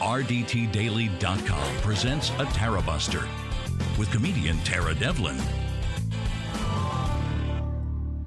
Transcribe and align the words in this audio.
RDTDaily.com 0.00 1.76
presents 1.82 2.30
a 2.38 2.44
Tara 2.46 2.80
Buster 2.82 3.26
with 3.98 4.08
comedian 4.12 4.56
Tara 4.58 4.94
Devlin. 4.94 5.36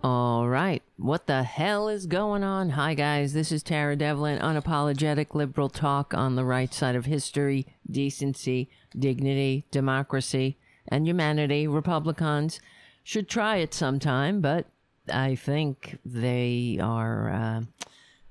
All 0.03 0.49
right. 0.49 0.83
What 0.97 1.27
the 1.27 1.43
hell 1.43 1.87
is 1.87 2.07
going 2.07 2.43
on? 2.43 2.71
Hi, 2.71 2.93
guys. 2.93 3.31
This 3.31 3.53
is 3.53 3.63
Tara 3.63 3.95
Devlin, 3.95 4.39
unapologetic 4.39 5.33
liberal 5.33 5.69
talk 5.69 6.13
on 6.13 6.35
the 6.35 6.43
right 6.43 6.73
side 6.73 6.95
of 6.97 7.05
history, 7.05 7.65
decency, 7.89 8.69
dignity, 8.97 9.65
democracy, 9.71 10.57
and 10.89 11.07
humanity. 11.07 11.67
Republicans 11.67 12.59
should 13.01 13.29
try 13.29 13.57
it 13.57 13.73
sometime, 13.73 14.41
but 14.41 14.65
I 15.11 15.35
think 15.35 15.99
they 16.03 16.79
are 16.81 17.29
uh, 17.31 17.61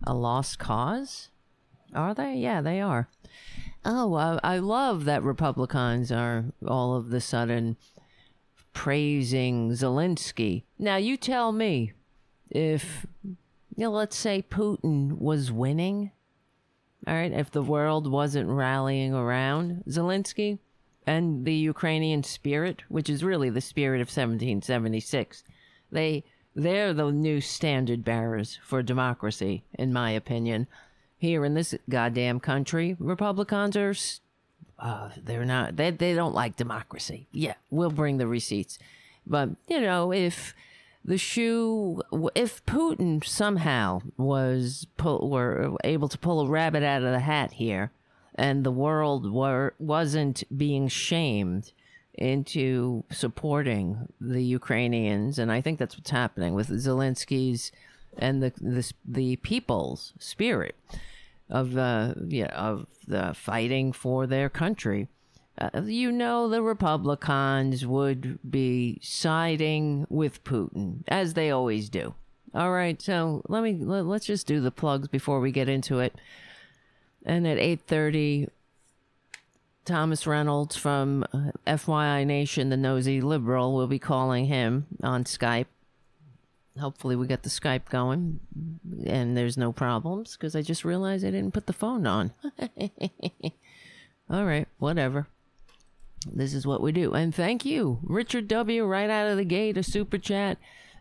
a 0.06 0.12
lost 0.12 0.58
cause. 0.58 1.30
Are 1.94 2.14
they? 2.14 2.34
Yeah, 2.34 2.60
they 2.60 2.82
are. 2.82 3.08
Oh, 3.84 4.14
I, 4.14 4.38
I 4.42 4.58
love 4.58 5.04
that 5.06 5.22
Republicans 5.22 6.12
are 6.12 6.44
all 6.66 6.94
of 6.96 7.10
the 7.10 7.20
sudden 7.20 7.76
praising 8.72 9.70
Zelensky. 9.70 10.64
Now, 10.78 10.96
you 10.96 11.16
tell 11.16 11.52
me 11.52 11.92
if, 12.50 13.06
you 13.24 13.36
know, 13.76 13.90
let's 13.90 14.16
say 14.16 14.44
Putin 14.48 15.18
was 15.18 15.50
winning, 15.50 16.10
all 17.06 17.14
right, 17.14 17.32
if 17.32 17.50
the 17.50 17.62
world 17.62 18.10
wasn't 18.10 18.50
rallying 18.50 19.14
around 19.14 19.84
Zelensky 19.88 20.58
and 21.06 21.44
the 21.46 21.54
Ukrainian 21.54 22.22
spirit, 22.22 22.82
which 22.88 23.08
is 23.08 23.24
really 23.24 23.48
the 23.48 23.60
spirit 23.60 24.00
of 24.00 24.08
1776, 24.08 25.42
they 25.90 26.24
they're 26.54 26.92
the 26.92 27.10
new 27.12 27.40
standard 27.40 28.04
bearers 28.04 28.58
for 28.62 28.82
democracy, 28.82 29.64
in 29.74 29.92
my 29.92 30.10
opinion. 30.10 30.66
Here 31.20 31.44
in 31.44 31.52
this 31.52 31.74
goddamn 31.88 32.40
country, 32.40 32.96
Republicans 32.98 33.76
are 33.76 33.94
uh, 34.78 35.10
they're 35.22 35.44
not 35.44 35.76
they 35.76 35.90
they 35.90 36.14
don't 36.14 36.34
like 36.34 36.56
democracy. 36.56 37.26
Yeah, 37.30 37.54
we'll 37.70 37.90
bring 37.90 38.16
the 38.16 38.26
receipts. 38.26 38.78
But 39.26 39.50
you 39.68 39.82
know, 39.82 40.12
if 40.12 40.54
the 41.04 41.18
shoe, 41.18 42.00
if 42.34 42.64
Putin 42.64 43.22
somehow 43.22 44.00
was 44.16 44.86
pull, 44.96 45.28
were 45.28 45.76
able 45.84 46.08
to 46.08 46.16
pull 46.16 46.40
a 46.40 46.48
rabbit 46.48 46.82
out 46.82 47.02
of 47.02 47.12
the 47.12 47.20
hat 47.20 47.52
here, 47.52 47.90
and 48.34 48.64
the 48.64 48.70
world 48.70 49.30
were 49.30 49.74
wasn't 49.78 50.42
being 50.56 50.88
shamed 50.88 51.72
into 52.14 53.04
supporting 53.10 54.08
the 54.18 54.42
Ukrainians, 54.42 55.38
and 55.38 55.52
I 55.52 55.60
think 55.60 55.78
that's 55.78 55.98
what's 55.98 56.10
happening 56.10 56.54
with 56.54 56.68
Zelensky's 56.70 57.72
and 58.16 58.42
the 58.42 58.52
the, 58.58 58.90
the 59.06 59.36
people's 59.36 60.14
spirit 60.18 60.74
of 61.50 61.76
uh, 61.76 62.14
yeah 62.26 62.46
of 62.46 62.86
the 63.06 63.34
fighting 63.34 63.92
for 63.92 64.26
their 64.26 64.48
country. 64.48 65.08
Uh, 65.58 65.82
you 65.84 66.10
know 66.10 66.48
the 66.48 66.62
Republicans 66.62 67.84
would 67.84 68.38
be 68.48 68.98
siding 69.02 70.06
with 70.08 70.42
Putin 70.44 71.02
as 71.08 71.34
they 71.34 71.50
always 71.50 71.90
do. 71.90 72.14
All 72.54 72.72
right, 72.72 73.00
so 73.00 73.42
let 73.48 73.62
me 73.62 73.76
let, 73.80 74.06
let's 74.06 74.26
just 74.26 74.46
do 74.46 74.60
the 74.60 74.70
plugs 74.70 75.08
before 75.08 75.40
we 75.40 75.52
get 75.52 75.68
into 75.68 76.00
it. 76.00 76.14
And 77.24 77.46
at 77.46 77.58
eight 77.58 77.82
thirty, 77.86 78.48
Thomas 79.84 80.26
Reynolds 80.26 80.76
from 80.76 81.24
uh, 81.32 81.52
FYI 81.66 82.26
Nation, 82.26 82.70
the 82.70 82.76
nosy 82.76 83.20
liberal, 83.20 83.74
will 83.74 83.86
be 83.86 83.98
calling 83.98 84.46
him 84.46 84.86
on 85.02 85.24
Skype 85.24 85.66
hopefully 86.80 87.16
we 87.16 87.26
got 87.26 87.42
the 87.42 87.48
Skype 87.48 87.88
going 87.88 88.40
and 89.06 89.36
there's 89.36 89.56
no 89.56 89.72
problems 89.72 90.36
because 90.36 90.56
I 90.56 90.62
just 90.62 90.84
realized 90.84 91.24
I 91.24 91.30
didn't 91.30 91.54
put 91.54 91.66
the 91.66 91.72
phone 91.72 92.06
on. 92.06 92.32
All 94.30 94.44
right, 94.44 94.68
whatever. 94.78 95.26
This 96.30 96.52
is 96.54 96.66
what 96.66 96.82
we 96.82 96.92
do. 96.92 97.12
And 97.12 97.34
thank 97.34 97.64
you, 97.64 97.98
Richard 98.02 98.46
W. 98.48 98.84
Right 98.84 99.10
out 99.10 99.28
of 99.28 99.36
the 99.36 99.44
gate, 99.44 99.76
a 99.76 99.82
super 99.82 100.18
chat 100.18 100.58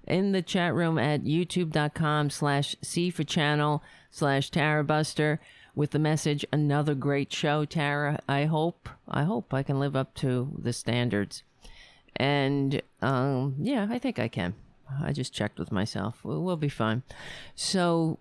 in 0.07 0.31
the 0.31 0.41
chat 0.41 0.73
room 0.73 0.97
at 0.97 1.23
youtube.com 1.23 2.29
slash 2.29 2.75
C 2.81 3.09
for 3.09 3.23
channel 3.23 3.83
slash 4.09 4.49
Tara 4.49 4.83
Buster 4.83 5.39
with 5.75 5.91
the 5.91 5.99
message, 5.99 6.45
another 6.51 6.95
great 6.95 7.31
show, 7.31 7.65
Tara. 7.65 8.19
I 8.27 8.45
hope, 8.45 8.89
I 9.07 9.23
hope 9.23 9.53
I 9.53 9.63
can 9.63 9.79
live 9.79 9.95
up 9.95 10.13
to 10.15 10.49
the 10.57 10.73
standards. 10.73 11.43
And 12.15 12.81
um, 13.01 13.55
yeah, 13.59 13.87
I 13.89 13.99
think 13.99 14.19
I 14.19 14.27
can. 14.27 14.55
I 15.03 15.11
just 15.13 15.33
checked 15.33 15.59
with 15.59 15.71
myself. 15.71 16.19
We'll, 16.23 16.43
we'll 16.43 16.57
be 16.57 16.69
fine. 16.69 17.03
So 17.55 18.19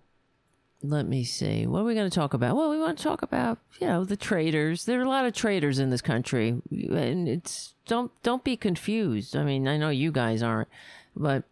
let 0.81 1.05
me 1.05 1.23
see. 1.23 1.67
What 1.67 1.81
are 1.81 1.85
we 1.85 1.93
going 1.93 2.09
to 2.09 2.15
talk 2.15 2.33
about? 2.33 2.55
Well, 2.55 2.69
we 2.69 2.79
want 2.79 2.97
to 2.97 3.03
talk 3.03 3.21
about, 3.21 3.57
you 3.79 3.87
know, 3.87 4.05
the 4.05 4.15
traitors. 4.15 4.85
There 4.85 4.99
are 4.99 5.03
a 5.03 5.09
lot 5.09 5.25
of 5.25 5.33
traitors 5.33 5.79
in 5.79 5.89
this 5.89 6.01
country, 6.01 6.61
and 6.71 7.27
it's 7.27 7.73
don't 7.85 8.11
don't 8.23 8.43
be 8.43 8.55
confused. 8.55 9.35
I 9.35 9.43
mean, 9.43 9.67
I 9.67 9.77
know 9.77 9.89
you 9.89 10.11
guys 10.11 10.41
aren't, 10.41 10.69
but 11.15 11.43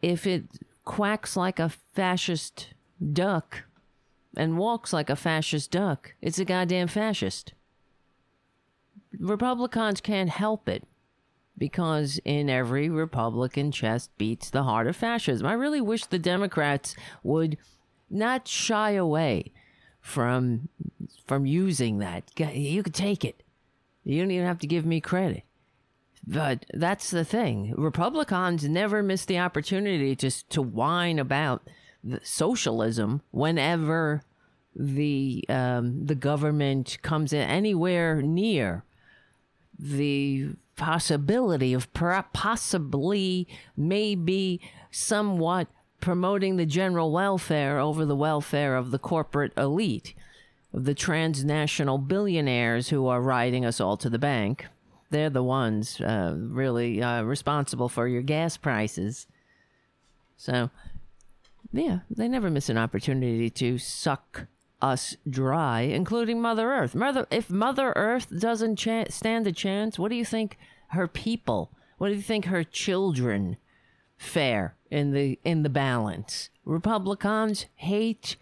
if 0.00 0.26
it 0.26 0.44
quacks 0.84 1.36
like 1.36 1.58
a 1.58 1.68
fascist 1.68 2.68
duck 3.12 3.64
and 4.36 4.58
walks 4.58 4.92
like 4.92 5.10
a 5.10 5.16
fascist 5.16 5.70
duck, 5.72 6.14
it's 6.22 6.38
a 6.38 6.44
goddamn 6.44 6.88
fascist. 6.88 7.52
Republicans 9.18 10.00
can't 10.00 10.30
help 10.30 10.68
it 10.68 10.84
because 11.58 12.20
in 12.24 12.48
every 12.48 12.88
Republican 12.88 13.72
chest 13.72 14.10
beats 14.18 14.50
the 14.50 14.62
heart 14.62 14.86
of 14.86 14.96
fascism. 14.96 15.46
I 15.46 15.52
really 15.54 15.80
wish 15.80 16.06
the 16.06 16.18
Democrats 16.18 16.94
would 17.22 17.58
not 18.10 18.48
shy 18.48 18.92
away 18.92 19.52
from 20.00 20.68
from 21.26 21.44
using 21.46 21.98
that. 21.98 22.30
You 22.38 22.82
could 22.82 22.94
take 22.94 23.24
it. 23.24 23.42
You 24.04 24.22
don't 24.22 24.30
even 24.30 24.46
have 24.46 24.60
to 24.60 24.66
give 24.66 24.86
me 24.86 25.00
credit. 25.00 25.42
But 26.26 26.66
that's 26.74 27.10
the 27.10 27.24
thing. 27.24 27.74
Republicans 27.76 28.68
never 28.68 29.02
miss 29.02 29.24
the 29.24 29.38
opportunity 29.38 30.14
just 30.14 30.48
to 30.50 30.62
whine 30.62 31.18
about 31.18 31.68
socialism 32.22 33.22
whenever 33.30 34.22
the 34.74 35.44
um, 35.48 36.06
the 36.06 36.14
government 36.14 36.98
comes 37.02 37.32
in 37.32 37.40
anywhere 37.40 38.22
near 38.22 38.84
the 39.78 40.50
possibility 40.76 41.74
of 41.74 41.92
possibly 41.92 43.46
maybe 43.76 44.60
somewhat 44.90 45.68
promoting 46.00 46.56
the 46.56 46.66
general 46.66 47.12
welfare 47.12 47.78
over 47.78 48.04
the 48.04 48.16
welfare 48.16 48.76
of 48.76 48.90
the 48.90 48.98
corporate 48.98 49.52
elite, 49.56 50.14
of 50.72 50.84
the 50.84 50.94
transnational 50.94 51.98
billionaires 51.98 52.88
who 52.88 53.06
are 53.06 53.20
riding 53.20 53.64
us 53.64 53.80
all 53.80 53.96
to 53.96 54.08
the 54.08 54.18
bank. 54.18 54.66
They're 55.10 55.30
the 55.30 55.42
ones 55.42 56.00
uh, 56.00 56.34
really 56.36 57.02
uh, 57.02 57.22
responsible 57.22 57.88
for 57.88 58.06
your 58.06 58.22
gas 58.22 58.56
prices. 58.56 59.26
So, 60.36 60.70
yeah, 61.72 62.00
they 62.10 62.28
never 62.28 62.50
miss 62.50 62.68
an 62.68 62.78
opportunity 62.78 63.50
to 63.50 63.78
suck 63.78 64.46
us 64.80 65.16
dry, 65.28 65.80
including 65.80 66.40
Mother 66.40 66.70
Earth. 66.70 66.94
Mother, 66.94 67.26
if 67.30 67.50
Mother 67.50 67.92
Earth 67.96 68.28
doesn't 68.38 68.76
cha- 68.76 69.06
stand 69.10 69.46
a 69.46 69.52
chance, 69.52 69.98
what 69.98 70.10
do 70.10 70.16
you 70.16 70.24
think 70.24 70.56
her 70.88 71.08
people, 71.08 71.72
what 71.98 72.08
do 72.08 72.14
you 72.14 72.22
think 72.22 72.46
her 72.46 72.64
children 72.64 73.56
fare 74.16 74.76
in 74.90 75.12
the 75.12 75.38
in 75.44 75.62
the 75.62 75.68
balance? 75.68 76.50
Republicans 76.64 77.66
hate 77.74 78.36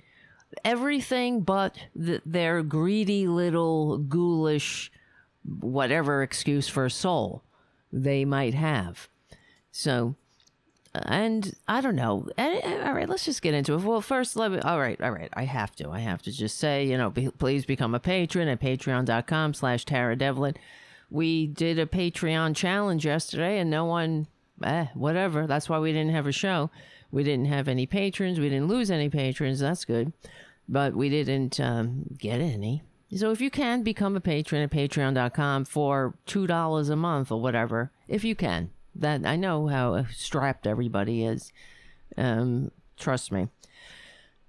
everything 0.65 1.41
but 1.41 1.77
the, 1.95 2.21
their 2.25 2.63
greedy 2.63 3.27
little 3.27 3.99
ghoulish 3.99 4.91
whatever 5.45 6.23
excuse 6.23 6.69
for 6.69 6.87
a 6.87 6.91
soul 6.91 7.43
they 7.93 8.25
might 8.25 8.55
have. 8.55 9.09
So 9.71 10.17
and 11.05 11.55
I 11.69 11.81
don't 11.81 11.97
know. 11.97 12.29
All 12.39 12.93
right, 12.93 13.09
let's 13.09 13.25
just 13.25 13.43
get 13.43 13.55
into 13.55 13.75
it. 13.75 13.83
Well, 13.83 14.01
first, 14.01 14.37
let 14.37 14.51
me. 14.51 14.59
All 14.61 14.79
right, 14.79 15.01
all 15.01 15.11
right. 15.11 15.31
I 15.35 15.45
have 15.45 15.75
to. 15.77 15.91
I 15.91 16.01
have 16.01 16.23
to 16.23 16.33
just 16.33 16.59
say, 16.59 16.85
you 16.85 16.97
know, 16.97 17.11
be, 17.11 17.31
please 17.31 17.65
become 17.65 17.95
a 17.95 18.01
patron 18.01 18.49
at 18.49 18.61
Patreon.com/slash 18.61 19.85
Tara 19.85 20.17
Devlin. 20.17 20.55
We 21.11 21.47
did 21.47 21.79
a 21.79 21.87
Patreon 21.87 22.57
challenge 22.57 23.07
yesterday, 23.07 23.59
and 23.59 23.71
no 23.71 23.85
one, 23.85 24.27
eh, 24.63 24.87
whatever. 24.95 25.47
That's 25.47 25.69
why 25.69 25.79
we 25.79 25.93
didn't 25.93 26.13
have 26.13 26.27
a 26.27 26.33
show. 26.33 26.71
We 27.11 27.23
didn't 27.23 27.47
have 27.47 27.69
any 27.69 27.87
patrons. 27.87 28.41
We 28.41 28.49
didn't 28.49 28.69
lose 28.69 28.91
any 28.91 29.09
patrons. 29.09 29.61
That's 29.61 29.85
good, 29.85 30.13
but 30.69 30.95
we 30.95 31.09
didn't 31.09 31.61
um, 31.61 32.17
get 32.19 32.41
any. 32.41 32.83
So 33.15 33.31
if 33.31 33.41
you 33.41 33.51
can 33.51 33.83
become 33.83 34.17
a 34.17 34.21
patron 34.21 34.63
at 34.63 34.71
Patreon.com 34.71 35.67
for 35.67 36.15
two 36.27 36.47
dollars 36.47 36.89
a 36.89 36.97
month 36.97 37.31
or 37.31 37.41
whatever, 37.41 37.93
if 38.09 38.25
you 38.25 38.35
can 38.35 38.71
that 39.01 39.27
I 39.27 39.37
know 39.37 39.67
how 39.69 40.07
strapped 40.13 40.67
everybody 40.67 41.25
is. 41.25 41.53
Um, 42.17 42.71
trust 42.97 43.33
me. 43.33 43.49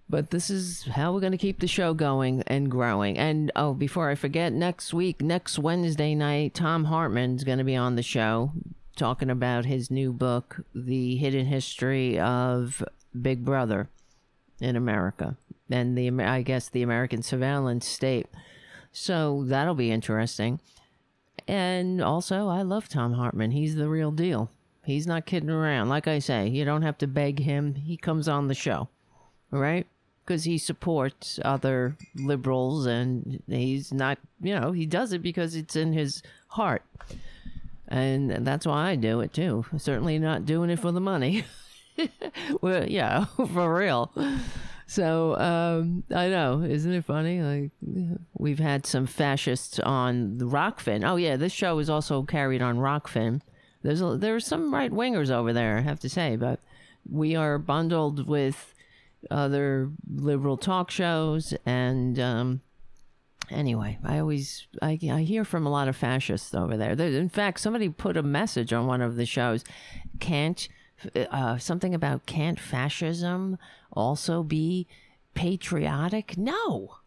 But 0.09 0.29
this 0.29 0.49
is 0.49 0.83
how 0.85 1.13
we're 1.13 1.19
going 1.19 1.33
to 1.33 1.37
keep 1.37 1.59
the 1.59 1.67
show 1.67 1.93
going 1.93 2.41
and 2.47 2.71
growing. 2.71 3.17
And 3.17 3.51
oh, 3.57 3.73
before 3.73 4.09
I 4.09 4.15
forget, 4.15 4.53
next 4.53 4.93
week, 4.93 5.21
next 5.21 5.59
Wednesday 5.59 6.15
night, 6.15 6.53
Thom 6.53 6.85
Hartmann's 6.85 7.43
going 7.43 7.57
to 7.57 7.65
be 7.65 7.75
on 7.75 7.95
the 7.95 8.03
show 8.03 8.53
talking 8.95 9.29
about 9.29 9.65
his 9.65 9.91
new 9.91 10.13
book, 10.13 10.61
The 10.73 11.17
Hidden 11.17 11.47
History 11.47 12.17
of 12.17 12.83
Big 13.21 13.43
Brother 13.43 13.89
in 14.61 14.75
America. 14.75 15.35
and 15.69 15.97
the 15.97 16.09
I 16.23 16.41
guess 16.41 16.69
the 16.69 16.81
American 16.83 17.21
surveillance 17.21 17.85
state. 17.85 18.27
So 18.91 19.43
that'll 19.45 19.75
be 19.75 19.91
interesting. 19.91 20.59
And 21.47 22.01
also, 22.01 22.47
I 22.47 22.61
love 22.61 22.89
Thom 22.89 23.13
Hartmann. 23.13 23.51
He's 23.51 23.75
the 23.75 23.87
real 23.87 24.11
deal. 24.11 24.51
He's 24.85 25.07
not 25.07 25.25
kidding 25.25 25.49
around. 25.49 25.89
Like 25.89 26.07
I 26.07 26.19
say, 26.19 26.47
you 26.47 26.65
don't 26.65 26.81
have 26.81 26.97
to 26.99 27.07
beg 27.07 27.39
him. 27.39 27.75
He 27.75 27.97
comes 27.97 28.27
on 28.27 28.47
the 28.47 28.53
show, 28.53 28.89
right? 29.51 29.85
Because 30.25 30.43
he 30.43 30.57
supports 30.57 31.39
other 31.43 31.97
liberals 32.15 32.85
and 32.85 33.41
he's 33.47 33.93
not, 33.93 34.17
you 34.41 34.57
know, 34.57 34.71
he 34.71 34.85
does 34.85 35.13
it 35.13 35.21
because 35.21 35.55
it's 35.55 35.75
in 35.75 35.93
his 35.93 36.21
heart. 36.49 36.83
And 37.87 38.45
that's 38.45 38.65
why 38.65 38.89
I 38.89 38.95
do 38.95 39.21
it 39.21 39.33
too. 39.33 39.65
Certainly 39.77 40.19
not 40.19 40.45
doing 40.45 40.69
it 40.69 40.79
for 40.79 40.91
the 40.91 40.99
money. 40.99 41.45
well, 42.61 42.87
yeah, 42.87 43.25
for 43.53 43.73
real. 43.73 44.11
So 44.87 45.37
um, 45.37 46.03
I 46.15 46.29
know, 46.29 46.63
isn't 46.63 46.91
it 46.91 47.03
funny? 47.03 47.41
Like 47.41 47.71
we've 48.33 48.59
had 48.59 48.85
some 48.85 49.05
fascists 49.05 49.79
on 49.79 50.37
the 50.37 50.45
Rokfin. 50.45 51.07
Oh 51.07 51.17
yeah, 51.17 51.35
this 51.35 51.51
show 51.51 51.77
is 51.79 51.89
also 51.89 52.23
carried 52.23 52.61
on 52.61 52.77
Rokfin. 52.77 53.41
There's 53.83 54.01
a, 54.01 54.17
there 54.17 54.35
are 54.35 54.39
some 54.39 54.73
right 54.73 54.91
wingers 54.91 55.29
over 55.29 55.51
there, 55.51 55.77
I 55.77 55.81
have 55.81 55.99
to 55.99 56.09
say, 56.09 56.37
but 56.37 56.61
we 57.09 57.35
are 57.35 57.57
bundled 57.57 58.27
with 58.27 58.73
other 59.29 59.91
liberal 60.09 60.57
talk 60.57 60.89
shows 60.89 61.53
and 61.65 62.19
um, 62.19 62.61
anyway 63.49 63.97
i 64.03 64.19
always 64.19 64.67
I, 64.81 64.99
I 65.11 65.21
hear 65.21 65.43
from 65.43 65.65
a 65.65 65.71
lot 65.71 65.87
of 65.87 65.95
fascists 65.95 66.53
over 66.53 66.77
there 66.77 66.91
in 66.91 67.29
fact 67.29 67.59
somebody 67.59 67.89
put 67.89 68.15
a 68.15 68.23
message 68.23 68.71
on 68.73 68.85
one 68.87 69.01
of 69.01 69.15
the 69.15 69.25
shows 69.25 69.63
can't 70.19 70.67
uh, 71.15 71.57
something 71.57 71.93
about 71.93 72.25
can't 72.25 72.59
fascism 72.59 73.57
also 73.93 74.43
be 74.43 74.87
patriotic 75.33 76.37
no 76.37 76.97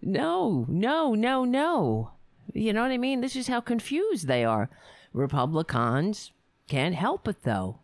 no 0.00 0.64
no 0.68 1.14
no 1.14 1.44
no 1.44 2.10
you 2.52 2.72
know 2.72 2.82
what 2.82 2.90
i 2.90 2.98
mean 2.98 3.20
this 3.20 3.34
is 3.36 3.48
how 3.48 3.60
confused 3.60 4.28
they 4.28 4.44
are 4.44 4.70
Republicans 5.14 6.32
can't 6.68 6.94
help 6.94 7.26
it 7.28 7.44
though. 7.44 7.78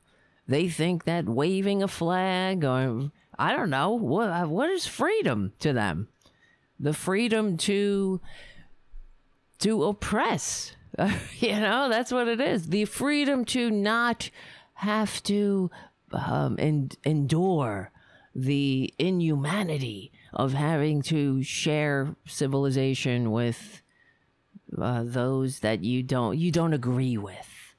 They 0.47 0.69
think 0.69 1.05
that 1.05 1.26
waving 1.26 1.82
a 1.82 1.88
flag 1.88 2.64
or 2.64 3.12
I 3.38 3.55
don't 3.55 3.70
know 3.70 3.93
what 3.93 4.49
what 4.49 4.69
is 4.69 4.87
freedom 4.87 5.52
to 5.61 5.73
them? 5.73 6.08
The 6.79 6.93
freedom 6.93 7.56
to 7.58 8.20
to 9.61 9.85
oppress. 9.85 10.75
you 11.38 11.52
know, 11.52 11.88
that's 11.88 12.11
what 12.11 12.26
it 12.26 12.41
is. 12.41 12.67
The 12.67 12.85
freedom 12.87 13.44
to 13.47 13.70
not 13.70 14.31
have 14.80 15.22
to 15.22 15.70
um, 16.12 16.56
en- 16.58 16.90
endure 17.04 17.92
the 18.34 18.92
inhumanity 18.98 20.10
of 20.32 20.54
having 20.54 21.02
to 21.02 21.42
share 21.42 22.14
civilization 22.26 23.30
with 23.30 23.82
uh, 24.80 25.02
those 25.04 25.60
that 25.60 25.84
you 25.84 26.02
don't 26.02 26.38
you 26.38 26.50
don't 26.50 26.72
agree 26.72 27.18
with. 27.18 27.74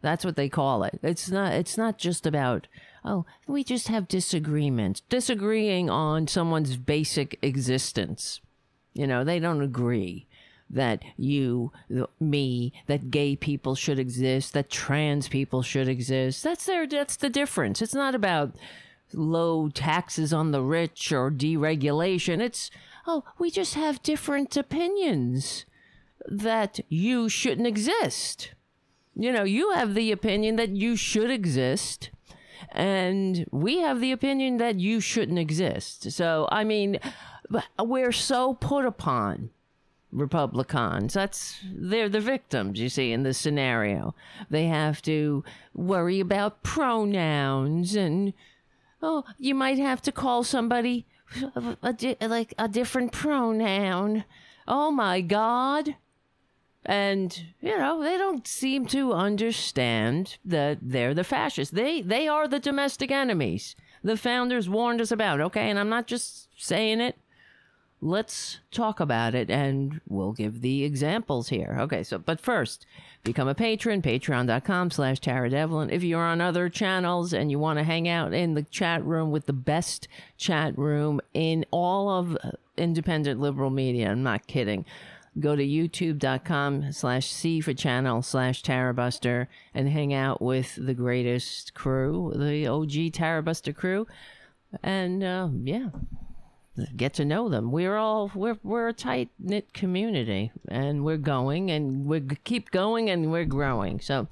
That's 0.00 0.24
what 0.24 0.36
they 0.36 0.48
call 0.48 0.84
it. 0.84 1.00
It's 1.02 1.30
not 1.30 1.54
it's 1.54 1.76
not 1.76 1.98
just 1.98 2.26
about 2.26 2.68
oh, 3.04 3.26
we 3.48 3.64
just 3.64 3.88
have 3.88 4.06
disagreements. 4.06 5.02
Disagreeing 5.08 5.90
on 5.90 6.28
someone's 6.28 6.76
basic 6.76 7.38
existence. 7.42 8.40
You 8.92 9.06
know, 9.08 9.24
they 9.24 9.40
don't 9.40 9.62
agree 9.62 10.28
that 10.74 11.02
you, 11.16 11.72
me, 12.20 12.72
that 12.86 13.10
gay 13.10 13.36
people 13.36 13.74
should 13.74 13.98
exist, 13.98 14.52
that 14.52 14.70
trans 14.70 15.28
people 15.28 15.62
should 15.62 15.88
exist. 15.88 16.42
That's 16.42 16.66
their 16.66 16.86
that's 16.86 17.16
the 17.16 17.30
difference. 17.30 17.80
It's 17.80 17.94
not 17.94 18.14
about 18.14 18.54
low 19.12 19.68
taxes 19.68 20.32
on 20.32 20.50
the 20.50 20.62
rich 20.62 21.12
or 21.12 21.30
deregulation. 21.30 22.40
It's 22.40 22.70
oh, 23.06 23.24
we 23.38 23.50
just 23.50 23.74
have 23.74 24.02
different 24.02 24.56
opinions 24.56 25.64
that 26.26 26.80
you 26.88 27.28
shouldn't 27.28 27.66
exist. 27.66 28.52
You 29.16 29.32
know, 29.32 29.44
you 29.44 29.72
have 29.72 29.94
the 29.94 30.10
opinion 30.10 30.56
that 30.56 30.70
you 30.70 30.96
should 30.96 31.30
exist, 31.30 32.10
and 32.72 33.46
we 33.52 33.78
have 33.78 34.00
the 34.00 34.10
opinion 34.10 34.56
that 34.56 34.80
you 34.80 35.00
shouldn't 35.00 35.38
exist. 35.38 36.10
So, 36.10 36.48
I 36.50 36.64
mean, 36.64 36.98
we're 37.78 38.12
so 38.12 38.54
put 38.54 38.84
upon. 38.84 39.50
Republicans. 40.14 41.14
That's 41.14 41.58
they're 41.64 42.08
the 42.08 42.20
victims, 42.20 42.78
you 42.78 42.88
see, 42.88 43.12
in 43.12 43.24
this 43.24 43.38
scenario. 43.38 44.14
They 44.48 44.66
have 44.66 45.02
to 45.02 45.44
worry 45.74 46.20
about 46.20 46.62
pronouns 46.62 47.94
and 47.96 48.32
oh, 49.02 49.24
you 49.38 49.54
might 49.54 49.78
have 49.78 50.00
to 50.02 50.12
call 50.12 50.44
somebody 50.44 51.04
a, 51.54 51.76
a, 51.82 52.28
like 52.28 52.54
a 52.58 52.68
different 52.68 53.12
pronoun. 53.12 54.24
Oh 54.66 54.90
my 54.90 55.20
God. 55.20 55.96
And 56.86 57.44
you 57.60 57.78
know 57.78 58.02
they 58.02 58.18
don't 58.18 58.46
seem 58.46 58.86
to 58.86 59.12
understand 59.14 60.36
that 60.44 60.78
they're 60.82 61.14
the 61.14 61.24
fascists. 61.24 61.72
They 61.72 62.02
they 62.02 62.28
are 62.28 62.46
the 62.46 62.60
domestic 62.60 63.10
enemies. 63.10 63.74
The 64.02 64.18
founders 64.18 64.68
warned 64.68 65.00
us 65.00 65.10
about. 65.10 65.40
Okay, 65.40 65.70
and 65.70 65.78
I'm 65.78 65.88
not 65.88 66.06
just 66.06 66.48
saying 66.58 67.00
it. 67.00 67.16
Let's 68.04 68.60
talk 68.70 69.00
about 69.00 69.34
it, 69.34 69.50
and 69.50 70.02
we'll 70.06 70.32
give 70.32 70.60
the 70.60 70.84
examples 70.84 71.48
here. 71.48 71.78
Okay, 71.80 72.02
so 72.02 72.18
but 72.18 72.38
first, 72.38 72.84
become 73.22 73.48
a 73.48 73.54
patron. 73.54 74.02
Patreon.com/slash 74.02 75.20
Tara 75.20 75.48
Devlin. 75.48 75.88
If 75.88 76.02
you're 76.02 76.22
on 76.22 76.42
other 76.42 76.68
channels 76.68 77.32
and 77.32 77.50
you 77.50 77.58
want 77.58 77.78
to 77.78 77.82
hang 77.82 78.06
out 78.06 78.34
in 78.34 78.52
the 78.52 78.64
chat 78.64 79.02
room 79.02 79.30
with 79.30 79.46
the 79.46 79.54
best 79.54 80.06
chat 80.36 80.76
room 80.76 81.22
in 81.32 81.64
all 81.70 82.10
of 82.10 82.36
independent 82.76 83.40
liberal 83.40 83.70
media, 83.70 84.10
I'm 84.10 84.22
not 84.22 84.46
kidding 84.46 84.84
go 85.40 85.56
to 85.56 85.66
youtube.com 85.66 86.92
slash 86.92 87.28
C 87.30 87.60
for 87.60 87.74
channel 87.74 88.22
slash 88.22 88.62
Tarabuster 88.62 89.48
and 89.74 89.88
hang 89.88 90.14
out 90.14 90.40
with 90.40 90.78
the 90.80 90.94
greatest 90.94 91.74
crew, 91.74 92.32
the 92.36 92.68
OG 92.68 93.12
Tarabuster 93.12 93.74
crew. 93.74 94.06
And 94.82 95.24
uh, 95.24 95.48
yeah, 95.62 95.88
get 96.96 97.14
to 97.14 97.24
know 97.24 97.48
them. 97.48 97.70
We're 97.70 97.96
all 97.96 98.30
we're 98.34 98.58
we're 98.62 98.88
a 98.88 98.92
tight 98.92 99.30
knit 99.38 99.72
community, 99.72 100.52
and 100.68 101.04
we're 101.04 101.16
going, 101.16 101.70
and 101.70 102.06
we 102.06 102.20
keep 102.44 102.70
going, 102.70 103.10
and 103.10 103.30
we're 103.30 103.44
growing. 103.44 104.00
So, 104.00 104.28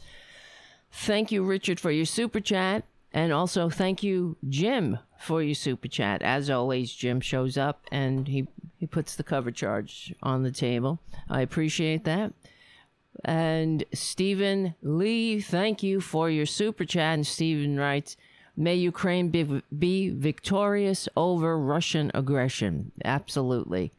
thank 0.91 1.31
you, 1.33 1.43
Richard, 1.45 1.79
for 1.81 1.91
your 1.91 2.07
super 2.07 2.41
chat. 2.41 2.85
And 3.15 3.33
also, 3.33 3.69
thank 3.69 4.03
you, 4.03 4.37
Jim, 4.49 4.99
for 5.19 5.43
your 5.43 5.55
super 5.55 5.89
chat. 5.89 6.23
As 6.23 6.49
always, 6.49 6.95
Jim 6.95 7.21
shows 7.21 7.59
up 7.59 7.85
and 7.93 8.27
he, 8.27 8.49
he 8.79 8.87
puts 8.87 9.17
the 9.17 9.23
cover 9.23 9.51
charge 9.51 10.15
on 10.23 10.43
the 10.43 10.51
table. 10.51 10.99
I 11.29 11.43
appreciate 11.43 12.05
that. 12.05 12.33
And 13.25 13.85
Stephen 13.93 14.75
Lee, 14.83 15.41
thank 15.41 15.83
you 15.83 16.01
for 16.01 16.31
your 16.31 16.47
super 16.47 16.87
chat. 16.87 17.15
And 17.15 17.27
Stephen 17.27 17.79
writes, 17.79 18.17
May 18.57 18.75
Ukraine 18.75 19.29
be, 19.29 19.63
be 19.77 20.11
victorious 20.11 21.09
over 21.17 21.59
Russian 21.59 22.11
aggression. 22.15 22.93
Absolutely. 23.05 23.93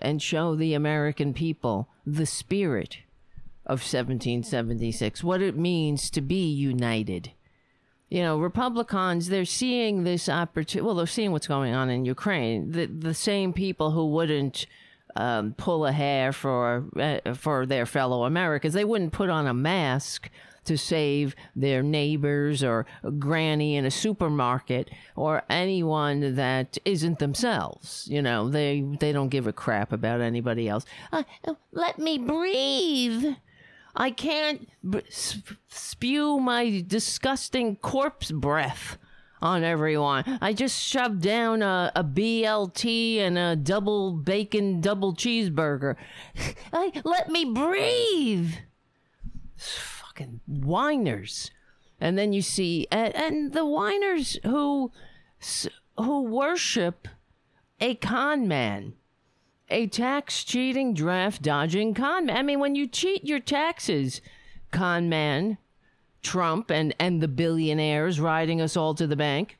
And 0.00 0.20
show 0.20 0.56
the 0.56 0.74
American 0.74 1.32
people 1.32 1.88
the 2.04 2.26
spirit 2.26 2.98
of 3.66 3.80
1776, 3.80 5.22
what 5.22 5.40
it 5.40 5.56
means 5.56 6.10
to 6.10 6.20
be 6.20 6.50
united 6.50 7.32
you 8.14 8.22
know, 8.22 8.38
Republicans, 8.38 9.28
they're 9.28 9.44
seeing 9.44 10.04
this 10.04 10.28
opportunity. 10.28 10.86
Well, 10.86 10.94
they're 10.94 11.06
seeing 11.06 11.32
what's 11.32 11.48
going 11.48 11.74
on 11.74 11.90
in 11.90 12.04
Ukraine. 12.04 12.70
The, 12.70 12.86
the 12.86 13.12
same 13.12 13.52
people 13.52 13.90
who 13.90 14.06
wouldn't 14.06 14.66
um, 15.16 15.54
pull 15.54 15.84
a 15.84 15.90
hair 15.90 16.32
for, 16.32 16.84
uh, 16.96 17.34
for 17.34 17.66
their 17.66 17.86
fellow 17.86 18.22
Americans, 18.22 18.74
they 18.74 18.84
wouldn't 18.84 19.12
put 19.12 19.30
on 19.30 19.48
a 19.48 19.52
mask 19.52 20.30
to 20.64 20.76
save 20.76 21.34
their 21.54 21.82
neighbors 21.82 22.62
or 22.62 22.86
granny 23.18 23.76
in 23.76 23.84
a 23.84 23.90
supermarket 23.90 24.90
or 25.16 25.42
anyone 25.48 26.34
that 26.34 26.78
isn't 26.84 27.18
themselves. 27.18 28.06
You 28.10 28.22
know, 28.22 28.48
they, 28.48 28.84
they 29.00 29.12
don't 29.12 29.28
give 29.28 29.46
a 29.46 29.52
crap 29.52 29.92
about 29.92 30.20
anybody 30.20 30.68
else. 30.68 30.84
Uh, 31.12 31.24
let 31.72 31.98
me 31.98 32.18
breathe. 32.18 33.34
I 33.96 34.10
can't 34.10 34.68
b- 34.88 35.02
spew 35.68 36.40
my 36.40 36.84
disgusting 36.86 37.76
corpse 37.76 38.32
breath 38.32 38.98
on 39.40 39.62
everyone. 39.62 40.38
I 40.40 40.52
just 40.52 40.82
shoved 40.82 41.20
down 41.20 41.62
a, 41.62 41.92
a 41.94 42.02
BLT 42.02 43.18
and 43.18 43.38
a 43.38 43.54
double 43.54 44.12
bacon 44.12 44.80
double 44.80 45.14
cheeseburger. 45.14 45.96
I, 46.72 46.92
let 47.04 47.28
me 47.28 47.44
breathe. 47.44 48.54
Fucking 50.14 50.40
whiners. 50.46 51.50
And 52.00 52.16
then 52.16 52.32
you 52.32 52.42
see, 52.42 52.86
and, 52.90 53.14
and 53.16 53.52
the 53.52 53.66
whiners 53.66 54.38
who 54.44 54.92
who 55.98 56.22
worship 56.22 57.08
a 57.80 57.94
con 57.96 58.46
man 58.48 58.94
a 59.68 59.86
tax 59.86 60.44
cheating, 60.44 60.94
draft 60.94 61.42
dodging 61.42 61.94
con 61.94 62.26
man. 62.26 62.36
I 62.36 62.42
mean, 62.42 62.60
when 62.60 62.74
you 62.74 62.86
cheat 62.86 63.24
your 63.24 63.40
taxes, 63.40 64.20
con 64.70 65.08
man, 65.08 65.58
Trump, 66.22 66.70
and, 66.70 66.94
and 67.00 67.20
the 67.20 67.28
billionaires 67.28 68.20
riding 68.20 68.60
us 68.60 68.76
all 68.76 68.94
to 68.94 69.06
the 69.06 69.16
bank, 69.16 69.58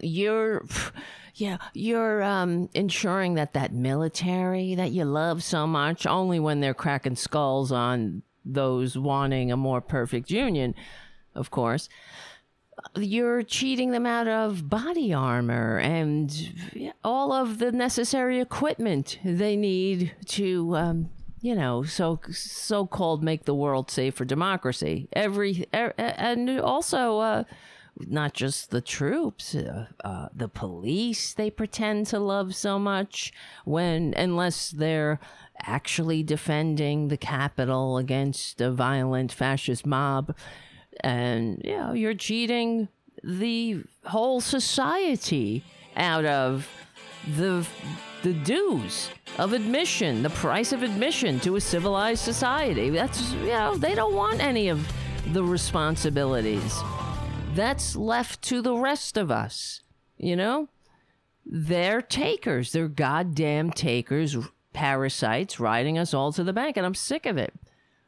you're 0.00 0.64
yeah 1.34 1.58
you're 1.74 2.22
um 2.22 2.68
ensuring 2.74 3.34
that 3.34 3.52
that 3.52 3.72
military 3.72 4.74
that 4.74 4.90
you 4.90 5.04
love 5.04 5.42
so 5.42 5.66
much 5.66 6.06
only 6.06 6.40
when 6.40 6.60
they're 6.60 6.74
cracking 6.74 7.16
skulls 7.16 7.70
on 7.70 8.22
those 8.44 8.96
wanting 8.96 9.50
a 9.52 9.56
more 9.56 9.80
perfect 9.80 10.30
union 10.30 10.74
of 11.34 11.50
course 11.50 11.88
you're 12.96 13.42
cheating 13.42 13.90
them 13.90 14.06
out 14.06 14.26
of 14.26 14.68
body 14.68 15.12
armor 15.12 15.78
and 15.78 16.92
all 17.04 17.32
of 17.32 17.58
the 17.58 17.72
necessary 17.72 18.40
equipment 18.40 19.18
they 19.24 19.56
need 19.56 20.12
to 20.24 20.74
um, 20.76 21.10
you 21.40 21.54
know 21.54 21.82
so 21.82 22.20
so 22.30 22.86
called 22.86 23.22
make 23.22 23.44
the 23.44 23.54
world 23.54 23.90
safe 23.90 24.14
for 24.14 24.24
democracy. 24.24 25.08
Every 25.12 25.66
er, 25.74 25.94
and 25.98 26.60
also 26.60 27.18
uh, 27.18 27.44
not 27.96 28.34
just 28.34 28.70
the 28.70 28.80
troops, 28.80 29.54
uh, 29.54 29.86
uh, 30.04 30.28
the 30.34 30.48
police 30.48 31.34
they 31.34 31.50
pretend 31.50 32.06
to 32.08 32.18
love 32.18 32.54
so 32.54 32.78
much 32.78 33.32
when, 33.64 34.14
unless 34.16 34.70
they're 34.70 35.18
actually 35.64 36.22
defending 36.22 37.08
the 37.08 37.16
capital 37.16 37.98
against 37.98 38.60
a 38.60 38.70
violent 38.70 39.32
fascist 39.32 39.86
mob. 39.86 40.36
And, 41.00 41.60
you 41.64 41.76
know, 41.76 41.92
you're 41.92 42.14
cheating 42.14 42.88
the 43.22 43.82
whole 44.04 44.40
society 44.40 45.64
out 45.96 46.24
of 46.24 46.68
the 47.36 47.66
the 48.22 48.32
dues 48.34 49.10
of 49.38 49.54
admission, 49.54 50.22
the 50.22 50.30
price 50.30 50.72
of 50.72 50.82
admission 50.82 51.40
to 51.40 51.56
a 51.56 51.60
civilized 51.60 52.22
society. 52.22 52.90
That's 52.90 53.32
you 53.32 53.46
know, 53.46 53.76
they 53.76 53.94
don't 53.94 54.14
want 54.14 54.40
any 54.40 54.68
of 54.68 54.86
the 55.32 55.42
responsibilities 55.42 56.78
that's 57.54 57.96
left 57.96 58.42
to 58.42 58.62
the 58.62 58.74
rest 58.74 59.16
of 59.16 59.30
us. 59.30 59.82
You 60.16 60.36
know? 60.36 60.68
They're 61.44 62.02
takers. 62.02 62.72
They're 62.72 62.88
goddamn 62.88 63.72
takers, 63.72 64.36
parasites 64.72 65.60
riding 65.60 65.98
us 65.98 66.14
all 66.14 66.32
to 66.32 66.44
the 66.44 66.52
bank. 66.52 66.76
And 66.76 66.86
I'm 66.86 66.94
sick 66.94 67.26
of 67.26 67.36
it. 67.36 67.54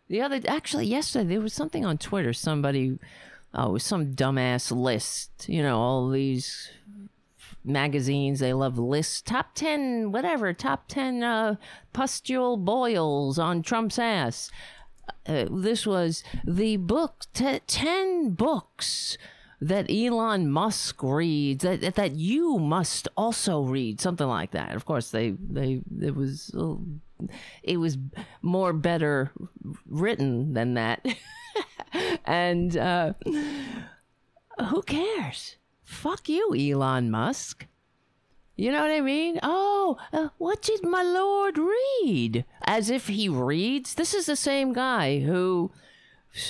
The 0.09 0.21
other, 0.21 0.41
actually, 0.47 0.87
yesterday, 0.87 1.29
there 1.29 1.41
was 1.41 1.55
something 1.55 1.85
on 1.85 1.99
Twitter. 1.99 2.33
Somebody, 2.33 2.99
oh, 3.55 3.79
some 3.79 4.15
dumbass 4.15 4.71
list. 4.71 5.49
You 5.49 5.63
know, 5.63 5.79
all 5.79 6.11
these 6.11 6.71
magazines, 7.65 8.41
they 8.41 8.53
love 8.53 8.79
lists. 8.79 9.23
Top 9.23 9.55
10, 9.55 10.13
whatever, 10.13 10.53
top 10.53 10.89
10 10.89 11.23
uh, 11.23 11.55
pustule 11.93 12.57
boils 12.57 13.39
on 13.39 13.63
Trump's 13.63 13.99
ass. 13.99 14.51
Uh, 15.27 15.47
this 15.51 15.87
was 15.87 16.25
the 16.45 16.77
book, 16.77 17.27
t- 17.33 17.61
10 17.67 18.31
books 18.31 19.17
that 19.63 19.89
Elon 19.89 20.51
Musk 20.51 21.03
reads 21.03 21.63
that 21.63 21.95
that 21.95 22.13
you 22.17 22.59
must 22.59 23.07
also 23.17 23.63
read 23.63 24.01
something 24.01 24.27
like 24.27 24.51
that. 24.51 24.75
Of 24.75 24.85
course, 24.85 25.11
they 25.11 25.31
they 25.31 25.81
it 26.01 26.17
was 26.17 26.55
it 27.63 27.77
was 27.77 27.97
more 28.43 28.73
better 28.73 29.31
written 29.87 30.55
than 30.55 30.75
that, 30.75 31.07
and 32.25 32.77
uh, 32.77 33.13
who 34.69 34.83
cares? 34.83 35.57
Fuck 35.85 36.29
you, 36.29 36.55
Elon 36.57 37.11
Musk. 37.11 37.67
You 38.57 38.71
know 38.73 38.83
what 38.83 38.91
I 38.91 39.01
mean? 39.01 39.39
Oh, 39.43 39.97
uh, 40.13 40.29
what 40.39 40.61
did 40.61 40.83
my 40.85 41.03
lord 41.03 41.57
read? 41.59 42.45
As 42.65 42.91
if 42.91 43.07
he 43.07 43.29
reads. 43.29 43.95
This 43.95 44.13
is 44.13 44.27
the 44.27 44.37
same 44.37 44.73
guy 44.73 45.21
who 45.21 45.71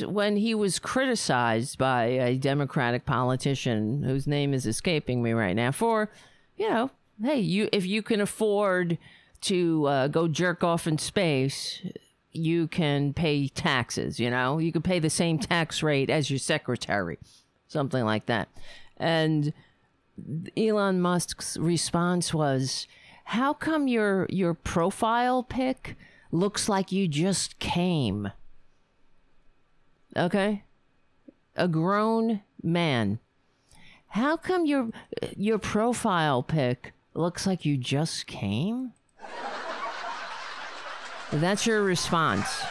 when 0.07 0.37
he 0.37 0.55
was 0.55 0.79
criticized 0.79 1.77
by 1.77 2.05
a 2.05 2.37
Democratic 2.37 3.05
politician 3.05 4.03
whose 4.05 4.27
name 4.27 4.55
is 4.55 4.67
escaping 4.67 5.23
me 5.23 5.33
right 5.33 5.57
now 5.57 5.73
for, 5.73 6.09
you 6.57 6.69
know, 6.69 6.91
hey, 7.23 7.41
you 7.41 7.69
if 7.73 7.85
you 7.85 8.03
can 8.03 8.21
afford 8.21 8.99
to 9.43 9.87
uh, 9.87 10.07
go 10.07 10.29
jerk 10.29 10.62
off 10.62 10.87
in 10.87 10.99
space, 10.99 11.83
you 12.31 12.69
can 12.69 13.12
pay 13.12 13.49
taxes. 13.49 14.21
You 14.21 14.31
know, 14.31 14.59
you 14.59 14.71
can 14.71 14.83
pay 14.83 15.01
the 15.01 15.11
same 15.11 15.39
tax 15.39 15.83
rate 15.83 16.11
as 16.11 16.31
your 16.31 16.39
secretary, 16.39 17.19
something 17.67 18.05
like 18.05 18.27
that. 18.27 18.49
And 18.97 19.53
Elon 20.57 21.01
Musk's 21.01 21.57
response 21.57 22.33
was, 22.33 22.87
"How 23.25 23.53
come 23.53 23.89
your 23.89 24.27
your 24.31 24.55
profile 24.55 25.43
pic 25.43 25.97
looks 26.31 26.69
like 26.69 26.93
you 26.93 27.09
just 27.09 27.59
came?" 27.59 28.31
Okay? 30.16 30.64
A 31.57 31.69
grown 31.69 32.42
man. 32.62 33.19
How 34.09 34.37
come 34.37 34.66
your 34.66 34.90
your 35.37 35.59
profile 35.59 36.42
pic 36.42 36.92
looks 37.14 37.47
like 37.47 37.64
you 37.64 37.76
just 37.76 38.26
came? 38.26 38.92
That's 41.33 41.66
your 41.66 41.83
response. 41.83 42.62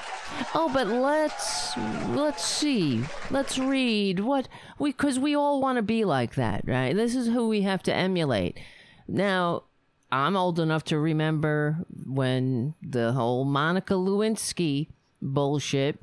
Oh, 0.54 0.70
but 0.72 0.88
let's 0.88 1.76
let's 2.10 2.44
see. 2.46 3.04
Let's 3.32 3.58
read 3.58 4.20
what 4.20 4.48
we 4.78 4.94
cuz 4.94 5.20
we 5.20 5.36
all 5.36 5.62
want 5.62 5.78
to 5.78 5.82
be 5.82 6.06
like 6.06 6.36
that, 6.36 6.64
right? 6.68 6.96
This 6.96 7.16
is 7.16 7.28
who 7.28 7.48
we 7.48 7.64
have 7.64 7.82
to 7.84 7.94
emulate. 7.94 8.60
Now, 9.08 9.64
I'm 10.12 10.36
old 10.36 10.60
enough 10.60 10.84
to 10.86 11.00
remember 11.00 11.86
when 12.06 12.76
the 12.82 13.14
whole 13.14 13.46
Monica 13.46 13.96
Lewinsky 13.96 14.90
bullshit 15.22 16.00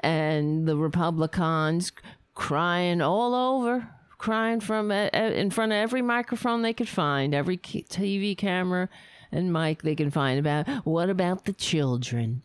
and 0.00 0.66
the 0.66 0.76
Republicans 0.76 1.92
crying 2.34 3.00
all 3.00 3.34
over, 3.34 3.88
crying 4.18 4.60
from 4.60 4.90
in 4.90 5.50
front 5.50 5.72
of 5.72 5.76
every 5.76 6.02
microphone 6.02 6.62
they 6.62 6.72
could 6.72 6.88
find, 6.88 7.34
every 7.34 7.56
TV 7.56 8.36
camera 8.36 8.88
and 9.32 9.52
mic 9.52 9.82
they 9.82 9.94
can 9.94 10.10
find 10.10 10.38
about 10.38 10.68
what 10.86 11.10
about 11.10 11.44
the 11.44 11.52
children? 11.52 12.42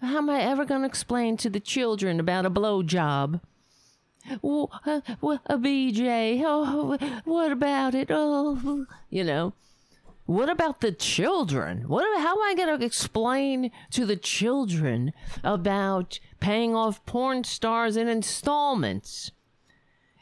How 0.00 0.18
am 0.18 0.30
I 0.30 0.40
ever 0.40 0.64
going 0.64 0.82
to 0.82 0.86
explain 0.86 1.36
to 1.38 1.50
the 1.50 1.60
children 1.60 2.20
about 2.20 2.46
a 2.46 2.50
blowjob? 2.50 3.40
Oh, 4.42 4.68
uh, 4.84 5.00
a 5.46 5.56
BJ. 5.56 6.42
Oh, 6.44 6.98
what 7.24 7.52
about 7.52 7.94
it? 7.94 8.08
Oh, 8.10 8.86
you 9.08 9.24
know. 9.24 9.54
What 10.26 10.48
about 10.48 10.80
the 10.80 10.90
children? 10.90 11.84
What? 11.86 12.04
How 12.20 12.32
am 12.32 12.42
I 12.42 12.54
going 12.56 12.78
to 12.78 12.84
explain 12.84 13.70
to 13.92 14.04
the 14.04 14.16
children 14.16 15.12
about 15.44 16.18
paying 16.40 16.74
off 16.74 17.04
porn 17.06 17.44
stars 17.44 17.96
in 17.96 18.08
installments? 18.08 19.30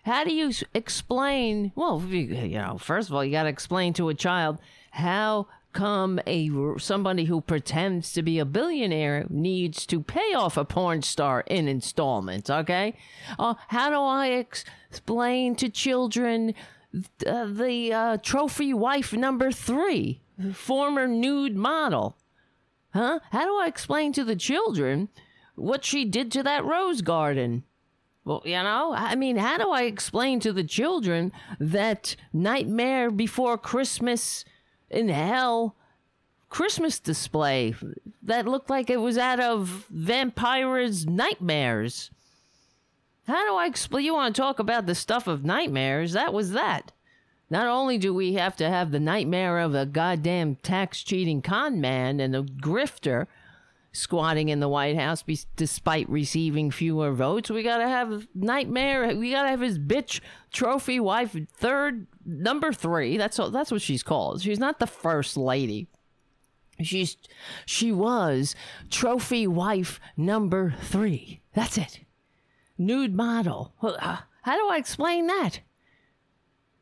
How 0.04 0.24
do 0.24 0.34
you 0.34 0.52
explain? 0.74 1.72
Well, 1.74 2.02
you 2.02 2.58
know, 2.58 2.78
first 2.78 3.08
of 3.08 3.14
all, 3.14 3.24
you 3.24 3.32
got 3.32 3.44
to 3.44 3.48
explain 3.48 3.94
to 3.94 4.10
a 4.10 4.14
child 4.14 4.58
how 4.90 5.46
come 5.72 6.20
a 6.26 6.50
somebody 6.78 7.24
who 7.24 7.40
pretends 7.40 8.12
to 8.12 8.22
be 8.22 8.38
a 8.38 8.44
billionaire 8.44 9.26
needs 9.28 9.86
to 9.86 10.00
pay 10.00 10.34
off 10.34 10.56
a 10.56 10.64
porn 10.64 11.02
star 11.02 11.42
in 11.46 11.68
installments. 11.68 12.50
Okay, 12.50 12.96
uh, 13.38 13.54
how 13.68 13.90
do 13.90 13.96
I 13.96 14.30
ex- 14.30 14.64
explain 14.90 15.56
to 15.56 15.68
children 15.68 16.54
uh, 17.26 17.46
the 17.46 17.92
uh, 17.92 18.16
trophy 18.18 18.72
wife 18.72 19.12
number 19.12 19.50
three, 19.50 20.20
former 20.52 21.08
nude 21.08 21.56
model. 21.56 22.16
Huh? 22.92 23.18
How 23.32 23.44
do 23.44 23.56
I 23.56 23.66
explain 23.66 24.12
to 24.12 24.24
the 24.24 24.36
children 24.36 25.08
what 25.54 25.84
she 25.84 26.04
did 26.04 26.32
to 26.32 26.42
that 26.42 26.64
rose 26.64 27.02
garden? 27.02 27.64
Well, 28.24 28.42
you 28.44 28.62
know, 28.62 28.94
I 28.96 29.14
mean, 29.16 29.36
how 29.36 29.58
do 29.58 29.70
I 29.70 29.82
explain 29.82 30.40
to 30.40 30.52
the 30.52 30.64
children 30.64 31.30
that 31.60 32.16
Nightmare 32.32 33.10
Before 33.10 33.58
Christmas 33.58 34.44
in 34.90 35.08
Hell 35.10 35.76
Christmas 36.48 36.98
display 36.98 37.74
that 38.22 38.46
looked 38.46 38.70
like 38.70 38.88
it 38.88 39.00
was 39.00 39.18
out 39.18 39.40
of 39.40 39.86
Vampire's 39.90 41.06
Nightmares? 41.06 42.10
How 43.26 43.46
do 43.46 43.56
I 43.56 43.66
explain? 43.66 44.04
You 44.04 44.14
want 44.14 44.34
to 44.34 44.40
talk 44.40 44.58
about 44.58 44.86
the 44.86 44.94
stuff 44.94 45.26
of 45.26 45.44
nightmares? 45.44 46.12
That 46.12 46.32
was 46.32 46.52
that. 46.52 46.92
Not 47.50 47.66
only 47.66 47.98
do 47.98 48.12
we 48.12 48.34
have 48.34 48.56
to 48.56 48.68
have 48.68 48.90
the 48.90 49.00
nightmare 49.00 49.58
of 49.58 49.74
a 49.74 49.86
goddamn 49.86 50.56
tax 50.56 51.02
cheating 51.02 51.42
con 51.42 51.80
man 51.80 52.20
and 52.20 52.34
a 52.34 52.42
grifter 52.42 53.26
squatting 53.94 54.50
in 54.50 54.60
the 54.60 54.68
White 54.68 54.96
House 54.96 55.22
be- 55.22 55.38
despite 55.56 56.08
receiving 56.10 56.70
fewer 56.70 57.12
votes, 57.12 57.50
we 57.50 57.62
gotta 57.62 57.88
have 57.88 58.28
nightmare. 58.34 59.16
We 59.16 59.30
gotta 59.30 59.48
have 59.48 59.60
his 59.60 59.78
bitch 59.78 60.20
trophy 60.52 61.00
wife 61.00 61.34
third 61.56 62.06
number 62.26 62.72
three. 62.72 63.16
That's 63.16 63.38
all, 63.38 63.50
that's 63.50 63.72
what 63.72 63.80
she's 63.80 64.02
called. 64.02 64.42
She's 64.42 64.58
not 64.58 64.78
the 64.78 64.86
first 64.86 65.36
lady. 65.36 65.88
She's 66.82 67.16
she 67.64 67.92
was 67.92 68.54
trophy 68.90 69.46
wife 69.46 70.00
number 70.16 70.74
three. 70.82 71.40
That's 71.54 71.78
it 71.78 72.00
nude 72.78 73.14
model. 73.14 73.72
Uh, 73.82 74.18
how 74.42 74.56
do 74.56 74.68
I 74.72 74.76
explain 74.76 75.26
that? 75.26 75.60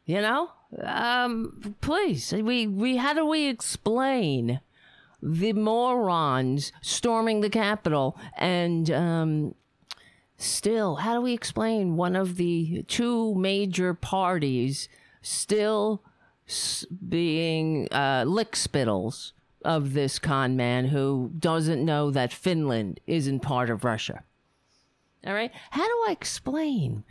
You 0.04 0.20
know, 0.20 0.50
um, 0.82 1.76
please, 1.80 2.32
we 2.32 2.66
we 2.66 2.96
how 2.96 3.14
do 3.14 3.24
we 3.24 3.46
explain 3.48 4.60
the 5.22 5.52
morons 5.52 6.72
storming 6.80 7.40
the 7.40 7.50
Capitol 7.50 8.18
and 8.36 8.90
um, 8.90 9.54
still 10.36 10.96
how 10.96 11.14
do 11.14 11.20
we 11.20 11.32
explain 11.32 11.96
one 11.96 12.16
of 12.16 12.36
the 12.36 12.82
two 12.88 13.34
major 13.36 13.94
parties 13.94 14.88
still 15.20 16.02
being 17.08 17.88
uh, 17.92 18.24
lick 18.26 18.56
spittles 18.56 19.32
of 19.64 19.92
this 19.92 20.18
con 20.18 20.56
man 20.56 20.86
who 20.86 21.30
doesn't 21.38 21.84
know 21.84 22.10
that 22.10 22.32
Finland 22.32 23.00
isn't 23.06 23.40
part 23.40 23.70
of 23.70 23.84
Russia. 23.84 24.24
All 25.24 25.34
right. 25.34 25.52
How 25.70 25.86
do 25.86 26.04
I 26.08 26.10
explain 26.10 27.04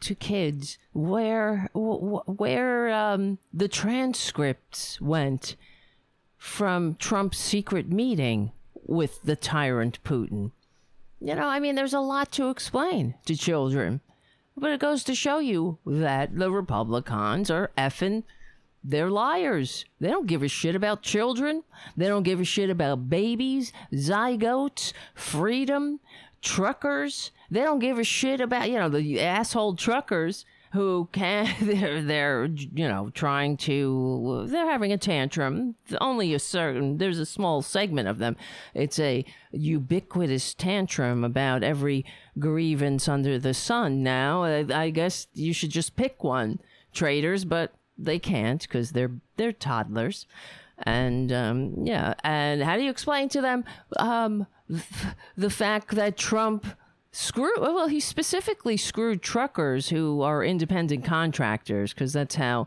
to 0.00 0.14
kids 0.16 0.78
where 0.92 1.70
where 1.74 2.92
um, 2.92 3.38
the 3.52 3.68
transcripts 3.68 5.00
went 5.00 5.56
from 6.42 6.96
Trump's 6.96 7.38
secret 7.38 7.88
meeting 7.88 8.50
with 8.84 9.22
the 9.22 9.36
tyrant 9.36 10.02
Putin? 10.02 10.50
You 11.20 11.36
know, 11.36 11.46
I 11.46 11.60
mean, 11.60 11.76
there's 11.76 11.94
a 11.94 12.00
lot 12.00 12.32
to 12.32 12.50
explain 12.50 13.14
to 13.26 13.36
children, 13.36 14.00
but 14.56 14.72
it 14.72 14.80
goes 14.80 15.04
to 15.04 15.14
show 15.14 15.38
you 15.38 15.78
that 15.86 16.36
the 16.36 16.50
Republicans 16.50 17.48
are 17.48 17.70
effing. 17.78 18.24
They're 18.82 19.08
liars. 19.08 19.84
They 20.00 20.08
don't 20.08 20.26
give 20.26 20.42
a 20.42 20.48
shit 20.48 20.74
about 20.74 21.02
children. 21.02 21.62
They 21.96 22.08
don't 22.08 22.24
give 22.24 22.40
a 22.40 22.44
shit 22.44 22.70
about 22.70 23.08
babies, 23.08 23.72
zygotes, 23.92 24.92
freedom, 25.14 26.00
truckers. 26.42 27.30
They 27.52 27.60
don't 27.60 27.78
give 27.78 28.00
a 28.00 28.04
shit 28.04 28.40
about, 28.40 28.68
you 28.68 28.78
know, 28.78 28.88
the 28.88 29.20
asshole 29.20 29.76
truckers 29.76 30.44
who 30.72 31.08
can 31.12 31.54
they're 31.60 32.02
they're 32.02 32.46
you 32.46 32.88
know 32.88 33.10
trying 33.14 33.56
to 33.58 34.46
they're 34.48 34.70
having 34.70 34.92
a 34.92 34.98
tantrum. 34.98 35.74
Only 36.00 36.34
a 36.34 36.38
certain 36.38 36.98
there's 36.98 37.18
a 37.18 37.26
small 37.26 37.62
segment 37.62 38.08
of 38.08 38.18
them. 38.18 38.36
It's 38.74 38.98
a 38.98 39.24
ubiquitous 39.52 40.54
tantrum 40.54 41.24
about 41.24 41.62
every 41.62 42.04
grievance 42.38 43.06
under 43.06 43.38
the 43.38 43.54
sun. 43.54 44.02
Now 44.02 44.44
i, 44.44 44.90
guess 44.90 45.26
you 45.34 45.52
should 45.52 45.70
just 45.70 45.96
pick 45.96 46.24
one. 46.24 46.58
Traders 46.92 47.44
but 47.44 47.72
they 47.98 48.18
can't 48.18 48.60
because 48.62 48.92
they're 48.92 49.12
they're 49.36 49.52
toddlers. 49.52 50.26
And 50.84 51.30
um, 51.32 51.86
yeah. 51.86 52.14
And 52.24 52.62
how 52.62 52.76
do 52.76 52.82
you 52.82 52.90
explain 52.90 53.28
to 53.30 53.40
them 53.40 53.64
um, 53.98 54.46
the 55.36 55.50
fact 55.50 55.94
that 55.94 56.16
trump 56.16 56.66
screw 57.12 57.52
well 57.60 57.88
he 57.88 58.00
specifically 58.00 58.76
screwed 58.76 59.22
truckers 59.22 59.90
who 59.90 60.22
are 60.22 60.42
independent 60.42 61.04
contractors 61.04 61.92
because 61.92 62.12
that's 62.12 62.34
how 62.34 62.66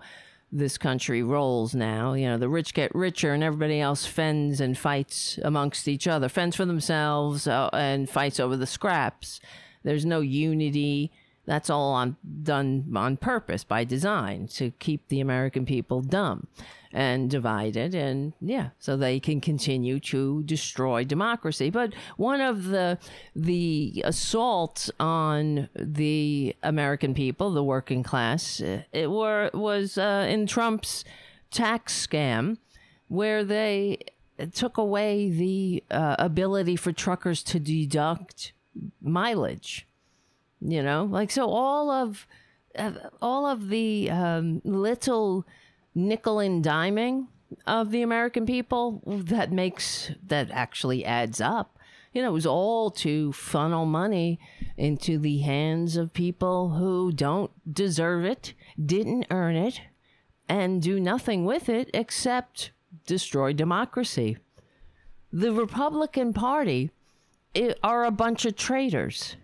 this 0.52 0.78
country 0.78 1.22
rolls 1.22 1.76
now. 1.76 2.14
You 2.14 2.28
know 2.28 2.38
the 2.38 2.50
rich 2.50 2.74
get 2.74 2.94
richer 2.96 3.34
and 3.34 3.44
everybody 3.44 3.82
else 3.82 4.06
fends 4.06 4.62
and 4.62 4.78
fights 4.78 5.38
amongst 5.44 5.88
each 5.88 6.08
other 6.08 6.30
fends 6.30 6.56
for 6.56 6.66
themselves 6.66 7.48
uh, 7.48 7.70
and 7.74 8.10
fights 8.10 8.40
over 8.40 8.56
the 8.56 8.68
scraps. 8.68 9.40
There's 9.84 10.06
no 10.06 10.22
unity 10.22 11.12
that's 11.46 11.70
all 11.70 11.94
on 11.94 12.16
done 12.44 12.86
on 12.96 13.18
purpose 13.18 13.64
by 13.64 13.84
design 13.84 14.48
to 14.48 14.72
keep 14.80 15.08
the 15.08 15.20
american 15.20 15.66
people 15.66 16.02
dumb 16.02 16.48
and 16.96 17.30
divided 17.30 17.94
and 17.94 18.32
yeah 18.40 18.70
so 18.80 18.96
they 18.96 19.20
can 19.20 19.42
continue 19.42 20.00
to 20.00 20.42
destroy 20.44 21.04
democracy. 21.04 21.70
But 21.70 21.94
one 22.16 22.40
of 22.40 22.64
the 22.64 22.98
the 23.36 24.02
assaults 24.06 24.90
on 24.98 25.68
the 25.76 26.56
american 26.64 27.14
people 27.14 27.52
the 27.52 27.64
working 27.64 28.02
class 28.02 28.62
uh, 28.62 28.84
it 28.94 29.12
were 29.12 29.52
was 29.54 29.98
uh, 29.98 30.26
in 30.30 30.48
trump's 30.48 31.04
tax 31.52 32.08
scam 32.08 32.58
where 33.10 33.44
they 33.44 34.00
took 34.54 34.78
away 34.78 35.30
the 35.30 35.84
uh, 35.92 36.16
ability 36.18 36.78
for 36.78 36.94
truckers 36.94 37.44
to 37.44 37.60
deduct 37.60 38.54
mileage 39.02 39.86
you 40.62 40.82
know 40.82 41.06
like 41.06 41.32
so 41.32 41.50
all 41.50 41.90
of 41.92 42.28
all 43.22 43.46
of 43.46 43.70
the 43.70 44.10
um, 44.10 44.62
little 44.64 45.46
nickel 45.94 46.40
and 46.40 46.64
diming 46.64 47.28
of 47.66 47.92
the 47.92 48.02
American 48.02 48.46
people 48.46 49.02
that 49.06 49.52
makes 49.52 50.12
that 50.26 50.52
actually 50.52 51.06
adds 51.06 51.40
up. 51.40 51.78
You 52.14 52.22
know, 52.22 52.30
it 52.30 52.34
was 52.34 52.46
all 52.46 52.92
to 52.92 53.34
funnel 53.34 53.86
money 53.86 54.40
into 54.78 55.18
the 55.18 55.40
hands 55.40 55.98
of 55.98 56.14
people 56.14 56.70
who 56.70 57.12
don't 57.12 57.52
deserve 57.74 58.24
it, 58.24 58.54
didn't 58.84 59.28
earn 59.30 59.56
it, 59.56 59.82
and 60.48 60.82
do 60.82 61.00
nothing 61.00 61.44
with 61.44 61.68
it 61.68 61.90
except 61.94 62.72
destroy 63.06 63.52
democracy. 63.52 64.38
The 65.32 65.52
Republican 65.52 66.32
Party 66.32 66.92
are 67.84 68.06
a 68.06 68.12
bunch 68.12 68.46
of 68.46 68.56
traitors. 68.56 69.36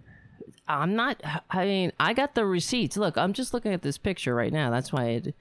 I'm 0.68 0.96
not, 0.96 1.22
I 1.50 1.66
mean, 1.66 1.92
I 2.00 2.14
got 2.14 2.36
the 2.36 2.46
receipts. 2.46 2.98
Look, 2.98 3.18
I'm 3.18 3.34
just 3.34 3.54
looking 3.54 3.74
at 3.74 3.82
this 3.82 3.98
picture 3.98 4.34
right 4.34 4.54
now. 4.54 4.70
That's 4.70 4.94
why 4.94 5.06
it 5.06 5.36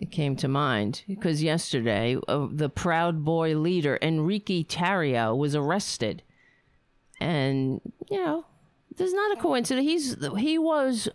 it 0.00 0.10
came 0.10 0.34
to 0.36 0.48
mind 0.48 1.02
because 1.06 1.42
yesterday 1.42 2.16
uh, 2.26 2.48
the 2.50 2.70
Proud 2.70 3.22
Boy 3.22 3.54
leader 3.54 3.98
Enrique 4.00 4.64
Tarrio 4.64 5.36
was 5.36 5.54
arrested, 5.54 6.22
and 7.20 7.80
you 8.10 8.24
know, 8.24 8.46
there's 8.96 9.12
not 9.12 9.36
a 9.36 9.40
coincidence. 9.40 9.86
He's 9.86 10.16
he 10.38 10.58
was 10.58 11.08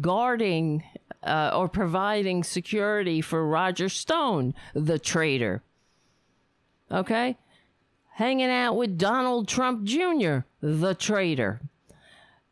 guarding 0.00 0.84
uh, 1.24 1.50
or 1.52 1.68
providing 1.68 2.44
security 2.44 3.20
for 3.20 3.46
Roger 3.46 3.88
Stone, 3.88 4.54
the 4.74 5.00
traitor. 5.00 5.62
Okay, 6.90 7.36
hanging 8.14 8.50
out 8.50 8.76
with 8.76 8.96
Donald 8.96 9.48
Trump 9.48 9.82
Jr., 9.82 10.38
the 10.60 10.94
traitor. 10.94 11.60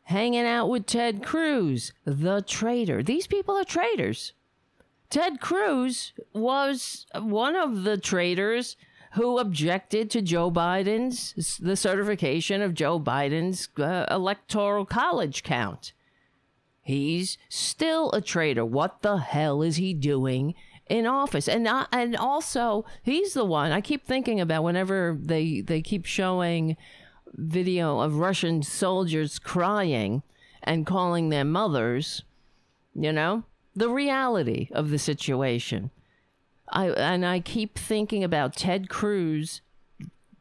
Hanging 0.05 0.47
out 0.47 0.69
with 0.69 0.87
Ted 0.87 1.25
Cruz, 1.25 1.93
the 2.05 2.41
traitor. 2.43 3.03
These 3.03 3.27
people 3.27 3.57
are 3.57 3.65
traitors. 3.65 4.33
Ted 5.11 5.41
Cruz 5.41 6.13
was 6.33 7.07
one 7.15 7.57
of 7.57 7.85
the 7.85 7.97
traitors 7.97 8.77
who 9.13 9.39
objected 9.39 10.11
to 10.11 10.23
Joe 10.23 10.51
Biden's 10.51 11.57
the 11.57 11.77
certification 11.77 12.61
of 12.61 12.75
Joe 12.75 13.01
Biden's 13.01 13.69
uh, 13.79 14.07
electoral 14.11 14.85
college 14.85 15.43
count. 15.43 15.93
He's 16.83 17.39
still 17.49 18.13
a 18.13 18.21
traitor. 18.21 18.65
What 18.65 19.03
the 19.03 19.17
hell 19.17 19.63
is 19.63 19.77
he 19.77 19.95
doing 19.95 20.55
in 20.89 21.07
office? 21.07 21.49
And 21.49 21.65
not, 21.65 21.89
and 21.93 22.15
also 22.15 22.85
he's 23.03 23.33
the 23.33 23.45
one 23.45 23.73
I 23.73 23.81
keep 23.81 24.07
thinking 24.07 24.41
about 24.41 24.63
whenever 24.63 25.19
they 25.21 25.63
they 25.63 25.83
keep 25.83 26.05
showing 26.05 26.77
video 27.37 28.01
of 28.01 28.17
Russian 28.17 28.63
soldiers 28.63 29.39
crying 29.39 30.23
and 30.63 30.87
calling 30.87 31.29
their 31.29 31.45
mothers, 31.45 32.23
you 32.95 33.13
know? 33.13 33.45
the 33.77 33.91
reality 33.91 34.69
of 34.73 34.91
the 34.91 34.99
situation. 34.99 35.91
I 36.71 36.89
and 36.89 37.25
I 37.25 37.39
keep 37.39 37.79
thinking 37.79 38.25
about 38.25 38.57
Ted 38.57 38.89
Cruz 38.89 39.61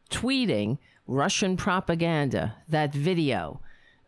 tweeting 0.10 0.80
Russian 1.06 1.58
propaganda, 1.58 2.56
that 2.70 2.94
video 2.94 3.60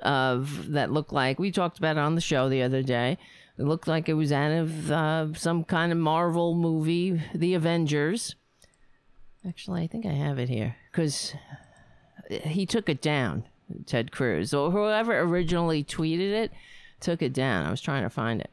of 0.01 0.71
that 0.71 0.91
looked 0.91 1.11
like 1.11 1.37
we 1.37 1.51
talked 1.51 1.77
about 1.77 1.97
it 1.97 1.99
on 1.99 2.15
the 2.15 2.21
show 2.21 2.49
the 2.49 2.63
other 2.63 2.81
day. 2.81 3.17
It 3.59 3.63
looked 3.63 3.87
like 3.87 4.07
it 4.07 4.13
was 4.13 4.31
out 4.31 4.51
of 4.51 4.91
uh, 4.91 5.33
some 5.33 5.63
kind 5.63 5.91
of 5.91 5.97
Marvel 5.97 6.55
movie, 6.55 7.21
The 7.35 7.55
Avengers. 7.55 8.35
Actually, 9.47 9.83
I 9.83 9.87
think 9.87 10.05
I 10.05 10.11
have 10.11 10.39
it 10.39 10.49
here 10.49 10.75
because 10.91 11.33
he 12.29 12.65
took 12.65 12.89
it 12.89 13.01
down, 13.01 13.45
Ted 13.85 14.11
Cruz, 14.11 14.53
or 14.53 14.71
whoever 14.71 15.19
originally 15.19 15.83
tweeted 15.83 16.31
it 16.31 16.51
took 16.99 17.21
it 17.21 17.33
down. 17.33 17.65
I 17.65 17.71
was 17.71 17.81
trying 17.81 18.03
to 18.03 18.09
find 18.09 18.41
it. 18.41 18.51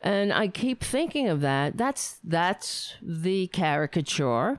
And 0.00 0.32
I 0.32 0.48
keep 0.48 0.84
thinking 0.84 1.28
of 1.28 1.40
that. 1.40 1.76
That's 1.76 2.18
that's 2.22 2.94
the 3.02 3.46
caricature. 3.48 4.58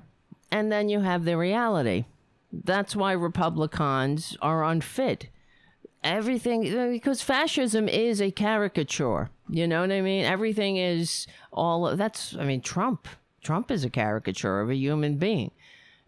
And 0.52 0.72
then 0.72 0.89
you 0.89 1.02
have 1.02 1.24
the 1.24 1.38
reality. 1.38 2.06
That's 2.52 2.96
why 2.96 3.12
Republicans 3.12 4.36
are 4.41 4.63
unfit. 4.63 5.30
Everything 6.04 6.89
because 6.91 7.22
fascism 7.22 7.88
is 7.88 8.22
a 8.22 8.32
caricature. 8.32 9.30
You 9.50 9.68
know 9.68 9.82
what 9.82 9.91
I 9.91 10.02
mean? 10.02 10.26
Everything 10.26 10.78
is 10.78 11.28
all 11.52 11.96
that's 11.96 12.36
I 12.36 12.44
mean 12.44 12.62
Trump. 12.62 13.08
Trump 13.44 13.70
is 13.70 13.84
a 13.84 13.89
caricature 13.89 14.62
of 14.62 14.72
a 14.72 14.76
human 14.76 15.18
being. 15.18 15.52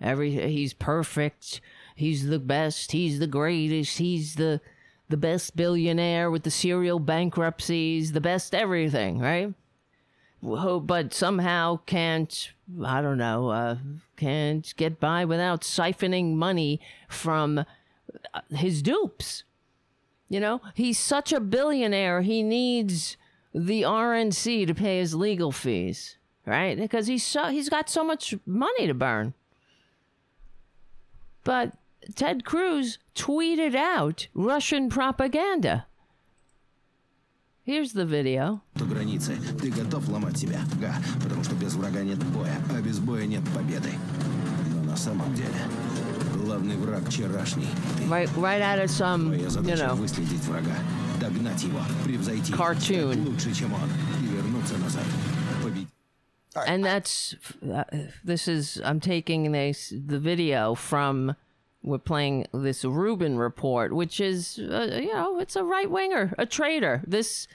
Every 0.02 0.32
he's 0.32 0.74
perfect. 0.74 1.62
He's 1.98 2.28
the 2.28 2.38
best. 2.38 2.92
He's 2.92 3.18
the 3.18 3.26
greatest. 3.28 3.98
He's 3.98 4.36
the 4.36 4.62
the 5.10 5.18
best 5.18 5.56
billionaire 5.56 6.30
with 6.30 6.44
the 6.44 6.52
serial 6.52 7.00
bankruptcies, 7.00 8.12
the 8.12 8.22
best 8.22 8.54
everything, 8.54 9.20
right? 9.20 9.52
Who 10.42 10.80
but 10.80 11.12
somehow 11.12 11.80
can't, 11.88 12.52
I 12.86 13.02
don't 13.02 13.18
know, 13.18 13.50
uh, 13.50 13.78
can't 14.16 14.72
get 14.78 15.00
by 15.00 15.26
without 15.26 15.62
siphoning 15.62 16.36
money 16.36 16.80
from 17.08 17.60
uh, 17.60 18.42
his 18.52 18.84
dupes. 18.84 19.44
You 20.30 20.40
know, 20.40 20.62
he's 20.76 21.00
such 21.00 21.34
a 21.34 21.40
billionaire, 21.40 22.22
he 22.22 22.44
needs 22.44 23.18
the 23.56 23.82
RNC 23.82 24.68
to 24.68 24.76
pay 24.76 25.00
his 25.00 25.16
legal 25.16 25.52
fees, 25.52 26.18
right? 26.46 26.78
Because 26.78 27.08
he's 27.08 27.24
so 27.24 27.46
he's 27.46 27.70
got 27.70 27.90
so 27.90 28.04
much 28.04 28.36
money 28.46 28.86
to 28.86 28.94
burn. 28.94 29.34
But 31.44 31.74
Ted 32.15 32.45
Cruz 32.45 32.99
tweeted 33.15 33.75
out 33.75 34.29
Russian 34.35 34.89
propaganda. 34.89 35.87
here's 37.65 37.93
the 37.93 38.05
video. 38.05 38.61
То 38.77 38.85
границы. 38.85 39.37
Ты 39.61 39.71
готов 39.71 40.09
ломать 40.09 40.37
себя? 40.37 40.61
Га, 40.81 40.95
потому 41.23 41.45
что 41.45 41.55
без 41.55 41.75
врага 41.75 42.03
нет 42.03 42.19
боя, 42.33 42.57
а 42.71 42.81
без 42.81 42.99
боя 42.99 43.25
нет 43.27 43.43
победы. 43.55 43.91
Но 44.75 44.83
на 44.91 44.97
самом 44.97 45.33
деле 45.35 45.55
главный 46.35 46.77
враг 46.77 47.09
вчерашний. 47.09 47.69
Ты. 47.99 48.05
Right, 48.05 48.29
right 48.37 48.61
out 48.61 48.81
of 48.81 48.91
some, 48.91 49.27
Твоя 49.27 49.45
you 49.45 49.51
задача 49.51 49.85
know, 49.85 49.95
выследить 49.95 50.43
врага, 50.45 50.75
догнать 51.21 51.63
его, 51.63 51.81
превзойти, 52.05 52.53
Cartoon. 52.53 53.13
стать 53.13 53.29
лучше, 53.29 53.55
чем 53.55 53.73
он, 53.75 53.89
и 54.23 54.27
вернуться 54.27 54.77
назад. 54.79 55.05
Победить. 55.63 55.89
and 56.67 56.85
that's 56.85 57.35
uh, 57.65 57.85
this 58.23 58.47
is 58.47 58.79
I'm 58.85 59.01
taking 59.01 59.53
this 59.53 59.91
the 59.97 60.19
video 60.19 60.75
from 60.75 61.35
we're 61.88 61.98
playing 61.98 62.46
this 62.54 62.84
Rubin 62.84 63.38
report, 63.38 63.94
which 63.94 64.20
is 64.20 64.60
uh, 64.60 65.00
you 65.02 65.14
know 65.14 65.40
it's 65.40 65.56
a 65.56 65.64
right 65.64 65.90
winger, 65.90 66.34
a 66.38 66.46
traitor. 66.46 67.02
This 67.08 67.48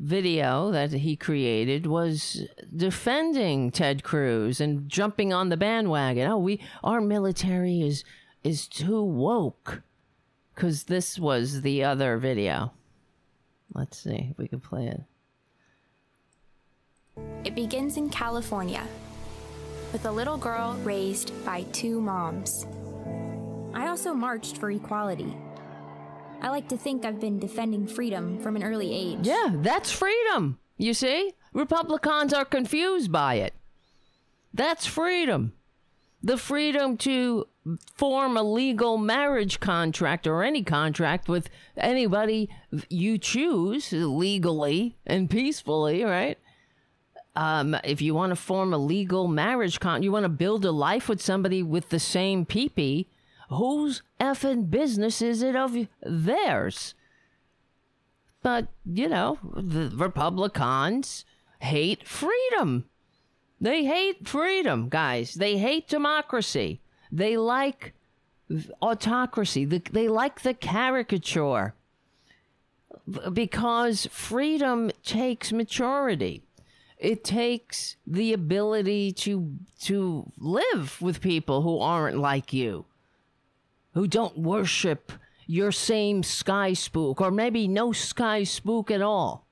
video 0.00 0.70
that 0.70 0.92
he 0.92 1.16
created 1.16 1.86
was 1.86 2.46
defending 2.74 3.70
Ted 3.72 4.04
Cruz 4.04 4.60
and 4.60 4.88
jumping 4.88 5.32
on 5.32 5.48
the 5.48 5.56
bandwagon. 5.56 6.30
Oh, 6.30 6.38
we 6.38 6.60
our 6.84 7.00
military 7.00 7.82
is 7.82 8.04
is 8.44 8.68
too 8.68 9.02
woke 9.02 9.82
because 10.54 10.84
this 10.84 11.18
was 11.18 11.62
the 11.62 11.82
other 11.82 12.16
video. 12.16 12.72
Let's 13.74 13.98
see 13.98 14.28
if 14.30 14.38
we 14.38 14.48
can 14.48 14.60
play 14.60 14.86
it. 14.86 15.02
It 17.44 17.54
begins 17.54 17.96
in 17.96 18.08
California 18.10 18.86
with 19.92 20.04
a 20.04 20.10
little 20.10 20.36
girl 20.36 20.74
raised 20.84 21.32
by 21.44 21.62
two 21.72 22.00
moms. 22.00 22.66
I 23.78 23.86
also 23.86 24.12
marched 24.12 24.58
for 24.58 24.72
equality. 24.72 25.36
I 26.42 26.50
like 26.50 26.68
to 26.70 26.76
think 26.76 27.04
I've 27.04 27.20
been 27.20 27.38
defending 27.38 27.86
freedom 27.86 28.40
from 28.40 28.56
an 28.56 28.64
early 28.64 28.92
age. 28.92 29.20
Yeah, 29.22 29.50
that's 29.54 29.92
freedom. 29.92 30.58
You 30.76 30.94
see? 30.94 31.32
Republicans 31.52 32.32
are 32.32 32.44
confused 32.44 33.12
by 33.12 33.34
it. 33.34 33.54
That's 34.52 34.84
freedom. 34.84 35.52
The 36.22 36.36
freedom 36.36 36.96
to 36.98 37.46
form 37.94 38.36
a 38.36 38.42
legal 38.42 38.98
marriage 38.98 39.60
contract 39.60 40.26
or 40.26 40.42
any 40.42 40.64
contract 40.64 41.28
with 41.28 41.48
anybody 41.76 42.50
you 42.88 43.16
choose 43.16 43.92
legally 43.92 44.96
and 45.06 45.30
peacefully, 45.30 46.02
right? 46.02 46.38
Um, 47.36 47.76
if 47.84 48.02
you 48.02 48.12
want 48.14 48.30
to 48.30 48.36
form 48.36 48.74
a 48.74 48.78
legal 48.78 49.28
marriage 49.28 49.78
con, 49.78 50.02
you 50.02 50.10
want 50.10 50.24
to 50.24 50.28
build 50.28 50.64
a 50.64 50.72
life 50.72 51.08
with 51.08 51.22
somebody 51.22 51.62
with 51.62 51.90
the 51.90 52.00
same 52.00 52.44
peepee, 52.44 53.06
whose 53.48 54.02
effing 54.20 54.70
business 54.70 55.22
is 55.22 55.42
it 55.42 55.56
of 55.56 55.76
theirs? 56.02 56.94
But, 58.42 58.68
you 58.84 59.08
know, 59.08 59.38
the 59.56 59.90
Republicans 59.94 61.24
hate 61.60 62.06
freedom. 62.06 62.84
They 63.60 63.84
hate 63.84 64.28
freedom, 64.28 64.88
guys. 64.88 65.34
They 65.34 65.58
hate 65.58 65.88
democracy. 65.88 66.80
They 67.10 67.36
like 67.36 67.94
autocracy. 68.80 69.64
They 69.64 70.08
like 70.08 70.42
the 70.42 70.54
caricature 70.54 71.74
because 73.32 74.06
freedom 74.06 74.90
takes 75.02 75.52
maturity. 75.52 76.42
It 76.98 77.24
takes 77.24 77.96
the 78.06 78.32
ability 78.32 79.12
to 79.12 79.56
to 79.82 80.30
live 80.36 81.00
with 81.00 81.20
people 81.20 81.62
who 81.62 81.78
aren't 81.78 82.18
like 82.18 82.52
you 82.52 82.86
who 83.98 84.06
don't 84.06 84.38
worship 84.38 85.10
your 85.44 85.72
same 85.72 86.22
sky 86.22 86.72
spook, 86.72 87.20
or 87.20 87.32
maybe 87.32 87.66
no 87.66 87.90
sky 87.90 88.44
spook 88.44 88.92
at 88.92 89.02
all, 89.02 89.44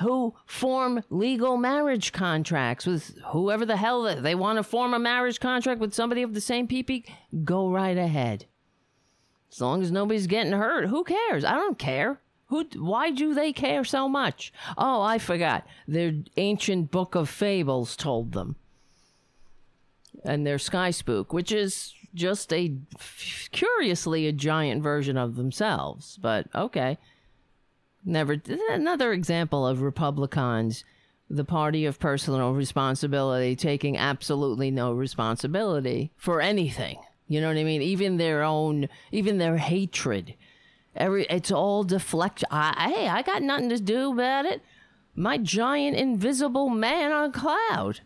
who 0.00 0.34
form 0.46 1.00
legal 1.10 1.56
marriage 1.56 2.10
contracts 2.10 2.86
with 2.86 3.16
whoever 3.26 3.64
the 3.64 3.76
hell 3.76 4.02
they, 4.20 4.34
want 4.34 4.56
to 4.56 4.64
form 4.64 4.94
a 4.94 4.98
marriage 4.98 5.38
contract 5.38 5.80
with 5.80 5.94
somebody 5.94 6.22
of 6.22 6.34
the 6.34 6.40
same 6.40 6.66
PP, 6.66 7.04
go 7.44 7.70
right 7.70 7.96
ahead. 7.96 8.46
As 9.52 9.60
long 9.60 9.80
as 9.80 9.92
nobody's 9.92 10.26
getting 10.26 10.54
hurt, 10.54 10.88
who 10.88 11.04
cares? 11.04 11.44
I 11.44 11.52
don't 11.52 11.78
care. 11.78 12.20
Who? 12.46 12.64
Why 12.74 13.12
do 13.12 13.32
they 13.32 13.52
care 13.52 13.84
so 13.84 14.08
much? 14.08 14.52
Oh, 14.76 15.02
I 15.02 15.18
forgot. 15.18 15.64
Their 15.86 16.14
ancient 16.36 16.90
book 16.90 17.14
of 17.14 17.28
fables 17.28 17.94
told 17.94 18.32
them 18.32 18.56
and 20.24 20.46
their 20.46 20.58
sky 20.58 20.90
spook, 20.90 21.32
which 21.32 21.52
is 21.52 21.94
just 22.14 22.52
a 22.52 22.74
curiously 23.52 24.26
a 24.26 24.32
giant 24.32 24.82
version 24.82 25.16
of 25.16 25.36
themselves. 25.36 26.18
But 26.20 26.46
okay, 26.54 26.98
never 28.04 28.40
another 28.70 29.12
example 29.12 29.66
of 29.66 29.82
Republicans, 29.82 30.84
the 31.28 31.44
party 31.44 31.84
of 31.84 31.98
personal 31.98 32.52
responsibility, 32.52 33.54
taking 33.54 33.96
absolutely 33.96 34.70
no 34.70 34.92
responsibility 34.92 36.12
for 36.16 36.40
anything. 36.40 36.98
You 37.28 37.42
know 37.42 37.48
what 37.48 37.58
I 37.58 37.64
mean? 37.64 37.82
Even 37.82 38.16
their 38.16 38.42
own, 38.42 38.88
even 39.12 39.38
their 39.38 39.58
hatred. 39.58 40.34
Every 40.96 41.26
it's 41.26 41.52
all 41.52 41.84
deflection. 41.84 42.48
I, 42.50 42.92
hey, 42.94 43.08
I 43.08 43.22
got 43.22 43.42
nothing 43.42 43.68
to 43.68 43.78
do 43.78 44.12
about 44.12 44.46
it. 44.46 44.62
My 45.14 45.36
giant 45.36 45.96
invisible 45.96 46.68
man 46.70 47.12
on 47.12 47.32
cloud 47.32 48.00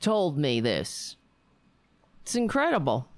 told 0.00 0.36
me 0.36 0.60
this. 0.60 1.16
It's 2.28 2.36
incredible. 2.36 3.08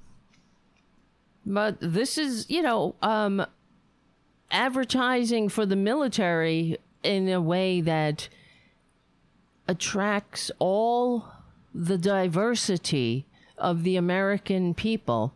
But 1.44 1.78
this 1.80 2.16
is, 2.16 2.48
you 2.48 2.62
know, 2.62 2.94
um, 3.02 3.44
advertising 4.52 5.48
for 5.48 5.66
the 5.66 5.74
military 5.74 6.78
in 7.02 7.28
a 7.28 7.40
way 7.40 7.80
that 7.80 8.28
attracts 9.66 10.52
all 10.60 11.26
the 11.74 11.98
diversity 11.98 13.26
of 13.58 13.82
the 13.82 13.96
American 13.96 14.74
people. 14.74 15.34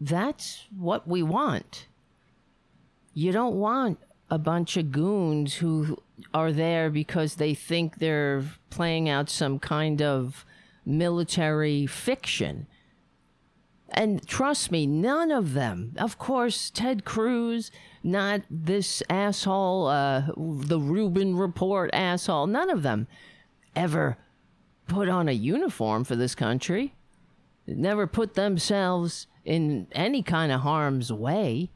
That's 0.00 0.64
what 0.74 1.06
we 1.06 1.22
want. 1.22 1.86
You 3.12 3.30
don't 3.30 3.56
want 3.56 3.98
a 4.30 4.38
bunch 4.38 4.78
of 4.78 4.90
goons 4.90 5.56
who 5.56 5.98
are 6.32 6.50
there 6.50 6.88
because 6.88 7.34
they 7.34 7.52
think 7.52 7.98
they're 7.98 8.42
playing 8.70 9.06
out 9.06 9.28
some 9.28 9.58
kind 9.58 10.00
of 10.00 10.46
military 10.86 11.86
fiction. 11.86 12.66
And 13.90 14.26
trust 14.26 14.70
me, 14.70 14.86
none 14.86 15.30
of 15.30 15.54
them, 15.54 15.94
of 15.98 16.18
course, 16.18 16.70
Ted 16.70 17.04
Cruz, 17.04 17.70
not 18.02 18.42
this 18.50 19.02
asshole, 19.10 19.88
uh, 19.88 20.22
the 20.36 20.80
Rubin 20.80 21.36
Report 21.36 21.90
asshole, 21.92 22.46
none 22.46 22.70
of 22.70 22.82
them 22.82 23.06
ever 23.74 24.16
put 24.88 25.08
on 25.08 25.28
a 25.28 25.32
uniform 25.32 26.04
for 26.04 26.16
this 26.16 26.34
country, 26.34 26.94
never 27.66 28.06
put 28.06 28.34
themselves 28.34 29.26
in 29.44 29.86
any 29.92 30.22
kind 30.22 30.50
of 30.52 30.60
harm's 30.60 31.12
way 31.12 31.70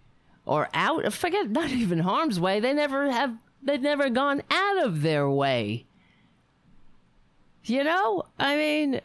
or 0.44 0.68
out 0.74 1.12
forget 1.12 1.50
not 1.50 1.70
even 1.70 2.00
harm's 2.00 2.40
way. 2.40 2.60
They 2.60 2.72
never 2.72 3.10
have 3.10 3.36
they've 3.62 3.80
never 3.80 4.10
gone 4.10 4.42
out 4.50 4.84
of 4.84 5.02
their 5.02 5.28
way 5.30 5.86
you 7.64 7.84
know 7.84 8.24
i 8.38 8.56
mean 8.56 9.00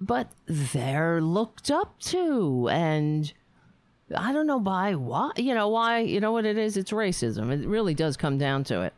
but 0.00 0.28
they're 0.46 1.20
looked 1.20 1.70
up 1.70 1.98
to 2.00 2.68
and 2.70 3.32
i 4.16 4.32
don't 4.32 4.46
know 4.46 4.60
by 4.60 4.94
why 4.94 5.30
you 5.36 5.54
know 5.54 5.68
why 5.68 6.00
you 6.00 6.20
know 6.20 6.32
what 6.32 6.44
it 6.44 6.58
is? 6.58 6.76
It's 6.76 6.90
racism. 6.90 7.50
It 7.52 7.66
really 7.66 7.94
does 7.94 8.16
come 8.16 8.36
down 8.36 8.64
to 8.64 8.82
it. 8.82 8.92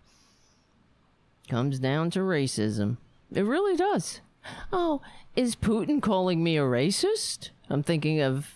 Comes 1.49 1.79
down 1.79 2.11
to 2.13 2.21
racism. 2.21 2.97
It 3.33 3.43
really 3.43 3.77
does. 3.77 4.21
Oh 4.73 5.03
is 5.37 5.57
putin 5.57 6.01
calling 6.01 6.43
me 6.43 6.57
a 6.57 6.63
racist? 6.63 7.51
I'm 7.69 7.83
thinking 7.83 8.21
of 8.21 8.55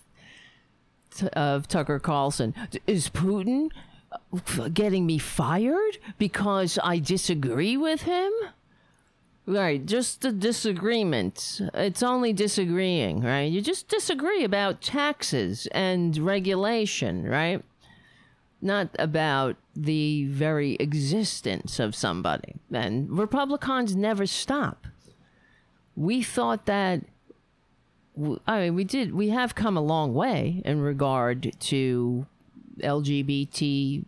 of 1.33 1.69
Tucker 1.69 1.99
Carlson. 1.99 2.55
Is 2.87 3.09
Putin 3.09 3.71
uh, 4.13 4.69
getting 4.69 5.07
me 5.07 5.19
fired 5.19 5.99
because 6.17 6.79
I 6.83 6.99
disagree 6.99 7.77
with 7.77 8.03
him? 8.03 8.33
Right, 9.49 9.87
just 9.87 10.27
a 10.27 10.31
disagreement. 10.31 11.63
It's 11.73 12.03
only 12.03 12.35
disagreeing, 12.35 13.23
right? 13.23 13.51
You 13.51 13.63
just 13.63 13.89
disagree 13.89 14.45
about 14.45 14.83
taxes 14.83 15.67
and 15.73 16.15
regulation, 16.19 17.25
right? 17.25 17.65
Not 18.61 18.91
about 18.99 19.57
the 19.75 20.27
very 20.27 20.75
existence 20.75 21.81
of 21.81 21.95
somebody. 21.95 22.57
And 22.71 23.11
Republicans 23.11 23.97
never 23.97 24.27
stop. 24.27 24.87
We 25.97 26.23
thought 26.23 26.67
that 26.67 27.05
I 28.47 28.61
mean, 28.61 28.75
we 28.75 28.85
did. 28.85 29.15
We 29.15 29.31
have 29.31 29.55
come 29.55 29.79
a 29.79 29.81
long 29.81 30.13
way 30.13 30.61
in 30.67 30.83
regard 30.83 31.55
to 31.59 32.27
LGBT 32.81 34.05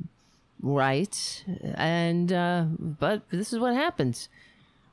rights, 0.60 1.44
and 1.62 2.30
uh, 2.30 2.66
but 2.78 3.22
this 3.30 3.54
is 3.54 3.58
what 3.58 3.72
happens. 3.72 4.28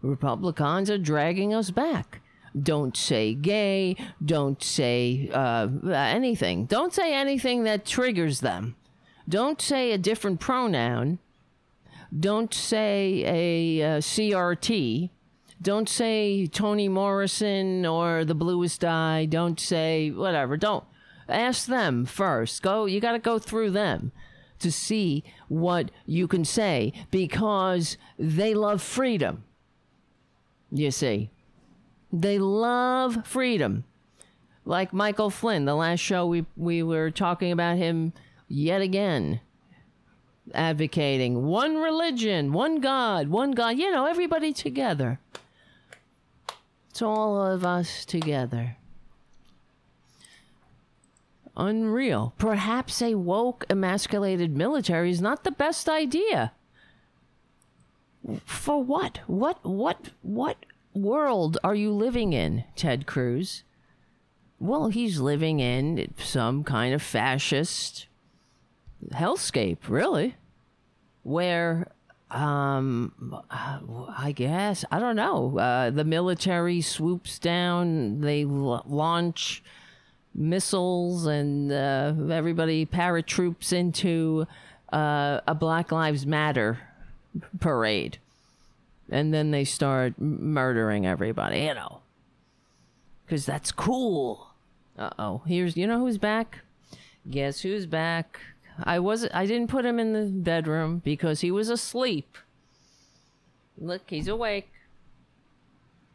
Republicans 0.08 0.90
are 0.90 0.98
dragging 0.98 1.54
us 1.54 1.72
back. 1.72 2.22
Don't 2.60 2.98
say 2.98 3.34
gay. 3.34 3.96
Don't 4.24 4.62
say 4.64 5.30
uh, 5.34 5.68
anything. 5.92 6.66
Don't 6.66 6.94
say 6.94 7.14
anything 7.14 7.64
that 7.66 7.86
triggers 7.86 8.40
them. 8.40 8.76
Don't 9.30 9.62
say 9.62 9.92
a 9.92 9.98
different 9.98 10.40
pronoun. 10.40 11.20
Don't 12.18 12.54
say 12.54 13.24
a, 13.26 13.84
uh 13.84 13.98
CRT. 13.98 15.10
Don't 15.62 15.90
say 15.90 16.48
Toni 16.48 16.88
Morrison 16.88 17.86
or 17.86 18.24
the 18.24 18.36
bluest 18.36 18.86
eye. 18.86 19.26
Don't 19.30 19.60
say 19.60 20.12
whatever. 20.12 20.56
Don't 20.56 20.86
ask 21.28 21.66
them 21.66 22.06
first. 22.06 22.62
Go. 22.62 22.86
You 22.86 23.02
got 23.02 23.14
to 23.14 23.20
go 23.20 23.40
through 23.40 23.72
them 23.72 24.12
to 24.60 24.72
see 24.72 25.24
what 25.48 25.92
you 26.06 26.28
can 26.28 26.46
say 26.46 26.94
because 27.12 27.98
they 28.18 28.54
love 28.54 28.82
freedom. 28.82 29.44
You 30.72 30.92
see, 30.92 31.30
they 32.12 32.40
love 32.40 33.26
freedom. 33.26 33.86
Like 34.66 34.92
Michael 34.92 35.30
Flynn, 35.30 35.66
the 35.66 35.76
last 35.76 36.00
show 36.00 36.26
we 36.26 36.46
we 36.56 36.84
were 36.84 37.10
talking 37.10 37.52
about 37.52 37.78
him 37.78 38.14
yet 38.48 38.82
again 38.82 39.40
advocating 40.54 41.46
one 41.46 41.78
religion, 41.78 42.54
one 42.54 42.80
God, 42.80 43.28
one 43.30 43.52
God, 43.52 43.78
you 43.78 43.92
know, 43.92 44.06
everybody 44.06 44.54
together. 44.54 45.20
It's 46.90 47.02
all 47.02 47.42
of 47.46 47.66
us 47.66 48.06
together. 48.06 48.78
Unreal. 51.56 52.34
Perhaps 52.38 53.02
a 53.02 53.16
woke, 53.16 53.66
emasculated 53.70 54.56
military 54.56 55.10
is 55.10 55.22
not 55.22 55.44
the 55.44 55.52
best 55.52 55.90
idea. 55.90 56.52
For 58.46 58.84
what? 58.84 59.20
What 59.28 59.64
what 59.64 60.10
what 60.22 60.58
world 60.94 61.58
are 61.64 61.76
you 61.76 61.92
living 61.92 62.34
in, 62.34 62.66
Ted 62.76 63.06
Cruz? 63.06 63.64
Well, 64.60 64.88
he's 64.90 65.20
living 65.20 65.60
in 65.60 66.14
some 66.18 66.64
kind 66.64 66.94
of 66.94 67.02
fascist 67.02 68.08
hellscape, 69.12 69.78
really, 69.88 70.36
where 71.24 71.92
um, 72.32 73.14
I 73.50 74.34
guess 74.36 74.84
I 74.92 75.00
don't 75.00 75.16
know. 75.16 75.58
Uh, 75.58 75.90
the 75.92 76.04
military 76.04 76.82
swoops 76.82 77.40
down. 77.40 78.22
They 78.22 78.44
l- 78.44 78.84
launch 78.88 79.64
missiles, 80.34 81.26
and 81.28 81.72
uh, 81.72 82.14
everybody 82.30 82.86
paratroops 82.86 83.72
into 83.72 84.48
uh, 84.92 85.40
a 85.48 85.56
Black 85.56 85.92
Lives 85.92 86.26
Matter 86.26 86.80
parade, 87.60 88.18
and 89.10 89.34
then 89.34 89.52
they 89.52 89.64
start 89.64 90.20
murdering 90.20 91.06
everybody. 91.06 91.60
You 91.60 91.74
know, 91.74 92.00
because 93.26 93.46
that's 93.46 93.72
cool. 93.72 94.48
Uh 94.98 95.12
oh. 95.20 95.42
Here's 95.46 95.78
you 95.78 95.88
know 95.88 96.00
who's 96.00 96.18
back. 96.18 96.60
Guess 97.30 97.62
who's 97.62 97.86
back? 97.86 98.40
I 98.84 99.00
was 99.00 99.28
I 99.34 99.46
didn't 99.46 99.70
put 99.70 99.86
him 99.86 100.00
in 100.00 100.14
the 100.14 100.26
bedroom 100.26 101.02
because 101.04 101.42
he 101.42 101.52
was 101.52 101.70
asleep. 101.70 102.38
Look, 103.78 104.04
he's 104.08 104.28
awake. 104.28 104.72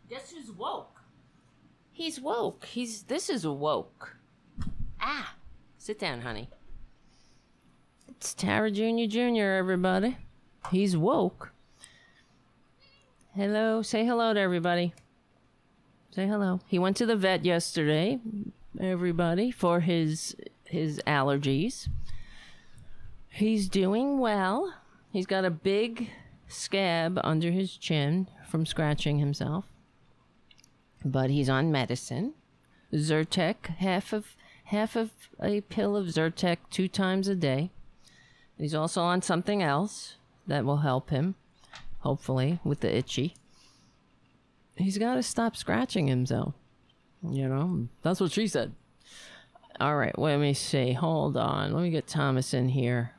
Guess 0.09 0.33
who's 0.33 0.51
woke? 0.51 1.01
He's 1.93 2.21
woke. 2.21 2.65
He's 2.67 3.03
this 3.05 3.29
is 3.29 3.47
woke. 3.47 4.17
Ah, 5.01 5.35
sit 5.79 5.99
down, 5.99 6.23
honey. 6.23 6.49
It's 8.09 8.35
Tara 8.35 8.71
Junior 8.71 9.07
Junior. 9.07 9.55
Everybody, 9.55 10.17
he's 10.71 10.97
woke. 10.97 11.53
Hello, 13.35 13.83
say 13.83 14.05
hello 14.05 14.35
to 14.35 14.41
everybody. 14.41 14.93
Say 16.11 16.27
hello. 16.27 16.61
He 16.67 16.79
went 16.79 16.97
to 16.99 17.07
the 17.07 17.17
vet 17.17 17.45
yesterday. 17.45 18.21
Everybody 18.79 19.51
for 19.51 19.81
his 19.81 20.37
his 20.67 21.01
allergies. 21.07 21.89
He's 23.29 23.69
doing 23.69 24.19
well. 24.19 24.75
He's 25.11 25.27
got 25.27 25.47
a 25.47 25.51
big 25.51 26.11
scab 26.49 27.19
under 27.25 27.51
his 27.51 27.77
chin 27.77 28.29
from 28.47 28.67
scratching 28.67 29.19
himself. 29.19 29.65
But 31.03 31.31
he's 31.31 31.49
on 31.49 31.73
medicine. 31.73 32.35
Zyrtec, 32.93 33.67
half 33.79 34.13
of 34.13 34.37
half 34.65 34.97
of 34.97 35.11
a 35.43 35.63
pill 35.63 35.97
of 35.97 36.09
Zyrtec 36.09 36.59
two 36.71 36.89
times 36.89 37.29
a 37.29 37.35
day. 37.35 37.71
He's 38.59 38.75
also 38.75 39.01
on 39.01 39.23
something 39.23 39.63
else 39.63 40.17
that 40.47 40.65
will 40.65 40.79
help 40.79 41.11
him, 41.11 41.35
hopefully, 42.01 42.61
with 42.65 42.81
the 42.81 42.95
itchy. 42.95 43.35
He's 44.77 44.99
got 44.99 45.15
to 45.15 45.23
stop 45.23 45.57
scratching 45.57 46.09
himself. 46.09 46.55
You 47.23 47.49
know, 47.49 47.89
that's 48.03 48.21
what 48.21 48.33
she 48.33 48.47
said. 48.47 48.73
All 49.81 49.97
right, 49.97 50.17
let 50.19 50.39
me 50.39 50.55
see. 50.55 50.93
Hold 50.93 51.37
on. 51.37 51.73
Let 51.73 51.83
me 51.83 51.91
get 51.91 52.07
Thomas 52.07 52.53
in 52.53 52.69
here. 52.69 53.13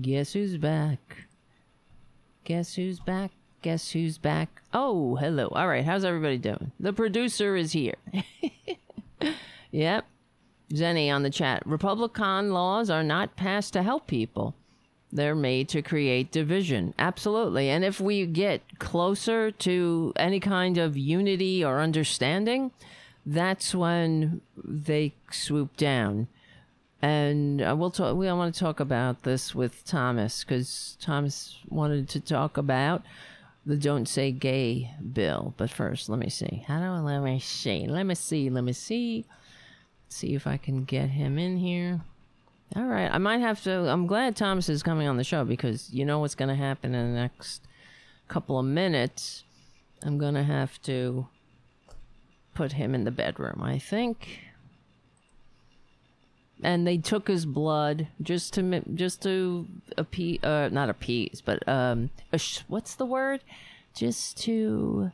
Guess 0.00 0.32
who's 0.32 0.56
back? 0.56 1.26
Guess 2.44 2.74
who's 2.74 2.98
back? 2.98 3.30
Guess 3.60 3.90
who's 3.90 4.18
back? 4.18 4.62
Oh, 4.72 5.16
hello. 5.16 5.48
All 5.48 5.68
right, 5.68 5.84
how's 5.84 6.04
everybody 6.04 6.38
doing? 6.38 6.72
The 6.80 6.92
producer 6.92 7.54
is 7.54 7.72
here. 7.72 7.94
yep. 9.70 10.06
Zenny 10.72 11.14
on 11.14 11.22
the 11.22 11.30
chat. 11.30 11.62
Republican 11.66 12.52
laws 12.52 12.90
are 12.90 13.04
not 13.04 13.36
passed 13.36 13.74
to 13.74 13.82
help 13.82 14.06
people. 14.06 14.54
They're 15.12 15.34
made 15.34 15.68
to 15.70 15.82
create 15.82 16.32
division. 16.32 16.94
Absolutely. 16.98 17.68
And 17.68 17.84
if 17.84 18.00
we 18.00 18.24
get 18.24 18.78
closer 18.78 19.50
to 19.50 20.12
any 20.16 20.40
kind 20.40 20.78
of 20.78 20.96
unity 20.96 21.62
or 21.62 21.80
understanding, 21.80 22.70
that's 23.26 23.74
when 23.74 24.40
they 24.56 25.12
swoop 25.30 25.76
down. 25.76 26.28
And 27.02 27.60
uh, 27.60 27.74
we'll 27.76 27.90
talk. 27.90 28.16
We 28.16 28.30
want 28.32 28.54
to 28.54 28.60
talk 28.60 28.80
about 28.80 29.24
this 29.24 29.54
with 29.54 29.84
Thomas 29.84 30.44
because 30.44 30.96
Thomas 31.00 31.58
wanted 31.68 32.08
to 32.10 32.20
talk 32.20 32.56
about 32.56 33.02
the 33.66 33.76
"Don't 33.76 34.08
Say 34.08 34.30
Gay" 34.30 34.94
bill. 35.12 35.52
But 35.56 35.68
first, 35.68 36.08
let 36.08 36.20
me 36.20 36.30
see. 36.30 36.64
How 36.66 36.78
do 36.78 36.84
I? 36.84 37.00
Let 37.00 37.22
me 37.22 37.40
see. 37.40 37.86
Let 37.86 38.06
me 38.06 38.14
see. 38.14 38.48
Let 38.50 38.64
me 38.64 38.72
see. 38.72 39.24
See 40.08 40.34
if 40.34 40.46
I 40.46 40.56
can 40.56 40.84
get 40.84 41.10
him 41.10 41.38
in 41.38 41.56
here. 41.56 42.02
All 42.74 42.84
right. 42.84 43.10
I 43.12 43.18
might 43.18 43.40
have 43.40 43.62
to. 43.64 43.90
I'm 43.90 44.06
glad 44.06 44.34
Thomas 44.34 44.68
is 44.68 44.82
coming 44.82 45.06
on 45.06 45.18
the 45.18 45.24
show 45.24 45.44
because 45.44 45.92
you 45.92 46.04
know 46.04 46.20
what's 46.20 46.34
going 46.34 46.48
to 46.48 46.54
happen 46.54 46.94
in 46.94 47.14
the 47.14 47.20
next 47.20 47.66
couple 48.28 48.58
of 48.58 48.64
minutes. 48.64 49.44
I'm 50.02 50.18
going 50.18 50.34
to 50.34 50.42
have 50.42 50.80
to 50.82 51.26
put 52.54 52.72
him 52.72 52.94
in 52.94 53.04
the 53.04 53.10
bedroom, 53.10 53.60
I 53.62 53.78
think. 53.78 54.40
And 56.62 56.86
they 56.86 56.96
took 56.96 57.28
his 57.28 57.44
blood 57.44 58.08
just 58.22 58.54
to 58.54 58.82
just 58.94 59.22
to 59.22 59.66
appease, 59.98 60.42
uh, 60.44 60.68
not 60.72 60.88
appease, 60.88 61.42
but 61.44 61.66
um, 61.68 62.10
what's 62.68 62.94
the 62.94 63.04
word? 63.04 63.40
Just 63.94 64.38
to, 64.44 65.10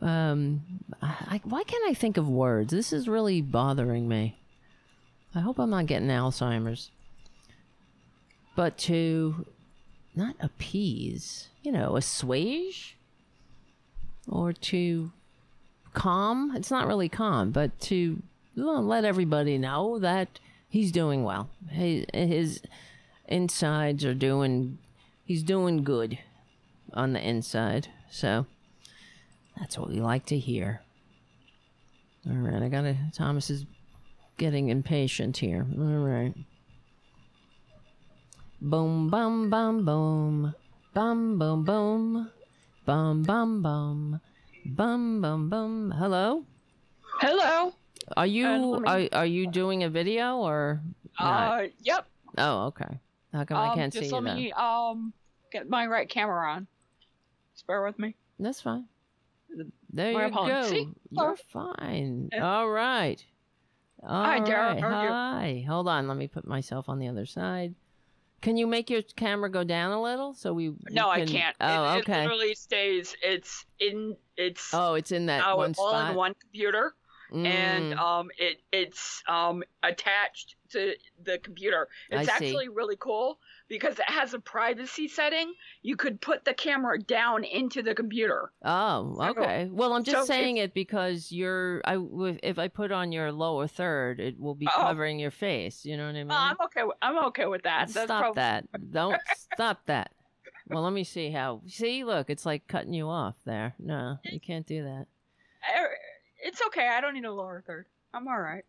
um, 0.00 0.62
I, 1.02 1.40
why 1.44 1.64
can't 1.64 1.90
I 1.90 1.92
think 1.92 2.16
of 2.16 2.28
words? 2.28 2.72
This 2.72 2.92
is 2.92 3.08
really 3.08 3.42
bothering 3.42 4.08
me. 4.08 4.38
I 5.36 5.40
hope 5.40 5.58
I'm 5.58 5.70
not 5.70 5.86
getting 5.86 6.08
Alzheimer's. 6.08 6.90
But 8.56 8.78
to 8.78 9.44
not 10.14 10.34
appease, 10.40 11.48
you 11.62 11.70
know, 11.70 11.96
assuage, 11.96 12.96
or 14.26 14.54
to 14.54 15.12
calm. 15.92 16.54
It's 16.56 16.70
not 16.70 16.86
really 16.86 17.10
calm, 17.10 17.50
but 17.50 17.78
to 17.82 18.22
let 18.56 19.04
everybody 19.04 19.58
know 19.58 19.98
that 19.98 20.40
he's 20.70 20.90
doing 20.90 21.22
well. 21.22 21.50
His, 21.68 22.06
his 22.14 22.62
insides 23.28 24.06
are 24.06 24.14
doing, 24.14 24.78
he's 25.26 25.42
doing 25.42 25.84
good 25.84 26.18
on 26.94 27.12
the 27.12 27.20
inside. 27.20 27.88
So 28.10 28.46
that's 29.58 29.76
what 29.76 29.90
we 29.90 30.00
like 30.00 30.24
to 30.26 30.38
hear. 30.38 30.80
All 32.26 32.36
right, 32.36 32.62
I 32.62 32.68
got 32.68 32.84
a 32.84 32.96
Thomas 33.12 33.50
is 33.50 33.66
getting 34.36 34.68
impatient 34.68 35.36
here. 35.38 35.66
All 35.78 35.84
right. 35.84 36.34
Boom, 38.60 39.08
bum, 39.10 39.50
bum, 39.50 39.84
boom. 39.84 40.54
Bum, 40.94 41.38
boom, 41.38 41.64
boom. 41.64 42.30
Bum, 42.84 43.22
bum, 43.22 43.62
bum. 43.62 44.20
Bum 44.64 45.20
bum 45.20 45.48
bum. 45.48 45.90
Hello. 45.96 46.44
Hello. 47.20 47.72
Are 48.16 48.26
you 48.26 48.46
Uh, 48.46 48.80
are 48.86 49.08
are 49.12 49.26
you 49.26 49.46
doing 49.46 49.84
a 49.84 49.88
video 49.90 50.36
or? 50.38 50.80
not? 51.20 51.64
Uh, 51.64 51.68
yep. 51.82 52.06
oh, 52.38 52.66
okay. 52.66 52.98
How 53.32 53.44
come 53.44 53.58
I 53.58 53.68
Um, 53.68 53.74
can't 53.76 53.92
see 53.92 54.00
you? 54.00 54.04
just 54.04 54.12
let 54.12 54.24
then? 54.24 54.36
me 54.36 54.52
um 54.52 55.12
get 55.52 55.68
my 55.68 55.86
right 55.86 56.08
camera 56.08 56.50
on. 56.50 56.66
Just 57.54 57.66
bear 57.66 57.84
with 57.84 57.98
me. 57.98 58.14
That's 58.40 58.60
fine. 58.60 58.86
There 59.92 60.12
My 60.12 60.26
you 60.26 60.32
go. 60.32 60.62
See? 60.64 60.88
You're 61.10 61.36
fine. 61.36 62.28
Yeah. 62.32 62.44
All 62.44 62.68
right. 62.68 63.24
All 64.06 64.24
Hi, 64.24 64.38
Dara. 64.38 64.74
right. 64.74 64.80
How 64.80 65.02
you? 65.02 65.08
Hi. 65.08 65.64
Hold 65.68 65.88
on. 65.88 66.06
Let 66.06 66.16
me 66.16 66.28
put 66.28 66.46
myself 66.46 66.88
on 66.88 66.98
the 66.98 67.08
other 67.08 67.26
side. 67.26 67.74
Can 68.40 68.56
you 68.56 68.66
make 68.66 68.90
your 68.90 69.02
camera 69.02 69.50
go 69.50 69.64
down 69.64 69.92
a 69.92 70.00
little 70.00 70.32
so 70.34 70.52
we? 70.52 70.72
No, 70.90 71.08
I 71.10 71.20
can- 71.20 71.28
can't. 71.28 71.56
Oh, 71.60 71.94
it, 71.94 71.98
okay. 72.00 72.20
It 72.20 72.22
literally 72.22 72.54
stays. 72.54 73.16
It's 73.22 73.64
in. 73.80 74.16
It's 74.36 74.72
oh, 74.72 74.94
it's 74.94 75.10
in 75.10 75.26
that 75.26 75.38
now 75.38 75.56
one 75.56 75.74
all 75.78 75.88
spot. 75.90 76.10
in 76.10 76.16
one 76.16 76.34
computer. 76.40 76.94
And 77.32 77.92
Mm. 77.94 77.98
um, 77.98 78.28
it 78.38 78.60
it's 78.72 79.22
um 79.28 79.62
attached 79.82 80.56
to 80.70 80.94
the 81.24 81.38
computer. 81.38 81.88
I 82.12 82.16
It's 82.22 82.26
see. 82.26 82.32
actually 82.46 82.68
really 82.68 82.96
cool 82.98 83.38
because 83.68 83.98
it 83.98 84.08
has 84.08 84.34
a 84.34 84.38
privacy 84.40 85.08
setting. 85.08 85.52
You 85.82 85.96
could 85.96 86.20
put 86.20 86.44
the 86.44 86.54
camera 86.54 86.98
down 87.00 87.44
into 87.44 87.82
the 87.82 87.94
computer. 87.94 88.52
Oh, 88.64 89.16
So- 89.16 89.24
okay. 89.30 89.68
Well, 89.70 89.92
I'm 89.92 90.04
just 90.04 90.18
so 90.18 90.24
saying 90.24 90.56
it 90.58 90.74
because 90.74 91.30
you're. 91.32 91.80
I 91.84 91.96
if 92.42 92.58
I 92.58 92.68
put 92.68 92.92
on 92.92 93.12
your 93.12 93.32
lower 93.32 93.66
third, 93.66 94.20
it 94.20 94.38
will 94.40 94.54
be 94.54 94.66
Oh. 94.68 94.80
covering 94.82 95.18
your 95.18 95.30
face. 95.30 95.84
You 95.84 95.96
know 95.96 96.06
what 96.06 96.16
I 96.16 96.24
mean? 96.24 96.30
Uh, 96.30 96.34
I'm 96.34 96.56
okay. 96.66 96.82
With, 96.84 96.96
I'm 97.02 97.18
okay 97.26 97.46
with 97.46 97.62
that. 97.62 97.88
That's 97.88 98.06
stop 98.06 98.20
prob- 98.22 98.34
that! 98.36 98.64
Don't 98.92 99.20
stop 99.54 99.84
that. 99.86 100.12
Well, 100.68 100.82
let 100.82 100.92
me 100.92 101.04
see 101.04 101.30
how. 101.30 101.62
See, 101.66 102.02
look, 102.02 102.28
it's 102.28 102.44
like 102.44 102.66
cutting 102.66 102.92
you 102.92 103.08
off 103.08 103.36
there. 103.44 103.74
No, 103.78 104.18
you 104.24 104.40
can't 104.40 104.66
do 104.66 104.82
that. 104.82 105.06
It's 106.38 106.60
okay. 106.68 106.88
I 106.88 107.00
don't 107.00 107.14
need 107.14 107.24
a 107.24 107.32
lower 107.32 107.62
third. 107.66 107.86
I'm 108.12 108.28
all 108.28 108.40
right. 108.40 108.64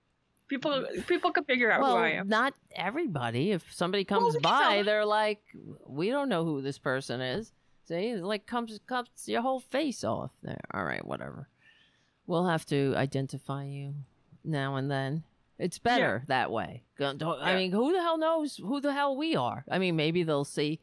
People 0.47 0.71
mm-hmm. 0.71 1.01
people 1.01 1.31
can 1.31 1.43
figure 1.43 1.71
out 1.71 1.81
well, 1.81 1.97
who 1.97 2.03
I 2.03 2.09
am. 2.11 2.29
not 2.29 2.53
everybody. 2.73 3.51
If 3.51 3.65
somebody 3.73 4.05
comes 4.05 4.33
you 4.33 4.39
by, 4.39 4.83
they're 4.83 5.05
like, 5.05 5.41
"We 5.85 6.09
don't 6.09 6.29
know 6.29 6.45
who 6.45 6.61
this 6.61 6.77
person 6.77 7.19
is." 7.19 7.51
See, 7.87 8.09
it 8.11 8.23
like 8.23 8.45
comes 8.45 8.79
cuts 8.87 9.27
your 9.27 9.41
whole 9.41 9.59
face 9.59 10.03
off 10.03 10.31
there. 10.41 10.61
All 10.73 10.83
right, 10.83 11.05
whatever. 11.05 11.49
We'll 12.27 12.45
have 12.45 12.65
to 12.67 12.93
identify 12.95 13.65
you 13.65 13.93
now 14.43 14.75
and 14.75 14.89
then. 14.89 15.23
It's 15.59 15.79
better 15.79 16.23
that 16.27 16.51
way. 16.51 16.83
Don't- 16.99 17.21
I 17.23 17.55
mean, 17.55 17.71
who 17.71 17.91
the 17.91 18.01
hell 18.01 18.17
knows 18.17 18.57
who 18.57 18.79
the 18.79 18.93
hell 18.93 19.17
we 19.17 19.35
are? 19.35 19.65
I 19.69 19.79
mean, 19.79 19.95
maybe 19.95 20.23
they'll 20.23 20.45
see, 20.45 20.79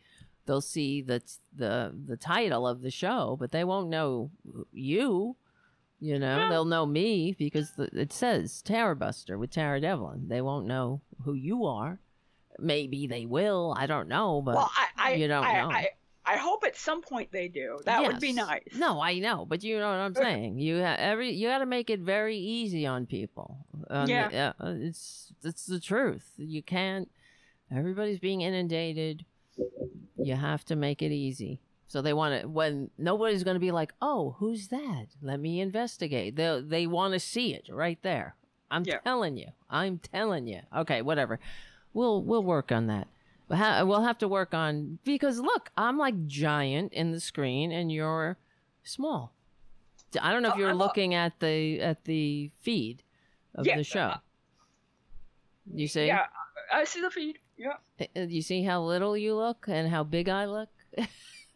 they'll 0.47 0.61
see 0.61 1.01
the 1.01 1.23
the 1.55 1.95
the 2.07 2.17
title 2.17 2.67
of 2.67 2.83
the 2.83 2.91
show, 2.91 3.37
but 3.39 3.53
they 3.53 3.65
won't 3.65 3.89
know 3.89 4.31
you. 4.73 5.37
You 6.05 6.19
know, 6.19 6.37
Yeah. 6.37 6.49
they'll 6.51 6.67
know 6.67 6.85
me 6.85 7.35
because 7.39 7.71
the, 7.73 7.85
it 7.99 8.13
says 8.13 8.61
Tara 8.61 8.95
Buster 8.95 9.39
with 9.39 9.51
Tara 9.51 9.81
Devlin. 9.81 10.29
They 10.29 10.43
won't 10.43 10.67
know 10.67 11.01
who 11.25 11.33
you 11.33 11.65
are. 11.65 11.99
Maybe 12.59 13.07
they 13.07 13.25
will. 13.25 13.75
I 13.77 13.87
don't 13.87 14.07
know, 14.09 14.43
but 14.43 14.55
well, 14.55 14.71
I 14.77 15.13
I, 15.13 15.15
you 15.15 15.29
don't 15.29 15.45
I, 15.45 15.61
know. 15.63 15.71
I, 15.71 15.89
I 16.27 16.37
hope 16.37 16.63
at 16.65 16.77
some 16.77 17.01
point 17.01 17.33
they 17.33 17.49
do. 17.49 17.81
That 17.87 18.03
would 18.03 18.21
be 18.21 18.35
nice. 18.35 18.63
No, 18.77 19.01
I 19.01 19.19
know, 19.19 19.47
but 19.47 19.65
you 19.65 19.79
know 19.79 19.89
what 19.89 19.97
I'm 19.99 20.15
saying. 20.27 20.59
You 20.59 20.83
ha- 20.83 20.97
every 20.99 21.31
you 21.33 21.49
got 21.49 21.59
to 21.59 21.67
make 21.67 21.89
it 21.89 22.01
very 22.01 22.37
easy 22.37 22.85
on 22.87 23.07
people. 23.07 23.65
Um, 23.89 24.07
Yeah. 24.09 24.53
uh, 24.61 24.75
it's 24.77 25.33
it's 25.43 25.65
the 25.65 25.81
truth. 25.81 26.33
You 26.37 26.63
can't. 26.63 27.11
Everybody's 27.75 28.19
being 28.19 28.43
inundated. 28.43 29.25
You 30.19 30.35
have 30.37 30.65
to 30.67 30.77
make 30.77 31.01
it 31.01 31.13
easy. 31.13 31.61
So 31.95 32.03
they 32.03 32.13
want 32.13 32.43
to 32.43 32.49
when 32.49 32.91
nobody's 32.99 33.45
going 33.45 33.55
to 33.55 33.61
be 33.61 33.71
like, 33.71 33.95
"Oh, 34.03 34.35
who's 34.41 34.67
that? 34.67 35.07
Let 35.23 35.39
me 35.39 35.61
investigate." 35.61 36.35
They 36.35 36.61
they 36.61 36.87
want 36.89 37.15
to 37.15 37.21
see 37.21 37.55
it 37.55 37.69
right 37.71 38.01
there. 38.03 38.35
I'm 38.69 38.83
Yeah. 38.83 38.99
telling 39.05 39.37
you. 39.37 39.51
I'm 39.71 39.99
telling 39.99 40.49
you. 40.49 40.63
Okay, 40.77 41.03
whatever. 41.03 41.39
We'll 41.93 42.21
we'll 42.21 42.43
work 42.43 42.73
on 42.73 42.89
that. 42.89 43.07
We'll 43.49 44.03
have 44.03 44.19
to 44.19 44.27
work 44.27 44.53
on 44.53 44.99
because 45.05 45.39
look, 45.39 45.71
I'm 45.77 45.97
like 45.97 46.27
giant 46.27 46.93
in 46.93 47.13
the 47.13 47.21
screen 47.21 47.71
and 47.71 47.93
you're 47.93 48.39
small. 48.83 49.33
I 50.21 50.33
don't 50.33 50.43
know 50.43 50.49
if 50.49 50.57
Oh, 50.57 50.59
you're 50.59 50.75
looking 50.75 51.15
at 51.15 51.39
the 51.39 51.79
at 51.81 52.07
the 52.07 52.51
feed 52.59 53.05
of 53.55 53.67
the 53.67 53.85
show. 53.85 54.01
uh, 54.01 54.19
You 55.73 55.87
see? 55.87 56.09
Yeah, 56.09 56.27
I 56.73 56.83
see 56.83 57.01
the 57.01 57.11
feed. 57.13 57.39
Yeah. 57.57 57.77
Uh, 58.01 58.23
You 58.23 58.43
see 58.43 58.65
how 58.65 58.83
little 58.83 59.17
you 59.17 59.37
look 59.37 59.67
and 59.69 59.89
how 59.89 60.03
big 60.03 60.29
I 60.29 60.47
look? 60.47 60.71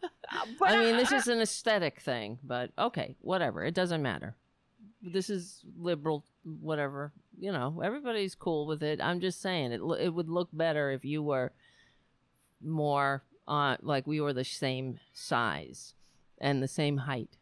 Uh, 0.31 0.45
I 0.63 0.77
mean, 0.77 0.95
this 0.97 1.11
is 1.11 1.27
an 1.27 1.41
aesthetic 1.41 2.01
thing, 2.01 2.37
but 2.43 2.69
okay, 2.77 3.15
whatever. 3.19 3.63
It 3.63 3.73
doesn't 3.73 4.03
matter. 4.03 4.35
This 5.01 5.27
is 5.29 5.61
liberal, 5.75 6.23
whatever. 6.43 7.11
You 7.39 7.51
know, 7.51 7.81
everybody's 7.83 8.35
cool 8.35 8.67
with 8.67 8.83
it. 8.83 9.01
I'm 9.01 9.21
just 9.21 9.41
saying 9.41 9.71
it. 9.71 9.81
It 9.99 10.13
would 10.13 10.29
look 10.29 10.49
better 10.53 10.91
if 10.91 11.03
you 11.03 11.23
were 11.23 11.51
more 12.61 13.23
on, 13.47 13.77
like 13.81 14.05
we 14.05 14.21
were 14.21 14.33
the 14.33 14.43
same 14.43 14.99
size 15.13 15.95
and 16.39 16.61
the 16.61 16.67
same 16.67 16.97
height 16.97 17.37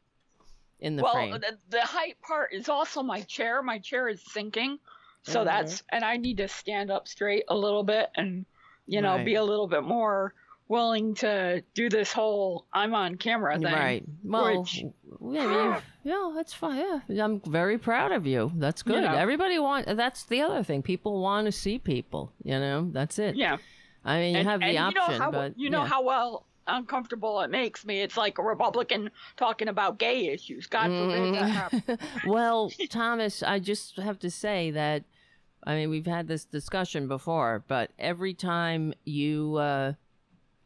in 0.80 0.96
the 0.96 1.04
well, 1.04 1.14
frame. 1.14 1.32
the, 1.34 1.58
the 1.70 1.82
height 1.82 2.16
part 2.22 2.54
is 2.54 2.70
also 2.70 3.04
my 3.04 3.22
chair. 3.22 3.62
My 3.62 3.80
chair 3.80 4.08
is 4.08 4.22
sinking, 4.32 4.80
so 5.24 5.42
Mhm. 5.42 5.46
that's 5.46 5.84
and 5.90 6.04
I 6.06 6.18
need 6.18 6.38
to 6.38 6.48
stand 6.48 6.90
up 6.92 7.08
straight 7.08 7.44
a 7.50 7.56
little 7.56 7.84
bit 7.84 8.10
and 8.16 8.46
you 8.86 9.02
know 9.02 9.16
Right. 9.18 9.26
be 9.26 9.36
a 9.36 9.44
little 9.44 9.68
bit 9.68 9.84
more 9.84 10.34
willing 10.68 11.16
to 11.16 11.64
do 11.74 11.90
this 11.90 12.12
whole 12.12 12.66
I'm 12.74 12.94
on 12.94 13.16
camera 13.16 13.58
thing. 13.58 13.64
Right. 13.64 14.04
Well, 14.24 14.62
which- 14.62 14.84
yeah, 15.22 15.82
yeah, 16.04 16.32
that's 16.36 16.54
fine. 16.54 17.02
Yeah, 17.08 17.24
I'm 17.24 17.42
very 17.42 17.78
proud 17.78 18.12
of 18.12 18.26
you. 18.26 18.52
That's 18.56 18.84
good. 18.84 19.04
know. 19.04 19.14
Everybody 19.14 19.60
want. 19.60 19.88
That's 19.98 20.24
the 20.24 20.42
other 20.42 20.64
thing. 20.64 20.82
People 20.82 21.22
want 21.22 21.46
to 21.46 21.52
see 21.52 21.80
people. 21.80 22.32
You 22.44 22.60
know, 22.60 22.90
that's 22.92 23.20
it. 23.20 23.36
Yeah. 23.36 23.58
I 24.06 24.20
mean, 24.20 24.34
you 24.34 24.40
and, 24.40 24.48
have 24.48 24.60
the 24.62 24.78
option, 24.78 25.02
you 25.04 25.10
know 25.12 25.20
how 25.20 25.32
but 25.32 25.60
you 25.60 25.70
know 25.70 25.82
yeah. 25.82 25.88
how 25.88 26.04
well 26.04 26.46
uncomfortable 26.68 27.42
it 27.42 27.50
makes 27.50 27.86
me. 27.86 28.02
It's 28.02 28.18
like 28.18 28.38
a 28.38 28.44
Republican 28.44 29.10
talking 29.36 29.68
about 29.68 29.98
gay 29.98 30.28
issues. 30.28 30.68
God 30.68 30.90
forbid 30.90 31.36
that 31.36 31.50
happens. 31.50 31.84
Mm-hmm. 31.88 32.30
well, 32.30 32.72
Thomas, 32.90 33.44
I 33.44 33.60
just 33.60 33.98
have 33.98 34.20
to 34.20 34.32
say 34.32 34.72
that 34.72 35.04
I 35.64 35.76
mean 35.76 35.90
we've 35.90 36.06
had 36.06 36.28
this 36.28 36.46
discussion 36.46 37.08
before, 37.08 37.64
but 37.68 37.92
every 38.00 38.34
time 38.34 38.94
you 39.06 39.56
uh, 39.56 39.94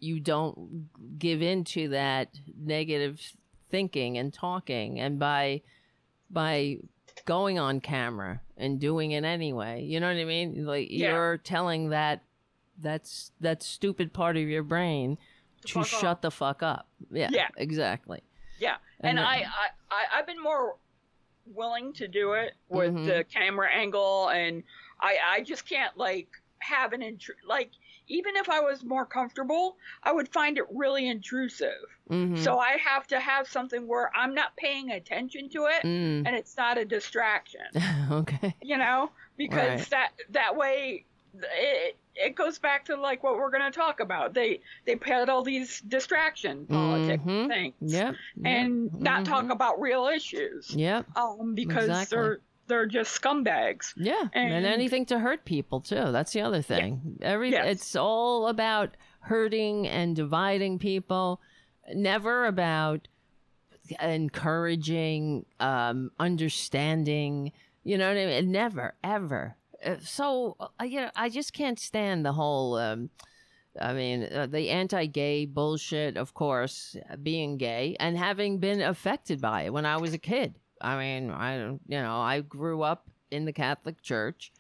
you 0.01 0.19
don't 0.19 0.89
give 1.19 1.41
in 1.41 1.63
to 1.63 1.89
that 1.89 2.29
negative 2.57 3.21
thinking 3.69 4.17
and 4.17 4.33
talking, 4.33 4.99
and 4.99 5.17
by 5.19 5.61
by 6.29 6.77
going 7.25 7.59
on 7.59 7.79
camera 7.81 8.41
and 8.57 8.79
doing 8.79 9.11
it 9.11 9.23
anyway, 9.23 9.83
you 9.83 9.99
know 9.99 10.07
what 10.07 10.17
I 10.19 10.25
mean? 10.25 10.65
Like 10.65 10.87
Yeah. 10.89 11.11
you're 11.13 11.37
telling 11.37 11.89
that 11.89 12.23
that's 12.79 13.31
that 13.41 13.61
stupid 13.61 14.11
part 14.13 14.37
of 14.37 14.43
your 14.47 14.63
brain 14.63 15.17
to 15.67 15.83
shut 15.83 16.03
off. 16.03 16.21
the 16.21 16.31
fuck 16.31 16.63
up. 16.63 16.87
Yeah, 17.11 17.29
Yeah. 17.31 17.49
exactly. 17.57 18.21
Yeah, 18.59 18.77
And 19.01 19.09
and, 19.09 19.17
then- 19.19 19.25
I, 19.25 19.45
I, 19.91 20.05
I've 20.19 20.25
been 20.27 20.41
more 20.41 20.77
willing 21.45 21.93
to 21.93 22.07
do 22.07 22.33
it 22.33 22.53
with 22.69 22.93
Mhm. 22.93 23.05
the 23.05 23.23
camera 23.25 23.69
angle, 23.71 24.29
and 24.29 24.63
I, 24.99 25.17
I 25.27 25.41
just 25.41 25.67
can't 25.67 25.95
like 25.97 26.29
have 26.59 26.93
an 26.93 27.01
intru- 27.01 27.31
like 27.45 27.71
even 28.12 28.36
if 28.36 28.50
I 28.50 28.60
was 28.60 28.84
more 28.84 29.06
comfortable, 29.06 29.78
I 30.04 30.12
would 30.12 30.28
find 30.30 30.58
it 30.58 30.65
really 30.69 31.08
intrusive. 31.08 31.86
Mhm. 32.10 32.38
So 32.38 32.60
I 32.60 32.71
have 32.78 33.08
to 33.08 33.19
have 33.19 33.47
something 33.47 33.88
where 33.88 34.12
I'm 34.15 34.36
not 34.36 34.56
paying 34.58 34.91
attention 34.91 35.50
to 35.50 35.65
it, 35.67 35.84
Mm. 35.84 36.24
and 36.28 36.36
it's 36.36 36.58
not 36.58 36.78
a 36.78 36.84
distraction. 36.86 37.62
okay. 38.12 38.54
You 38.62 38.78
know, 38.78 39.12
because 39.38 39.80
Right. 39.80 39.89
that 39.91 40.12
that 40.32 40.56
way. 40.56 41.06
It, 41.34 41.95
it 42.13 42.36
goes 42.36 42.60
back 42.60 42.84
to 42.86 42.97
like 42.97 43.24
what 43.24 43.36
we're 43.38 43.52
going 43.52 43.63
to 43.63 43.71
talk 43.71 44.02
about. 44.02 44.34
They 44.34 44.60
they 44.86 44.97
peddle 44.97 45.43
these 45.43 45.80
distraction 45.80 46.65
politics 46.67 47.24
Mhm. 47.24 47.47
things 47.47 47.76
Yep. 47.80 48.15
and 48.43 48.93
not 49.00 49.24
talk 49.24 49.45
Mhm. 49.45 49.52
about 49.54 49.80
real 49.80 50.08
issues 50.08 50.76
Yep. 50.76 51.06
um 51.15 51.56
because 51.56 51.86
Exactly. 51.88 52.17
they're 52.17 52.39
they're 52.71 52.86
just 52.88 53.21
scumbags 53.21 53.93
Yeah. 53.95 54.27
And, 54.34 54.53
And- 54.53 54.65
anything 54.65 55.05
to 55.07 55.19
hurt 55.19 55.45
people 55.45 55.81
too. 55.81 56.12
That's 56.12 56.34
the 56.34 56.41
other 56.41 56.62
thing. 56.62 57.17
Every 57.21 57.51
Yes. 57.51 57.67
it's 57.67 57.95
all 57.95 58.47
about 58.47 58.95
hurting 59.21 59.88
and 59.88 60.15
dividing 60.15 60.79
people. 60.79 61.41
Never 61.93 62.45
about 62.45 63.07
encouraging, 63.99 65.45
um, 65.60 66.12
understanding. 66.19 67.51
You 67.84 67.97
know 67.97 68.07
what 68.07 68.17
I 68.17 68.25
mean? 68.25 68.51
Never, 68.51 68.93
ever. 69.03 69.55
Uh, 69.86 69.95
So 70.03 70.55
uh, 70.60 70.84
you 70.84 71.01
know, 71.01 71.12
I 71.15 71.29
just 71.29 71.53
can't 71.53 71.79
stand 71.79 72.25
the 72.25 72.34
whole. 72.34 72.75
Um, 72.75 73.10
I 73.79 73.93
mean, 73.93 74.27
uh, 74.31 74.47
the 74.47 74.69
anti-gay 74.69 75.45
bullshit, 75.45 76.17
of 76.17 76.34
course, 76.34 76.97
being 77.23 77.57
gay 77.57 77.95
and 77.99 78.17
having 78.17 78.57
been 78.60 78.81
affected 78.81 79.39
by 79.39 79.63
it 79.63 79.73
when 79.73 79.86
I 79.86 79.95
was 79.97 80.13
a 80.13 80.17
kid. 80.17 80.55
I 80.81 80.97
mean, 80.97 81.31
I 81.31 81.57
you 81.57 81.79
know, 81.89 82.19
I 82.19 82.41
grew 82.41 82.81
up 82.81 83.07
in 83.29 83.45
the 83.45 83.53
Catholic 83.53 84.01
Church. 84.01 84.51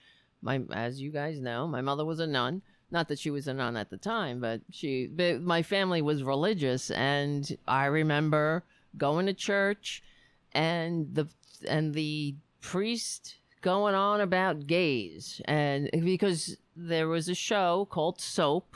My, 0.41 0.61
as 0.71 1.01
you 1.01 1.11
guys 1.11 1.39
know, 1.39 1.67
my 1.67 1.81
mother 1.81 2.05
was 2.05 2.19
a 2.19 2.27
nun. 2.27 2.61
Not 2.89 3.07
that 3.07 3.19
she 3.19 3.29
was 3.29 3.47
a 3.47 3.53
nun 3.53 3.77
at 3.77 3.89
the 3.89 3.97
time, 3.97 4.41
but 4.41 4.61
she, 4.69 5.07
but 5.07 5.41
my 5.41 5.61
family 5.61 6.01
was 6.01 6.23
religious, 6.23 6.91
and 6.91 7.57
I 7.67 7.85
remember 7.85 8.63
going 8.97 9.27
to 9.27 9.33
church, 9.33 10.03
and 10.51 11.07
the 11.13 11.27
and 11.69 11.93
the 11.93 12.35
priest 12.59 13.35
going 13.61 13.95
on 13.95 14.19
about 14.19 14.67
gays, 14.67 15.41
and 15.45 15.89
because 16.03 16.57
there 16.75 17.07
was 17.07 17.29
a 17.29 17.35
show 17.35 17.87
called 17.89 18.19
Soap, 18.19 18.75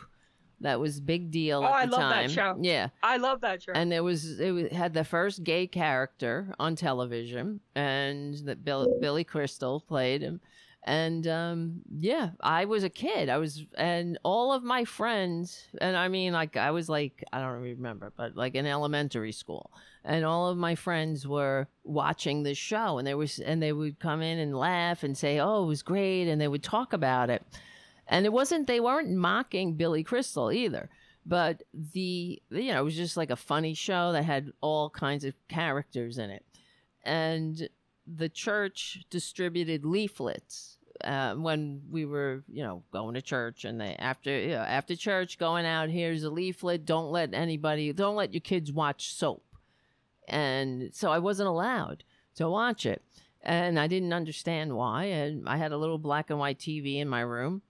that 0.62 0.80
was 0.80 1.00
big 1.00 1.32
deal 1.32 1.60
Oh, 1.62 1.66
at 1.66 1.74
I 1.74 1.86
the 1.86 1.92
love 1.92 2.10
that 2.12 2.32
show. 2.32 2.58
Yeah, 2.62 2.90
i 3.04 3.18
love 3.18 3.42
that 3.42 3.62
show 3.64 3.74
and 3.74 3.92
there 3.92 4.04
was 4.04 4.40
it 4.40 4.72
had 4.74 4.94
the 4.94 5.04
first 5.04 5.44
gay 5.44 5.68
character 5.68 6.54
on 6.60 6.76
television, 6.76 7.60
and 7.76 8.36
that 8.46 8.64
Bill, 8.64 8.98
Billy 9.02 9.24
Crystal 9.24 9.82
played 9.82 10.22
him, 10.22 10.40
And 10.84 11.26
um, 11.28 11.82
yeah, 12.00 12.30
I 12.42 12.66
was 12.66 12.84
a 12.84 12.90
kid. 12.90 13.28
I 13.28 13.38
was, 13.38 13.66
and 13.76 14.20
all 14.24 14.54
of 14.54 14.62
my 14.64 14.86
friends, 14.86 15.68
and 15.82 15.98
I 15.98 16.08
mean, 16.10 16.32
like, 16.32 16.58
I 16.58 16.70
was 16.72 16.88
like, 16.90 17.24
I 17.34 17.40
don't 17.42 17.60
remember, 17.62 18.14
but 18.16 18.36
like 18.36 18.54
in 18.56 18.66
elementary 18.68 19.32
school, 19.32 19.72
and 20.04 20.24
all 20.24 20.48
of 20.48 20.58
my 20.58 20.76
friends 20.76 21.28
were 21.28 21.68
watching 21.84 22.44
this 22.44 22.60
show, 22.60 23.00
and 23.00 23.08
they 23.08 23.16
was, 23.16 23.40
and 23.40 23.62
they 23.64 23.74
would 23.74 24.00
come 24.00 24.22
in 24.22 24.38
and 24.38 24.56
laugh 24.56 25.04
and 25.04 25.18
say, 25.18 25.40
"Oh, 25.40 25.64
it 25.64 25.68
was 25.68 25.82
great," 25.82 26.28
and 26.30 26.40
they 26.40 26.48
would 26.48 26.64
talk 26.64 26.94
about 26.94 27.30
it. 27.32 27.42
And 28.08 28.26
it 28.26 28.34
wasn't, 28.34 28.68
they 28.68 28.80
weren't 28.80 29.12
mocking 29.12 29.76
Billy 29.76 30.04
Crystal 30.04 30.52
either 30.52 30.90
but 31.26 31.64
the 31.74 32.42
you 32.50 32.72
know 32.72 32.82
it 32.82 32.84
was 32.84 32.96
just 32.96 33.18
like 33.18 33.32
a 33.32 33.36
funny 33.36 33.74
show 33.74 34.12
that 34.12 34.24
had 34.24 34.52
all 34.62 34.90
kinds 34.90 35.24
of 35.24 35.34
characters 35.48 36.18
in 36.18 36.30
it. 36.30 36.46
And 37.04 37.68
the 38.06 38.30
church 38.30 39.06
distributed 39.10 39.86
leaflets 39.86 40.78
uh, 41.04 41.34
when 41.34 41.82
we 41.90 42.06
were 42.06 42.44
you 42.48 42.64
know 42.64 42.84
going 42.92 43.16
to 43.16 43.22
church 43.22 43.66
and 43.66 43.82
they 43.82 43.96
after 43.98 44.40
you 44.40 44.50
know, 44.50 44.62
after 44.62 44.96
church 44.96 45.38
going 45.38 45.66
out 45.66 45.90
here's 45.90 46.24
a 46.24 46.30
leaflet 46.30 46.86
don't 46.86 47.12
let 47.12 47.34
anybody 47.34 47.92
don't 47.92 48.16
let 48.16 48.34
your 48.34 48.42
kids 48.42 48.72
watch 48.72 49.14
soap. 49.14 49.44
And 50.28 50.94
so 50.94 51.12
i 51.12 51.20
wasn't 51.20 51.50
allowed 51.50 52.04
to 52.36 52.50
watch 52.50 52.86
it. 52.86 53.02
And 53.42 53.80
i 53.80 53.88
didn't 53.88 54.14
understand 54.14 54.76
why. 54.76 55.06
And 55.06 55.50
i 55.50 55.58
had 55.58 55.72
a 55.72 55.78
little 55.78 55.98
black 55.98 56.30
and 56.30 56.38
white 56.38 56.60
tv 56.60 56.98
in 56.98 57.10
my 57.10 57.22
room 57.22 57.64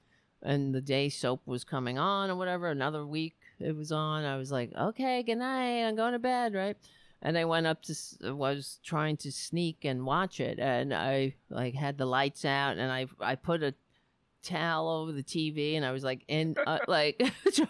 and 0.45 0.73
the 0.73 0.81
day 0.81 1.09
soap 1.09 1.41
was 1.45 1.63
coming 1.63 1.97
on 1.97 2.29
or 2.29 2.35
whatever 2.35 2.69
another 2.69 3.05
week 3.05 3.35
it 3.59 3.75
was 3.75 3.91
on. 3.91 4.23
I 4.23 4.37
was 4.37 4.51
like, 4.51 4.71
okay, 4.77 5.23
good 5.23 5.37
night. 5.37 5.83
I'm 5.83 5.95
going 5.95 6.13
to 6.13 6.19
bed, 6.19 6.53
right? 6.53 6.77
And 7.21 7.37
I 7.37 7.45
went 7.45 7.65
up 7.65 7.81
to 7.83 7.95
was 8.33 8.79
trying 8.83 9.17
to 9.17 9.31
sneak 9.31 9.83
and 9.83 10.05
watch 10.05 10.39
it, 10.39 10.59
and 10.59 10.93
I 10.93 11.33
like 11.49 11.73
had 11.73 11.97
the 11.97 12.05
lights 12.05 12.45
out, 12.45 12.77
and 12.77 12.91
I 12.91 13.07
I 13.19 13.33
put 13.35 13.63
a 13.63 13.73
towel 14.43 14.87
over 14.89 15.11
the 15.11 15.23
TV, 15.23 15.75
and 15.75 15.83
I 15.83 15.91
was 15.91 16.03
like 16.03 16.23
in 16.27 16.55
uh, 16.67 16.79
like, 16.87 17.19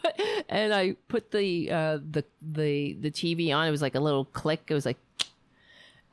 and 0.49 0.73
I 0.73 0.97
put 1.07 1.31
the 1.31 1.71
uh, 1.71 1.99
the 2.11 2.25
the 2.41 2.97
the 2.99 3.11
TV 3.11 3.55
on. 3.55 3.67
It 3.67 3.71
was 3.71 3.81
like 3.81 3.95
a 3.95 4.01
little 4.01 4.25
click. 4.25 4.63
It 4.67 4.73
was 4.73 4.85
like, 4.85 4.97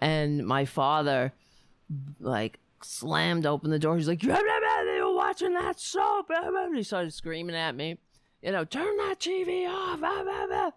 and 0.01 0.47
my 0.47 0.65
father 0.65 1.33
like 2.21 2.61
slammed 2.83 3.47
open 3.47 3.71
the 3.71 3.79
door. 3.79 3.97
He's 3.97 4.07
like, 4.07 4.23
"You 4.23 4.29
were 4.29 4.37
watching 5.33 5.55
that 5.55 5.81
soap?" 5.81 6.31
He 6.75 6.83
started 6.83 7.13
screaming 7.13 7.57
at 7.57 7.75
me 7.75 7.99
you 8.43 8.51
know, 8.51 8.65
turn 8.65 8.97
that 8.99 9.21
TV 9.21 9.69
off. 9.69 10.01
Blah, 10.01 10.25
blah, 10.25 10.47
blah. 10.47 10.71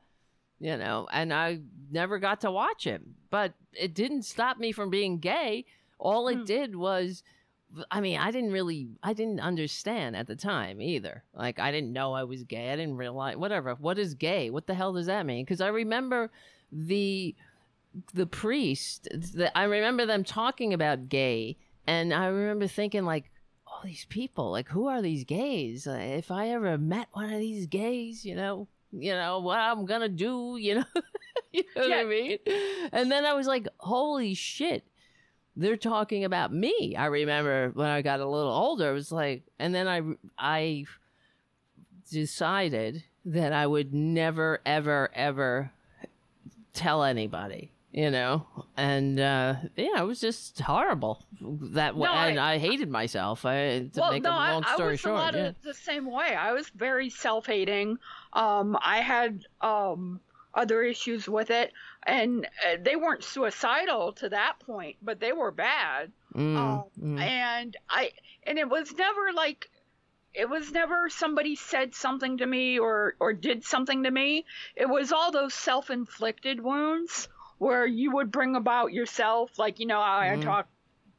You 0.60 0.78
know, 0.78 1.08
and 1.12 1.34
I 1.34 1.60
never 1.92 2.18
got 2.20 2.42
to 2.42 2.52
watch 2.52 2.88
it, 2.88 3.02
but 3.30 3.54
it 3.74 3.94
didn't 3.94 4.24
stop 4.24 4.58
me 4.58 4.72
from 4.72 4.90
being 4.90 5.18
gay. 5.18 5.66
All 6.00 6.28
it 6.30 6.40
mm. 6.40 6.46
did 6.46 6.76
was, 6.76 7.24
I 7.92 8.00
mean, 8.00 8.18
I 8.18 8.32
didn't 8.32 8.52
really, 8.52 8.88
I 9.04 9.12
didn't 9.14 9.42
understand 9.42 10.16
at 10.16 10.28
the 10.28 10.36
time 10.36 10.82
either. 10.82 11.24
Like, 11.34 11.60
I 11.60 11.72
didn't 11.72 11.92
know 11.92 12.14
I 12.14 12.24
was 12.24 12.44
gay. 12.44 12.72
I 12.72 12.78
didn't 12.78 12.96
realize, 12.96 13.36
whatever. 13.36 13.76
What 13.76 14.00
is 14.00 14.14
gay? 14.14 14.50
What 14.50 14.68
the 14.68 14.76
hell 14.76 14.94
does 14.94 15.08
that 15.08 15.26
mean? 15.26 15.44
Because 15.44 15.60
I 15.60 15.68
remember 15.68 16.32
the, 16.72 17.36
the 18.14 18.26
priest, 18.26 19.10
the, 19.12 19.56
I 19.58 19.64
remember 19.64 20.06
them 20.06 20.24
talking 20.24 20.74
about 20.74 21.10
gay, 21.10 21.58
and 21.86 22.14
I 22.14 22.28
remember 22.28 22.68
thinking, 22.68 23.04
like, 23.04 23.30
these 23.86 24.06
people? 24.06 24.52
Like 24.52 24.70
who 24.70 24.88
are 24.88 25.02
these 25.02 25.24
gays? 25.24 25.88
Uh, 25.88 25.98
if 26.00 26.32
i 26.32 26.50
ever 26.50 26.78
met 26.78 27.08
one 27.14 27.32
of 27.32 27.40
these 27.40 27.68
gays 27.68 28.26
you 28.26 28.36
know 28.36 28.68
you 28.92 29.12
know 29.14 29.40
what 29.40 29.60
i'm 29.60 29.86
gonna 29.86 30.10
do 30.10 30.58
you 30.60 30.76
know? 30.76 30.86
You 31.52 31.64
know 31.76 31.86
yeah. 31.86 31.98
what 31.98 32.06
i 32.06 32.10
mean? 32.10 32.38
And 32.92 33.10
then 33.10 33.26
i 33.26 33.34
was 33.34 33.48
like 33.48 33.68
holy 33.78 34.34
shit 34.34 34.84
they're 35.58 35.78
talking 35.78 36.26
about 36.26 36.52
me. 36.52 36.96
I 36.98 37.06
remember 37.06 37.72
when 37.74 37.88
i 37.88 38.02
got 38.02 38.20
a 38.20 38.28
little 38.28 38.52
older 38.52 38.90
it 38.90 38.94
was 38.94 39.12
like 39.12 39.44
and 39.58 39.74
then 39.74 39.88
i 39.88 40.02
i 40.38 40.86
decided 42.12 43.04
that 43.26 43.54
i 43.54 43.66
would 43.66 43.94
never 43.94 44.60
ever 44.66 45.10
ever 45.14 45.72
tell 46.74 47.04
anybody 47.04 47.72
you 47.96 48.12
know 48.12 48.46
and 48.76 49.20
uh 49.22 49.56
yeah 49.78 50.02
it 50.02 50.06
was 50.06 50.20
just 50.20 50.60
horrible 50.60 51.26
that 51.40 51.96
way 51.96 52.10
no, 52.10 52.14
and 52.14 52.38
I, 52.38 52.54
I, 52.54 52.58
hated 52.58 52.90
myself 52.90 53.46
I, 53.46 53.88
to 53.94 54.00
well, 54.02 54.12
make 54.12 54.24
no, 54.24 54.32
a 54.32 54.36
long 54.36 54.64
I, 54.66 54.74
story 54.74 54.90
I 54.90 54.92
was 54.92 55.00
short 55.00 55.16
a 55.16 55.18
lot 55.18 55.34
yeah. 55.34 55.46
of 55.48 55.62
the 55.64 55.74
same 55.74 56.12
way 56.12 56.36
i 56.36 56.52
was 56.52 56.68
very 56.76 57.10
self-hating 57.10 57.98
um 58.34 58.78
i 58.82 58.98
had 58.98 59.46
um 59.62 60.20
other 60.54 60.84
issues 60.84 61.28
with 61.28 61.50
it 61.52 61.72
and 62.06 62.46
uh, 62.46 62.78
they 62.82 62.98
weren't 62.98 63.24
suicidal 63.24 64.12
to 64.14 64.30
that 64.30 64.60
point 64.60 64.98
but 65.02 65.22
they 65.22 65.32
were 65.32 65.52
bad 65.52 66.12
mm, 66.36 66.58
um, 66.58 66.84
mm. 67.02 67.20
and 67.20 67.78
i 67.90 68.12
and 68.44 68.60
it 68.60 68.68
was 68.68 68.94
never 68.94 69.32
like 69.34 69.70
it 70.34 70.50
was 70.50 70.70
never 70.74 71.10
somebody 71.10 71.56
said 71.56 71.96
something 71.96 72.40
to 72.40 72.46
me 72.46 72.78
or 72.78 73.16
or 73.22 73.32
did 73.32 73.64
something 73.64 74.04
to 74.04 74.12
me 74.12 74.46
it 74.76 74.90
was 74.90 75.14
all 75.14 75.32
those 75.32 75.54
self-inflicted 75.54 76.62
wounds 76.62 77.30
where 77.66 77.88
you 77.88 78.12
would 78.12 78.32
bring 78.32 78.56
about 78.56 78.94
yourself, 78.94 79.58
like 79.58 79.80
you 79.80 79.88
know, 79.88 80.00
I, 80.00 80.30
mm-hmm. 80.32 80.42
I 80.42 80.44
talk 80.44 80.68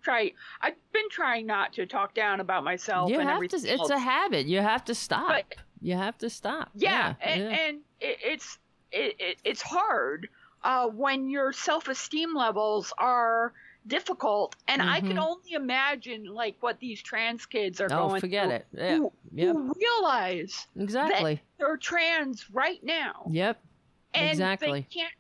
try 0.03 0.33
I've 0.61 0.75
been 0.93 1.09
trying 1.11 1.45
not 1.47 1.73
to 1.73 1.87
talk 1.87 2.15
down 2.15 2.39
about 2.39 2.63
myself. 2.63 3.11
You 3.11 3.19
and 3.19 3.29
have 3.29 3.49
to. 3.49 3.57
It's 3.57 3.91
a 3.91 3.99
habit. 3.99 4.47
You 4.47 4.61
have 4.61 4.85
to 4.85 4.95
stop. 4.95 5.29
But, 5.29 5.55
you 5.83 5.97
have 5.97 6.17
to 6.19 6.31
stop. 6.31 6.71
Yeah, 6.75 7.15
yeah 7.21 7.29
and, 7.29 7.43
yeah. 7.43 7.49
and 7.49 7.77
it, 8.01 8.19
it's 8.25 8.59
it, 8.93 9.17
it, 9.19 9.39
it's 9.45 9.61
hard 9.61 10.29
uh, 10.63 10.87
when 10.87 11.29
your 11.29 11.53
self 11.53 11.89
esteem 11.89 12.35
levels 12.35 12.93
are 12.97 13.53
difficult, 13.89 14.55
and 14.69 14.81
mm-hmm. 14.81 14.91
I 14.91 15.01
can 15.01 15.11
mm-hmm. 15.11 15.19
only 15.19 15.53
imagine 15.53 16.27
like 16.27 16.57
what 16.61 16.79
these 16.79 17.03
trans 17.03 17.45
kids 17.45 17.81
are 17.81 17.89
oh, 17.91 18.09
going. 18.09 18.21
forget 18.21 18.45
through, 18.45 18.55
it. 18.55 18.67
Yeah. 18.73 18.97
Who, 18.99 19.13
yep. 19.35 19.57
who 19.57 19.75
realize 19.75 20.67
exactly 20.79 21.43
they're 21.59 21.77
trans 21.77 22.49
right 22.53 22.83
now. 22.85 23.27
Yep. 23.31 23.61
And 24.15 24.31
exactly. 24.31 24.87
they 24.89 25.01
can't 25.01 25.13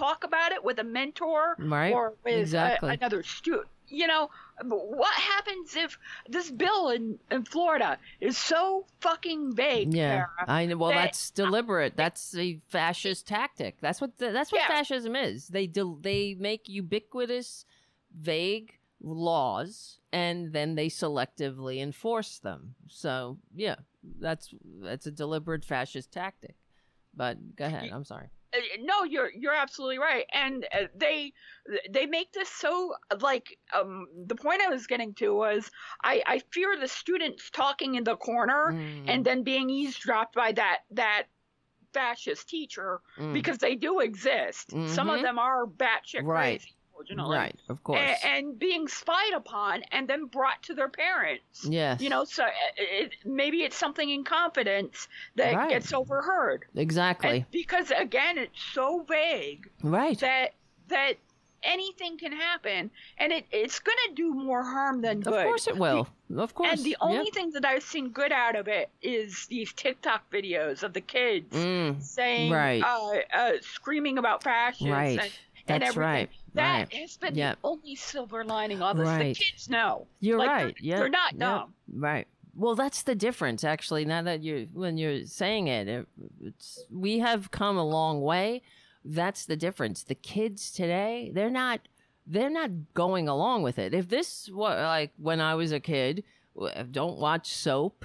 talk 0.00 0.24
about 0.24 0.52
it 0.52 0.64
with 0.64 0.78
a 0.78 0.84
mentor 0.84 1.56
right. 1.58 1.92
or 1.92 2.14
with 2.24 2.38
exactly. 2.38 2.90
a, 2.90 2.92
another 2.94 3.22
student. 3.22 3.68
You 3.88 4.06
know, 4.06 4.30
what 4.62 5.14
happens 5.14 5.74
if 5.74 5.98
this 6.28 6.48
bill 6.48 6.90
in, 6.90 7.18
in 7.30 7.44
Florida 7.44 7.98
is 8.20 8.38
so 8.38 8.86
fucking 9.00 9.56
vague? 9.56 9.92
Yeah, 9.92 10.10
Tara, 10.10 10.28
I 10.46 10.66
know. 10.66 10.76
Well, 10.76 10.90
that, 10.90 11.06
that's 11.06 11.30
deliberate. 11.32 11.96
That's 11.96 12.36
a 12.36 12.60
fascist 12.68 13.26
tactic. 13.26 13.78
That's 13.80 14.00
what 14.00 14.16
the, 14.18 14.30
that's 14.30 14.52
what 14.52 14.60
yeah. 14.60 14.68
fascism 14.68 15.16
is. 15.16 15.48
They 15.48 15.66
do, 15.66 15.98
they 16.00 16.36
make 16.38 16.68
ubiquitous, 16.68 17.64
vague 18.16 18.74
laws, 19.02 19.98
and 20.12 20.52
then 20.52 20.76
they 20.76 20.88
selectively 20.88 21.80
enforce 21.80 22.38
them. 22.38 22.76
So 22.88 23.38
yeah, 23.56 23.76
that's 24.20 24.54
that's 24.82 25.06
a 25.06 25.10
deliberate 25.10 25.64
fascist 25.64 26.12
tactic. 26.12 26.54
But 27.12 27.56
go 27.56 27.64
ahead. 27.64 27.90
I'm 27.92 28.04
sorry. 28.04 28.28
Uh, 28.52 28.58
no 28.80 29.04
you're 29.04 29.30
you're 29.32 29.54
absolutely 29.54 29.98
right 29.98 30.24
and 30.32 30.66
uh, 30.72 30.86
they 30.96 31.32
they 31.88 32.06
make 32.06 32.32
this 32.32 32.48
so 32.48 32.94
like 33.20 33.56
um 33.72 34.06
the 34.26 34.34
point 34.34 34.60
i 34.60 34.68
was 34.68 34.88
getting 34.88 35.14
to 35.14 35.32
was 35.32 35.70
i 36.02 36.20
i 36.26 36.40
fear 36.50 36.76
the 36.76 36.88
students 36.88 37.48
talking 37.50 37.94
in 37.94 38.02
the 38.02 38.16
corner 38.16 38.72
mm. 38.72 39.04
and 39.06 39.24
then 39.24 39.44
being 39.44 39.70
eavesdropped 39.70 40.34
by 40.34 40.50
that 40.50 40.78
that 40.90 41.24
fascist 41.92 42.48
teacher 42.48 43.00
mm. 43.16 43.32
because 43.32 43.58
they 43.58 43.76
do 43.76 44.00
exist 44.00 44.70
mm-hmm. 44.70 44.92
some 44.92 45.08
of 45.08 45.16
mm-hmm. 45.16 45.24
them 45.24 45.38
are 45.38 45.66
batshit 45.66 46.24
right. 46.24 46.60
crazy 46.60 46.74
unfortunately. 47.00 47.36
Right, 47.36 47.56
of 47.68 47.82
course. 47.84 48.00
And, 48.00 48.46
and, 48.46 48.58
being 48.58 48.88
spied 48.88 49.32
upon 49.34 49.82
and 49.92 50.08
then 50.08 50.26
brought 50.26 50.62
to 50.64 50.74
their 50.74 50.88
parents. 50.88 51.66
Yes. 51.68 52.00
You 52.00 52.08
know, 52.10 52.24
so 52.24 52.44
it, 52.76 53.12
maybe 53.24 53.58
it's 53.58 53.76
something 53.76 54.08
in 54.08 54.24
confidence 54.24 55.08
that 55.36 55.54
right. 55.54 55.70
gets 55.70 55.92
overheard. 55.92 56.64
Exactly. 56.74 57.38
And 57.38 57.50
because 57.50 57.90
again, 57.90 58.38
it's 58.38 58.62
so 58.72 59.04
vague. 59.08 59.68
Right. 59.82 60.18
That 60.20 60.54
that 60.88 61.14
anything 61.62 62.16
can 62.16 62.32
happen 62.32 62.90
and 63.18 63.32
it, 63.32 63.44
it's 63.52 63.80
going 63.80 63.98
to 64.08 64.14
do 64.14 64.32
more 64.32 64.62
harm 64.62 65.02
than 65.02 65.20
good. 65.20 65.34
Of 65.34 65.44
course 65.44 65.66
it 65.66 65.76
will. 65.76 66.08
Of 66.34 66.54
course. 66.54 66.72
And 66.72 66.84
the 66.84 66.96
only 67.00 67.26
yep. 67.26 67.34
thing 67.34 67.50
that 67.50 67.64
I've 67.64 67.82
seen 67.82 68.10
good 68.10 68.32
out 68.32 68.56
of 68.56 68.66
it 68.66 68.88
is 69.02 69.46
these 69.46 69.72
TikTok 69.72 70.30
videos 70.30 70.82
of 70.82 70.94
the 70.94 71.02
kids 71.02 71.54
mm, 71.54 72.02
saying, 72.02 72.50
right. 72.50 72.82
uh, 72.82 73.36
uh, 73.36 73.52
screaming 73.60 74.16
about 74.16 74.42
fashion. 74.42 74.90
Right. 74.90 75.30
And, 75.68 75.82
that's 75.82 75.96
right. 75.96 76.30
That 76.54 76.78
right. 76.92 76.94
has 76.94 77.16
been 77.16 77.34
yep. 77.34 77.58
the 77.62 77.68
only 77.68 77.94
silver 77.94 78.44
lining 78.44 78.82
of 78.82 78.96
this. 78.96 79.06
Right. 79.06 79.36
The 79.36 79.44
kids 79.44 79.68
know. 79.68 80.06
You're 80.20 80.38
like, 80.38 80.48
right. 80.48 80.76
Yeah. 80.80 80.98
They're 80.98 81.08
not 81.08 81.38
dumb. 81.38 81.74
Yep. 81.88 82.02
Right. 82.02 82.26
Well, 82.54 82.74
that's 82.74 83.02
the 83.02 83.14
difference, 83.14 83.62
actually. 83.62 84.04
Now 84.04 84.22
that 84.22 84.42
you, 84.42 84.68
when 84.72 84.98
you're 84.98 85.24
saying 85.26 85.68
it, 85.68 85.88
it 85.88 86.06
we 86.90 87.20
have 87.20 87.50
come 87.50 87.76
a 87.76 87.84
long 87.84 88.20
way. 88.20 88.62
That's 89.04 89.46
the 89.46 89.56
difference. 89.56 90.02
The 90.02 90.14
kids 90.14 90.70
today, 90.70 91.30
they're 91.32 91.50
not, 91.50 91.80
they're 92.26 92.50
not 92.50 92.70
going 92.94 93.28
along 93.28 93.62
with 93.62 93.78
it. 93.78 93.94
If 93.94 94.08
this 94.08 94.50
was 94.52 94.76
like 94.78 95.12
when 95.16 95.40
I 95.40 95.54
was 95.54 95.72
a 95.72 95.80
kid, 95.80 96.24
don't 96.90 97.18
watch 97.18 97.52
soap. 97.52 98.04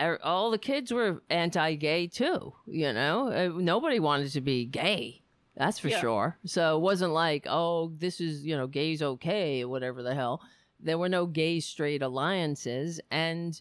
Er, 0.00 0.18
all 0.22 0.50
the 0.50 0.58
kids 0.58 0.92
were 0.92 1.22
anti-gay 1.28 2.06
too. 2.06 2.54
You 2.66 2.92
know, 2.92 3.28
uh, 3.28 3.60
nobody 3.60 3.98
wanted 3.98 4.30
to 4.32 4.40
be 4.40 4.64
gay 4.64 5.22
that's 5.58 5.78
for 5.78 5.88
yeah. 5.88 6.00
sure. 6.00 6.38
So 6.44 6.76
it 6.76 6.80
wasn't 6.80 7.12
like, 7.12 7.46
oh, 7.48 7.92
this 7.98 8.20
is, 8.20 8.44
you 8.46 8.56
know, 8.56 8.66
gay's 8.66 9.02
okay 9.02 9.62
or 9.64 9.68
whatever 9.68 10.02
the 10.02 10.14
hell. 10.14 10.40
there 10.80 10.96
were 10.96 11.08
no 11.08 11.26
gay 11.26 11.58
straight 11.60 12.02
alliances 12.02 13.00
and 13.10 13.60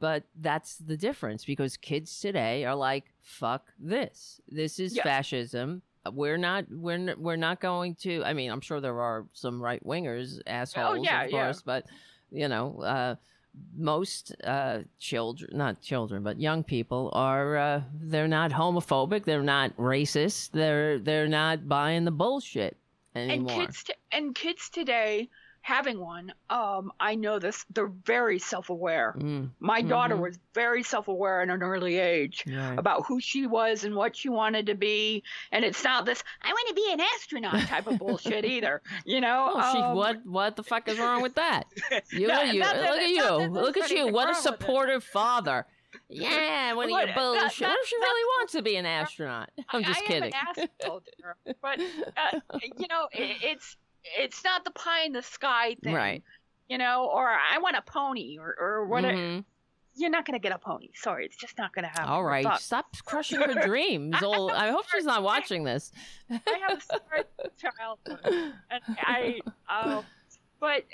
but 0.00 0.24
that's 0.40 0.74
the 0.78 0.96
difference 0.96 1.44
because 1.44 1.76
kids 1.76 2.18
today 2.18 2.64
are 2.64 2.74
like 2.74 3.04
fuck 3.20 3.62
this 3.78 4.40
this 4.48 4.80
is 4.80 4.96
Yes. 4.96 5.04
fascism 5.04 5.82
we're 6.12 6.36
not 6.36 6.64
we're 6.68 6.94
n- 6.94 7.14
we're 7.16 7.36
not 7.36 7.60
going 7.60 7.94
to 7.96 8.24
i 8.24 8.32
mean 8.32 8.50
i'm 8.50 8.60
sure 8.60 8.80
there 8.80 9.00
are 9.00 9.26
some 9.34 9.62
right 9.62 9.80
wingers 9.84 10.40
assholes 10.48 10.98
Oh, 10.98 11.02
yeah, 11.04 11.22
of 11.26 11.30
yeah. 11.30 11.44
course 11.44 11.62
but 11.62 11.86
you 12.32 12.48
know 12.48 12.80
uh 12.82 13.14
most 13.76 14.34
uh 14.44 14.80
children 14.98 15.50
not 15.56 15.80
children 15.80 16.22
but 16.22 16.40
young 16.40 16.62
people 16.62 17.10
are 17.12 17.56
uh 17.56 17.80
they're 18.00 18.28
not 18.28 18.50
homophobic 18.50 19.24
they're 19.24 19.42
not 19.42 19.76
racist 19.76 20.50
they're 20.52 20.98
they're 20.98 21.28
not 21.28 21.68
buying 21.68 22.04
the 22.04 22.10
bullshit 22.10 22.76
anymore. 23.14 23.50
and 23.52 23.66
kids 23.66 23.84
t- 23.84 23.94
and 24.12 24.34
kids 24.34 24.68
today 24.70 25.28
having 25.68 25.98
one 26.00 26.32
um 26.50 26.90
i 26.98 27.14
know 27.14 27.38
this 27.38 27.64
they're 27.74 27.92
very 28.04 28.38
self-aware 28.38 29.14
Mm, 29.18 29.50
my 29.60 29.82
daughter 29.82 30.16
Mhm. 30.16 30.20
was 30.22 30.38
very 30.54 30.82
self-aware 30.82 31.42
at 31.42 31.48
an 31.50 31.62
early 31.62 31.98
age 31.98 32.44
right. 32.48 32.78
about 32.78 33.04
who 33.06 33.20
she 33.20 33.46
was 33.46 33.84
and 33.84 33.94
what 33.94 34.16
she 34.16 34.28
wanted 34.30 34.64
to 34.66 34.74
be 34.74 35.22
and 35.52 35.64
it's 35.64 35.84
not 35.84 36.06
this 36.06 36.22
i 36.42 36.48
want 36.48 36.68
to 36.68 36.74
be 36.74 36.88
an 36.92 37.00
astronaut 37.00 37.60
type 37.68 37.86
of 37.86 37.98
bullshit 37.98 38.44
either 38.56 38.80
you 39.04 39.20
know 39.20 39.52
Oh, 39.54 39.72
she, 39.72 39.78
Um, 39.78 39.96
what 39.96 40.16
what 40.24 40.56
the 40.56 40.62
fuck 40.62 40.88
is 40.88 40.98
wrong 40.98 41.20
with 41.22 41.34
that? 41.34 41.64
You, 42.12 42.26
No, 42.28 42.40
you 42.42 42.60
that- 42.62 42.76
look 42.80 43.00
at 43.00 43.08
you, 43.10 43.46
look 43.48 43.76
at 43.76 43.90
you. 43.90 44.06
What 44.08 44.28
a 44.28 44.28
wrong 44.28 44.28
with 44.28 44.38
it. 44.38 44.42
supportive 44.42 45.04
father. 45.04 45.66
Yeah, 46.08 46.72
what 46.74 46.86
are 46.86 46.90
What- 46.90 47.00
you 47.00 47.06
that- 47.06 47.14
bullshit? 47.16 47.68
what 47.68 47.78
if 47.82 47.86
she 47.88 47.96
really 47.96 48.24
wants 48.36 48.52
to 48.52 48.62
be 48.62 48.76
an 48.76 48.86
astronaut? 49.00 49.50
I'm 49.70 49.82
just 49.84 50.00
I 50.00 50.04
kidding. 50.06 50.32
am 50.34 50.46
an 50.84 51.02
her, 51.22 51.36
but 51.62 51.80
uh, 51.80 52.58
you 52.76 52.86
know 52.88 53.08
it, 53.12 53.36
it's 53.42 53.76
it's 54.16 54.42
not 54.44 54.64
the 54.64 54.70
pie 54.70 55.04
in 55.04 55.12
the 55.12 55.22
sky 55.22 55.76
thing 55.82 55.94
Right. 55.94 56.22
you 56.68 56.78
know 56.78 57.10
or 57.12 57.28
i 57.28 57.58
want 57.58 57.76
a 57.76 57.82
pony 57.82 58.38
or 58.38 58.54
or 58.58 58.86
what 58.86 59.04
Mhm. 59.04 59.44
you're 59.94 60.10
not 60.10 60.24
gonna 60.24 60.38
get 60.38 60.52
a 60.52 60.58
pony 60.58 60.88
sorry 60.94 61.24
it's 61.26 61.36
just 61.36 61.58
not 61.58 61.72
gonna 61.74 61.88
happen 61.88 62.08
All 62.08 62.24
right, 62.24 62.60
stop 62.60 62.86
crushing 63.04 63.40
her 63.40 63.54
dreams. 63.54 64.22
Old, 64.22 64.52
I 64.52 64.70
hope 64.70 64.84
she's 64.92 65.04
not 65.04 65.22
watching 65.22 65.64
this. 65.64 65.90
I 66.30 66.34
have 66.68 66.78
a 66.78 66.80
scarred 66.80 67.26
childhood, 67.58 68.54
and 68.70 68.82
I, 68.96 69.40
uh, 69.68 70.02
but 70.60 70.84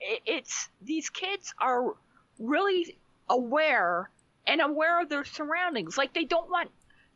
it, 0.00 0.22
it's 0.24 0.68
these 0.80 1.10
kids 1.10 1.52
are 1.60 1.94
really 2.38 2.98
aware 3.28 4.10
and 4.46 4.60
aware 4.62 5.02
of 5.02 5.08
their 5.10 5.24
surroundings. 5.24 5.98
Like 5.98 6.14
they 6.14 6.24
don't 6.24 6.48
want 6.50 6.70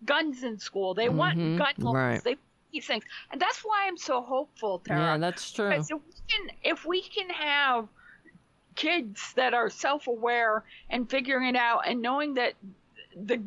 guns 0.04 0.42
in 0.42 0.58
school; 0.58 0.92
they 0.94 1.06
Mhm, 1.08 1.14
want 1.16 1.56
gun 1.56 1.74
laws. 1.78 1.94
right. 1.94 2.24
They 2.24 2.36
these 2.72 2.86
things, 2.86 3.04
and 3.30 3.40
that's 3.40 3.60
why 3.60 3.84
I'm 3.86 3.96
so 3.96 4.22
hopeful, 4.22 4.80
Tara. 4.80 5.00
Yeah, 5.00 5.18
that's 5.18 5.50
true. 5.52 5.68
Because 5.70 5.90
if 5.90 5.98
we 5.98 6.12
can, 6.28 6.56
if 6.62 6.84
we 6.86 7.02
can 7.02 7.30
have 7.30 7.88
kids 8.74 9.32
that 9.36 9.52
are 9.54 9.68
self-aware 9.68 10.64
and 10.90 11.08
figuring 11.08 11.54
it 11.54 11.56
out 11.56 11.82
and 11.86 12.00
knowing 12.00 12.34
that 12.34 12.54
the 13.16 13.42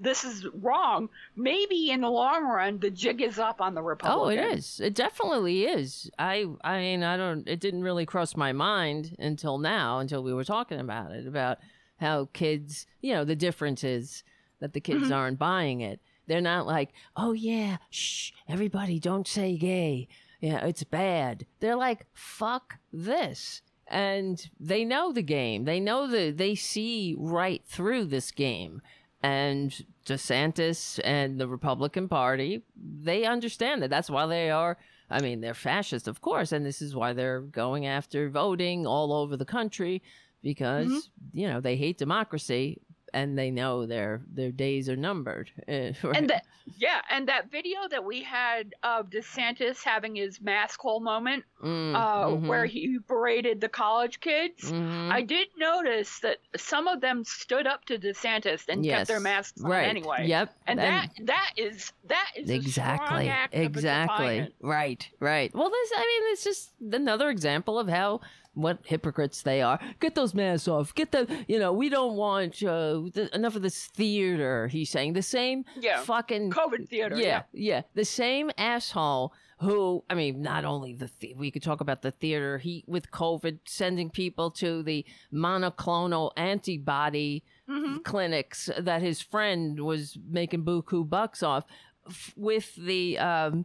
this 0.00 0.24
is 0.24 0.46
wrong, 0.60 1.08
maybe 1.36 1.90
in 1.90 2.00
the 2.02 2.10
long 2.10 2.44
run 2.44 2.78
the 2.78 2.90
jig 2.90 3.22
is 3.22 3.38
up 3.38 3.60
on 3.60 3.74
the 3.74 3.82
Republicans. 3.82 4.38
Oh, 4.38 4.52
it 4.52 4.58
is. 4.58 4.80
It 4.80 4.94
definitely 4.94 5.64
is. 5.64 6.10
I 6.18 6.46
I 6.62 6.78
mean, 6.78 7.02
I 7.02 7.16
don't 7.16 7.48
it 7.48 7.60
didn't 7.60 7.82
really 7.82 8.04
cross 8.04 8.36
my 8.36 8.52
mind 8.52 9.16
until 9.18 9.56
now 9.58 10.00
until 10.00 10.22
we 10.22 10.34
were 10.34 10.44
talking 10.44 10.80
about 10.80 11.12
it 11.12 11.26
about 11.26 11.58
how 12.00 12.28
kids, 12.32 12.86
you 13.00 13.14
know, 13.14 13.24
the 13.24 13.36
difference 13.36 13.84
is 13.84 14.24
that 14.60 14.72
the 14.72 14.80
kids 14.80 15.04
Mm-hmm. 15.04 15.12
aren't 15.12 15.38
buying 15.38 15.80
it. 15.80 16.00
They're 16.26 16.40
not 16.40 16.66
like, 16.66 16.92
"Oh 17.16 17.32
yeah, 17.32 17.78
shh, 17.90 18.32
everybody 18.48 18.98
don't 18.98 19.28
say 19.28 19.56
gay. 19.56 20.08
Yeah, 20.40 20.64
it's 20.64 20.84
bad." 20.84 21.46
They're 21.60 21.76
like, 21.76 22.06
"Fuck 22.12 22.78
this." 22.92 23.62
And 23.86 24.48
they 24.58 24.84
know 24.84 25.12
the 25.12 25.22
game. 25.22 25.64
They 25.64 25.80
know 25.80 26.06
the 26.06 26.30
they 26.30 26.54
see 26.54 27.14
right 27.18 27.62
through 27.66 28.06
this 28.06 28.30
game. 28.30 28.80
And 29.22 29.86
DeSantis 30.04 31.00
and 31.02 31.40
the 31.40 31.48
Republican 31.48 32.08
Party, 32.08 32.62
they 32.76 33.24
understand 33.24 33.82
that. 33.82 33.88
That's 33.88 34.10
why 34.10 34.26
they 34.26 34.50
are. 34.50 34.76
I 35.10 35.20
mean, 35.20 35.40
they're 35.40 35.54
fascist, 35.54 36.08
of 36.08 36.20
course, 36.20 36.52
and 36.52 36.64
this 36.64 36.82
is 36.82 36.94
why 36.94 37.12
they're 37.12 37.40
going 37.40 37.86
after 37.86 38.28
voting 38.28 38.86
all 38.86 39.12
over 39.12 39.36
the 39.36 39.44
country 39.46 40.02
because 40.44 40.86
mm-hmm. 40.86 41.38
you 41.38 41.48
know 41.48 41.60
they 41.60 41.76
hate 41.76 41.98
democracy 41.98 42.80
and 43.14 43.38
they 43.38 43.50
know 43.50 43.86
their 43.86 44.20
their 44.32 44.50
days 44.52 44.88
are 44.90 44.96
numbered. 44.96 45.50
Right? 45.68 45.94
And 46.16 46.28
that, 46.30 46.44
yeah, 46.76 47.00
and 47.10 47.28
that 47.28 47.50
video 47.50 47.88
that 47.90 48.04
we 48.04 48.22
had 48.22 48.74
of 48.82 49.08
DeSantis 49.10 49.82
having 49.82 50.14
his 50.16 50.40
mask 50.40 50.80
hole 50.80 51.00
moment, 51.00 51.44
Mm, 51.62 51.94
uh, 51.94 52.26
mhm, 52.26 52.46
where 52.46 52.66
he 52.66 52.98
berated 53.08 53.60
the 53.60 53.68
college 53.70 54.20
kids. 54.20 54.70
mhm. 54.70 55.10
I 55.10 55.22
did 55.22 55.48
notice 55.56 56.18
that 56.20 56.38
some 56.56 56.88
of 56.88 57.00
them 57.00 57.24
stood 57.24 57.66
up 57.66 57.84
to 57.86 57.98
DeSantis 57.98 58.68
and 58.68 58.84
kept 58.84 59.08
their 59.08 59.16
Yes, 59.16 59.22
masks 59.22 59.62
on 59.64 59.70
right. 59.70 59.88
anyway. 59.88 60.26
Yep, 60.26 60.54
And, 60.66 60.78
that 60.78 61.08
that 61.22 61.50
is 61.56 61.92
that 62.08 62.30
is 62.36 62.50
exactly 62.50 63.30
exactly 63.52 64.52
right 64.60 65.08
right 65.20 65.54
well 65.54 65.70
this 65.70 65.90
i 65.96 66.00
mean 66.00 66.32
it's 66.32 66.44
just 66.44 66.72
another 66.92 67.30
example 67.30 67.78
of 67.78 67.88
how 67.88 68.20
what 68.54 68.78
hypocrites 68.84 69.42
they 69.42 69.60
are 69.62 69.78
get 70.00 70.14
those 70.14 70.32
masks 70.34 70.68
off 70.68 70.94
get 70.94 71.10
the 71.12 71.44
you 71.48 71.58
know 71.58 71.72
we 71.72 71.88
don't 71.88 72.16
want 72.16 72.62
uh, 72.62 73.00
th- 73.12 73.30
enough 73.30 73.56
of 73.56 73.62
this 73.62 73.86
theater 73.86 74.68
he's 74.68 74.90
saying 74.90 75.12
the 75.12 75.22
same 75.22 75.64
Yeah. 75.80 76.00
fucking 76.02 76.50
COVID 76.50 76.88
theater. 76.88 77.16
yeah, 77.16 77.42
yeah. 77.52 77.82
The 77.94 78.04
same 78.04 78.50
asshole 78.56 79.32
who, 79.60 80.04
I 80.10 80.14
mean, 80.14 80.42
not 80.42 80.64
only 80.64 80.94
the, 80.94 81.08
the 81.20 81.34
we 81.34 81.50
could 81.50 81.62
talk 81.62 81.80
about 81.80 82.02
the 82.02 82.10
theater, 82.10 82.58
he 82.58 82.84
with 82.86 83.10
COVID 83.12 83.60
sending 83.64 84.10
people 84.10 84.50
to 84.52 84.82
the 84.82 85.04
monoclonal 85.32 86.32
antibody 86.36 87.42
Mm-hmm. 87.66 87.98
clinics 88.04 88.68
that 88.78 89.00
his 89.00 89.22
friend 89.22 89.80
was 89.80 90.18
making 90.28 90.64
buku 90.66 91.08
bucks 91.08 91.42
off 91.42 91.64
f- 92.06 92.34
with 92.36 92.74
the 92.76 93.16
um, 93.18 93.64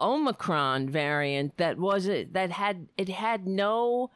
Omicron 0.00 0.88
variant 0.88 1.56
that 1.56 1.78
was 1.78 2.06
it 2.08 2.32
that 2.32 2.50
had 2.50 2.88
it 2.96 3.08
had 3.08 3.46
no 3.46 4.10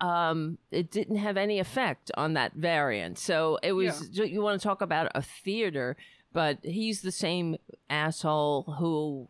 um 0.00 0.58
it 0.70 0.90
didn't 0.90 1.16
have 1.16 1.36
any 1.36 1.58
effect 1.58 2.10
on 2.16 2.34
that 2.34 2.52
variant. 2.54 3.18
So 3.18 3.58
it 3.62 3.72
was 3.72 4.10
you 4.12 4.42
want 4.42 4.60
to 4.60 4.66
talk 4.66 4.80
about 4.82 5.10
a 5.14 5.22
theater 5.22 5.96
but 6.32 6.58
he's 6.64 7.02
the 7.02 7.12
same 7.12 7.56
asshole 7.88 8.74
who 8.78 9.28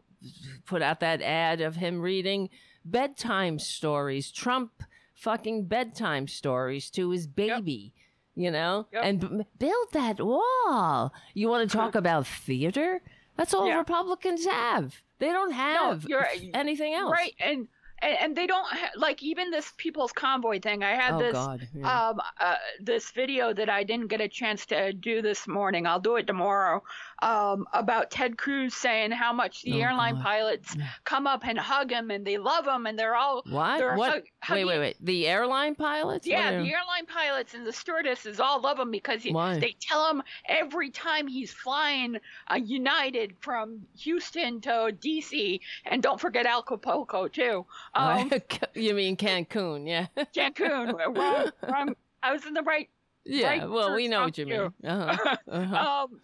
put 0.65 0.81
out 0.81 1.01
that 1.01 1.21
ad 1.21 1.61
of 1.61 1.77
him 1.77 2.01
reading 2.01 2.49
bedtime 2.85 3.59
stories 3.59 4.31
trump 4.33 4.73
fucking 5.15 5.65
bedtime 5.67 6.27
stories 6.27 6.91
to 6.91 7.11
his 7.11 7.27
baby 7.27 7.93
you 8.37 8.51
know? 8.51 8.87
Yep. 8.93 9.03
and 9.05 9.21
b- 9.21 9.45
build 9.61 9.93
that 9.93 10.19
wall. 10.21 11.13
You 11.35 11.49
want 11.49 11.71
to 11.71 11.77
talk 11.77 11.95
about 11.95 12.27
theater? 12.27 13.01
That's 13.37 13.55
all 13.55 13.69
Yeah. 13.69 13.79
republicans 13.79 14.45
have. 14.45 15.03
They 15.21 15.29
don't 15.29 15.53
have 15.53 16.05
you're- 16.09 16.51
anything 16.53 16.95
else. 16.95 17.13
Right, 17.13 17.35
and, 17.39 17.69
and 18.05 18.19
and 18.21 18.37
they 18.37 18.47
don't 18.47 18.67
ha- 18.67 18.93
like 18.97 19.23
even 19.23 19.51
this 19.51 19.73
people's 19.77 20.13
convoy 20.13 20.61
thing. 20.61 20.83
I 20.83 20.95
had 20.95 21.15
oh 21.15 21.19
this 21.19 21.33
god 21.33 21.69
yeah. 21.75 22.09
um 22.11 22.21
uh, 22.41 22.57
this 22.81 23.11
video 23.11 23.53
that 23.53 23.69
I 23.69 23.85
didn't 23.85 24.09
get 24.09 24.21
a 24.21 24.29
chance 24.29 24.67
to 24.67 24.93
do 24.93 25.23
this 25.23 25.49
morning. 25.49 25.87
I'll 25.87 26.01
do 26.01 26.17
it 26.17 26.27
tomorrow. 26.27 26.83
Um, 27.23 27.67
about 27.73 28.11
Ted 28.11 28.37
Cruz 28.37 28.75
saying 28.75 29.13
how 29.13 29.33
much 29.33 29.63
the 29.63 29.75
Oh, 29.75 29.79
airline 29.87 30.15
God. 30.15 30.23
pilots 30.25 30.77
come 31.05 31.27
up 31.27 31.47
and 31.47 31.59
hug 31.59 31.91
him 31.91 32.11
and 32.11 32.27
they 32.27 32.39
love 32.39 32.67
him 32.67 32.87
and 32.87 32.99
they're 32.99 33.15
all 33.15 33.43
what 33.49 33.79
they're 33.79 33.97
what 33.97 34.25
hug- 34.41 34.57
wait 34.57 34.65
wait 34.65 34.79
wait 34.79 34.97
the 35.01 35.27
airline 35.29 35.75
pilots 35.75 36.27
Yeah, 36.27 36.51
the 36.51 36.57
airline 36.71 37.07
pilots 37.07 37.55
and 37.55 37.67
the 37.67 37.73
stewardesses 37.73 38.41
all 38.41 38.61
love 38.61 38.79
him 38.79 38.91
because 38.91 39.23
he, 39.23 39.33
they 39.33 39.77
tell 39.81 40.09
him 40.11 40.23
every 40.49 40.91
time 40.91 41.27
he's 41.27 41.53
flying 41.53 42.19
uh, 42.51 42.57
United 42.57 43.35
from 43.41 43.87
Houston 43.99 44.61
to 44.63 44.71
DC, 45.01 45.61
and 45.87 46.03
don't 46.03 46.21
forget 46.21 46.47
Acapulco 46.47 47.29
too. 47.29 47.65
Um, 47.95 48.31
you 48.75 48.95
mean 48.95 49.17
cancun 49.17 49.87
yeah 49.89 50.07
Cancun, 50.35 50.93
wrong, 51.17 51.51
wrong. 51.69 51.97
I 52.23 52.33
was 52.33 52.45
in 52.45 52.55
the 52.55 52.63
right. 52.63 52.89
yeah 53.25 53.49
Right 53.49 53.71
well 53.71 53.95
we 53.95 54.09
know 54.09 54.23
what 54.25 54.37
you 54.37 54.47
mean 54.47 54.73
uh-huh. 54.85 55.37
Uh-huh. 55.49 56.05
Um, 56.05 56.21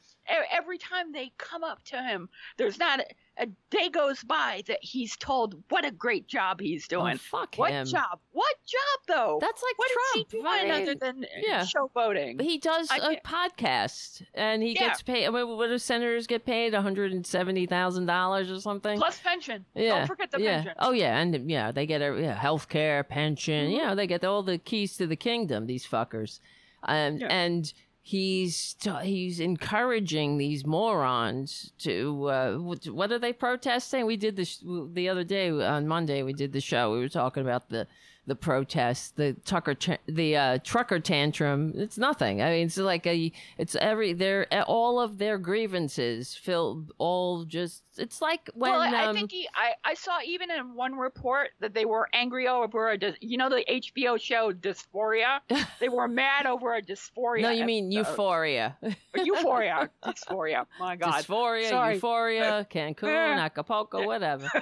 every 0.53 0.79
time 0.79 1.13
they 1.13 1.33
come 1.39 1.65
up 1.65 1.83
to 1.85 2.03
him, 2.03 2.29
there's 2.57 2.79
not 2.79 3.01
a, 3.01 3.45
a 3.45 3.47
day 3.71 3.89
goes 3.89 4.23
by 4.23 4.63
that 4.67 4.79
he's 4.83 5.17
told 5.17 5.63
what 5.71 5.85
a 5.85 5.91
great 5.91 6.27
job 6.27 6.61
he's 6.61 6.87
doing. 6.89 7.15
oh, 7.15 7.19
fuck 7.19 7.55
what 7.57 7.71
him 7.73 7.87
job? 7.87 8.19
What 8.33 8.55
job 8.67 9.01
though? 9.09 9.39
that's 9.41 9.63
like 9.63 9.79
what 9.79 9.91
trump 9.91 10.27
is 10.27 10.33
he 10.33 10.39
doing 10.39 10.71
I 10.71 10.83
other 10.83 10.95
than 10.95 11.27
yeah. 11.41 11.65
showboating? 11.65 12.41
He 12.41 12.59
does 12.59 12.89
I 12.91 12.97
a 13.15 13.21
podcast, 13.27 14.23
and 14.35 14.63
he 14.63 14.75
Yeah. 14.75 14.89
gets 14.89 15.03
paid. 15.03 15.27
I 15.27 15.31
mean, 15.31 15.49
what 15.57 15.69
do 15.69 15.79
senators 15.79 16.27
get 16.27 16.45
paid? 16.45 16.73
One 16.73 16.83
hundred 16.83 17.13
and 17.13 17.27
seventy 17.27 17.67
thousand 17.67 18.07
dollars 18.07 18.51
or 18.51 18.61
something. 18.61 18.99
Plus 18.99 19.19
pension. 19.19 19.65
yeah, 19.75 19.99
Don't 19.99 20.07
forget 20.07 20.31
the 20.31 20.41
yeah. 20.41 20.55
pension. 20.57 20.75
Oh 20.79 20.93
yeah, 20.93 21.19
and 21.19 21.51
yeah, 21.51 21.73
they 21.73 21.87
get 21.87 22.01
a 22.03 22.19
yeah, 22.21 22.35
health 22.35 22.69
care, 22.69 23.03
pension. 23.05 23.65
Mm-hmm. 23.67 23.73
You 23.73 23.83
know, 23.83 23.95
they 23.95 24.07
get 24.07 24.25
all 24.25 24.43
the 24.43 24.59
keys 24.59 24.97
to 24.99 25.07
the 25.07 25.17
kingdom. 25.17 25.67
These 25.67 25.87
fuckers, 25.87 26.41
um, 26.85 27.17
Yeah. 27.19 27.27
and 27.29 27.73
he's 28.03 28.77
he's 29.03 29.41
encouraging 29.41 30.39
these 30.39 30.67
morons 30.67 31.73
to 31.79 32.27
uh, 32.27 32.57
what 32.57 33.13
are 33.13 33.19
they 33.19 33.33
protesting? 33.33 34.07
We 34.07 34.17
did 34.17 34.37
this 34.37 34.63
the 34.93 35.09
other 35.09 35.25
day 35.25 35.51
on 35.51 35.87
Monday. 35.87 36.23
We 36.23 36.33
did 36.33 36.53
the 36.53 36.61
show. 36.61 36.93
We 36.93 37.01
were 37.01 37.09
talking 37.09 37.43
about 37.43 37.69
the 37.69 37.87
the 38.27 38.35
protests, 38.35 39.11
the 39.11 39.35
Tucker, 39.45 39.77
the 40.07 40.37
uh, 40.37 40.59
trucker 40.63 41.01
tantrum. 41.01 41.73
It's 41.77 41.99
nothing. 41.99 42.43
I 42.43 42.51
mean, 42.51 42.67
it's 42.67 42.77
like 42.77 43.07
a, 43.07 43.33
it's 43.59 43.75
every 43.77 44.13
their 44.13 44.47
all 44.65 45.01
of 45.01 45.19
their 45.19 45.39
grievances 45.39 46.35
feel 46.35 46.85
all 46.99 47.45
just. 47.45 47.83
It's 47.97 48.23
like 48.23 48.49
when 48.55 48.71
well, 48.71 48.81
I 48.81 49.07
um, 49.07 49.15
think 49.15 49.33
he, 49.33 49.49
I, 49.55 49.73
I 49.85 49.95
saw 49.95 50.19
even 50.25 50.51
in 50.51 50.75
one 50.75 50.95
report 50.95 51.51
that 51.61 51.75
they 51.75 51.85
were 51.85 52.09
angry 52.13 52.47
over 52.49 52.93
a, 52.93 52.99
you 53.21 53.37
know, 53.37 53.49
the 53.49 53.65
HBO 53.69 54.21
show 54.21 54.53
Dysphoria. 54.53 55.41
they 55.81 55.89
were 55.89 56.09
mad 56.09 56.47
over 56.47 56.75
a 56.75 56.83
dysphoria. 56.83 57.43
no, 57.43 57.51
you 57.51 57.65
mean 57.65 57.93
episode. 57.93 58.11
euphoria, 58.11 58.77
Euphoria, 59.15 59.91
dysphoria. 60.05 60.67
My 60.79 60.97
God, 60.97 61.25
dysphoria, 61.25 61.69
Sorry. 61.69 61.95
euphoria, 61.95 62.67
Cancun, 62.73 63.39
Acapulco, 63.39 64.05
whatever. 64.07 64.49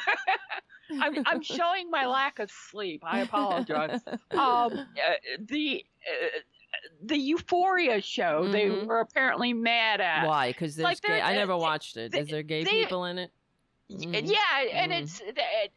I'm, 0.91 1.23
I'm 1.27 1.43
showing 1.57 1.91
my 1.91 2.07
lack 2.07 2.39
of 2.39 2.51
sleep. 2.71 3.03
I 3.05 3.21
apologize. 3.21 4.01
um, 4.07 4.19
uh, 4.39 4.79
the 5.41 5.85
uh, 6.07 6.39
the 7.03 7.17
Euphoria 7.17 8.01
show 8.01 8.49
they 8.51 8.67
Mhm. 8.67 8.87
were 8.87 9.01
apparently 9.01 9.53
mad 9.53 10.01
at. 10.01 10.27
Why? 10.27 10.49
Because 10.51 10.77
there's 10.77 10.85
Like, 10.85 11.01
gay. 11.03 11.21
I 11.21 11.35
never 11.35 11.53
they- 11.55 11.59
watched 11.59 11.97
it. 11.97 12.13
they- 12.13 12.21
Is 12.21 12.29
there 12.29 12.43
gay 12.43 12.65
they- 12.65 12.83
people 12.83 13.05
in 13.07 13.19
it? 13.19 13.33
Mhm. 13.91 14.29
Yeah, 14.31 14.71
and 14.73 14.93
Mhm. 14.93 15.03
it's 15.03 15.21
it, 15.21 15.39
it, 15.39 15.73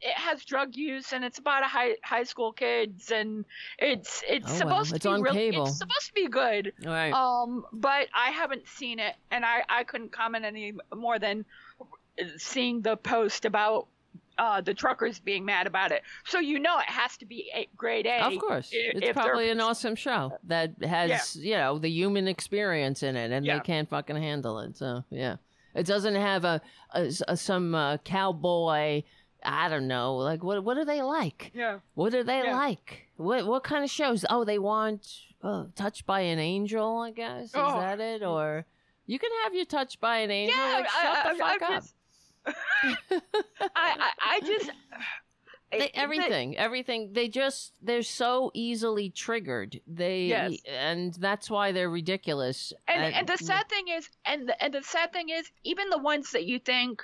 it 0.00 0.14
has 0.14 0.44
drug 0.44 0.74
use 0.76 1.12
and 1.12 1.24
it's 1.24 1.38
about 1.38 1.62
a 1.62 1.66
high 1.68 1.94
high 2.02 2.24
school 2.24 2.52
kids 2.52 3.10
and 3.12 3.44
it's 3.78 4.22
it's 4.28 4.46
Oh, 4.46 4.66
well, 4.66 4.84
supposed 4.84 4.94
it's 4.94 5.02
to 5.04 5.08
be 5.10 5.14
on 5.14 5.22
really 5.22 5.50
cable. 5.50 5.66
it's 5.66 5.78
supposed 5.78 6.06
to 6.08 6.12
be 6.12 6.26
good. 6.28 6.72
Right. 6.84 7.12
Um, 7.12 7.64
but 7.72 8.08
I 8.12 8.30
haven't 8.30 8.66
seen 8.68 8.98
it, 8.98 9.14
and 9.30 9.44
I 9.46 9.62
I 9.68 9.84
couldn't 9.84 10.10
comment 10.12 10.44
any 10.44 10.74
more 10.94 11.18
than 11.18 11.44
seeing 12.36 12.82
the 12.82 12.96
post 12.96 13.44
about 13.44 13.86
uh, 14.38 14.60
the 14.60 14.74
truckers 14.74 15.18
being 15.18 15.44
mad 15.44 15.66
about 15.66 15.92
it. 15.92 16.02
So 16.24 16.38
you 16.38 16.58
know 16.58 16.78
it 16.78 16.86
has 16.86 17.16
to 17.18 17.26
be 17.26 17.50
a, 17.54 17.68
grade 17.76 18.06
A. 18.06 18.24
Of 18.24 18.38
course, 18.38 18.70
i- 18.72 18.96
it's 18.96 19.08
if 19.08 19.14
probably 19.16 19.50
an 19.50 19.60
awesome 19.60 19.94
show 19.96 20.36
that 20.44 20.74
has 20.82 21.36
you 21.36 21.54
know 21.54 21.78
the 21.78 21.88
human 21.90 22.26
experience 22.28 23.02
in 23.02 23.16
it, 23.16 23.30
and 23.30 23.44
Yeah. 23.46 23.54
they 23.58 23.60
can't 23.64 23.88
fucking 23.88 24.16
handle 24.16 24.58
it. 24.60 24.76
So 24.76 25.04
yeah, 25.10 25.36
it 25.74 25.86
doesn't 25.86 26.14
have 26.16 26.44
a, 26.44 26.60
a, 26.92 27.12
a- 27.28 27.36
some 27.36 27.74
uh, 27.74 27.98
cowboy. 27.98 29.02
I 29.46 29.68
don't 29.68 29.86
know, 29.88 30.16
like 30.16 30.42
what 30.42 30.64
what 30.64 30.78
are 30.78 30.86
they 30.86 31.02
like? 31.02 31.52
Yeah. 31.54 31.80
What 31.94 32.14
are 32.14 32.24
they 32.24 32.42
Yeah. 32.44 32.56
like? 32.56 33.08
What 33.16 33.46
what 33.46 33.62
kind 33.62 33.84
of 33.84 33.90
shows? 33.90 34.24
Oh, 34.30 34.44
they 34.44 34.58
want 34.58 35.06
uh, 35.42 35.66
Touched 35.76 36.06
by 36.06 36.20
an 36.20 36.38
Angel, 36.38 37.00
I 37.00 37.10
guess. 37.10 37.48
Is 37.48 37.52
Oh. 37.54 37.78
that 37.78 38.00
it? 38.00 38.22
Or 38.22 38.64
you 39.06 39.18
can 39.18 39.28
have 39.42 39.54
your 39.54 39.66
Touched 39.66 40.00
by 40.00 40.18
an 40.20 40.30
Angel. 40.30 40.56
Yeah, 40.56 40.72
like, 40.72 40.88
shut 40.88 41.04
I, 41.04 41.34
the 41.34 41.44
I, 41.44 41.48
fuck 41.50 41.62
I'm 41.62 41.76
up. 41.76 41.82
just- 41.82 41.94
I, 42.46 42.90
I 43.76 44.10
I 44.20 44.40
just 44.40 44.70
They, 45.72 45.90
everything, 45.94 46.56
everything. 46.56 47.12
They 47.12 47.28
just 47.28 47.72
they're 47.82 48.02
so 48.02 48.50
easily 48.54 49.10
triggered. 49.10 49.80
They 49.86 50.26
Yes. 50.26 50.58
and 50.68 51.14
that's 51.14 51.50
why 51.50 51.72
they're 51.72 51.90
ridiculous. 51.90 52.72
and 52.86 53.14
and 53.14 53.26
the 53.26 53.38
sad 53.38 53.68
thing 53.68 53.88
is 53.88 54.08
and 54.24 54.48
the, 54.48 54.62
and 54.62 54.72
the 54.72 54.82
sad 54.82 55.12
thing 55.12 55.30
is 55.30 55.50
even 55.64 55.90
the 55.90 55.98
ones 55.98 56.30
that 56.32 56.44
you 56.44 56.58
think 56.58 57.02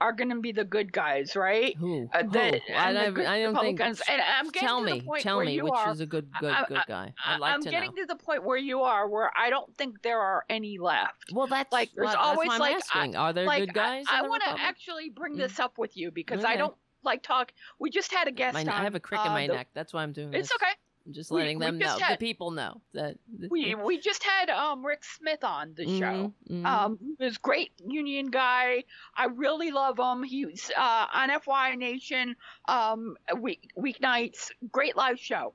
are 0.00 0.12
going 0.12 0.28
to 0.30 0.40
be 0.40 0.52
the 0.52 0.64
good 0.64 0.92
guys 0.92 1.34
right 1.36 1.76
who? 1.76 2.08
uh, 2.12 2.22
who? 2.22 2.30
that- 2.30 2.60
I, 2.76 2.92
the 3.10 3.26
I, 3.26 3.34
I 3.36 3.42
don't 3.42 3.58
think. 3.58 3.80
And 3.80 3.98
I'm 4.08 4.48
getting 4.50 4.68
tell 4.68 4.80
to 4.80 4.86
the 4.86 4.92
me, 4.94 5.00
point 5.00 5.22
tell 5.22 5.36
where 5.38 5.46
me 5.46 5.54
you 5.54 5.64
which 5.64 5.72
are- 5.74 5.90
is 5.90 6.00
a 6.00 6.06
good, 6.06 6.28
good, 6.40 6.52
I- 6.52 6.64
good 6.68 6.82
guy. 6.86 7.14
I- 7.24 7.34
I'd 7.34 7.40
like 7.40 7.54
I'm 7.54 7.62
to 7.62 7.70
getting 7.70 7.90
know. 7.94 8.02
to 8.02 8.06
the 8.06 8.16
point 8.16 8.44
where 8.44 8.58
you 8.58 8.82
are 8.82 9.08
where 9.08 9.30
I 9.36 9.50
don't 9.50 9.74
think 9.76 10.02
there 10.02 10.20
are 10.20 10.44
any 10.50 10.78
left 10.78 11.32
Well, 11.32 11.46
that's 11.46 11.72
like, 11.72 11.90
there's 11.94 12.14
always, 12.14 12.50
I'm 12.52 12.60
like, 12.60 12.76
asking. 12.76 13.16
Are 13.16 13.32
there 13.32 13.46
like 13.46 13.60
good 13.66 13.74
guys? 13.74 14.04
I, 14.08 14.20
in 14.22 14.28
want 14.28 14.42
to 14.44 14.50
actually 14.60 15.08
bring 15.10 15.34
Mm. 15.34 15.38
this 15.38 15.58
up 15.58 15.78
with 15.78 15.96
you 15.96 16.10
because 16.10 16.44
I 16.44 16.56
don't 16.56 16.74
like 17.02 17.22
talk 17.22 17.52
we 17.78 17.88
just 17.90 18.12
had 18.12 18.26
a 18.28 18.32
guest 18.32 18.54
My- 18.54 18.62
on 18.62 18.68
I 18.68 18.82
have 18.84 18.94
a 18.96 19.00
crick 19.00 19.20
in 19.22 19.28
uh, 19.28 19.30
my 19.34 19.46
the- 19.46 19.54
neck. 19.54 19.68
That's 19.74 19.92
why 19.94 20.02
I'm 20.02 20.12
doing 20.12 20.30
this. 20.30 20.40
it's 20.40 20.48
this. 20.50 20.56
okay 20.62 20.72
I'm 21.06 21.12
just 21.12 21.30
letting 21.30 21.58
we 21.60 21.64
them 21.66 21.78
know. 21.78 21.86
just 21.86 21.98
The 21.98 22.04
had- 22.04 22.20
people 22.20 22.50
know 22.50 22.80
that. 22.92 23.16
we 23.48 23.74
we 23.76 23.98
just 23.98 24.24
had 24.24 24.50
um 24.50 24.84
Rick 24.84 25.04
Smith 25.04 25.44
on 25.44 25.72
the 25.76 25.84
show 25.84 26.32
Mhm, 26.50 26.62
mhm. 26.62 26.66
Um, 26.66 26.98
this 27.18 27.38
great 27.38 27.70
union 27.86 28.26
guy. 28.30 28.82
I 29.16 29.26
really 29.26 29.70
love 29.70 29.98
him. 29.98 30.22
He's 30.24 30.70
uh, 30.76 31.06
on 31.14 31.30
FY 31.40 31.76
Nation 31.76 32.34
um, 32.66 33.16
week 33.38 33.70
weeknights. 33.78 34.50
Great 34.72 34.96
live 34.96 35.20
show. 35.20 35.54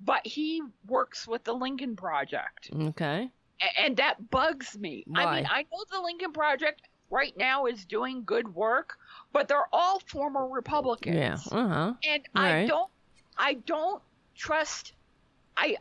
But 0.00 0.26
he 0.26 0.62
works 0.86 1.28
with 1.28 1.44
the 1.44 1.52
Lincoln 1.52 1.94
Project, 1.94 2.70
okay. 2.74 3.30
A- 3.60 3.80
and 3.80 3.96
that 3.98 4.30
bugs 4.30 4.76
me. 4.78 5.04
Why? 5.06 5.24
I 5.24 5.36
mean, 5.36 5.48
I 5.50 5.62
know 5.62 5.84
the 5.90 6.00
Lincoln 6.00 6.32
Project 6.32 6.82
right 7.10 7.36
now 7.36 7.66
is 7.66 7.84
doing 7.84 8.24
good 8.24 8.52
work, 8.54 8.96
but 9.32 9.46
they're 9.46 9.68
all 9.72 10.00
former 10.00 10.48
Republicans 10.48 11.16
Yeah. 11.16 11.36
Uh 11.56 11.68
huh. 11.68 11.94
and 12.02 12.22
I 12.34 12.52
Right. 12.52 12.68
don't 12.68 12.90
I 13.36 13.54
don't 13.54 14.02
trust 14.40 14.94
I 15.56 15.76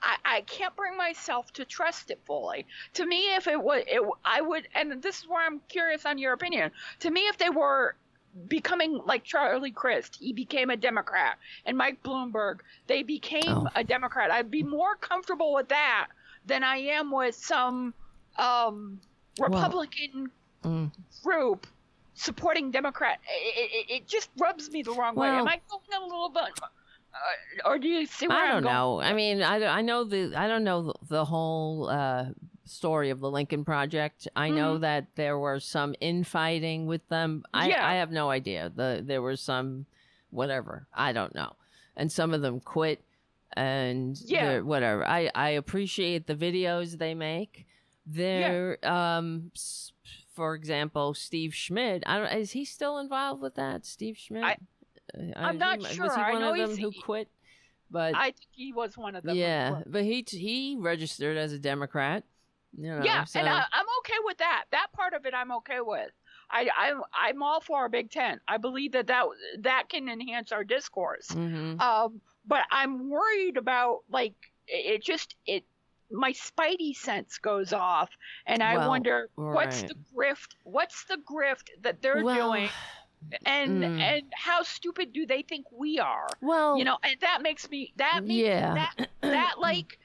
I, 0.00 0.16
I 0.24 0.40
can't 0.42 0.74
bring 0.76 0.96
myself 0.96 1.52
to 1.54 1.64
trust 1.64 2.10
it 2.10 2.20
fully. 2.24 2.66
To 2.94 3.04
me, 3.04 3.34
if 3.34 3.48
it 3.48 3.60
was, 3.60 3.82
it, 3.88 4.00
I 4.24 4.40
would, 4.40 4.68
and 4.74 5.02
this 5.02 5.18
is 5.18 5.28
where 5.28 5.44
I'm 5.44 5.60
curious 5.68 6.06
on 6.06 6.18
your 6.18 6.32
opinion. 6.34 6.70
To 7.00 7.10
me, 7.10 7.22
if 7.22 7.36
they 7.36 7.50
were 7.50 7.96
becoming 8.46 9.00
like 9.04 9.24
Charlie 9.24 9.72
Crist, 9.72 10.16
he 10.20 10.32
became 10.32 10.70
a 10.70 10.76
Democrat, 10.76 11.36
and 11.66 11.76
Mike 11.76 12.00
Bloomberg, 12.04 12.60
they 12.86 13.02
became 13.02 13.66
Oh. 13.66 13.68
a 13.74 13.82
Democrat. 13.82 14.30
I'd 14.30 14.52
be 14.52 14.62
more 14.62 14.94
comfortable 14.94 15.52
with 15.52 15.68
that 15.70 16.06
than 16.46 16.62
I 16.62 16.76
am 16.76 17.10
with 17.10 17.34
some 17.34 17.92
um, 18.36 19.00
Republican 19.40 20.30
Mm. 20.62 20.92
group 21.24 21.66
supporting 22.14 22.70
Democrat. 22.70 23.18
It, 23.28 23.70
it, 23.72 23.90
it 23.96 24.06
just 24.08 24.28
rubs 24.38 24.70
me 24.70 24.82
the 24.82 24.92
wrong 24.92 25.16
way. 25.16 25.28
Am 25.28 25.48
I 25.48 25.60
going 25.68 26.02
a 26.02 26.04
little 26.04 26.30
bit, 26.30 26.52
uh, 27.14 27.68
or 27.68 27.78
do 27.78 27.88
you 27.88 28.06
see 28.06 28.28
where 28.28 28.36
I 28.36 28.48
don't 28.52 28.64
know. 28.64 29.00
I 29.00 29.12
mean, 29.12 29.42
I, 29.42 29.64
I 29.64 29.82
know 29.82 30.04
the 30.04 30.34
I 30.36 30.46
don't 30.48 30.64
know 30.64 30.82
the, 30.82 30.94
the 31.08 31.24
whole 31.24 31.88
uh, 31.88 32.26
story 32.64 33.10
of 33.10 33.20
the 33.20 33.30
Lincoln 33.30 33.64
Project. 33.64 34.28
I 34.36 34.50
know 34.50 34.78
that 34.78 35.06
there 35.16 35.38
were 35.38 35.58
some 35.60 35.94
infighting 36.00 36.86
with 36.86 37.06
them. 37.08 37.44
I 37.54 37.62
Mm-hmm. 37.62 37.70
Yeah. 37.70 37.86
I 37.88 37.94
have 37.94 38.10
no 38.12 38.30
idea. 38.30 38.70
The 38.74 39.02
there 39.04 39.22
was 39.22 39.40
some 39.40 39.86
whatever. 40.30 40.86
I 40.94 41.12
don't 41.12 41.34
know. 41.34 41.54
And 41.96 42.12
some 42.12 42.32
of 42.34 42.42
them 42.42 42.60
quit 42.60 43.02
and 43.54 44.16
Yeah. 44.24 44.60
whatever. 44.60 45.04
I 45.06 45.30
I 45.34 45.50
appreciate 45.50 46.26
the 46.26 46.34
videos 46.36 46.98
they 46.98 47.14
make. 47.14 47.66
They're 48.06 48.78
um 48.86 49.50
for 50.34 50.54
example, 50.54 51.14
Steve 51.14 51.52
Schmidt. 51.54 52.04
I 52.06 52.18
don't 52.18 52.32
is 52.38 52.52
he 52.52 52.64
still 52.64 52.98
involved 52.98 53.42
with 53.42 53.54
that? 53.56 53.84
Steve 53.86 54.16
Schmidt? 54.16 54.44
I- 54.44 54.56
I'm 55.36 55.54
he- 55.54 55.58
not 55.58 55.78
Was 55.78 55.92
sure. 55.92 56.14
he 56.14 56.20
I 56.20 56.32
one 56.32 56.40
know 56.40 56.52
of 56.52 56.58
them 56.58 56.76
he's- 56.76 56.78
who 56.94 57.02
quit? 57.02 57.28
But 57.90 58.14
I 58.14 58.24
think 58.32 58.48
he 58.50 58.72
was 58.74 58.98
one 58.98 59.14
of 59.16 59.24
them. 59.24 59.34
yeah, 59.34 59.80
but 59.86 60.04
he 60.04 60.22
he 60.28 60.76
registered 60.78 61.38
as 61.38 61.52
a 61.54 61.58
Democrat. 61.58 62.22
You 62.76 62.90
know, 62.90 63.02
yeah, 63.02 63.24
so, 63.24 63.40
and 63.40 63.48
I, 63.48 63.64
I'm 63.72 63.86
okay 64.00 64.18
with 64.24 64.36
that. 64.38 64.64
That 64.72 64.88
part 64.92 65.14
of 65.14 65.24
it, 65.24 65.32
I'm 65.32 65.50
okay 65.52 65.80
with. 65.80 66.10
I, 66.50 66.68
I'm 66.78 67.00
I'm 67.18 67.42
all 67.42 67.62
for 67.62 67.86
a 67.86 67.88
Big 67.88 68.10
Ten. 68.10 68.40
I 68.46 68.58
believe 68.58 68.92
that 68.92 69.06
that 69.06 69.24
that 69.60 69.88
can 69.88 70.08
enhance 70.10 70.52
our 70.52 70.64
discourse. 70.64 71.28
Mhm. 71.28 71.80
Um, 71.80 72.20
but 72.46 72.64
I'm 72.70 73.08
worried 73.08 73.56
about 73.56 74.00
like 74.10 74.34
it 74.66 74.96
it 74.96 75.02
just 75.02 75.34
it 75.46 75.64
my 76.10 76.32
spidey 76.32 76.94
sense 76.94 77.38
goes 77.38 77.72
off, 77.72 78.10
and 78.46 78.62
I 78.62 78.76
Well, 78.76 78.88
wonder 78.90 79.30
what's 79.36 79.80
right. 79.80 79.88
the 79.88 79.96
grift? 80.14 80.54
What's 80.64 81.04
the 81.04 81.16
grift 81.16 81.68
that 81.82 82.02
they're 82.02 82.22
Well, 82.22 82.52
doing, 82.52 82.68
and 83.44 83.84
mm. 83.84 84.10
and 84.10 84.22
how 84.34 84.62
stupid 84.62 85.12
do 85.12 85.26
they 85.26 85.42
think 85.42 85.66
we 85.72 85.98
are? 85.98 86.38
well, 86.40 86.72
You 86.72 86.84
know, 86.84 86.98
and 87.02 87.16
that 87.20 87.40
makes 87.42 87.68
me 87.70 87.92
that 87.96 88.20
makes 88.26 88.50
Yeah. 88.50 88.74
that 88.74 88.92
that 89.30 89.54
like 89.60 89.98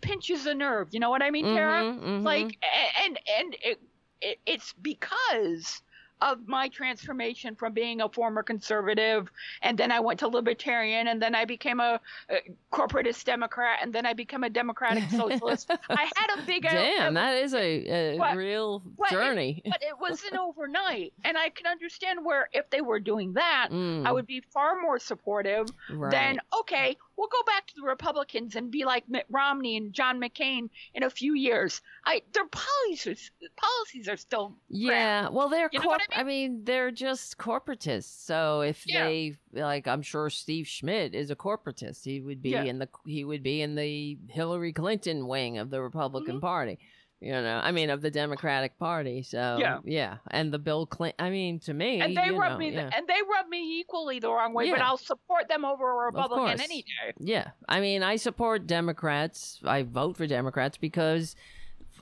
pinches 0.00 0.46
a 0.46 0.54
nerve. 0.54 0.88
You 0.92 1.00
know 1.00 1.10
what 1.10 1.22
I 1.22 1.30
mean, 1.30 1.48
Tara? 1.48 1.86
Mhm, 1.86 2.00
mhm. 2.00 2.24
Like, 2.24 2.58
and 3.04 3.18
and 3.38 3.56
it, 3.62 3.78
it 4.20 4.38
it's 4.46 4.72
because 4.74 5.82
of 6.20 6.46
my 6.48 6.68
transformation 6.68 7.54
from 7.54 7.72
being 7.72 8.00
a 8.00 8.08
former 8.08 8.42
conservative 8.42 9.30
and 9.62 9.78
then 9.78 9.92
I 9.92 10.00
went 10.00 10.18
to 10.20 10.28
libertarian 10.28 11.08
and 11.08 11.20
then 11.22 11.34
I 11.34 11.44
became 11.44 11.80
a, 11.80 12.00
a 12.30 12.36
corporatist 12.72 13.24
Democrat 13.24 13.78
and 13.82 13.92
then 13.92 14.06
I 14.06 14.12
became 14.14 14.44
a 14.44 14.50
democratic 14.50 15.04
socialist. 15.10 15.70
I 15.88 16.10
had 16.16 16.38
a 16.38 16.42
big 16.46 16.62
damn, 16.62 17.14
that 17.14 17.36
is 17.36 17.54
a, 17.54 18.14
a 18.14 18.18
But- 18.18 18.36
real 18.36 18.82
but 18.98 19.08
it- 19.08 19.14
journey. 19.14 19.62
but 19.66 19.82
it 19.82 19.98
wasn't 20.00 20.36
overnight. 20.36 21.12
And 21.24 21.36
I 21.38 21.50
can 21.50 21.66
understand 21.66 22.24
where 22.24 22.48
if 22.52 22.68
they 22.70 22.80
were 22.80 23.00
doing 23.00 23.34
that, 23.34 23.68
Mm, 23.70 24.06
I 24.06 24.12
would 24.12 24.26
be 24.26 24.40
far 24.52 24.80
more 24.80 24.98
supportive 24.98 25.66
right. 25.90 26.10
then 26.10 26.38
okay, 26.60 26.96
we'll 27.18 27.28
go 27.28 27.42
back 27.44 27.66
to 27.66 27.74
the 27.76 27.82
Republicans 27.86 28.54
and 28.56 28.70
be 28.70 28.84
like 28.84 29.08
Mitt 29.08 29.26
Romney 29.28 29.76
and 29.76 29.92
John 29.92 30.20
McCain 30.20 30.70
in 30.94 31.02
a 31.02 31.10
few 31.10 31.34
years. 31.34 31.82
I 32.06 32.22
their 32.32 32.46
policies 32.46 33.30
policies 33.56 34.08
are 34.08 34.16
still 34.16 34.56
Yeah, 34.68 35.22
crap. 35.22 35.32
well, 35.32 35.48
they're 35.48 35.68
You 35.72 35.80
know 35.80 35.84
corp- 35.86 36.00
I 36.16 36.20
I 36.20 36.24
mean, 36.24 36.64
they're 36.64 36.90
just 36.92 37.36
corporatists. 37.36 38.24
So 38.24 38.60
if 38.62 38.84
Yeah. 38.86 39.04
they 39.04 39.36
like, 39.52 39.86
I'm 39.88 40.02
sure 40.02 40.30
Steve 40.30 40.66
Schmidt 40.68 41.14
is 41.14 41.30
a 41.30 41.36
corporatist. 41.36 42.04
He 42.04 42.20
would 42.20 42.40
be 42.40 42.50
Yeah. 42.50 42.62
in 42.64 42.78
the 42.78 42.88
he 43.06 43.24
would 43.24 43.42
be 43.42 43.60
in 43.62 43.74
the 43.74 44.16
Hillary 44.28 44.72
Clinton 44.72 45.26
wing 45.26 45.58
of 45.58 45.70
the 45.70 45.82
Republican 45.82 46.38
Mhm. 46.38 46.40
Party. 46.42 46.78
You 47.20 47.32
know, 47.32 47.60
I 47.62 47.72
mean, 47.72 47.90
of 47.90 48.00
the 48.00 48.12
Democratic 48.12 48.78
Party. 48.78 49.22
So 49.22 49.56
Yeah. 49.60 49.78
yeah, 49.84 50.18
and 50.30 50.52
the 50.52 50.58
Bill 50.58 50.86
Clinton. 50.86 51.16
I 51.26 51.30
mean, 51.30 51.58
to 51.60 51.74
me, 51.74 52.00
and 52.00 52.16
they 52.16 52.30
rub 52.30 52.52
know, 52.52 52.58
me 52.58 52.70
yeah. 52.70 52.90
and 52.96 53.08
they 53.08 53.20
rub 53.28 53.48
me 53.48 53.80
equally 53.80 54.20
the 54.20 54.28
wrong 54.30 54.54
way, 54.54 54.70
but 54.70 54.80
I'll 54.80 54.96
support 54.96 55.48
them 55.48 55.64
over 55.64 55.90
a 55.90 56.06
Republican 56.06 56.60
any 56.60 56.82
day. 56.82 57.12
Yeah, 57.18 57.48
I 57.68 57.80
mean, 57.80 58.04
I 58.04 58.16
support 58.16 58.68
Democrats. 58.68 59.58
I 59.64 59.82
vote 59.82 60.16
for 60.16 60.28
Democrats 60.28 60.76
because, 60.76 61.34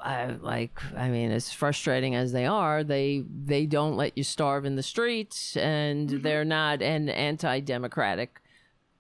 I 0.03 0.27
like. 0.43 0.79
I 0.95 1.09
mean, 1.09 1.31
as 1.31 1.51
frustrating 1.51 2.15
as 2.15 2.33
they 2.33 2.45
are, 2.45 2.85
they 2.85 3.25
they 3.45 3.65
don't 3.65 3.97
let 3.97 4.19
you 4.19 4.23
starve 4.25 4.67
in 4.67 4.77
the 4.77 4.83
streets, 4.83 5.57
and 5.57 6.11
Mm-hmm. 6.11 6.21
they're 6.21 6.45
not 6.45 6.83
an 6.83 7.09
anti-democratic, 7.09 8.43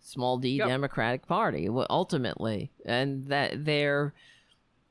small 0.01 0.39
d 0.39 0.49
Yep. 0.57 0.69
Democratic 0.69 1.27
Party. 1.27 1.69
Ultimately, 1.91 2.71
and 2.87 3.27
that 3.27 3.67
their 3.67 4.15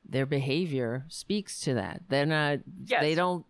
their 0.08 0.26
behavior 0.26 1.04
speaks 1.08 1.60
to 1.60 1.74
that. 1.74 2.02
They're 2.08 2.26
not. 2.26 2.60
They 3.00 3.14
don't. 3.14 3.44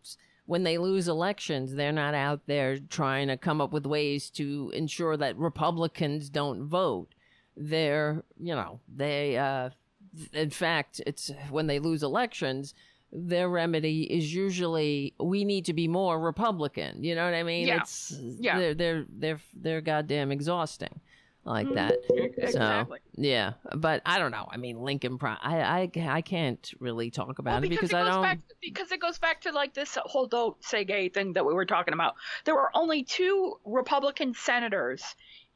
When 0.46 0.62
they 0.62 0.78
lose 0.78 1.08
elections, 1.08 1.74
they're 1.74 1.90
not 1.92 2.14
out 2.14 2.42
there 2.46 2.78
trying 2.78 3.28
to 3.28 3.36
come 3.36 3.60
up 3.60 3.72
with 3.72 3.84
ways 3.84 4.30
to 4.30 4.70
ensure 4.74 5.16
that 5.16 5.36
Republicans 5.36 6.30
don't 6.30 6.64
vote 6.68 7.08
they're 7.58 8.22
you 8.38 8.54
know 8.54 8.80
they 8.94 9.38
uh 9.38 9.70
in 10.34 10.50
fact 10.50 11.00
it's 11.06 11.30
when 11.48 11.66
they 11.66 11.78
lose 11.78 12.02
elections 12.02 12.74
their 13.10 13.48
remedy 13.48 14.02
is 14.02 14.34
usually 14.34 15.14
we 15.18 15.42
need 15.42 15.64
to 15.64 15.72
be 15.72 15.88
more 15.88 16.20
republican 16.20 17.02
you 17.02 17.14
know 17.14 17.24
what 17.24 17.32
i 17.32 17.42
mean 17.42 17.66
Yeah. 17.66 17.80
it's 17.80 18.14
Yeah. 18.20 18.58
they're 18.58 18.74
they're 18.74 19.04
they're 19.08 19.40
they're 19.54 19.80
goddamn 19.80 20.30
exhausting 20.32 21.00
like 21.46 21.72
that 21.74 21.96
Exactly. 22.10 22.98
so 23.06 23.20
yeah 23.22 23.52
but 23.76 24.02
i 24.04 24.18
don't 24.18 24.32
know 24.32 24.46
i 24.50 24.56
mean 24.56 24.80
lincoln 24.80 25.16
Pro- 25.16 25.36
I, 25.40 25.60
I 25.60 25.90
i 26.08 26.20
can't 26.20 26.70
really 26.80 27.10
talk 27.10 27.38
about 27.38 27.62
Well, 27.62 27.64
it 27.64 27.68
because 27.70 27.90
it 27.90 27.96
i 27.96 28.04
don't 28.04 28.22
back 28.22 28.38
because 28.60 28.92
it 28.92 29.00
goes 29.00 29.18
back 29.18 29.40
to 29.42 29.52
like 29.52 29.74
this 29.74 29.96
whole 30.04 30.26
don't 30.26 30.62
say 30.62 30.84
gay 30.84 31.08
thing 31.08 31.32
that 31.34 31.46
we 31.46 31.54
were 31.54 31.64
talking 31.64 31.94
about. 31.94 32.16
There 32.44 32.54
were 32.54 32.70
only 32.74 33.04
two 33.04 33.58
Republican 33.64 34.34
senators 34.34 35.02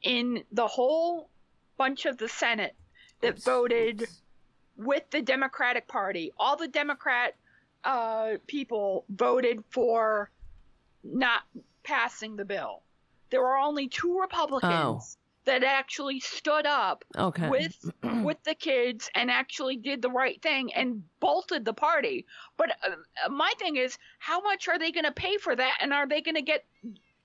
in 0.01 0.43
the 0.51 0.67
whole 0.67 1.29
bunch 1.77 2.05
of 2.05 2.17
the 2.17 2.27
Senate 2.29 2.75
that 3.21 3.43
voted 3.43 4.07
with 4.77 5.03
the 5.11 5.21
Democratic 5.21 5.87
Party. 5.87 6.31
All 6.37 6.55
the 6.55 6.67
Democrat 6.67 7.35
uh, 7.83 8.33
people 8.47 9.05
voted 9.09 9.63
for 9.69 10.31
not 11.03 11.41
passing 11.83 12.35
the 12.35 12.45
bill. 12.45 12.81
There 13.29 13.41
were 13.41 13.57
only 13.57 13.87
two 13.87 14.19
Republicans 14.19 15.17
that 15.45 15.63
actually 15.63 16.19
stood 16.19 16.65
up 16.65 17.03
okay 17.17 17.49
with 17.49 17.91
with 18.23 18.37
the 18.43 18.55
kids 18.55 19.09
and 19.15 19.31
actually 19.31 19.75
did 19.75 20.01
the 20.01 20.09
right 20.09 20.41
thing 20.41 20.73
and 20.73 21.03
bolted 21.19 21.65
the 21.65 21.73
party. 21.73 22.25
But 22.57 22.71
uh, 22.85 23.29
my 23.29 23.51
thing 23.59 23.77
is, 23.77 23.97
how 24.19 24.41
much 24.41 24.67
are 24.67 24.77
they 24.77 24.91
going 24.91 25.05
to 25.05 25.11
pay 25.11 25.37
for 25.37 25.55
that, 25.55 25.77
and 25.81 25.93
are 25.93 26.07
they 26.07 26.21
going 26.21 26.35
to 26.35 26.41
get 26.41 26.65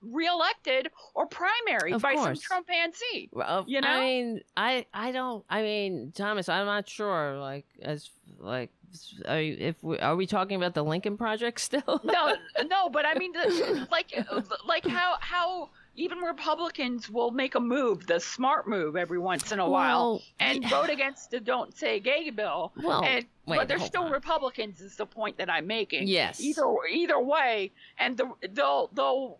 reelected 0.02 0.88
or 1.14 1.26
primary 1.26 1.92
Of 1.92 2.02
by 2.02 2.14
some 2.14 2.24
course. 2.24 2.40
Trump 2.40 2.68
NC? 2.68 3.30
Well, 3.32 3.64
You 3.66 3.80
know? 3.80 3.88
I 3.88 4.00
mean, 4.00 4.40
I 4.56 4.86
I 4.92 5.12
don't. 5.12 5.44
I 5.48 5.62
mean, 5.62 6.12
Thomas, 6.14 6.48
I'm 6.48 6.66
not 6.66 6.88
sure. 6.88 7.38
Like, 7.38 7.66
as 7.82 8.10
like, 8.38 8.70
are 9.26 9.40
you, 9.40 9.56
if 9.58 9.82
we 9.82 9.98
are 9.98 10.16
we 10.16 10.26
talking 10.26 10.56
about 10.56 10.74
the 10.74 10.84
Lincoln 10.84 11.16
Project 11.16 11.60
still? 11.68 12.00
No, 12.04 12.34
no, 12.66 12.88
but 12.88 13.04
I 13.06 13.14
mean, 13.18 13.32
the, 13.32 13.88
like, 13.90 14.12
like 14.66 14.86
how 14.86 15.16
how 15.20 15.70
even 15.96 16.18
Republicans 16.18 17.10
will 17.10 17.30
make 17.30 17.54
a 17.54 17.60
move, 17.60 18.06
the 18.06 18.20
smart 18.20 18.68
move, 18.68 18.96
every 18.96 19.18
once 19.18 19.52
in 19.52 19.58
a 19.58 19.68
while, 19.68 20.22
and 20.38 20.62
yeah. 20.62 20.68
vote 20.68 20.90
against 20.90 21.30
the 21.30 21.40
"Don't 21.40 21.76
Say 21.76 22.00
Gay" 22.00 22.30
bill. 22.30 22.72
Well, 22.82 23.02
and, 23.04 23.26
wait, 23.46 23.56
but 23.56 23.68
they're 23.68 23.78
still 23.78 24.04
on. 24.04 24.12
Republicans. 24.12 24.80
Is 24.80 24.96
the 24.96 25.06
point 25.06 25.38
that 25.38 25.50
I'm 25.50 25.66
making? 25.66 26.08
Yes. 26.08 26.40
Either 26.40 26.64
either 26.90 27.20
way, 27.20 27.72
and 27.98 28.16
the, 28.16 28.30
they'll 28.52 28.90
they'll 28.92 29.38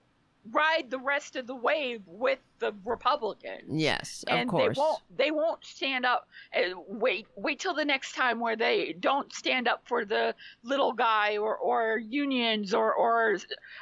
ride 0.51 0.90
the 0.90 0.99
rest 0.99 1.36
of 1.36 1.47
the 1.47 1.55
wave 1.55 2.03
with 2.07 2.38
the 2.59 2.72
Republicans. 2.84 3.64
Yes, 3.68 4.24
of 4.28 4.34
and 4.38 4.49
course. 4.49 4.74
they 4.76 4.80
won't 4.80 5.03
they 5.16 5.30
won't 5.30 5.64
stand 5.64 6.07
up 6.07 6.26
and 6.53 6.74
wait 6.88 7.26
wait 7.36 7.59
till 7.61 7.74
the 7.74 7.84
next 7.84 8.14
time 8.14 8.40
where 8.40 8.57
they 8.57 8.94
don't 8.99 9.32
stand 9.32 9.68
up 9.68 9.82
for 9.86 10.05
the 10.05 10.34
little 10.62 10.92
guy 10.92 11.36
or, 11.36 11.57
or 11.57 11.99
unions 11.99 12.72
or 12.72 12.94
or 12.94 13.36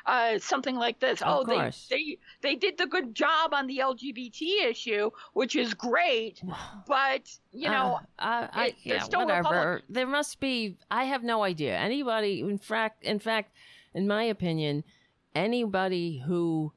uh, 0.06 0.38
something 0.38 0.74
like 0.76 0.98
this 0.98 1.22
Of 1.22 1.28
oh 1.28 1.44
they, 1.44 1.54
course. 1.54 1.86
they 1.88 2.18
they 2.40 2.54
did 2.56 2.78
the 2.78 2.86
good 2.86 3.14
job 3.14 3.54
on 3.54 3.66
the 3.68 3.78
lgbt 3.78 4.40
issue 4.68 5.10
which 5.34 5.54
is 5.56 5.72
great 5.74 6.42
but 6.88 7.30
you 7.52 7.68
know 7.68 8.00
Uh, 8.18 8.48
I, 8.52 8.62
I, 8.62 8.64
it- 8.66 8.74
they're 8.84 8.96
yeah, 8.96 9.02
still 9.02 9.20
whatever. 9.20 9.48
Republicans. 9.48 9.82
There 9.94 10.06
must 10.06 10.40
be. 10.40 10.76
I 10.90 11.04
have 11.04 11.22
no 11.22 11.42
idea. 11.44 11.76
Anybody, 11.76 12.40
in 12.40 12.58
fact, 12.58 13.04
in 13.04 13.18
fact, 13.18 13.52
in 13.94 14.06
my 14.08 14.24
opinion, 14.24 14.82
anybody 15.34 16.22
who 16.26 16.72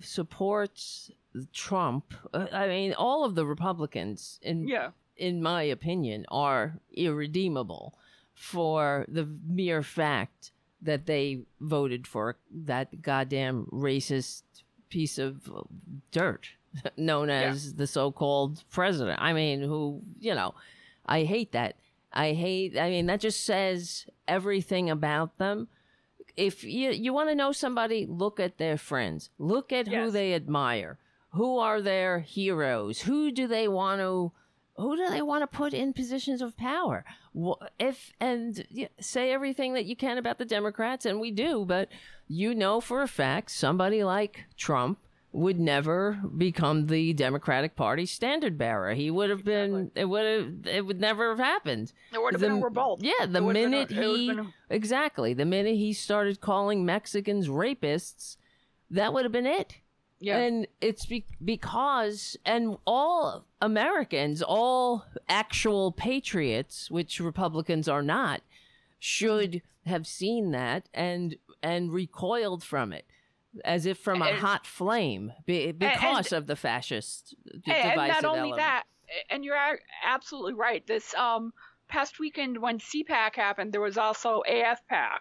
supports 0.00 1.10
Trump, 1.52 2.14
uh, 2.32 2.46
I 2.52 2.68
mean, 2.68 2.94
all 2.94 3.24
of 3.24 3.34
the 3.34 3.46
Republicans, 3.46 4.38
in 4.42 4.68
yeah 4.68 4.90
in 5.16 5.42
my 5.42 5.62
opinion, 5.62 6.26
are 6.28 6.80
irredeemable 6.92 7.94
for 8.34 9.04
the 9.08 9.28
mere 9.46 9.82
fact 9.82 10.50
that 10.82 11.06
they 11.06 11.42
voted 11.60 12.06
for 12.06 12.36
that 12.50 13.00
goddamn 13.00 13.66
racist 13.72 14.42
piece 14.90 15.18
of 15.18 15.48
dirt 16.10 16.48
known 16.96 17.30
as 17.30 17.74
the 17.74 17.86
so-called 17.86 18.64
president. 18.70 19.20
I 19.20 19.32
mean, 19.32 19.62
who, 19.62 20.02
you 20.18 20.34
know, 20.34 20.54
I 21.06 21.24
hate 21.24 21.52
that. 21.52 21.76
I 22.12 22.32
hate 22.32 22.78
I 22.78 22.90
mean, 22.90 23.06
that 23.06 23.20
just 23.20 23.44
says 23.44 24.06
everything 24.28 24.90
about 24.90 25.38
them. 25.38 25.68
If 26.36 26.64
you 26.64 26.90
you 26.90 27.12
want 27.12 27.28
to 27.28 27.34
know 27.34 27.52
somebody, 27.52 28.06
look 28.06 28.40
at 28.40 28.58
their 28.58 28.76
friends. 28.76 29.30
Look 29.38 29.72
at 29.72 29.88
who 29.88 30.10
they 30.10 30.34
admire. 30.34 30.98
Who 31.30 31.58
are 31.58 31.80
their 31.80 32.20
heroes? 32.20 33.02
Who 33.02 33.32
do 33.32 33.46
they 33.46 33.68
want 33.68 34.00
to 34.00 34.32
who 34.76 34.96
do 34.96 35.08
they 35.08 35.22
want 35.22 35.42
to 35.42 35.46
put 35.46 35.72
in 35.72 35.92
positions 35.92 36.42
of 36.42 36.56
power? 36.56 37.04
If 37.78 38.12
and 38.20 38.88
say 39.00 39.32
everything 39.32 39.74
that 39.74 39.84
you 39.84 39.94
can 39.94 40.18
about 40.18 40.38
the 40.38 40.44
Democrats, 40.44 41.06
and 41.06 41.20
we 41.20 41.30
do, 41.30 41.64
but 41.64 41.88
you 42.26 42.54
know 42.54 42.80
for 42.80 43.02
a 43.02 43.08
fact 43.08 43.50
somebody 43.50 44.02
like 44.02 44.44
Trump 44.56 44.98
would 45.34 45.58
never 45.58 46.12
become 46.38 46.86
the 46.86 47.12
Democratic 47.12 47.74
Party 47.74 48.06
standard 48.06 48.56
bearer. 48.56 48.94
He 48.94 49.10
would 49.10 49.30
have 49.30 49.44
been. 49.44 49.90
It 49.94 50.04
would 50.04 50.24
have. 50.24 50.66
It 50.76 50.86
would 50.86 51.00
never 51.00 51.30
have 51.30 51.38
happened. 51.38 51.92
There 52.12 52.20
would 52.22 52.34
have 52.34 52.40
The- 52.40 52.48
been 52.48 52.58
a 52.58 52.64
revolt. 52.64 53.02
Yeah, 53.02 53.26
the 53.26 53.38
It 53.44 53.50
a- 53.50 53.52
minute 53.52 53.90
he 53.90 54.30
a- 54.30 54.46
exactly 54.70 55.34
the 55.34 55.44
minute 55.44 55.74
he 55.76 55.92
started 55.92 56.40
calling 56.40 56.84
Mexicans 56.84 57.48
rapists, 57.48 58.36
that 58.90 59.12
would 59.12 59.24
have 59.24 59.32
been 59.32 59.46
it. 59.46 59.78
Yeah. 60.20 60.38
And 60.38 60.66
it's 60.80 61.04
be- 61.04 61.26
because, 61.44 62.36
and 62.46 62.76
all 62.86 63.44
Americans, 63.60 64.40
all 64.40 65.04
actual 65.28 65.90
patriots, 65.92 66.90
which 66.90 67.18
Republicans 67.20 67.88
are 67.88 68.02
not, 68.02 68.40
should 69.00 69.60
have 69.84 70.06
seen 70.06 70.52
that 70.52 70.88
and 70.94 71.36
and 71.62 71.92
recoiled 71.92 72.62
from 72.62 72.92
it, 72.92 73.04
as 73.64 73.86
if 73.86 73.98
from 73.98 74.22
a 74.22 74.26
And- 74.26 74.38
hot 74.38 74.66
flame, 74.66 75.32
be- 75.46 75.72
because 75.72 76.32
of 76.32 76.46
the 76.46 76.56
fascist 76.56 77.34
d- 77.44 77.60
and, 77.72 78.00
and 78.00 78.08
not 78.08 78.24
only 78.24 78.38
element. 78.50 78.56
that, 78.58 78.84
and 79.30 79.44
you're 79.44 79.56
absolutely 80.04 80.54
right. 80.54 80.86
This 80.86 81.14
um 81.14 81.52
past 81.88 82.18
weekend 82.18 82.58
when 82.58 82.78
CPAC 82.78 83.36
happened, 83.36 83.72
there 83.72 83.80
was 83.80 83.98
also 83.98 84.42
AFPAC. 84.48 85.20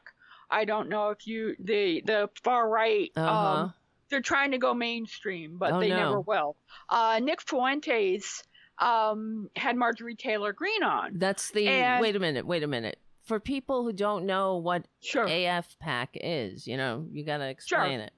I 0.49 0.65
don't 0.65 0.89
know 0.89 1.09
if 1.09 1.25
you 1.27 1.55
the 1.59 2.01
the 2.05 2.29
far 2.43 2.67
right. 2.69 3.11
Uh-huh. 3.15 3.31
Um, 3.63 3.73
they're 4.09 4.21
trying 4.21 4.51
to 4.51 4.57
go 4.59 4.73
mainstream, 4.73 5.57
but 5.57 5.73
Oh, 5.73 5.79
they 5.79 5.89
no. 5.89 5.95
never 5.97 6.21
will. 6.21 6.55
Uh, 6.89 7.19
Nick 7.23 7.41
Fuentes 7.41 8.43
um, 8.79 9.49
had 9.55 9.75
Marjorie 9.75 10.15
Taylor 10.15 10.53
Greene 10.53 10.83
on. 10.83 11.17
That's 11.17 11.51
the. 11.51 11.67
And- 11.67 12.01
wait 12.01 12.15
a 12.15 12.19
minute. 12.19 12.45
Wait 12.45 12.63
a 12.63 12.67
minute. 12.67 12.99
For 13.23 13.39
people 13.39 13.83
who 13.83 13.93
don't 13.93 14.25
know 14.25 14.57
what 14.57 14.85
Sure. 15.01 15.25
AFPAC 15.25 16.07
is, 16.15 16.67
you 16.67 16.75
know, 16.75 17.07
you 17.11 17.23
got 17.25 17.37
to 17.37 17.47
explain 17.47 18.01
it. 18.01 18.11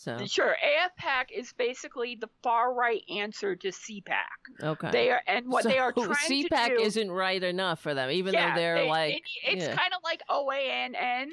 So 0.00 0.16
Sure, 0.24 0.56
AFPAC 0.64 1.26
is 1.30 1.52
basically 1.52 2.14
the 2.18 2.30
far 2.42 2.72
right 2.72 3.02
answer 3.10 3.54
to 3.54 3.68
CPAC. 3.68 4.62
okay. 4.62 4.90
They 4.90 5.10
are, 5.10 5.20
and 5.26 5.46
what 5.48 5.64
so 5.64 5.68
they 5.68 5.78
are 5.78 5.92
trying 5.92 6.08
CPAC 6.08 6.68
to 6.68 6.76
do. 6.78 6.82
isn't 6.82 7.10
right 7.10 7.42
enough 7.42 7.80
for 7.80 7.92
them, 7.92 8.10
even 8.10 8.32
yeah, 8.32 8.54
though 8.54 8.60
they're 8.60 8.74
they- 8.76 8.88
like. 8.88 9.14
it- 9.16 9.22
it's 9.44 9.64
yeah. 9.66 9.76
kind 9.76 9.92
of 9.92 10.00
like 10.02 10.22
OANN 10.30 11.28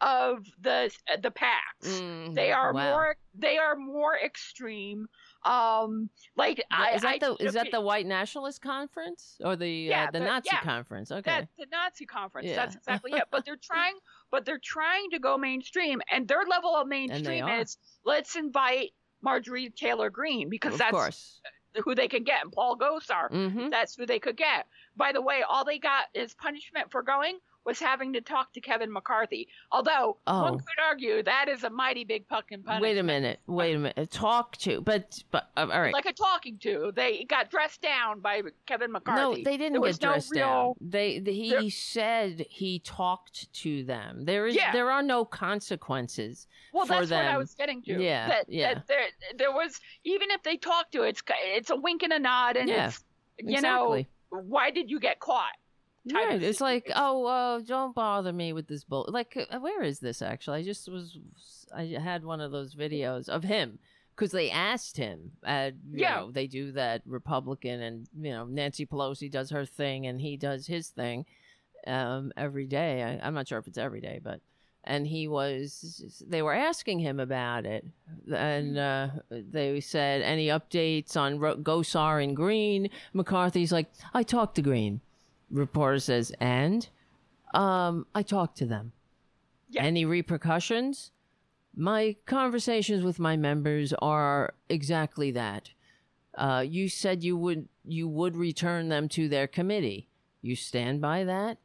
of 0.00 0.46
the 0.60 0.90
the 1.20 1.30
PACs. 1.32 2.00
Mm, 2.00 2.34
They 2.34 2.52
are 2.52 2.72
wow. 2.72 2.90
more 2.92 3.16
they 3.34 3.58
are 3.58 3.74
more 3.76 4.16
extreme. 4.18 5.08
Um, 5.44 6.08
like 6.36 6.62
I, 6.70 6.94
is 6.94 7.02
that 7.02 7.14
I 7.14 7.18
the 7.18 7.36
is 7.44 7.54
that 7.54 7.70
the 7.72 7.80
white 7.80 8.06
nationalist 8.06 8.62
conference 8.62 9.36
or 9.44 9.56
the 9.56 9.68
Yeah, 9.68 10.04
uh, 10.04 10.10
the 10.12 10.18
the- 10.20 10.24
Nazi 10.26 10.50
yeah. 10.52 10.60
conference? 10.60 11.10
Okay. 11.10 11.28
that 11.30 11.48
the 11.58 11.66
Nazi 11.72 12.06
conference? 12.06 12.48
That's 12.54 12.76
exactly 12.76 13.12
it. 13.12 13.24
But 13.32 13.44
they're 13.44 13.56
trying, 13.62 13.94
but 14.32 14.44
they're 14.44 14.58
trying 14.58 15.10
to 15.10 15.20
go 15.20 15.38
mainstream, 15.38 16.00
and 16.10 16.26
their 16.26 16.42
level 16.50 16.74
of 16.74 16.88
mainstream 16.88 17.46
is 17.46 17.76
let's 18.04 18.34
invite 18.34 18.90
Marjorie 19.22 19.70
Taylor 19.70 20.10
Greene 20.10 20.48
because 20.48 20.72
of 20.72 20.78
that's 20.80 20.90
course. 20.90 21.40
who 21.84 21.94
they 21.94 22.08
can 22.08 22.24
get, 22.24 22.42
and 22.42 22.50
Paul 22.52 22.76
Gosar. 22.76 23.28
hmm 23.30 23.68
That's 23.70 23.94
who 23.94 24.06
they 24.06 24.18
could 24.18 24.36
get. 24.36 24.66
By 24.96 25.12
the 25.12 25.22
way, 25.22 25.42
all 25.48 25.64
they 25.64 25.78
got 25.78 26.06
is 26.14 26.34
punishment 26.34 26.90
for 26.90 27.02
going 27.02 27.38
was 27.64 27.78
having 27.78 28.12
to 28.14 28.20
talk 28.20 28.52
to 28.52 28.60
Kevin 28.60 28.92
McCarthy. 28.92 29.46
Although 29.70 30.16
Oh. 30.26 30.42
one 30.42 30.58
could 30.58 30.82
argue 30.84 31.22
that 31.22 31.48
is 31.48 31.62
a 31.64 31.70
mighty 31.70 32.04
big 32.04 32.26
fucking 32.28 32.62
punishment. 32.62 32.82
Wait 32.82 32.98
a 32.98 33.02
minute. 33.02 33.40
Wait 33.46 33.74
a 33.74 33.78
minute. 33.78 34.10
Talk 34.10 34.56
to, 34.58 34.80
but 34.80 35.22
but 35.30 35.50
uh, 35.56 35.68
all 35.70 35.80
right. 35.80 35.92
Like 35.94 36.06
a 36.06 36.12
talking 36.12 36.58
to. 36.58 36.92
They 36.94 37.24
got 37.24 37.50
dressed 37.50 37.80
down 37.82 38.20
by 38.20 38.42
Kevin 38.66 38.90
McCarthy. 38.92 39.20
no, 39.20 39.34
they 39.44 39.56
didn't 39.56 39.72
There 39.74 39.80
get 39.80 39.86
was 39.86 40.00
no 40.02 40.08
dressed 40.10 40.30
real- 40.32 40.40
down. 40.46 40.74
They 40.90 41.18
the, 41.20 41.32
he 41.32 41.50
there- 41.50 41.70
said 41.70 42.46
he 42.50 42.80
talked 42.80 43.52
to 43.54 43.84
them. 43.84 44.24
There 44.24 44.46
is 44.46 44.56
Yeah. 44.56 44.72
there 44.72 44.90
are 44.90 45.02
no 45.02 45.24
consequences. 45.24 46.46
Well, 46.72 46.86
for 46.86 46.94
that's 46.94 47.10
what 47.10 47.20
I 47.20 47.24
them. 47.32 47.38
was 47.38 47.54
getting 47.54 47.82
to. 47.82 48.02
Yeah, 48.02 48.28
That, 48.28 48.44
yeah. 48.48 48.74
That 48.74 48.86
there, 48.86 49.06
there 49.36 49.52
was 49.52 49.80
even 50.04 50.30
if 50.30 50.42
they 50.42 50.56
talked 50.56 50.92
to 50.92 51.02
it, 51.02 51.10
it's 51.10 51.22
it's 51.44 51.70
a 51.70 51.76
wink 51.76 52.02
and 52.02 52.12
a 52.12 52.18
nod, 52.18 52.56
and 52.56 52.68
Yeah, 52.68 52.88
it's 52.88 53.04
you 53.38 53.54
exactly. 53.54 54.08
know 54.30 54.40
why 54.40 54.70
did 54.70 54.90
you 54.90 54.98
get 54.98 55.20
caught? 55.20 55.52
Right. 56.10 56.42
It's 56.42 56.60
like, 56.60 56.90
oh, 56.96 57.26
uh, 57.26 57.60
don't 57.60 57.94
bother 57.94 58.32
me 58.32 58.52
with 58.52 58.66
this 58.66 58.82
bull. 58.84 59.06
Like, 59.08 59.36
uh, 59.50 59.58
where 59.60 59.82
is 59.82 60.00
this 60.00 60.20
actually? 60.22 60.60
I 60.60 60.64
just 60.64 60.88
was, 60.90 61.16
I 61.74 61.84
had 62.02 62.24
one 62.24 62.40
of 62.40 62.50
those 62.50 62.74
videos 62.74 63.28
of 63.28 63.44
him 63.44 63.78
because 64.16 64.32
they 64.32 64.50
asked 64.50 64.96
him. 64.96 65.32
Uh, 65.44 65.70
you 65.92 66.00
Yeah. 66.00 66.16
know, 66.16 66.30
they 66.32 66.46
do 66.48 66.72
that 66.72 67.02
Republican, 67.06 67.80
and 67.82 68.08
you 68.20 68.32
know, 68.32 68.46
Nancy 68.46 68.84
Pelosi 68.84 69.30
does 69.30 69.50
her 69.50 69.64
thing, 69.64 70.06
and 70.06 70.20
he 70.20 70.36
does 70.36 70.66
his 70.66 70.88
thing 70.88 71.24
um, 71.86 72.32
every 72.36 72.66
day. 72.66 73.02
I, 73.02 73.24
I'm 73.26 73.34
not 73.34 73.46
sure 73.46 73.58
if 73.58 73.66
it's 73.68 73.78
every 73.78 74.00
day, 74.00 74.20
but. 74.22 74.40
And 74.84 75.06
he 75.06 75.28
was, 75.28 76.24
they 76.26 76.42
were 76.42 76.52
asking 76.52 76.98
him 76.98 77.20
about 77.20 77.66
it. 77.66 77.86
And 78.34 78.76
uh, 78.76 79.10
they 79.30 79.78
said, 79.78 80.22
any 80.22 80.48
updates 80.48 81.16
on 81.16 81.38
Ro- 81.38 81.54
Gosar 81.54 82.20
and 82.20 82.34
Greene? 82.34 82.90
McCarthy's 83.12 83.70
like, 83.70 83.86
I 84.12 84.24
talked 84.24 84.56
to 84.56 84.62
Greene 84.62 85.00
reporter 85.52 85.98
says, 86.00 86.32
and 86.40 86.88
um, 87.54 88.06
I 88.14 88.22
talked 88.22 88.58
to 88.58 88.66
them. 88.66 88.92
Yeah. 89.70 89.82
Any 89.84 90.04
repercussions? 90.04 91.12
My 91.74 92.16
conversations 92.26 93.02
with 93.04 93.18
my 93.18 93.36
members 93.36 93.92
are 94.02 94.54
exactly 94.68 95.30
that. 95.32 95.70
Uh, 96.36 96.64
you 96.66 96.88
said 96.88 97.22
you 97.22 97.36
would 97.36 97.68
you 97.84 98.08
would 98.08 98.36
return 98.36 98.88
them 98.88 99.08
to 99.10 99.28
their 99.28 99.46
committee. 99.46 100.08
You 100.40 100.56
stand 100.56 101.00
by 101.00 101.24
that? 101.24 101.58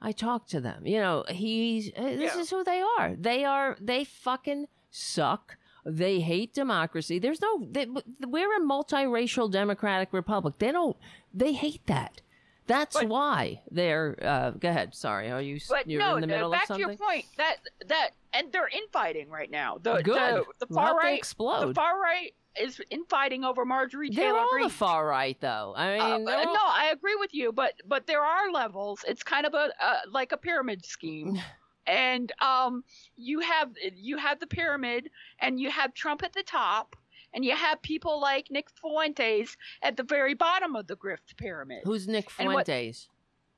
I 0.00 0.12
talked 0.12 0.50
to 0.50 0.60
them. 0.60 0.86
You 0.86 0.98
know, 0.98 1.24
he's 1.28 1.90
uh, 1.96 2.02
this 2.02 2.34
Yeah. 2.34 2.40
is 2.40 2.50
who 2.50 2.62
they 2.64 2.82
are. 2.98 3.14
They 3.16 3.44
are 3.44 3.76
they 3.80 4.04
fucking 4.04 4.66
suck. 4.90 5.56
They 5.84 6.20
hate 6.20 6.54
democracy. 6.54 7.18
There's 7.18 7.40
no 7.40 7.66
they, 7.70 7.86
we're 8.26 8.56
a 8.56 8.60
multiracial 8.64 9.50
democratic 9.50 10.12
republic. 10.12 10.54
They 10.58 10.70
don't 10.72 10.96
they 11.34 11.52
hate 11.52 11.86
that. 11.86 12.20
That's 12.66 12.96
But- 12.96 13.08
why 13.08 13.62
they're 13.70 14.16
uh, 14.22 14.50
go 14.52 14.68
ahead. 14.68 14.94
Sorry. 14.94 15.30
Are 15.30 15.40
you 15.42 15.58
But 15.68 15.88
you're 15.88 16.00
no, 16.00 16.14
in 16.16 16.20
the 16.20 16.26
middle 16.26 16.50
back 16.50 16.62
of 16.62 16.68
something? 16.68 16.84
to 16.86 16.90
your 16.92 16.96
point 16.98 17.24
that 17.36 17.56
that 17.88 18.10
and 18.32 18.52
they're 18.52 18.68
infighting 18.68 19.28
right 19.28 19.50
now. 19.50 19.78
The 19.82 20.00
Good. 20.02 20.44
the, 20.60 20.66
the 20.66 20.72
far 20.74 20.96
right 20.96 21.18
explode. 21.18 21.68
The 21.70 21.74
far 21.74 22.00
right 22.00 22.34
is 22.60 22.80
infighting 22.90 23.44
over 23.44 23.64
Marjorie 23.64 24.10
They're 24.10 24.26
Taylor 24.26 24.38
all 24.40 24.50
Greene. 24.50 24.64
the 24.68 24.74
far 24.74 25.06
right, 25.06 25.40
though. 25.40 25.72
I 25.76 25.98
Uh, 25.98 26.18
mean, 26.18 26.28
uh, 26.28 26.32
all- 26.32 26.44
no, 26.54 26.60
I 26.62 26.90
agree 26.92 27.16
with 27.16 27.32
you, 27.34 27.50
but 27.52 27.74
but 27.86 28.06
there 28.06 28.22
are 28.22 28.50
levels. 28.50 29.04
It's 29.08 29.22
kind 29.22 29.44
of 29.46 29.54
a 29.54 29.70
uh, 29.80 30.00
like 30.10 30.32
a 30.32 30.36
pyramid 30.36 30.84
scheme, 30.84 31.38
and 31.86 32.30
um, 32.40 32.84
you 33.16 33.40
have 33.40 33.70
you 33.96 34.18
have 34.18 34.38
the 34.38 34.46
pyramid, 34.46 35.10
and 35.40 35.58
you 35.58 35.70
have 35.70 35.94
Trump 35.94 36.22
at 36.22 36.32
the 36.32 36.42
top, 36.42 36.94
and 37.34 37.44
you 37.44 37.54
have 37.56 37.80
people 37.82 38.20
like 38.20 38.50
Nick 38.50 38.68
Fuentes 38.80 39.56
at 39.82 39.96
the 39.96 40.02
very 40.02 40.34
bottom 40.34 40.76
of 40.76 40.86
the 40.86 40.96
grift 40.96 41.36
pyramid. 41.36 41.82
who's 41.84 42.06
Nick 42.08 42.28
and 42.38 42.52
what- 42.52 42.66
Fuentes? 42.66 43.08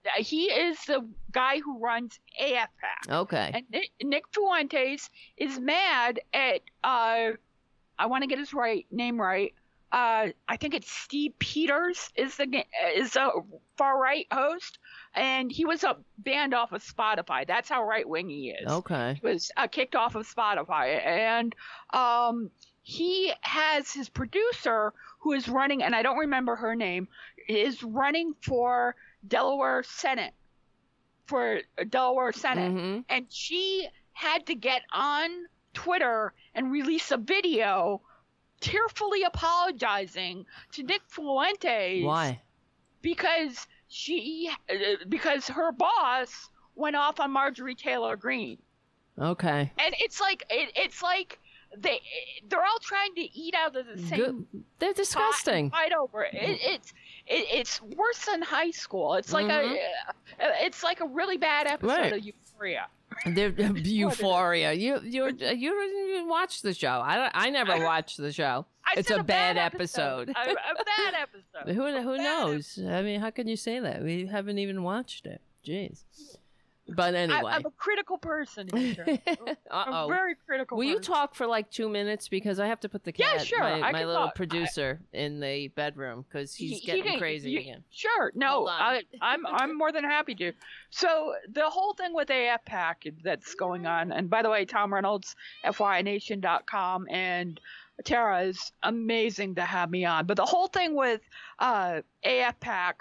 Uh, 0.07 0.23
He 0.23 0.45
is 0.53 0.79
the 0.85 1.07
guy 1.33 1.61
who 1.61 1.79
runs 1.79 2.21
AFPAC. 2.41 3.09
Okay. 3.11 3.51
And 3.55 3.65
Nick, 3.71 3.91
Nick 4.03 4.25
Fuentes 4.35 5.09
is 5.39 5.59
mad 5.59 6.21
at 6.35 6.61
uh, 6.83 7.31
I 7.99 8.07
want 8.07 8.23
to 8.23 8.27
get 8.27 8.39
his 8.39 8.53
right 8.53 8.87
name 8.91 9.19
right. 9.21 9.55
Uh, 9.93 10.31
I 10.49 10.57
think 10.57 10.75
it's 10.75 10.91
Steve 10.91 11.39
Peters 11.39 12.11
is 12.17 12.37
the 12.37 12.65
is 12.97 13.15
a 13.17 13.31
far 13.79 13.99
right 13.99 14.27
host, 14.33 14.79
and 15.15 15.51
he 15.53 15.65
was 15.65 15.85
uh, 15.85 15.95
banned 16.19 16.53
off 16.53 16.73
of 16.73 16.83
Spotify. 16.85 17.47
That's 17.47 17.69
how 17.69 17.87
right 17.87 18.07
wing 18.07 18.29
he 18.29 18.51
is. 18.51 18.71
Okay. 18.71 19.15
He 19.23 19.27
was 19.27 19.53
uh, 19.57 19.69
kicked 19.69 19.95
off 19.95 20.17
of 20.17 20.27
Spotify, 20.29 21.01
and 21.07 21.55
um, 21.93 22.51
he 22.85 23.33
has 23.41 23.91
his 23.91 24.09
producer 24.11 24.93
who 25.21 25.33
is 25.33 25.49
running, 25.49 25.83
and 25.83 25.95
I 25.97 26.03
don't 26.03 26.19
remember 26.19 26.55
her 26.55 26.77
name, 26.77 27.09
is 27.49 27.83
running 27.83 28.35
for 28.43 28.95
Delaware 29.27 29.83
Senate 29.83 30.35
for 31.27 31.61
Delaware 31.89 32.33
Senate 32.33 32.71
hmm 32.71 33.01
and 33.09 33.25
she 33.31 33.89
had 34.13 34.45
to 34.45 34.55
get 34.55 34.83
on 34.93 35.31
Twitter 35.73 36.35
and 36.55 36.71
release 36.71 37.11
a 37.11 37.17
video 37.17 38.03
tearfully 38.61 39.23
apologizing 39.23 40.45
to 40.73 40.83
Nick 40.83 41.01
Fuentes 41.09 42.05
Why? 42.05 42.43
because 43.01 43.67
she 43.89 44.51
because 45.09 45.49
her 45.49 45.73
boss 45.73 46.51
went 46.75 46.97
off 46.97 47.19
on 47.21 47.31
Marjorie 47.31 47.75
Taylor 47.75 48.17
Greene. 48.17 48.59
Okay. 49.19 49.73
And 49.79 49.95
it's 49.99 50.21
like 50.21 50.45
it, 50.51 50.73
it's 50.77 51.03
like 51.03 51.39
they 51.79 52.01
they're 52.49 52.65
all 52.65 52.79
trying 52.81 53.15
to 53.15 53.21
eat 53.23 53.55
out 53.55 53.75
of 53.77 53.87
the 53.87 53.99
same 54.07 54.19
Good. 54.19 54.47
They're 54.79 54.93
disgusting. 54.93 55.71
fight 55.71 55.93
over 55.93 56.25
it. 56.25 56.35
it 56.35 56.61
it's 56.63 56.91
it, 57.27 57.47
it's 57.53 57.83
worse 57.83 58.25
than 58.27 58.43
high 58.43 58.71
school. 58.71 59.15
It's 59.15 59.33
like 59.33 59.47
Mhm. 59.47 59.77
a 60.41 60.65
it's 60.65 60.83
like 60.83 61.01
a 61.01 61.07
really 61.07 61.37
bad 61.37 61.67
episode 61.67 61.89
Right. 61.89 62.13
of 62.13 62.25
Euphoria. 62.25 62.87
They're 63.27 63.51
euphoria. 63.77 64.73
You 64.73 65.01
you 65.03 65.27
you 65.27 65.33
didn't 65.33 66.11
even 66.11 66.29
watch 66.29 66.63
the 66.63 66.75
show. 66.75 67.01
I 67.05 67.17
don't, 67.17 67.33
I 67.35 67.51
never 67.51 67.79
watched 67.85 68.17
the 68.19 68.33
show. 68.33 68.67
I 68.87 68.95
It's 68.99 69.09
said 69.09 69.21
a 69.21 69.25
bad 69.25 69.57
episode. 69.57 70.29
a, 70.29 70.33
a 70.33 70.55
bad 70.97 71.15
episode. 71.15 71.75
Who 71.75 71.83
who 72.03 72.17
Bad 72.17 72.23
knows? 72.25 72.79
I 72.87 73.03
mean, 73.03 73.21
how 73.21 73.31
can 73.31 73.49
you 73.49 73.57
say 73.57 73.79
that? 73.81 74.03
We 74.03 74.27
haven't 74.27 74.59
even 74.59 74.83
watched 74.83 75.27
it. 75.27 75.41
Jeez. 75.67 76.05
But 76.87 77.15
anyway. 77.15 77.41
I'm 77.47 77.65
a 77.65 77.71
critical 77.71 78.19
person. 78.19 78.69
I'm 78.75 79.95
oh. 79.95 80.07
very 80.07 80.35
critical. 80.47 80.77
Will 80.77 80.85
you 80.85 81.01
talk 81.01 81.35
for 81.35 81.47
like 81.47 81.71
two 81.71 81.89
minutes 81.89 82.29
because 82.29 82.61
I 82.61 82.67
have 82.67 82.81
to 82.81 82.91
put 82.91 83.05
the 83.05 83.13
Yeah, 83.17 83.39
cat, 83.39 83.47
sure, 83.47 83.61
my, 83.61 83.81
I 83.81 83.93
my 83.93 84.05
little 84.05 84.25
talk. 84.25 84.33
I- 84.35 84.37
producer, 84.37 85.01
in 85.15 85.41
the 85.41 85.69
bedroom 85.69 86.27
because 86.29 86.55
he's 86.55 86.73
He- 86.73 86.79
he 86.81 86.87
getting 86.87 87.05
can- 87.05 87.19
crazy 87.19 87.53
you- 87.53 87.61
again. 87.61 87.85
Sure. 87.91 88.33
No, 88.35 88.69
I, 88.69 89.03
I'm 89.23 89.47
I'm 89.47 89.79
more 89.79 89.93
than 89.93 90.05
happy 90.05 90.35
to. 90.35 90.53
So 90.91 91.35
the 91.51 91.71
whole 91.71 91.95
thing 91.95 92.13
with 92.13 92.29
AFPAC 92.29 93.15
that's 93.23 93.55
going 93.55 93.87
on, 93.87 94.13
and 94.13 94.29
by 94.29 94.43
the 94.43 94.51
way, 94.51 94.67
Tom 94.67 94.93
Reynolds, 94.93 95.37
FYNation.com, 95.65 97.07
and 97.09 97.59
Tara 98.05 98.43
is 98.43 98.73
amazing 98.83 99.55
to 99.55 99.63
have 99.63 99.91
me 99.91 100.05
on. 100.05 100.27
But 100.27 100.37
the 100.37 100.45
whole 100.45 100.67
thing 100.67 100.95
with 100.95 101.23
uh, 101.61 102.03
AFPAC 102.27 102.95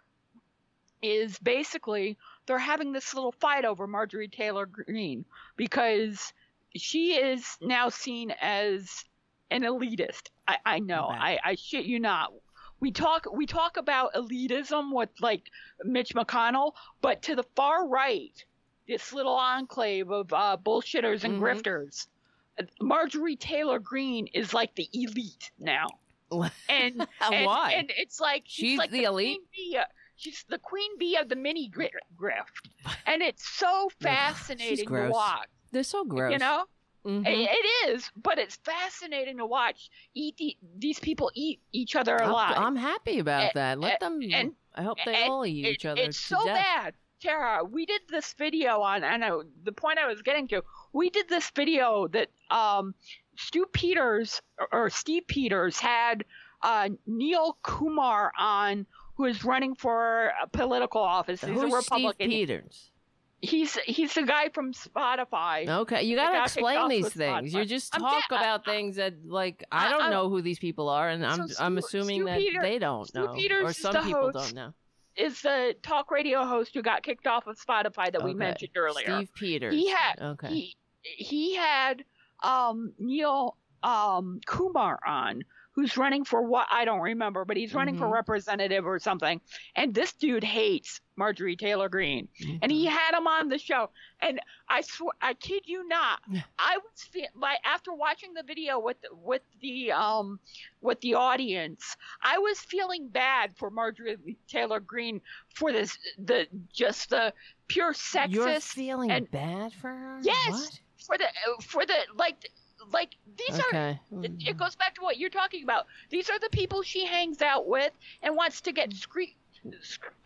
is 1.01 1.37
basically 1.39 2.17
they're 2.45 2.57
having 2.59 2.91
this 2.91 3.13
little 3.13 3.31
fight 3.31 3.65
over 3.65 3.87
Marjorie 3.87 4.27
Taylor 4.27 4.65
Greene 4.65 5.25
because 5.55 6.33
she 6.75 7.13
is 7.13 7.57
now 7.61 7.89
seen 7.89 8.31
as 8.41 9.05
an 9.51 9.61
elitist. 9.61 10.29
I, 10.47 10.57
I 10.65 10.79
know. 10.79 11.07
Right. 11.09 11.39
I, 11.43 11.51
I 11.51 11.55
shit 11.55 11.85
you 11.85 11.99
not. 11.99 12.33
We 12.79 12.91
talk 12.91 13.27
we 13.31 13.45
talk 13.45 13.77
about 13.77 14.13
elitism 14.13 14.93
with 14.93 15.09
like 15.21 15.43
Mitch 15.83 16.13
McConnell, 16.15 16.73
but 17.01 17.21
to 17.23 17.35
the 17.35 17.43
far 17.55 17.87
right, 17.87 18.43
this 18.87 19.13
little 19.13 19.35
enclave 19.35 20.11
of 20.11 20.33
uh, 20.33 20.57
bullshitters 20.61 21.23
and 21.23 21.35
Mhm. 21.35 21.41
grifters, 21.41 22.07
Marjorie 22.81 23.37
Taylor 23.37 23.79
Greene 23.79 24.27
is 24.33 24.53
like 24.53 24.75
the 24.75 24.89
elite 24.93 25.51
now. 25.59 25.87
And, 26.67 27.07
and 27.21 27.45
Why? 27.45 27.73
And 27.77 27.91
it's 27.95 28.19
like 28.19 28.43
she's, 28.47 28.71
She's 28.71 28.77
like 28.79 28.91
the 28.91 29.03
elite? 29.03 29.37
Queen 29.53 29.71
bee, 29.71 29.77
uh, 29.77 29.83
she's 30.15 30.45
the 30.49 30.57
queen 30.59 30.97
bee 30.97 31.17
of 31.17 31.29
the 31.29 31.35
mini 31.35 31.67
gri- 31.69 31.91
grift, 32.17 32.69
and 33.05 33.21
it's 33.21 33.47
so 33.47 33.89
fascinating 34.01 34.87
to 34.87 35.09
watch. 35.09 35.47
They're 35.71 35.83
so 35.83 36.03
gross. 36.05 36.31
You 36.33 36.39
know, 36.39 36.65
Mhm. 37.05 37.27
it, 37.27 37.49
it 37.51 37.89
is, 37.89 38.09
but 38.15 38.37
it's 38.37 38.55
fascinating 38.57 39.37
to 39.37 39.45
watch. 39.45 39.89
Eat 40.13 40.37
the, 40.37 40.55
these 40.77 40.99
people 40.99 41.31
eat 41.35 41.59
each 41.71 41.95
other 41.95 42.21
I'm, 42.21 42.29
alive. 42.29 42.55
I'm 42.57 42.75
happy 42.75 43.19
about 43.19 43.43
And- 43.43 43.51
that. 43.55 43.79
Let 43.79 44.01
and- 44.03 44.21
them. 44.21 44.29
and- 44.33 44.55
I 44.75 44.81
hope 44.83 44.97
they 45.05 45.25
all 45.27 45.45
eat 45.45 45.65
each 45.67 45.85
other 45.85 46.01
It's 46.01 46.17
so 46.17 46.43
death. 46.45 46.55
bad. 46.55 46.93
Tara, 47.21 47.63
we 47.63 47.85
did 47.85 48.01
this 48.09 48.33
video 48.33 48.81
on, 48.81 49.03
and 49.03 49.23
I, 49.23 49.31
the 49.63 49.71
point 49.71 49.99
I 49.99 50.07
was 50.07 50.21
getting 50.23 50.47
to, 50.49 50.63
we 50.93 51.09
did 51.09 51.29
this 51.29 51.49
video 51.51 52.07
that 52.09 52.29
um, 52.49 52.95
Stew 53.37 53.65
Peters 53.71 54.41
or, 54.59 54.67
or 54.85 54.89
Steve 54.89 55.27
Peters 55.27 55.79
had 55.79 56.25
uh, 56.63 56.89
Neil 57.05 57.57
Kumar 57.61 58.31
on, 58.37 58.85
who 59.15 59.25
is 59.25 59.43
running 59.43 59.75
for 59.75 60.31
a 60.41 60.47
political 60.47 61.01
office. 61.01 61.41
He's 61.41 61.49
Who's 61.49 61.71
a 61.71 61.75
Republican. 61.75 62.27
Steve 62.29 62.47
Peters? 62.47 62.89
He's 63.41 63.75
he's 63.85 64.13
the 64.13 64.23
guy 64.23 64.49
from 64.53 64.71
Spotify. 64.73 65.67
Okay, 65.67 66.03
you 66.03 66.15
got 66.15 66.31
gotta 66.31 66.43
explain 66.45 66.87
these 66.87 67.09
things. 67.09 67.51
Spotify. 67.53 67.59
You 67.59 67.65
just 67.65 67.93
I'm 67.93 68.01
talk 68.01 68.23
ga- 68.29 68.37
about 68.37 68.63
things 68.63 68.95
that, 68.95 69.15
like, 69.25 69.65
I 69.71 69.87
I- 69.87 69.89
don't 69.89 70.01
I'm- 70.03 70.11
know 70.11 70.29
who 70.29 70.41
these 70.41 70.59
people 70.59 70.87
are, 70.87 71.09
and 71.09 71.25
I'm 71.25 71.47
So 71.49 71.63
I'm 71.63 71.77
assuming 71.77 72.21
Stu 72.21 72.25
that 72.27 72.37
Peter- 72.39 72.61
they 72.61 72.79
don't 72.79 73.05
Stu 73.05 73.19
know, 73.25 73.33
Peters 73.33 73.65
or 73.69 73.73
some 73.73 74.03
people 74.05 74.31
host. 74.31 74.33
don't 74.33 74.55
know. 74.55 74.73
Is 75.17 75.41
the 75.41 75.75
talk 75.83 76.09
radio 76.09 76.45
host 76.45 76.73
who 76.73 76.81
got 76.81 77.03
kicked 77.03 77.27
off 77.27 77.45
of 77.45 77.57
Spotify 77.59 78.11
that 78.13 78.23
we 78.23 78.33
mentioned 78.33 78.71
earlier. 78.77 79.05
Steve 79.17 79.29
Peters. 79.35 79.73
He 79.75 79.89
had 79.89 80.19
okay. 80.21 80.47
he 80.47 80.75
he 81.03 81.55
had 81.55 82.05
um 82.41 82.93
Neil 82.97 83.57
um 83.83 84.39
Kumar 84.47 84.99
on 85.05 85.43
who's 85.73 85.97
running 85.97 86.23
for 86.23 86.41
what 86.43 86.67
I 86.71 86.85
don't 86.85 87.01
remember, 87.01 87.45
but 87.45 87.57
he's 87.57 87.73
running 87.73 87.97
for 87.97 88.05
Mhm. 88.05 88.13
representative 88.13 88.85
or 88.85 88.99
something. 88.99 89.41
And 89.75 89.93
this 89.93 90.13
dude 90.13 90.43
hates 90.43 91.01
Marjorie 91.15 91.55
Taylor 91.55 91.89
Greene. 91.89 92.27
And 92.61 92.71
he 92.71 92.85
Mm-hmm. 92.85 92.95
had 92.95 93.17
him 93.17 93.27
on 93.27 93.49
the 93.49 93.57
show. 93.57 93.89
And 94.19 94.39
I 94.69 94.81
swear 94.81 95.11
I 95.21 95.33
kid 95.33 95.63
you 95.67 95.87
not, 95.87 96.21
I 96.59 96.77
was 96.77 97.03
fe- 97.11 97.29
like 97.35 97.59
after 97.63 97.91
watching 97.93 98.33
the 98.33 98.43
video 98.43 98.79
with 98.79 98.97
with 99.11 99.41
the 99.61 99.91
um 99.91 100.39
with 100.81 100.99
the 101.01 101.15
audience, 101.15 101.97
I 102.21 102.37
was 102.37 102.59
feeling 102.59 103.07
bad 103.09 103.55
for 103.57 103.69
Marjorie 103.71 104.37
Taylor 104.47 104.79
Greene 104.79 105.21
for 105.49 105.71
this 105.71 105.97
the 106.19 106.47
just 106.71 107.09
the 107.09 107.33
pure 107.67 107.93
sexist 107.93 108.31
You're 108.31 108.59
feeling 108.59 109.11
and- 109.11 109.29
bad 109.31 109.73
for 109.73 109.89
her? 109.89 110.19
Yes, 110.23 110.49
What? 110.51 110.79
for 111.05 111.17
the 111.17 111.27
for 111.63 111.85
the 111.85 111.97
like 112.15 112.49
like 112.91 113.15
these 113.37 113.59
are 113.59 113.99
it, 114.23 114.31
it 114.39 114.57
goes 114.57 114.75
back 114.75 114.95
to 114.95 115.01
what 115.01 115.17
you're 115.17 115.29
talking 115.29 115.63
about. 115.63 115.85
These 116.09 116.29
are 116.29 116.39
the 116.39 116.49
people 116.49 116.81
she 116.83 117.05
hangs 117.05 117.41
out 117.41 117.67
with 117.67 117.91
and 118.21 118.35
wants 118.35 118.61
to 118.61 118.71
get 118.71 118.93
street 118.93 119.35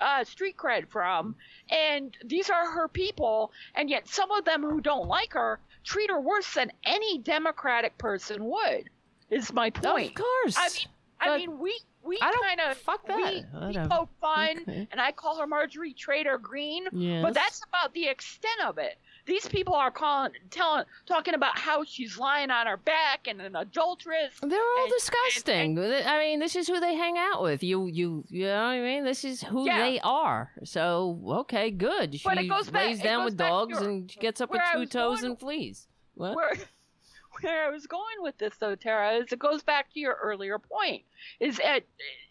uh, 0.02 0.24
street 0.24 0.58
cred 0.58 0.88
from, 0.90 1.36
and 1.70 2.16
these 2.26 2.50
are 2.50 2.72
her 2.72 2.88
people. 2.88 3.52
And 3.76 3.90
yet, 3.90 4.08
some 4.08 4.32
of 4.32 4.46
them 4.46 4.64
who 4.64 4.82
don't 4.82 5.08
like 5.08 5.34
her 5.34 5.60
treat 5.84 6.10
her 6.10 6.20
worse 6.20 6.54
than 6.54 6.72
any 6.86 7.20
Democratic 7.20 7.98
person 7.98 8.46
would. 8.46 8.90
Is 9.30 9.52
my 9.54 9.70
point. 9.70 10.10
Of 10.18 10.24
course. 10.24 10.56
I 10.58 10.70
mean, 10.70 10.88
I 11.20 11.38
mean, 11.38 11.60
we 11.60 11.78
we 12.04 12.18
I 12.22 12.32
don't- 12.32 12.44
kind 12.44 12.62
of 12.72 12.78
fuck 12.78 13.06
that. 13.08 13.18
we, 13.18 13.68
we 13.68 13.88
poke 13.88 14.10
fun, 14.22 14.60
Okay. 14.62 14.88
and 14.92 15.02
I 15.02 15.12
call 15.12 15.38
her 15.40 15.46
Marjorie 15.48 15.94
Trader 15.94 16.38
Green. 16.38 16.86
Yes. 16.94 17.22
But 17.24 17.34
that's 17.34 17.62
about 17.68 17.94
the 17.94 18.08
extent 18.08 18.62
of 18.66 18.78
it. 18.78 18.98
These 19.28 19.48
people 19.50 19.76
are 19.76 19.92
calling, 19.92 20.32
telling, 20.50 20.86
talking 21.06 21.34
about 21.34 21.58
how 21.60 21.84
she's 21.84 22.18
lying 22.18 22.50
on 22.50 22.66
her 22.66 22.78
back 22.78 23.28
and 23.28 23.42
an 23.42 23.56
adulteress. 23.56 24.34
They're 24.42 24.60
all 24.60 24.84
and- 24.84 24.92
disgusting. 24.92 25.78
I 25.80 26.18
mean, 26.20 26.40
this 26.40 26.56
is 26.56 26.68
who 26.68 26.80
they 26.80 26.96
hang 26.96 27.18
out 27.18 27.42
with. 27.44 27.62
You, 27.62 27.88
you, 27.88 28.24
you 28.30 28.46
know 28.46 28.54
what 28.56 28.72
I 28.72 28.80
mean? 28.82 29.04
This 29.04 29.26
is 29.26 29.44
who 29.44 29.66
Yeah. 29.66 29.80
they 29.80 30.00
are. 30.00 30.52
So, 30.64 31.20
okay, 31.42 31.72
good. 31.72 32.16
She 32.16 32.24
But 32.24 32.38
it 32.38 32.48
goes 32.48 32.70
back- 32.70 32.86
lays 32.88 33.02
down 33.02 33.26
with 33.26 33.36
dogs 33.38 33.80
your- 33.80 33.90
and 33.90 34.10
she 34.10 34.20
gets 34.20 34.40
up 34.42 34.50
with 34.50 34.62
two 34.74 34.86
toes 34.86 35.20
going- 35.22 35.32
and 35.32 35.40
flees. 35.40 35.88
What? 36.16 36.36
Where, 36.36 36.54
where 37.42 37.66
I 37.68 37.70
was 37.70 37.86
going 37.86 38.22
with 38.22 38.38
this, 38.38 38.56
though, 38.58 38.76
Tara, 38.76 39.18
is 39.18 39.32
it 39.34 39.40
goes 39.40 39.62
back 39.62 39.94
to 39.94 40.00
your 40.00 40.16
earlier 40.22 40.58
point. 40.58 41.04
Is 41.42 41.58
that 41.58 41.84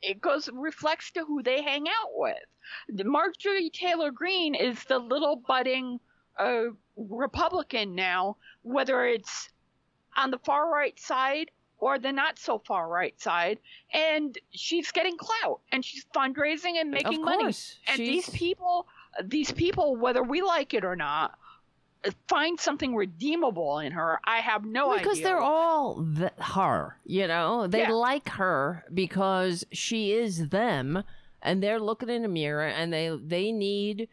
it 0.02 0.20
goes 0.20 0.48
reflects 0.52 1.10
to 1.12 1.24
who 1.24 1.42
they 1.42 1.62
hang 1.62 1.86
out 1.88 2.10
with. 2.14 2.38
Marjorie 3.04 3.70
Taylor 3.70 4.10
Greene 4.10 4.54
is 4.54 4.82
the 4.84 4.98
little 4.98 5.36
budding 5.36 6.00
uh, 6.38 6.64
Republican 6.96 7.94
now, 7.94 8.36
whether 8.62 9.04
it's 9.06 9.50
on 10.16 10.30
the 10.30 10.38
far 10.38 10.70
right 10.72 10.98
side 10.98 11.50
or 11.78 11.98
the 11.98 12.10
not 12.10 12.38
so 12.38 12.58
far 12.66 12.88
right 12.88 13.20
side, 13.20 13.58
and 13.92 14.38
she's 14.50 14.90
getting 14.92 15.16
clout 15.18 15.60
and 15.72 15.84
she's 15.84 16.06
fundraising 16.14 16.80
and 16.80 16.90
making 16.90 17.22
money. 17.22 17.44
course. 17.44 17.78
And 17.86 17.98
these 17.98 18.28
people, 18.30 18.86
these 19.22 19.52
people, 19.52 19.96
whether 19.96 20.22
we 20.22 20.40
like 20.40 20.72
it 20.72 20.84
or 20.84 20.96
not, 20.96 21.38
find 22.28 22.58
something 22.58 22.94
redeemable 22.94 23.78
in 23.80 23.92
her. 23.92 24.18
I 24.24 24.38
have 24.38 24.64
no 24.64 24.92
idea. 24.92 25.02
because 25.04 25.20
they're 25.20 25.38
all 25.40 26.06
th- 26.16 26.30
her, 26.38 26.96
you 27.04 27.26
know. 27.26 27.66
They 27.66 27.80
Yeah. 27.82 27.90
like 27.92 28.28
her 28.30 28.84
because 28.94 29.64
she 29.72 30.12
is 30.12 30.48
them, 30.48 31.02
and 31.42 31.62
they're 31.62 31.80
looking 31.80 32.08
in 32.08 32.24
a 32.24 32.28
mirror, 32.28 32.66
and 32.66 32.90
they 32.92 33.10
they 33.22 33.52
need 33.52 34.08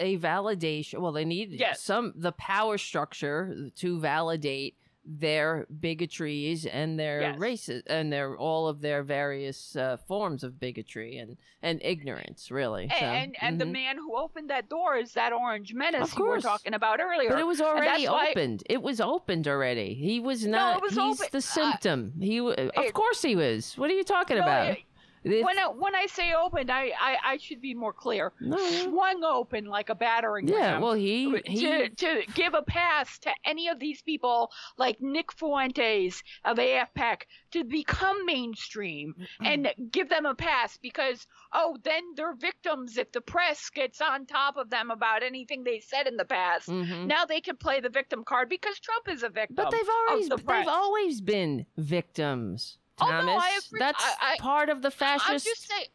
a 0.00 0.18
validation. 0.18 0.98
Well, 1.00 1.12
they 1.12 1.24
need 1.24 1.52
Yes. 1.52 1.80
some 1.82 2.12
the 2.16 2.32
power 2.32 2.78
structure 2.78 3.70
to 3.76 3.98
validate 4.00 4.76
their 5.08 5.66
bigotries 5.80 6.66
and 6.66 6.98
their 6.98 7.20
Yes. 7.20 7.38
races 7.38 7.84
and 7.86 8.12
their 8.12 8.36
all 8.36 8.66
of 8.66 8.80
their 8.80 9.04
various 9.04 9.76
uh, 9.76 9.96
forms 10.08 10.42
of 10.42 10.58
bigotry 10.58 11.16
and 11.18 11.36
and 11.62 11.80
ignorance, 11.84 12.50
really. 12.50 12.88
So, 12.88 13.04
and 13.04 13.36
and 13.40 13.60
the 13.60 13.66
man 13.66 13.98
who 13.98 14.16
opened 14.16 14.50
that 14.50 14.68
door 14.68 14.96
is 14.96 15.12
that 15.12 15.32
orange 15.32 15.72
menace 15.74 16.12
you 16.16 16.24
were 16.24 16.40
talking 16.40 16.74
about 16.74 16.98
earlier. 17.00 17.30
But 17.30 17.38
it 17.38 17.46
was 17.46 17.60
already 17.60 18.02
that's 18.04 18.12
why- 18.12 18.30
opened. 18.30 18.64
It 18.68 18.82
was 18.82 19.00
opened 19.00 19.46
already. 19.46 19.94
He 19.94 20.18
was 20.18 20.44
not. 20.44 20.78
it 20.78 20.82
was 20.82 20.94
he's 20.94 21.20
open- 21.20 21.28
the 21.30 21.38
uh, 21.38 21.40
symptom. 21.40 22.12
he. 22.20 22.38
w 22.38 22.52
of 22.76 22.92
course 22.92 23.22
he 23.22 23.36
was. 23.36 23.74
What 23.78 23.88
are 23.90 23.94
you 23.94 24.04
talking 24.04 24.38
No, 24.38 24.42
about? 24.42 24.70
it- 24.72 24.78
If- 25.26 25.44
when 25.44 25.58
I, 25.58 25.66
when 25.66 25.94
I 25.94 26.06
say 26.06 26.32
opened, 26.34 26.70
I, 26.70 26.92
I, 27.00 27.16
I 27.24 27.36
should 27.38 27.60
be 27.60 27.74
more 27.74 27.92
clear. 27.92 28.32
No. 28.40 28.56
Swung 28.56 29.24
open 29.24 29.64
like 29.66 29.88
a 29.88 29.94
battering 29.94 30.46
yeah. 30.46 30.72
ram. 30.72 30.82
Well, 30.82 30.94
he 30.94 31.36
he. 31.46 31.60
to, 31.60 31.88
to 31.88 32.22
give 32.34 32.54
a 32.54 32.62
pass 32.62 33.18
to 33.20 33.30
any 33.44 33.68
of 33.68 33.78
these 33.80 34.02
people 34.02 34.50
like 34.78 35.00
Nick 35.00 35.32
Fuentes 35.32 36.22
of 36.44 36.58
AFPAC 36.58 37.22
to 37.52 37.64
become 37.64 38.24
mainstream 38.24 39.14
and 39.40 39.68
give 39.90 40.08
them 40.08 40.26
a 40.26 40.34
pass 40.34 40.76
because, 40.76 41.26
oh, 41.52 41.76
then 41.82 42.02
they're 42.14 42.34
victims 42.34 42.96
if 42.96 43.10
the 43.12 43.20
press 43.20 43.68
gets 43.70 44.00
on 44.00 44.26
top 44.26 44.56
of 44.56 44.70
them 44.70 44.90
about 44.90 45.22
anything 45.22 45.64
they 45.64 45.80
said 45.80 46.06
in 46.06 46.16
the 46.16 46.24
past. 46.24 46.68
Mhm. 46.68 47.06
Now 47.06 47.24
they 47.24 47.40
can 47.40 47.56
play 47.56 47.80
the 47.80 47.88
victim 47.88 48.24
card 48.24 48.48
because 48.48 48.78
Trump 48.78 49.08
is 49.08 49.22
a 49.22 49.28
victim. 49.28 49.56
But 49.56 49.70
they've 49.70 49.88
always 50.08 50.28
the 50.28 50.36
they've 50.36 50.68
always 50.68 51.20
been 51.20 51.66
victims. 51.76 52.78
Oh, 53.00 53.08
no, 53.10 53.36
I 53.36 53.58
agree. 53.66 53.78
That's 53.78 54.02
I- 54.02 54.34
I- 54.34 54.36
part 54.40 54.68
of 54.68 54.82
the 54.82 54.90
fascist. 54.90 55.28
I'm 55.30 55.38
just 55.38 55.68
saying. 55.68 55.86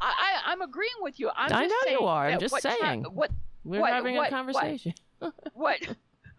I, 0.00 0.06
I, 0.46 0.52
I'm 0.52 0.60
agreeing 0.62 0.90
with 1.00 1.18
you. 1.20 1.30
I'm 1.34 1.52
I 1.52 1.66
just 1.68 1.86
know 1.86 1.92
you 1.92 2.06
are. 2.06 2.26
I'm 2.28 2.38
just 2.40 2.52
what 2.52 2.62
saying. 2.62 3.04
what 3.04 3.30
We're 3.64 3.80
what- 3.80 3.92
having 3.92 4.16
what- 4.16 4.28
a 4.28 4.30
conversation. 4.30 4.94
what 5.54 5.78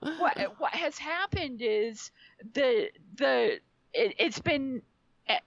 what 0.01 0.37
what 0.59 0.73
has 0.73 0.97
happened 0.97 1.61
is 1.63 2.11
the 2.53 2.89
the 3.15 3.59
it, 3.93 4.15
it's 4.19 4.39
been 4.39 4.81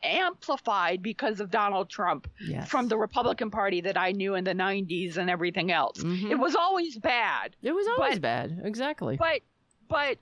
amplified 0.03 1.03
because 1.03 1.39
of 1.41 1.51
Donald 1.51 1.89
Trump 1.89 2.29
Yes. 2.41 2.69
from 2.69 2.89
the 2.89 2.97
Republican 2.97 3.51
Party 3.51 3.81
that 3.83 3.97
I 3.97 4.11
knew 4.13 4.35
in 4.35 4.43
the 4.45 4.55
90s 4.55 5.17
and 5.17 5.31
everything 5.31 5.71
else. 5.71 5.99
Mhm. 5.99 6.31
It 6.31 6.35
was 6.39 6.57
always 6.57 6.99
bad, 6.99 7.55
It 7.63 7.73
was 7.73 7.87
always 7.87 8.15
but- 8.17 8.23
bad. 8.23 8.61
Exactly. 8.65 9.17
but 9.17 9.41
but 9.89 10.19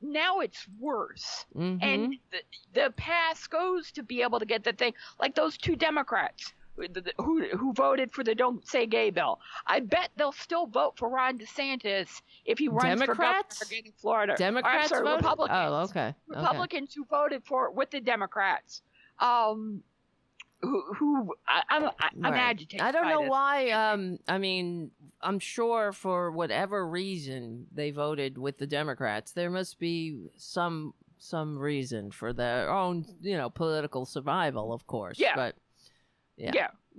now 0.00 0.40
it's 0.40 0.66
worse. 0.78 1.46
Mhm. 1.56 1.78
And 1.82 2.16
the, 2.30 2.38
the 2.72 2.90
pass 2.96 3.46
goes 3.46 3.90
to 3.92 4.02
be 4.02 4.22
able 4.22 4.38
to 4.38 4.46
get 4.46 4.64
the 4.64 4.72
thing 4.72 4.94
like 5.18 5.34
those 5.34 5.56
two 5.56 5.76
Democrats 5.76 6.52
who 7.18 7.44
who 7.56 7.72
voted 7.72 8.12
for 8.12 8.24
the 8.24 8.34
Don't 8.34 8.66
Say 8.66 8.86
Gay 8.86 9.10
bill. 9.10 9.40
I 9.66 9.80
bet 9.80 10.10
they'll 10.16 10.32
still 10.32 10.66
vote 10.66 10.98
for 10.98 11.08
Ron 11.08 11.38
DeSantis 11.38 12.22
if 12.44 12.58
he 12.58 12.68
runs 12.68 13.00
Democrats? 13.00 13.58
for 13.58 13.64
governor 13.64 13.82
in 13.86 13.92
Florida. 13.92 14.32
Or, 14.32 14.36
Democrats 14.36 14.88
sorry. 14.88 15.14
Republicans. 15.14 15.58
Oh, 15.60 15.74
okay. 15.84 16.00
okay. 16.00 16.14
Republicans 16.28 16.94
who 16.94 17.04
voted 17.04 17.44
for 17.44 17.66
it 17.66 17.74
with 17.74 17.90
the 17.90 18.00
Democrats. 18.00 18.82
Um, 19.20 19.82
who 20.64 20.82
who 20.94 21.34
I, 21.46 21.62
I'm 21.70 21.84
I, 21.86 21.90
I'm 22.22 22.32
Right. 22.32 22.40
agitated. 22.40 22.80
I 22.86 22.92
don't 22.92 23.08
know 23.08 23.22
this. 23.22 23.30
why. 23.30 23.70
Um, 23.70 24.18
I 24.28 24.38
mean, 24.38 24.90
I'm 25.20 25.38
sure 25.38 25.92
for 25.92 26.30
whatever 26.30 26.86
reason 26.86 27.66
they 27.72 27.90
voted 27.90 28.38
with 28.38 28.58
the 28.58 28.66
Democrats. 28.66 29.32
There 29.32 29.50
must 29.50 29.78
be 29.78 30.28
some 30.36 30.94
some 31.18 31.58
reason 31.58 32.10
for 32.10 32.32
their 32.32 32.70
own, 32.70 33.06
you 33.22 33.36
know, 33.36 33.48
political 33.48 34.04
survival, 34.04 34.72
of 34.72 34.86
course. 34.86 35.18
Yeah. 35.18 35.34
But 35.36 35.54
yeah, 36.36 36.50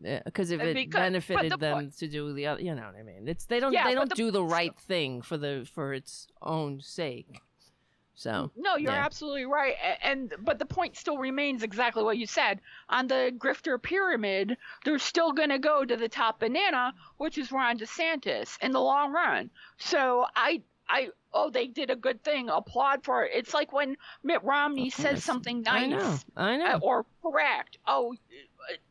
Yeah. 0.01 0.21
because 0.25 0.49
if 0.51 0.61
it 0.61 0.73
because- 0.75 0.99
benefited 0.99 1.51
the 1.51 1.57
them 1.57 1.73
point- 1.75 1.97
to 1.97 2.07
do 2.07 2.33
the 2.33 2.47
other, 2.47 2.61
you 2.61 2.73
know 2.73 2.83
what 2.87 2.95
I 2.95 3.03
mean. 3.03 3.27
It's 3.27 3.45
they 3.45 3.59
don't 3.59 3.73
Yeah, 3.73 3.85
they 3.87 3.93
don't 3.93 4.09
the 4.09 4.15
do 4.15 4.31
the 4.31 4.43
right 4.43 4.75
thing 4.79 5.21
for 5.21 5.37
the 5.37 5.67
for 5.71 5.93
its 5.93 6.27
own 6.41 6.81
sake. 6.81 7.39
So 8.15 8.51
No, 8.55 8.77
you're 8.77 8.93
Yeah. 8.93 9.05
absolutely 9.05 9.45
right. 9.45 9.75
And 10.01 10.33
but 10.39 10.57
the 10.57 10.65
point 10.65 10.95
still 10.95 11.17
remains 11.17 11.63
exactly 11.63 12.03
what 12.03 12.17
you 12.17 12.25
said. 12.25 12.61
On 12.89 13.07
the 13.07 13.33
grifter 13.37 13.81
pyramid, 13.81 14.57
they're 14.85 14.99
still 14.99 15.33
going 15.33 15.49
to 15.49 15.59
go 15.59 15.83
to 15.83 15.97
the 15.97 16.07
top 16.09 16.39
banana, 16.39 16.93
which 17.17 17.37
is 17.37 17.51
Ron 17.51 17.77
DeSantis 17.77 18.57
in 18.63 18.71
the 18.71 18.79
long 18.81 19.11
run. 19.11 19.49
So 19.77 20.25
I 20.35 20.61
I 20.87 21.09
oh 21.33 21.49
they 21.49 21.67
did 21.67 21.89
a 21.89 21.95
good 21.95 22.23
thing. 22.23 22.47
Applaud 22.47 23.03
for 23.03 23.25
it. 23.25 23.31
It's 23.33 23.53
like 23.53 23.73
when 23.73 23.97
Mitt 24.23 24.43
Romney 24.43 24.89
says 24.91 25.23
something 25.23 25.61
nice. 25.63 25.83
I 25.83 25.87
know, 25.87 26.17
I 26.37 26.57
know. 26.57 26.65
uh, 26.65 26.79
or 26.81 27.05
correct. 27.21 27.77
Oh, 27.87 28.15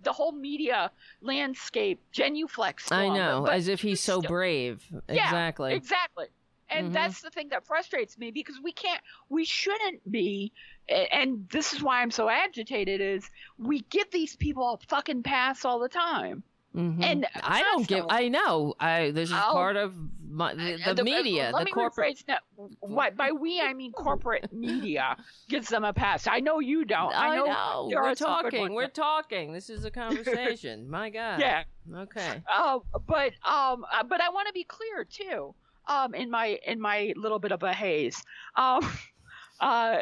the 0.03 0.13
whole 0.13 0.33
media 0.33 0.91
landscape 1.23 2.01
genuflex. 2.13 2.93
I 2.93 3.09
know, 3.09 3.47
as 3.47 3.69
if 3.69 3.81
he's 3.81 4.01
so 4.01 4.19
still- 4.21 4.29
brave. 4.29 4.85
Yeah, 5.09 5.25
exactly. 5.25 5.73
Exactly. 5.75 6.27
And 6.75 6.95
that's 6.95 7.21
the 7.23 7.31
thing 7.31 7.49
that 7.51 7.67
frustrates 7.67 8.19
me 8.19 8.31
because 8.31 8.57
we 8.63 8.73
can't, 8.73 9.01
we 9.29 9.45
shouldn't 9.45 10.11
be, 10.11 10.53
and 10.89 11.49
this 11.51 11.73
is 11.73 11.83
why 11.83 12.03
I'm 12.03 12.11
so 12.11 12.29
agitated. 12.29 13.01
Is 13.01 13.29
we 13.59 13.81
give 13.91 14.11
these 14.11 14.37
people 14.37 14.75
a 14.75 14.87
fucking 14.89 15.23
pass 15.23 15.65
all 15.65 15.79
the 15.79 15.89
time, 15.89 16.43
Mhm. 16.75 17.03
and 17.03 17.27
I 17.43 17.63
don't 17.63 17.87
give. 17.87 18.07
I 18.09 18.29
know. 18.29 18.75
I 18.81 19.11
this 19.13 19.29
is 19.31 19.35
I'll- 19.35 19.53
part 19.53 19.77
of 19.77 19.95
my, 20.29 20.53
the, 20.53 20.95
the 20.97 21.01
uh, 21.03 21.05
media, 21.05 21.53
the 21.57 21.65
corporate. 21.67 22.17
rephrase 22.17 22.27
that. 22.27 22.43
What 22.81 23.17
by 23.17 23.31
we 23.31 23.61
I 23.61 23.73
mean 23.73 23.93
corporate 23.93 24.53
media 24.53 25.17
gives 25.49 25.69
them 25.69 25.85
a 25.85 25.93
pass. 25.93 26.27
I 26.27 26.41
know 26.41 26.59
you 26.59 26.85
don't. 26.85 27.15
I 27.15 27.29
I 27.29 27.37
know, 27.37 27.45
know. 27.47 27.89
We're 27.93 28.03
are 28.03 28.15
some 28.17 28.43
good 28.43 28.51
talking. 28.51 28.75
We're 28.75 28.89
talking. 28.89 29.53
This 29.53 29.71
is 29.71 29.85
a 29.85 29.91
conversation. 30.03 30.91
My 30.91 31.11
God. 31.11 31.39
Yeah. 31.39 31.63
Okay. 31.95 32.43
Uh, 32.53 32.81
but 33.07 33.33
um, 33.47 33.85
uh, 33.93 34.03
but 34.03 34.21
I 34.21 34.31
want 34.31 34.49
to 34.49 34.53
be 34.53 34.65
clear 34.65 35.05
too. 35.05 35.55
Um, 35.87 36.15
in 36.15 36.31
my 36.31 36.59
in 36.67 36.81
my 36.81 37.13
little 37.17 37.39
bit 37.39 37.53
of 37.53 37.63
a 37.63 37.73
haze. 37.73 38.23
Um, 38.57 38.81
uh, 39.61 39.99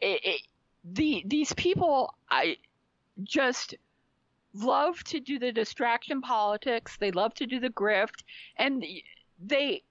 it, 0.00 0.20
it, 0.24 0.40
the 0.84 1.22
these 1.26 1.52
people 1.54 2.14
I 2.30 2.56
just 3.22 3.74
love 4.54 5.02
to 5.04 5.20
do 5.20 5.38
the 5.38 5.52
distraction 5.52 6.20
politics. 6.20 6.96
They 6.98 7.10
love 7.12 7.34
to 7.34 7.46
do 7.46 7.60
the 7.60 7.70
grift, 7.70 8.22
and 8.56 8.84
they 9.44 9.82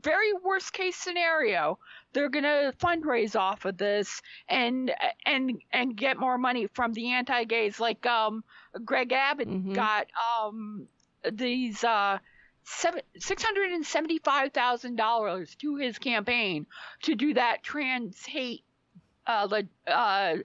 very 0.00 0.32
worst 0.44 0.72
case 0.72 0.96
scenario 0.96 1.78
they're 2.12 2.28
going 2.28 2.44
to 2.44 2.72
fundraise 2.78 3.34
off 3.38 3.64
of 3.64 3.76
this 3.76 4.22
and 4.48 4.92
and 5.26 5.60
and 5.72 5.96
get 5.96 6.16
more 6.18 6.38
money 6.38 6.66
from 6.74 6.92
the 6.92 7.10
anti-gays 7.10 7.80
like 7.80 8.04
um 8.06 8.44
Greg 8.84 9.12
Abbott 9.12 9.48
Mhm. 9.48 9.74
got 9.74 10.06
um 10.38 10.86
these 11.32 11.82
uh 11.82 12.18
seven 12.64 13.02
six 13.18 13.42
hundred 13.42 13.70
and 13.72 13.84
seventy 13.84 14.18
five 14.18 14.52
thousand 14.52 14.96
dollars 14.96 15.54
to 15.56 15.76
his 15.76 15.98
campaign 15.98 16.66
to 17.02 17.14
do 17.14 17.34
that 17.34 17.62
trans 17.62 18.24
hate 18.24 18.64
uh, 19.26 19.48
uh 19.86 20.36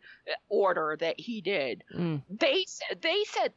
order 0.47 0.97
that 0.99 1.19
he 1.19 1.41
did. 1.41 1.83
Mm. 1.95 2.21
They 2.29 2.65
they 3.01 3.23
said 3.25 3.53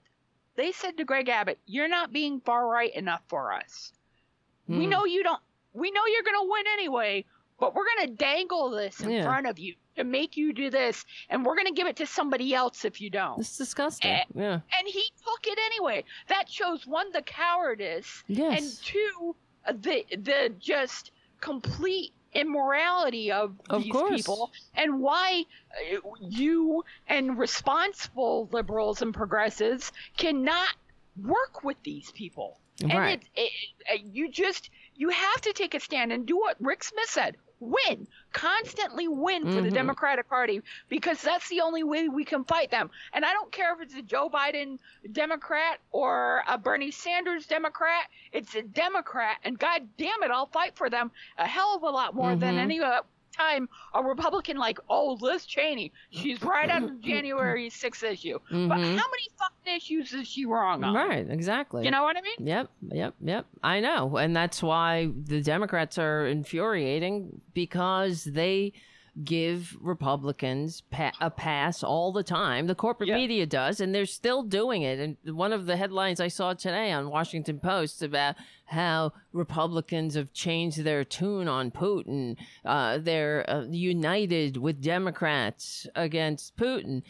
they 0.56 0.72
said 0.72 0.96
to 0.98 1.04
Greg 1.04 1.28
Abbott, 1.28 1.58
"You're 1.66 1.88
not 1.88 2.12
being 2.12 2.40
far 2.40 2.66
right 2.66 2.94
enough 2.94 3.22
for 3.28 3.52
us. 3.52 3.92
We 4.68 4.86
Mm. 4.86 4.90
know 4.90 5.04
you 5.04 5.22
don't. 5.22 5.40
We 5.72 5.90
know 5.90 6.02
you're 6.06 6.22
going 6.22 6.46
to 6.46 6.50
win 6.52 6.64
anyway, 6.74 7.24
but 7.62 7.76
we're 7.76 7.86
going 7.94 8.08
to 8.08 8.14
dangle 8.14 8.70
this 8.70 8.98
in 9.00 9.10
Yeah. 9.10 9.22
front 9.22 9.46
of 9.46 9.56
you 9.56 9.74
to 9.96 10.02
make 10.02 10.36
you 10.36 10.52
do 10.52 10.68
this, 10.68 11.04
and 11.30 11.46
we're 11.46 11.54
going 11.54 11.66
to 11.68 11.72
give 11.80 11.86
it 11.86 11.94
to 11.96 12.06
somebody 12.06 12.52
else 12.54 12.84
if 12.84 13.00
you 13.00 13.08
don't." 13.08 13.38
It's 13.38 13.56
disgusting. 13.56 14.10
Eh, 14.10 14.24
yeah. 14.34 14.52
and 14.78 14.88
he 14.88 15.04
took 15.24 15.46
it 15.46 15.58
anyway. 15.66 16.02
That 16.26 16.50
shows 16.50 16.86
one 16.86 17.12
the 17.12 17.22
cowardice, 17.22 18.24
Yes. 18.26 18.52
and 18.58 18.84
two 18.84 19.36
the 19.84 20.04
the 20.30 20.52
just 20.58 21.12
complete 21.40 22.12
immorality 22.34 23.30
of, 23.30 23.54
Of 23.70 23.82
these 23.84 23.92
course. 23.92 24.16
people, 24.16 24.50
and 24.74 25.00
why 25.00 25.44
uh, 25.94 25.98
you 26.20 26.84
and 27.06 27.38
responsible 27.38 28.48
liberals 28.52 29.02
and 29.02 29.14
progressives 29.14 29.92
cannot 30.16 30.74
work 31.16 31.62
with 31.62 31.76
these 31.84 32.10
people. 32.12 32.58
Right. 32.82 33.12
And 33.12 33.22
it, 33.36 33.52
it, 33.86 34.00
you 34.12 34.30
just 34.30 34.70
you 34.96 35.10
have 35.10 35.40
to 35.42 35.52
take 35.52 35.74
a 35.74 35.80
stand 35.80 36.10
and 36.12 36.26
do 36.26 36.36
what 36.36 36.56
Rick 36.60 36.82
Smith 36.84 37.08
said. 37.08 37.36
Win, 37.62 38.08
constantly 38.32 39.06
win 39.06 39.44
for 39.44 39.60
the 39.62 39.70
Mhm. 39.70 39.74
Democratic 39.74 40.28
Party 40.28 40.62
because 40.88 41.22
that's 41.22 41.48
the 41.48 41.60
only 41.60 41.84
way 41.84 42.08
we 42.08 42.24
can 42.24 42.42
fight 42.44 42.72
them. 42.72 42.90
And 43.12 43.24
I 43.24 43.32
don't 43.32 43.52
care 43.52 43.72
if 43.74 43.80
it's 43.80 43.94
a 43.94 44.02
Joe 44.02 44.28
Biden 44.28 44.80
Democrat 45.12 45.78
or 45.92 46.42
a 46.48 46.58
Bernie 46.58 46.90
Sanders 46.90 47.46
Democrat. 47.46 48.08
It's 48.32 48.56
a 48.56 48.62
Democrat, 48.62 49.38
and 49.44 49.56
God 49.56 49.96
damn 49.96 50.24
it, 50.24 50.32
I'll 50.32 50.46
fight 50.46 50.74
for 50.74 50.90
them 50.90 51.12
a 51.38 51.46
hell 51.46 51.76
of 51.76 51.84
a 51.84 51.90
lot 51.90 52.16
more 52.16 52.34
than 52.34 52.56
Mhm. 52.56 52.62
any 52.62 52.80
uh, 52.80 53.02
time 53.32 53.68
a 53.94 54.02
Republican 54.02 54.56
like 54.56 54.78
oh 54.88 55.18
Liz 55.20 55.44
Cheney. 55.46 55.92
She's 56.10 56.42
right 56.42 56.70
on 56.70 56.86
the 56.86 56.92
January 57.00 57.68
6th 57.70 58.02
issue. 58.02 58.38
But 58.50 58.56
Mhm. 58.56 58.96
how 58.98 59.04
many 59.10 59.28
fucking 59.38 59.76
issues 59.76 60.12
is 60.12 60.28
she 60.28 60.44
wrong 60.46 60.84
on? 60.84 60.94
Right. 60.94 61.26
Exactly. 61.28 61.84
You 61.84 61.90
know 61.90 62.02
what 62.02 62.16
I 62.16 62.20
mean? 62.20 62.46
Yep, 62.46 62.70
yep, 62.90 63.14
yep. 63.20 63.46
I 63.62 63.80
know. 63.80 64.16
And 64.16 64.34
that's 64.36 64.62
why 64.62 65.10
the 65.24 65.40
Democrats 65.40 65.98
are 65.98 66.26
infuriating 66.26 67.40
because 67.54 68.24
they 68.24 68.72
give 69.24 69.76
Republicans 69.80 70.80
pa- 70.90 71.12
a 71.20 71.30
pass 71.30 71.82
all 71.82 72.12
the 72.12 72.22
time. 72.22 72.66
The 72.66 72.74
corporate 72.74 73.10
Yeah. 73.10 73.16
media 73.16 73.44
does, 73.44 73.78
and 73.78 73.94
they're 73.94 74.06
still 74.06 74.42
doing 74.42 74.82
it. 74.82 74.98
And 74.98 75.36
one 75.36 75.52
of 75.52 75.66
the 75.66 75.76
headlines 75.76 76.18
I 76.18 76.28
saw 76.28 76.54
today 76.54 76.92
on 76.92 77.10
Washington 77.10 77.60
Post 77.60 78.02
about 78.02 78.36
how 78.66 79.12
Republicans 79.32 80.14
have 80.14 80.32
changed 80.32 80.78
their 80.78 81.04
tune 81.04 81.46
on 81.46 81.70
Putin. 81.70 82.38
Uh, 82.64 82.96
they're 82.98 83.44
uh, 83.50 83.64
united 83.64 84.56
with 84.56 84.80
Democrats 84.80 85.86
against 85.94 86.56
Putin. 86.56 87.02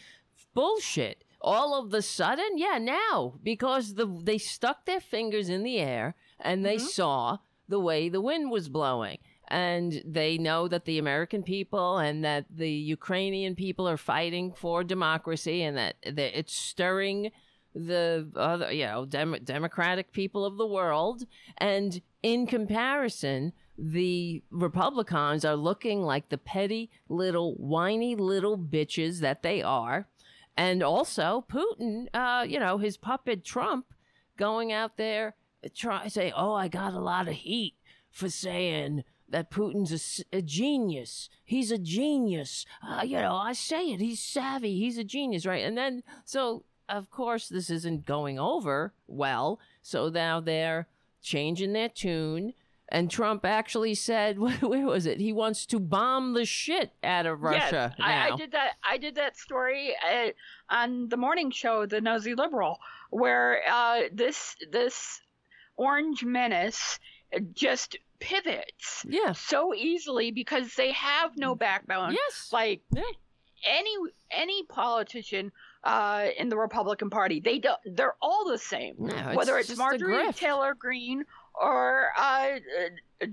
Bullshit. 0.55 1.25
All 1.41 1.79
of 1.81 1.91
the 1.91 2.03
sudden, 2.03 2.57
yeah, 2.57 2.79
now 2.79 3.35
because 3.43 3.95
the 3.95 4.07
they 4.07 4.39
stuck 4.39 4.85
their 4.87 5.01
fingers 5.01 5.49
in 5.49 5.63
the 5.65 5.79
air 5.79 6.15
and 6.39 6.65
they 6.65 6.79
saw 6.79 7.39
the 7.69 7.81
way 7.81 8.09
the 8.09 8.21
wind 8.21 8.51
was 8.51 8.69
blowing 8.69 9.19
and 9.53 10.03
they 10.07 10.39
know 10.39 10.67
that 10.67 10.87
the 10.87 10.99
American 10.99 11.43
people 11.43 11.99
and 11.99 12.25
that 12.25 12.47
the 12.51 12.71
Ukrainian 12.71 13.55
people 13.55 13.87
are 13.87 13.99
fighting 13.99 14.55
for 14.55 14.83
democracy 14.83 15.63
and 15.63 15.77
that, 15.77 15.97
that 16.05 16.39
it's 16.39 16.57
stirring 16.57 17.31
the 17.75 18.31
other, 18.35 18.73
you 18.73 18.87
know, 18.87 19.05
dem- 19.05 19.37
democratic 19.45 20.11
people 20.13 20.47
of 20.47 20.57
the 20.57 20.67
world. 20.67 21.27
And 21.59 22.01
in 22.23 22.47
comparison, 22.47 23.53
the 23.77 24.43
Republicans 24.51 25.45
are 25.45 25.57
looking 25.57 26.01
like 26.01 26.31
the 26.31 26.39
petty 26.39 26.91
little 27.11 27.55
whiny 27.57 28.17
little 28.17 28.57
bitches 28.57 29.21
that 29.21 29.43
they 29.43 29.61
are. 29.61 30.09
And 30.57 30.83
also 30.83 31.45
Putin, 31.47 32.07
uh, 32.15 32.47
you 32.49 32.59
know, 32.59 32.79
his 32.79 32.97
puppet 32.97 33.45
Trump 33.45 33.85
going 34.39 34.73
out 34.73 34.97
there 34.97 35.35
try 35.75 36.09
say, 36.09 36.33
"Oh, 36.35 36.55
I 36.55 36.69
got 36.69 36.95
a 36.95 36.99
lot 37.01 37.29
of 37.29 37.35
heat 37.35 37.75
for 38.11 38.29
saying 38.29 39.05
that 39.33 39.51
Putin's 39.51 40.23
a 40.33 40.43
genius. 40.43 41.29
He's 41.45 41.71
a 41.71 41.79
genius. 41.79 42.65
Uh, 42.87 43.03
you 43.03 43.17
know, 43.17 43.35
I 43.35 43.53
say 43.53 43.89
it. 43.89 44.01
He's 44.01 44.21
savvy. 44.21 44.79
He's 44.79 44.99
a 44.99 45.05
genius, 45.05 45.45
right?" 45.45 45.65
And 45.65 45.77
then 45.77 46.03
so 46.25 46.65
of 46.89 47.11
course 47.11 47.49
this 47.49 47.71
isn't 47.71 48.07
going 48.07 48.39
over 48.39 48.93
well. 49.07 49.59
So 49.83 50.09
now 50.09 50.41
they're 50.41 50.89
changing 51.23 51.73
their 51.73 51.89
tune. 51.89 52.55
And 52.89 53.11
Trump 53.11 53.47
actually 53.47 53.95
said, 53.95 54.39
where 54.61 54.87
was 54.87 55.07
it? 55.07 55.19
He 55.19 55.33
wants 55.33 55.65
to 55.67 55.81
bomb 55.81 56.35
the 56.35 56.45
shit 56.45 56.93
out 57.03 57.25
of 57.25 57.43
Russia 57.43 57.95
Yes, 57.99 58.07
I. 58.07 58.31
I 58.31 58.37
did 58.37 58.53
that. 58.53 58.73
I 58.85 58.99
did 58.99 59.15
that 59.15 59.39
story 59.39 59.95
uh, 60.07 60.29
on 60.69 61.09
the 61.09 61.17
morning 61.17 61.51
show, 61.51 61.87
The 61.87 62.03
Nosy 62.03 62.35
Liberal, 62.35 62.79
where 63.11 63.63
uh, 63.69 64.03
this 64.13 64.57
this 64.71 65.23
orange 65.77 66.23
menace 66.23 66.99
just 67.53 67.97
pivots 68.19 69.05
yeah. 69.09 69.33
so 69.33 69.75
easily 69.75 70.31
because 70.31 70.75
they 70.75 70.93
have 70.93 71.37
no 71.37 71.55
backbone. 71.55 72.13
Yes. 72.13 72.51
Like 72.53 72.83
Yeah. 72.93 73.03
any 73.67 73.95
any 74.31 74.65
politician 74.65 75.53
uh, 75.85 76.29
in 76.39 76.49
the 76.49 76.57
Republican 76.57 77.11
Party, 77.11 77.41
they 77.41 77.59
don't, 77.59 77.79
they're 77.85 78.15
all 78.23 78.45
the 78.49 78.57
same. 78.59 78.95
No, 78.99 79.15
it's 79.15 79.37
Whether 79.37 79.59
it's 79.59 79.77
Marjorie. 79.77 80.33
Taylor 80.33 80.75
Greene 80.75 81.25
or 81.61 82.07
uh, 82.17 82.51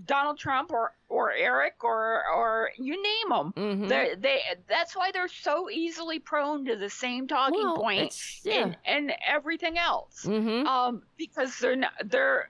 Donald 0.06 0.40
Trump 0.40 0.72
or 0.72 0.94
or 1.10 1.32
Eric 1.32 1.84
or 1.84 2.24
or 2.36 2.72
you 2.78 3.02
name 3.02 3.30
them. 3.30 3.54
Mm-hmm. 3.56 3.88
They 3.88 4.16
they 4.18 4.40
that's 4.68 4.96
why 4.96 5.12
they're 5.12 5.28
so 5.28 5.70
easily 5.70 6.18
prone 6.20 6.66
to 6.66 6.76
the 6.76 6.90
same 6.90 7.28
talking 7.28 7.62
Well, 7.62 7.78
point 7.78 8.00
it's- 8.02 8.42
yeah. 8.44 8.64
and, 8.64 8.78
and 8.86 9.14
everything 9.28 9.78
else. 9.78 10.26
Mm-hmm. 10.26 10.66
Um, 10.68 11.04
because 11.18 11.58
they're 11.60 11.76
not, 11.76 11.92
they're 12.06 12.50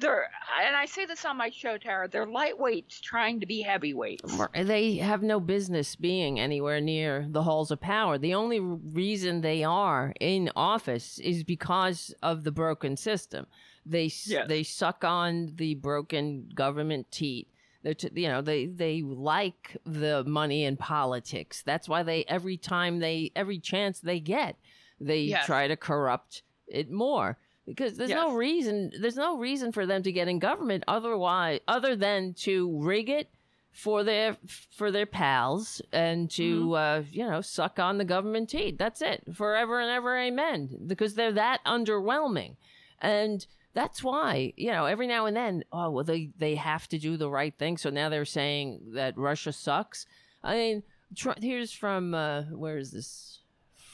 they're 0.00 0.28
and 0.64 0.74
I 0.76 0.86
say 0.86 1.06
this 1.06 1.24
on 1.24 1.36
my 1.36 1.50
show, 1.50 1.78
Tara. 1.78 2.08
They're 2.08 2.26
lightweights 2.26 3.00
trying 3.00 3.40
to 3.40 3.46
be 3.46 3.62
heavyweights. 3.62 4.38
They 4.54 4.96
have 4.96 5.22
no 5.22 5.38
business 5.40 5.94
being 5.96 6.40
anywhere 6.40 6.80
near 6.80 7.26
the 7.28 7.42
halls 7.42 7.70
of 7.70 7.80
power. 7.80 8.18
The 8.18 8.34
only 8.34 8.60
reason 8.60 9.40
they 9.40 9.62
are 9.64 10.12
in 10.20 10.50
office 10.56 11.18
is 11.20 11.44
because 11.44 12.14
of 12.22 12.44
the 12.44 12.50
broken 12.52 12.96
system. 12.96 13.46
They 13.86 14.10
Yes. 14.26 14.48
they 14.48 14.62
suck 14.62 15.04
on 15.04 15.52
the 15.56 15.74
broken 15.76 16.50
government 16.54 17.10
teat. 17.10 17.48
They're 17.82 17.94
t- 17.94 18.10
you 18.14 18.28
know 18.28 18.42
they 18.42 18.66
they 18.66 19.00
like 19.02 19.76
the 19.86 20.22
money 20.24 20.64
in 20.64 20.76
politics. 20.76 21.62
That's 21.62 21.88
why 21.88 22.02
they 22.02 22.24
every 22.24 22.56
time 22.58 22.98
they 22.98 23.32
every 23.34 23.58
chance 23.58 24.00
they 24.00 24.20
get, 24.20 24.56
they 25.00 25.20
Yes. 25.22 25.46
try 25.46 25.66
to 25.68 25.76
corrupt 25.76 26.42
it 26.68 26.90
more 26.90 27.38
because 27.74 27.96
there's 27.96 28.10
no 28.10 28.34
reason 28.34 28.92
there's 29.00 29.16
no 29.16 29.36
reason 29.38 29.72
for 29.72 29.86
them 29.86 30.02
to 30.02 30.12
get 30.12 30.28
in 30.28 30.38
government 30.38 30.84
otherwise 30.88 31.60
other 31.68 31.96
than 31.96 32.34
to 32.34 32.78
rig 32.80 33.08
it 33.08 33.28
for 33.72 34.02
their 34.02 34.36
for 34.70 34.90
their 34.90 35.06
pals 35.06 35.80
and 35.92 36.28
to 36.30 36.66
Mm-hmm. 36.66 36.72
uh, 36.72 37.00
you 37.12 37.26
know 37.28 37.40
suck 37.40 37.78
on 37.78 37.98
the 37.98 38.04
government 38.04 38.50
teat. 38.50 38.78
That's 38.78 39.00
it, 39.00 39.22
forever 39.34 39.80
and 39.80 39.90
ever, 39.90 40.18
amen. 40.18 40.84
Because 40.86 41.14
they're 41.14 41.32
that 41.32 41.60
underwhelming, 41.64 42.56
and 43.00 43.46
that's 43.72 44.02
why 44.02 44.52
you 44.56 44.72
know 44.72 44.86
every 44.86 45.06
now 45.06 45.26
and 45.26 45.36
then 45.36 45.62
oh 45.72 45.90
well 45.90 46.04
they 46.04 46.30
they 46.38 46.56
have 46.56 46.88
to 46.88 46.98
do 46.98 47.16
the 47.16 47.30
right 47.30 47.54
thing. 47.56 47.76
So 47.78 47.90
now 47.90 48.08
they're 48.08 48.24
saying 48.24 48.80
that 48.94 49.16
russia 49.16 49.52
sucks. 49.52 50.06
I 50.42 50.54
mean 50.56 50.82
tr- 51.14 51.38
here's 51.40 51.72
from 51.72 52.12
uh 52.14 52.42
where 52.50 52.76
is 52.78 52.90
this? 52.90 53.38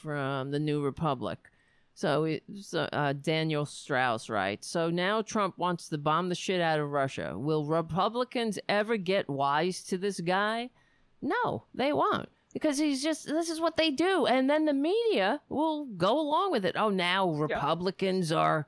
From 0.01 0.51
the 0.51 0.59
new 0.59 0.81
republic 0.83 1.37
so 1.97 2.25
it's 2.25 2.75
uh, 2.75 2.87
uh, 2.93 3.11
daniel 3.11 3.65
strauss 3.65 4.29
writes 4.29 4.67
so 4.67 4.91
now 4.91 5.19
trump 5.23 5.57
wants 5.57 5.89
to 5.89 5.97
bomb 5.97 6.29
the 6.29 6.35
shit 6.35 6.61
out 6.61 6.79
of 6.79 6.91
russia. 6.91 7.33
Will 7.35 7.65
republicans 7.65 8.59
ever 8.69 8.97
get 8.97 9.27
wise 9.27 9.81
to 9.83 9.97
this 9.97 10.19
guy? 10.19 10.69
No 11.23 11.63
they 11.73 11.91
won't. 11.91 12.29
Because 12.53 12.77
he's 12.77 13.01
just 13.01 13.25
this 13.25 13.49
is 13.49 13.59
what 13.59 13.77
they 13.77 13.89
do. 13.89 14.27
And 14.27 14.47
then 14.47 14.65
the 14.65 14.73
media 14.73 15.41
will 15.49 15.85
go 15.85 16.19
along 16.19 16.51
with 16.51 16.65
it. 16.65 16.75
Oh 16.77 16.89
now 16.89 17.31
republicans 17.31 18.31
are 18.31 18.67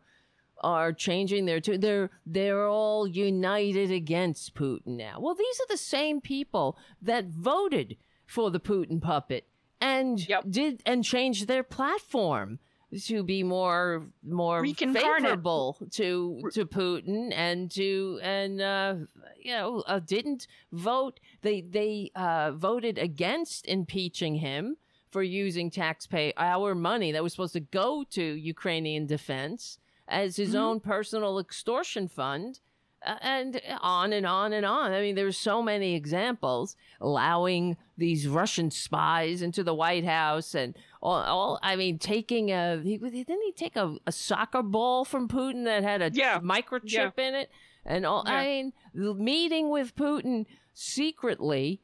are 0.62 0.92
changing 0.92 1.46
their 1.46 1.62
tune. 1.62 1.82
They're 1.82 2.10
they're 2.26 2.68
all 2.68 3.08
united 3.08 3.92
against 3.92 4.56
Putin 4.56 4.98
now. 4.98 5.20
Well, 5.20 5.36
these 5.36 5.60
are 5.60 5.70
the 5.70 5.78
same 5.78 6.20
people 6.20 6.78
that 7.02 7.26
voted 7.28 7.96
for 8.26 8.50
the 8.50 8.60
Putin 8.60 9.00
puppet 9.00 9.46
and 9.80 10.28
Yep. 10.28 10.44
did 10.50 10.82
and 10.86 11.04
changed 11.04 11.48
their 11.48 11.64
platform 11.64 12.58
to 12.98 13.24
be 13.24 13.44
more 13.44 14.08
more 14.24 14.66
favorable 14.66 15.78
to 15.92 16.42
to 16.54 16.66
Putin 16.66 17.32
and 17.36 17.70
to 17.72 18.20
and 18.24 18.62
uh, 18.62 18.96
you 19.40 19.52
know 19.52 19.84
uh, 19.88 20.00
didn't 20.00 20.48
vote. 20.72 21.20
They 21.42 21.62
they 21.62 22.12
uh, 22.16 22.52
voted 22.52 22.98
against 22.98 23.68
impeaching 23.68 24.36
him 24.36 24.78
for 25.12 25.24
using 25.24 25.72
taxpayer 25.72 26.34
our 26.38 26.76
money 26.76 27.12
that 27.12 27.24
was 27.24 27.34
supposed 27.34 27.54
to 27.54 27.60
go 27.60 28.04
to 28.12 28.24
Ukrainian 28.24 29.06
defense 29.06 29.80
as 30.08 30.36
his 30.36 30.56
own 30.56 30.80
personal 30.80 31.40
extortion 31.40 32.08
fund. 32.08 32.60
And 33.06 33.56
eh, 33.64 33.78
on 33.82 34.12
and 34.14 34.26
on 34.26 34.52
and 34.54 34.66
on. 34.66 34.92
I 34.92 35.00
mean, 35.02 35.16
there's 35.16 35.38
so 35.38 35.62
many 35.62 35.96
examples 35.96 36.76
allowing 37.00 37.78
these 37.98 38.28
Russian 38.28 38.72
spies 38.72 39.42
into 39.42 39.64
the 39.64 39.74
White 39.74 40.04
House 40.06 40.54
and 40.54 40.76
all. 41.02 41.16
all 41.22 41.60
I 41.64 41.76
mean, 41.78 41.98
taking 41.98 42.52
a 42.52 42.82
he, 42.84 42.98
didn't 42.98 43.42
he 43.44 43.54
take 43.56 43.76
a, 43.78 43.96
a 44.06 44.12
soccer 44.12 44.62
ball 44.62 45.06
from 45.06 45.28
Putin 45.30 45.64
that 45.66 45.84
had 45.84 46.02
a 46.02 46.12
Yeah. 46.14 46.40
microchip 46.40 47.18
in 47.18 47.36
it 47.36 47.50
and 47.86 48.06
all. 48.06 48.24
I 48.26 48.44
mean, 48.46 48.74
meeting 48.94 49.70
with 49.70 49.96
Putin 49.96 50.46
secretly 50.74 51.82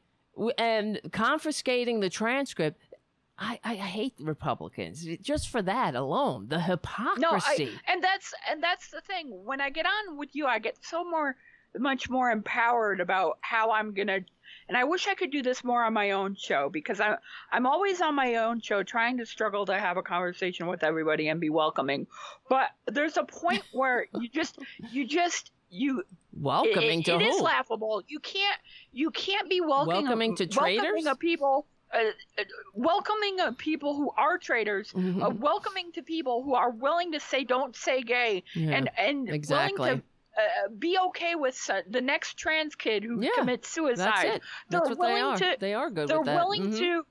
and 0.58 1.00
confiscating 1.12 2.00
the 2.00 2.10
transcript. 2.10 2.78
I, 3.38 3.60
I 3.62 3.74
hate 3.74 4.14
Republicans 4.18 5.06
eh, 5.06 5.16
just 5.20 5.48
for 5.48 5.60
that 5.62 5.94
alone. 5.94 6.48
The 6.48 6.56
No, 6.56 6.62
hypocrisy. 6.62 7.70
I, 7.86 7.92
and 7.92 8.02
that's 8.02 8.32
and 8.50 8.62
that's 8.62 8.90
the 8.90 9.00
thing. 9.02 9.28
When 9.44 9.60
I 9.60 9.70
get 9.70 9.86
on 9.86 10.16
with 10.16 10.34
you, 10.34 10.46
I 10.46 10.58
get 10.58 10.76
so 10.80 11.04
more, 11.04 11.36
much 11.76 12.08
more 12.08 12.30
empowered 12.30 13.00
about 13.00 13.38
how 13.42 13.72
I'm 13.72 13.92
gonna. 13.92 14.20
And 14.68 14.76
I 14.76 14.84
wish 14.84 15.06
I 15.06 15.14
could 15.14 15.30
do 15.30 15.42
this 15.42 15.62
more 15.62 15.84
on 15.84 15.92
my 15.92 16.12
own 16.12 16.34
show 16.34 16.70
because 16.70 16.98
I'm 16.98 17.16
I'm 17.52 17.66
always 17.66 18.00
on 18.00 18.14
my 18.14 18.36
own 18.36 18.60
show 18.60 18.82
trying 18.82 19.18
to 19.18 19.26
struggle 19.26 19.66
to 19.66 19.78
have 19.78 19.96
a 19.98 20.02
conversation 20.02 20.66
with 20.66 20.82
everybody 20.82 21.28
and 21.28 21.38
be 21.38 21.50
welcoming. 21.50 22.06
But 22.48 22.68
there's 22.86 23.16
a 23.18 23.24
point 23.24 23.62
where 23.72 24.06
you 24.14 24.28
just 24.28 24.58
you 24.90 25.06
just 25.06 25.50
you 25.68 26.04
Welcoming 26.32 27.00
it, 27.00 27.06
to 27.06 27.16
it 27.16 27.22
who? 27.22 27.28
is 27.28 27.40
laughable. 27.40 28.02
You 28.08 28.18
can't 28.20 28.58
you 28.92 29.10
can't 29.10 29.48
be 29.48 29.60
welcoming 29.60 30.04
Welcoming 30.04 30.36
to 30.36 30.44
welcoming 30.44 30.80
traitors? 30.80 31.06
of 31.06 31.18
people. 31.18 31.66
Uh, 31.94 31.98
uh, 32.38 32.42
welcoming 32.74 33.40
of 33.40 33.56
people 33.56 33.94
who 33.94 34.10
are 34.16 34.38
traitors, 34.38 34.92
Mhm. 34.92 35.22
uh, 35.22 35.30
welcoming 35.30 35.92
to 35.92 36.02
people 36.02 36.42
who 36.42 36.54
are 36.54 36.70
willing 36.70 37.12
to 37.12 37.20
say 37.20 37.44
"don't 37.44 37.76
say 37.76 38.02
gay" 38.02 38.42
Yeah, 38.54 38.72
and 38.76 38.90
and 38.98 39.28
exactly. 39.30 39.78
willing 39.78 39.98
to 40.00 40.04
uh, 40.42 40.68
be 40.78 40.98
okay 40.98 41.34
with 41.36 41.58
uh, 41.72 41.82
the 41.88 42.00
next 42.00 42.34
trans 42.36 42.74
kid 42.74 43.04
who 43.04 43.22
Yeah, 43.22 43.30
commits 43.36 43.68
suicide. 43.68 43.98
That's 44.06 44.24
it. 44.24 44.42
That's 44.68 44.88
They're 44.88 44.96
what 44.96 45.06
they 45.06 45.14
willing 45.14 45.22
are. 45.22 45.36
to- 45.38 45.56
they 45.60 45.74
are 45.74 45.88
good 45.90 46.08
They're 46.08 46.18
with 46.18 46.26
that. 46.26 46.34
willing 46.36 46.62
Mhm. 46.72 46.78
to 46.78 47.06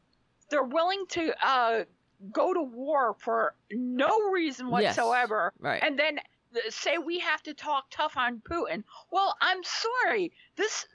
they're 0.50 0.62
willing 0.64 1.08
to 1.08 1.34
uh, 1.48 1.84
go 2.32 2.54
to 2.54 2.62
war 2.62 3.16
for 3.20 3.56
no 3.72 4.30
reason 4.30 4.68
Yes. 4.68 4.98
whatsoever, 4.98 5.54
Right. 5.60 5.82
and 5.82 5.98
then 5.98 6.16
th- 6.16 6.28
say 6.70 6.98
we 6.98 7.20
have 7.20 7.42
to 7.44 7.54
talk 7.54 7.86
tough 7.92 8.18
on 8.18 8.42
Putin. 8.50 8.84
Well, 9.12 9.36
I'm 9.42 9.62
sorry. 9.64 10.32
This 10.56 10.86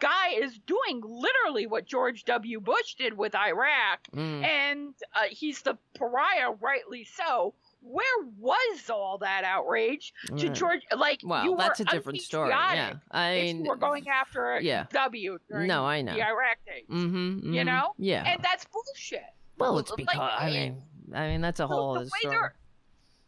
guy 0.00 0.30
is 0.30 0.58
doing 0.66 1.02
literally 1.04 1.66
what 1.66 1.86
George 1.86 2.24
W. 2.24 2.60
Bush 2.60 2.94
did 2.94 3.16
with 3.16 3.34
Iraq, 3.34 4.00
Mm. 4.14 4.44
and 4.44 4.94
uh, 5.14 5.22
he's 5.30 5.62
the 5.62 5.76
pariah, 5.94 6.50
rightly 6.60 7.04
so. 7.04 7.54
Where 7.80 8.04
was 8.38 8.90
all 8.90 9.18
that 9.18 9.44
outrage 9.44 10.12
to 10.26 10.34
Right. 10.34 10.52
George? 10.52 10.82
Like, 10.96 11.20
Well, 11.22 11.56
that's 11.56 11.78
a 11.78 11.84
different 11.84 12.20
story. 12.22 12.50
Yeah. 12.50 12.94
I 13.12 13.34
mean, 13.40 13.64
were 13.64 13.76
going 13.76 14.08
after 14.08 14.58
yeah. 14.60 14.86
W 14.92 15.38
No, 15.48 15.84
I 15.86 16.02
know. 16.02 16.12
the 16.14 16.22
Iraq 16.22 16.58
days. 16.66 16.84
Mm-hmm, 16.90 17.52
You 17.52 17.64
know? 17.64 17.94
Yeah. 17.96 18.24
And 18.26 18.42
that's 18.42 18.64
bullshit. 18.64 19.22
well, 19.58 19.78
it's 19.78 19.90
like, 19.90 19.98
because 19.98 20.32
I 20.38 20.50
mean, 20.50 20.82
I 21.14 21.28
mean 21.28 21.40
that's 21.40 21.60
a 21.60 21.68
whole 21.68 21.94
the 22.00 22.06
story. 22.20 22.48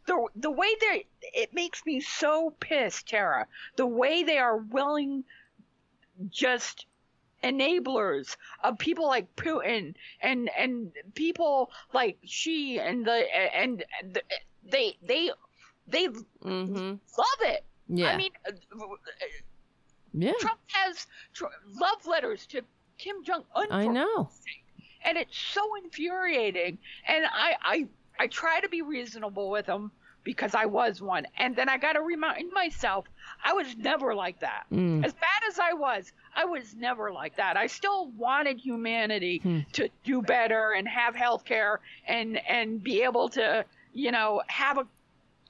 The, 0.06 0.26
the 0.34 0.50
way 0.50 0.68
they 0.80 1.06
it 1.20 1.52
makes 1.54 1.84
me 1.86 2.00
so 2.00 2.50
pissed 2.58 3.08
tara 3.08 3.46
the 3.76 3.86
way 3.86 4.22
they 4.24 4.38
are 4.38 4.56
willing 4.56 5.24
just 6.28 6.86
enablers 7.44 8.36
of 8.62 8.78
people 8.78 9.06
like 9.06 9.34
putin 9.36 9.94
and 10.20 10.50
and 10.58 10.92
people 11.14 11.70
like 11.94 12.18
Xi 12.24 12.78
and 12.80 13.04
the 13.06 13.24
and 13.56 13.84
the, 14.12 14.22
they 14.64 14.96
they 15.02 15.30
they 15.86 16.08
Mm-hmm. 16.44 16.94
love 17.18 17.40
it 17.42 17.64
Yeah. 17.88 18.08
i 18.10 18.16
mean 18.16 18.30
yeah. 20.12 20.32
trump 20.40 20.60
has 20.68 21.06
tr- 21.34 21.44
love 21.80 22.06
letters 22.06 22.46
to 22.46 22.62
kim 22.98 23.22
jong-un 23.24 23.68
I 23.70 23.86
know. 23.86 24.30
and 25.04 25.16
it's 25.16 25.38
so 25.38 25.62
infuriating. 25.82 26.76
And 27.08 27.24
I, 27.24 27.54
I, 27.62 27.86
I 28.20 28.26
try 28.26 28.60
to 28.60 28.68
be 28.68 28.82
reasonable 28.82 29.48
with 29.50 29.64
them 29.66 29.90
because 30.22 30.54
I 30.54 30.66
was 30.66 31.00
one, 31.00 31.26
and 31.38 31.56
then 31.56 31.70
I 31.70 31.78
got 31.78 31.94
to 31.94 32.02
remind 32.02 32.52
myself 32.52 33.06
I 33.42 33.54
was 33.54 33.74
never 33.78 34.14
like 34.14 34.40
that. 34.40 34.64
Mm. 34.70 35.02
As 35.02 35.14
bad 35.14 35.42
as 35.48 35.58
I 35.58 35.72
was, 35.72 36.12
I 36.36 36.44
was 36.44 36.74
never 36.74 37.10
like 37.10 37.36
that. 37.36 37.56
I 37.56 37.66
still 37.66 38.08
wanted 38.18 38.60
humanity 38.60 39.38
Hmm. 39.38 39.60
to 39.72 39.88
do 40.04 40.20
better 40.20 40.72
and 40.72 40.86
have 40.86 41.16
health 41.16 41.46
care 41.46 41.80
and 42.06 42.36
and 42.46 42.84
be 42.84 43.02
able 43.02 43.30
to, 43.30 43.64
you 43.94 44.12
know, 44.12 44.42
have 44.48 44.76
a 44.76 44.86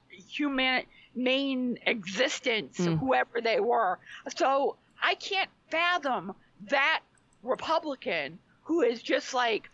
human 0.09 0.84
main 1.16 1.76
existence, 1.86 2.76
Hmm. 2.78 2.94
whoever 2.94 3.40
they 3.40 3.59
were. 3.59 3.98
So 4.36 4.76
I 5.02 5.14
can't 5.16 5.51
fathom 5.70 6.34
that 6.68 7.01
Republican 7.42 8.38
who 8.62 8.82
is 8.82 9.02
just 9.02 9.34
like, 9.34 9.68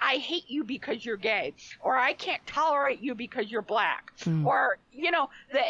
I 0.00 0.16
hate 0.16 0.44
you 0.48 0.64
because 0.64 1.04
you're 1.04 1.16
gay, 1.16 1.54
or 1.80 1.96
I 1.96 2.12
can't 2.12 2.44
tolerate 2.46 3.00
you 3.00 3.14
because 3.14 3.50
you're 3.50 3.62
black, 3.62 4.12
Hmm. 4.24 4.46
or 4.46 4.78
you 4.92 5.12
know, 5.12 5.30
the, 5.52 5.60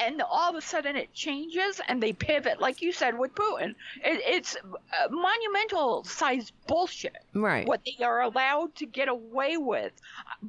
and 0.00 0.22
all 0.22 0.48
of 0.48 0.56
a 0.56 0.60
sudden 0.62 0.96
it 0.96 1.12
changes 1.12 1.82
and 1.86 2.02
they 2.02 2.14
pivot, 2.14 2.60
like 2.62 2.80
you 2.80 2.92
said 2.92 3.18
with 3.18 3.34
Putin. 3.34 3.74
It, 4.02 4.22
it's 4.24 4.56
uh, 4.56 5.08
monumental 5.10 6.02
size 6.04 6.50
bullshit 6.66 7.16
Right. 7.34 7.66
what 7.68 7.82
they 7.84 8.02
are 8.02 8.22
allowed 8.22 8.74
to 8.76 8.86
get 8.86 9.08
away 9.08 9.58
with 9.58 9.92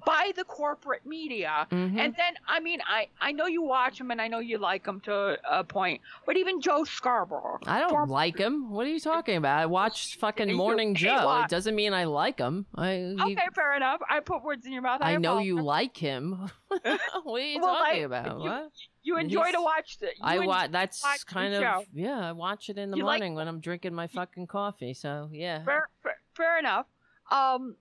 by 0.05 0.31
the 0.37 0.45
corporate 0.45 1.05
media. 1.05 1.67
Mhm. 1.71 1.99
And 1.99 2.15
then, 2.15 2.35
I 2.47 2.61
mean, 2.61 2.79
I, 2.87 3.07
I 3.19 3.33
know 3.33 3.47
you 3.47 3.61
watch 3.63 3.97
them 3.97 4.11
and 4.11 4.21
I 4.21 4.29
know 4.29 4.39
you 4.39 4.59
like 4.59 4.85
them 4.85 5.01
to 5.01 5.37
a 5.49 5.65
point, 5.65 5.99
but 6.25 6.37
even 6.37 6.61
Joe 6.61 6.85
Scarborough. 6.85 7.59
I 7.67 7.81
don't 7.81 7.89
former- 7.89 8.13
like 8.13 8.37
him. 8.37 8.71
What 8.71 8.85
are 8.85 8.89
you 8.91 8.99
talking 9.01 9.35
about? 9.35 9.59
I 9.59 9.65
watch 9.65 10.15
fucking 10.17 10.53
Morning 10.53 10.95
Joe. 10.95 11.41
It 11.43 11.49
doesn't 11.49 11.75
mean 11.75 11.93
I 11.93 12.05
like 12.05 12.39
him. 12.39 12.65
I 12.75 13.04
Okay, 13.21 13.47
fair 13.53 13.75
enough. 13.75 14.01
I 14.09 14.19
put 14.19 14.43
words 14.43 14.65
in 14.65 14.71
your 14.73 14.81
mouth. 14.81 14.99
I, 15.01 15.13
I 15.13 15.17
know 15.17 15.39
you 15.39 15.61
like 15.61 15.95
him. 15.97 16.49
what 16.67 16.81
are 16.85 17.39
you 17.39 17.59
Well, 17.61 17.75
talking 17.75 18.01
I- 18.01 18.05
about? 18.05 18.37
you- 18.39 18.49
what? 18.49 18.71
You 19.03 19.17
enjoy 19.17 19.43
He's- 19.43 19.55
to 19.55 19.61
watch 19.61 19.97
the. 19.99 20.07
You 20.07 20.11
I 20.23 20.39
watch. 20.39 20.71
That's 20.71 21.03
watch 21.03 21.25
kind 21.27 21.53
of 21.53 21.61
show. 21.61 21.83
yeah. 21.93 22.29
I 22.29 22.31
watch 22.31 22.69
it 22.69 22.77
in 22.79 22.89
the 22.89 22.97
You 22.97 23.03
like- 23.05 23.19
morning 23.19 23.35
when 23.35 23.47
I'm 23.47 23.59
drinking 23.59 23.93
my 23.93 24.07
fucking 24.07 24.47
coffee. 24.47 24.93
So 24.95 25.29
yeah. 25.31 25.63
Fair, 25.63 25.89
fair, 26.01 26.19
fair 26.33 26.57
enough. 26.59 26.87
Um, 27.31 27.75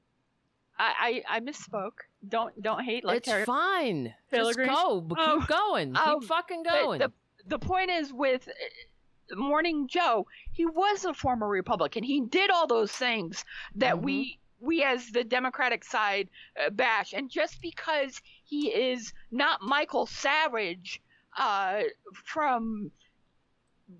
I, 0.78 1.22
I 1.28 1.36
I 1.36 1.40
misspoke. 1.40 1.92
Don't 2.28 2.60
don't 2.62 2.82
hate 2.84 3.04
like 3.04 3.18
it's 3.18 3.28
Terry- 3.28 3.44
fine. 3.46 4.12
Taylor 4.30 4.52
Just 4.54 4.68
go. 4.70 5.06
Um, 5.18 5.40
keep 5.40 5.48
going. 5.48 5.96
um, 5.96 6.20
keep 6.20 6.28
fucking 6.28 6.62
going. 6.62 6.98
The, 6.98 7.12
the 7.46 7.58
point 7.58 7.90
is 7.90 8.12
with 8.12 8.46
uh, 8.48 9.36
Morning 9.36 9.88
Joe, 9.88 10.26
he 10.52 10.66
was 10.66 11.04
a 11.06 11.14
former 11.14 11.48
Republican. 11.48 12.02
He 12.02 12.20
did 12.20 12.50
all 12.50 12.66
those 12.66 12.92
things 12.92 13.44
that 13.76 13.94
Mm-hmm. 13.94 14.04
we 14.04 14.38
we 14.60 14.82
as 14.82 15.10
the 15.10 15.24
Democratic 15.24 15.84
side 15.84 16.28
uh, 16.62 16.70
bash, 16.70 17.12
and 17.12 17.30
just 17.30 17.60
because 17.60 18.20
he 18.44 18.68
is 18.68 19.12
not 19.30 19.60
Michael 19.62 20.06
Savage 20.06 21.02
uh, 21.36 21.82
from 22.24 22.90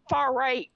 far 0.08 0.32
right 0.32 0.70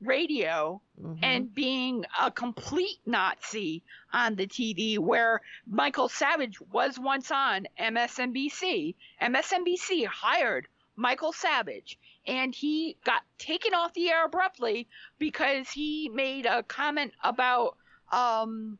radio 0.00 0.80
Mhm. 1.00 1.18
and 1.22 1.54
being 1.54 2.04
a 2.20 2.30
complete 2.30 2.98
Nazi 3.06 3.82
on 4.12 4.36
the 4.36 4.46
TV, 4.46 4.98
where 4.98 5.40
Michael 5.66 6.08
Savage 6.08 6.60
was 6.60 6.98
once 6.98 7.30
on 7.30 7.66
MSNBC. 7.78 8.94
MSNBC 9.20 10.04
hired 10.06 10.68
Michael 10.96 11.32
Savage, 11.32 11.98
and 12.26 12.54
he 12.54 12.96
got 13.04 13.22
taken 13.38 13.74
off 13.74 13.92
the 13.94 14.08
air 14.10 14.24
abruptly 14.26 14.86
because 15.18 15.68
he 15.70 16.08
made 16.10 16.46
a 16.46 16.62
comment 16.62 17.12
about 17.22 17.76
um, 18.12 18.78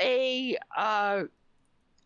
a 0.00 0.56
uh, 0.76 1.24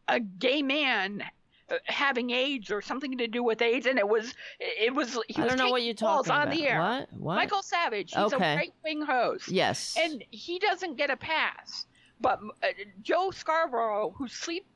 a 0.09 0.21
gay 0.21 0.63
man 0.63 1.23
uh, 1.71 1.77
having 1.87 2.31
AIDS 2.31 2.71
or 2.71 2.83
something 2.83 3.19
to 3.19 3.27
do 3.27 3.43
with 3.43 3.63
AIDS, 3.63 3.87
and 3.87 3.99
it 3.99 4.09
was 4.09 4.35
it 4.61 4.95
was 4.95 5.19
he 5.29 5.41
I 5.41 5.45
was 5.45 5.55
don't 5.55 5.59
know 5.59 5.71
what 5.71 5.83
you're 5.83 5.95
talking 5.95 6.33
on 6.33 6.43
about. 6.43 6.55
the 6.55 6.67
air. 6.67 6.79
What? 6.81 7.13
What? 7.13 7.35
Michael 7.37 7.63
Savage, 7.63 8.13
he's 8.15 8.33
Okay. 8.33 8.53
a 8.55 8.57
right 8.57 8.75
wing 8.85 9.03
host, 9.03 9.49
Yes. 9.49 9.97
and 9.99 10.25
he 10.31 10.59
doesn't 10.59 10.97
get 10.97 11.11
a 11.11 11.17
pass. 11.17 11.87
But 12.21 12.41
uh, 12.63 12.69
Joe 13.03 13.31
Scarborough, 13.33 14.15
who 14.17 14.29
sleep 14.29 14.67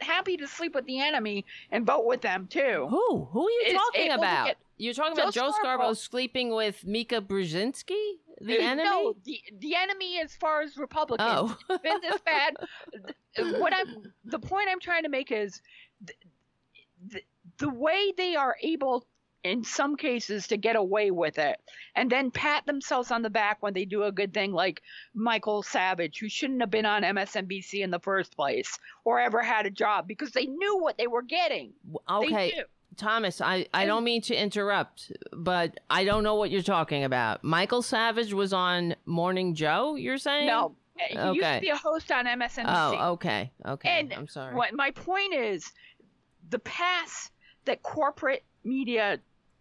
happy 0.00 0.36
to 0.36 0.46
sleep 0.46 0.74
with 0.74 0.86
the 0.86 1.00
enemy 1.00 1.44
and 1.70 1.86
vote 1.86 2.06
with 2.06 2.20
them 2.22 2.46
too. 2.48 2.86
who? 2.90 3.24
Who 3.32 3.46
are 3.46 3.50
you 3.50 3.72
talking 3.74 4.10
about? 4.12 4.46
get- 4.46 4.56
You're 4.76 4.94
talking 4.94 5.16
Joe 5.16 5.22
about 5.22 5.34
Joe 5.34 5.50
Scarborough 5.50 5.62
Scarborough. 5.76 5.92
sleeping 5.94 6.54
with 6.54 6.84
Mika 6.86 7.20
Brzezinski, 7.20 8.12
the 8.40 8.58
Uh, 8.58 8.62
enemy? 8.62 8.84
No, 8.88 9.14
the 9.24 9.40
the 9.58 9.74
enemy 9.74 10.20
as 10.20 10.36
far 10.36 10.60
as 10.62 10.76
Republicans. 10.76 11.28
Oh. 11.68 11.78
Been 11.82 12.00
this 12.00 12.20
bad. 12.20 12.54
What 13.60 13.72
I'm 13.72 14.12
the 14.24 14.38
point 14.38 14.68
I'm 14.70 14.80
trying 14.80 15.04
to 15.04 15.08
make 15.08 15.30
is 15.30 15.62
the, 16.04 16.14
the, 17.08 17.20
the 17.58 17.68
way 17.68 18.12
they 18.16 18.34
are 18.34 18.56
able 18.62 19.06
in 19.44 19.62
some 19.62 19.96
cases 19.96 20.48
to 20.48 20.56
get 20.56 20.76
away 20.76 21.10
with 21.10 21.38
it 21.38 21.58
and 21.94 22.10
then 22.10 22.30
pat 22.30 22.66
themselves 22.66 23.10
on 23.10 23.22
the 23.22 23.30
back 23.30 23.58
when 23.60 23.72
they 23.72 23.84
do 23.84 24.02
a 24.02 24.12
good 24.12 24.34
thing 24.34 24.52
like 24.52 24.82
Michael 25.14 25.62
Savage 25.62 26.18
who 26.18 26.28
shouldn't 26.28 26.60
have 26.60 26.70
been 26.70 26.86
on 26.86 27.02
MSNBC 27.02 27.82
in 27.82 27.90
the 27.90 28.00
first 28.00 28.34
place 28.34 28.78
or 29.04 29.20
ever 29.20 29.42
had 29.42 29.66
a 29.66 29.70
job 29.70 30.08
because 30.08 30.32
they 30.32 30.46
knew 30.46 30.78
what 30.78 30.98
they 30.98 31.06
were 31.06 31.22
getting. 31.22 31.72
Okay. 32.10 32.64
Thomas, 32.96 33.40
I, 33.40 33.68
I 33.72 33.86
don't 33.86 34.02
mean 34.02 34.22
to 34.22 34.34
interrupt, 34.34 35.12
but 35.32 35.78
I 35.88 36.04
don't 36.04 36.24
know 36.24 36.34
what 36.34 36.50
you're 36.50 36.62
talking 36.62 37.04
about. 37.04 37.44
Michael 37.44 37.82
Savage 37.82 38.32
was 38.32 38.52
on 38.52 38.96
Morning 39.06 39.54
Joe, 39.54 39.94
you're 39.94 40.18
saying? 40.18 40.48
No, 40.48 40.74
he 40.96 41.16
used 41.16 41.40
to 41.40 41.60
be 41.60 41.68
a 41.68 41.76
host 41.76 42.10
on 42.10 42.26
MSNBC. 42.26 42.64
Oh, 42.66 43.12
okay. 43.12 43.52
Okay. 43.64 43.88
And 43.88 44.12
I'm 44.12 44.26
sorry. 44.26 44.54
What 44.54 44.74
my 44.74 44.90
point 44.90 45.32
is, 45.32 45.70
the 46.50 46.58
pass 46.58 47.30
that 47.66 47.82
corporate 47.82 48.42
media 48.68 49.18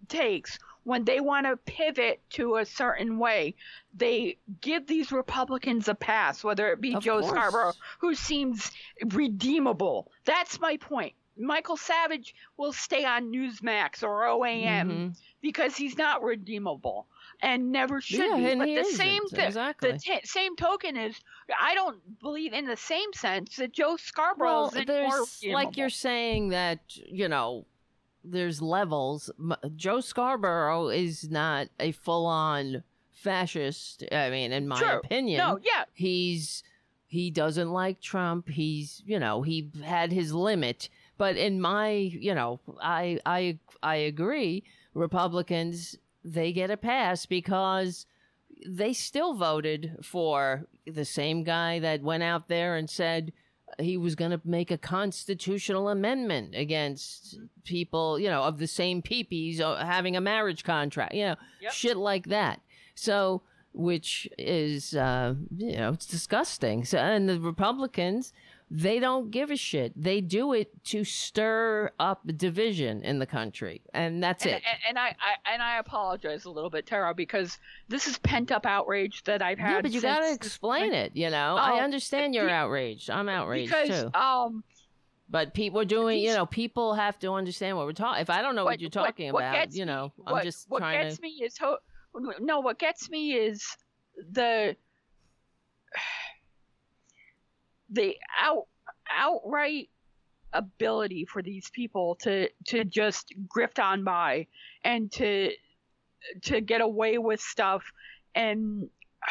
takes 0.10 0.60
when 0.84 1.04
they 1.04 1.20
want 1.20 1.46
to 1.46 1.58
pivot 1.58 2.22
to 2.30 2.56
a 2.58 2.66
certain 2.66 3.20
way, 3.20 3.54
they 3.94 4.38
give 4.62 4.88
these 4.88 5.12
Republicans 5.12 5.88
a 5.90 5.96
pass, 5.96 6.44
whether 6.46 6.72
it 6.72 6.80
be 6.80 6.94
Of 6.96 7.04
Joe 7.04 7.20
course. 7.20 7.32
Scarborough, 7.32 7.74
who 8.00 8.16
seems 8.16 8.72
redeemable. 9.28 10.12
That's 10.26 10.60
my 10.60 10.78
point. 10.78 11.14
Michael 11.40 11.78
Savage 11.78 12.34
will 12.58 12.74
stay 12.74 13.06
on 13.06 13.32
Newsmax 13.32 14.02
or 14.02 14.24
OAN 14.26 14.88
Mhm. 14.90 15.18
because 15.42 15.76
he's 15.76 15.96
not 15.98 16.24
redeemable 16.24 17.06
and 17.42 17.72
never 17.72 18.02
should 18.02 18.20
Yeah, 18.20 18.38
be. 18.38 18.46
and 18.52 18.60
but 18.60 18.68
he 18.68 18.76
the 18.78 18.84
same 18.86 19.28
thi- 19.28 19.44
exactly. 19.44 19.92
the 19.92 20.00
t- 20.00 20.20
same 20.24 20.56
token 20.56 20.98
is 20.98 21.20
I 21.60 21.76
don't 21.76 22.20
believe 22.22 22.54
in 22.54 22.66
the 22.66 22.78
same 22.78 23.14
sense 23.14 23.58
that 23.58 23.72
Joe 23.72 23.98
Scarborough 23.98 24.72
well, 24.74 24.74
is 24.76 24.88
more 25.44 25.54
like 25.54 25.78
you're 25.78 25.92
saying 25.92 26.50
that 26.50 26.80
you 26.96 27.28
know 27.28 27.66
there's 28.32 28.62
levels. 28.62 29.30
Joe 29.76 29.99
Scarborough 30.02 30.90
is 30.90 31.30
not 31.30 31.68
a 31.80 31.91
full-on 31.91 32.84
fascist. 33.12 34.04
I 34.12 34.30
mean, 34.30 34.52
in 34.52 34.68
my 34.68 34.80
True. 34.80 34.98
opinion, 34.99 35.40
No, 35.40 35.60
yeah, 35.62 35.86
he's 35.94 36.64
he 37.08 37.32
doesn't 37.32 37.72
like 37.72 37.99
Trump. 38.02 38.49
He's 38.49 39.02
you 39.06 39.20
know 39.20 39.41
he 39.41 39.70
had 39.84 40.12
his 40.12 40.34
limit, 40.34 40.90
but 41.18 41.36
in 41.38 41.60
my 41.62 41.90
you 41.90 42.36
know 42.36 42.60
I 42.82 43.20
I 43.26 43.60
I 43.82 43.95
agree. 43.95 44.64
Republicans 44.94 45.98
they 46.24 46.52
get 46.52 46.70
a 46.70 46.78
pass 46.78 47.26
because 47.26 48.06
they 48.68 48.91
still 48.91 49.34
voted 49.34 49.98
for 50.02 50.66
the 50.86 51.06
same 51.06 51.44
guy 51.44 51.80
that 51.80 52.02
went 52.02 52.24
out 52.24 52.48
there 52.49 52.76
and 52.76 52.90
said 52.90 53.32
he 53.80 53.98
was 53.98 54.15
going 54.15 54.31
to 54.31 54.41
make 54.45 54.72
a 54.72 54.77
constitutional 54.77 55.89
amendment 55.89 56.56
against 56.56 57.38
people, 57.64 58.18
you 58.19 58.30
know, 58.30 58.44
of 58.44 58.57
the 58.60 58.68
same 58.68 59.02
peepees 59.02 59.60
uh, 59.60 59.76
having 59.85 60.15
a 60.15 60.22
marriage 60.22 60.64
contract, 60.64 61.14
you 61.14 61.26
know, 61.26 61.35
Yep. 61.61 61.72
shit 61.73 61.98
like 61.98 62.27
that. 62.27 62.61
So, 62.95 63.41
which 63.73 64.27
is, 64.38 64.95
uh, 64.95 65.35
you 65.56 65.76
know, 65.77 65.94
it's 65.94 66.06
disgusting. 66.07 66.85
So, 66.85 66.98
and 66.98 67.30
the 67.30 67.39
Republicans, 67.39 68.34
they 68.69 68.99
don't 68.99 69.31
give 69.31 69.49
a 69.49 69.56
shit. 69.56 69.94
They 69.95 70.19
do 70.19 70.52
it 70.53 70.84
to 70.85 71.03
stir 71.06 71.91
up 71.99 72.22
division 72.35 73.02
in 73.03 73.19
the 73.19 73.26
country, 73.26 73.81
and 73.94 74.22
that's 74.22 74.45
and, 74.45 74.56
it. 74.56 74.64
and, 74.69 74.80
and 74.89 74.99
I, 74.99 75.15
I 75.22 75.53
and 75.53 75.61
I 75.64 75.77
apologize 75.80 76.44
a 76.45 76.49
little 76.52 76.69
bit, 76.69 76.85
Tara, 76.85 77.14
because 77.14 77.57
this 77.88 78.07
is 78.07 78.18
pent 78.18 78.52
up 78.52 78.65
outrage 78.65 79.23
that 79.23 79.41
I've 79.41 79.57
had. 79.57 79.72
yeah, 79.76 79.81
but 79.81 79.91
you 79.91 80.02
got 80.02 80.19
to 80.19 80.34
explain 80.34 80.91
it. 80.94 81.15
You 81.15 81.30
know, 81.30 81.56
I 81.57 81.80
Oh, 81.80 81.84
understand 81.84 82.35
you're 82.35 82.49
outraged. 82.49 83.10
I'm 83.10 83.30
outraged 83.30 83.72
because 83.72 84.03
too. 84.03 84.19
um 84.19 84.64
But 85.30 85.53
people 85.53 85.80
are 85.80 85.85
doing, 85.85 86.19
you 86.19 86.34
know, 86.34 86.45
people 86.45 86.94
have 86.94 87.18
to 87.19 87.31
understand 87.34 87.77
what 87.77 87.85
we're 87.85 87.94
talking. 87.94 88.22
If 88.22 88.30
I 88.30 88.41
don't 88.41 88.56
know 88.56 88.65
what, 88.65 88.81
you're 88.81 88.89
talking 88.89 89.31
what 89.31 89.44
about, 89.44 89.53
gets 89.53 89.77
you 89.77 89.85
know, 89.85 90.11
me- 90.18 90.23
I'm 90.27 90.34
what, 90.34 90.44
just 90.44 90.69
what 90.69 90.80
trying 90.80 91.03
gets 91.03 91.15
to. 91.18 91.22
me 91.22 91.30
is 91.41 91.57
ho- 91.57 91.80
no 92.41 92.60
what 92.60 92.80
gets 92.80 93.10
me 93.10 93.34
is 93.34 93.64
the 94.31 94.76
the 97.89 98.15
out 98.41 98.68
outright 99.09 99.89
ability 100.53 101.26
for 101.26 101.41
these 101.41 101.69
people 101.72 102.15
to 102.15 102.49
to 102.65 102.84
just 102.84 103.34
grift 103.47 103.81
on 103.84 104.03
by 104.03 104.47
and 104.84 105.11
to 105.11 105.51
to 106.41 106.61
get 106.61 106.81
away 106.81 107.18
with 107.18 107.39
stuff 107.39 107.84
and 108.35 108.89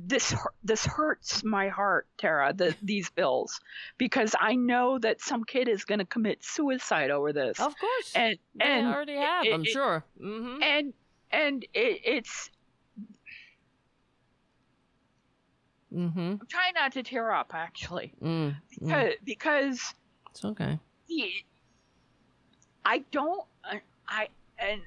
this 0.00 0.32
this 0.62 0.86
hurts 0.86 1.42
my 1.42 1.68
heart 1.68 2.06
Tara 2.18 2.52
the, 2.52 2.74
these 2.82 3.10
bills 3.10 3.60
because 3.98 4.34
I 4.38 4.54
know 4.54 4.98
that 5.00 5.20
some 5.20 5.44
kid 5.44 5.66
is 5.68 5.84
going 5.84 5.98
to 5.98 6.04
commit 6.04 6.44
suicide 6.44 7.10
over 7.10 7.32
this 7.32 7.58
Of 7.58 7.74
course, 7.76 8.12
and 8.14 8.38
they 8.54 8.64
and 8.64 8.86
already 8.86 9.16
have. 9.16 9.44
it- 9.44 9.54
I'm 9.54 9.62
it- 9.62 9.66
sure. 9.68 10.04
hmm 10.20 10.62
and 10.62 10.92
and 11.32 11.62
it, 11.74 12.00
it's 12.04 12.50
hmm 15.92 16.34
I'm 16.40 16.46
trying 16.48 16.74
not 16.74 16.92
to 16.92 17.02
tear 17.02 17.30
up 17.32 17.52
actually 17.54 18.12
Mm. 18.22 18.54
mm. 18.54 18.54
because, 18.80 19.12
because 19.24 19.94
It's 20.30 20.44
okay. 20.44 20.78
the, 21.08 21.30
I 22.84 22.98
don't 23.10 23.44
I, 24.08 24.28
and 24.58 24.80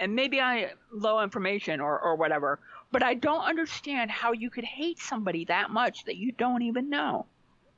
and 0.00 0.14
maybe 0.14 0.40
I 0.40 0.72
low 0.92 1.22
information 1.22 1.80
or 1.80 1.98
or 2.00 2.16
whatever, 2.16 2.58
but 2.90 3.02
I 3.02 3.14
don't 3.14 3.42
understand 3.42 4.10
how 4.10 4.32
you 4.32 4.50
could 4.50 4.64
hate 4.64 4.98
somebody 4.98 5.44
that 5.46 5.70
much 5.70 6.04
that 6.04 6.16
you 6.16 6.32
don't 6.32 6.62
even 6.62 6.88
know. 6.90 7.26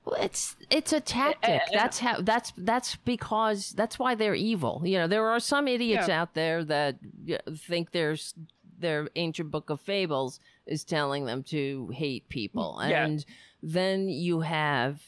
Well, 0.05 0.17
it's 0.19 0.57
it's 0.71 0.95
a 0.95 1.01
tactic. 1.01 1.61
uh, 1.63 1.71
That's 1.75 1.99
how. 1.99 2.23
That's 2.23 2.55
that's 2.57 2.97
because 2.97 3.71
that's 3.73 3.99
why 3.99 4.15
they're 4.15 4.35
evil. 4.35 4.81
You 4.85 4.97
know, 4.99 5.07
there 5.07 5.27
are 5.29 5.41
some 5.41 5.69
idiots 5.69 6.09
Yeah. 6.09 6.23
out 6.23 6.33
there 6.35 6.65
that 6.65 6.97
think 7.55 7.91
there's 7.93 8.35
their 8.81 9.09
ancient 9.17 9.51
book 9.51 9.71
of 9.71 9.81
fables 9.81 10.41
is 10.67 10.85
telling 10.85 11.25
them 11.27 11.43
to 11.45 11.89
hate 11.95 12.29
people, 12.29 12.81
Yeah. 12.87 13.05
and 13.05 13.25
then 13.63 14.09
you 14.09 14.41
have 14.41 15.03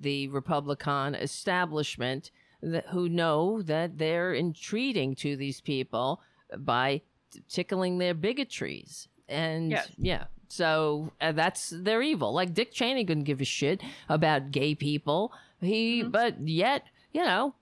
the 0.00 0.28
Republican 0.28 1.14
establishment 1.14 2.30
that, 2.62 2.86
who 2.88 3.08
know 3.08 3.62
that 3.62 3.98
they're 3.98 4.34
entreating 4.34 5.14
to 5.16 5.36
these 5.36 5.60
people 5.60 6.20
by 6.58 7.02
tickling 7.48 7.98
their 7.98 8.14
bigotries. 8.14 9.08
And 9.28 9.70
Yes. 9.70 9.90
yeah, 9.98 10.24
so 10.48 11.10
uh, 11.20 11.32
that's 11.32 11.72
they're 11.74 12.02
evil. 12.02 12.32
Like 12.32 12.54
Dick 12.54 12.72
Cheney 12.72 13.04
couldn't 13.04 13.24
give 13.24 13.40
a 13.40 13.44
shit 13.44 13.82
about 14.08 14.50
gay 14.50 14.74
people. 14.74 15.32
He, 15.60 16.02
but 16.02 16.46
yet, 16.46 16.84
you 17.12 17.22
know, 17.22 17.54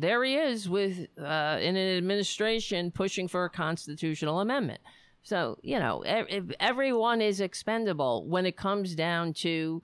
there 0.00 0.22
he 0.24 0.34
is 0.36 0.68
with 0.68 1.06
uh, 1.18 1.58
in 1.60 1.76
an 1.76 1.96
administration 1.96 2.90
pushing 2.90 3.28
for 3.28 3.44
a 3.44 3.50
constitutional 3.50 4.40
amendment. 4.40 4.80
So 5.22 5.58
you 5.62 5.78
know, 5.78 6.00
ev- 6.02 6.26
ev- 6.28 6.52
everyone 6.60 7.20
is 7.20 7.40
expendable 7.40 8.26
when 8.26 8.46
it 8.46 8.56
comes 8.56 8.94
down 8.94 9.32
to 9.34 9.82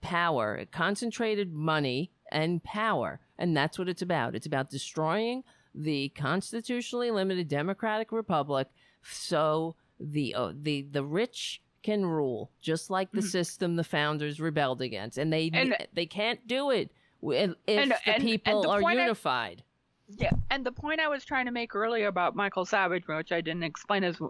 power, 0.00 0.64
concentrated 0.72 1.52
money 1.52 2.10
and 2.30 2.62
power. 2.62 3.20
And 3.38 3.56
that's 3.56 3.78
what 3.78 3.88
it's 3.88 4.02
about. 4.02 4.34
It's 4.34 4.46
about 4.46 4.70
destroying 4.70 5.42
the 5.74 6.10
constitutionally 6.10 7.10
limited 7.10 7.48
democratic 7.48 8.12
republic 8.12 8.68
so 9.02 9.74
the 9.98 10.32
uh, 10.34 10.52
the 10.54 10.82
the 10.92 11.02
rich 11.04 11.60
can 11.82 12.06
rule 12.06 12.50
just 12.62 12.90
like 12.90 13.10
the 13.12 13.20
system 13.22 13.74
the 13.76 13.82
founders 13.84 14.40
rebelled 14.40 14.80
against 14.80 15.18
and 15.18 15.32
they 15.32 15.50
And- 15.52 15.70
they 15.92 16.06
can't 16.06 16.46
do 16.46 16.70
it 16.70 16.90
if, 17.32 17.50
if 17.66 17.78
And- 17.80 17.90
the 17.90 17.96
and- 18.06 18.14
and 18.16 18.22
people 18.24 18.62
the 18.62 18.68
are 18.70 18.80
point 18.80 18.98
I- 18.98 19.02
unified. 19.02 19.62
Yeah, 20.06 20.32
and 20.50 20.64
the 20.66 20.72
point 20.72 21.00
I 21.00 21.08
was 21.08 21.24
trying 21.24 21.46
to 21.46 21.50
make 21.50 21.74
earlier 21.74 22.08
about 22.08 22.36
Michael 22.36 22.66
Savage, 22.66 23.06
which 23.08 23.32
I 23.32 23.40
didn't 23.40 23.62
explain 23.62 24.04
as 24.04 24.20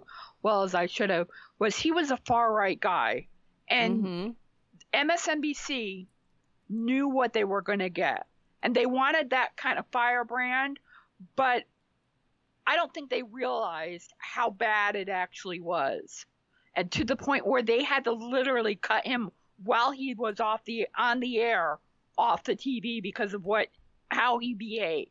well 0.43 0.63
as 0.63 0.73
I 0.75 0.87
should 0.87 1.11
have, 1.11 1.29
was 1.59 1.77
he 1.77 1.91
was 1.91 2.11
a 2.13 2.17
far 2.19 2.53
right 2.53 2.79
guy, 2.79 3.27
and 3.69 4.05
Mhm. 4.05 4.35
MSNBC 5.09 6.07
knew 6.69 7.09
what 7.09 7.33
they 7.33 7.45
were 7.45 7.61
going 7.63 7.81
to 7.81 7.91
get, 7.91 8.27
and 8.63 8.75
they 8.75 8.87
wanted 8.87 9.31
that 9.31 9.57
kind 9.57 9.79
of 9.79 9.87
firebrand 9.89 10.79
but 11.37 11.65
I 12.67 12.77
don't 12.77 12.93
think 12.93 13.09
they 13.11 13.23
realized 13.23 14.13
how 14.19 14.51
bad 14.51 14.97
it 14.97 15.09
actually 15.09 15.61
was, 15.61 16.25
and 16.75 16.91
to 16.93 17.05
the 17.05 17.17
point 17.17 17.47
where 17.47 17.63
they 17.63 17.83
had 17.83 18.05
to 18.05 18.13
literally 18.13 18.75
cut 18.77 19.07
him 19.07 19.31
while 19.63 19.91
he 19.93 20.15
was 20.15 20.41
off 20.41 20.65
the 20.65 20.89
on 20.97 21.21
the 21.21 21.39
air 21.41 21.79
off 22.17 22.45
the 22.45 22.57
TV 22.57 23.03
because 23.03 23.35
of 23.35 23.45
what 23.45 23.69
how 24.09 24.39
he 24.39 24.55
behaved, 24.55 25.11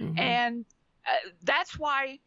mm-hmm. 0.00 0.18
and 0.18 0.64
uh, 1.06 1.30
that's 1.42 1.78
why 1.78 2.18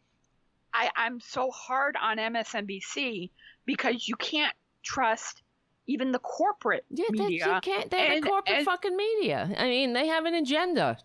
I, 0.74 0.90
I'm 0.94 1.20
so 1.20 1.50
hard 1.50 1.96
on 2.00 2.18
MSNBC 2.18 3.30
because 3.64 4.06
you 4.06 4.16
can't 4.16 4.54
trust 4.82 5.42
even 5.86 6.12
the 6.12 6.18
corporate 6.18 6.84
yeah, 6.90 7.06
media. 7.10 7.54
You 7.54 7.60
can't. 7.60 7.90
They're 7.90 8.12
and, 8.12 8.22
the 8.22 8.28
corporate 8.28 8.56
and, 8.56 8.64
fucking 8.64 8.96
media. 8.96 9.54
I 9.56 9.64
mean, 9.64 9.92
they 9.92 10.06
have 10.08 10.24
an 10.24 10.34
agenda. 10.34 10.98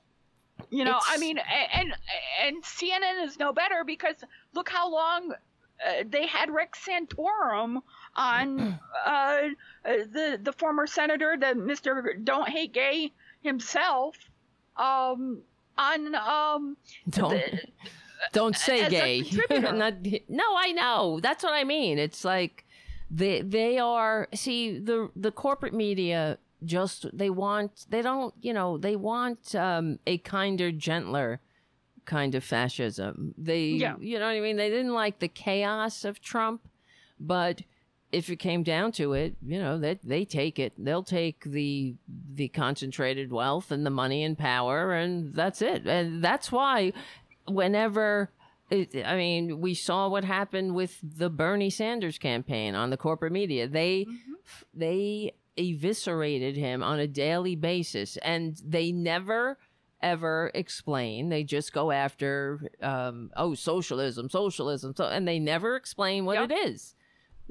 You 0.70 0.86
know, 0.86 0.98
it's... 0.98 1.06
I 1.10 1.18
mean, 1.18 1.40
and 1.74 1.94
and 2.44 2.64
CNN 2.64 3.24
is 3.24 3.40
no 3.40 3.54
better 3.54 3.84
because 3.86 4.16
look 4.54 4.70
how 4.70 4.92
long 4.92 5.32
uh, 5.32 6.04
they 6.08 6.28
had 6.28 6.50
Rick 6.50 6.74
Santorum 6.76 7.82
on 8.16 8.80
uh, 9.06 9.42
the 9.86 10.40
the 10.42 10.54
former 10.54 10.88
senator, 10.88 11.36
the 11.40 11.56
Mister 11.56 12.16
Don't 12.24 12.50
Hate 12.50 12.74
Gay 12.74 13.12
himself, 13.42 14.16
um, 14.78 15.42
on 15.78 16.16
um, 16.16 16.78
don't 17.10 17.32
the, 17.32 17.60
don't 18.34 18.56
say 18.56 18.90
gay. 18.90 19.22
Not, 19.50 19.96
no, 20.30 20.44
I 20.58 20.72
know. 20.72 21.20
That's 21.22 21.44
what 21.44 21.54
I 21.54 21.64
mean. 21.64 21.98
It's 21.98 22.24
like 22.24 22.66
they 23.10 23.42
they 23.42 23.78
are 23.78 24.28
see 24.34 24.80
the 24.80 25.10
the 25.16 25.32
corporate 25.32 25.74
media 25.74 26.38
just 26.64 27.06
they 27.12 27.30
want 27.30 27.86
they 27.90 28.02
don't 28.02 28.34
you 28.42 28.54
know 28.54 28.78
they 28.78 28.96
want 28.96 29.56
um, 29.56 30.00
a 30.08 30.18
kinder 30.20 30.72
gentler 30.72 31.40
kind 32.06 32.36
of 32.36 32.44
fascism 32.44 33.34
they 33.38 33.66
yeah. 33.66 33.96
you 34.00 34.18
know 34.18 34.26
what 34.26 34.32
i 34.32 34.40
mean 34.40 34.58
they 34.58 34.70
didn't 34.70 34.94
like 34.94 35.20
the 35.20 35.28
chaos 35.28 36.04
of 36.04 36.20
trump 36.20 36.68
but 37.20 37.62
if 38.12 38.30
it 38.30 38.38
came 38.38 38.64
down 38.64 38.92
to 38.92 39.14
it 39.14 39.36
you 39.46 39.60
know 39.60 39.78
that 39.80 40.00
they, 40.04 40.20
they 40.20 40.26
take 40.26 40.60
it 40.60 40.74
they'll 40.78 41.04
take 41.04 41.44
the 41.46 41.96
the 42.34 42.48
concentrated 42.50 43.32
wealth 43.32 43.72
and 43.72 43.86
the 43.86 43.90
money 43.90 44.24
and 44.24 44.38
power 44.38 44.94
and 44.94 45.34
that's 45.34 45.62
it 45.62 45.86
and 45.86 46.24
that's 46.24 46.52
why 46.52 46.92
whenever 47.48 48.32
it, 48.72 49.06
I 49.06 49.18
mean, 49.18 49.60
we 49.60 49.74
saw 49.74 50.08
what 50.08 50.24
happened 50.24 50.76
with 50.76 50.98
the 51.04 51.30
Bernie 51.30 51.70
Sanders 51.70 52.18
campaign 52.18 52.74
on 52.74 52.90
the 52.90 52.96
corporate 52.96 53.34
media. 53.34 53.68
They 53.68 54.06
mm-hmm. 54.06 54.34
they 54.74 55.34
eviscerated 55.58 56.56
him 56.56 56.82
on 56.82 57.00
a 57.00 57.08
daily 57.08 57.58
basis, 57.58 58.18
and 58.18 58.58
they 58.66 58.94
never 58.94 59.58
ever 60.02 60.52
explain. 60.56 61.30
They 61.30 61.44
just 61.44 61.74
go 61.74 61.92
after, 61.92 62.72
um, 62.82 63.30
oh, 63.36 63.54
socialism, 63.54 64.30
socialism, 64.30 64.96
so, 64.96 65.06
and 65.06 65.28
they 65.28 65.38
never 65.38 65.76
explain 65.76 66.26
what 66.26 66.40
yep. 66.40 66.50
it 66.50 66.54
is. 66.70 66.96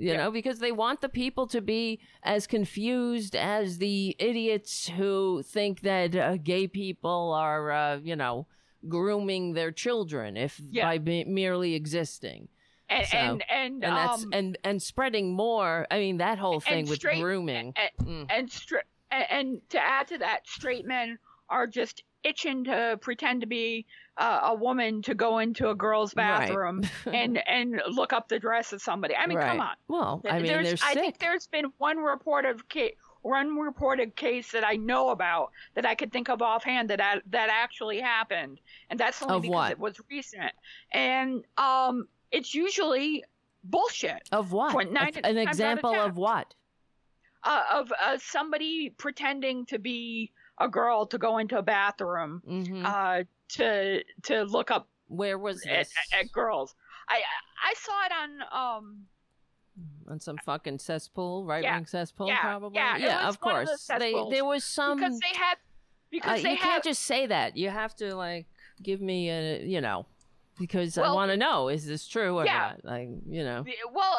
You 0.00 0.12
yep. 0.12 0.16
know, 0.16 0.30
because 0.30 0.60
they 0.60 0.72
want 0.72 1.02
the 1.02 1.10
people 1.10 1.46
to 1.48 1.60
be 1.60 2.00
as 2.22 2.46
confused 2.46 3.36
as 3.36 3.76
the 3.76 4.16
idiots 4.18 4.88
who 4.88 5.42
think 5.42 5.82
that 5.82 6.16
uh, 6.16 6.38
gay 6.38 6.66
people 6.66 7.34
are, 7.34 7.70
uh, 7.70 7.98
you 7.98 8.16
know, 8.16 8.46
grooming 8.88 9.52
their 9.52 9.70
children 9.70 10.38
if 10.38 10.58
yeah. 10.70 10.86
by 10.86 10.96
be, 10.96 11.24
merely 11.24 11.74
existing. 11.74 12.48
And, 12.88 13.06
so, 13.06 13.16
and 13.18 13.44
and 13.50 13.84
and 13.84 13.96
that's 13.96 14.24
um, 14.24 14.30
and 14.32 14.58
and 14.64 14.82
spreading 14.82 15.34
more. 15.34 15.86
I 15.90 15.98
mean, 15.98 16.16
that 16.16 16.38
whole 16.38 16.60
thing 16.60 16.88
with 16.88 17.00
straight, 17.00 17.20
grooming 17.20 17.74
and 17.76 18.06
mm. 18.08 18.26
and, 18.30 18.50
stra- 18.50 18.82
and 19.10 19.60
to 19.68 19.78
add 19.78 20.08
to 20.08 20.18
that, 20.18 20.48
straight 20.48 20.86
men 20.86 21.18
are 21.50 21.66
just 21.66 22.04
itching 22.24 22.64
to 22.64 22.98
pretend 23.02 23.42
to 23.42 23.46
be 23.46 23.84
uh, 24.20 24.40
a 24.44 24.54
woman 24.54 25.00
to 25.02 25.14
go 25.14 25.38
into 25.38 25.70
a 25.70 25.74
girl's 25.74 26.12
bathroom 26.12 26.82
right. 27.06 27.14
and 27.14 27.48
and 27.48 27.82
look 27.88 28.12
up 28.12 28.28
the 28.28 28.38
dress 28.38 28.72
of 28.72 28.82
somebody. 28.82 29.16
I 29.16 29.26
mean, 29.26 29.38
right. 29.38 29.48
come 29.48 29.60
on. 29.60 29.74
Well, 29.88 30.22
I 30.28 30.40
mean, 30.40 30.46
there's, 30.46 30.82
I 30.82 30.94
think 30.94 31.18
there's 31.18 31.46
been 31.46 31.72
one 31.78 31.96
report 31.96 32.44
of 32.44 32.68
case 32.68 32.94
one 33.22 33.58
reported 33.58 34.16
case 34.16 34.52
that 34.52 34.64
I 34.64 34.76
know 34.76 35.10
about 35.10 35.50
that 35.74 35.84
I 35.84 35.94
could 35.94 36.12
think 36.12 36.28
of 36.28 36.40
offhand 36.40 36.90
that 36.90 37.00
I, 37.00 37.20
that 37.30 37.48
actually 37.50 38.00
happened, 38.00 38.60
and 38.90 39.00
that's 39.00 39.22
only 39.22 39.36
of 39.36 39.42
because 39.42 39.54
what? 39.54 39.72
it 39.72 39.78
was 39.78 40.00
recent. 40.10 40.52
And 40.92 41.44
um, 41.56 42.06
it's 42.30 42.54
usually 42.54 43.24
bullshit. 43.64 44.28
Of 44.32 44.52
what? 44.52 44.90
Nine, 44.90 45.12
An 45.24 45.38
example 45.38 45.94
of 45.94 46.16
what? 46.16 46.54
Uh, 47.42 47.62
of 47.72 47.92
uh, 48.02 48.18
somebody 48.20 48.90
pretending 48.90 49.64
to 49.66 49.78
be 49.78 50.30
a 50.58 50.68
girl 50.68 51.06
to 51.06 51.16
go 51.16 51.38
into 51.38 51.58
a 51.58 51.62
bathroom 51.62 52.42
mm-hmm. 52.46 52.84
uh, 52.84 53.22
to 53.54 54.02
to 54.24 54.44
look 54.44 54.70
up. 54.70 54.88
Where 55.08 55.38
was 55.38 55.62
this? 55.62 55.90
At, 56.12 56.20
at, 56.20 56.32
girls. 56.32 56.74
I 57.08 57.20
I 57.64 57.74
saw 57.76 58.04
it 58.06 58.12
on 58.12 58.78
um 58.78 59.06
on 60.08 60.20
some 60.20 60.36
fucking 60.44 60.78
cesspool, 60.78 61.44
right 61.44 61.62
wing 61.62 61.72
yeah. 61.72 61.84
cesspool, 61.84 62.28
yeah. 62.28 62.40
probably. 62.40 62.76
Yeah, 62.76 62.96
yeah 62.96 63.28
of 63.28 63.40
course. 63.40 63.88
Of 63.90 63.98
they 63.98 64.12
there 64.30 64.44
was 64.44 64.64
some 64.64 64.98
because 64.98 65.18
they 65.18 65.36
had 65.36 65.56
because 66.10 66.40
uh, 66.40 66.42
they 66.42 66.50
you 66.50 66.56
had... 66.56 66.70
can't 66.70 66.84
just 66.84 67.02
say 67.02 67.26
that. 67.26 67.56
You 67.56 67.70
have 67.70 67.94
to 67.96 68.14
like 68.14 68.46
give 68.82 69.00
me 69.00 69.30
a 69.30 69.62
you 69.64 69.80
know 69.80 70.06
because 70.58 70.96
well, 70.96 71.12
I 71.12 71.14
want 71.14 71.30
to 71.30 71.36
know 71.36 71.68
is 71.68 71.86
this 71.86 72.06
true 72.06 72.38
or 72.38 72.44
yeah. 72.44 72.74
not? 72.74 72.84
Like 72.84 73.08
you 73.28 73.44
know. 73.44 73.64
Well, 73.92 74.18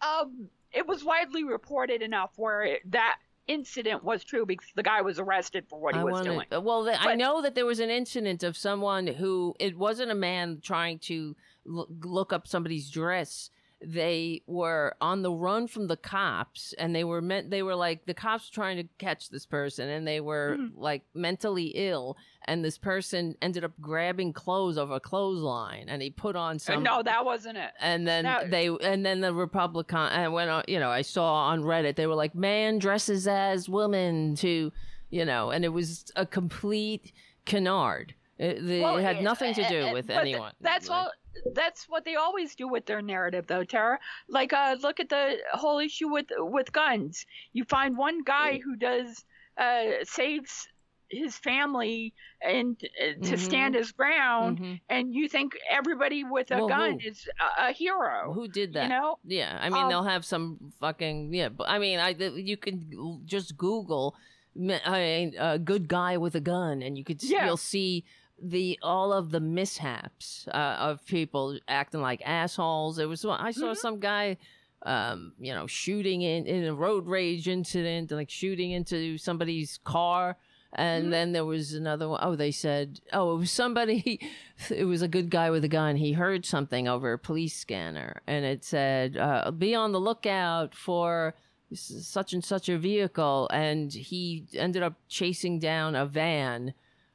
um, 0.00 0.48
it 0.72 0.86
was 0.86 1.04
widely 1.04 1.44
reported 1.44 2.02
enough 2.02 2.32
where 2.36 2.62
it, 2.62 2.90
that 2.92 3.18
incident 3.48 4.04
was 4.04 4.22
true 4.22 4.46
because 4.46 4.68
the 4.76 4.82
guy 4.82 5.00
was 5.00 5.18
arrested 5.18 5.64
for 5.68 5.80
what 5.80 5.94
he 5.94 6.00
I 6.00 6.04
was 6.04 6.12
wanna, 6.12 6.24
doing. 6.24 6.64
Well, 6.64 6.84
the, 6.84 6.92
but, 6.92 7.08
I 7.08 7.14
know 7.14 7.42
that 7.42 7.54
there 7.54 7.66
was 7.66 7.80
an 7.80 7.90
incident 7.90 8.42
of 8.42 8.56
someone 8.56 9.06
who 9.06 9.54
it 9.58 9.76
wasn't 9.76 10.10
a 10.10 10.14
man 10.14 10.60
trying 10.62 10.98
to 11.00 11.34
l- 11.66 11.88
look 12.04 12.32
up 12.32 12.46
somebody's 12.46 12.90
dress 12.90 13.50
they 13.80 14.42
were 14.46 14.96
on 15.00 15.22
the 15.22 15.30
run 15.30 15.68
from 15.68 15.86
the 15.86 15.96
cops 15.96 16.74
and 16.78 16.94
they 16.94 17.04
were 17.04 17.22
meant 17.22 17.50
they 17.50 17.62
were 17.62 17.76
like 17.76 18.04
the 18.06 18.14
cops 18.14 18.50
trying 18.50 18.76
to 18.76 18.88
catch 18.98 19.28
this 19.28 19.46
person 19.46 19.88
and 19.88 20.06
they 20.06 20.20
were 20.20 20.56
mm. 20.58 20.70
like 20.74 21.04
mentally 21.14 21.72
ill 21.76 22.16
and 22.48 22.64
this 22.64 22.78
person 22.78 23.36
ended 23.42 23.62
up 23.64 23.72
grabbing 23.80 24.32
clothes 24.32 24.78
over 24.78 24.94
a 24.94 25.00
clothesline 25.00 25.84
and 25.88 26.02
he 26.02 26.10
put 26.10 26.34
on 26.34 26.58
some 26.58 26.82
no 26.82 27.02
that 27.02 27.24
wasn't 27.24 27.56
it 27.56 27.70
and 27.80 28.06
then 28.06 28.24
that... 28.24 28.50
they 28.50 28.68
and 28.82 29.04
then 29.04 29.20
the 29.20 29.32
republican 29.32 29.98
and 29.98 30.32
when 30.32 30.48
on 30.48 30.64
you 30.66 30.80
know 30.80 30.90
i 30.90 31.02
saw 31.02 31.44
on 31.44 31.62
reddit 31.62 31.94
they 31.96 32.06
were 32.06 32.14
like 32.14 32.34
man 32.34 32.78
dresses 32.78 33.28
as 33.28 33.68
woman 33.68 34.34
to 34.34 34.72
you 35.10 35.24
know 35.24 35.50
and 35.50 35.64
it 35.64 35.68
was 35.68 36.10
a 36.16 36.26
complete 36.26 37.12
canard 37.44 38.14
it, 38.38 38.64
the, 38.64 38.80
well, 38.80 38.96
it 38.98 39.02
had 39.02 39.22
nothing 39.22 39.52
to 39.54 39.68
do 39.68 39.92
with 39.92 40.10
anyone. 40.10 40.52
That's 40.60 40.88
like, 40.88 40.96
all. 40.96 41.10
That's 41.54 41.88
what 41.88 42.04
they 42.04 42.14
always 42.14 42.54
do 42.54 42.68
with 42.68 42.86
their 42.86 43.02
narrative, 43.02 43.46
though, 43.48 43.64
Tara. 43.64 43.98
Like, 44.28 44.52
uh, 44.52 44.76
look 44.80 45.00
at 45.00 45.08
the 45.08 45.38
whole 45.52 45.80
issue 45.80 46.08
with 46.08 46.26
with 46.38 46.72
guns. 46.72 47.26
You 47.52 47.64
find 47.64 47.96
one 47.96 48.22
guy 48.22 48.60
who 48.64 48.76
does 48.76 49.24
uh, 49.56 50.04
saves 50.04 50.68
his 51.10 51.36
family 51.36 52.14
and 52.42 52.76
uh, 52.82 53.12
to 53.12 53.20
mm-hmm. 53.20 53.36
stand 53.36 53.74
his 53.74 53.92
ground, 53.92 54.58
mm-hmm. 54.58 54.74
and 54.88 55.14
you 55.14 55.28
think 55.28 55.52
everybody 55.70 56.24
with 56.24 56.50
a 56.50 56.56
well, 56.56 56.68
gun 56.68 57.00
who? 57.00 57.08
is 57.08 57.28
a, 57.40 57.68
a, 57.68 57.72
hero. 57.72 58.32
Who 58.32 58.48
did 58.48 58.74
that? 58.74 58.84
You 58.84 58.88
know? 58.90 59.18
Yeah, 59.24 59.58
I 59.60 59.70
mean, 59.70 59.84
um, 59.84 59.88
they'll 59.88 60.02
have 60.04 60.24
some 60.24 60.72
fucking 60.80 61.32
yeah. 61.32 61.48
But 61.48 61.68
I 61.68 61.78
mean, 61.78 61.98
I 61.98 62.10
you 62.10 62.56
can 62.56 63.22
just 63.24 63.56
Google. 63.56 64.14
I 64.56 65.00
mean, 65.00 65.34
a 65.38 65.58
good 65.58 65.88
guy 65.88 66.16
with 66.16 66.34
a 66.34 66.40
gun, 66.40 66.82
and 66.82 66.98
you 66.98 67.04
could 67.04 67.22
yeah. 67.22 67.46
you'll 67.46 67.56
see 67.56 68.04
the 68.40 68.78
all 68.82 69.12
of 69.12 69.30
the 69.30 69.40
mishaps 69.40 70.46
uh, 70.48 70.76
of 70.78 71.04
people 71.06 71.58
acting 71.68 72.00
like 72.00 72.22
assholes. 72.24 72.98
It 72.98 73.06
was 73.06 73.24
I 73.24 73.50
saw 73.50 73.66
mm-hmm. 73.66 73.74
some 73.74 74.00
guy, 74.00 74.36
um, 74.84 75.32
you 75.38 75.52
know, 75.54 75.66
shooting 75.66 76.22
in 76.22 76.46
in 76.46 76.64
a 76.64 76.74
road 76.74 77.06
rage 77.06 77.48
incident, 77.48 78.10
like 78.10 78.30
shooting 78.30 78.72
into 78.72 79.18
somebody's 79.18 79.78
car. 79.84 80.36
And 80.74 81.04
mm-hmm. 81.04 81.10
then 81.12 81.32
there 81.32 81.44
was 81.44 81.72
another 81.72 82.08
one. 82.08 82.20
Oh, 82.22 82.36
they 82.36 82.50
said, 82.50 83.00
oh, 83.12 83.34
it 83.34 83.38
was 83.38 83.50
somebody. 83.50 84.20
It 84.70 84.86
was 84.86 85.02
a 85.02 85.08
good 85.08 85.30
guy 85.30 85.50
with 85.50 85.62
a 85.62 85.68
gun. 85.68 85.94
He 85.94 86.14
heard 86.14 86.44
something 86.44 86.88
over 86.88 87.12
a 87.12 87.18
police 87.18 87.54
scanner, 87.54 88.22
and 88.26 88.44
it 88.44 88.64
said, 88.64 89.16
uh, 89.16 89.52
"Be 89.52 89.72
on 89.72 89.92
the 89.92 90.00
lookout 90.00 90.74
for." 90.74 91.34
such 91.74 92.32
and 92.32 92.42
such 92.42 92.70
a 92.70 92.78
vehicle 92.78 93.46
and 93.52 93.92
he 93.92 94.46
ended 94.54 94.82
up 94.82 94.94
chasing 95.06 95.58
down 95.58 95.94
a 95.94 96.06
van 96.06 96.72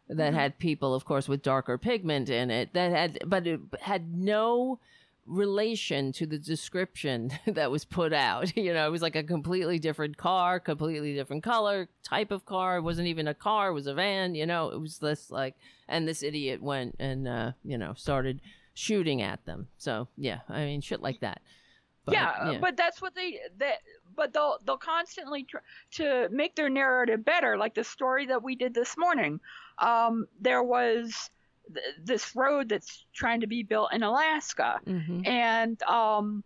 that 0.09 0.29
mm-hmm. 0.29 0.35
had 0.35 0.59
people, 0.59 0.93
of 0.93 1.05
course, 1.05 1.27
with 1.27 1.41
darker 1.41 1.77
pigment 1.77 2.29
in 2.29 2.51
it. 2.51 2.73
That 2.73 2.91
had, 2.91 3.19
but 3.25 3.47
it 3.47 3.59
had 3.81 4.13
no 4.13 4.79
relation 5.25 6.11
to 6.11 6.25
the 6.25 6.37
description 6.37 7.31
that 7.47 7.71
was 7.71 7.85
put 7.85 8.13
out. 8.13 8.53
You 8.63 8.73
know, 8.73 8.87
it 8.87 8.91
was 8.91 9.01
like 9.01 9.15
a 9.15 9.23
completely 9.23 9.79
different 9.79 10.15
car, 10.15 10.59
completely 10.59 11.13
different 11.13 11.43
color, 11.43 11.89
type 12.03 12.31
of 12.31 12.45
car. 12.45 12.77
It 12.77 12.81
wasn't 12.81 13.07
even 13.07 13.27
a 13.27 13.33
car; 13.33 13.69
it 13.69 13.73
was 13.73 13.87
a 13.87 13.93
van. 13.93 14.35
You 14.35 14.45
know, 14.45 14.69
it 14.69 14.79
was 14.79 14.99
this 14.99 15.29
like, 15.29 15.55
and 15.87 16.07
this 16.07 16.23
idiot 16.23 16.61
went 16.61 16.95
and 16.99 17.27
uh, 17.27 17.51
you 17.63 17.77
know 17.77 17.93
started 17.95 18.41
shooting 18.73 19.21
at 19.21 19.45
them. 19.45 19.67
So 19.77 20.07
yeah, 20.17 20.39
I 20.47 20.65
mean, 20.65 20.81
shit 20.81 21.01
like 21.01 21.19
that. 21.21 21.41
But, 22.05 22.13
yeah, 22.13 22.51
yeah, 22.51 22.57
but 22.59 22.77
that's 22.77 23.01
what 23.01 23.15
they 23.15 23.39
that 23.59 23.79
but 24.15 24.33
they'll 24.33 24.57
they'll 24.65 24.77
constantly 24.77 25.43
try 25.43 25.61
to 25.91 26.27
make 26.31 26.55
their 26.55 26.69
narrative 26.69 27.23
better. 27.23 27.57
Like 27.57 27.75
the 27.75 27.83
story 27.83 28.25
that 28.27 28.43
we 28.43 28.55
did 28.55 28.73
this 28.73 28.97
morning, 28.97 29.39
um, 29.79 30.27
there 30.39 30.63
was 30.63 31.29
th- 31.71 31.85
this 32.03 32.35
road 32.35 32.69
that's 32.69 33.05
trying 33.13 33.41
to 33.41 33.47
be 33.47 33.63
built 33.63 33.93
in 33.93 34.03
Alaska, 34.03 34.79
and 35.25 35.81
um, 35.83 36.43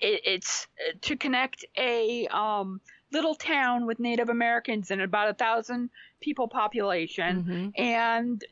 it, 0.00 0.20
it's 0.24 0.66
uh, 0.78 0.92
to 1.02 1.16
connect 1.16 1.64
a 1.78 2.26
um, 2.28 2.80
little 3.12 3.34
town 3.34 3.86
with 3.86 3.98
Native 4.00 4.28
Americans 4.28 4.90
and 4.90 5.00
about 5.00 5.28
a 5.30 5.34
thousand 5.34 5.90
people 6.20 6.48
population, 6.48 7.72
and 7.76 8.44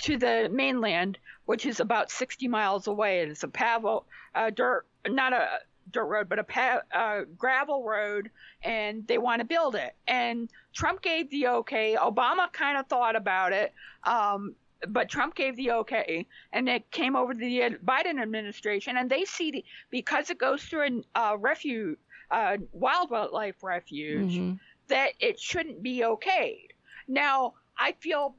to 0.00 0.16
the 0.16 0.48
mainland, 0.52 1.18
which 1.46 1.66
is 1.66 1.80
about 1.80 2.10
60 2.10 2.48
miles 2.48 2.86
away. 2.86 3.22
And 3.22 3.30
it's 3.30 3.42
a 3.44 3.48
pavel, 3.48 4.06
uh, 4.34 4.50
dirt, 4.50 4.86
not 5.06 5.32
a 5.32 5.48
dirt 5.90 6.06
road, 6.06 6.28
but 6.28 6.38
a 6.38 6.44
pa- 6.44 6.82
uh, 6.92 7.22
gravel 7.38 7.84
road, 7.84 8.30
and 8.62 9.06
they 9.06 9.18
want 9.18 9.40
to 9.40 9.44
build 9.44 9.74
it. 9.76 9.94
And 10.06 10.48
Trump 10.72 11.02
gave 11.02 11.30
the 11.30 11.46
okay. 11.48 11.96
Obama 12.00 12.52
kind 12.52 12.78
of 12.78 12.86
thought 12.86 13.16
about 13.16 13.52
it, 13.52 13.72
um, 14.02 14.54
but 14.88 15.08
Trump 15.08 15.34
gave 15.34 15.56
the 15.56 15.70
okay, 15.70 16.26
and 16.52 16.68
it 16.68 16.90
came 16.90 17.16
over 17.16 17.32
to 17.32 17.38
the 17.38 17.60
Biden 17.84 18.20
administration, 18.20 18.96
and 18.96 19.10
they 19.10 19.24
see 19.24 19.50
the, 19.50 19.64
because 19.90 20.30
it 20.30 20.38
goes 20.38 20.62
through 20.62 21.02
a 21.14 21.20
uh, 21.20 21.36
refuge, 21.36 21.98
uh, 22.30 22.56
wildlife 22.72 23.62
refuge, 23.62 24.40
that 24.88 25.10
it 25.20 25.38
shouldn't 25.40 25.82
be 25.82 26.00
okayed. 26.00 26.68
Now, 27.08 27.54
I 27.78 27.92
feel. 27.92 28.34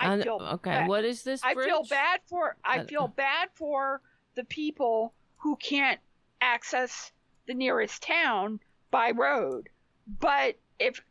I 0.00 0.22
feel 0.22 0.38
okay, 0.54 0.70
bad. 0.70 0.88
what 0.88 1.04
is 1.04 1.22
this? 1.22 1.42
I 1.44 1.54
feel 1.54 1.82
bad 1.88 2.20
for 2.26 2.56
I 2.64 2.78
Uh, 2.78 2.84
feel 2.84 3.08
bad 3.08 3.50
for 3.54 4.00
the 4.34 4.44
people 4.44 5.12
who 5.36 5.56
can't 5.56 6.00
access 6.40 7.12
the 7.46 7.52
nearest 7.54 8.02
town 8.02 8.60
by 8.90 9.10
road. 9.10 9.68
But 10.06 10.56
if 10.78 11.02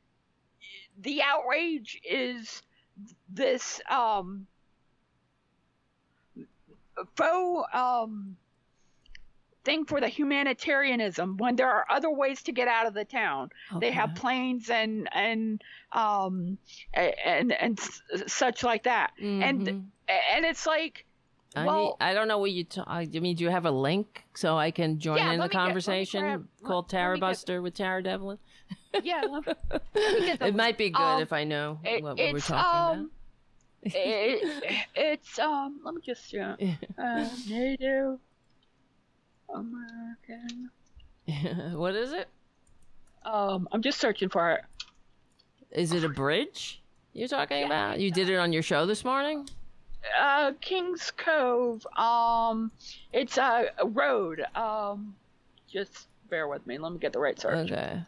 the 0.97 1.21
outrage 1.21 2.01
is 2.03 2.63
this 3.29 3.79
um 3.89 4.47
faux 7.15 7.67
um 7.73 8.35
thing 9.63 9.85
for 9.85 9.99
the 9.99 10.07
humanitarianism 10.07 11.37
when 11.37 11.55
there 11.55 11.69
are 11.69 11.85
other 11.89 12.09
ways 12.09 12.41
to 12.43 12.51
get 12.51 12.67
out 12.67 12.85
of 12.87 12.93
the 12.93 13.03
town. 13.05 13.49
They 13.79 13.91
have 13.91 14.15
planes 14.15 14.69
and 14.69 15.09
and 15.13 15.61
um 15.91 16.57
and 16.93 17.51
and 17.51 17.79
such 18.27 18.63
like 18.63 18.83
that. 18.83 19.11
And 19.19 19.67
and 20.07 20.45
it's 20.45 20.65
like 20.65 21.05
I, 21.55 21.65
well, 21.65 21.97
need, 21.99 22.05
I 22.05 22.13
don't 22.13 22.27
know 22.27 22.37
what 22.37 22.51
you. 22.51 22.63
Ta- 22.63 22.83
I 22.87 23.05
mean, 23.07 23.35
do 23.35 23.43
you 23.43 23.49
have 23.49 23.65
a 23.65 23.71
link 23.71 24.23
so 24.35 24.55
I 24.55 24.69
can 24.71 24.99
join 24.99 25.17
Yeah, 25.17 25.31
in 25.33 25.39
the 25.39 25.47
get- 25.47 25.51
conversation 25.51 26.21
grab- 26.21 26.47
called 26.63 26.89
Tara 26.89 27.15
get- 27.15 27.21
Buster 27.21 27.61
with 27.61 27.73
Tara 27.73 28.03
Devlin? 28.03 28.37
Yeah, 29.03 29.23
let 29.29 29.45
me- 29.47 29.53
let 29.95 30.13
me 30.13 30.25
get 30.25 30.39
the 30.39 30.47
It 30.47 30.55
might 30.55 30.77
be 30.77 30.89
good 30.89 31.01
um, 31.01 31.21
if 31.21 31.31
I 31.33 31.43
know 31.43 31.79
it- 31.83 32.01
what, 32.03 32.17
what 32.17 32.33
we're 32.33 32.39
talking 32.39 32.99
um, 33.01 33.11
it, 33.83 34.63
it's 34.95 35.39
um 35.39 35.79
let 35.85 35.95
me 35.95 36.01
just 36.05 36.33
uh, 36.35 36.55
uh 37.01 37.25
native 37.47 38.19
american. 39.53 40.69
What 41.77 41.95
is 41.95 42.11
it? 42.11 42.27
um 43.25 43.67
i'm 43.71 43.81
just 43.81 43.99
searching 43.99 44.29
for 44.29 44.51
it. 44.51 44.61
Is 45.71 45.91
it 45.93 46.03
a 46.03 46.09
bridge 46.09 46.81
you're 47.13 47.27
talking 47.27 47.63
about? 47.65 47.99
You 47.99 48.11
did 48.11 48.29
it 48.29 48.37
on 48.37 48.51
your 48.53 48.63
show 48.63 48.85
this 48.85 49.03
morning? 49.05 49.47
uh 50.19 50.53
kings 50.61 51.11
cove 51.17 51.85
um 51.97 52.71
it's 53.11 53.37
a 53.37 53.65
road 53.83 54.41
um 54.55 55.15
just 55.71 56.07
bear 56.29 56.47
with 56.47 56.65
me. 56.65 56.77
Let 56.77 56.91
me 56.93 56.99
get 56.99 57.13
the 57.13 57.19
right 57.19 57.39
search. 57.39 57.71
Okay. 57.71 58.01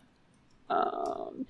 Um 0.71 1.45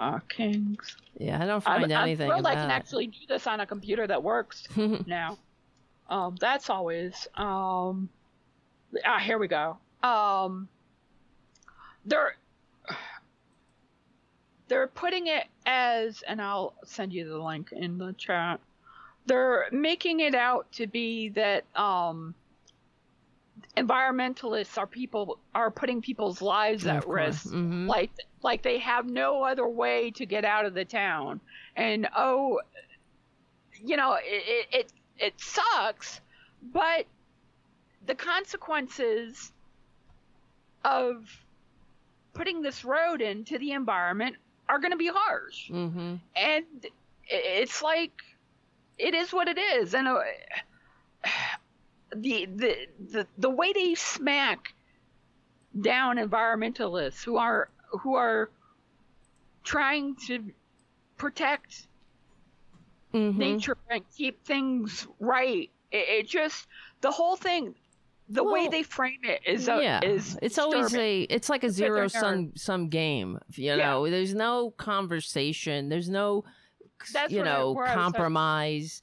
uh 0.00 0.18
kings 0.28 0.96
Yeah, 1.18 1.36
I 1.42 1.46
don't 1.46 1.66
I'm, 1.66 1.80
find 1.80 1.92
I'm 1.92 2.02
anything 2.02 2.28
thrilled 2.28 2.40
about 2.40 2.56
I 2.56 2.60
can 2.60 2.70
actually 2.70 3.06
do 3.06 3.18
this 3.28 3.46
on 3.46 3.60
a 3.60 3.66
computer 3.66 4.06
that 4.06 4.22
works 4.22 4.66
now. 5.06 5.38
Um, 6.08 6.36
that's 6.38 6.68
always. 6.68 7.26
Um, 7.34 8.08
ah, 9.04 9.18
here 9.18 9.38
we 9.38 9.48
go. 9.48 9.78
Um, 10.02 10.68
they're 12.04 12.36
they're 14.68 14.88
putting 14.88 15.28
it 15.28 15.44
as, 15.66 16.22
and 16.26 16.40
I'll 16.40 16.74
send 16.84 17.12
you 17.12 17.28
the 17.28 17.38
link 17.38 17.72
in 17.72 17.98
the 17.98 18.12
chat. 18.14 18.60
They're 19.26 19.66
making 19.72 20.20
it 20.20 20.34
out 20.34 20.70
to 20.72 20.86
be 20.86 21.30
that 21.30 21.64
um, 21.74 22.34
environmentalists 23.76 24.78
are 24.78 24.86
people 24.86 25.38
are 25.54 25.70
putting 25.70 26.00
people's 26.00 26.40
lives 26.40 26.86
at 26.86 27.08
risk. 27.08 27.46
Mhm. 27.46 27.88
like 27.88 28.10
like 28.42 28.62
they 28.62 28.78
have 28.78 29.06
no 29.06 29.42
other 29.42 29.66
way 29.66 30.10
to 30.12 30.26
get 30.26 30.44
out 30.44 30.64
of 30.64 30.74
the 30.74 30.84
town. 30.84 31.40
And 31.76 32.08
oh 32.16 32.60
you 33.82 33.96
know 33.96 34.16
it 34.22 34.66
it 34.72 34.92
it, 35.18 35.40
sucks 35.40 36.20
but 36.62 37.06
the 38.06 38.14
consequences 38.14 39.52
of 40.84 41.28
putting 42.32 42.62
this 42.62 42.84
road 42.84 43.20
into 43.22 43.58
the 43.58 43.72
environment 43.72 44.36
are 44.68 44.78
going 44.78 44.92
to 44.92 44.96
be 44.96 45.10
harsh. 45.12 45.70
Mhm. 45.70 46.20
and 46.36 46.64
it's 47.26 47.82
like 47.82 48.12
it 48.98 49.14
is 49.14 49.32
what 49.32 49.48
it 49.48 49.58
is. 49.58 49.94
And 49.94 50.06
uh, 50.06 50.20
the, 52.14 52.46
the 52.46 52.76
the 53.10 53.26
the 53.38 53.50
way 53.50 53.72
they 53.72 53.94
smack 53.94 54.74
down 55.80 56.16
environmentalists 56.16 57.22
who 57.24 57.36
are 57.36 57.68
who 57.90 58.14
are 58.14 58.50
trying 59.62 60.14
to 60.26 60.52
protect 61.16 61.86
Mhm. 63.12 63.36
nature 63.36 63.76
and 63.88 64.04
keep 64.16 64.44
things 64.44 65.06
right 65.20 65.70
it, 65.92 66.08
it 66.08 66.28
just 66.28 66.66
the 67.00 67.10
whole 67.10 67.36
thing 67.36 67.74
the 68.28 68.42
way 68.42 68.68
they 68.68 68.82
frame 68.82 69.20
it 69.22 69.42
is 69.46 69.68
a, 69.68 69.80
yeah, 69.82 70.00
is 70.02 70.38
it's 70.40 70.58
always 70.58 70.94
a 70.94 71.22
it's 71.22 71.50
like 71.50 71.62
a 71.62 71.70
zero 71.70 72.08
sum 72.08 72.52
sum 72.56 72.88
game. 72.88 73.38
You 73.50 73.76
know, 73.76 74.08
there's 74.08 74.34
no 74.34 74.70
conversation. 74.70 75.90
There's 75.90 76.08
no 76.08 76.44
That's 77.12 77.32
you 77.32 77.42
know 77.42 77.72
where 77.72 77.86
I 77.86 77.92
compromise. 77.92 79.02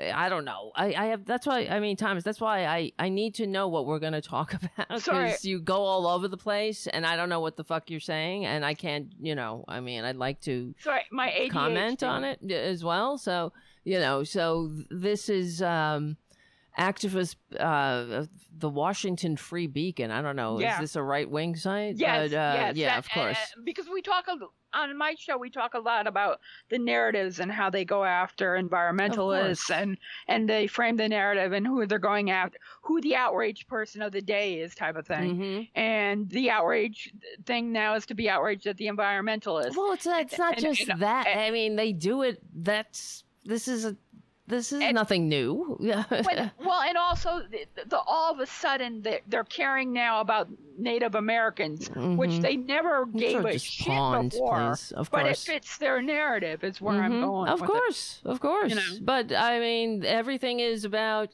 I 0.00 0.28
don't 0.30 0.44
know. 0.46 0.72
I, 0.74 0.94
I 0.94 1.04
have 1.06 1.26
that's 1.26 1.46
why 1.46 1.66
I 1.70 1.78
mean 1.78 1.96
Thomas. 1.96 2.24
That's 2.24 2.40
why 2.40 2.64
I 2.64 2.92
I 2.98 3.08
need 3.10 3.34
to 3.36 3.46
know 3.46 3.68
what 3.68 3.84
we're 3.86 3.98
going 3.98 4.14
to 4.14 4.22
talk 4.22 4.54
about 4.76 4.88
because 4.88 5.44
you 5.44 5.60
go 5.60 5.82
all 5.82 6.06
over 6.06 6.28
the 6.28 6.36
place 6.38 6.86
and 6.86 7.04
I 7.04 7.14
don't 7.16 7.28
know 7.28 7.40
what 7.40 7.56
the 7.56 7.64
fuck 7.64 7.90
you're 7.90 8.00
saying 8.00 8.46
and 8.46 8.64
I 8.64 8.72
can't. 8.74 9.12
You 9.20 9.34
know, 9.34 9.64
I 9.68 9.80
mean, 9.80 10.04
I'd 10.04 10.16
like 10.16 10.40
to 10.42 10.74
sorry 10.78 11.02
my 11.10 11.28
ADHD. 11.28 11.50
comment 11.50 12.02
on 12.02 12.24
it 12.24 12.40
as 12.50 12.82
well. 12.82 13.18
So 13.18 13.52
you 13.84 13.98
know, 14.00 14.24
so 14.24 14.72
this 14.90 15.28
is 15.28 15.60
um 15.60 16.16
activist 16.78 17.36
uh 17.60 18.24
the 18.56 18.68
Washington 18.70 19.36
Free 19.36 19.66
Beacon. 19.66 20.10
I 20.10 20.22
don't 20.22 20.36
know. 20.36 20.58
Yeah. 20.58 20.74
Is 20.74 20.80
this 20.80 20.96
a 20.96 21.02
right 21.02 21.28
wing 21.30 21.54
site? 21.56 21.96
Yes, 21.96 22.32
uh, 22.32 22.34
yes, 22.34 22.76
yeah, 22.76 22.88
that- 22.90 22.98
of 23.00 23.10
course. 23.10 23.36
uh, 23.36 23.60
because 23.64 23.88
we 23.92 24.00
talk 24.02 24.24
a, 24.28 24.36
on 24.74 24.96
my 24.96 25.14
show, 25.18 25.36
we 25.36 25.50
talk 25.50 25.74
a 25.74 25.78
lot 25.78 26.06
about 26.06 26.40
the 26.70 26.78
narratives 26.78 27.40
and 27.40 27.50
how 27.50 27.70
they 27.70 27.84
go 27.84 28.04
after 28.04 28.54
environmentalists 28.56 29.70
and 29.70 29.98
and 30.28 30.48
they 30.48 30.66
frame 30.66 30.96
the 30.96 31.08
narrative 31.08 31.52
and 31.52 31.66
who 31.66 31.86
they're 31.86 31.98
going 31.98 32.30
after, 32.30 32.58
who 32.82 33.00
the 33.00 33.14
outrage 33.16 33.66
person 33.66 34.02
of 34.02 34.12
the 34.12 34.20
day 34.22 34.60
is, 34.60 34.74
type 34.74 34.96
of 34.96 35.06
thing. 35.06 35.36
Mhm. 35.38 35.68
And 35.74 36.28
the 36.30 36.50
outrage 36.50 37.12
thing 37.46 37.72
now 37.72 37.94
is 37.94 38.06
to 38.06 38.14
be 38.14 38.28
outraged 38.28 38.66
at 38.66 38.76
the 38.76 38.86
environmentalists. 38.86 39.76
Well, 39.76 39.92
it's 39.92 40.06
not, 40.06 40.20
it's 40.22 40.38
not 40.38 40.54
and- 40.54 40.62
just 40.76 40.88
and- 40.88 41.00
that. 41.00 41.26
and- 41.26 41.40
I 41.40 41.50
mean, 41.50 41.76
they 41.76 41.92
do 41.92 42.22
it. 42.22 42.40
That's 42.54 43.24
this 43.44 43.66
is 43.66 43.84
a 43.84 43.96
this 44.46 44.72
is 44.72 44.82
And- 44.82 44.94
nothing 44.94 45.28
new. 45.28 45.76
Yeah. 45.80 46.04
When- 46.08 46.50
well, 46.64 46.80
and 46.82 46.96
also 46.96 47.42
the, 47.50 47.66
the, 47.88 47.98
all 47.98 48.32
of 48.32 48.40
a 48.40 48.46
sudden 48.46 49.02
they're, 49.02 49.20
they're 49.28 49.44
caring 49.44 49.92
now 49.92 50.20
about 50.20 50.48
Native 50.78 51.14
Americans, 51.14 51.90
which 51.94 52.38
they 52.40 52.56
never 52.56 53.06
gave 53.06 53.44
a 53.44 53.58
shit 53.58 53.86
pawns, 53.86 54.34
before. 54.34 54.70
please. 54.70 54.92
Of 54.92 55.10
but 55.10 55.22
course. 55.24 55.48
it 55.48 55.52
fits 55.52 55.78
their 55.78 56.02
narrative, 56.02 56.64
is 56.64 56.80
where 56.80 57.00
I'm 57.02 57.12
Mhm. 57.12 57.20
going. 57.24 57.48
Of 57.48 57.60
with 57.60 57.70
it. 57.70 57.72
course, 57.72 58.20
of 58.24 58.40
course. 58.40 58.74
know? 58.74 58.98
But 59.02 59.32
I 59.32 59.58
mean, 59.60 60.04
everything 60.04 60.60
is 60.60 60.84
about 60.84 61.30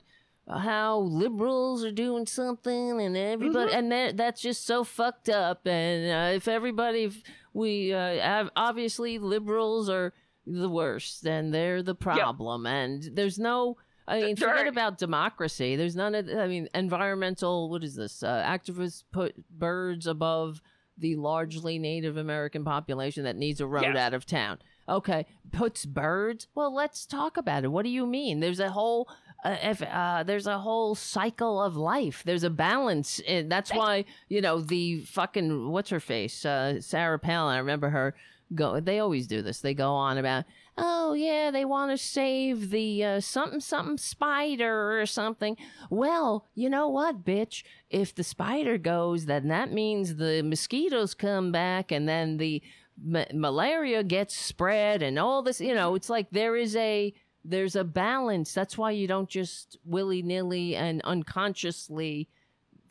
how 0.51 1.01
liberals 1.01 1.85
are 1.85 1.93
doing 1.93 2.27
something, 2.27 3.01
and 3.03 3.17
everybody, 3.17 3.71
Mm-hmm. 3.73 3.93
and 3.93 4.19
that's 4.19 4.41
just 4.41 4.67
so 4.67 4.83
fucked 4.85 5.29
up. 5.29 5.67
And 5.67 6.11
uh, 6.11 6.37
if 6.37 6.49
everybody, 6.49 7.05
if 7.05 7.23
we 7.53 7.93
uh, 7.93 8.19
have, 8.21 8.51
obviously 8.57 9.19
liberals 9.19 9.89
are 9.91 10.15
the 10.53 10.69
worst, 10.69 11.27
and 11.27 11.53
they're 11.53 11.83
the 11.83 11.95
problem, 11.95 12.66
and 12.66 13.03
there's 13.15 13.39
no. 13.39 13.77
I 14.07 14.23
mean, 14.23 14.37
forget 14.37 14.66
about 14.66 14.97
democracy. 14.97 15.77
There's 15.77 15.95
none 15.97 16.15
of. 16.15 16.29
I 16.29 16.47
mean, 16.47 16.69
environmental. 16.75 17.69
What 17.70 17.85
is 17.85 17.95
this? 17.95 18.23
Uh, 18.23 18.43
activists 18.47 19.05
put 19.12 19.35
birds 19.51 20.07
above 20.07 20.62
the 20.97 21.15
largely 21.16 21.79
Native 21.79 22.16
American 22.16 22.65
population 22.65 23.25
that 23.25 23.37
needs 23.37 23.61
a 23.61 23.66
road 23.66 23.83
Yes. 23.83 23.97
out 23.97 24.15
of 24.15 24.27
town. 24.27 24.59
Okay, 24.89 25.27
puts 25.53 25.85
birds. 25.85 26.49
Well, 26.55 26.75
let's 26.75 27.05
talk 27.05 27.37
about 27.37 27.65
it. 27.65 27.69
What 27.69 27.85
do 27.85 27.91
you 27.91 28.07
mean? 28.07 28.41
There's 28.41 28.61
a 28.61 28.70
whole. 28.70 29.09
Uh, 29.45 29.57
if 29.62 29.83
uh, 29.83 30.25
there's 30.25 30.47
a 30.49 30.59
whole 30.59 30.95
cycle 30.97 31.62
of 31.62 31.77
life, 31.77 32.23
there's 32.25 32.43
a 32.43 32.51
balance. 32.51 33.20
In, 33.20 33.49
that's 33.49 33.73
why 33.73 34.07
you 34.29 34.41
know 34.41 34.61
the 34.61 35.01
fucking 35.05 35.69
what's 35.70 35.91
her 35.91 36.01
face, 36.01 36.45
uh, 36.47 36.81
Sarah 36.81 37.19
Palin. 37.19 37.55
I 37.55 37.59
remember 37.59 37.91
her 37.91 38.15
go. 38.55 38.81
They 38.81 38.99
always 38.99 39.27
do 39.27 39.43
this. 39.43 39.61
They 39.61 39.75
go 39.75 39.93
on 39.93 40.19
about, 40.19 40.45
oh 40.77 41.12
yeah, 41.12 41.51
they 41.51 41.65
want 41.65 41.91
to 41.91 41.99
save 41.99 42.70
the 42.70 43.05
uh, 43.05 43.20
something 43.20 43.61
something 43.61 43.99
spider 43.99 45.01
or 45.01 45.07
something. 45.07 45.57
Well, 45.91 46.47
you 46.55 46.70
know 46.70 46.89
what, 46.89 47.25
bitch? 47.25 47.62
If 47.91 48.15
the 48.15 48.25
spider 48.25 48.79
goes, 48.79 49.27
then 49.27 49.49
that 49.49 49.73
means 49.73 50.16
the 50.16 50.43
mosquitoes 50.43 51.15
come 51.15 51.53
back, 51.53 51.91
and 51.93 52.09
then 52.09 52.37
the 52.37 52.62
ma- 53.03 53.25
malaria 53.33 54.03
gets 54.03 54.37
spread, 54.37 55.03
and 55.03 55.19
all 55.19 55.43
this. 55.43 55.61
You 55.61 55.75
know, 55.75 55.95
it's 55.95 56.11
like 56.11 56.31
there 56.31 56.57
is 56.57 56.77
a 56.77 57.15
there's 57.45 57.77
a 57.77 57.85
balance. 57.85 58.53
That's 58.53 58.77
why 58.77 58.91
you 58.93 59.07
don't 59.07 59.29
just 59.29 59.79
willy 59.85 60.23
nilly 60.23 60.77
and 60.77 61.01
unconsciously 61.03 62.29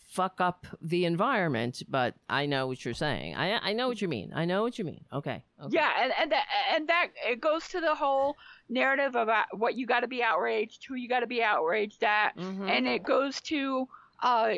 fuck 0.08 0.40
up 0.40 0.66
the 0.82 1.06
environment. 1.06 1.84
But 1.88 2.16
I 2.30 2.46
know 2.48 2.66
what 2.68 2.84
you're 2.86 2.94
saying. 2.94 3.36
I 3.36 3.58
I 3.70 3.74
know 3.74 3.88
what 3.88 4.02
you 4.02 4.08
mean. 4.08 4.32
I 4.34 4.46
know 4.46 4.64
what 4.64 4.80
you 4.80 4.86
mean. 4.86 5.04
Okay. 5.14 5.44
okay. 5.62 5.70
Yeah, 5.76 5.92
and 6.02 6.14
and 6.20 6.32
that, 6.32 6.46
and 6.74 6.88
that 6.90 7.08
it 7.28 7.40
goes 7.42 7.68
to 7.70 7.82
the 7.82 7.94
whole 7.94 8.36
narrative 8.70 9.16
about 9.16 9.46
what 9.58 9.76
you 9.76 9.86
got 9.86 10.00
to 10.02 10.08
be 10.08 10.24
outraged, 10.24 10.86
who 10.88 10.96
you 10.96 11.08
got 11.10 11.20
to 11.22 11.28
be 11.28 11.44
outraged 11.44 12.04
at, 12.04 12.36
Mhm. 12.38 12.70
and 12.70 12.88
it 12.88 13.04
goes 13.04 13.42
to 13.42 13.88
uh, 14.24 14.54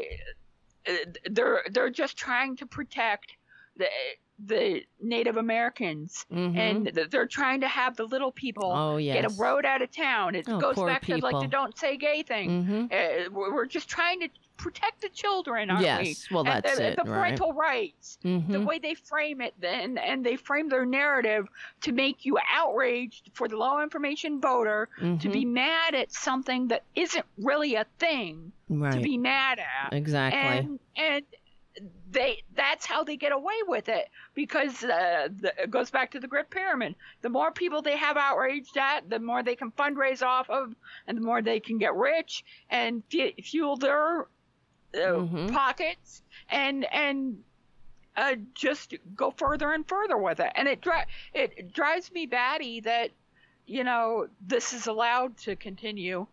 they're 1.30 1.64
they're 1.72 1.90
just 1.90 2.18
trying 2.18 2.56
to 2.58 2.66
protect 2.66 3.34
the 3.76 3.88
the 4.46 4.84
Native 5.02 5.36
Americans, 5.36 6.26
Mhm. 6.32 6.56
and 6.58 6.88
they're 7.12 7.26
trying 7.28 7.60
to 7.62 7.68
have 7.68 7.98
the 7.98 8.06
little 8.06 8.32
people 8.32 8.72
Oh 8.72 8.98
get 8.98 9.26
a 9.26 9.30
road 9.38 9.66
out 9.66 9.82
of 9.82 9.92
town. 9.92 10.34
It 10.36 10.48
Oh, 10.48 10.60
goes 10.60 10.78
back 10.78 11.04
to 11.06 11.12
like 11.18 11.24
people. 11.26 11.42
the 11.42 11.48
don't 11.48 11.78
say 11.78 11.98
gay 11.98 12.24
thing. 12.24 12.64
hmm 12.64 12.86
Uh, 12.90 13.30
we're 13.32 13.66
just 13.66 13.90
trying 13.90 14.22
to 14.22 14.30
protect 14.60 15.02
the 15.02 15.10
children, 15.10 15.70
aren't 15.72 15.82
we? 15.82 15.86
Yes. 15.86 16.28
Well, 16.30 16.44
And 16.46 16.64
that's 16.64 16.78
the, 16.78 16.88
it. 16.92 16.96
the 16.98 17.04
right. 17.04 17.18
parental 17.20 17.54
rights 17.54 18.18
the 18.22 18.40
hmm 18.40 18.66
way 18.66 18.78
they 18.80 18.94
frame 18.94 19.42
it 19.42 19.54
then 19.60 19.98
and 19.98 20.24
they 20.26 20.36
frame 20.36 20.70
their 20.70 20.86
narrative 20.86 21.48
to 21.82 21.92
make 21.92 22.26
you 22.26 22.38
outraged 22.54 23.32
for 23.34 23.48
the 23.48 23.58
low 23.58 23.82
information 23.82 24.40
voter 24.42 24.88
to 25.00 25.04
Mm-hmm. 25.06 25.32
be 25.32 25.46
mad 25.46 25.96
at 25.96 26.12
something 26.12 26.68
that 26.68 26.84
isn't 26.96 27.26
really 27.38 27.76
a 27.76 27.86
thing 27.98 28.52
right. 28.70 28.94
to 28.94 29.00
be 29.02 29.18
mad 29.18 29.60
at 29.60 29.94
exactly. 29.94 30.40
and 30.40 30.80
and 30.96 31.24
they 32.12 32.44
that's 32.56 32.86
how 32.86 33.04
they 33.04 33.16
get 33.16 33.32
away 33.32 33.56
with 33.68 33.88
it 33.88 34.06
because 34.34 34.84
uh, 34.84 35.28
the, 35.40 35.54
it 35.64 35.72
goes 35.72 35.90
back 35.92 36.12
to 36.12 36.20
the 36.20 36.28
grit 36.28 36.50
pyramid 36.50 36.96
the 37.22 37.30
more 37.30 37.52
people 37.52 37.82
they 37.82 37.96
have 37.98 38.18
outraged 38.18 38.76
at 38.78 39.10
the 39.10 39.20
more 39.20 39.44
they 39.44 39.56
can 39.56 39.72
fundraise 39.72 40.22
off 40.24 40.50
of 40.50 40.74
and 41.08 41.18
the 41.18 41.22
more 41.22 41.42
they 41.42 41.60
can 41.60 41.78
get 41.78 41.96
rich 41.96 42.44
and 42.70 43.04
fu- 43.12 43.32
fuel 43.44 43.78
their 43.78 44.26
uh, 44.96 44.98
Mhm. 44.98 45.52
pockets 45.52 46.22
and 46.50 46.86
and 46.94 47.44
uh, 48.18 48.36
just 48.54 48.96
go 49.16 49.32
further 49.32 49.72
and 49.74 49.88
further 49.88 50.18
with 50.18 50.40
it 50.40 50.52
and 50.56 50.68
it 50.68 50.82
dri- 50.82 51.06
it 51.34 51.72
drives 51.72 52.12
me 52.12 52.26
batty 52.26 52.80
that 52.82 53.12
you 53.66 53.84
know 53.84 54.28
this 54.46 54.74
is 54.74 54.88
allowed 54.88 55.38
to 55.38 55.56
continue 55.56 56.26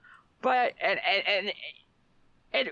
but 0.42 0.72
and 0.80 0.98
and, 1.06 1.52
and 2.52 2.70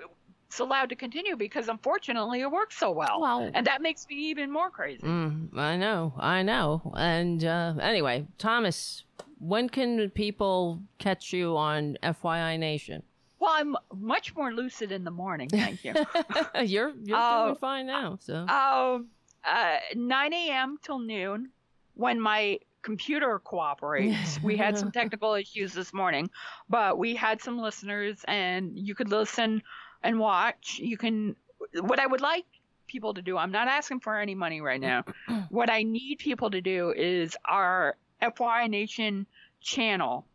it's 0.50 0.58
allowed 0.60 0.88
to 0.88 0.96
continue 0.96 1.36
because 1.36 1.68
unfortunately 1.68 2.40
it 2.40 2.50
works 2.50 2.76
so 2.78 2.90
well 2.90 3.20
Well- 3.20 3.50
and 3.54 3.66
that 3.66 3.82
makes 3.82 4.06
me 4.08 4.16
even 4.16 4.50
more 4.50 4.70
crazy 4.70 5.02
Mm, 5.06 5.56
I 5.58 5.76
know, 5.76 6.14
I 6.18 6.42
know. 6.42 6.92
And 6.96 7.44
uh, 7.44 7.74
anyway, 7.80 8.26
Thomas, 8.38 9.04
when 9.38 9.68
can 9.68 10.08
people 10.10 10.80
catch 10.98 11.32
you 11.32 11.56
on 11.56 11.98
FYI 12.02 12.56
Nation? 12.58 13.02
Well 13.44 13.52
i'm 13.56 13.76
much 13.94 14.34
more 14.34 14.52
lucid 14.52 14.90
in 14.92 15.04
the 15.04 15.10
morning 15.10 15.48
thank 15.48 15.84
you. 15.84 15.92
You're 16.62 16.92
you're 17.04 17.18
Oh, 17.18 17.44
doing 17.46 17.56
fine 17.56 17.86
now. 17.86 18.18
So. 18.20 18.34
um 18.48 19.08
uh 19.44 19.76
9 19.94 20.32
a.m 20.32 20.78
till 20.82 20.98
noon 20.98 21.50
when 21.94 22.20
my 22.20 22.58
computer 22.82 23.38
cooperates. 23.38 24.42
We 24.42 24.56
had 24.56 24.76
some 24.78 24.90
technical 25.00 25.34
issues 25.34 25.72
this 25.72 25.92
morning 25.92 26.28
but 26.68 26.98
we 26.98 27.14
had 27.16 27.40
some 27.42 27.58
listeners 27.58 28.16
and 28.26 28.78
you 28.78 28.94
could 28.94 29.10
listen 29.10 29.62
and 30.02 30.18
watch. 30.18 30.78
You 30.82 30.96
can 30.96 31.36
what 31.80 31.98
i 31.98 32.06
would 32.06 32.20
like 32.20 32.44
people 32.86 33.14
to 33.14 33.22
do 33.22 33.36
i'm 33.38 33.50
not 33.50 33.66
asking 33.68 34.00
for 34.00 34.18
any 34.18 34.34
money 34.34 34.60
right 34.60 34.80
now. 34.80 35.04
What 35.50 35.70
i 35.70 35.82
need 35.82 36.18
people 36.18 36.50
to 36.50 36.60
do 36.60 36.92
is 36.96 37.36
our 37.44 37.96
FY 38.36 38.66
nation 38.68 39.26
channel 39.60 40.26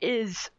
is 0.00 0.50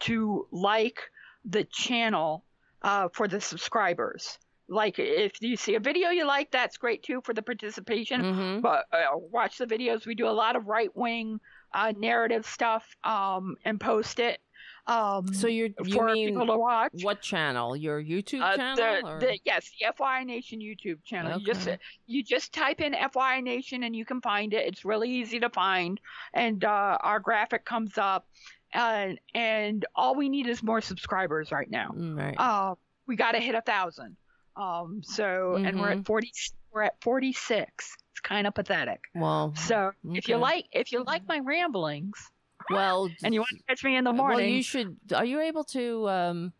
to 0.00 0.46
like 0.50 1.00
the 1.44 1.64
channel 1.64 2.44
uh, 2.82 3.08
for 3.12 3.28
the 3.28 3.40
subscribers 3.40 4.38
like 4.66 4.98
if 4.98 5.32
you 5.42 5.56
see 5.56 5.74
a 5.74 5.80
video 5.80 6.08
you 6.08 6.26
like 6.26 6.50
that's 6.50 6.78
great 6.78 7.02
too 7.02 7.20
for 7.22 7.34
the 7.34 7.42
participation 7.42 8.22
Mhm. 8.22 8.62
but 8.62 8.86
uh, 8.92 9.08
watch 9.14 9.58
the 9.58 9.66
videos 9.66 10.06
we 10.06 10.14
do 10.14 10.26
a 10.26 10.30
lot 10.32 10.56
of 10.56 10.66
right 10.66 10.94
wing 10.96 11.38
uh, 11.74 11.92
narrative 11.98 12.46
stuff 12.46 12.84
um, 13.04 13.56
and 13.64 13.78
post 13.80 14.18
it 14.20 14.40
um, 14.86 15.32
So 15.32 15.46
you're 15.48 15.68
you 15.84 15.94
for 15.94 16.04
mean 16.06 16.28
people 16.28 16.46
to 16.46 16.58
watch 16.58 16.92
what 17.02 17.22
channel? 17.22 17.74
Your 17.74 18.02
YouTube 18.02 18.42
uh, 18.42 18.54
channel? 18.56 18.76
the, 18.76 19.06
or- 19.08 19.18
the, 19.18 19.38
yes, 19.44 19.70
the 19.80 19.86
FYI 19.86 20.26
Nation 20.26 20.60
YouTube 20.60 21.02
channel. 21.04 21.38
You 21.38 21.44
just 21.46 21.66
you 22.06 22.22
just 22.22 22.52
type 22.52 22.82
in 22.82 22.92
FYI 22.92 23.42
Nation 23.42 23.82
and 23.84 23.96
you 23.96 24.04
can 24.04 24.20
find 24.20 24.52
it. 24.52 24.66
It's 24.66 24.84
really 24.84 25.10
easy 25.10 25.40
to 25.40 25.48
find, 25.48 25.98
and 26.34 26.62
uh, 26.64 26.98
our 27.00 27.18
graphic 27.18 27.64
comes 27.64 27.96
up, 27.96 28.26
and 28.74 29.18
and 29.34 29.86
all 29.94 30.14
we 30.14 30.28
need 30.28 30.46
is 30.46 30.62
more 30.62 30.80
subscribers 30.80 31.50
right 31.52 31.70
now. 31.70 31.90
Mm, 31.96 32.18
right. 32.18 32.34
Uh, 32.36 32.74
we 33.06 33.16
got 33.16 33.32
to 33.32 33.38
hit 33.40 33.54
a 33.54 33.60
thousand. 33.62 34.16
Um, 34.56 35.00
so 35.02 35.56
and 35.56 35.80
we're 35.80 35.90
at 35.90 36.04
forty. 36.06 36.32
We're 36.72 36.82
at 36.82 37.00
forty 37.02 37.32
six. 37.32 37.96
It's 38.12 38.20
kind 38.20 38.46
of 38.46 38.54
pathetic. 38.54 39.00
well, 39.14 39.52
So 39.56 39.92
if 40.12 40.28
you 40.28 40.36
like 40.36 40.66
if 40.72 40.92
you 40.92 41.04
like 41.04 41.26
my 41.26 41.40
ramblings 41.40 42.30
well, 42.70 43.10
and 43.22 43.34
you 43.34 43.40
want 43.40 43.50
to 43.50 43.62
catch 43.68 43.84
me 43.84 43.96
in 43.96 44.04
the 44.04 44.12
morning, 44.12 44.38
well, 44.38 44.46
you 44.48 44.62
should. 44.62 44.96
Are 45.14 45.24
you 45.24 45.40
able 45.40 45.64
to? 45.64 46.08
um 46.08 46.52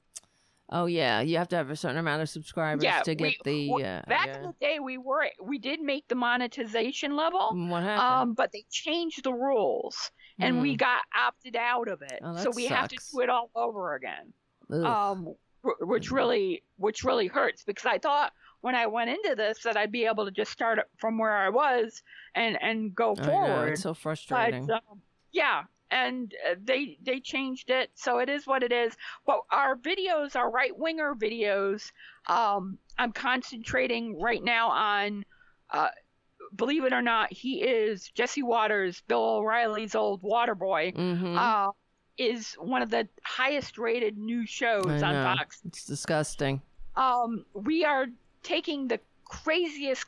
Oh 0.70 0.86
yeah, 0.86 1.20
you 1.20 1.36
have 1.36 1.49
to 1.49 1.57
have 1.57 1.70
a 1.70 1.77
certain 1.77 1.99
amount 1.99 2.23
of 2.23 2.28
subscribers 2.28 2.82
yeah, 2.82 3.01
to 3.03 3.15
get 3.15 3.23
we, 3.24 3.39
the. 3.45 3.69
w- 3.69 3.86
Uh, 3.86 4.03
back 4.09 4.27
yeah. 4.27 4.36
in 4.39 4.43
the 4.45 4.55
day 4.61 4.78
we 4.81 4.97
were 4.99 5.28
we 5.43 5.59
did 5.59 5.81
make 5.81 6.09
the 6.09 6.15
monetization 6.15 7.15
level. 7.16 7.51
Mm, 7.55 7.69
what 7.69 7.82
happened? 7.82 8.31
Um, 8.31 8.35
but 8.35 8.51
they 8.53 8.65
changed 8.70 9.23
the 9.24 9.32
rules, 9.32 10.11
and 10.39 10.61
we 10.61 10.77
got 10.77 11.02
opted 11.16 11.56
out 11.56 11.89
of 11.89 12.02
it. 12.02 12.20
Oh, 12.23 12.36
so 12.36 12.51
we 12.55 12.66
have 12.66 12.89
to 12.89 12.97
do 13.12 13.20
it 13.20 13.28
all 13.28 13.51
over 13.55 13.94
again. 13.94 14.32
Um, 14.70 15.35
which 15.81 16.11
really, 16.11 16.62
which 16.77 17.05
really 17.05 17.27
hurts 17.27 17.65
because 17.65 17.86
I 17.86 17.98
thought 17.98 18.32
when 18.61 18.74
I 18.74 18.86
went 18.86 19.11
into 19.11 19.35
this 19.36 19.62
that 19.65 19.77
I'd 19.77 19.93
be 19.93 20.06
able 20.06 20.24
to 20.24 20.31
just 20.31 20.51
start 20.51 20.78
from 20.97 21.19
where 21.19 21.36
I 21.36 21.51
was 21.51 22.02
and 22.35 22.61
and 22.62 22.94
go 22.94 23.15
know, 23.15 23.24
forward. 23.24 23.73
it's 23.73 23.82
so 23.82 23.90
but 23.90 23.98
frustrating. 23.98 24.70
um, 24.70 25.02
yeah, 25.32 25.65
and 25.90 26.35
uh, 26.51 26.55
they 26.62 26.98
they 27.02 27.20
changed 27.20 27.70
it, 27.70 27.90
so 27.94 28.19
it 28.19 28.28
is 28.28 28.47
what 28.47 28.62
it 28.62 28.73
is. 28.73 28.97
But 29.27 29.40
our 29.51 29.77
videos, 29.77 30.36
our 30.36 30.51
right 30.51 30.77
winger 30.77 31.15
videos, 31.15 31.93
um, 32.27 32.78
I'm 32.98 33.12
concentrating 33.12 34.20
right 34.20 34.43
now 34.43 34.69
on. 34.70 35.24
Uh, 35.70 35.89
believe 36.57 36.85
it 36.85 36.93
or 36.93 37.03
not, 37.03 37.33
he 37.33 37.63
is 37.63 38.09
Jesse 38.15 38.43
Watters, 38.43 39.03
Bill 39.09 39.25
O'Reilly's 39.25 39.95
old 39.95 40.23
water 40.23 40.55
boy. 40.55 40.93
hmm 40.95 41.37
Uh, 41.39 41.71
is 42.17 42.55
one 42.61 42.81
of 42.81 42.91
the 42.91 43.09
highest 43.25 43.77
rated 43.77 44.17
new 44.17 44.47
shows 44.47 44.87
on. 45.03 45.37
Fox. 45.37 45.61
It's 45.67 45.85
disgusting. 45.85 46.63
Um, 46.95 47.45
we 47.55 47.85
are 47.85 48.07
taking 48.45 48.87
the 48.87 49.01
craziest 49.25 50.07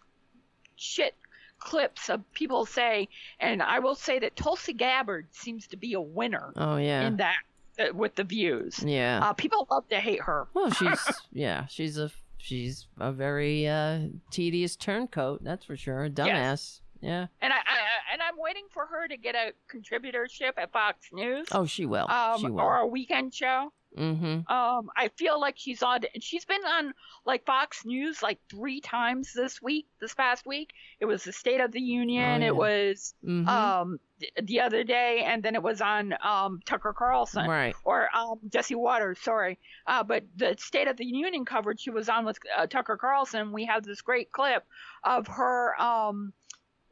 shit 0.77 1.14
clips 1.59 2.09
of 2.10 2.20
people 2.32 2.64
say, 2.64 3.09
and 3.40 3.60
I 3.62 3.81
will 3.81 3.97
say 3.97 4.18
that 4.20 4.36
Tulsi 4.36 4.73
Gabbard 4.73 5.27
seems 5.32 5.66
to 5.68 5.77
be 5.77 5.94
a 5.94 6.01
winner 6.01 6.52
Oh 6.55 6.77
yeah, 6.77 7.09
in 7.09 7.16
that 7.16 7.36
uh, 7.81 7.93
with 7.93 8.14
the 8.14 8.23
views. 8.24 8.85
yeah. 8.86 9.20
Uh, 9.23 9.32
people 9.32 9.66
love 9.70 9.89
to 9.89 9.97
hate 9.98 10.20
her. 10.23 10.47
well, 10.55 10.70
she's 10.78 11.01
yeah, 11.32 11.66
she's 11.66 11.98
a 11.98 12.10
she's 12.47 12.86
a 12.98 13.12
very 13.12 13.66
uh, 13.68 14.01
tedious 14.31 14.77
turncoat. 14.77 15.43
That's 15.43 15.64
for 15.64 15.77
sure. 15.77 16.05
A 16.05 16.10
dumbass. 16.10 16.81
Yeah. 17.01 17.27
And 17.43 17.52
I, 17.52 17.56
I 17.56 17.78
and 18.12 18.23
I'm 18.23 18.35
waiting 18.39 18.66
for 18.70 18.86
her 18.86 19.06
to 19.09 19.16
get 19.16 19.35
a 19.35 19.52
contributorship 19.70 20.52
at 20.56 20.73
Fox 20.73 21.09
News. 21.12 21.47
Oh, 21.52 21.66
she 21.66 21.85
will. 21.85 22.09
um, 22.10 22.40
she 22.40 22.47
will. 22.48 22.60
or 22.60 22.77
a 22.78 22.86
weekend 22.86 23.35
show. 23.35 23.73
Mm-hmm. 23.97 24.52
Um, 24.52 24.90
I 24.97 25.09
feel 25.16 25.40
like 25.40 25.55
she's 25.56 25.82
on. 25.82 26.01
She's 26.20 26.44
been 26.44 26.64
on 26.64 26.93
like 27.24 27.47
Fox 27.47 27.85
News 27.85 28.23
like 28.23 28.39
three 28.51 28.81
times 28.81 29.32
this 29.35 29.60
week. 29.62 29.86
This 30.01 30.14
past 30.14 30.47
week, 30.47 30.73
it 31.01 31.06
was 31.06 31.24
the 31.24 31.32
State 31.32 31.60
of 31.60 31.73
the 31.73 31.81
Union. 31.81 32.43
Oh, 32.43 32.44
yeah. 32.44 32.47
It 32.48 32.56
was 32.56 33.14
Mm-hmm. 33.24 33.48
um 33.48 34.01
th- 34.20 34.32
the 34.43 34.60
other 34.60 34.85
day, 34.85 35.23
and 35.24 35.43
then 35.43 35.55
it 35.55 35.62
was 35.62 35.81
on 35.81 36.14
um 36.23 36.60
Tucker 36.64 36.94
Carlson 36.97 37.48
right. 37.48 37.74
or 37.85 38.09
um 38.14 38.39
Jesse 38.48 38.74
Watters. 38.74 39.18
Sorry, 39.20 39.59
uh, 39.86 40.02
but 40.02 40.24
the 40.36 40.56
State 40.59 40.89
of 40.89 40.97
the 40.97 41.06
Union 41.06 41.44
coverage 41.44 41.81
she 41.81 41.90
was 41.90 42.09
on 42.09 42.24
with 42.24 42.39
uh, 42.56 42.66
Tucker 42.66 42.97
Carlson. 42.97 43.52
We 43.52 43.64
have 43.66 43.82
this 43.85 44.02
great 44.02 44.31
clip 44.32 44.64
of 45.05 45.27
her 45.28 45.81
um 45.81 46.32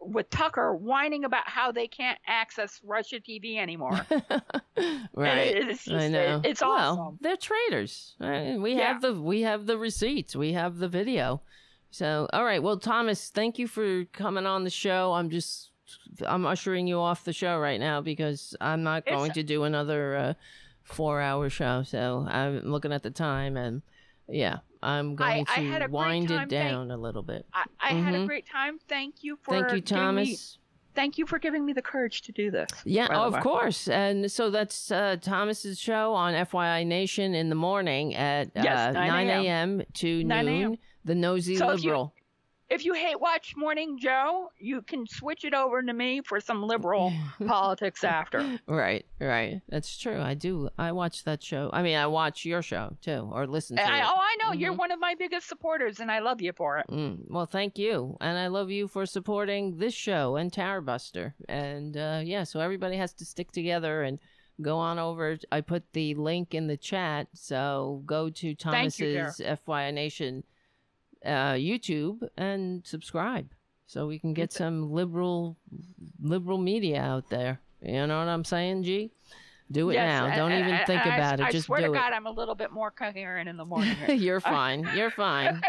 with 0.07 0.31
Tucker 0.31 0.75
whining 0.75 1.25
about 1.25 1.49
how 1.49 1.73
they 1.73 1.87
can't 1.89 2.19
access 2.27 2.81
Russia 2.85 3.17
TV 3.21 3.57
anymore. 3.59 4.01
right. 5.15 5.39
it- 5.57 5.69
it's 5.71 5.89
I 5.89 5.93
just- 5.93 6.11
know. 6.13 6.41
it's 6.45 6.61
well, 6.61 6.71
awesome. 7.01 7.19
They're 7.21 7.37
traitors. 7.37 8.15
Right? 8.21 8.57
We 8.57 8.75
Yeah. 8.75 8.93
have 8.93 9.03
the 9.03 9.15
we 9.15 9.43
have 9.43 9.67
the 9.67 9.79
receipts. 9.79 10.35
We 10.37 10.53
have 10.53 10.79
the 10.79 10.89
video. 10.89 11.43
So, 11.91 12.29
all 12.33 12.45
right. 12.45 12.63
Well, 12.63 12.79
Thomas, 12.79 13.29
thank 13.31 13.59
you 13.59 13.69
for 13.69 14.05
coming 14.07 14.47
on 14.47 14.65
the 14.65 14.71
show. 14.71 15.13
I'm 15.13 15.31
just 15.31 15.71
I'm 16.27 16.47
ushering 16.47 16.87
you 16.87 16.99
off 16.99 17.25
the 17.25 17.33
show 17.33 17.59
right 17.59 17.79
now 17.81 18.01
because 18.01 18.55
I'm 18.61 18.83
not 18.83 19.07
going 19.07 19.31
It's- 19.31 19.35
to 19.37 19.43
do 19.43 19.65
another 19.65 20.17
uh, 20.17 20.35
four 20.83 21.21
hour 21.21 21.49
show. 21.51 21.83
So 21.85 22.27
I'm 22.29 22.61
looking 22.61 22.93
at 22.93 23.03
the 23.03 23.11
time 23.11 23.57
and 23.57 23.83
yeah, 24.29 24.59
I'm 24.85 25.15
going 25.17 25.47
I 25.49 25.61
to 25.63 25.85
a 25.87 25.89
wind 25.89 26.31
it 26.31 26.37
Thank- 26.37 26.51
down 26.51 26.91
a 26.91 26.97
little 26.97 27.23
bit. 27.23 27.47
I, 27.55 27.65
I 27.81 27.89
had 27.95 28.15
a 28.15 28.19
Mhm. 28.19 28.27
great 28.27 28.47
time. 28.47 28.79
Thank 28.89 29.25
you 29.25 29.37
for 29.43 29.53
Thank 29.53 29.73
you, 29.73 29.81
giving 29.81 29.83
Thomas. 30.03 30.29
Me, 30.29 30.37
thank 30.95 31.19
you 31.19 31.27
for 31.27 31.39
giving 31.39 31.65
me 31.65 31.73
the 31.73 31.83
courage 31.83 32.23
to 32.23 32.33
do 32.33 32.51
this. 32.51 32.69
Yeah, 32.85 33.07
of 33.07 33.41
course. 33.41 33.89
And 33.89 34.31
so 34.31 34.51
that's 34.51 34.91
uh, 34.91 35.17
Thomas's 35.21 35.81
show 35.81 36.13
on 36.15 36.35
FYI 36.35 36.87
Nation 36.87 37.35
in 37.35 37.49
the 37.49 37.55
morning 37.55 38.15
at 38.15 38.51
Yes, 38.55 38.91
uh, 38.91 38.93
9 38.93 39.09
9 39.27 39.29
a.m. 39.47 39.83
to 39.95 40.23
9 40.25 40.45
noon. 40.47 40.79
The 41.05 41.15
Nosy 41.15 41.57
So 41.57 41.69
Liberal. 41.69 42.15
If 42.75 42.85
you 42.85 42.93
hate 42.95 43.21
watch 43.21 43.55
Morning 43.57 43.99
Joe, 43.99 44.51
you 44.59 44.83
can 44.83 45.07
switch 45.07 45.45
it 45.45 45.55
over 45.55 45.81
to 45.83 45.93
me 45.93 46.23
for 46.23 46.41
some 46.41 46.63
liberal 46.63 47.13
politics 47.47 48.03
after. 48.05 48.59
Right, 48.67 49.07
right. 49.21 49.61
That's 49.69 49.97
true. 49.97 50.21
I 50.21 50.35
do. 50.35 50.69
I 50.77 50.91
watch 50.93 51.23
that 51.25 51.43
show. 51.43 51.71
I 51.73 51.83
mean, 51.83 51.97
I 51.97 52.07
watch 52.09 52.45
your 52.45 52.63
show 52.63 52.97
too, 53.01 53.31
or 53.33 53.47
listen 53.47 53.77
to 53.77 53.83
I, 53.89 53.99
it. 53.99 54.05
oh, 54.07 54.19
I 54.19 54.37
know 54.41 54.53
you're 54.59 54.75
Mhm. 54.75 54.79
one 54.79 54.91
of 54.91 54.99
my 54.99 55.15
biggest 55.15 55.49
supporters, 55.49 56.01
and 56.01 56.11
I 56.11 56.19
love 56.19 56.43
you 56.43 56.53
for 56.53 56.79
it. 56.79 56.87
Mm, 56.91 57.31
well, 57.31 57.47
thank 57.47 57.79
you, 57.79 58.17
and 58.21 58.37
I 58.37 58.49
love 58.49 58.71
you 58.71 58.89
for 58.89 59.07
supporting 59.07 59.79
this 59.79 59.95
show 59.95 60.37
and 60.37 60.53
Tower 60.53 60.81
Buster. 60.81 61.35
And 61.49 61.97
uh, 61.97 62.21
yeah, 62.25 62.43
so 62.45 62.61
everybody 62.61 62.97
has 62.97 63.13
to 63.15 63.25
stick 63.25 63.53
together 63.53 64.03
and 64.03 64.19
go 64.61 64.77
on 64.79 64.99
over. 64.99 65.39
I 65.53 65.61
put 65.61 65.93
the 65.93 66.15
link 66.15 66.55
in 66.55 66.67
the 66.67 66.77
chat, 66.77 67.29
so 67.35 68.03
go 68.07 68.31
to 68.31 68.55
Thank 68.57 68.99
you, 68.99 69.15
Thomas's 69.15 69.41
FYI 69.41 69.93
Nation 69.93 70.43
uh, 71.25 71.53
YouTube 71.55 72.29
and 72.37 72.85
subscribe, 72.87 73.49
so 73.87 74.07
we 74.07 74.19
can 74.19 74.35
get 74.35 74.53
some 74.53 74.93
liberal 74.93 75.57
liberal 76.21 76.59
media 76.59 77.01
out 77.03 77.29
there. 77.31 77.61
You 77.83 78.07
know 78.07 78.19
what 78.19 78.29
I'm 78.29 78.45
saying, 78.45 78.85
G? 78.85 79.11
Do 79.73 79.91
it 79.91 79.95
Yes, 79.95 80.07
now. 80.07 80.37
Don't 80.37 80.53
and- 80.53 80.61
even 80.61 80.75
and 80.75 80.87
think 80.87 81.07
I- 81.07 81.17
about 81.17 81.41
it. 81.41 81.45
I 81.47 81.51
Just 81.51 81.67
swear 81.67 81.81
do 81.81 81.87
to 81.87 81.93
it. 81.93 81.97
God, 81.97 82.13
I'm 82.13 82.27
a 82.27 82.31
little 82.31 82.55
bit 82.55 82.71
more 82.71 82.91
coherent 82.91 83.49
in 83.49 83.57
the 83.57 83.65
morning. 83.65 83.97
You're 84.09 84.41
fine. 84.57 84.89
You're 84.95 85.11
fine. 85.11 85.61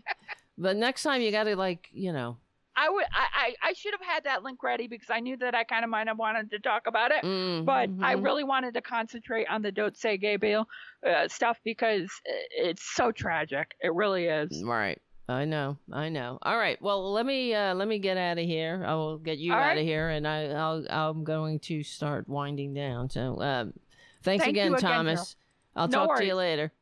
but 0.58 0.76
next 0.76 1.02
time 1.02 1.22
you 1.22 1.30
got 1.30 1.44
to 1.44 1.56
like, 1.56 1.88
you 1.92 2.12
know, 2.12 2.36
I 2.78 2.88
would, 2.88 3.04
I, 3.12 3.26
I, 3.62 3.68
I 3.70 3.72
should 3.72 3.92
have 3.92 4.06
had 4.06 4.24
that 4.24 4.42
link 4.44 4.62
ready 4.62 4.86
because 4.86 5.10
I 5.10 5.18
knew 5.20 5.36
that 5.38 5.54
I 5.54 5.64
kind 5.64 5.84
of 5.84 5.90
might 5.90 6.06
have 6.06 6.18
wanted 6.18 6.50
to 6.50 6.58
talk 6.60 6.86
about 6.86 7.10
it. 7.10 7.24
mm, 7.24 7.64
But 7.66 7.90
I 8.00 8.14
mhm. 8.14 8.24
really 8.24 8.44
wanted 8.44 8.74
to 8.74 8.80
concentrate 8.82 9.46
on 9.50 9.62
the 9.62 9.72
Don't 9.72 9.96
Say 9.96 10.16
Gay 10.16 10.36
Bill 10.36 10.66
uh, 11.06 11.26
stuff 11.28 11.58
because 11.64 12.08
it's 12.24 12.82
so 12.94 13.10
tragic. 13.10 13.72
It 13.80 13.92
really 13.94 14.26
is. 14.26 14.62
Right. 14.64 15.00
I 15.28 15.44
know. 15.44 15.76
I 15.92 16.08
know. 16.08 16.38
All 16.42 16.56
right. 16.56 16.80
Well, 16.80 17.12
let 17.12 17.26
me 17.26 17.54
uh 17.54 17.74
let 17.74 17.86
me 17.86 17.98
get 17.98 18.16
out 18.16 18.38
of 18.38 18.44
here. 18.44 18.82
I 18.86 18.94
will 18.94 19.18
get 19.18 19.38
you 19.38 19.52
All 19.52 19.58
out 19.58 19.66
right. 19.66 19.78
of 19.78 19.84
here 19.84 20.08
and 20.08 20.26
I 20.26 20.46
I'll 20.46 20.86
I'm 20.88 21.24
going 21.24 21.58
to 21.60 21.82
start 21.82 22.28
winding 22.28 22.72
down. 22.74 23.10
So, 23.10 23.40
um 23.42 23.74
thanks 24.22 24.44
Thank 24.44 24.54
again, 24.54 24.68
again, 24.72 24.80
Thomas. 24.80 25.36
I'll 25.76 25.88
No 25.88 26.06
talk 26.06 26.16
to 26.18 26.24
you 26.24 26.34
later. 26.34 26.72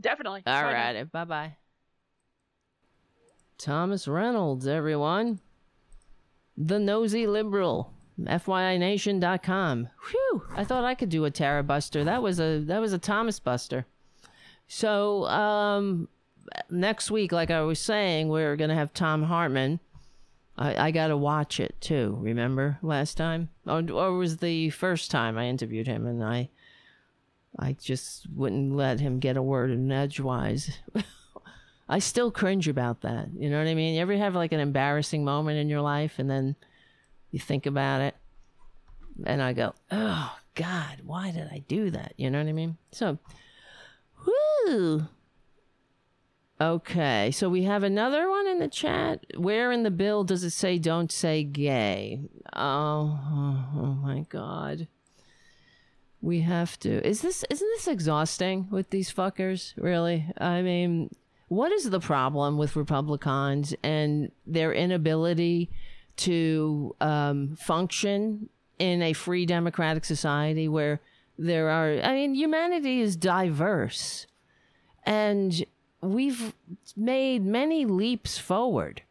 Definitely. 0.00 0.42
All 0.46 0.52
Bye 0.62 0.72
right. 0.72 1.12
Bye-bye. 1.12 1.56
Thomas 3.64 4.06
Reynolds, 4.06 4.66
everyone. 4.66 5.40
The 6.54 6.78
Nosy 6.78 7.26
Liberal. 7.26 7.94
FYINation.com. 8.20 9.88
Whew. 10.10 10.42
I 10.54 10.64
thought 10.64 10.84
I 10.84 10.94
could 10.94 11.08
do 11.08 11.24
a 11.24 11.30
Tara 11.30 11.62
Buster. 11.62 12.04
That 12.04 12.22
was 12.22 12.38
a 12.38 12.58
that 12.58 12.78
was 12.78 12.92
a 12.92 12.98
Thomas 12.98 13.38
Buster. 13.38 13.86
So 14.68 15.24
um 15.24 16.08
next 16.68 17.10
week, 17.10 17.32
like 17.32 17.50
I 17.50 17.62
was 17.62 17.80
saying, 17.80 18.28
we're 18.28 18.54
gonna 18.56 18.74
have 18.74 18.92
Thom 18.92 19.22
Hartmann. 19.22 19.80
I, 20.58 20.88
I 20.88 20.90
gotta 20.90 21.16
watch 21.16 21.58
it 21.58 21.80
too, 21.80 22.18
remember 22.20 22.78
last 22.82 23.16
time? 23.16 23.48
Or, 23.66 23.82
or 23.90 24.12
was 24.18 24.36
the 24.36 24.68
first 24.70 25.10
time 25.10 25.38
I 25.38 25.46
interviewed 25.46 25.86
him 25.86 26.06
and 26.06 26.22
I 26.22 26.50
I 27.58 27.76
just 27.80 28.26
wouldn't 28.30 28.76
let 28.76 29.00
him 29.00 29.20
get 29.20 29.38
a 29.38 29.42
word 29.42 29.70
in 29.70 29.90
edgewise. 29.90 30.80
I 31.88 31.98
still 31.98 32.30
cringe 32.30 32.68
about 32.68 33.02
that. 33.02 33.28
You 33.36 33.50
know 33.50 33.58
what 33.58 33.68
I 33.68 33.74
mean? 33.74 33.94
You 33.94 34.00
ever 34.00 34.16
have 34.16 34.34
like 34.34 34.52
an 34.52 34.60
embarrassing 34.60 35.24
moment 35.24 35.58
in 35.58 35.68
your 35.68 35.82
life 35.82 36.18
and 36.18 36.30
then 36.30 36.56
you 37.30 37.38
think 37.38 37.66
about 37.66 38.00
it 38.00 38.14
and 39.26 39.42
I 39.42 39.52
go, 39.52 39.74
oh, 39.90 40.36
God, 40.54 41.02
why 41.04 41.30
did 41.30 41.48
I 41.50 41.64
do 41.68 41.90
that? 41.90 42.14
You 42.16 42.30
know 42.30 42.38
what 42.38 42.48
I 42.48 42.52
mean? 42.52 42.76
So, 42.92 43.18
whoo. 44.26 45.06
Okay, 46.60 47.30
so 47.32 47.48
we 47.48 47.64
have 47.64 47.82
another 47.82 48.30
one 48.30 48.46
in 48.46 48.60
the 48.60 48.68
chat. 48.68 49.24
Where 49.36 49.72
in 49.72 49.82
the 49.82 49.90
bill 49.90 50.24
does 50.24 50.44
it 50.44 50.50
say 50.50 50.78
don't 50.78 51.10
say 51.10 51.42
gay? 51.42 52.20
Oh, 52.54 53.18
oh, 53.22 53.64
oh 53.76 53.98
my 54.00 54.24
God. 54.28 54.86
We 56.20 56.40
have 56.40 56.78
to. 56.80 57.06
Is 57.06 57.20
this 57.20 57.44
isn't 57.50 57.70
this 57.74 57.88
exhausting 57.88 58.68
with 58.70 58.90
these 58.90 59.12
fuckers? 59.12 59.74
Really? 59.76 60.26
I 60.38 60.62
mean, 60.62 61.10
what 61.48 61.72
is 61.72 61.90
the 61.90 62.00
problem 62.00 62.56
with 62.56 62.76
Republicans 62.76 63.74
and 63.82 64.30
their 64.46 64.72
inability 64.72 65.70
to 66.16 66.94
um, 67.00 67.56
function 67.56 68.48
in 68.78 69.02
a 69.02 69.12
free 69.12 69.46
democratic 69.46 70.04
society 70.04 70.68
where 70.68 71.00
there 71.38 71.68
are? 71.68 72.00
I 72.02 72.14
mean, 72.14 72.34
humanity 72.34 73.00
is 73.00 73.16
diverse, 73.16 74.26
and 75.04 75.64
we've 76.00 76.54
made 76.96 77.44
many 77.44 77.84
leaps 77.84 78.38
forward. 78.38 79.02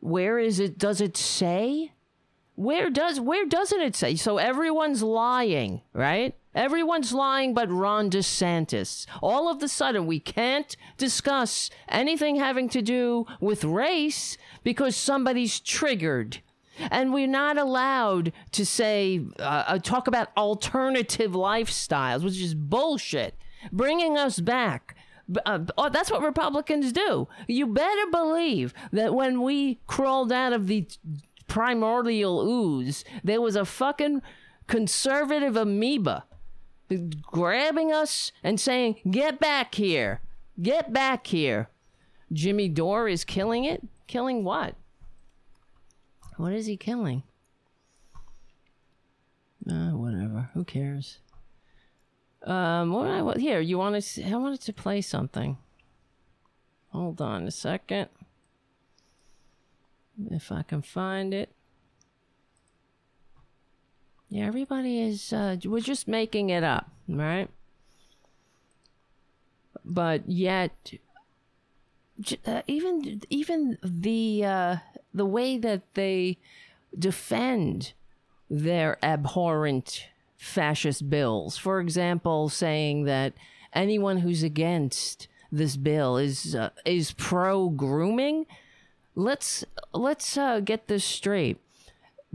Where 0.00 0.38
is 0.38 0.60
it? 0.60 0.78
Does 0.78 1.00
it 1.00 1.16
say? 1.16 1.92
Where 2.56 2.90
does 2.90 3.18
where 3.18 3.46
doesn't 3.46 3.80
it 3.80 3.96
say? 3.96 4.16
So 4.16 4.38
everyone's 4.38 5.02
lying, 5.02 5.80
right? 5.92 6.36
Everyone's 6.54 7.12
lying 7.12 7.54
but 7.54 7.70
Ron 7.70 8.10
DeSantis. 8.10 9.06
All 9.22 9.48
of 9.48 9.60
the 9.60 9.68
sudden 9.68 10.06
we 10.06 10.20
can't 10.20 10.76
discuss 10.98 11.70
anything 11.88 12.36
having 12.36 12.68
to 12.70 12.82
do 12.82 13.26
with 13.40 13.64
race 13.64 14.38
because 14.62 14.96
somebody's 14.96 15.60
triggered. 15.60 16.40
And 16.90 17.12
we're 17.12 17.28
not 17.28 17.56
allowed 17.56 18.32
to 18.52 18.66
say 18.66 19.20
uh, 19.38 19.64
uh, 19.66 19.78
talk 19.78 20.06
about 20.08 20.28
alternative 20.36 21.32
lifestyles, 21.32 22.24
which 22.24 22.40
is 22.40 22.54
bullshit. 22.54 23.34
Bringing 23.72 24.18
us 24.18 24.40
back 24.40 24.96
Uh, 25.46 25.60
oh, 25.78 25.88
that's 25.88 26.10
what 26.10 26.20
Republicans 26.20 26.92
do. 26.92 27.26
You 27.46 27.66
better 27.66 28.10
believe 28.10 28.74
that 28.92 29.14
when 29.14 29.40
we 29.40 29.80
crawled 29.86 30.30
out 30.30 30.52
of 30.52 30.66
the 30.66 30.86
primordial 31.48 32.46
ooze, 32.46 33.04
there 33.22 33.40
was 33.40 33.56
a 33.56 33.64
fucking 33.64 34.20
conservative 34.66 35.56
amoeba 35.56 36.24
grabbing 37.22 37.92
us 37.92 38.32
and 38.42 38.60
saying, 38.60 38.96
Get 39.10 39.40
back 39.40 39.74
here. 39.74 40.20
Get 40.60 40.92
back 40.92 41.26
here. 41.26 41.68
Jimmy 42.32 42.68
Dore 42.68 43.08
is 43.08 43.24
killing 43.24 43.64
it? 43.64 43.82
Killing 44.06 44.44
what? 44.44 44.74
What 46.36 46.52
is 46.52 46.66
he 46.66 46.76
killing? 46.76 47.22
Uh, 49.68 49.90
whatever. 49.90 50.50
Who 50.54 50.64
cares? 50.64 51.18
Um, 52.42 52.92
what 52.92 53.08
I 53.08 53.22
what, 53.22 53.38
here? 53.38 53.60
You 53.60 53.78
want 53.78 54.02
to? 54.02 54.22
I 54.22 54.36
wanted 54.36 54.60
to 54.62 54.72
play 54.72 55.00
something. 55.00 55.56
Hold 56.90 57.20
on 57.20 57.46
a 57.46 57.50
second. 57.50 58.08
If 60.30 60.52
I 60.52 60.62
can 60.62 60.82
find 60.82 61.32
it. 61.32 61.50
Yeah, 64.34 64.46
everybody 64.46 65.00
is. 65.00 65.32
Uh, 65.32 65.58
we're 65.64 65.78
just 65.78 66.08
making 66.08 66.50
it 66.50 66.64
up, 66.64 66.90
right? 67.08 67.48
But 69.84 70.28
yet, 70.28 70.94
uh, 72.44 72.62
even 72.66 73.22
even 73.30 73.78
the 73.80 74.44
uh, 74.44 74.76
the 75.14 75.24
way 75.24 75.56
that 75.58 75.82
they 75.94 76.38
defend 76.98 77.92
their 78.50 78.98
abhorrent 79.04 80.08
fascist 80.36 81.08
bills. 81.08 81.56
For 81.56 81.78
example, 81.78 82.48
saying 82.48 83.04
that 83.04 83.34
anyone 83.72 84.18
who's 84.18 84.42
against 84.42 85.28
this 85.52 85.76
bill 85.76 86.16
is 86.16 86.56
uh, 86.56 86.70
is 86.84 87.12
pro 87.12 87.68
grooming. 87.68 88.46
Let's 89.14 89.64
let's 89.92 90.36
uh, 90.36 90.58
get 90.58 90.88
this 90.88 91.04
straight. 91.04 91.60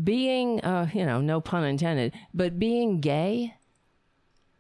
Being, 0.02 0.62
uh, 0.62 0.90
you 0.94 1.06
know, 1.06 1.22
no 1.22 1.42
pun 1.42 1.64
intended, 1.64 2.14
but 2.34 2.60
being 2.60 3.00
gay 3.00 3.56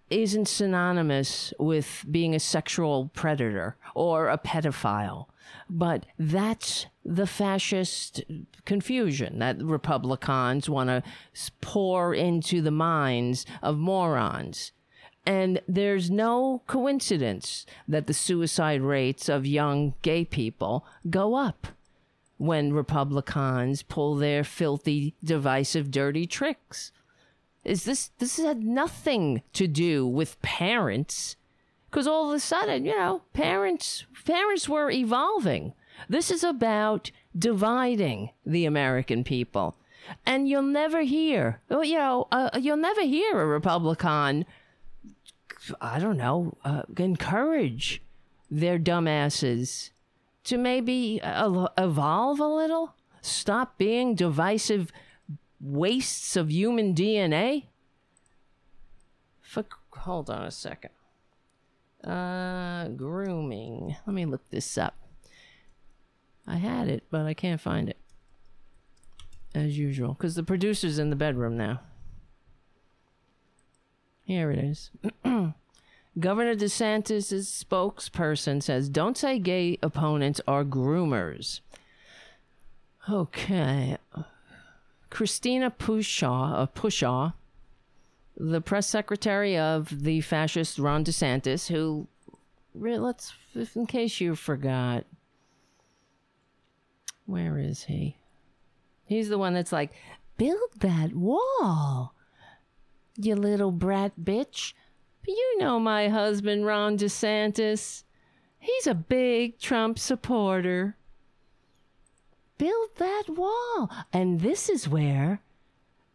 isn't 0.09 0.47
synonymous 0.47 1.53
with 1.59 2.05
being 2.09 2.33
a 2.33 2.39
sexual 2.39 3.09
predator 3.13 3.77
or 3.93 4.29
a 4.29 4.37
pedophile. 4.37 5.27
But 5.69 6.05
that's 6.17 6.87
the 7.05 7.27
fascist 7.27 8.23
confusion 8.65 9.39
that 9.39 9.61
Republicans 9.61 10.69
want 10.69 10.89
to 10.89 11.03
pour 11.61 12.13
into 12.13 12.61
the 12.61 12.71
minds 12.71 13.45
of 13.61 13.77
morons. 13.77 14.71
And 15.25 15.61
there's 15.67 16.09
no 16.09 16.63
coincidence 16.65 17.65
that 17.87 18.07
the 18.07 18.13
suicide 18.13 18.81
rates 18.81 19.29
of 19.29 19.45
young 19.45 19.93
gay 20.01 20.25
people 20.25 20.85
go 21.09 21.35
up. 21.35 21.67
When 22.39 22.71
Republicans 22.71 23.83
pull 23.83 24.15
their 24.15 24.43
filthy, 24.45 25.13
divisive, 25.23 25.91
dirty 25.91 26.25
tricks. 26.25 26.91
Is 27.65 27.83
this 27.83 28.11
this 28.17 28.37
had 28.37 28.63
nothing 28.63 29.43
to 29.53 29.67
do 29.67 30.07
with 30.07 30.41
parents? 30.41 31.35
Because 31.89 32.07
all 32.07 32.29
of 32.29 32.35
a 32.35 32.39
sudden, 32.39 32.85
you 32.85 32.97
know, 32.97 33.21
parents 33.33 34.05
parents 34.25 34.69
were 34.69 34.89
evolving. 34.89 35.73
This 36.07 36.31
is 36.31 36.43
about 36.43 37.11
dividing 37.37 38.29
the 38.45 38.65
American 38.65 39.25
people. 39.25 39.75
And 40.25 40.47
you'll 40.47 40.61
never 40.61 41.01
hear, 41.01 41.59
you 41.69 41.97
know, 41.97 42.27
uh, 42.31 42.51
you'll 42.59 42.77
never 42.77 43.01
hear 43.01 43.41
a 43.41 43.45
Republican, 43.45 44.45
I 45.81 45.99
don't 45.99 46.17
know, 46.17 46.57
uh, 46.63 46.83
encourage 46.97 48.01
their 48.49 48.79
dumbasses 48.79 49.91
to 50.49 50.57
maybe 50.57 51.21
uh, 51.21 51.67
evolve 51.77 52.39
a 52.39 52.47
little, 52.47 52.95
stop 53.21 53.77
being 53.77 54.15
divisive 54.15 54.91
wastes 55.61 56.35
of 56.35 56.51
human 56.51 56.95
DNA. 56.95 57.65
For, 59.41 59.63
hold 59.91 60.27
on 60.31 60.45
a 60.45 60.51
second. 60.51 60.89
Uh, 62.03 62.87
grooming. 62.87 63.95
Let 64.07 64.13
me 64.13 64.25
look 64.25 64.49
this 64.49 64.75
up. 64.75 64.95
I 66.47 66.55
had 66.55 66.87
it, 66.87 67.03
but 67.11 67.27
I 67.27 67.35
can't 67.35 67.61
find 67.61 67.87
it. 67.87 67.97
As 69.53 69.77
usual, 69.77 70.13
because 70.13 70.33
the 70.33 70.43
producer's 70.43 70.97
in 70.97 71.11
the 71.11 71.15
bedroom 71.15 71.57
now. 71.57 71.81
Here 74.23 74.49
it 74.49 74.59
is. 74.59 74.91
Governor 76.19 76.55
DeSantis' 76.55 77.63
spokesperson 77.63 78.61
says, 78.61 78.89
Don't 78.89 79.17
say 79.17 79.39
gay 79.39 79.77
opponents 79.81 80.41
are 80.47 80.63
groomers. 80.63 81.61
Okay. 83.09 83.97
Christina 85.09 85.71
Pushaw, 85.71 86.53
uh, 86.53 86.67
Pushaw, 86.67 87.33
the 88.37 88.61
press 88.61 88.87
secretary 88.87 89.57
of 89.57 90.03
the 90.03 90.21
fascist 90.21 90.79
Ron 90.79 91.03
DeSantis, 91.03 91.67
who, 91.67 92.07
let's, 92.75 93.33
in 93.75 93.85
case 93.87 94.21
you 94.21 94.35
forgot, 94.35 95.05
where 97.25 97.57
is 97.57 97.83
he? 97.83 98.17
He's 99.05 99.29
the 99.29 99.37
one 99.37 99.53
that's 99.53 99.71
like, 99.71 99.91
build 100.37 100.69
that 100.79 101.13
wall, 101.13 102.13
you 103.17 103.35
little 103.35 103.71
brat 103.71 104.13
bitch. 104.21 104.73
You 105.29 105.59
know 105.59 105.79
my 105.79 106.09
husband, 106.09 106.65
Ron 106.65 106.97
DeSantis. 106.97 108.03
He's 108.57 108.87
a 108.87 108.95
big 108.95 109.59
Trump 109.59 109.99
supporter. 109.99 110.97
Build 112.57 112.89
that 112.97 113.25
wall. 113.29 113.91
And 114.11 114.41
this 114.41 114.69
is 114.69 114.89
where 114.89 115.41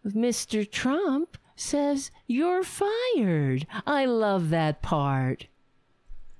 Mr. 0.04 0.68
Trump 0.68 1.38
says, 1.54 2.10
You're 2.26 2.64
fired. 2.64 3.68
I 3.86 4.04
love 4.04 4.50
that 4.50 4.82
part. 4.82 5.46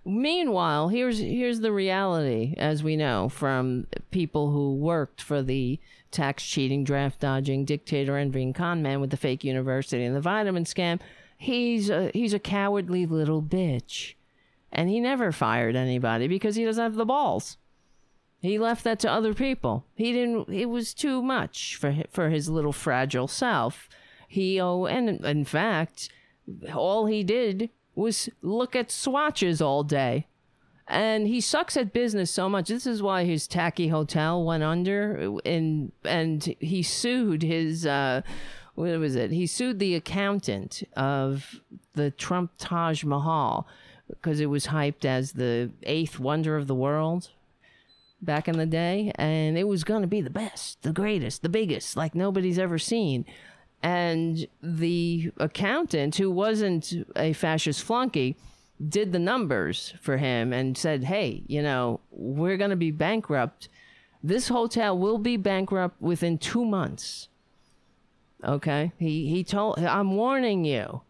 Meanwhile, 0.04 0.88
here's 0.88 1.20
here's 1.20 1.60
the 1.60 1.72
reality, 1.72 2.54
as 2.58 2.82
we 2.82 2.96
know 2.96 3.28
from 3.28 3.86
people 4.10 4.50
who 4.50 4.74
worked 4.74 5.22
for 5.22 5.42
the 5.42 5.78
tax 6.10 6.44
cheating, 6.44 6.82
draft 6.82 7.20
dodging, 7.20 7.64
dictator 7.64 8.16
envying 8.16 8.52
con 8.52 8.82
man 8.82 9.00
with 9.00 9.10
the 9.10 9.16
fake 9.16 9.44
university 9.44 10.04
and 10.04 10.14
the 10.14 10.20
vitamin 10.20 10.64
scam. 10.64 10.98
He's 11.44 11.90
a, 11.90 12.10
he's 12.14 12.32
a 12.32 12.38
cowardly 12.38 13.04
little 13.04 13.42
bitch, 13.42 14.14
and 14.72 14.88
he 14.88 14.98
never 14.98 15.30
fired 15.30 15.76
anybody 15.76 16.26
because 16.26 16.56
he 16.56 16.64
doesn't 16.64 16.82
have 16.82 16.94
the 16.94 17.04
balls. 17.04 17.58
He 18.40 18.58
left 18.58 18.82
that 18.84 18.98
to 19.00 19.10
other 19.10 19.34
people. 19.34 19.84
He 19.94 20.10
didn't. 20.12 20.48
It 20.48 20.70
was 20.70 20.94
too 20.94 21.20
much 21.20 21.76
for 21.76 21.94
for 22.10 22.30
his 22.30 22.48
little 22.48 22.72
fragile 22.72 23.28
self. 23.28 23.90
He 24.26 24.58
oh, 24.58 24.86
and 24.86 25.22
in 25.22 25.44
fact, 25.44 26.08
all 26.74 27.06
he 27.06 27.22
did 27.22 27.68
was 27.94 28.30
look 28.40 28.74
at 28.74 28.90
swatches 28.90 29.60
all 29.60 29.84
day. 29.84 30.26
And 30.88 31.26
he 31.26 31.42
sucks 31.42 31.76
at 31.76 31.92
business 31.92 32.30
so 32.30 32.48
much. 32.48 32.68
This 32.68 32.86
is 32.86 33.02
why 33.02 33.24
his 33.24 33.46
tacky 33.46 33.88
hotel 33.88 34.42
went 34.42 34.62
under 34.62 35.38
and 35.44 35.92
and 36.04 36.56
he 36.58 36.82
sued 36.82 37.42
his 37.42 37.84
uh 37.84 38.22
what 38.74 38.98
was 38.98 39.14
it? 39.14 39.30
He 39.30 39.46
sued 39.46 39.78
the 39.78 39.94
accountant 39.94 40.82
of 40.96 41.60
the 41.94 42.10
Trump 42.10 42.52
Taj 42.58 43.04
Mahal 43.04 43.66
because 44.08 44.40
it 44.40 44.46
was 44.46 44.66
hyped 44.66 45.04
as 45.04 45.32
the 45.32 45.70
eighth 45.84 46.18
wonder 46.18 46.56
of 46.56 46.66
the 46.66 46.74
world 46.74 47.30
back 48.20 48.48
in 48.48 48.56
the 48.56 48.66
day 48.66 49.12
and 49.16 49.56
it 49.58 49.68
was 49.68 49.84
going 49.84 50.02
to 50.02 50.08
be 50.08 50.20
the 50.20 50.30
best, 50.30 50.82
the 50.82 50.92
greatest, 50.92 51.42
the 51.42 51.48
biggest 51.48 51.96
like 51.96 52.14
nobody's 52.14 52.58
ever 52.58 52.78
seen. 52.78 53.24
And 53.82 54.46
the 54.62 55.30
accountant 55.36 56.16
who 56.16 56.30
wasn't 56.30 56.92
a 57.16 57.32
fascist 57.34 57.82
flunky 57.82 58.36
did 58.88 59.12
the 59.12 59.18
numbers 59.18 59.94
for 60.00 60.16
him 60.16 60.52
and 60.52 60.76
said 60.76 61.04
hey 61.04 61.44
you 61.46 61.62
know 61.62 62.00
we're 62.10 62.56
going 62.56 62.70
to 62.70 62.76
be 62.76 62.90
bankrupt. 62.90 63.68
This 64.22 64.48
hotel 64.48 64.98
will 64.98 65.18
be 65.18 65.36
bankrupt 65.36 66.00
within 66.00 66.38
two 66.38 66.64
months 66.64 67.28
okay 68.44 68.92
he 68.98 69.28
he 69.28 69.42
told 69.42 69.78
i'm 69.78 70.16
warning 70.16 70.64
you 70.64 71.02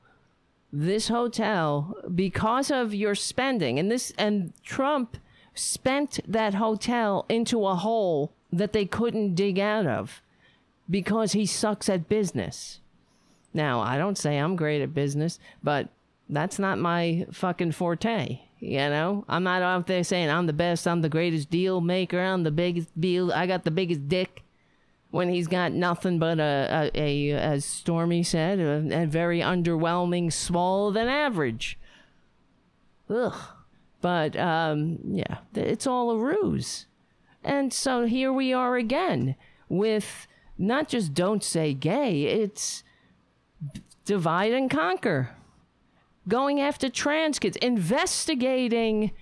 this 0.73 1.09
hotel 1.09 1.97
because 2.15 2.71
of 2.71 2.95
your 2.95 3.15
spending 3.15 3.79
and 3.79 3.91
this 3.91 4.13
and 4.19 4.53
trump 4.63 5.17
spent 5.55 6.21
that 6.27 6.55
hotel 6.55 7.25
into 7.29 7.67
a 7.67 7.77
hole 7.77 8.33
that 8.53 8.73
they 8.73 8.85
couldn't 8.85 9.35
dig 9.35 9.59
out 9.59 9.87
of 9.87 10.21
because 10.89 11.33
he 11.33 11.47
sucks 11.47 11.89
at 11.89 12.09
business. 12.09 12.81
Now, 13.53 13.81
I 13.81 13.97
don't 13.97 14.19
say 14.19 14.39
I'm 14.39 14.57
great 14.57 14.83
at 14.83 14.95
business, 14.95 15.39
but 15.63 15.89
that's 16.29 16.59
not 16.59 16.79
my 16.79 17.27
fucking 17.31 17.73
forte. 17.73 18.41
You 18.61 18.79
know, 18.79 19.25
I'm 19.29 19.45
not 19.45 19.63
out 19.63 19.87
there 19.87 20.05
saying 20.05 20.31
I'm 20.31 20.47
the 20.47 20.53
best, 20.53 20.89
I'm 20.89 21.03
the 21.03 21.09
greatest 21.09 21.51
deal 21.51 21.81
maker, 21.81 22.21
I'm 22.21 22.45
the 22.45 22.51
biggest 22.51 22.89
deal, 22.99 23.33
I 23.33 23.47
got 23.47 23.65
the 23.65 23.71
biggest 23.71 24.09
dick. 24.09 24.43
When 25.15 25.29
he's 25.29 25.47
got 25.47 25.71
nothing 25.71 26.19
but 26.19 26.41
a, 26.41 26.91
a, 26.93 27.01
a 27.01 27.39
as 27.39 27.65
Stormy 27.65 28.25
said, 28.25 28.59
a, 28.59 29.03
a 29.03 29.07
very 29.07 29.39
underwhelming, 29.39 30.33
smaller 30.33 30.93
than 30.93 31.07
average. 31.07 31.79
Ugh. 33.09 33.41
But 34.01 34.37
um, 34.37 34.99
yeah, 35.07 35.39
it's 35.55 35.87
all 35.87 36.11
a 36.11 36.19
ruse. 36.19 36.87
And 37.45 37.73
so 37.73 38.07
here 38.07 38.33
we 38.33 38.53
are 38.53 38.75
again 38.75 39.37
with 39.69 40.27
not 40.59 40.89
just 40.89 41.15
don't 41.15 41.45
say 41.45 41.75
gay, 41.75 42.25
it's 42.25 42.83
divide 44.05 44.53
and 44.53 44.69
conquer. 44.69 45.31
Going 46.27 46.61
after 46.61 46.89
trans 46.89 47.39
kids, 47.39 47.57
investigating 47.59 49.13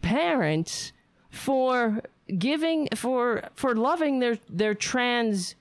parents 0.00 0.92
for 1.28 2.02
giving 2.36 2.88
for 2.94 3.44
for 3.54 3.74
loving 3.74 4.18
their 4.18 4.38
their 4.48 4.74
trans 4.74 5.54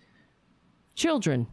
children, 0.96 1.48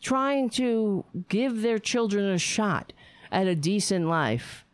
trying 0.00 0.50
to 0.50 1.04
give 1.28 1.62
their 1.62 1.78
children 1.78 2.24
a 2.26 2.38
shot 2.38 2.92
at 3.30 3.46
a 3.46 3.54
decent 3.54 4.06
life. 4.06 4.64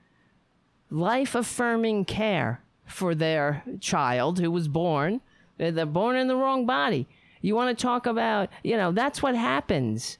Life 0.90 1.34
affirming 1.34 2.04
care 2.04 2.62
for 2.86 3.14
their 3.14 3.64
child 3.80 4.38
who 4.38 4.50
was 4.50 4.68
born. 4.68 5.20
They're 5.56 5.86
born 5.86 6.16
in 6.16 6.28
the 6.28 6.36
wrong 6.36 6.66
body 6.66 7.06
you 7.42 7.56
want 7.56 7.76
to 7.76 7.82
talk 7.82 8.06
about, 8.06 8.48
you 8.62 8.76
know, 8.76 8.92
that's 8.92 9.22
what 9.22 9.34
happens. 9.34 10.16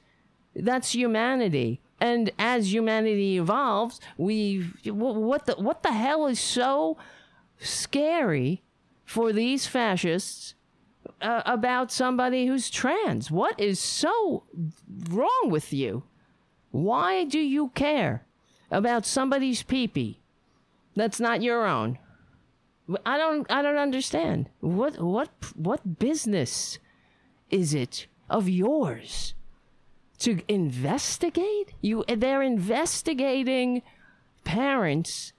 That's 0.55 0.93
humanity. 0.93 1.79
And 1.99 2.31
as 2.37 2.71
humanity 2.73 3.37
evolves, 3.37 3.99
we 4.17 4.69
what 4.85 5.45
the 5.45 5.53
what 5.53 5.83
the 5.83 5.93
hell 5.93 6.27
is 6.27 6.39
so 6.39 6.97
scary 7.59 8.61
for 9.05 9.33
these 9.33 9.67
fascists 9.67 10.55
uh, 11.21 11.41
about 11.45 11.91
somebody 11.91 12.47
who's 12.47 12.69
trans? 12.69 13.29
What 13.31 13.59
is 13.59 13.79
so 13.79 14.43
wrong 15.09 15.47
with 15.49 15.73
you? 15.73 16.03
Why 16.71 17.23
do 17.23 17.39
you 17.39 17.69
care 17.69 18.25
about 18.71 19.05
somebody's 19.05 19.63
peepee 19.63 20.17
that's 20.95 21.19
not 21.19 21.41
your 21.41 21.65
own? 21.65 21.99
I 23.05 23.17
don't 23.17 23.49
I 23.51 23.61
don't 23.61 23.77
understand. 23.77 24.49
What 24.59 24.99
what 24.99 25.29
what 25.55 25.99
business 25.99 26.79
is 27.49 27.73
it 27.73 28.07
of 28.29 28.49
yours 28.49 29.35
to 30.19 30.41
investigate? 30.47 31.73
You 31.81 32.03
they're 32.07 32.41
investigating 32.41 33.83
parents 34.43 35.33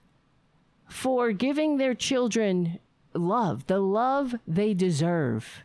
for 0.87 1.31
giving 1.31 1.77
their 1.77 1.93
children 1.93 2.79
love, 3.15 3.67
the 3.67 3.79
love 3.79 4.35
they 4.47 4.73
deserve. 4.73 5.63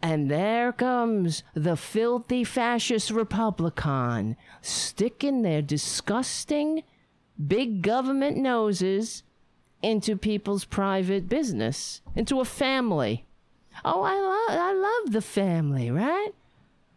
And 0.00 0.30
there 0.30 0.72
comes 0.72 1.44
the 1.54 1.76
filthy 1.76 2.42
fascist 2.42 3.10
Republican 3.10 4.36
sticking 4.60 5.42
their 5.42 5.62
disgusting 5.62 6.82
big 7.46 7.82
government 7.82 8.36
noses 8.36 9.22
into 9.80 10.16
people's 10.16 10.64
private 10.64 11.28
business, 11.28 12.00
into 12.16 12.40
a 12.40 12.44
family 12.44 13.26
Oh, 13.84 14.02
I 14.02 14.14
love 14.14 14.58
I 14.60 14.72
love 14.72 15.12
the 15.12 15.22
family, 15.22 15.90
right? 15.90 16.30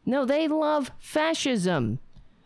No, 0.06 0.26
they 0.26 0.48
love 0.48 0.92
fascism. 1.00 2.00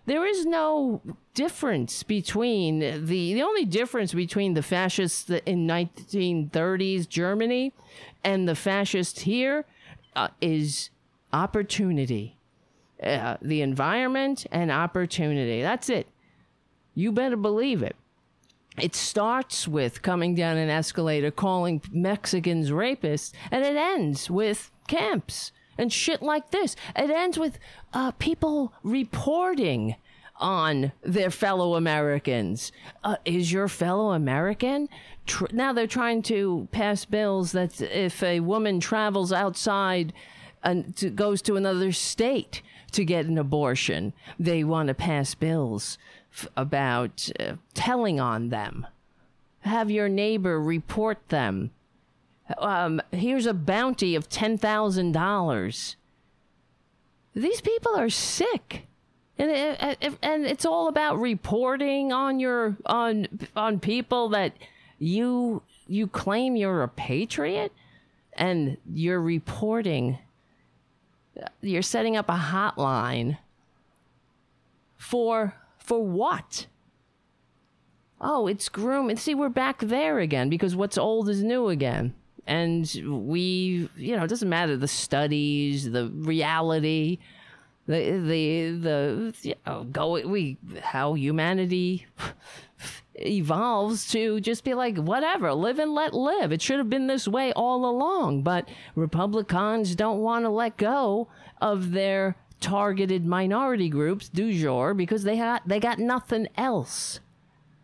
There 0.09 0.25
is 0.25 0.43
no 0.43 1.03
difference 1.35 2.01
between 2.01 2.79
the 2.79 3.35
the 3.35 3.43
only 3.43 3.63
difference 3.63 4.11
between 4.11 4.55
the 4.55 4.63
fascists 4.63 5.29
in 5.29 5.67
1930s 5.67 7.07
Germany 7.07 7.73
and 8.23 8.49
the 8.49 8.55
fascists 8.55 9.21
here 9.21 9.65
uh, 10.15 10.29
is 10.41 10.89
opportunity. 11.31 12.39
Uh, 13.03 13.37
the 13.39 13.61
environment 13.61 14.47
and 14.51 14.71
opportunity. 14.71 15.61
That's 15.61 15.89
it. 15.89 16.07
You 16.95 17.11
better 17.11 17.37
believe 17.37 17.83
it. 17.83 17.95
It 18.81 18.95
starts 18.95 19.67
with 19.67 20.01
coming 20.01 20.33
down 20.33 20.57
an 20.57 20.71
escalator 20.71 21.29
calling 21.29 21.83
Mexicans 21.91 22.71
rapists, 22.71 23.31
and 23.51 23.63
it 23.63 23.75
ends 23.75 24.27
with 24.27 24.71
camps 24.87 25.51
and 25.79 25.91
shit 25.91 26.21
like 26.21 26.51
this. 26.51 26.75
It 26.95 27.09
ends 27.09 27.39
with 27.39 27.57
uh, 27.93 28.11
people 28.11 28.73
reporting 28.83 29.95
on 30.39 30.91
their 31.01 31.31
fellow 31.31 31.75
Americans. 31.75 32.71
Uh, 33.03 33.17
is 33.25 33.51
your 33.51 33.67
fellow 33.67 34.11
American? 34.11 34.87
Tr- 35.25 35.45
now 35.51 35.73
they're 35.73 35.87
trying 35.87 36.21
to 36.23 36.67
pass 36.71 37.05
bills 37.05 37.51
that 37.53 37.81
if 37.81 38.21
a 38.23 38.39
woman 38.39 38.79
travels 38.79 39.33
outside 39.33 40.13
and 40.63 40.95
to, 40.97 41.09
goes 41.09 41.41
to 41.43 41.55
another 41.55 41.91
state 41.91 42.61
to 42.91 43.05
get 43.05 43.25
an 43.25 43.37
abortion, 43.37 44.13
they 44.39 44.63
want 44.63 44.87
to 44.87 44.93
pass 44.93 45.35
bills 45.35 45.97
f- 46.33 46.47
about 46.55 47.29
uh, 47.39 47.53
telling 47.73 48.19
on 48.19 48.49
them. 48.49 48.87
Have 49.61 49.91
your 49.91 50.07
neighbor 50.09 50.59
report 50.59 51.27
them. 51.29 51.71
Um, 52.57 53.01
here's 53.11 53.45
a 53.45 53.53
bounty 53.53 54.15
of 54.15 54.29
$10,000. 54.29 55.95
These 57.35 57.61
people 57.61 57.95
are 57.95 58.09
sick. 58.09 58.87
And, 59.37 59.51
it, 59.51 60.17
and 60.21 60.45
it's 60.45 60.65
all 60.65 60.89
about 60.89 61.17
reporting 61.17 62.11
on 62.11 62.41
your 62.41 62.75
on 62.85 63.27
on 63.55 63.79
people 63.79 64.27
that 64.29 64.51
you 64.97 65.61
you 65.87 66.07
claim 66.07 66.57
you're 66.57 66.83
a 66.83 66.89
patriot 66.89 67.71
and 68.33 68.75
you're 68.93 69.21
reporting 69.21 70.17
you're 71.61 71.81
setting 71.81 72.17
up 72.17 72.27
a 72.27 72.33
hotline 72.33 73.37
for 74.97 75.55
for 75.77 76.03
what? 76.03 76.67
Oh, 78.21 78.47
it's 78.47 78.67
grooming. 78.67 79.15
See, 79.15 79.33
we're 79.33 79.49
back 79.49 79.79
there 79.79 80.19
again 80.19 80.49
because 80.49 80.75
what's 80.75 80.97
old 80.97 81.29
is 81.29 81.41
new 81.41 81.69
again. 81.69 82.13
And 82.49 82.91
we, 83.27 83.89
you 83.95 84.17
know, 84.17 84.23
it 84.23 84.27
doesn't 84.27 84.49
matter 84.49 84.75
the 84.75 84.87
studies, 84.87 85.91
the 85.91 86.07
reality, 86.07 87.19
the 87.85 88.17
the 88.17 88.71
the 88.71 89.33
you 89.43 89.53
know, 89.67 89.83
go 89.83 90.19
we 90.27 90.57
how 90.81 91.13
humanity 91.13 92.07
evolves 93.15 94.07
to 94.13 94.39
just 94.39 94.63
be 94.63 94.73
like 94.73 94.97
whatever 94.97 95.53
live 95.53 95.77
and 95.77 95.93
let 95.93 96.15
live. 96.15 96.51
It 96.51 96.63
should 96.63 96.79
have 96.79 96.89
been 96.89 97.05
this 97.05 97.27
way 97.27 97.53
all 97.53 97.85
along 97.85 98.41
but 98.41 98.67
republicans 98.95 99.95
don't 99.95 100.21
want 100.21 100.43
to 100.45 100.49
let 100.49 100.75
go 100.77 101.27
of 101.61 101.91
their 101.91 102.35
targeted 102.59 103.27
minority 103.27 103.89
groups 103.89 104.27
du 104.27 104.51
jour 104.59 104.95
because 104.95 105.23
they 105.23 105.35
had 105.35 105.59
they 105.67 105.79
got 105.79 105.99
nothing 105.99 106.47
else. 106.57 107.19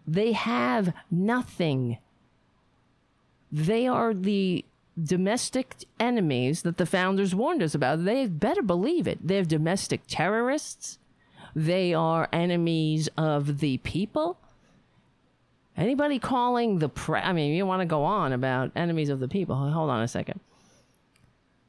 They 0.07 0.31
have 0.31 0.91
nothing 1.11 1.99
they 3.55 3.87
are 3.87 4.13
the 4.13 4.65
domestic 5.01 5.85
enemies 5.97 6.63
that 6.63 6.75
the 6.75 6.85
founders 6.85 7.33
warned 7.33 7.63
us 7.63 7.73
about. 7.73 8.03
They 8.03 8.27
better 8.27 8.61
believe 8.61 9.07
it. 9.07 9.25
They're 9.25 9.45
domestic 9.45 10.01
terrorists. 10.07 10.99
They 11.55 11.93
are 11.93 12.27
enemies 12.33 13.07
of 13.17 13.59
the 13.59 13.77
people. 13.77 14.37
Anybody 15.77 16.19
calling 16.19 16.79
the 16.79 16.89
pre 16.89 17.19
I 17.19 17.31
mean, 17.31 17.53
you 17.53 17.65
want 17.65 17.81
to 17.81 17.85
go 17.85 18.03
on 18.03 18.33
about 18.33 18.71
enemies 18.75 19.07
of 19.07 19.21
the 19.21 19.29
people. 19.29 19.55
Hold 19.55 19.89
on 19.89 20.01
a 20.01 20.07
second. 20.07 20.41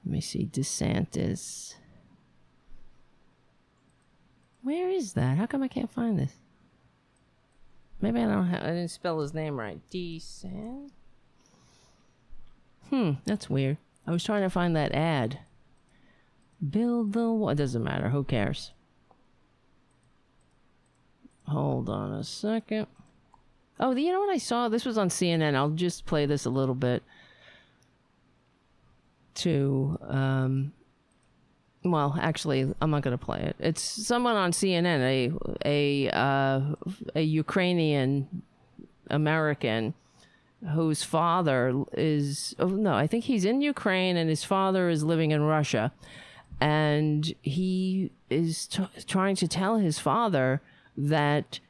Let 0.05 0.13
me 0.13 0.21
see. 0.21 0.47
DeSantis. 0.47 1.75
Where 4.63 4.91
is 4.91 5.13
that? 5.13 5.39
How 5.39 5.47
come 5.47 5.63
I 5.63 5.69
can't 5.69 5.93
find 5.93 6.19
this? 6.19 6.33
Maybe 8.01 8.21
I 8.21 8.27
don't 8.27 8.47
have, 8.47 8.63
I 8.63 8.67
didn't 8.67 8.89
spell 8.89 9.21
his 9.21 9.33
name 9.33 9.57
right. 9.57 9.79
DeSantis. 9.91 10.91
Hmm, 12.91 13.13
that's 13.25 13.51
weird. 13.51 13.79
I 14.07 14.13
was 14.13 14.25
trying 14.25 14.43
to 14.43 14.51
find 14.51 14.77
that 14.77 14.93
ad. 14.93 15.41
Build 16.71 17.13
the 17.13 17.31
what? 17.31 17.53
It 17.53 17.57
doesn't 17.57 17.83
matter. 17.83 18.09
Who 18.09 18.25
cares? 18.25 18.73
Hold 21.49 21.89
on 21.89 22.13
a 22.13 22.25
second. 22.25 22.87
Oh, 23.79 23.95
you 23.95 24.13
know 24.13 24.21
what 24.21 24.33
I 24.33 24.39
saw? 24.39 24.69
This 24.69 24.85
was 24.85 24.97
on 24.97 25.09
CNN. 25.09 25.55
I'll 25.55 25.71
just 25.71 26.07
play 26.07 26.27
this 26.27 26.45
a 26.45 26.51
little 26.51 26.75
bit. 26.75 27.03
To, 29.35 29.99
um, 30.03 30.73
well, 31.85 32.17
actually, 32.19 32.73
I'm 32.81 32.91
not 32.91 33.03
going 33.03 33.17
to 33.17 33.23
play 33.23 33.41
it. 33.41 33.57
It's 33.59 33.83
someone 33.83 34.35
on 34.35 34.53
CNN, 34.53 35.01
a 35.65 36.09
a 36.09 36.17
uh, 36.17 36.61
a 37.15 37.21
Ukrainian 37.21 38.43
American 39.11 39.93
whose 40.73 41.03
father 41.03 41.85
is 41.93 42.55
oh 42.59 42.69
no 42.69 42.95
i 42.95 43.07
think 43.07 43.25
he's 43.25 43.45
in 43.45 43.61
ukraine 43.61 44.17
and 44.17 44.31
his 44.31 44.43
father 44.43 44.89
is 44.89 45.05
living 45.05 45.31
in 45.31 45.43
russia 45.43 45.93
and 46.61 47.35
he 47.43 48.11
is 48.31 48.67
t- 48.67 48.89
trying 49.07 49.37
to 49.37 49.47
tell 49.47 49.77
his 49.77 49.99
father 49.99 50.63
that 50.97 51.61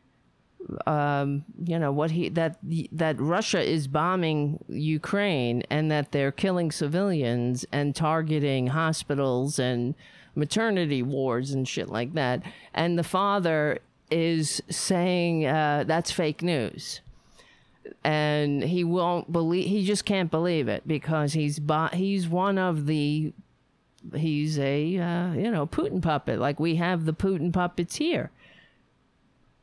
um, 0.86 1.44
you 1.64 1.78
know 1.78 1.92
what 1.92 2.10
he 2.10 2.28
that 2.30 2.58
that 2.92 3.20
Russia 3.20 3.62
is 3.62 3.86
bombing 3.86 4.64
Ukraine 4.68 5.62
and 5.70 5.90
that 5.90 6.12
they're 6.12 6.32
killing 6.32 6.72
civilians 6.72 7.64
and 7.72 7.94
targeting 7.94 8.68
hospitals 8.68 9.58
and 9.58 9.94
maternity 10.34 11.02
wards 11.02 11.52
and 11.52 11.68
shit 11.68 11.88
like 11.88 12.14
that. 12.14 12.42
And 12.74 12.98
the 12.98 13.04
father 13.04 13.78
is 14.10 14.62
saying 14.68 15.46
uh, 15.46 15.84
that's 15.86 16.10
fake 16.10 16.42
news 16.42 17.00
and 18.04 18.62
he 18.62 18.84
won't 18.84 19.32
believe 19.32 19.68
he 19.68 19.84
just 19.84 20.04
can't 20.04 20.30
believe 20.30 20.68
it 20.68 20.86
because 20.86 21.32
he's 21.32 21.60
he's 21.92 22.28
one 22.28 22.58
of 22.58 22.86
the 22.86 23.32
he's 24.14 24.58
a 24.58 24.98
uh, 24.98 25.32
you 25.32 25.50
know 25.50 25.66
Putin 25.66 26.02
puppet 26.02 26.38
like 26.38 26.60
we 26.60 26.76
have 26.76 27.04
the 27.04 27.12
Putin 27.12 27.52
puppets 27.52 27.96
here. 27.96 28.30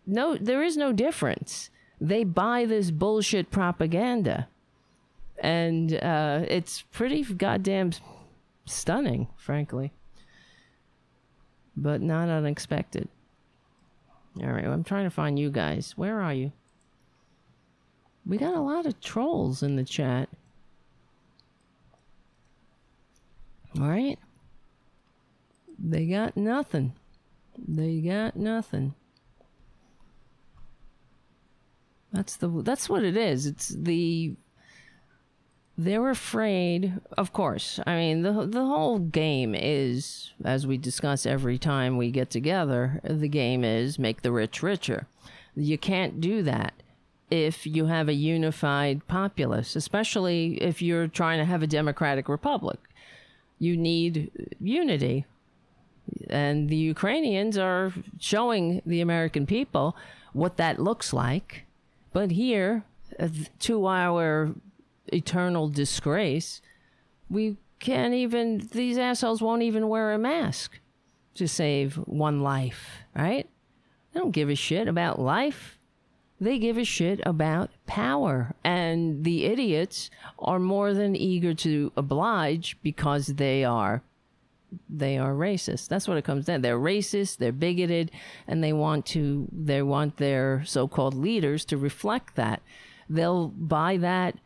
No, 0.05 0.35
there 0.35 0.61
is 0.63 0.75
no 0.75 0.91
difference. 0.91 1.69
They 2.01 2.23
buy 2.25 2.65
this 2.65 2.91
bullshit 2.91 3.51
propaganda, 3.51 4.47
and 5.39 5.93
uh, 5.93 6.43
it's 6.47 6.81
pretty 6.81 7.23
goddamn 7.23 7.91
stunning, 8.65 9.27
frankly, 9.37 9.93
but 11.77 12.01
not 12.01 12.27
unexpected. 12.27 13.07
All 14.41 14.51
right, 14.51 14.63
well, 14.63 14.73
I'm 14.73 14.83
trying 14.83 15.05
to 15.05 15.09
find 15.09 15.39
you 15.39 15.49
guys. 15.49 15.93
Where 15.95 16.19
are 16.19 16.33
you? 16.33 16.51
We 18.25 18.37
got 18.37 18.55
a 18.55 18.61
lot 18.61 18.85
of 18.85 18.99
trolls 19.01 19.63
in 19.63 19.75
the 19.75 19.83
chat. 19.83 20.29
All 23.79 23.87
right. 23.87 24.17
They 25.77 26.05
got 26.05 26.37
nothing. 26.37 26.93
They 27.57 27.99
got 27.99 28.35
nothing. 28.35 28.93
That's 32.11 32.35
the 32.35 32.47
that's 32.47 32.87
what 32.87 33.03
it 33.03 33.17
is. 33.17 33.45
It's 33.45 33.69
the 33.69 34.35
they're 35.75 36.11
afraid, 36.11 36.93
of 37.17 37.33
course. 37.33 37.79
I 37.87 37.95
mean, 37.95 38.21
the 38.21 38.45
the 38.45 38.65
whole 38.65 38.99
game 38.99 39.55
is 39.55 40.31
as 40.45 40.67
we 40.67 40.77
discuss 40.77 41.25
every 41.25 41.57
time 41.57 41.97
we 41.97 42.11
get 42.11 42.29
together, 42.29 43.01
the 43.03 43.27
game 43.27 43.63
is 43.63 43.97
make 43.97 44.21
the 44.21 44.31
rich 44.31 44.61
richer. 44.61 45.07
You 45.55 45.77
can't 45.77 46.21
do 46.21 46.43
that 46.43 46.82
if 47.29 47.65
you 47.65 47.85
have 47.87 48.09
a 48.09 48.13
unified 48.13 49.07
populace, 49.07 49.75
especially 49.75 50.55
if 50.61 50.81
you're 50.81 51.07
trying 51.07 51.39
to 51.39 51.45
have 51.45 51.63
a 51.63 51.67
democratic 51.67 52.29
republic. 52.29 52.79
You 53.59 53.77
need 53.77 54.31
unity. 54.59 55.25
And 56.29 56.69
the 56.69 56.75
Ukrainians 56.75 57.57
are 57.57 57.93
showing 58.19 58.81
the 58.85 59.01
American 59.01 59.45
people 59.45 59.95
what 60.33 60.57
that 60.57 60.79
looks 60.79 61.13
like. 61.13 61.65
But 62.11 62.31
here, 62.31 62.83
uh, 63.19 63.29
to 63.59 63.87
our 63.87 64.53
eternal 65.07 65.69
disgrace, 65.69 66.61
we 67.29 67.57
can't 67.79 68.13
even, 68.13 68.69
these 68.71 68.97
assholes 68.97 69.41
won't 69.41 69.63
even 69.63 69.87
wear 69.87 70.13
a 70.13 70.17
mask 70.17 70.79
to 71.35 71.47
save 71.47 71.95
one 71.95 72.41
life, 72.41 72.99
right? 73.15 73.49
They 74.13 74.19
don't 74.19 74.31
give 74.31 74.49
a 74.49 74.55
shit 74.55 74.87
about 74.87 75.19
life. 75.19 75.79
They 76.43 76.59
give 76.59 76.77
a 76.77 76.83
shit 76.83 77.21
about 77.25 77.71
power. 77.85 78.53
And 78.63 79.23
the 79.23 79.45
idiots 79.45 80.09
are 80.39 80.59
more 80.59 80.93
than 80.93 81.15
eager 81.15 81.53
to 81.55 81.91
oblige 81.95 82.77
because 82.83 83.27
they 83.27 83.63
are 83.63 84.03
they 84.89 85.19
are 85.19 85.33
racist. 85.33 85.87
That's 85.87 86.07
what 86.07 86.17
it 86.17 86.23
comes 86.23 86.45
down. 86.45 86.61
They're 86.61 86.79
racist, 86.79 87.37
they're 87.37 87.51
bigoted, 87.51 88.09
and 88.47 88.63
they 88.63 88.73
want 88.73 89.05
to 89.07 89.47
they 89.51 89.83
want 89.83 90.17
their 90.17 90.63
so-called 90.65 91.13
leaders 91.13 91.63
to 91.65 91.77
reflect 91.77 92.35
that. 92.35 92.61
They'll 93.07 93.49
buy 93.49 93.97
that 93.97 94.37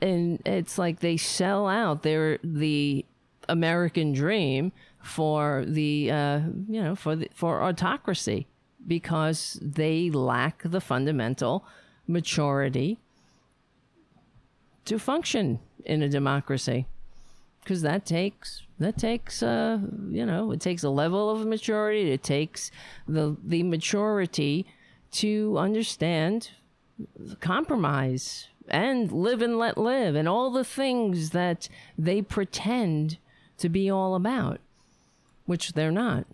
and 0.00 0.40
it's 0.44 0.78
like 0.78 1.00
they 1.00 1.16
sell 1.16 1.66
out 1.66 2.02
their 2.02 2.38
the 2.42 3.04
American 3.48 4.12
dream 4.12 4.72
for 5.02 5.64
the 5.66 6.10
uh, 6.10 6.40
you 6.68 6.82
know 6.82 6.94
for 6.94 7.16
the, 7.16 7.28
for 7.34 7.62
autocracy 7.62 8.46
because 8.86 9.58
they 9.60 10.10
lack 10.10 10.62
the 10.64 10.80
fundamental 10.80 11.64
maturity 12.06 12.98
to 14.84 14.98
function 14.98 15.58
in 15.84 16.02
a 16.02 16.08
democracy. 16.08 16.86
Because 17.62 17.82
that 17.82 18.06
takes 18.06 18.62
that 18.78 18.98
takes 18.98 19.42
uh 19.42 19.78
you 20.10 20.24
know 20.24 20.52
it 20.52 20.60
takes 20.60 20.84
a 20.84 20.90
level 20.90 21.30
of 21.30 21.46
maturity 21.46 22.12
it 22.12 22.22
takes 22.22 22.70
the 23.08 23.36
the 23.42 23.62
maturity 23.62 24.66
to 25.10 25.56
understand 25.58 26.50
compromise 27.40 28.48
and 28.68 29.10
live 29.12 29.40
and 29.42 29.58
let 29.58 29.78
live 29.78 30.14
and 30.14 30.28
all 30.28 30.50
the 30.50 30.64
things 30.64 31.30
that 31.30 31.68
they 31.96 32.20
pretend 32.20 33.18
to 33.58 33.68
be 33.68 33.90
all 33.90 34.14
about 34.14 34.60
which 35.46 35.72
they're 35.72 35.90
not 35.90 36.26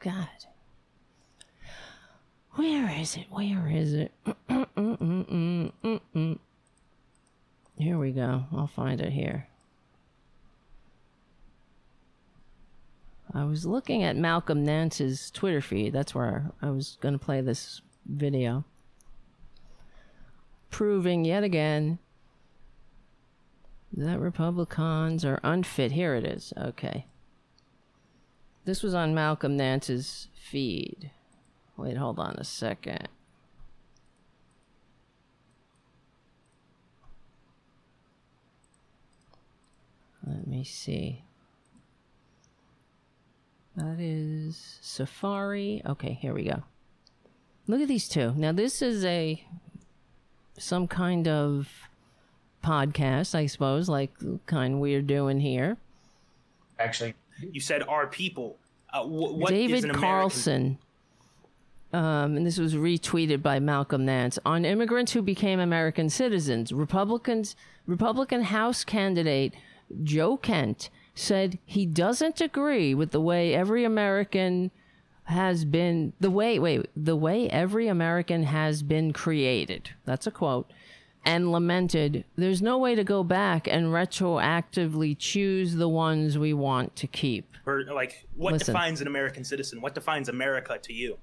god 0.00 0.28
where 2.52 2.90
is 2.98 3.16
it 3.16 3.26
where 3.30 3.68
is 3.68 3.94
it 3.94 4.12
Here 7.78 7.96
we 7.96 8.10
go. 8.10 8.44
I'll 8.52 8.66
find 8.66 9.00
it 9.00 9.12
here. 9.12 9.46
I 13.32 13.44
was 13.44 13.64
looking 13.64 14.02
at 14.02 14.16
Malcolm 14.16 14.64
Nance's 14.64 15.30
Twitter 15.30 15.60
feed. 15.60 15.92
That's 15.92 16.14
where 16.14 16.50
I 16.60 16.70
was 16.70 16.98
going 17.00 17.16
to 17.16 17.24
play 17.24 17.40
this 17.40 17.80
video. 18.04 18.64
Proving 20.70 21.24
yet 21.24 21.44
again 21.44 21.98
that 23.92 24.18
Republicans 24.18 25.24
are 25.24 25.40
unfit. 25.44 25.92
Here 25.92 26.16
it 26.16 26.24
is. 26.24 26.52
Okay. 26.58 27.06
This 28.68 28.82
was 28.82 28.92
on 28.92 29.14
Malcolm 29.14 29.56
Nance's 29.56 30.28
feed. 30.34 31.10
Wait, 31.78 31.96
hold 31.96 32.18
on 32.18 32.34
a 32.36 32.44
second. 32.44 33.08
Let 40.22 40.46
me 40.46 40.64
see. 40.64 41.22
That 43.74 43.96
is 43.98 44.78
Safari. 44.82 45.80
Okay, 45.86 46.18
here 46.20 46.34
we 46.34 46.44
go. 46.44 46.62
Look 47.66 47.80
at 47.80 47.88
these 47.88 48.06
two. 48.06 48.34
Now 48.36 48.52
this 48.52 48.82
is 48.82 49.02
a 49.02 49.42
some 50.58 50.86
kind 50.86 51.26
of 51.26 51.70
podcast, 52.62 53.34
I 53.34 53.46
suppose, 53.46 53.88
like 53.88 54.12
kind 54.44 54.78
we're 54.78 55.00
doing 55.00 55.40
here. 55.40 55.78
Actually, 56.78 57.14
you 57.40 57.60
said 57.60 57.82
our 57.82 58.06
people. 58.06 58.58
Uh, 58.92 59.02
wh- 59.02 59.36
what 59.36 59.50
David 59.50 59.92
Carlson. 59.92 60.78
Um, 61.92 62.36
and 62.36 62.46
this 62.46 62.58
was 62.58 62.74
retweeted 62.74 63.42
by 63.42 63.60
Malcolm 63.60 64.04
Nance 64.04 64.38
on 64.44 64.66
immigrants 64.66 65.12
who 65.12 65.22
became 65.22 65.58
American 65.58 66.10
citizens. 66.10 66.70
Republicans, 66.70 67.56
Republican 67.86 68.42
House 68.42 68.84
candidate 68.84 69.54
Joe 70.02 70.36
Kent 70.36 70.90
said 71.14 71.58
he 71.64 71.86
doesn't 71.86 72.40
agree 72.40 72.94
with 72.94 73.10
the 73.10 73.20
way 73.20 73.54
every 73.54 73.84
American 73.84 74.70
has 75.24 75.64
been 75.64 76.12
the 76.20 76.30
way 76.30 76.58
wait 76.58 76.86
the 76.96 77.16
way 77.16 77.50
every 77.50 77.86
American 77.88 78.44
has 78.44 78.82
been 78.82 79.12
created. 79.12 79.90
That's 80.04 80.26
a 80.26 80.30
quote. 80.30 80.70
And 81.24 81.52
lamented, 81.52 82.24
there's 82.36 82.62
no 82.62 82.78
way 82.78 82.94
to 82.94 83.04
go 83.04 83.22
back 83.22 83.66
and 83.68 83.86
retroactively 83.86 85.16
choose 85.18 85.74
the 85.74 85.88
ones 85.88 86.38
we 86.38 86.52
want 86.54 86.96
to 86.96 87.06
keep. 87.06 87.54
or 87.66 87.84
like 87.84 88.26
what 88.34 88.54
Listen. 88.54 88.72
defines 88.74 89.00
an 89.02 89.06
American 89.08 89.44
citizen? 89.44 89.80
What 89.80 89.94
defines 89.94 90.28
America 90.30 90.78
to 90.82 90.92
you? 90.92 91.18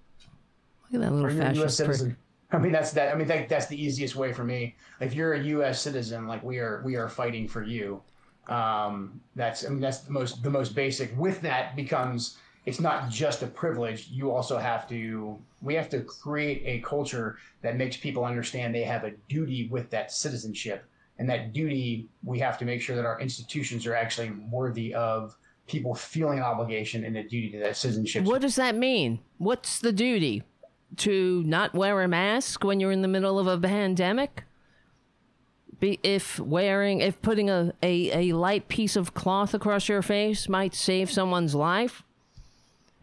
Look 0.91 0.95
at 0.95 1.01
that 1.01 1.11
little 1.11 1.25
Or 1.25 1.31
you're 1.31 1.41
a 1.41 1.53
U.S. 1.55 1.77
fascist. 1.77 1.79
per- 1.79 1.93
citizen. 1.93 2.17
I 2.51 2.57
mean, 2.59 2.71
that's 2.71 2.91
that. 2.91 3.11
I 3.13 3.17
mean, 3.17 3.27
that, 3.27 3.49
that's 3.49 3.65
the 3.65 3.81
easiest 3.81 4.15
way 4.15 4.31
for 4.31 4.43
me. 4.43 4.75
If 5.01 5.15
you're 5.15 5.33
a 5.33 5.39
U.S. 5.43 5.81
citizen, 5.81 6.27
like 6.27 6.43
we 6.43 6.59
are, 6.59 6.81
we 6.85 6.95
are 6.95 7.09
fighting 7.09 7.47
for 7.47 7.63
you. 7.63 8.01
Um, 8.47 9.19
that's 9.35 9.65
I 9.65 9.69
mean, 9.69 9.79
that's 9.79 9.99
the 10.01 10.11
most 10.11 10.43
the 10.43 10.51
most 10.51 10.75
basic. 10.75 11.17
With 11.17 11.41
that 11.41 11.75
becomes 11.75 12.37
it's 12.65 12.79
not 12.79 13.09
just 13.09 13.43
a 13.43 13.47
privilege. 13.47 14.07
You 14.09 14.31
also 14.31 14.57
have 14.57 14.87
to 14.89 15.37
we 15.61 15.73
have 15.75 15.89
to 15.89 16.01
create 16.01 16.61
a 16.65 16.79
culture 16.87 17.37
that 17.61 17.77
makes 17.77 17.97
people 17.97 18.25
understand 18.25 18.73
they 18.73 18.83
have 18.83 19.03
a 19.03 19.11
duty 19.29 19.67
with 19.69 19.89
that 19.91 20.11
citizenship, 20.11 20.85
and 21.19 21.29
that 21.29 21.53
duty 21.53 22.07
we 22.23 22.39
have 22.39 22.57
to 22.59 22.65
make 22.65 22.81
sure 22.81 22.95
that 22.95 23.05
our 23.05 23.19
institutions 23.19 23.85
are 23.85 23.95
actually 23.95 24.31
worthy 24.49 24.93
of 24.93 25.35
people 25.67 25.95
feeling 25.95 26.37
an 26.37 26.43
obligation 26.43 27.03
and 27.03 27.17
a 27.17 27.23
duty 27.23 27.49
to 27.51 27.59
that 27.59 27.75
citizenship. 27.75 28.23
What 28.23 28.41
does 28.41 28.55
that 28.55 28.75
mean? 28.75 29.19
What's 29.37 29.79
the 29.79 29.91
duty? 29.91 30.43
To 30.97 31.43
not 31.45 31.73
wear 31.73 32.01
a 32.03 32.07
mask 32.07 32.63
when 32.63 32.79
you're 32.79 32.91
in 32.91 33.01
the 33.01 33.07
middle 33.07 33.37
of 33.39 33.47
a 33.47 33.57
pandemic? 33.57 34.43
Be, 35.79 35.99
if 36.03 36.39
wearing, 36.39 37.01
if 37.01 37.21
putting 37.21 37.49
a, 37.49 37.73
a, 37.83 38.29
a 38.29 38.35
light 38.35 38.69
piece 38.69 38.95
of 38.95 39.13
cloth 39.13 39.53
across 39.53 39.89
your 39.89 40.01
face 40.01 40.47
might 40.47 40.73
save 40.73 41.11
someone's 41.11 41.53
life, 41.53 42.03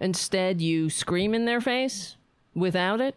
instead 0.03 0.61
you 0.61 0.91
scream 0.91 1.35
in 1.35 1.45
their 1.45 1.61
face 1.61 2.16
without 2.55 3.01
it? 3.01 3.16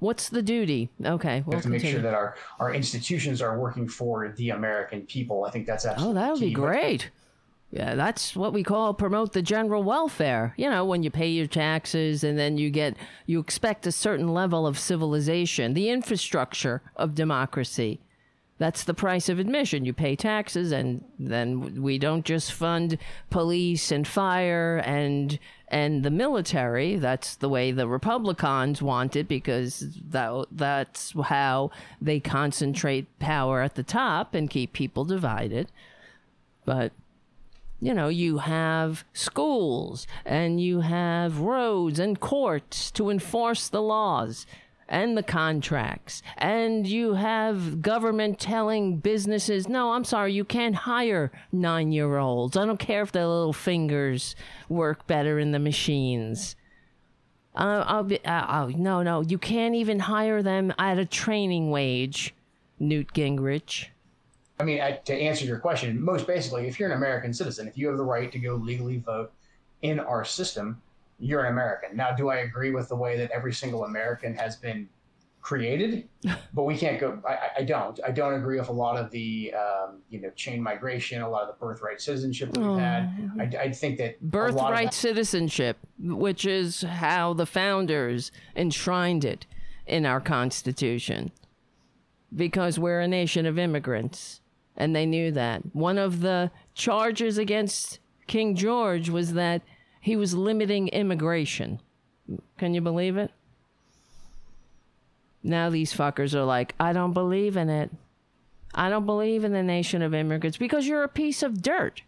What's 0.00 0.28
the 0.28 0.42
duty? 0.42 0.90
Okay, 1.02 1.38
We 1.40 1.42
we'll 1.46 1.56
have 1.56 1.62
to 1.62 1.68
make 1.70 1.82
sure 1.82 2.02
that 2.02 2.14
our, 2.14 2.36
our 2.58 2.74
institutions 2.74 3.40
are 3.40 3.58
working 3.58 3.88
for 3.88 4.34
the 4.36 4.50
American 4.50 5.02
people. 5.02 5.44
I 5.44 5.50
think 5.50 5.66
that's 5.66 5.86
absolutely. 5.86 6.20
Oh, 6.20 6.22
that 6.22 6.32
would 6.32 6.40
be 6.40 6.52
great. 6.52 7.10
Yeah, 7.70 7.96
that's 7.96 8.36
what 8.36 8.52
we 8.52 8.62
call 8.62 8.94
promote 8.94 9.32
the 9.32 9.42
general 9.42 9.82
welfare. 9.82 10.54
You 10.56 10.70
know, 10.70 10.84
when 10.84 11.02
you 11.02 11.10
pay 11.10 11.28
your 11.28 11.48
taxes 11.48 12.22
and 12.22 12.38
then 12.38 12.56
you 12.56 12.70
get, 12.70 12.96
you 13.26 13.40
expect 13.40 13.86
a 13.86 13.92
certain 13.92 14.32
level 14.32 14.66
of 14.66 14.78
civilization, 14.78 15.74
the 15.74 15.90
infrastructure 15.90 16.82
of 16.96 17.14
democracy. 17.14 18.00
That's 18.58 18.84
the 18.84 18.94
price 18.94 19.28
of 19.28 19.40
admission. 19.40 19.84
You 19.84 19.92
pay 19.92 20.14
taxes, 20.14 20.70
and 20.70 21.04
then 21.18 21.82
we 21.82 21.98
don't 21.98 22.24
just 22.24 22.52
fund 22.52 22.98
police 23.28 23.90
and 23.90 24.06
fire 24.06 24.76
and 24.84 25.36
and 25.74 26.04
the 26.04 26.10
military. 26.10 26.94
That's 26.94 27.34
the 27.34 27.48
way 27.48 27.72
the 27.72 27.88
Republicans 27.88 28.80
want 28.80 29.16
it 29.16 29.26
because 29.26 29.84
that 30.08 30.46
that's 30.52 31.12
how 31.24 31.72
they 32.00 32.20
concentrate 32.20 33.18
power 33.18 33.60
at 33.60 33.74
the 33.74 33.82
top 33.82 34.36
and 34.36 34.48
keep 34.48 34.72
people 34.72 35.04
divided. 35.04 35.72
But 36.64 36.92
you 37.80 37.92
know, 37.92 38.08
you 38.08 38.38
have 38.38 39.04
schools 39.12 40.06
and 40.24 40.60
you 40.60 40.80
have 40.80 41.40
roads 41.40 41.98
and 41.98 42.20
courts 42.20 42.92
to 42.92 43.10
enforce 43.10 43.66
the 43.66 43.82
laws 43.82 44.46
and 44.88 45.16
the 45.16 45.22
contracts. 45.22 46.22
And 46.36 46.86
you 46.86 47.14
have 47.14 47.82
government 47.82 48.38
telling 48.38 48.98
businesses, 48.98 49.68
no, 49.68 49.92
I'm 49.92 50.04
sorry, 50.04 50.32
you 50.32 50.44
can't 50.44 50.74
hire 50.74 51.32
nine 51.52 51.92
year 51.92 52.18
olds. 52.18 52.56
I 52.56 52.66
don't 52.66 52.78
care 52.78 53.02
if 53.02 53.12
their 53.12 53.26
little 53.26 53.52
fingers 53.52 54.36
work 54.68 55.06
better 55.06 55.38
in 55.38 55.52
the 55.52 55.58
machines. 55.58 56.56
Uh, 57.54 57.84
I'll 57.86 58.04
be, 58.04 58.24
uh, 58.24 58.64
oh, 58.64 58.68
no, 58.68 59.02
no, 59.02 59.20
you 59.22 59.38
can't 59.38 59.76
even 59.76 60.00
hire 60.00 60.42
them 60.42 60.72
at 60.76 60.98
a 60.98 61.04
training 61.04 61.70
wage, 61.70 62.34
Newt 62.80 63.12
Gingrich. 63.14 63.86
I 64.58 64.64
mean, 64.64 64.80
I, 64.80 64.92
to 64.92 65.14
answer 65.14 65.44
your 65.44 65.58
question, 65.58 66.00
most 66.00 66.26
basically, 66.26 66.66
if 66.66 66.78
you're 66.78 66.90
an 66.90 66.96
American 66.96 67.32
citizen, 67.32 67.68
if 67.68 67.76
you 67.78 67.88
have 67.88 67.96
the 67.96 68.04
right 68.04 68.30
to 68.32 68.38
go 68.38 68.54
legally 68.54 68.98
vote 68.98 69.32
in 69.82 70.00
our 70.00 70.24
system, 70.24 70.80
you're 71.18 71.44
an 71.44 71.52
American. 71.52 71.96
Now, 71.96 72.12
do 72.14 72.28
I 72.28 72.36
agree 72.38 72.70
with 72.70 72.88
the 72.88 72.96
way 72.96 73.16
that 73.18 73.30
every 73.30 73.52
single 73.52 73.84
American 73.84 74.34
has 74.34 74.56
been 74.56 74.88
created? 75.40 76.08
but 76.54 76.64
we 76.64 76.76
can't 76.76 76.98
go. 76.98 77.20
I, 77.28 77.60
I- 77.60 77.64
don't. 77.64 77.98
I 78.06 78.10
don't 78.10 78.34
agree 78.34 78.58
with 78.58 78.68
a 78.68 78.72
lot 78.72 78.96
of 78.96 79.10
the, 79.10 79.54
um, 79.54 80.02
you 80.10 80.20
know, 80.20 80.30
chain 80.30 80.62
migration, 80.62 81.22
a 81.22 81.28
lot 81.28 81.42
of 81.42 81.48
the 81.48 81.54
birthright 81.64 82.00
citizenship 82.00 82.52
that 82.52 82.60
we've 82.60 82.78
had. 82.78 83.30
I, 83.38 83.62
I 83.64 83.72
think 83.72 83.98
that 83.98 84.04
a 84.06 84.10
lot 84.10 84.48
of 84.48 84.54
birthright 84.54 84.86
that- 84.90 84.94
citizenship, 84.94 85.78
which 85.98 86.44
is 86.44 86.82
how 86.82 87.32
the 87.34 87.46
founders 87.46 88.32
enshrined 88.56 89.24
it 89.24 89.46
in 89.86 90.04
our 90.06 90.20
Constitution. 90.20 91.30
Because 92.34 92.78
we're 92.78 93.00
a 93.00 93.06
nation 93.08 93.46
of 93.46 93.58
immigrants. 93.58 94.40
And 94.76 94.96
they 94.96 95.06
knew 95.06 95.30
that. 95.32 95.62
One 95.72 95.98
of 95.98 96.20
the 96.20 96.50
charges 96.74 97.38
against 97.38 98.00
King 98.26 98.56
George 98.56 99.08
was 99.08 99.34
that 99.34 99.62
he 100.04 100.16
was 100.16 100.34
limiting 100.34 100.88
immigration. 100.88 101.80
Can 102.58 102.74
you 102.74 102.82
believe 102.82 103.16
it? 103.16 103.30
Now 105.42 105.70
these 105.70 105.94
fuckers 105.94 106.34
are 106.34 106.44
like, 106.44 106.74
I 106.78 106.92
don't 106.92 107.14
believe 107.14 107.56
in 107.56 107.70
it. 107.70 107.90
I 108.74 108.90
don't 108.90 109.06
believe 109.06 109.44
in 109.44 109.54
the 109.54 109.62
nation 109.62 110.02
of 110.02 110.12
immigrants 110.12 110.58
because 110.58 110.86
you're 110.86 111.04
a 111.04 111.08
piece 111.08 111.42
of 111.42 111.62
dirt 111.62 112.02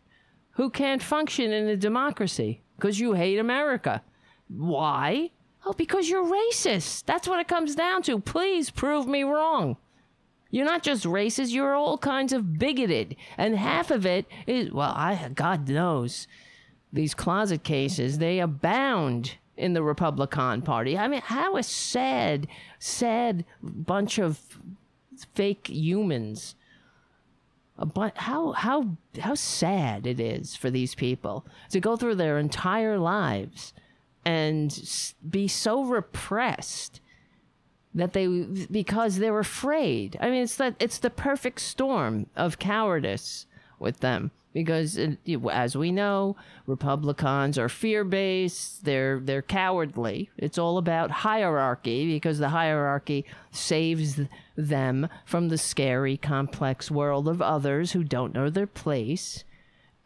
who 0.50 0.68
can't 0.68 1.02
function 1.02 1.52
in 1.52 1.68
a 1.68 1.76
democracy 1.76 2.60
because 2.76 3.00
you 3.00 3.14
hate 3.14 3.38
America. 3.38 4.02
Why? 4.48 5.30
Oh, 5.64 5.72
because 5.72 6.10
you're 6.10 6.26
racist. 6.26 7.06
That's 7.06 7.26
what 7.26 7.40
it 7.40 7.48
comes 7.48 7.74
down 7.74 8.02
to. 8.02 8.20
Please 8.20 8.68
prove 8.68 9.06
me 9.06 9.22
wrong. 9.22 9.78
You're 10.50 10.66
not 10.66 10.82
just 10.82 11.04
racist, 11.04 11.50
you're 11.50 11.74
all 11.74 11.96
kinds 11.96 12.34
of 12.34 12.58
bigoted. 12.58 13.16
And 13.38 13.56
half 13.56 13.90
of 13.90 14.04
it 14.04 14.26
is, 14.46 14.70
well, 14.70 14.92
I, 14.94 15.30
God 15.34 15.66
knows, 15.66 16.28
these 16.96 17.14
closet 17.14 17.62
cases, 17.62 18.18
they 18.18 18.40
abound 18.40 19.36
in 19.56 19.72
the 19.72 19.82
Republican 19.82 20.62
Party. 20.62 20.98
I 20.98 21.08
mean, 21.08 21.22
how 21.24 21.56
a 21.56 21.62
sad, 21.62 22.46
sad 22.78 23.44
bunch 23.62 24.18
of 24.18 24.40
fake 25.34 25.68
humans. 25.68 26.56
But 27.78 28.16
how 28.16 28.52
how 28.52 28.96
how 29.20 29.34
sad 29.34 30.06
it 30.06 30.18
is 30.18 30.56
for 30.56 30.70
these 30.70 30.94
people 30.94 31.46
to 31.70 31.80
go 31.80 31.96
through 31.96 32.14
their 32.14 32.38
entire 32.38 32.98
lives 32.98 33.74
and 34.24 35.14
be 35.28 35.46
so 35.46 35.84
repressed 35.84 37.00
that 37.94 38.14
they 38.14 38.26
because 38.26 39.16
they're 39.16 39.38
afraid. 39.38 40.16
I 40.20 40.30
mean, 40.30 40.42
it's 40.42 40.56
that 40.56 40.76
it's 40.78 40.98
the 40.98 41.10
perfect 41.10 41.60
storm 41.60 42.26
of 42.34 42.58
cowardice 42.58 43.46
with 43.78 44.00
them 44.00 44.30
because 44.56 44.98
as 45.52 45.76
we 45.76 45.92
know, 45.92 46.34
Republicans 46.66 47.58
are 47.58 47.68
fear-based, 47.68 48.86
they're 48.86 49.20
they're 49.20 49.42
cowardly. 49.42 50.30
It's 50.38 50.56
all 50.56 50.78
about 50.78 51.10
hierarchy 51.10 52.10
because 52.10 52.38
the 52.38 52.48
hierarchy 52.48 53.26
saves 53.50 54.18
them 54.56 55.10
from 55.26 55.50
the 55.50 55.58
scary 55.58 56.16
complex 56.16 56.90
world 56.90 57.28
of 57.28 57.42
others 57.42 57.92
who 57.92 58.02
don't 58.02 58.32
know 58.32 58.48
their 58.48 58.66
place. 58.66 59.44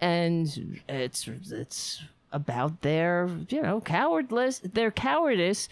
And 0.01 0.81
it's 0.89 1.29
it's 1.29 2.03
about 2.33 2.83
their, 2.83 3.31
you 3.51 3.63
know, 3.63 3.81
cowardless, 3.81 4.59
their 4.65 4.91
cowardice. 4.91 5.69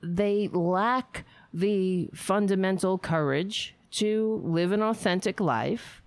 They 0.00 0.46
lack 0.46 1.24
the 1.52 2.08
fundamental 2.14 2.98
courage 2.98 3.74
to 3.92 4.40
live 4.44 4.70
an 4.70 4.80
authentic 4.80 5.40
life. 5.40 6.02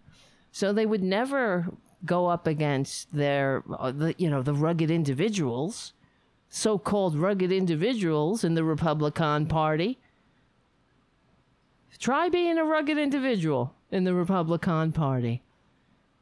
So 0.54 0.72
they 0.72 0.86
would 0.86 1.04
never 1.04 1.68
go 2.06 2.28
up 2.28 2.48
against 2.48 3.14
their, 3.14 3.64
uh, 3.78 3.92
the, 3.92 4.16
you 4.18 4.30
know, 4.30 4.42
the 4.42 4.54
rugged 4.54 4.92
individuals, 4.92 5.94
so 6.50 6.78
called 6.78 7.16
rugged 7.16 7.52
individuals 7.52 8.44
in 8.44 8.56
the 8.56 8.64
Republican 8.64 9.48
Party. 9.48 9.98
Try 12.00 12.30
being 12.30 12.58
a 12.58 12.66
rugged 12.66 12.98
individual 12.98 13.74
in 13.92 14.04
the 14.04 14.14
Republican 14.14 14.92
Party. 14.92 15.42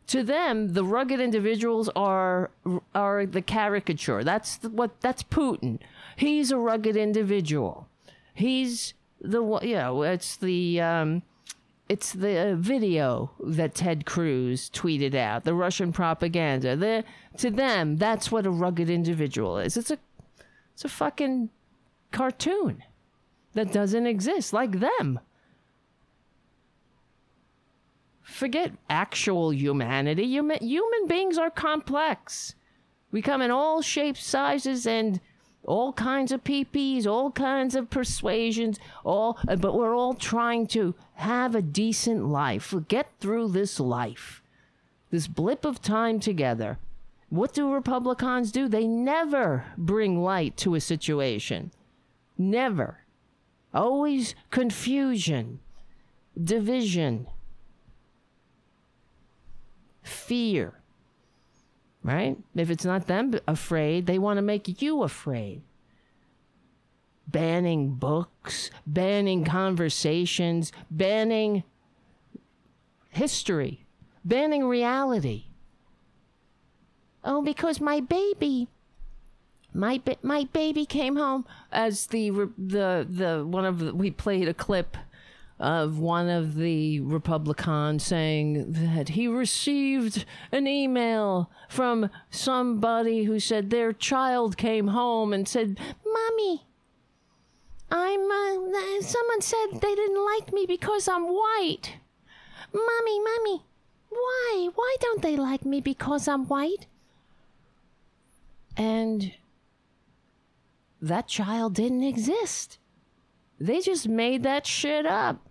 To 0.08 0.24
them, 0.24 0.74
the 0.74 0.84
rugged 0.84 1.20
individuals 1.20 1.90
are 1.96 2.52
are 2.94 3.26
the 3.26 3.42
caricature. 3.42 4.24
That's 4.24 4.58
the, 4.58 4.70
what 4.70 5.00
that's 5.02 5.24
Putin. 5.24 5.80
He's 6.16 6.52
a 6.52 6.58
rugged 6.58 6.96
individual. 6.96 7.88
He's 8.34 8.94
the 9.22 9.42
you 9.62 9.76
know 9.76 10.04
it's 10.04 10.36
the 10.36 10.82
um, 10.82 11.24
it's 11.90 12.14
the 12.14 12.52
uh, 12.52 12.56
video 12.56 13.32
that 13.40 13.76
Ted 13.76 14.06
Cruz 14.06 14.70
tweeted 14.70 15.16
out, 15.16 15.44
the 15.44 15.54
Russian 15.54 15.92
propaganda. 15.92 16.76
The, 16.76 17.04
to 17.38 17.50
them, 17.50 17.98
that's 17.98 18.32
what 18.32 18.46
a 18.46 18.50
rugged 18.50 18.90
individual 18.90 19.58
is. 19.58 19.76
It's 19.76 19.92
a, 19.92 19.98
it's 20.74 20.86
a 20.86 20.90
fucking 20.90 21.50
cartoon 22.12 22.84
that 23.54 23.72
doesn't 23.72 24.08
exist, 24.08 24.54
like 24.54 24.80
them. 24.80 25.20
Forget 28.22 28.72
actual 28.90 29.54
humanity. 29.54 30.26
Human, 30.26 30.58
human 30.60 31.08
beings 31.08 31.38
are 31.38 31.52
complex. 31.52 32.56
We 33.12 33.22
come 33.22 33.42
in 33.42 33.52
all 33.52 33.82
shapes, 33.82 34.26
sizes, 34.26 34.88
and 34.88 35.20
all 35.66 35.94
kinds 35.94 36.32
of 36.32 36.44
PPs, 36.44 37.06
all 37.06 37.32
kinds 37.32 37.76
of 37.76 37.90
persuasions, 37.90 38.80
all, 39.06 39.38
uh, 39.48 39.56
but 39.56 39.76
we're 39.76 39.96
all 39.96 40.14
trying 40.14 40.68
to 40.68 40.96
have 41.24 41.56
a 41.56 41.62
decent 41.62 42.26
life, 42.28 42.74
get 42.88 43.10
through 43.20 43.50
this 43.50 43.80
life, 43.80 44.42
this 45.10 45.28
blip 45.28 45.66
of 45.66 45.82
time 45.82 46.20
together. 46.20 46.78
What 47.30 47.54
do 47.54 47.72
Republicans 47.72 48.52
do? 48.52 48.68
They 48.68 48.86
never 48.86 49.66
bring 49.78 50.22
light 50.22 50.56
to 50.58 50.76
a 50.76 50.82
situation. 50.82 51.72
Never. 52.38 53.00
Always 53.74 54.36
confusion, 54.52 55.60
division, 56.42 57.28
fear 60.04 60.76
right? 62.04 62.38
If 62.56 62.70
it's 62.70 62.86
not 62.86 63.08
them 63.08 63.34
afraid, 63.48 64.06
they 64.06 64.20
want 64.20 64.38
to 64.38 64.42
make 64.42 64.82
you 64.82 65.04
afraid. 65.04 65.62
Banning 67.28 67.96
books, 67.96 68.70
banning 68.86 69.44
conversations, 69.44 70.72
banning 70.92 71.64
history, 73.10 73.86
banning 74.26 74.66
reality. 74.66 75.46
Oh, 77.24 77.42
because 77.42 77.80
my 77.80 78.02
baby, 78.02 78.68
my 79.74 80.02
ba- 80.04 80.18
my 80.22 80.48
baby 80.52 80.86
came 80.86 81.16
home 81.16 81.46
as 81.72 82.08
the 82.08 82.30
the 82.58 83.08
the 83.10 83.46
one 83.48 83.66
of 83.66 83.80
the, 83.80 83.96
we 83.96 84.12
played 84.12 84.48
a 84.48 84.54
clip 84.54 84.98
of 85.60 85.98
one 86.00 86.28
of 86.30 86.56
the 86.56 87.00
Republicans 87.00 88.04
saying 88.04 88.74
that 88.74 89.10
he 89.10 89.28
received 89.28 90.26
an 90.52 90.68
email 90.68 91.50
from 91.70 92.10
somebody 92.30 93.24
who 93.24 93.40
said 93.40 93.70
their 93.70 93.94
child 93.94 94.58
came 94.58 94.90
home 94.90 95.32
and 95.32 95.48
said, 95.48 95.80
Mommy, 96.06 96.66
I'm, 97.96 98.32
uh, 98.32 99.02
someone 99.02 99.42
said 99.42 99.68
they 99.74 99.94
didn't 99.94 100.26
like 100.26 100.52
me 100.52 100.66
because 100.66 101.08
I'm 101.08 101.28
white. 101.28 101.98
Mommy, 102.74 103.20
Mommy, 103.20 103.64
why? 104.10 104.70
Why 104.74 104.96
don't 105.00 105.22
they 105.22 105.38
like 105.38 105.64
me 105.64 105.80
because 105.80 106.28
I'm 106.28 106.48
white? 106.48 106.88
And 108.76 109.34
that 111.02 111.28
child 111.28 111.76
didn't 111.76 112.02
exist. 112.02 112.80
They 113.60 113.80
just 113.80 114.08
made 114.08 114.42
that 114.42 114.66
shit 114.66 115.06
up. 115.06 115.48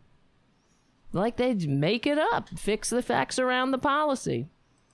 Like 1.12 1.36
they'd 1.36 1.68
make 1.68 2.06
it 2.06 2.18
up, 2.18 2.48
fix 2.58 2.90
the 2.90 3.02
facts 3.02 3.38
around 3.38 3.70
the 3.70 3.78
policy. 3.78 4.48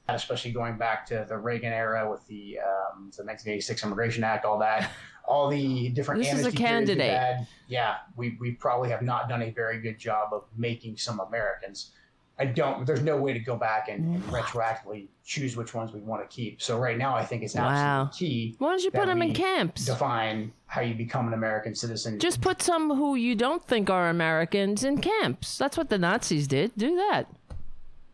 Especially 0.09 0.53
going 0.53 0.77
back 0.77 1.07
to 1.07 1.25
the 1.29 1.39
Reagan 1.39 1.73
era 1.73 2.11
with 2.11 2.27
the, 2.27 2.59
um, 2.59 3.11
the 3.17 3.25
1986 3.25 3.85
Immigration 3.85 4.25
Act, 4.25 4.45
all 4.45 4.59
that, 4.59 4.91
all 5.29 5.49
the 5.49 5.91
different. 5.91 6.23
This 6.23 6.33
is 6.33 6.47
a 6.47 6.53
candidate. 6.53 7.11
Had, 7.11 7.47
yeah, 7.69 7.97
we 8.17 8.37
we 8.41 8.53
probably 8.53 8.91
have 8.91 9.03
not 9.03 9.29
done 9.29 9.43
a 9.43 9.51
very 9.51 9.81
good 9.81 9.99
job 9.99 10.33
of 10.33 10.45
making 10.57 10.97
some 10.97 11.21
Americans 11.21 11.93
I 12.41 12.45
don't. 12.45 12.87
There's 12.87 13.03
no 13.03 13.17
way 13.17 13.33
to 13.33 13.41
go 13.41 13.57
back 13.57 13.89
and, 13.89 14.15
and 14.15 14.23
mm. 14.23 14.31
retroactively 14.31 15.09
choose 15.25 15.57
which 15.57 15.75
ones 15.75 15.93
we 15.93 16.01
want 16.01 16.29
to 16.29 16.35
keep. 16.35 16.63
So 16.63 16.79
right 16.79 16.97
now, 16.97 17.17
I 17.17 17.25
think 17.25 17.43
it's 17.43 17.57
absolutely 17.57 17.83
wow. 17.83 18.11
key. 18.13 18.55
Why 18.59 18.71
don't 18.71 18.83
you 18.83 18.91
put 18.93 19.07
them 19.07 19.23
in 19.23 19.35
camps? 19.35 19.87
Define 19.87 20.53
how 20.67 20.83
you 20.83 20.95
become 20.95 21.27
an 21.27 21.35
American 21.35 21.75
citizen. 21.75 22.19
Just 22.21 22.41
put 22.41 22.63
some 22.63 22.91
who 22.91 23.17
you 23.17 23.35
don't 23.35 23.65
think 23.65 23.91
are 23.91 24.09
Americans 24.09 24.85
in 24.85 24.99
camps. 24.99 25.59
That's 25.59 25.77
what 25.77 25.89
the 25.89 25.99
Nazis 25.99 26.47
did. 26.47 26.73
Do 26.77 26.95
that. 26.97 27.27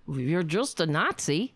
You're 0.08 0.42
just 0.42 0.80
a 0.80 0.86
Nazi. 0.86 1.53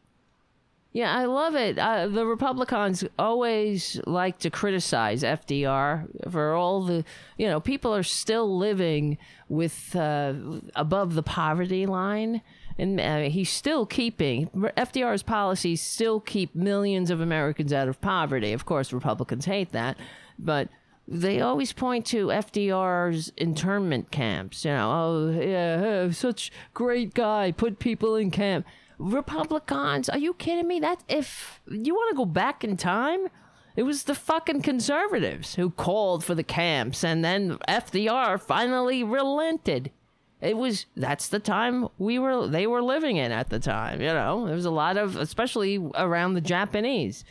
Yeah, 0.92 1.14
I 1.14 1.26
love 1.26 1.54
it. 1.54 1.78
Uh, 1.78 2.08
the 2.08 2.24
Republicans 2.24 3.04
always 3.18 4.00
like 4.06 4.38
to 4.40 4.50
criticize 4.50 5.22
FDR 5.22 6.30
for 6.30 6.54
all 6.54 6.82
the, 6.82 7.04
you 7.36 7.46
know, 7.46 7.60
people 7.60 7.94
are 7.94 8.02
still 8.02 8.56
living 8.56 9.18
with 9.48 9.94
uh, 9.94 10.32
above 10.74 11.14
the 11.14 11.22
poverty 11.22 11.84
line 11.86 12.40
and 12.78 13.00
uh, 13.00 13.20
he's 13.22 13.50
still 13.50 13.84
keeping 13.84 14.46
FDR's 14.48 15.22
policies 15.22 15.82
still 15.82 16.20
keep 16.20 16.54
millions 16.54 17.10
of 17.10 17.20
Americans 17.20 17.72
out 17.72 17.88
of 17.88 18.00
poverty. 18.00 18.52
Of 18.52 18.64
course, 18.64 18.92
Republicans 18.92 19.46
hate 19.46 19.72
that, 19.72 19.98
but 20.38 20.68
they 21.06 21.40
always 21.40 21.72
point 21.72 22.06
to 22.06 22.28
FDR's 22.28 23.32
internment 23.36 24.10
camps. 24.10 24.64
You 24.64 24.72
know, 24.72 24.90
oh 24.90 25.40
yeah, 25.40 26.10
such 26.12 26.52
great 26.72 27.14
guy, 27.14 27.50
put 27.50 27.80
people 27.80 28.14
in 28.14 28.30
camp. 28.30 28.64
Republicans, 28.98 30.08
are 30.08 30.18
you 30.18 30.34
kidding 30.34 30.66
me? 30.66 30.80
That 30.80 31.04
if 31.08 31.60
you 31.70 31.94
want 31.94 32.10
to 32.10 32.16
go 32.16 32.24
back 32.24 32.64
in 32.64 32.76
time, 32.76 33.28
it 33.76 33.84
was 33.84 34.04
the 34.04 34.14
fucking 34.14 34.62
conservatives 34.62 35.54
who 35.54 35.70
called 35.70 36.24
for 36.24 36.34
the 36.34 36.42
camps, 36.42 37.04
and 37.04 37.24
then 37.24 37.58
FDR 37.68 38.40
finally 38.40 39.04
relented. 39.04 39.92
It 40.40 40.56
was 40.56 40.86
that's 40.96 41.28
the 41.28 41.40
time 41.40 41.88
we 41.98 42.18
were 42.18 42.46
they 42.46 42.66
were 42.66 42.82
living 42.82 43.16
in 43.16 43.32
at 43.32 43.50
the 43.50 43.58
time 43.58 44.00
you 44.00 44.08
know? 44.08 44.46
There 44.46 44.54
was 44.54 44.64
a 44.64 44.70
lot 44.70 44.96
of 44.96 45.16
especially 45.16 45.78
around 45.96 46.34
the 46.34 46.40
japanese. 46.40 47.24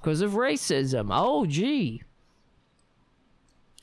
Because 0.00 0.20
of 0.20 0.32
racism. 0.32 1.08
Oh 1.10 1.46
gee 1.46 2.02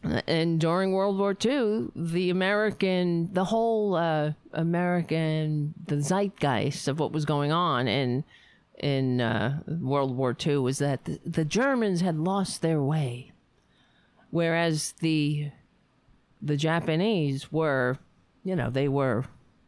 and 0.04 0.60
during 0.60 0.94
World 0.94 1.18
War 1.18 1.36
II, 1.44 1.90
the 1.96 2.30
American, 2.30 3.30
the 3.34 3.46
whole 3.46 3.96
uh, 3.96 4.34
American, 4.54 5.74
the 5.86 6.02
zeitgeist 6.02 6.88
of 6.88 7.00
what 7.00 7.12
was 7.12 7.26
going 7.26 7.52
on 7.52 7.88
in 7.88 8.24
in 8.80 9.22
uh, 9.22 9.60
World 9.68 10.18
War 10.18 10.36
II 10.44 10.58
was 10.58 10.80
that 10.80 11.06
the, 11.06 11.20
the 11.24 11.46
Germans 11.46 12.02
had 12.02 12.18
lost 12.18 12.64
their 12.64 12.82
way, 12.82 13.32
whereas 14.32 14.94
the 15.02 15.52
the 16.42 16.58
Japanese 16.58 17.52
were, 17.52 18.00
you 18.44 18.56
know, 18.56 18.72
they 18.72 18.88
were 18.88 19.26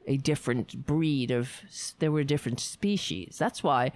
a 0.08 0.18
different 0.18 0.86
breed 0.86 1.32
of, 1.32 1.62
there 2.00 2.12
were 2.12 2.22
a 2.22 2.26
different 2.26 2.60
species. 2.60 3.38
That's 3.38 3.64
why 3.64 3.92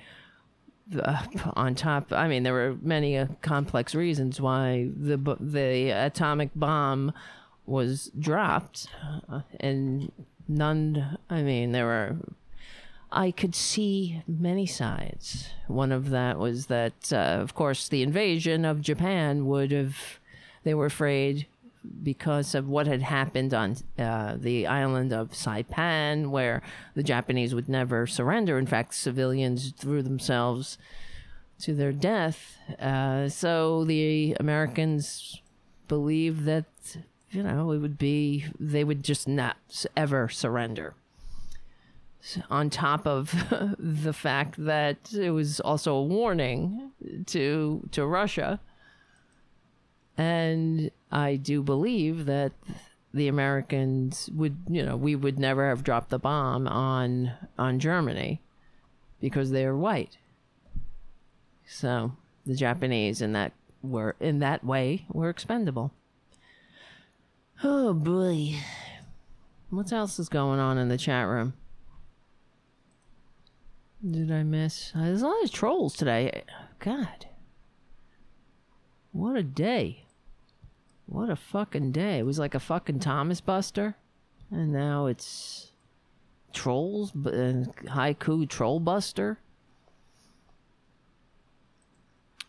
uh, 1.01 1.23
on 1.55 1.75
top. 1.75 2.11
I 2.11 2.27
mean 2.27 2.43
there 2.43 2.53
were 2.53 2.77
many 2.81 3.17
uh, 3.17 3.27
complex 3.41 3.95
reasons 3.95 4.39
why 4.39 4.89
the 4.95 5.17
the 5.39 5.89
atomic 5.91 6.51
bomb 6.55 7.13
was 7.65 8.11
dropped 8.17 8.87
uh, 9.29 9.41
and 9.59 10.11
none 10.47 11.17
i 11.29 11.41
mean 11.41 11.73
there 11.73 11.85
were 11.85 12.15
i 13.11 13.29
could 13.31 13.53
see 13.53 14.23
many 14.27 14.65
sides. 14.65 15.49
One 15.67 15.91
of 15.91 16.09
that 16.11 16.39
was 16.39 16.67
that 16.67 17.11
uh, 17.11 17.39
of 17.41 17.53
course 17.53 17.89
the 17.89 18.01
invasion 18.03 18.63
of 18.63 18.81
japan 18.81 19.45
would 19.47 19.71
have 19.71 20.19
they 20.63 20.73
were 20.73 20.85
afraid 20.85 21.47
because 22.03 22.55
of 22.55 22.67
what 22.67 22.87
had 22.87 23.01
happened 23.01 23.53
on 23.53 23.77
uh, 23.97 24.35
the 24.37 24.67
island 24.67 25.13
of 25.13 25.31
Saipan, 25.31 26.29
where 26.29 26.61
the 26.95 27.03
Japanese 27.03 27.53
would 27.53 27.69
never 27.69 28.07
surrender. 28.07 28.57
In 28.57 28.65
fact, 28.65 28.93
civilians 28.93 29.71
threw 29.71 30.01
themselves 30.01 30.77
to 31.61 31.73
their 31.73 31.91
death. 31.91 32.57
Uh, 32.79 33.29
so 33.29 33.83
the 33.85 34.35
Americans 34.39 35.41
believed 35.87 36.45
that, 36.45 36.65
you 37.31 37.43
know, 37.43 37.71
it 37.71 37.79
would 37.79 37.97
be, 37.97 38.45
they 38.59 38.83
would 38.83 39.03
just 39.03 39.27
not 39.27 39.57
ever 39.95 40.29
surrender. 40.29 40.93
On 42.49 42.69
top 42.69 43.07
of 43.07 43.31
the 43.79 44.13
fact 44.13 44.55
that 44.65 45.13
it 45.13 45.31
was 45.31 45.59
also 45.61 45.95
a 45.95 46.03
warning 46.03 46.91
to 47.27 47.87
to 47.91 48.05
Russia 48.05 48.59
and 50.17 50.91
I 51.11 51.35
do 51.35 51.61
believe 51.61 52.25
that 52.25 52.51
the 53.13 53.27
Americans 53.27 54.29
would, 54.33 54.57
you 54.69 54.83
know, 54.83 54.95
we 54.95 55.15
would 55.15 55.39
never 55.39 55.69
have 55.69 55.83
dropped 55.83 56.09
the 56.09 56.19
bomb 56.19 56.67
on 56.67 57.31
on 57.57 57.79
Germany 57.79 58.41
because 59.19 59.51
they're 59.51 59.75
white. 59.75 60.17
So 61.67 62.13
the 62.45 62.55
Japanese 62.55 63.21
in 63.21 63.33
that 63.33 63.53
were 63.81 64.15
in 64.19 64.39
that 64.39 64.63
way 64.63 65.05
were 65.09 65.29
expendable. 65.29 65.91
Oh 67.63 67.93
boy. 67.93 68.55
What 69.69 69.91
else 69.91 70.19
is 70.19 70.29
going 70.29 70.59
on 70.59 70.77
in 70.77 70.87
the 70.87 70.97
chat 70.97 71.27
room? 71.27 71.53
Did 74.05 74.31
I 74.31 74.43
miss? 74.43 74.91
There's 74.95 75.21
a 75.21 75.27
lot 75.27 75.43
of 75.43 75.51
trolls 75.51 75.95
today. 75.95 76.43
God. 76.79 77.25
What 79.11 79.35
a 79.35 79.43
day. 79.43 80.05
What 81.07 81.29
a 81.29 81.35
fucking 81.35 81.93
day. 81.93 82.19
It 82.19 82.25
was 82.25 82.37
like 82.37 82.53
a 82.53 82.59
fucking 82.59 82.99
Thomas 82.99 83.41
Buster. 83.41 83.95
And 84.51 84.71
now 84.71 85.07
it's 85.07 85.71
Trolls, 86.53 87.11
uh, 87.11 87.65
Haiku 87.85 88.47
Troll 88.47 88.79
Buster. 88.79 89.39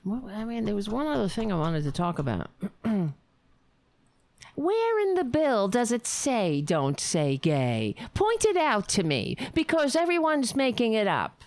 Well, 0.05 0.31
I 0.33 0.45
mean, 0.45 0.65
there 0.65 0.75
was 0.75 0.89
one 0.89 1.07
other 1.07 1.29
thing 1.29 1.53
I 1.53 1.57
wanted 1.57 1.85
to 1.85 1.93
talk 1.93 2.19
about. 2.19 2.51
Where 4.55 5.01
in 5.01 5.15
the 5.15 5.25
bill 5.25 5.69
does 5.69 5.93
it 5.93 6.07
say 6.07 6.61
don't 6.61 6.99
say 6.99 7.37
gay? 7.37 7.95
Point 8.15 8.45
it 8.45 8.57
out 8.57 8.89
to 8.91 9.05
me, 9.05 9.37
because 9.55 9.95
everyone's 9.95 10.57
making 10.57 10.95
it 10.95 11.07
up. 11.07 11.43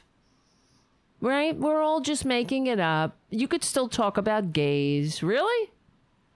Right? 1.19 1.57
We're 1.57 1.81
all 1.81 2.01
just 2.01 2.23
making 2.23 2.67
it 2.67 2.79
up. 2.79 3.17
You 3.29 3.47
could 3.47 3.63
still 3.63 3.89
talk 3.89 4.17
about 4.17 4.53
gays. 4.53 5.21
Really? 5.21 5.70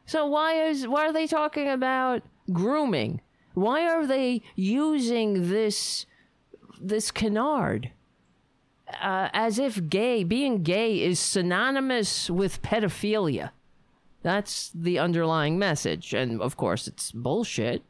So 0.06 0.26
why 0.27 0.53
is 0.53 0.88
why 0.88 1.07
are 1.07 1.14
they 1.14 1.27
talking 1.27 1.68
about 1.69 2.22
grooming? 2.52 3.22
Why 3.53 3.88
are 3.88 4.06
they 4.06 4.41
using 4.56 5.49
this 5.49 6.06
this 6.80 7.10
canard 7.10 7.91
uh, 9.02 9.30
as 9.34 9.57
if 9.57 9.90
gay 9.90 10.23
being 10.23 10.61
gay 10.61 11.02
is 11.02 11.19
synonymous 11.19 12.30
with 12.30 12.61
pedophilia? 12.61 13.52
That's 14.22 14.72
the 14.73 14.99
underlying 14.99 15.60
message, 15.60 16.14
and 16.14 16.41
of 16.41 16.57
course 16.57 16.88
it's 16.88 17.11
bullshit. 17.11 17.84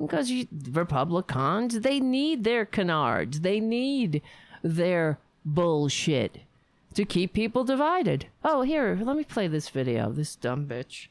Because 0.00 0.30
you, 0.30 0.48
Republicans, 0.70 1.80
they 1.80 2.00
need 2.00 2.42
their 2.44 2.64
canards. 2.64 3.40
They 3.40 3.60
need 3.60 4.22
their 4.62 5.18
bullshit 5.44 6.38
to 6.94 7.04
keep 7.04 7.32
people 7.32 7.64
divided. 7.64 8.26
Oh, 8.44 8.62
here, 8.62 8.98
let 9.00 9.16
me 9.16 9.24
play 9.24 9.46
this 9.48 9.68
video. 9.68 10.12
This 10.12 10.36
dumb 10.36 10.66
bitch. 10.66 11.08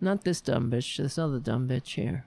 Not 0.00 0.24
this 0.24 0.40
dumb 0.40 0.70
bitch, 0.70 0.98
this 0.98 1.18
other 1.18 1.38
dumb 1.38 1.68
bitch 1.68 1.94
here. 1.94 2.26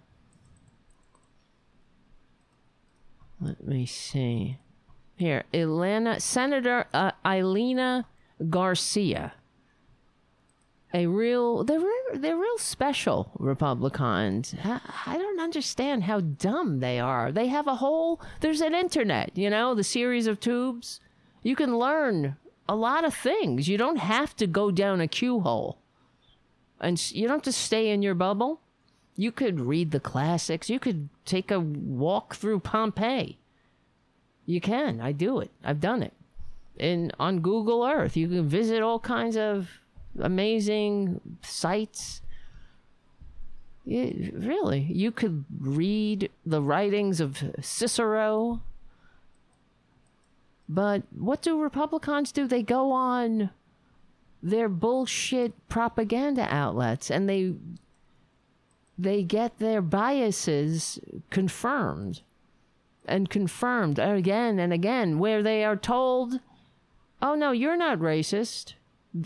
Let 3.39 3.65
me 3.65 3.85
see. 3.85 4.57
Here, 5.15 5.43
Elena, 5.53 6.19
Senator 6.19 6.87
uh, 6.93 7.11
Ileana 7.23 8.05
Garcia. 8.49 9.33
A 10.91 11.05
real, 11.05 11.63
they're 11.63 11.81
they're 12.15 12.35
real 12.35 12.57
special 12.57 13.31
Republicans. 13.37 14.55
I, 14.63 14.81
I 15.05 15.17
don't 15.17 15.39
understand 15.39 16.05
how 16.05 16.19
dumb 16.19 16.79
they 16.79 16.99
are. 16.99 17.31
They 17.31 17.47
have 17.47 17.67
a 17.67 17.75
whole. 17.75 18.19
There's 18.39 18.61
an 18.61 18.73
internet, 18.73 19.37
you 19.37 19.51
know, 19.51 19.75
the 19.75 19.83
series 19.83 20.25
of 20.25 20.39
tubes. 20.39 20.99
You 21.43 21.55
can 21.55 21.77
learn 21.77 22.37
a 22.67 22.75
lot 22.75 23.05
of 23.05 23.13
things. 23.13 23.67
You 23.67 23.77
don't 23.77 23.97
have 23.97 24.35
to 24.37 24.47
go 24.47 24.71
down 24.71 24.99
a 24.99 25.07
Q 25.07 25.41
hole 25.41 25.77
and 26.79 27.11
you 27.11 27.27
don't 27.27 27.37
have 27.37 27.41
to 27.43 27.51
stay 27.51 27.89
in 27.89 28.01
your 28.01 28.15
bubble. 28.15 28.61
You 29.15 29.31
could 29.31 29.59
read 29.59 29.91
the 29.91 29.99
classics. 29.99 30.69
You 30.69 30.79
could 30.79 31.09
take 31.25 31.51
a 31.51 31.59
walk 31.59 32.35
through 32.35 32.61
Pompeii. 32.61 33.37
You 34.45 34.61
can. 34.61 35.01
I 35.01 35.11
do 35.11 35.39
it. 35.39 35.51
I've 35.63 35.81
done 35.81 36.01
it. 36.01 36.13
And 36.79 37.13
on 37.19 37.41
Google 37.41 37.83
Earth, 37.83 38.15
you 38.15 38.27
can 38.29 38.47
visit 38.47 38.81
all 38.81 38.99
kinds 38.99 39.35
of 39.35 39.69
amazing 40.17 41.19
sites. 41.41 42.21
Yeah, 43.85 44.11
really, 44.33 44.81
you 44.81 45.11
could 45.11 45.45
read 45.59 46.29
the 46.45 46.61
writings 46.61 47.19
of 47.19 47.43
Cicero. 47.61 48.61
But 50.69 51.03
what 51.17 51.41
do 51.41 51.59
Republicans 51.59 52.31
do? 52.31 52.47
They 52.47 52.63
go 52.63 52.91
on 52.91 53.49
they're 54.41 54.69
bullshit 54.69 55.53
propaganda 55.67 56.47
outlets 56.49 57.11
and 57.11 57.29
they 57.29 57.53
they 58.97 59.23
get 59.23 59.59
their 59.59 59.81
biases 59.81 60.99
confirmed 61.29 62.21
and 63.05 63.29
confirmed 63.29 63.99
again 63.99 64.59
and 64.59 64.71
again 64.71 65.19
where 65.19 65.41
they 65.43 65.63
are 65.63 65.75
told 65.75 66.39
oh 67.21 67.35
no 67.35 67.51
you're 67.51 67.77
not 67.77 67.99
racist. 67.99 68.73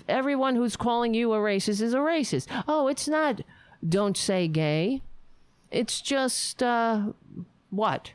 Everyone 0.07 0.55
who's 0.55 0.77
calling 0.77 1.13
you 1.13 1.33
a 1.33 1.37
racist 1.37 1.81
is 1.81 1.93
a 1.93 1.97
racist. 1.97 2.47
Oh 2.67 2.87
it's 2.87 3.07
not 3.07 3.41
don't 3.87 4.17
say 4.17 4.47
gay. 4.47 5.01
It's 5.69 6.01
just 6.01 6.63
uh 6.63 7.11
what? 7.69 8.13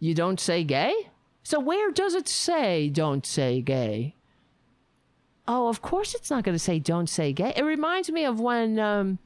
You 0.00 0.14
don't 0.14 0.40
say 0.40 0.64
gay? 0.64 1.10
So 1.42 1.60
where 1.60 1.90
does 1.90 2.14
it 2.14 2.28
say 2.28 2.88
don't 2.88 3.24
say 3.26 3.60
gay 3.60 4.14
Oh, 5.50 5.68
of 5.68 5.80
course 5.80 6.14
it's 6.14 6.30
not 6.30 6.44
going 6.44 6.54
to 6.54 6.58
say 6.58 6.78
don't 6.78 7.08
say 7.08 7.32
gay. 7.32 7.54
It 7.56 7.64
reminds 7.64 8.10
me 8.10 8.26
of 8.26 8.38
when 8.38 8.78
um, 8.78 9.18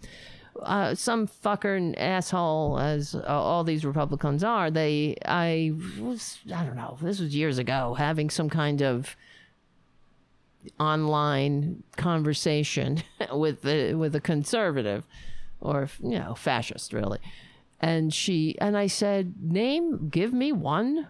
uh, 0.63 0.95
some 0.95 1.27
fucker 1.27 1.77
and 1.77 1.99
asshole, 1.99 2.79
as 2.79 3.17
uh, 3.17 3.23
all 3.27 3.65
these 3.65 3.85
Republicans 3.85 4.45
are, 4.45 4.71
they, 4.71 5.17
I 5.27 5.73
was, 5.99 6.39
I 6.55 6.65
don't 6.65 6.77
know, 6.77 6.97
this 7.03 7.19
was 7.19 7.35
years 7.35 7.59
ago, 7.59 7.95
having 7.95 8.31
some 8.31 8.49
kind 8.49 8.83
of 8.83 9.17
online 10.79 11.83
conversation 11.97 13.03
with 13.33 13.63
the, 13.63 13.95
with 13.95 14.15
a 14.15 14.21
conservative 14.21 15.05
or, 15.61 15.89
you 16.01 16.21
know, 16.21 16.37
fascist, 16.37 16.93
really. 16.93 17.19
And 17.81 18.15
she, 18.15 18.57
and 18.61 18.77
I 18.77 18.87
said, 18.87 19.35
name, 19.41 20.09
give 20.09 20.33
me 20.33 20.53
one 20.53 21.09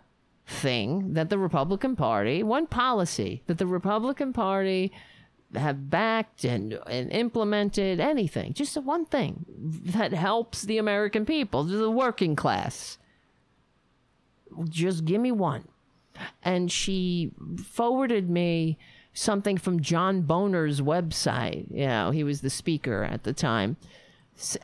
thing 0.53 1.15
that 1.15 1.31
the 1.31 1.39
Republican 1.39 1.97
Party, 1.97 2.43
one 2.43 2.67
policy 2.67 3.43
that 3.47 3.59
the 3.59 3.67
Republican 3.67 4.33
Party 4.33 4.93
have 5.55 5.91
backed 5.91 6.45
and, 6.45 6.79
and 6.87 7.11
implemented, 7.13 8.01
anything, 8.01 8.53
just 8.53 8.77
one 8.77 9.05
thing 9.05 9.45
that 9.85 10.13
helps 10.13 10.63
the 10.63 10.79
American 10.79 11.27
people, 11.27 11.65
the 11.65 11.91
working 11.91 12.37
class. 12.37 12.99
Just 14.69 15.05
give 15.05 15.21
me 15.21 15.33
one. 15.33 15.69
And 16.43 16.71
she 16.71 17.33
forwarded 17.65 18.29
me 18.29 18.79
something 19.15 19.59
from 19.59 19.81
John 19.81 20.23
Boehner's 20.23 20.81
website. 20.81 21.67
You 21.71 21.87
know, 21.87 22.11
he 22.11 22.25
was 22.25 22.41
the 22.41 22.51
speaker 22.51 23.05
at 23.05 23.25
the 23.25 23.33
time. 23.33 23.77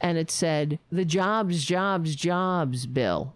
and 0.00 0.18
it 0.18 0.30
said 0.30 0.78
the 0.90 1.04
jobs, 1.04 1.64
jobs, 1.64 2.14
jobs 2.14 2.86
bill. 2.86 3.34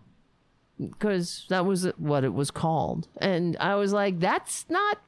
Because 0.89 1.47
that 1.49 1.67
was 1.67 1.87
what 1.97 2.25
it 2.25 2.35
was 2.35 2.51
called. 2.51 3.09
And 3.21 3.57
I 3.61 3.75
was 3.77 3.93
like, 3.93 4.21
that's 4.21 4.67
not. 4.69 4.99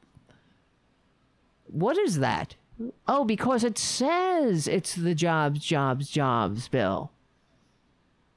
What 1.67 1.99
is 1.99 2.19
that? 2.19 2.57
Oh, 3.07 3.25
because 3.25 3.65
it 3.65 3.79
says 3.79 4.67
it's 4.67 4.95
the 4.95 5.15
jobs, 5.15 5.61
jobs, 5.61 6.11
jobs 6.11 6.69
bill. 6.69 7.11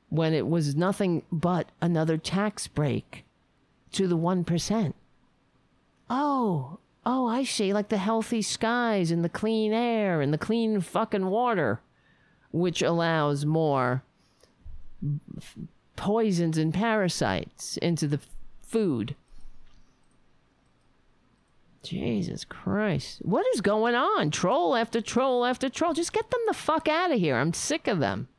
When 0.09 0.33
it 0.33 0.47
was 0.47 0.75
nothing 0.75 1.23
but 1.31 1.69
another 1.81 2.17
tax 2.17 2.67
break 2.67 3.25
to 3.91 4.07
the 4.07 4.17
1%. 4.17 4.93
Oh, 6.09 6.79
oh, 7.05 7.27
I 7.27 7.43
see. 7.43 7.73
Like 7.73 7.89
the 7.89 7.97
healthy 7.97 8.41
skies 8.41 9.11
and 9.11 9.23
the 9.23 9.29
clean 9.29 9.73
air 9.73 10.21
and 10.21 10.33
the 10.33 10.37
clean 10.37 10.79
fucking 10.81 11.25
water, 11.25 11.81
which 12.51 12.81
allows 12.81 13.45
more 13.45 14.03
poisons 15.97 16.57
and 16.57 16.73
parasites 16.73 17.75
into 17.77 18.07
the 18.07 18.21
food. 18.61 19.15
Jesus 21.83 22.45
Christ. 22.45 23.19
What 23.23 23.45
is 23.53 23.61
going 23.61 23.95
on? 23.95 24.31
Troll 24.31 24.75
after 24.75 25.01
troll 25.01 25.45
after 25.45 25.69
troll. 25.69 25.93
Just 25.93 26.13
get 26.13 26.29
them 26.29 26.39
the 26.47 26.53
fuck 26.53 26.87
out 26.87 27.11
of 27.11 27.19
here. 27.19 27.35
I'm 27.35 27.53
sick 27.53 27.87
of 27.87 27.99
them. 27.99 28.29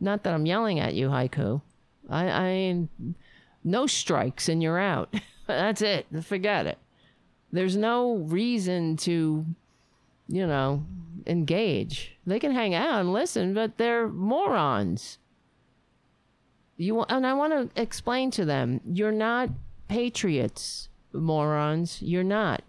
Not 0.00 0.22
that 0.22 0.34
I'm 0.34 0.46
yelling 0.46 0.78
at 0.78 0.94
you, 0.94 1.08
Haiku. 1.08 1.62
I, 2.08 2.28
I 2.28 2.88
no 3.64 3.86
strikes 3.86 4.48
and 4.48 4.62
you're 4.62 4.78
out. 4.78 5.14
That's 5.46 5.82
it. 5.82 6.06
Forget 6.22 6.66
it. 6.66 6.78
There's 7.52 7.76
no 7.76 8.16
reason 8.16 8.96
to, 8.98 9.44
you 10.28 10.46
know, 10.46 10.84
engage. 11.26 12.16
They 12.26 12.38
can 12.38 12.52
hang 12.52 12.74
out 12.74 13.00
and 13.00 13.12
listen, 13.12 13.54
but 13.54 13.78
they're 13.78 14.08
morons. 14.08 15.18
You 16.78 17.02
and 17.02 17.26
I 17.26 17.34
want 17.34 17.52
to 17.74 17.80
explain 17.80 18.30
to 18.30 18.44
them, 18.44 18.80
you're 18.86 19.12
not 19.12 19.50
patriots, 19.88 20.88
morons. 21.12 22.00
You're 22.00 22.22
not. 22.22 22.62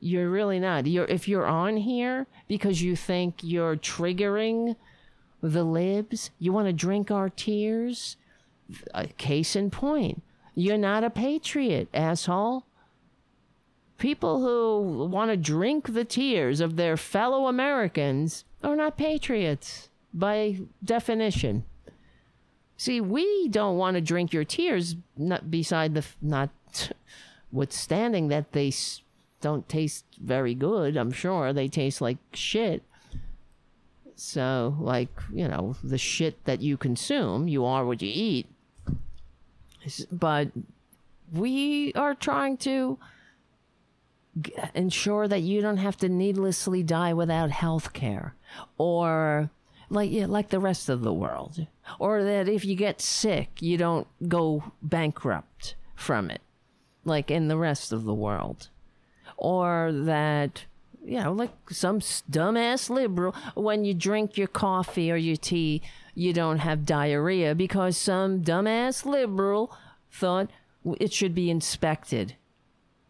You're 0.00 0.30
really 0.30 0.58
not. 0.58 0.86
You're 0.86 1.04
if 1.04 1.28
you're 1.28 1.46
on 1.46 1.76
here 1.76 2.26
because 2.48 2.82
you 2.82 2.96
think 2.96 3.36
you're 3.42 3.76
triggering 3.76 4.76
the 5.42 5.64
libs, 5.64 6.30
you 6.38 6.52
want 6.52 6.68
to 6.68 6.72
drink 6.72 7.10
our 7.10 7.28
tears. 7.28 8.16
Case 9.18 9.54
in 9.54 9.70
point, 9.70 10.22
you're 10.54 10.78
not 10.78 11.04
a 11.04 11.10
patriot, 11.10 11.88
asshole. 11.94 12.64
People 13.98 14.40
who 14.40 15.06
want 15.06 15.30
to 15.30 15.36
drink 15.36 15.92
the 15.92 16.04
tears 16.04 16.60
of 16.60 16.76
their 16.76 16.96
fellow 16.96 17.46
Americans 17.46 18.44
are 18.64 18.74
not 18.74 18.96
patriots 18.96 19.88
by 20.12 20.60
definition. 20.82 21.64
See, 22.76 23.00
we 23.00 23.48
don't 23.48 23.78
want 23.78 23.94
to 23.94 24.00
drink 24.00 24.32
your 24.32 24.44
tears, 24.44 24.96
not 25.16 25.50
beside 25.50 25.94
the 25.94 26.04
not 26.20 26.50
withstanding 27.50 28.28
that 28.28 28.52
they 28.52 28.72
don't 29.40 29.68
taste 29.68 30.04
very 30.20 30.54
good. 30.54 30.96
I'm 30.96 31.12
sure 31.12 31.52
they 31.52 31.68
taste 31.68 32.00
like 32.00 32.18
shit. 32.34 32.82
So, 34.14 34.76
like 34.78 35.10
you 35.32 35.48
know, 35.48 35.76
the 35.82 35.98
shit 35.98 36.44
that 36.44 36.60
you 36.60 36.76
consume, 36.76 37.48
you 37.48 37.64
are 37.64 37.84
what 37.84 38.02
you 38.02 38.10
eat. 38.12 38.46
But 40.10 40.50
we 41.32 41.92
are 41.94 42.14
trying 42.14 42.56
to 42.58 42.98
ensure 44.74 45.28
that 45.28 45.42
you 45.42 45.62
don't 45.62 45.78
have 45.78 45.96
to 45.96 46.08
needlessly 46.08 46.82
die 46.82 47.14
without 47.14 47.50
health 47.50 47.92
care 47.92 48.34
or 48.76 49.50
like 49.88 50.10
yeah, 50.10 50.26
like 50.26 50.48
the 50.48 50.60
rest 50.60 50.88
of 50.88 51.02
the 51.02 51.12
world, 51.12 51.66
or 51.98 52.24
that 52.24 52.48
if 52.48 52.64
you 52.64 52.74
get 52.74 53.00
sick, 53.00 53.60
you 53.60 53.76
don't 53.76 54.06
go 54.28 54.72
bankrupt 54.82 55.74
from 55.94 56.30
it, 56.30 56.42
like 57.04 57.30
in 57.30 57.48
the 57.48 57.56
rest 57.56 57.92
of 57.92 58.04
the 58.04 58.14
world, 58.14 58.68
or 59.36 59.90
that 59.92 60.64
you 61.04 61.20
know, 61.20 61.32
like 61.32 61.52
some 61.70 62.00
dumbass 62.00 62.90
liberal, 62.90 63.34
when 63.54 63.84
you 63.84 63.94
drink 63.94 64.36
your 64.36 64.48
coffee 64.48 65.10
or 65.10 65.16
your 65.16 65.36
tea, 65.36 65.80
you 66.14 66.32
don't 66.32 66.58
have 66.58 66.84
diarrhea 66.84 67.54
because 67.54 67.96
some 67.96 68.42
dumbass 68.42 69.04
liberal 69.04 69.72
thought 70.10 70.50
it 70.98 71.12
should 71.12 71.34
be 71.34 71.48
inspected 71.48 72.34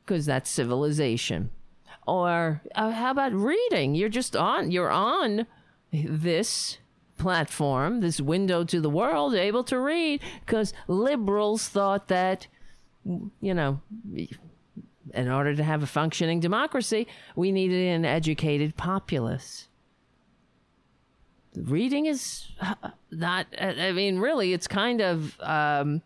because 0.05 0.27
that's 0.27 0.51
civilization. 0.51 1.51
Or 2.07 2.61
uh, 2.75 2.91
how 2.91 3.13
about 3.13 3.33
reading? 3.33 3.95
You're 3.95 4.11
just 4.11 4.37
on, 4.37 4.71
you're 4.71 4.91
on 4.91 5.47
this 5.93 6.79
platform, 7.19 8.01
this 8.01 8.21
window 8.21 8.65
to 8.65 8.81
the 8.81 8.91
world, 8.91 9.35
able 9.35 9.65
to 9.65 9.79
read 9.79 10.21
because 10.45 10.73
liberals 10.87 11.69
thought 11.69 12.09
that, 12.09 12.47
you 13.05 13.55
know, 13.55 13.81
in 15.15 15.31
order 15.31 15.55
to 15.55 15.63
have 15.63 15.83
a 15.83 15.87
functioning 15.87 16.41
democracy, 16.41 17.07
we 17.35 17.53
needed 17.53 17.89
an 17.89 18.05
educated 18.05 18.77
populace. 18.77 19.69
Reading 21.55 22.07
is 22.07 22.49
not, 23.11 23.47
I 23.59 23.93
mean, 23.93 24.19
really, 24.19 24.53
it's 24.53 24.67
kind 24.67 25.01
of 25.01 25.41
um, 25.41 26.03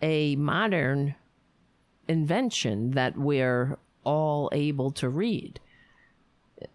a 0.00 0.34
modern 0.36 1.14
invention 2.08 2.92
that 2.92 3.18
we're 3.18 3.76
all 4.04 4.48
able 4.52 4.90
to 4.92 5.08
read 5.08 5.60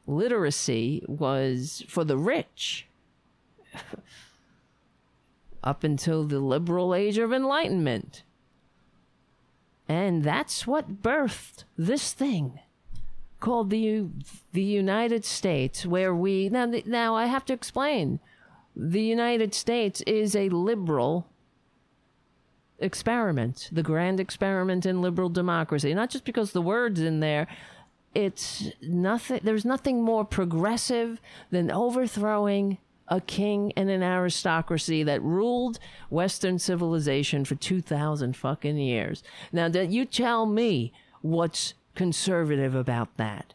literacy 0.07 1.03
was 1.07 1.83
for 1.87 2.03
the 2.03 2.17
rich 2.17 2.87
up 5.63 5.83
until 5.83 6.23
the 6.23 6.39
liberal 6.39 6.95
age 6.95 7.17
of 7.17 7.33
enlightenment. 7.33 8.23
And 9.87 10.23
that's 10.23 10.65
what 10.65 11.01
birthed 11.01 11.65
this 11.77 12.13
thing 12.13 12.59
called 13.39 13.69
the 13.69 14.07
the 14.51 14.63
United 14.63 15.23
States 15.23 15.85
where 15.85 16.13
we 16.13 16.49
now 16.49 16.65
now 16.85 17.15
I 17.15 17.27
have 17.27 17.45
to 17.45 17.53
explain 17.53 18.19
the 18.75 19.01
United 19.01 19.53
States 19.53 20.01
is 20.01 20.35
a 20.35 20.49
liberal 20.49 21.27
experiment, 22.79 23.69
the 23.71 23.83
grand 23.83 24.19
experiment 24.19 24.85
in 24.85 25.01
liberal 25.01 25.29
democracy. 25.29 25.93
Not 25.93 26.09
just 26.09 26.25
because 26.25 26.51
the 26.51 26.61
words 26.61 26.99
in 26.99 27.19
there, 27.19 27.47
it's 28.17 28.71
nothing 28.81 29.39
there's 29.43 29.63
nothing 29.63 30.01
more 30.01 30.25
progressive 30.25 31.21
than 31.51 31.69
overthrowing 31.69 32.79
a 33.07 33.21
king 33.21 33.71
and 33.77 33.91
an 33.91 34.01
aristocracy 34.01 35.03
that 35.03 35.21
ruled 35.21 35.77
western 36.09 36.57
civilization 36.57 37.45
for 37.45 37.53
2000 37.53 38.35
fucking 38.35 38.75
years. 38.75 39.21
Now 39.51 39.69
that 39.69 39.89
you 39.89 40.03
tell 40.03 40.47
me 40.47 40.91
what's 41.21 41.75
conservative 41.93 42.73
about 42.73 43.15
that 43.17 43.53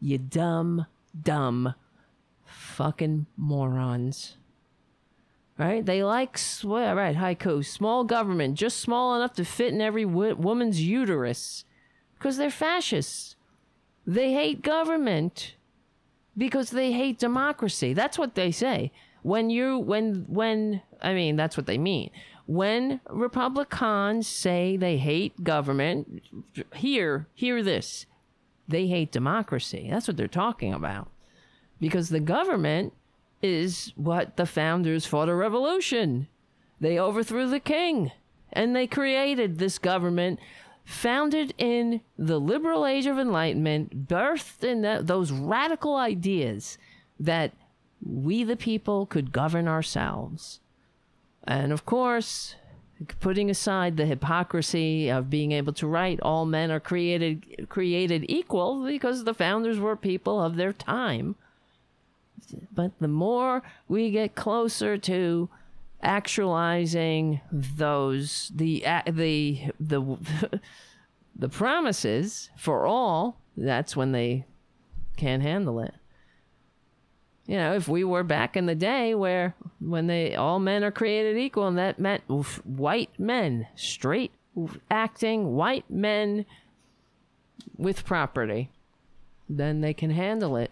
you 0.00 0.18
dumb 0.18 0.84
dumb 1.18 1.74
fucking 2.44 3.24
morons. 3.38 4.36
Right? 5.56 5.86
They 5.86 6.04
like 6.04 6.36
swear 6.36 6.94
right 6.94 7.16
haiku 7.16 7.64
small 7.64 8.04
government 8.04 8.58
just 8.58 8.80
small 8.80 9.16
enough 9.16 9.32
to 9.36 9.46
fit 9.46 9.72
in 9.72 9.80
every 9.80 10.04
w- 10.04 10.36
woman's 10.36 10.82
uterus 10.82 11.64
because 12.18 12.36
they're 12.36 12.50
fascists 12.50 13.33
they 14.06 14.32
hate 14.32 14.62
government 14.62 15.54
because 16.36 16.70
they 16.70 16.92
hate 16.92 17.18
democracy. 17.18 17.94
That's 17.94 18.18
what 18.18 18.34
they 18.34 18.50
say. 18.50 18.92
When 19.22 19.50
you 19.50 19.78
when 19.78 20.26
when 20.28 20.82
I 21.00 21.14
mean 21.14 21.36
that's 21.36 21.56
what 21.56 21.66
they 21.66 21.78
mean. 21.78 22.10
When 22.46 23.00
Republicans 23.08 24.26
say 24.28 24.76
they 24.76 24.98
hate 24.98 25.42
government, 25.42 26.22
hear 26.74 27.26
hear 27.34 27.62
this. 27.62 28.06
They 28.68 28.86
hate 28.86 29.12
democracy. 29.12 29.88
That's 29.90 30.08
what 30.08 30.16
they're 30.16 30.28
talking 30.28 30.72
about. 30.72 31.08
Because 31.80 32.08
the 32.08 32.20
government 32.20 32.92
is 33.42 33.92
what 33.96 34.36
the 34.36 34.46
founders 34.46 35.06
fought 35.06 35.28
a 35.28 35.34
revolution. 35.34 36.28
They 36.80 36.98
overthrew 36.98 37.48
the 37.48 37.60
king 37.60 38.12
and 38.52 38.74
they 38.74 38.86
created 38.86 39.58
this 39.58 39.78
government 39.78 40.38
founded 40.84 41.54
in 41.56 42.00
the 42.18 42.38
liberal 42.38 42.86
age 42.86 43.06
of 43.06 43.18
enlightenment, 43.18 44.06
birthed 44.06 44.62
in 44.62 44.82
the, 44.82 45.00
those 45.02 45.32
radical 45.32 45.96
ideas 45.96 46.78
that 47.18 47.52
we, 48.04 48.44
the 48.44 48.56
people, 48.56 49.06
could 49.06 49.32
govern 49.32 49.66
ourselves. 49.66 50.60
And 51.44 51.72
of 51.72 51.86
course, 51.86 52.56
putting 53.20 53.50
aside 53.50 53.96
the 53.96 54.06
hypocrisy 54.06 55.08
of 55.08 55.30
being 55.30 55.52
able 55.52 55.72
to 55.74 55.86
write 55.86 56.20
all 56.20 56.46
men 56.46 56.70
are 56.70 56.80
created 56.80 57.66
created 57.68 58.24
equal 58.28 58.84
because 58.84 59.24
the 59.24 59.34
founders 59.34 59.78
were 59.78 59.96
people 59.96 60.40
of 60.40 60.56
their 60.56 60.72
time 60.72 61.34
but 62.72 62.92
the 63.00 63.08
more 63.08 63.62
we 63.88 64.10
get 64.10 64.34
closer 64.34 64.96
to 64.96 65.48
actualizing 66.04 67.40
those 67.50 68.52
the 68.54 68.84
the 69.06 69.72
the 69.80 70.00
the 71.36 71.48
promises 71.48 72.50
for 72.56 72.86
all 72.86 73.40
that's 73.56 73.96
when 73.96 74.12
they 74.12 74.46
can't 75.16 75.42
handle 75.42 75.80
it 75.80 75.94
You 77.46 77.56
know, 77.56 77.74
if 77.74 77.88
we 77.88 78.04
were 78.04 78.24
back 78.24 78.56
in 78.56 78.66
the 78.66 78.74
day 78.74 79.14
where 79.14 79.54
when 79.80 80.06
they 80.06 80.34
all 80.34 80.58
men 80.58 80.82
are 80.82 80.90
created 80.90 81.36
equal, 81.36 81.68
and 81.68 81.76
that 81.76 81.98
meant 81.98 82.22
oof, 82.30 82.64
white 82.64 83.10
men, 83.18 83.66
straight 83.76 84.32
acting 84.90 85.54
white 85.54 85.88
men 85.90 86.46
with 87.76 88.06
property, 88.06 88.70
then 89.48 89.80
they 89.80 89.92
can 89.92 90.10
handle 90.10 90.56
it. 90.56 90.70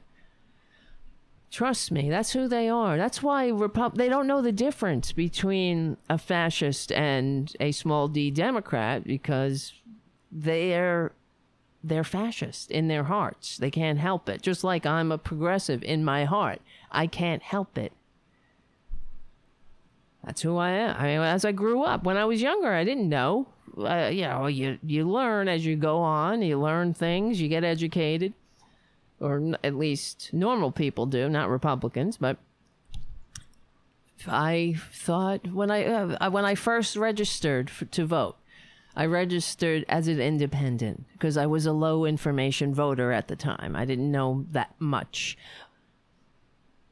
Trust 1.53 1.93
me, 1.93 2.09
that's 2.09 2.33
who 2.33 2.49
they 2.49 2.71
are. 2.71 2.97
That's 2.97 3.23
why 3.23 3.53
they 3.95 4.09
don't 4.09 4.27
know 4.27 4.41
the 4.41 4.53
difference 4.53 5.13
between 5.13 5.99
a 6.09 6.17
fascist 6.17 6.91
and 6.91 7.55
a 7.61 7.73
small 7.73 8.09
d 8.09 8.31
Democrat 8.31 9.05
because 9.05 9.75
they're 10.33 11.13
they're 11.85 12.05
fascist 12.05 12.71
in 12.71 12.89
their 12.89 13.05
hearts. 13.05 13.59
They 13.59 13.71
can't 13.71 13.99
help 13.99 14.31
it. 14.31 14.41
Just 14.41 14.65
like 14.65 14.87
I'm 14.87 15.13
a 15.13 15.19
progressive 15.19 15.83
in 15.83 16.07
my 16.07 16.25
heart. 16.25 16.63
I 16.91 17.07
can't 17.07 17.43
help 17.43 17.77
it. 17.77 17.93
That's 20.25 20.41
who 20.41 20.57
I 20.57 20.71
am. 20.71 20.97
I 20.99 21.03
mean, 21.03 21.21
as 21.21 21.45
I 21.45 21.53
grew 21.53 21.83
up, 21.83 22.05
when 22.05 22.17
I 22.17 22.25
was 22.25 22.41
younger, 22.41 22.73
I 22.73 22.85
didn't 22.85 23.11
know. 23.11 23.47
Uh, 23.77 24.09
you 24.11 24.23
know, 24.23 24.47
you 24.47 24.79
you 24.83 25.07
learn 25.07 25.49
as 25.49 25.67
you 25.67 25.77
go 25.77 25.99
on. 25.99 26.41
You 26.41 26.59
learn 26.59 26.95
things. 26.95 27.43
You 27.43 27.49
get 27.49 27.63
educated, 27.63 28.33
or 29.23 29.37
n- 29.37 29.57
at 29.63 29.77
least 29.77 30.31
normal 30.33 30.73
people 30.73 31.07
do, 31.07 31.29
not 31.29 31.49
Republicans. 31.49 32.17
But 32.17 32.37
I 34.27 34.77
thought 34.93 35.53
when 35.53 35.71
I 35.71 35.85
uh, 35.85 36.31
when 36.31 36.45
I 36.45 36.55
first 36.55 36.97
registered 36.97 37.71
for, 37.71 37.85
to 37.87 38.05
vote, 38.05 38.37
I 38.95 39.07
registered 39.07 39.85
as 39.89 40.09
an 40.09 40.21
independent 40.21 41.05
because 41.13 41.37
I 41.37 41.47
was 41.47 41.67
a 41.67 41.73
low 41.73 42.05
information 42.05 42.75
voter 42.75 43.13
at 43.13 43.29
the 43.29 43.37
time. 43.37 43.75
I 43.75 43.85
didn't 43.85 44.11
know 44.11 44.45
that 44.51 44.75
much. 44.79 45.39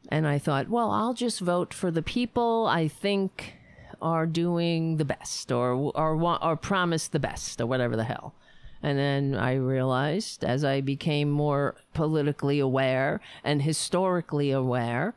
And 0.08 0.26
I 0.26 0.38
thought, 0.38 0.68
well, 0.68 0.90
I'll 0.90 1.14
just 1.14 1.40
vote 1.40 1.74
for 1.74 1.90
the 1.90 2.02
people 2.02 2.66
I 2.66 2.88
think 2.88 3.54
are 4.02 4.26
doing 4.26 4.96
the 4.96 5.04
best 5.04 5.52
or 5.52 5.72
or 5.94 6.38
or 6.42 6.56
promise 6.56 7.08
the 7.08 7.18
best 7.18 7.60
or 7.60 7.66
whatever 7.66 7.96
the 7.96 8.04
hell. 8.04 8.34
And 8.82 8.98
then 8.98 9.34
I 9.34 9.54
realized 9.54 10.42
as 10.44 10.64
I 10.64 10.80
became 10.80 11.30
more 11.30 11.76
politically 11.92 12.58
aware 12.58 13.20
and 13.44 13.62
historically 13.62 14.50
aware, 14.50 15.14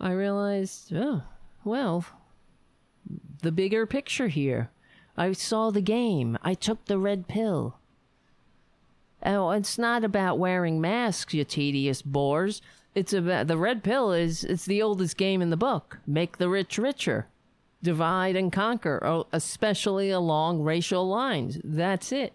I 0.00 0.12
realized, 0.12 0.92
oh, 0.94 1.22
well, 1.64 2.04
the 3.42 3.52
bigger 3.52 3.86
picture 3.86 4.28
here. 4.28 4.70
I 5.16 5.32
saw 5.32 5.70
the 5.70 5.80
game. 5.80 6.38
I 6.42 6.54
took 6.54 6.84
the 6.84 6.98
red 6.98 7.26
pill. 7.26 7.78
Oh, 9.24 9.50
it's 9.50 9.78
not 9.78 10.04
about 10.04 10.38
wearing 10.38 10.80
masks, 10.80 11.34
you 11.34 11.44
tedious 11.44 12.02
bores. 12.02 12.62
It's 12.94 13.12
about 13.12 13.48
the 13.48 13.56
red 13.56 13.82
pill 13.82 14.12
is 14.12 14.44
it's 14.44 14.64
the 14.64 14.82
oldest 14.82 15.16
game 15.16 15.42
in 15.42 15.50
the 15.50 15.56
book. 15.56 15.98
Make 16.06 16.38
the 16.38 16.48
rich 16.48 16.78
richer. 16.78 17.26
Divide 17.82 18.36
and 18.36 18.52
conquer, 18.52 19.04
oh, 19.04 19.26
especially 19.32 20.10
along 20.10 20.62
racial 20.62 21.08
lines. 21.08 21.60
That's 21.64 22.12
it. 22.12 22.32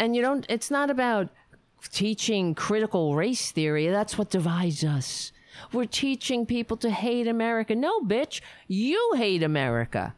And 0.00 0.16
you 0.16 0.22
don't 0.22 0.46
it's 0.48 0.70
not 0.70 0.88
about 0.88 1.28
teaching 1.92 2.54
critical 2.54 3.14
race 3.14 3.52
theory. 3.52 3.86
That's 3.88 4.16
what 4.16 4.30
divides 4.30 4.82
us. 4.82 5.30
We're 5.74 5.84
teaching 5.84 6.46
people 6.46 6.78
to 6.78 6.90
hate 6.90 7.28
America. 7.28 7.74
No, 7.74 8.00
bitch, 8.00 8.40
you 8.66 9.12
hate 9.16 9.42
America. 9.42 10.14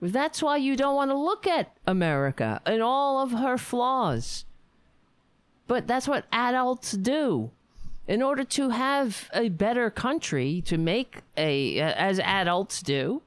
That's 0.00 0.40
why 0.40 0.58
you 0.58 0.76
don't 0.76 0.94
want 0.94 1.10
to 1.10 1.16
look 1.16 1.44
at 1.48 1.72
America 1.88 2.62
and 2.64 2.82
all 2.82 3.20
of 3.20 3.32
her 3.32 3.58
flaws. 3.58 4.44
But 5.66 5.88
that's 5.88 6.06
what 6.06 6.26
adults 6.32 6.92
do. 6.92 7.50
In 8.06 8.22
order 8.22 8.44
to 8.44 8.70
have 8.70 9.28
a 9.34 9.48
better 9.48 9.90
country, 9.90 10.62
to 10.66 10.78
make 10.78 11.22
a, 11.36 11.80
as 11.80 12.20
adults 12.20 12.80
do, 12.80 13.22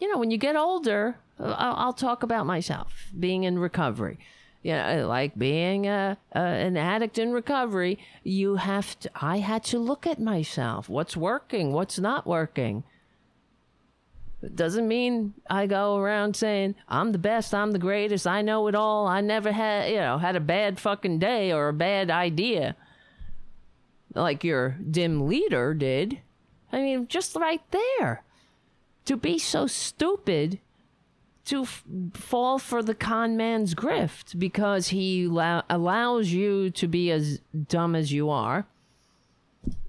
you 0.00 0.10
know, 0.10 0.18
when 0.18 0.32
you 0.32 0.38
get 0.38 0.56
older, 0.56 1.18
uh, 1.38 1.54
I'll, 1.56 1.74
I'll 1.76 1.92
talk 1.92 2.22
about 2.24 2.44
myself 2.44 3.08
being 3.18 3.44
in 3.44 3.58
recovery. 3.58 4.18
You 4.66 4.72
know, 4.72 5.06
like 5.06 5.38
being 5.38 5.86
a, 5.86 6.18
a, 6.32 6.40
an 6.40 6.76
addict 6.76 7.18
in 7.18 7.30
recovery, 7.32 8.00
you 8.24 8.56
have 8.56 8.98
to, 8.98 9.10
I 9.14 9.38
had 9.38 9.62
to 9.66 9.78
look 9.78 10.08
at 10.08 10.18
myself. 10.18 10.88
What's 10.88 11.16
working? 11.16 11.72
What's 11.72 12.00
not 12.00 12.26
working? 12.26 12.82
It 14.42 14.56
doesn't 14.56 14.88
mean 14.88 15.34
I 15.48 15.68
go 15.68 15.98
around 15.98 16.34
saying 16.34 16.74
I'm 16.88 17.12
the 17.12 17.18
best, 17.18 17.54
I'm 17.54 17.70
the 17.70 17.78
greatest, 17.78 18.26
I 18.26 18.42
know 18.42 18.66
it 18.66 18.74
all. 18.74 19.06
I 19.06 19.20
never 19.20 19.52
had, 19.52 19.88
you 19.88 19.98
know, 19.98 20.18
had 20.18 20.34
a 20.34 20.40
bad 20.40 20.80
fucking 20.80 21.20
day 21.20 21.52
or 21.52 21.68
a 21.68 21.72
bad 21.72 22.10
idea 22.10 22.74
like 24.16 24.42
your 24.42 24.70
dim 24.90 25.28
leader 25.28 25.74
did. 25.74 26.18
I 26.72 26.78
mean, 26.78 27.06
just 27.06 27.36
right 27.36 27.62
there. 27.70 28.24
To 29.04 29.16
be 29.16 29.38
so 29.38 29.68
stupid 29.68 30.58
to 31.46 31.62
f- 31.62 31.84
fall 32.12 32.58
for 32.58 32.82
the 32.82 32.94
con 32.94 33.36
man's 33.36 33.74
grift 33.74 34.38
because 34.38 34.88
he 34.88 35.26
la- 35.26 35.62
allows 35.70 36.30
you 36.30 36.70
to 36.70 36.86
be 36.86 37.10
as 37.10 37.40
dumb 37.68 37.94
as 37.94 38.12
you 38.12 38.28
are. 38.30 38.66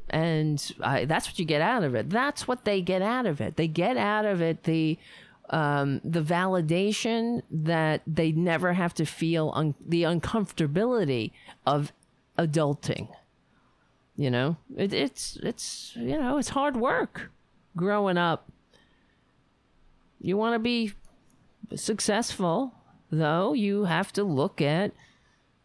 And 0.10 0.74
I, 0.82 1.06
that's 1.06 1.28
what 1.28 1.38
you 1.38 1.46
get 1.46 1.62
out 1.62 1.84
of 1.84 1.94
it. 1.94 2.10
That's 2.10 2.48
what 2.48 2.64
they 2.64 2.82
get 2.82 3.02
out 3.02 3.26
of 3.26 3.42
it. 3.42 3.58
They 3.58 3.68
get 3.68 3.98
out 3.98 4.26
of 4.26 4.42
it 4.42 4.64
the 4.64 4.98
um, 5.50 6.02
the 6.04 6.22
validation 6.22 7.42
that 7.50 8.02
they 8.06 8.32
never 8.32 8.74
have 8.74 8.94
to 8.96 9.06
feel 9.06 9.52
un- 9.56 9.76
the 9.86 10.04
uncomfortability 10.04 11.32
of 11.66 11.92
adulting. 12.38 13.08
You 14.16 14.30
know, 14.32 14.58
it, 14.76 14.94
it's 14.94 15.38
it's 15.44 15.94
you 15.96 16.18
know 16.18 16.38
it's 16.38 16.50
hard 16.50 16.76
work 16.76 17.32
growing 17.76 18.18
up. 18.18 18.52
You 20.20 20.38
want 20.38 20.56
to 20.56 20.60
be 20.60 20.94
successful, 21.76 22.74
though. 23.12 23.54
You 23.54 23.86
have 23.86 24.14
to 24.14 24.24
look 24.24 24.62
at 24.62 24.92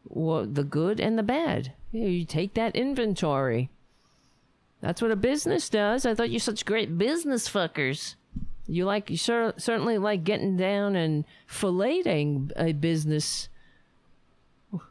what 0.04 0.54
the 0.54 0.64
good 0.64 1.00
and 1.00 1.18
the 1.18 1.22
bad. 1.22 1.72
You, 1.92 2.24
take 2.24 2.54
that 2.54 2.74
inventory. 2.74 3.70
That's 4.80 5.00
what 5.00 5.10
a 5.10 5.16
business 5.16 5.68
does. 5.68 6.04
I 6.04 6.14
thought 6.14 6.30
you're 6.30 6.40
such 6.40 6.64
great 6.64 6.98
business 6.98 7.48
fuckers. 7.48 8.16
You 8.66 8.84
like 8.84 9.10
you 9.10 9.16
cer- 9.16 9.54
certainly 9.56 9.98
like 9.98 10.24
getting 10.24 10.56
down 10.56 10.96
and 10.96 11.24
filleting 11.48 12.50
a 12.56 12.72
business, 12.72 13.48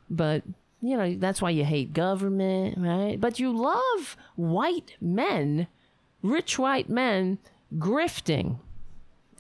but 0.10 0.44
you 0.82 0.98
know 0.98 1.16
that's 1.16 1.42
why 1.42 1.50
you 1.50 1.66
hate 1.66 1.94
government, 1.94 2.78
right? 2.78 3.20
But 3.20 3.40
you 3.40 3.52
love 3.52 4.18
white 4.36 4.96
men, 5.02 5.68
rich 6.22 6.60
white 6.60 6.90
men 6.90 7.40
grifting. 7.76 8.60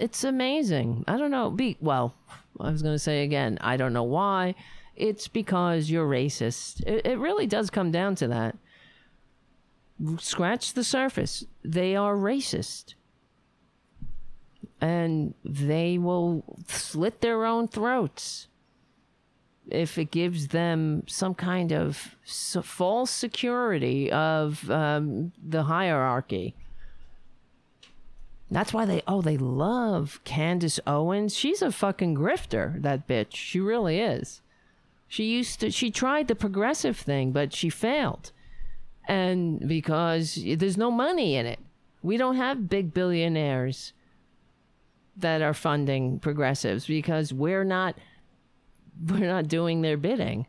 It's 0.01 0.23
amazing. 0.23 1.03
I 1.07 1.17
don't 1.17 1.31
know. 1.31 1.51
Be 1.51 1.77
well. 1.79 2.15
I 2.59 2.71
was 2.71 2.81
going 2.81 2.95
to 2.95 2.99
say 2.99 3.23
again. 3.23 3.57
I 3.61 3.77
don't 3.77 3.93
know 3.93 4.03
why. 4.03 4.55
It's 4.95 5.27
because 5.27 5.89
you're 5.89 6.09
racist. 6.09 6.81
It, 6.87 7.05
it 7.05 7.19
really 7.19 7.47
does 7.47 7.69
come 7.69 7.91
down 7.91 8.15
to 8.15 8.27
that 8.27 8.57
scratch 10.17 10.73
the 10.73 10.83
surface. 10.83 11.45
They 11.63 11.95
are 11.95 12.15
racist. 12.15 12.95
And 14.79 15.35
they 15.45 15.97
will 15.97 16.43
slit 16.67 17.21
their 17.21 17.45
own 17.45 17.67
throats 17.67 18.47
if 19.69 19.97
it 19.97 20.09
gives 20.09 20.47
them 20.47 21.03
some 21.07 21.35
kind 21.35 21.71
of 21.71 22.15
false 22.25 23.11
security 23.11 24.11
of 24.11 24.69
um, 24.71 25.31
the 25.41 25.63
hierarchy. 25.63 26.55
That's 28.51 28.73
why 28.73 28.85
they, 28.85 29.01
oh, 29.07 29.21
they 29.21 29.37
love 29.37 30.19
Candace 30.25 30.79
Owens. 30.85 31.35
She's 31.35 31.61
a 31.61 31.71
fucking 31.71 32.15
grifter, 32.15 32.81
that 32.81 33.07
bitch. 33.07 33.35
She 33.35 33.59
really 33.59 33.99
is. 33.99 34.41
She 35.07 35.23
used 35.23 35.61
to, 35.61 35.71
she 35.71 35.89
tried 35.89 36.27
the 36.27 36.35
progressive 36.35 36.97
thing, 36.97 37.31
but 37.31 37.53
she 37.53 37.69
failed 37.69 38.33
and 39.07 39.67
because 39.67 40.39
there's 40.57 40.77
no 40.77 40.91
money 40.91 41.35
in 41.35 41.45
it. 41.45 41.59
We 42.03 42.17
don't 42.17 42.37
have 42.37 42.69
big 42.69 42.93
billionaires 42.93 43.93
that 45.17 45.41
are 45.41 45.53
funding 45.53 46.19
progressives 46.19 46.87
because 46.87 47.33
we're 47.33 47.63
not 47.63 47.95
we're 49.07 49.27
not 49.27 49.47
doing 49.47 49.81
their 49.81 49.97
bidding. 49.97 50.47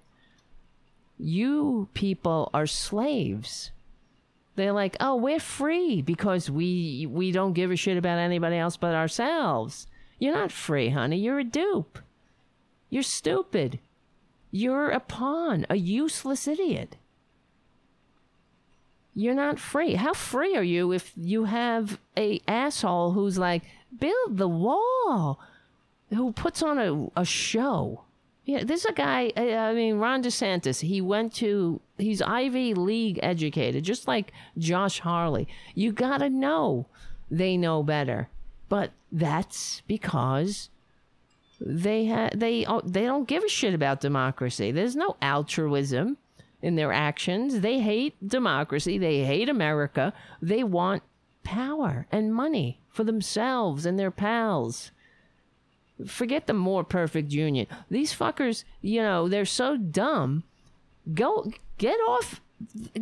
You 1.18 1.88
people 1.94 2.50
are 2.54 2.66
slaves. 2.66 3.72
They're 4.54 4.72
like, 4.72 4.96
"Oh, 5.00 5.16
we're 5.16 5.40
free 5.40 6.02
because 6.02 6.50
we 6.50 7.06
we 7.08 7.32
don't 7.32 7.54
give 7.54 7.70
a 7.70 7.76
shit 7.76 7.96
about 7.96 8.18
anybody 8.18 8.56
else 8.56 8.76
but 8.76 8.94
ourselves." 8.94 9.86
You're 10.18 10.34
not 10.34 10.52
free, 10.52 10.90
honey. 10.90 11.18
You're 11.18 11.40
a 11.40 11.44
dupe. 11.44 11.98
You're 12.90 13.02
stupid. 13.02 13.80
You're 14.50 14.90
a 14.90 15.00
pawn, 15.00 15.66
a 15.68 15.76
useless 15.76 16.46
idiot 16.46 16.96
you're 19.14 19.34
not 19.34 19.58
free. 19.58 19.94
How 19.94 20.14
free 20.14 20.56
are 20.56 20.62
you 20.62 20.92
if 20.92 21.12
you 21.16 21.44
have 21.44 21.98
a 22.16 22.40
asshole 22.48 23.12
who's 23.12 23.38
like, 23.38 23.62
build 23.98 24.38
the 24.38 24.48
wall, 24.48 25.38
who 26.10 26.32
puts 26.32 26.62
on 26.62 26.78
a, 26.78 27.20
a 27.20 27.24
show? 27.24 28.04
Yeah, 28.44 28.64
this 28.64 28.80
is 28.80 28.90
a 28.90 28.92
guy. 28.92 29.32
I 29.36 29.72
mean, 29.72 29.98
Ron 29.98 30.22
DeSantis. 30.22 30.80
He 30.80 31.00
went 31.00 31.32
to. 31.34 31.80
He's 31.96 32.20
Ivy 32.20 32.74
League 32.74 33.20
educated, 33.22 33.84
just 33.84 34.08
like 34.08 34.32
Josh 34.58 34.98
Hawley. 35.00 35.46
You 35.74 35.92
gotta 35.92 36.28
know 36.28 36.86
they 37.30 37.56
know 37.56 37.82
better, 37.82 38.28
but 38.68 38.90
that's 39.12 39.82
because 39.86 40.70
they 41.60 42.06
ha- 42.06 42.30
they 42.34 42.66
oh, 42.66 42.80
they 42.84 43.04
don't 43.04 43.28
give 43.28 43.44
a 43.44 43.48
shit 43.48 43.74
about 43.74 44.00
democracy. 44.00 44.72
There's 44.72 44.96
no 44.96 45.16
altruism 45.22 46.16
in 46.60 46.74
their 46.74 46.92
actions. 46.92 47.60
They 47.60 47.78
hate 47.78 48.26
democracy. 48.26 48.98
They 48.98 49.24
hate 49.24 49.48
America. 49.48 50.12
They 50.40 50.64
want 50.64 51.04
power 51.44 52.06
and 52.10 52.34
money 52.34 52.80
for 52.88 53.04
themselves 53.04 53.86
and 53.86 53.98
their 53.98 54.10
pals 54.10 54.90
forget 56.06 56.46
the 56.46 56.52
more 56.52 56.84
perfect 56.84 57.32
union. 57.32 57.66
These 57.90 58.14
fuckers, 58.14 58.64
you 58.80 59.02
know, 59.02 59.28
they're 59.28 59.44
so 59.44 59.76
dumb. 59.76 60.44
Go 61.12 61.50
get 61.78 61.96
off 62.06 62.40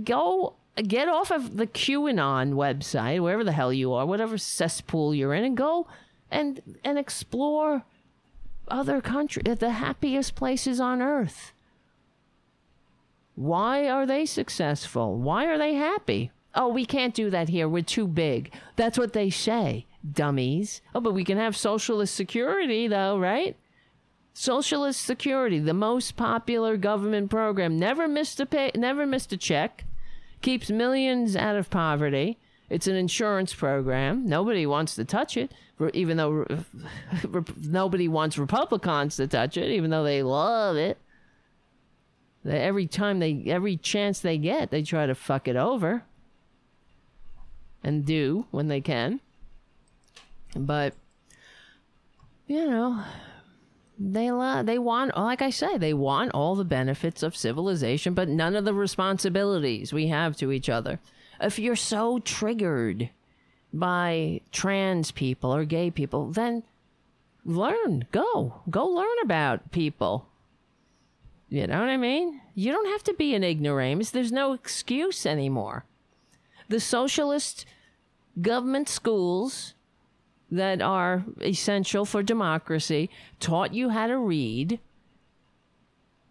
go 0.04 0.54
get 0.76 1.08
off 1.08 1.30
of 1.30 1.56
the 1.56 1.66
QAnon 1.66 2.54
website, 2.54 3.20
wherever 3.22 3.44
the 3.44 3.52
hell 3.52 3.72
you 3.72 3.92
are, 3.92 4.06
whatever 4.06 4.38
cesspool 4.38 5.14
you're 5.14 5.34
in, 5.34 5.44
and 5.44 5.56
go 5.56 5.86
and 6.30 6.60
and 6.84 6.98
explore 6.98 7.84
other 8.68 9.00
countries, 9.00 9.58
the 9.58 9.70
happiest 9.70 10.34
places 10.34 10.80
on 10.80 11.02
earth. 11.02 11.52
Why 13.34 13.88
are 13.88 14.06
they 14.06 14.26
successful? 14.26 15.16
Why 15.16 15.46
are 15.46 15.58
they 15.58 15.74
happy? 15.74 16.30
Oh, 16.54 16.68
we 16.68 16.84
can't 16.84 17.14
do 17.14 17.30
that 17.30 17.48
here. 17.48 17.68
We're 17.68 17.82
too 17.82 18.06
big. 18.06 18.52
That's 18.76 18.98
what 18.98 19.12
they 19.12 19.30
say 19.30 19.86
dummies. 20.08 20.80
Oh, 20.94 21.00
but 21.00 21.14
we 21.14 21.24
can 21.24 21.38
have 21.38 21.56
socialist 21.56 22.14
security, 22.14 22.88
though, 22.88 23.18
right? 23.18 23.56
Socialist 24.32 25.02
security, 25.02 25.58
the 25.58 25.74
most 25.74 26.16
popular 26.16 26.76
government 26.76 27.30
program, 27.30 27.78
never 27.78 28.08
missed 28.08 28.40
a 28.40 28.46
pay, 28.46 28.70
never 28.74 29.04
missed 29.06 29.32
a 29.32 29.36
check, 29.36 29.84
keeps 30.40 30.70
millions 30.70 31.36
out 31.36 31.56
of 31.56 31.68
poverty. 31.68 32.38
It's 32.68 32.86
an 32.86 32.94
insurance 32.94 33.52
program. 33.52 34.26
Nobody 34.28 34.64
wants 34.64 34.94
to 34.94 35.04
touch 35.04 35.36
it, 35.36 35.52
even 35.92 36.16
though 36.16 36.46
nobody 37.60 38.06
wants 38.06 38.38
Republicans 38.38 39.16
to 39.16 39.26
touch 39.26 39.56
it, 39.56 39.70
even 39.70 39.90
though 39.90 40.04
they 40.04 40.22
love 40.22 40.76
it. 40.76 40.98
Every 42.46 42.86
time 42.86 43.18
they, 43.18 43.42
every 43.46 43.76
chance 43.76 44.20
they 44.20 44.38
get, 44.38 44.70
they 44.70 44.82
try 44.82 45.06
to 45.06 45.14
fuck 45.14 45.48
it 45.48 45.56
over, 45.56 46.04
and 47.82 48.04
do 48.04 48.46
when 48.50 48.68
they 48.68 48.80
can. 48.80 49.20
But 50.54 50.94
you 52.46 52.68
know, 52.68 53.04
they 53.98 54.30
lo- 54.30 54.62
they 54.62 54.78
want 54.78 55.16
like 55.16 55.42
I 55.42 55.50
say, 55.50 55.78
they 55.78 55.94
want 55.94 56.32
all 56.32 56.56
the 56.56 56.64
benefits 56.64 57.22
of 57.22 57.36
civilization, 57.36 58.14
but 58.14 58.28
none 58.28 58.56
of 58.56 58.64
the 58.64 58.74
responsibilities 58.74 59.92
we 59.92 60.08
have 60.08 60.36
to 60.38 60.50
each 60.52 60.68
other. 60.68 60.98
If 61.40 61.58
you're 61.58 61.76
so 61.76 62.18
triggered 62.18 63.10
by 63.72 64.40
trans 64.52 65.10
people 65.10 65.54
or 65.54 65.64
gay 65.64 65.90
people, 65.90 66.32
then 66.32 66.64
learn, 67.44 68.06
go, 68.12 68.62
go 68.68 68.86
learn 68.86 69.16
about 69.22 69.70
people. 69.70 70.26
You 71.48 71.66
know 71.66 71.80
what 71.80 71.88
I 71.88 71.96
mean? 71.96 72.40
You 72.54 72.72
don't 72.72 72.90
have 72.92 73.02
to 73.04 73.14
be 73.14 73.34
an 73.34 73.42
ignoramus. 73.42 74.10
There's 74.10 74.32
no 74.32 74.52
excuse 74.52 75.26
anymore. 75.26 75.84
The 76.68 76.80
socialist 76.80 77.64
government 78.40 78.88
schools 78.88 79.74
that 80.50 80.82
are 80.82 81.24
essential 81.40 82.04
for 82.04 82.22
democracy 82.22 83.08
taught 83.38 83.72
you 83.72 83.90
how 83.90 84.06
to 84.06 84.18
read, 84.18 84.80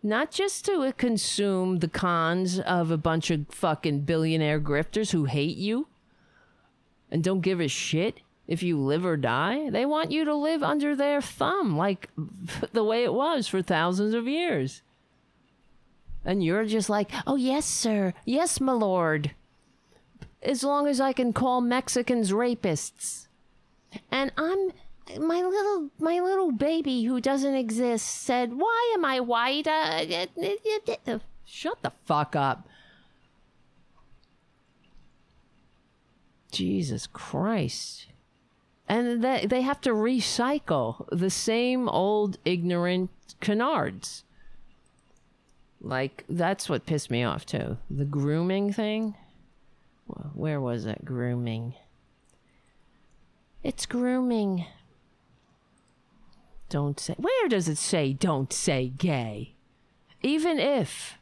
not 0.03 0.31
just 0.31 0.65
to 0.65 0.81
uh, 0.81 0.91
consume 0.91 1.79
the 1.79 1.87
cons 1.87 2.59
of 2.59 2.91
a 2.91 2.97
bunch 2.97 3.31
of 3.31 3.47
fucking 3.49 4.01
billionaire 4.01 4.59
grifters 4.59 5.11
who 5.11 5.25
hate 5.25 5.57
you 5.57 5.87
and 7.09 7.23
don't 7.23 7.41
give 7.41 7.59
a 7.59 7.67
shit 7.67 8.21
if 8.47 8.61
you 8.63 8.77
live 8.77 9.05
or 9.05 9.17
die. 9.17 9.69
They 9.69 9.85
want 9.85 10.11
you 10.11 10.25
to 10.25 10.35
live 10.35 10.63
under 10.63 10.95
their 10.95 11.21
thumb, 11.21 11.77
like 11.77 12.09
the 12.73 12.83
way 12.83 13.03
it 13.03 13.13
was 13.13 13.47
for 13.47 13.61
thousands 13.61 14.13
of 14.13 14.27
years. 14.27 14.81
And 16.25 16.43
you're 16.43 16.65
just 16.65 16.89
like, 16.89 17.09
oh, 17.25 17.37
yes, 17.37 17.65
sir. 17.65 18.13
Yes, 18.25 18.59
my 18.59 18.73
lord. 18.73 19.31
As 20.41 20.63
long 20.63 20.87
as 20.87 20.99
I 20.99 21.13
can 21.13 21.31
call 21.31 21.61
Mexicans 21.61 22.31
rapists 22.31 23.28
and 24.11 24.31
I'm 24.37 24.71
my 25.19 25.41
little 25.41 25.89
my 25.99 26.19
little 26.19 26.51
baby 26.51 27.03
who 27.03 27.19
doesn't 27.19 27.55
exist 27.55 28.05
said, 28.05 28.53
"Why 28.53 28.91
am 28.95 29.05
I 29.05 29.19
white?" 29.19 29.67
Uh, 29.67 31.19
shut 31.45 31.81
the 31.81 31.91
fuck 32.05 32.35
up. 32.35 32.67
Jesus 36.51 37.07
Christ. 37.07 38.07
And 38.87 39.23
they, 39.23 39.45
they 39.45 39.61
have 39.61 39.81
to 39.81 39.91
recycle 39.91 41.07
the 41.11 41.29
same 41.29 41.87
old 41.87 42.39
ignorant 42.43 43.11
canards. 43.39 44.23
Like, 45.79 46.25
that's 46.27 46.67
what 46.67 46.87
pissed 46.87 47.11
me 47.11 47.23
off, 47.23 47.45
too. 47.45 47.77
The 47.89 48.05
grooming 48.05 48.73
thing. 48.73 49.15
Where 50.33 50.59
was 50.59 50.85
it? 50.87 51.05
Grooming. 51.05 51.75
It's 53.63 53.85
grooming. 53.85 54.65
Don't 56.69 56.99
say. 56.99 57.15
Where 57.17 57.49
does 57.49 57.67
it 57.67 57.77
say 57.77 58.13
don't 58.13 58.53
say 58.53 58.93
gay? 58.97 59.55
Even 60.21 60.59
if. 60.59 61.17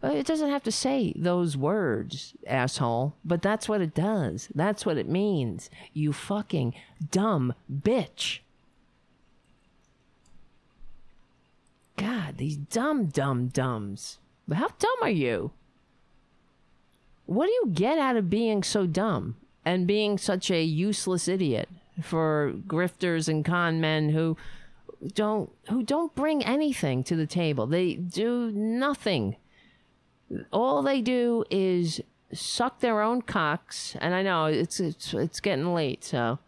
It 0.00 0.26
doesn't 0.26 0.50
have 0.50 0.62
to 0.62 0.70
say 0.70 1.12
those 1.16 1.56
words, 1.56 2.34
asshole, 2.46 3.14
but 3.24 3.42
that's 3.42 3.68
what 3.68 3.80
it 3.80 3.94
does. 3.94 4.48
That's 4.54 4.86
what 4.86 4.96
it 4.96 5.08
means. 5.08 5.70
You 5.92 6.12
fucking 6.12 6.74
dumb 7.10 7.52
bitch. 7.70 8.38
God, 11.96 12.38
these 12.38 12.56
dumb, 12.56 13.06
dumb, 13.06 13.48
dumbs. 13.48 14.20
How 14.52 14.68
dumb 14.78 14.98
are 15.02 15.10
you? 15.10 15.50
What 17.26 17.46
do 17.46 17.52
you 17.52 17.70
get 17.72 17.98
out 17.98 18.16
of 18.16 18.30
being 18.30 18.62
so 18.62 18.86
dumb? 18.86 19.36
And 19.68 19.86
being 19.86 20.16
such 20.16 20.50
a 20.50 20.62
useless 20.62 21.28
idiot 21.28 21.68
for 22.00 22.54
grifters 22.66 23.28
and 23.28 23.44
con 23.44 23.82
men 23.82 24.08
who 24.08 24.34
don't 25.12 25.50
who 25.68 25.82
don't 25.82 26.14
bring 26.14 26.42
anything 26.42 27.04
to 27.04 27.14
the 27.14 27.26
table. 27.26 27.66
They 27.66 27.94
do 27.94 28.50
nothing. 28.50 29.36
All 30.50 30.80
they 30.80 31.02
do 31.02 31.44
is 31.50 32.00
suck 32.32 32.80
their 32.80 33.02
own 33.02 33.20
cocks, 33.20 33.94
and 34.00 34.14
I 34.14 34.22
know 34.22 34.46
it's 34.46 34.80
it's 34.80 35.12
it's 35.12 35.38
getting 35.38 35.74
late, 35.74 36.02
so 36.02 36.38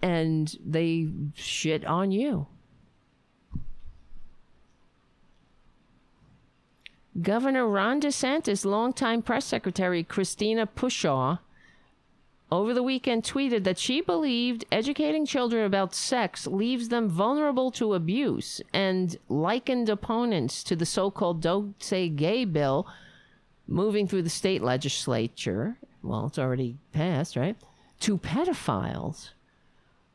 and 0.00 0.56
they 0.64 1.08
shit 1.34 1.84
on 1.84 2.12
you. 2.12 2.46
Governor 7.20 7.66
Ron 7.66 8.00
DeSantis, 8.00 8.64
longtime 8.64 9.22
press 9.22 9.44
secretary 9.44 10.04
Christina 10.04 10.68
Pushaw 10.68 11.40
over 12.54 12.72
the 12.72 12.82
weekend 12.82 13.24
tweeted 13.24 13.64
that 13.64 13.78
she 13.78 14.00
believed 14.00 14.64
educating 14.70 15.26
children 15.26 15.64
about 15.64 15.94
sex 15.94 16.46
leaves 16.46 16.88
them 16.88 17.08
vulnerable 17.08 17.70
to 17.72 17.94
abuse 17.94 18.60
and 18.72 19.16
likened 19.28 19.88
opponents 19.88 20.62
to 20.62 20.76
the 20.76 20.86
so 20.86 21.10
called 21.10 21.40
Don't 21.40 21.82
Say 21.82 22.08
Gay 22.08 22.44
bill 22.44 22.86
moving 23.66 24.06
through 24.06 24.22
the 24.22 24.30
state 24.30 24.62
legislature. 24.62 25.76
Well, 26.02 26.26
it's 26.26 26.38
already 26.38 26.76
passed, 26.92 27.34
right? 27.34 27.56
To 28.00 28.18
pedophiles. 28.18 29.30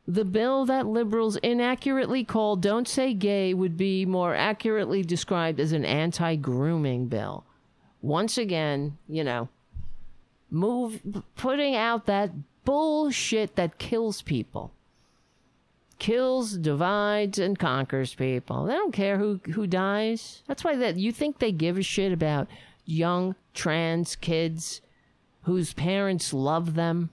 The 0.08 0.24
bill 0.24 0.64
that 0.64 0.86
liberals 0.86 1.36
inaccurately 1.36 2.24
call 2.24 2.56
Don't 2.56 2.88
Say 2.88 3.12
Gay 3.12 3.52
would 3.52 3.76
be 3.76 4.06
more 4.06 4.34
accurately 4.34 5.02
described 5.02 5.60
as 5.60 5.72
an 5.72 5.84
anti 5.84 6.36
grooming 6.36 7.06
bill. 7.08 7.44
Once 8.00 8.38
again, 8.38 8.96
you 9.08 9.22
know, 9.22 9.50
move 10.50 11.00
putting 11.36 11.76
out 11.76 12.06
that 12.06 12.32
bullshit 12.64 13.56
that 13.56 13.78
kills 13.78 14.22
people. 14.22 14.72
Kills 15.98 16.56
divides 16.56 17.38
and 17.38 17.58
conquers 17.58 18.14
people. 18.14 18.64
They 18.64 18.72
don't 18.72 18.92
care 18.92 19.18
who 19.18 19.40
who 19.52 19.66
dies. 19.66 20.42
That's 20.46 20.64
why 20.64 20.76
that 20.76 20.96
you 20.96 21.12
think 21.12 21.38
they 21.38 21.52
give 21.52 21.76
a 21.76 21.82
shit 21.82 22.12
about 22.12 22.48
young 22.86 23.34
trans 23.54 24.16
kids 24.16 24.80
whose 25.42 25.72
parents 25.74 26.32
love 26.32 26.74
them 26.74 27.10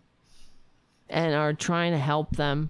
and 1.09 1.35
are 1.35 1.53
trying 1.53 1.91
to 1.91 1.97
help 1.97 2.35
them. 2.35 2.69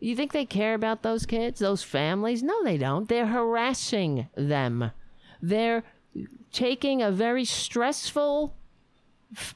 You 0.00 0.14
think 0.14 0.32
they 0.32 0.44
care 0.44 0.74
about 0.74 1.02
those 1.02 1.26
kids 1.26 1.60
those 1.60 1.82
families? 1.82 2.42
No 2.42 2.64
they 2.64 2.78
don't. 2.78 3.08
They're 3.08 3.26
harassing 3.26 4.28
them. 4.36 4.90
They're 5.40 5.84
taking 6.52 7.00
a 7.00 7.12
very 7.12 7.44
stressful 7.44 8.54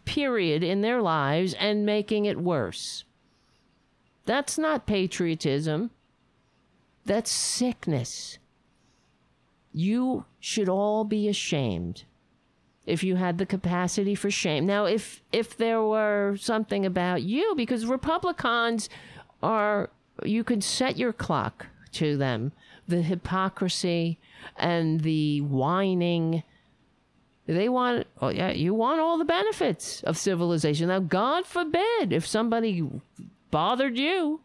period 0.05 0.63
in 0.63 0.83
their 0.83 1.01
lives 1.01 1.55
and 1.55 1.87
making 1.87 2.25
it 2.25 2.39
worse. 2.39 3.05
That's 4.27 4.59
not 4.59 4.87
patriotism. 4.87 5.91
That's 7.05 7.31
sickness. 7.31 8.39
You 9.73 10.27
should 10.39 10.69
all 10.69 11.05
be 11.05 11.29
ashamed 11.29 12.05
if 12.87 13.03
you 13.03 13.17
had 13.17 13.39
the 13.39 13.47
capacity 13.47 14.15
for 14.15 14.31
shame. 14.31 14.67
Now, 14.67 14.85
if 14.85 15.23
if 15.33 15.57
there 15.57 15.83
were 15.83 16.37
something 16.39 16.85
about 16.85 17.23
you, 17.23 17.55
because 17.57 17.87
Republicans 17.87 18.89
are, 19.43 19.91
you 20.25 20.45
could 20.45 20.63
set 20.63 20.97
your 20.97 21.13
clock 21.13 21.67
to 21.93 22.17
them, 22.17 22.53
the 22.87 23.03
hypocrisy 23.03 24.19
and 24.57 25.01
the 25.01 25.41
whining. 25.41 26.43
They 27.47 27.69
want, 27.69 28.07
oh 28.21 28.29
yeah, 28.29 28.53
you 28.53 28.73
want 28.73 29.01
all 29.01 29.19
the 29.19 29.25
benefits 29.25 30.03
of 30.05 30.17
civilization. 30.17 30.89
Now, 30.89 31.01
God 31.01 31.47
forbid 31.47 32.13
if 32.13 32.27
somebody 32.27 32.89
bothered 33.51 33.99
you, 33.99 34.41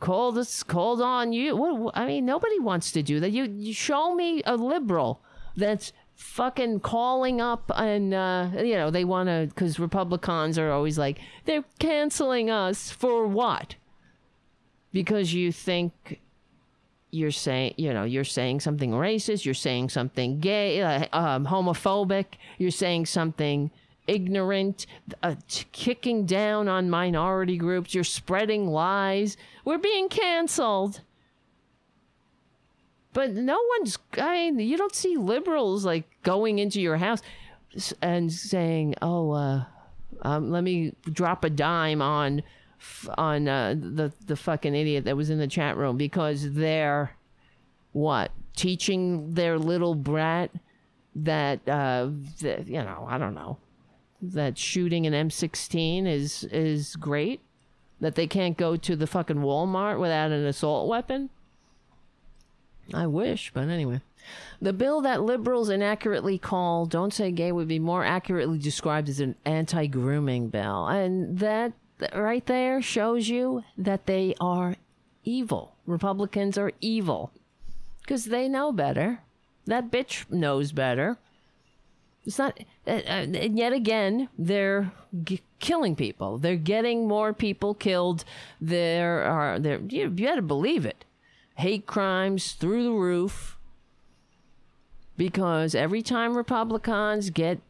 called 0.00 0.38
us, 0.38 0.62
called 0.62 1.02
on 1.02 1.32
you. 1.32 1.54
What, 1.56 1.96
I 1.96 2.06
mean, 2.06 2.24
nobody 2.24 2.58
wants 2.58 2.90
to 2.92 3.02
do 3.02 3.20
that. 3.20 3.30
You, 3.30 3.44
you 3.44 3.74
show 3.74 4.14
me 4.14 4.42
a 4.46 4.56
liberal 4.56 5.20
that's 5.56 5.92
fucking 6.16 6.80
calling 6.80 7.42
up 7.42 7.70
and 7.76 8.14
uh, 8.14 8.48
you 8.56 8.74
know 8.74 8.90
they 8.90 9.04
want 9.04 9.28
to 9.28 9.46
because 9.50 9.78
republicans 9.78 10.58
are 10.58 10.72
always 10.72 10.96
like 10.96 11.18
they're 11.44 11.64
canceling 11.78 12.48
us 12.48 12.90
for 12.90 13.26
what 13.26 13.74
because 14.92 15.34
you 15.34 15.52
think 15.52 16.20
you're 17.10 17.30
saying 17.30 17.72
you 17.76 17.92
know 17.92 18.04
you're 18.04 18.24
saying 18.24 18.60
something 18.60 18.90
racist 18.90 19.44
you're 19.44 19.54
saying 19.54 19.88
something 19.88 20.40
gay 20.40 20.82
um, 21.12 21.46
homophobic 21.46 22.26
you're 22.58 22.70
saying 22.70 23.06
something 23.06 23.70
ignorant 24.06 24.86
uh, 25.22 25.34
t- 25.48 25.66
kicking 25.72 26.26
down 26.26 26.68
on 26.68 26.90
minority 26.90 27.56
groups 27.56 27.94
you're 27.94 28.04
spreading 28.04 28.66
lies. 28.66 29.36
We're 29.64 29.78
being 29.78 30.08
canceled. 30.08 31.00
But 33.12 33.32
no 33.32 33.58
one's, 33.78 33.98
I 34.18 34.50
mean, 34.50 34.68
you 34.68 34.76
don't 34.76 34.94
see 34.94 35.16
liberals 35.16 35.84
like 35.84 36.04
going 36.22 36.58
into 36.58 36.80
your 36.80 36.98
house 36.98 37.22
and 38.02 38.30
saying, 38.30 38.94
oh, 39.00 39.30
uh, 39.30 39.64
um, 40.22 40.50
let 40.50 40.62
me 40.62 40.92
drop 41.10 41.42
a 41.44 41.50
dime 41.50 42.02
on 42.02 42.42
on 43.16 43.48
uh, 43.48 43.74
the 43.78 44.12
the 44.26 44.36
fucking 44.36 44.74
idiot 44.74 45.04
that 45.04 45.16
was 45.16 45.30
in 45.30 45.38
the 45.38 45.46
chat 45.46 45.76
room 45.76 45.96
because 45.96 46.52
they're 46.52 47.16
what 47.92 48.30
teaching 48.54 49.34
their 49.34 49.58
little 49.58 49.94
brat 49.94 50.50
that 51.14 51.66
uh, 51.68 52.08
you 52.40 52.82
know 52.82 53.06
I 53.08 53.18
don't 53.18 53.34
know 53.34 53.58
that 54.20 54.58
shooting 54.58 55.06
an 55.06 55.12
M16 55.12 56.06
is 56.06 56.44
is 56.44 56.96
great 56.96 57.40
that 58.00 58.14
they 58.14 58.26
can't 58.26 58.56
go 58.56 58.76
to 58.76 58.96
the 58.96 59.06
fucking 59.06 59.36
Walmart 59.36 59.98
without 59.98 60.30
an 60.30 60.44
assault 60.44 60.88
weapon 60.88 61.30
I 62.94 63.06
wish, 63.06 63.50
but 63.52 63.68
anyway. 63.68 64.00
The 64.60 64.72
bill 64.72 65.00
that 65.02 65.22
liberals 65.22 65.68
inaccurately 65.68 66.38
call 66.38 66.86
Don't 66.86 67.12
Say 67.12 67.30
Gay 67.30 67.52
would 67.52 67.68
be 67.68 67.78
more 67.78 68.04
accurately 68.04 68.58
described 68.58 69.08
as 69.08 69.20
an 69.20 69.36
anti 69.44 69.86
grooming 69.86 70.48
bill. 70.48 70.86
And 70.86 71.38
that 71.38 71.72
right 72.14 72.44
there 72.46 72.82
shows 72.82 73.28
you 73.28 73.64
that 73.76 74.06
they 74.06 74.34
are 74.40 74.76
evil. 75.24 75.74
Republicans 75.86 76.58
are 76.58 76.72
evil 76.80 77.32
because 78.02 78.26
they 78.26 78.48
know 78.48 78.72
better. 78.72 79.20
That 79.66 79.90
bitch 79.90 80.30
knows 80.30 80.72
better. 80.72 81.18
It's 82.24 82.38
not, 82.38 82.58
uh, 82.86 82.90
uh, 82.90 83.00
and 83.06 83.56
yet 83.56 83.72
again, 83.72 84.28
they're 84.36 84.92
g- 85.22 85.42
killing 85.60 85.94
people. 85.94 86.38
They're 86.38 86.56
getting 86.56 87.06
more 87.06 87.32
people 87.32 87.74
killed. 87.74 88.24
There 88.60 89.22
are, 89.22 89.58
there, 89.60 89.80
you, 89.80 90.12
you 90.16 90.34
to 90.34 90.42
believe 90.42 90.84
it 90.84 91.04
hate 91.56 91.86
crimes 91.86 92.52
through 92.52 92.84
the 92.84 92.92
roof 92.92 93.56
because 95.16 95.74
every 95.74 96.02
time 96.02 96.36
Republicans 96.36 97.30
get 97.30 97.60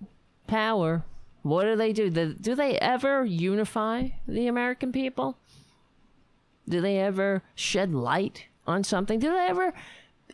power, 0.47 1.05
what 1.47 1.65
do 1.65 1.77
they 1.77 1.93
do? 1.93 2.11
Do 2.11 2.55
they 2.55 2.79
ever 2.79 3.25
unify 3.25 4.09
the 4.27 4.47
American 4.47 4.93
people? 4.93 5.39
Do 6.69 6.81
they 6.81 6.99
ever 6.99 7.43
shed 7.55 7.95
light 7.95 8.47
on 8.67 8.85
something? 8.85 9.19
Do 9.19 9.31
they 9.31 9.47
ever 9.47 9.73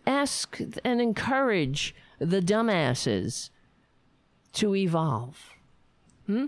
ask 0.07 0.59
and 0.85 1.01
encourage 1.01 1.95
the 2.19 2.41
dumbasses 2.41 3.51
to 4.55 4.75
evolve? 4.75 5.55
Hmm? 6.27 6.47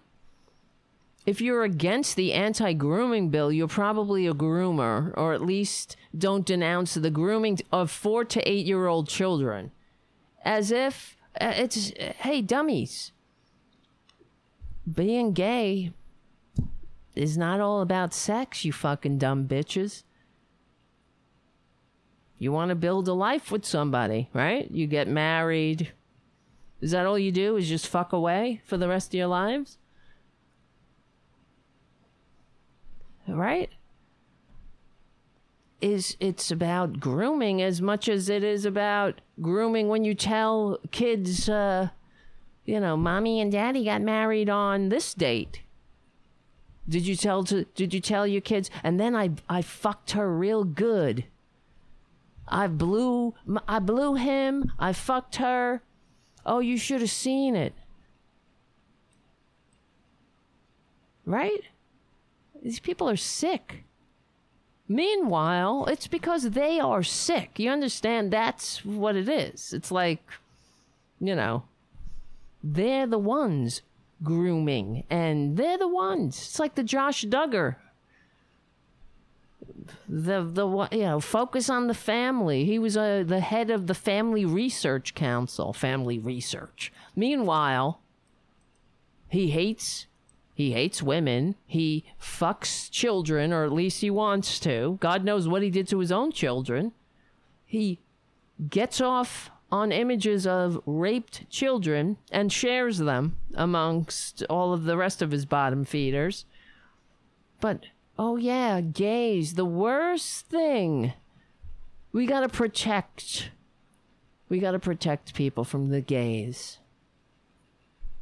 if 1.26 1.40
you're 1.40 1.64
against 1.64 2.16
the 2.16 2.32
anti 2.32 2.72
grooming 2.72 3.30
bill, 3.30 3.50
you're 3.50 3.68
probably 3.68 4.26
a 4.26 4.34
groomer, 4.34 5.12
or 5.16 5.32
at 5.32 5.42
least 5.42 5.96
don't 6.16 6.44
denounce 6.44 6.94
the 6.94 7.10
grooming 7.10 7.58
of 7.72 7.90
four 7.90 8.24
to 8.24 8.48
eight 8.48 8.66
year 8.66 8.86
old 8.86 9.08
children. 9.08 9.70
As 10.44 10.70
if 10.70 11.16
uh, 11.40 11.52
it's, 11.56 11.92
hey, 12.18 12.42
dummies, 12.42 13.12
being 14.92 15.32
gay 15.32 15.92
is 17.14 17.36
not 17.36 17.60
all 17.60 17.80
about 17.80 18.12
sex, 18.12 18.64
you 18.64 18.72
fucking 18.72 19.18
dumb 19.18 19.46
bitches. 19.46 20.02
You 22.38 22.52
want 22.52 22.70
to 22.70 22.74
build 22.74 23.08
a 23.08 23.12
life 23.12 23.50
with 23.50 23.64
somebody, 23.64 24.28
right? 24.32 24.70
You 24.70 24.86
get 24.86 25.08
married. 25.08 25.92
Is 26.80 26.90
that 26.90 27.06
all 27.06 27.18
you 27.18 27.32
do? 27.32 27.56
Is 27.56 27.68
just 27.68 27.86
fuck 27.86 28.12
away 28.12 28.60
for 28.66 28.76
the 28.76 28.88
rest 28.88 29.08
of 29.08 29.18
your 29.18 29.28
lives? 29.28 29.78
right? 33.26 33.70
Is 35.80 36.16
it's 36.20 36.50
about 36.50 37.00
grooming 37.00 37.60
as 37.60 37.82
much 37.82 38.08
as 38.08 38.28
it 38.28 38.42
is 38.42 38.64
about 38.64 39.20
grooming 39.40 39.88
when 39.88 40.04
you 40.04 40.14
tell 40.14 40.78
kids, 40.90 41.48
uh, 41.48 41.90
you 42.64 42.80
know, 42.80 42.96
mommy 42.96 43.40
and 43.40 43.52
daddy 43.52 43.84
got 43.84 44.02
married 44.02 44.48
on 44.48 44.88
this 44.88 45.14
date. 45.14 45.60
Did 46.88 47.06
you 47.06 47.16
tell 47.16 47.44
to 47.44 47.64
did 47.74 47.94
you 47.94 48.00
tell 48.00 48.26
your 48.26 48.40
kids 48.40 48.70
and 48.82 49.00
then 49.00 49.16
I 49.16 49.30
I 49.48 49.62
fucked 49.62 50.12
her 50.12 50.34
real 50.34 50.64
good. 50.64 51.24
I 52.46 52.66
blew 52.66 53.34
I 53.66 53.78
blew 53.78 54.14
him, 54.14 54.72
I 54.78 54.92
fucked 54.92 55.36
her. 55.36 55.82
Oh, 56.44 56.58
you 56.58 56.76
should 56.76 57.00
have 57.00 57.10
seen 57.10 57.56
it. 57.56 57.74
Right? 61.24 61.62
These 62.62 62.80
people 62.80 63.08
are 63.08 63.16
sick. 63.16 63.84
Meanwhile, 64.86 65.86
it's 65.86 66.06
because 66.06 66.50
they 66.50 66.78
are 66.78 67.02
sick. 67.02 67.58
You 67.58 67.70
understand? 67.70 68.30
That's 68.30 68.84
what 68.84 69.16
it 69.16 69.28
is. 69.28 69.72
It's 69.72 69.90
like, 69.90 70.22
you 71.18 71.34
know, 71.34 71.62
they're 72.64 73.06
the 73.06 73.18
ones 73.18 73.82
grooming, 74.22 75.04
and 75.10 75.56
they're 75.56 75.76
the 75.76 75.86
ones. 75.86 76.36
It's 76.38 76.58
like 76.58 76.74
the 76.74 76.82
Josh 76.82 77.24
Duggar. 77.26 77.76
The 80.08 80.42
the 80.42 80.88
you 80.92 81.02
know 81.02 81.20
focus 81.20 81.68
on 81.68 81.88
the 81.88 81.94
family. 81.94 82.64
He 82.64 82.78
was 82.78 82.96
uh, 82.96 83.22
the 83.26 83.40
head 83.40 83.70
of 83.70 83.86
the 83.86 83.94
Family 83.94 84.46
Research 84.46 85.14
Council. 85.14 85.74
Family 85.74 86.18
Research. 86.18 86.90
Meanwhile, 87.14 88.00
he 89.28 89.50
hates 89.50 90.06
he 90.54 90.72
hates 90.72 91.02
women. 91.02 91.56
He 91.66 92.06
fucks 92.20 92.90
children, 92.90 93.52
or 93.52 93.64
at 93.64 93.72
least 93.72 94.00
he 94.00 94.10
wants 94.10 94.58
to. 94.60 94.96
God 95.00 95.22
knows 95.22 95.46
what 95.46 95.62
he 95.62 95.68
did 95.68 95.86
to 95.88 95.98
his 95.98 96.12
own 96.12 96.32
children. 96.32 96.92
He 97.66 97.98
gets 98.70 99.00
off 99.02 99.50
on 99.74 99.90
images 99.90 100.46
of 100.46 100.80
raped 100.86 101.50
children 101.50 102.16
and 102.30 102.52
shares 102.52 102.98
them 102.98 103.36
amongst 103.56 104.44
all 104.48 104.72
of 104.72 104.84
the 104.84 104.96
rest 104.96 105.20
of 105.20 105.32
his 105.32 105.44
bottom 105.44 105.84
feeders. 105.84 106.44
But, 107.60 107.86
oh 108.16 108.36
yeah, 108.36 108.80
gays, 108.80 109.54
the 109.54 109.64
worst 109.64 110.46
thing. 110.46 111.12
We 112.12 112.24
gotta 112.24 112.48
protect. 112.48 113.50
We 114.48 114.60
gotta 114.60 114.78
protect 114.78 115.34
people 115.34 115.64
from 115.64 115.88
the 115.88 116.00
gays 116.00 116.78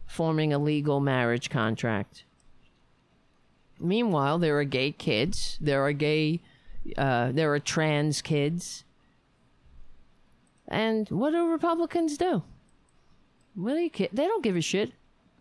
forming 0.07 0.55
a 0.55 0.59
legal 0.59 1.01
marriage 1.01 1.51
contract. 1.51 2.25
Meanwhile, 3.79 4.39
there 4.39 4.59
are 4.59 4.65
gay 4.65 4.93
kids. 4.93 5.59
There 5.61 5.85
are 5.85 5.93
gay. 5.93 6.41
Uh, 6.97 7.31
there 7.31 7.53
are 7.53 7.59
trans 7.59 8.23
kids. 8.23 8.85
And 10.69 11.09
what 11.09 11.31
do 11.31 11.51
Republicans 11.51 12.17
do? 12.17 12.43
Do 13.57 13.75
you, 13.77 13.91
they 14.13 14.27
don't 14.27 14.43
give 14.43 14.57
a 14.57 14.61
shit. 14.61 14.93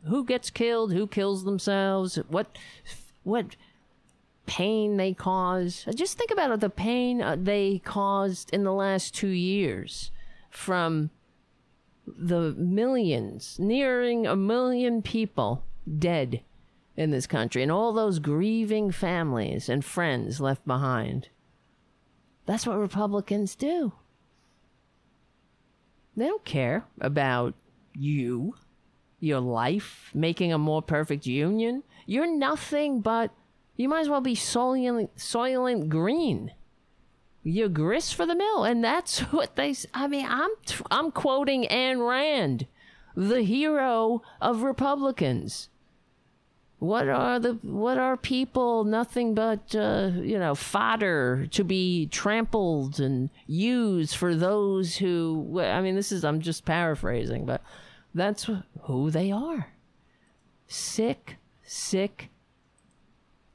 Who 0.05 0.25
gets 0.25 0.49
killed? 0.49 0.93
Who 0.93 1.07
kills 1.07 1.43
themselves? 1.43 2.15
What, 2.27 2.57
what 3.23 3.55
pain 4.45 4.97
they 4.97 5.13
cause? 5.13 5.85
Just 5.95 6.17
think 6.17 6.31
about 6.31 6.59
the 6.59 6.69
pain 6.69 7.21
uh, 7.21 7.37
they 7.39 7.81
caused 7.85 8.49
in 8.51 8.63
the 8.63 8.73
last 8.73 9.13
two 9.15 9.27
years 9.27 10.11
from 10.49 11.11
the 12.05 12.53
millions, 12.57 13.57
nearing 13.59 14.27
a 14.27 14.35
million 14.35 15.01
people 15.01 15.63
dead 15.97 16.41
in 16.97 17.11
this 17.11 17.27
country, 17.27 17.63
and 17.63 17.71
all 17.71 17.93
those 17.93 18.19
grieving 18.19 18.91
families 18.91 19.69
and 19.69 19.85
friends 19.85 20.41
left 20.41 20.65
behind. 20.67 21.29
That's 22.45 22.67
what 22.67 22.77
Republicans 22.77 23.55
do. 23.55 23.93
They 26.15 26.27
don't 26.27 26.45
care 26.45 26.85
about 26.99 27.53
you, 27.93 28.55
your 29.19 29.39
life, 29.39 30.11
making 30.13 30.51
a 30.51 30.57
more 30.57 30.81
perfect 30.81 31.25
union. 31.25 31.83
You're 32.05 32.27
nothing 32.27 33.01
but 33.01 33.31
you 33.75 33.89
might 33.89 34.01
as 34.01 34.09
well 34.09 34.21
be 34.21 34.35
soiling 34.35 35.09
Soylent 35.17 35.89
Green. 35.89 36.51
You're 37.43 37.69
grist 37.69 38.13
for 38.13 38.25
the 38.25 38.35
mill, 38.35 38.63
and 38.63 38.83
that's 38.83 39.19
what 39.31 39.55
they. 39.55 39.73
I 39.93 40.07
mean, 40.07 40.25
I'm 40.29 40.51
I'm 40.91 41.11
quoting 41.11 41.63
Ayn 41.63 42.07
Rand, 42.07 42.67
the 43.15 43.41
hero 43.41 44.21
of 44.39 44.61
Republicans. 44.61 45.69
What 46.81 47.07
are 47.09 47.39
the 47.39 47.53
what 47.61 47.99
are 47.99 48.17
people 48.17 48.85
nothing 48.85 49.35
but 49.35 49.75
uh, 49.75 50.09
you 50.15 50.39
know 50.39 50.55
fodder 50.55 51.45
to 51.51 51.63
be 51.63 52.07
trampled 52.07 52.99
and 52.99 53.29
used 53.45 54.15
for 54.15 54.33
those 54.33 54.95
who 54.95 55.61
I 55.61 55.79
mean 55.81 55.93
this 55.93 56.11
is 56.11 56.25
I'm 56.25 56.41
just 56.41 56.65
paraphrasing 56.65 57.45
but 57.45 57.61
that's 58.15 58.49
who 58.85 59.11
they 59.11 59.31
are. 59.31 59.67
Sick, 60.65 61.37
sick, 61.61 62.29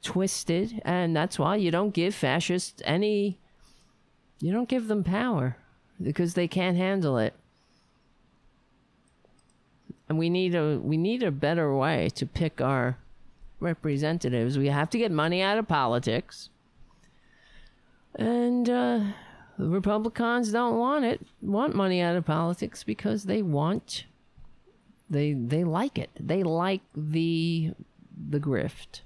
twisted, 0.03 0.81
and 0.85 1.17
that's 1.17 1.37
why 1.37 1.57
you 1.57 1.73
don't 1.73 1.93
give 1.93 2.15
fascists 2.15 2.81
any 2.85 3.41
you 4.39 4.53
don't 4.53 4.69
give 4.69 4.87
them 4.87 5.03
power 5.03 5.57
because 6.01 6.35
they 6.35 6.47
can't 6.47 6.77
handle 6.77 7.19
it. 7.19 7.35
And 10.09 10.17
we 10.17 10.31
need 10.31 10.55
a 10.55 10.79
we 10.81 10.97
need 10.97 11.25
a 11.25 11.33
better 11.33 11.75
way 11.75 12.09
to 12.11 12.25
pick 12.25 12.61
our 12.61 12.99
representatives. 13.61 14.59
We 14.59 14.69
have 14.69 14.91
to 14.91 14.99
get 14.99 15.11
money 15.11 15.43
out 15.43 15.59
of 15.59 15.69
politics. 15.69 16.51
And 18.15 18.69
uh, 18.69 19.01
the 19.59 19.69
Republicans 19.69 20.53
don't 20.53 20.79
want 20.79 21.05
it, 21.05 21.21
want 21.43 21.75
money 21.75 22.01
out 22.01 22.17
of 22.17 22.25
politics 22.25 22.83
because 22.83 23.25
they 23.25 23.43
want 23.43 24.05
they 25.09 25.33
they 25.33 25.65
like 25.65 25.99
it. 25.99 26.11
They 26.19 26.43
like 26.43 26.83
the 26.95 27.73
the 28.31 28.41
grift. 28.41 29.01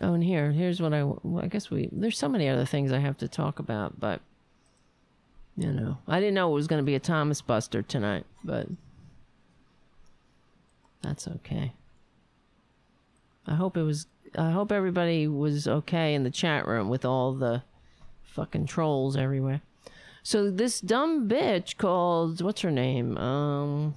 Oh, 0.00 0.14
and 0.14 0.22
here, 0.22 0.52
here's 0.52 0.80
what 0.80 0.94
I. 0.94 1.02
Well, 1.02 1.40
I 1.42 1.48
guess 1.48 1.70
we. 1.70 1.88
There's 1.90 2.18
so 2.18 2.28
many 2.28 2.48
other 2.48 2.64
things 2.64 2.92
I 2.92 2.98
have 2.98 3.18
to 3.18 3.28
talk 3.28 3.58
about, 3.58 3.98
but 3.98 4.20
you 5.56 5.72
know, 5.72 5.98
I 6.06 6.20
didn't 6.20 6.34
know 6.34 6.50
it 6.50 6.54
was 6.54 6.68
going 6.68 6.80
to 6.80 6.86
be 6.86 6.94
a 6.94 7.00
Thomas 7.00 7.40
Buster 7.40 7.82
tonight, 7.82 8.26
but 8.44 8.68
that's 11.02 11.26
okay. 11.26 11.72
I 13.48 13.54
hope 13.54 13.76
it 13.76 13.82
was. 13.82 14.06
I 14.36 14.50
hope 14.50 14.70
everybody 14.70 15.26
was 15.26 15.66
okay 15.66 16.14
in 16.14 16.22
the 16.22 16.30
chat 16.30 16.66
room 16.66 16.88
with 16.88 17.04
all 17.04 17.32
the 17.32 17.62
fucking 18.22 18.66
trolls 18.66 19.16
everywhere. 19.16 19.62
So 20.22 20.50
this 20.50 20.80
dumb 20.80 21.28
bitch 21.28 21.78
called 21.78 22.42
what's 22.42 22.60
her 22.60 22.70
name? 22.70 23.16
Um, 23.16 23.94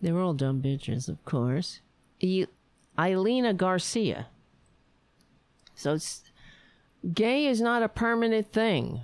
they 0.00 0.12
were 0.12 0.22
all 0.22 0.32
dumb 0.32 0.62
bitches, 0.62 1.08
of 1.08 1.22
course. 1.26 1.80
E- 2.20 2.46
Ileana 2.98 3.54
Garcia. 3.54 4.28
So 5.74 5.98
gay 7.12 7.46
is 7.46 7.60
not 7.60 7.82
a 7.82 7.88
permanent 7.88 8.52
thing. 8.52 9.02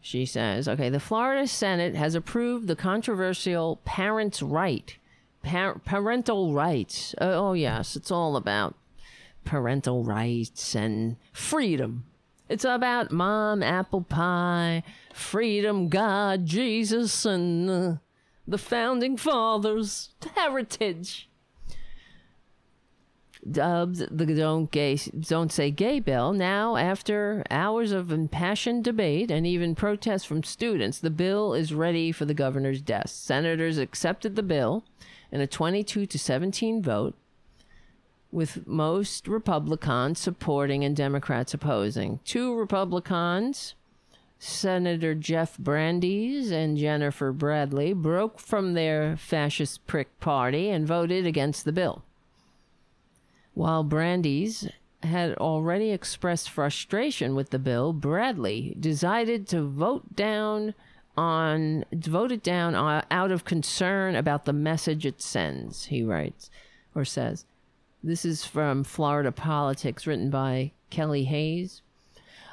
She 0.00 0.24
says, 0.24 0.66
okay, 0.66 0.88
the 0.88 0.98
Florida 0.98 1.46
Senate 1.46 1.94
has 1.94 2.14
approved 2.14 2.66
the 2.66 2.76
controversial 2.76 3.76
parents' 3.84 4.42
right 4.42 4.96
par- 5.42 5.80
parental 5.84 6.52
rights. 6.52 7.14
Uh, 7.20 7.32
oh, 7.34 7.52
yes, 7.52 7.96
it's 7.96 8.10
all 8.10 8.36
about 8.36 8.74
parental 9.44 10.04
rights 10.04 10.74
and 10.74 11.16
freedom. 11.32 12.04
It's 12.48 12.64
about 12.64 13.12
mom, 13.12 13.62
apple 13.62 14.02
pie, 14.02 14.82
freedom, 15.14 15.88
God, 15.88 16.46
Jesus, 16.46 17.24
and 17.24 17.70
uh, 17.70 17.94
the 18.46 18.58
founding 18.58 19.16
fathers' 19.16 20.10
heritage. 20.34 21.28
Dubbed 23.48 24.18
the 24.18 24.26
Don't 24.34 24.70
Gay 24.70 24.96
Don't 24.96 25.50
Say 25.50 25.70
Gay 25.70 25.98
bill. 25.98 26.34
Now, 26.34 26.76
after 26.76 27.42
hours 27.50 27.90
of 27.90 28.12
impassioned 28.12 28.84
debate 28.84 29.30
and 29.30 29.46
even 29.46 29.74
protests 29.74 30.24
from 30.24 30.42
students, 30.42 30.98
the 30.98 31.08
bill 31.08 31.54
is 31.54 31.72
ready 31.72 32.12
for 32.12 32.26
the 32.26 32.34
governor's 32.34 32.82
desk. 32.82 33.14
Senators 33.14 33.78
accepted 33.78 34.36
the 34.36 34.42
bill 34.42 34.84
in 35.32 35.40
a 35.40 35.46
22 35.46 36.06
to 36.06 36.18
17 36.18 36.82
vote, 36.82 37.14
with 38.32 38.66
most 38.66 39.26
Republicans 39.26 40.18
supporting 40.18 40.84
and 40.84 40.96
Democrats 40.96 41.54
opposing. 41.54 42.20
Two 42.24 42.54
Republicans, 42.54 43.74
Senator 44.38 45.14
Jeff 45.14 45.58
Brandes 45.58 46.50
and 46.50 46.76
Jennifer 46.76 47.32
Bradley, 47.32 47.92
broke 47.92 48.38
from 48.38 48.74
their 48.74 49.16
fascist 49.16 49.86
prick 49.86 50.18
party 50.20 50.70
and 50.70 50.86
voted 50.86 51.26
against 51.26 51.64
the 51.64 51.72
bill. 51.72 52.02
While 53.54 53.84
Brandes 53.84 54.68
had 55.02 55.34
already 55.38 55.90
expressed 55.90 56.50
frustration 56.50 57.34
with 57.34 57.50
the 57.50 57.58
bill, 57.58 57.92
Bradley 57.92 58.76
decided 58.78 59.48
to 59.48 59.62
vote 59.62 60.14
down 60.14 60.74
on 61.16 61.84
voted 61.92 62.42
down 62.42 62.74
uh, 62.74 63.02
out 63.10 63.30
of 63.30 63.44
concern 63.44 64.14
about 64.14 64.44
the 64.44 64.52
message 64.52 65.04
it 65.04 65.20
sends, 65.20 65.86
he 65.86 66.02
writes 66.02 66.50
or 66.94 67.04
says. 67.04 67.44
This 68.02 68.24
is 68.24 68.44
from 68.44 68.84
Florida 68.84 69.30
Politics, 69.30 70.06
written 70.06 70.30
by 70.30 70.72
Kelly 70.88 71.24
Hayes. 71.24 71.82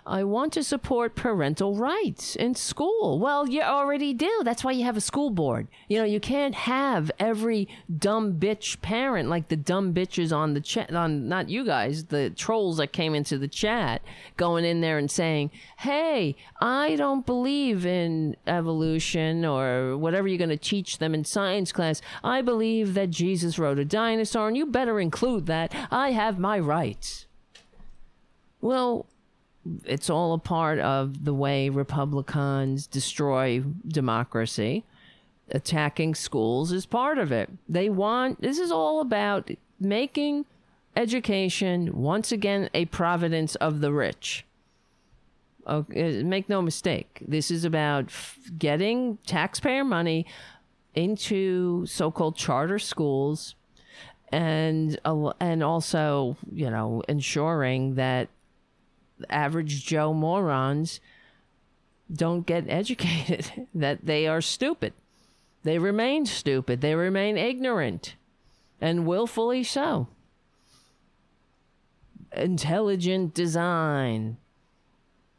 I 0.08 0.24
want 0.24 0.54
to 0.54 0.64
support 0.64 1.16
parental 1.16 1.76
rights 1.76 2.38
in 2.38 2.56
school. 2.56 3.20
Well, 3.20 3.48
you 3.50 3.62
already 3.62 4.14
do. 4.14 4.42
That's 4.46 4.64
why 4.64 4.72
you 4.72 4.86
have 4.86 4.96
a 4.96 5.02
school 5.02 5.30
board. 5.30 5.68
You 5.90 5.98
know, 5.98 6.06
you 6.06 6.22
can't 6.22 6.56
have 6.56 7.12
every 7.20 7.68
dumb 7.94 8.40
bitch 8.40 8.82
parent 8.82 9.28
like 9.28 9.50
the 9.50 9.58
dumb 9.58 9.94
bitches 9.94 10.36
on 10.36 10.54
the 10.54 10.62
chat, 10.62 10.96
on 10.96 11.28
not 11.28 11.50
you 11.50 11.66
guys, 11.66 12.06
the 12.06 12.30
trolls 12.30 12.78
that 12.78 12.94
came 12.94 13.14
into 13.14 13.38
the 13.38 13.50
chat, 13.50 14.02
going 14.38 14.64
in 14.64 14.80
there 14.80 14.98
and 14.98 15.12
saying, 15.12 15.52
hey, 15.80 16.38
I 16.62 16.96
don't 16.96 17.26
believe 17.26 17.86
in 17.86 18.38
evolution 18.48 19.44
or 19.44 19.98
whatever 19.98 20.30
you're 20.30 20.38
going 20.38 20.50
to 20.50 20.58
teach 20.58 21.00
them 21.00 21.14
in 21.14 21.26
science 21.26 21.74
class. 21.74 22.02
I 22.24 22.42
believe 22.42 22.94
that 22.94 23.10
Jesus 23.10 23.60
rode 23.60 23.78
a 23.78 23.86
dinosaur, 23.86 24.48
and 24.48 24.56
you 24.56 24.66
better 24.66 25.02
include 25.02 25.48
that. 25.48 25.76
I 25.92 26.12
have 26.12 26.40
my 26.40 26.58
rights. 26.60 27.26
Well, 28.62 29.06
it's 29.86 30.10
all 30.10 30.34
a 30.34 30.40
part 30.40 30.80
of 30.80 31.26
the 31.26 31.34
way 31.34 31.70
Republicans 31.70 32.88
destroy 32.88 33.64
democracy. 33.88 34.84
Attacking 35.50 36.16
schools 36.16 36.72
is 36.72 36.86
part 36.86 37.18
of 37.18 37.32
it. 37.32 37.50
They 37.70 37.90
want, 37.90 38.42
this 38.42 38.60
is 38.60 38.72
all 38.72 39.00
about 39.00 39.50
making 39.80 40.46
education 40.96 41.92
once 41.94 42.32
again 42.32 42.70
a 42.74 42.86
providence 42.86 43.56
of 43.56 43.82
the 43.82 43.94
rich. 43.94 44.46
Okay, 45.68 46.24
make 46.24 46.50
no 46.50 46.62
mistake. 46.62 47.24
This 47.28 47.52
is 47.52 47.66
about 47.66 48.06
f- 48.06 48.40
getting 48.58 49.18
taxpayer 49.26 49.84
money 49.84 50.26
into 50.96 51.86
so-called 51.86 52.36
charter 52.36 52.80
schools 52.80 53.56
and 54.30 55.00
and 55.40 55.64
also, 55.64 56.36
you 56.52 56.70
know, 56.70 57.04
ensuring 57.08 57.96
that 57.96 58.30
average 59.30 59.86
Joe 59.86 60.14
morons 60.14 61.00
don't 62.12 62.46
get 62.46 62.70
educated, 62.70 63.68
that 63.76 64.06
they 64.06 64.28
are 64.28 64.42
stupid. 64.42 64.94
They 65.64 65.80
remain 65.80 66.26
stupid. 66.26 66.82
They 66.82 66.96
remain 66.96 67.38
ignorant, 67.38 68.16
and 68.80 69.06
willfully 69.06 69.64
so. 69.64 70.08
Intelligent 72.32 73.34
design. 73.34 74.38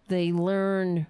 They 0.08 0.32
learn 0.32 1.07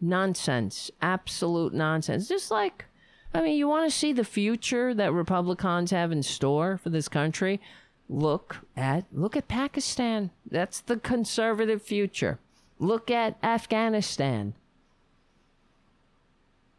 nonsense, 0.00 0.90
absolute 1.00 1.72
nonsense. 1.72 2.28
Just 2.28 2.50
like, 2.50 2.86
I 3.32 3.42
mean, 3.42 3.56
you 3.56 3.68
want 3.68 3.90
to 3.90 3.96
see 3.96 4.12
the 4.12 4.24
future 4.24 4.94
that 4.94 5.12
Republicans 5.12 5.90
have 5.90 6.12
in 6.12 6.22
store 6.22 6.78
for 6.78 6.90
this 6.90 7.08
country? 7.08 7.60
Look 8.08 8.58
at 8.76 9.04
look 9.12 9.36
at 9.36 9.48
Pakistan. 9.48 10.30
That's 10.50 10.80
the 10.80 10.96
conservative 10.96 11.82
future. 11.82 12.38
Look 12.78 13.10
at 13.10 13.36
Afghanistan. 13.42 14.54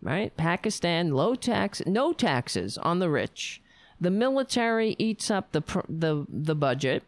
Right? 0.01 0.35
Pakistan 0.37 1.11
low 1.11 1.35
tax 1.35 1.81
no 1.85 2.13
taxes 2.13 2.77
on 2.77 2.99
the 2.99 3.09
rich. 3.09 3.61
The 4.01 4.11
military 4.11 4.95
eats 4.97 5.29
up 5.29 5.51
the 5.51 5.61
the 5.87 6.25
the 6.29 6.55
budget. 6.55 7.03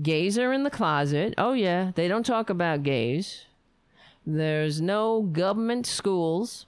Gays 0.00 0.38
are 0.38 0.52
in 0.52 0.62
the 0.62 0.70
closet. 0.70 1.34
Oh 1.36 1.52
yeah, 1.52 1.92
they 1.94 2.08
don't 2.08 2.24
talk 2.24 2.48
about 2.48 2.82
gays. 2.82 3.44
There's 4.26 4.80
no 4.80 5.22
government 5.22 5.86
schools. 5.86 6.66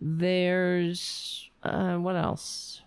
There's 0.00 1.50
uh, 1.62 1.96
what 1.96 2.14
else? 2.14 2.82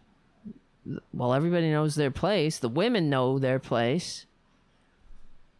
Well, 1.13 1.33
everybody 1.33 1.69
knows 1.71 1.95
their 1.95 2.11
place. 2.11 2.57
The 2.57 2.69
women 2.69 3.09
know 3.09 3.39
their 3.39 3.59
place. 3.59 4.25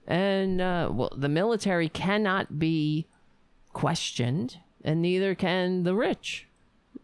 And, 0.08 0.60
uh, 0.60 0.90
well, 0.92 1.14
the 1.16 1.30
military 1.30 1.88
cannot 1.90 2.58
be 2.58 3.06
questioned, 3.74 4.58
and 4.84 5.02
neither 5.02 5.36
can 5.36 5.84
the 5.84 5.96
rich. 5.96 6.48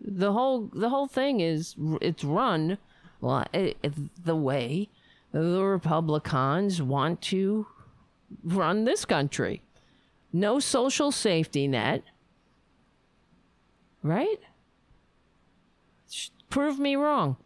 The 0.01 0.33
whole 0.33 0.69
the 0.73 0.89
whole 0.89 1.07
thing 1.07 1.39
is 1.39 1.75
it's 2.01 2.23
run 2.23 2.77
well, 3.21 3.45
it, 3.53 3.77
it, 3.81 4.23
the 4.23 4.35
way 4.35 4.89
the 5.31 5.63
Republicans 5.63 6.81
want 6.81 7.21
to 7.23 7.67
run 8.43 8.85
this 8.85 9.05
country. 9.05 9.61
No 10.31 10.59
social 10.59 11.11
safety 11.11 11.67
net. 11.67 12.03
Right? 14.03 14.39
Prove 16.49 16.77
me 16.77 16.95
wrong. 16.95 17.37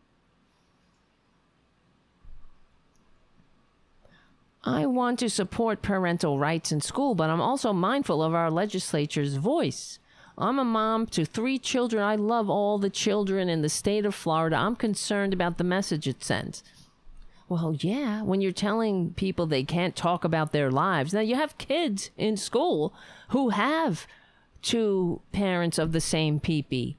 I 4.64 4.86
want 4.86 5.20
to 5.20 5.30
support 5.30 5.82
parental 5.82 6.38
rights 6.38 6.72
in 6.72 6.82
school, 6.82 7.16
but 7.16 7.30
I'm 7.30 7.42
also 7.42 7.72
mindful 7.72 8.22
of 8.22 8.34
our 8.34 8.52
legislature's 8.52 9.36
voice. 9.36 10.00
I'm 10.38 10.60
a 10.60 10.66
mom 10.66 11.06
to 11.08 11.26
three 11.26 11.60
children. 11.60 12.04
I 12.04 12.16
love 12.16 12.50
all 12.50 12.78
the 12.78 12.90
children 12.90 13.50
in 13.50 13.62
the 13.62 13.70
state 13.70 14.06
of 14.06 14.16
Florida. 14.16 14.56
I'm 14.58 14.76
concerned 14.76 15.34
about 15.34 15.58
the 15.58 15.64
message 15.64 16.08
it 16.08 16.24
sends. 16.24 16.64
Well, 17.50 17.76
yeah, 17.80 18.22
when 18.22 18.42
you're 18.42 18.52
telling 18.52 19.14
people 19.16 19.48
they 19.48 19.64
can't 19.64 19.96
talk 19.96 20.24
about 20.24 20.52
their 20.52 20.70
lives. 20.70 21.14
Now, 21.14 21.22
you 21.22 21.36
have 21.36 21.58
kids 21.58 22.12
in 22.16 22.38
school 22.38 22.94
who 23.30 23.50
have 23.50 24.06
two 24.62 25.22
parents 25.32 25.78
of 25.78 25.92
the 25.92 26.02
same 26.02 26.40
peepee. 26.40 26.96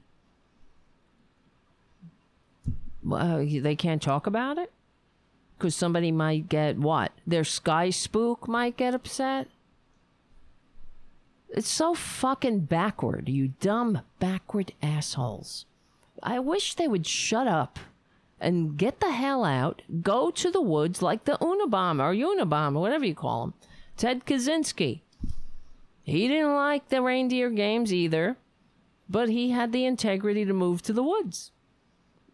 Well, 3.03 3.45
they 3.45 3.75
can't 3.75 4.01
talk 4.01 4.27
about 4.27 4.57
it? 4.57 4.71
Because 5.61 5.75
somebody 5.75 6.11
might 6.11 6.49
get 6.49 6.79
what? 6.79 7.11
Their 7.27 7.43
sky 7.43 7.91
spook 7.91 8.47
might 8.47 8.77
get 8.77 8.95
upset. 8.95 9.47
It's 11.49 11.69
so 11.69 11.93
fucking 11.93 12.61
backward, 12.61 13.29
you 13.29 13.49
dumb 13.59 14.01
backward 14.19 14.71
assholes. 14.81 15.67
I 16.23 16.39
wish 16.39 16.73
they 16.73 16.87
would 16.87 17.05
shut 17.05 17.45
up 17.47 17.77
and 18.39 18.75
get 18.75 19.01
the 19.01 19.11
hell 19.11 19.45
out, 19.45 19.83
go 20.01 20.31
to 20.31 20.49
the 20.49 20.61
woods 20.61 21.03
like 21.03 21.25
the 21.25 21.37
Unabomber 21.39 22.05
or 22.05 22.15
Unabomber, 22.15 22.79
whatever 22.79 23.05
you 23.05 23.13
call 23.13 23.43
him, 23.43 23.53
Ted 23.97 24.25
Kaczynski. 24.25 25.01
He 26.01 26.27
didn't 26.27 26.55
like 26.55 26.89
the 26.89 27.03
reindeer 27.03 27.51
games 27.51 27.93
either, 27.93 28.35
but 29.07 29.29
he 29.29 29.51
had 29.51 29.71
the 29.71 29.85
integrity 29.85 30.43
to 30.43 30.53
move 30.53 30.81
to 30.81 30.93
the 30.93 31.03
woods. 31.03 31.51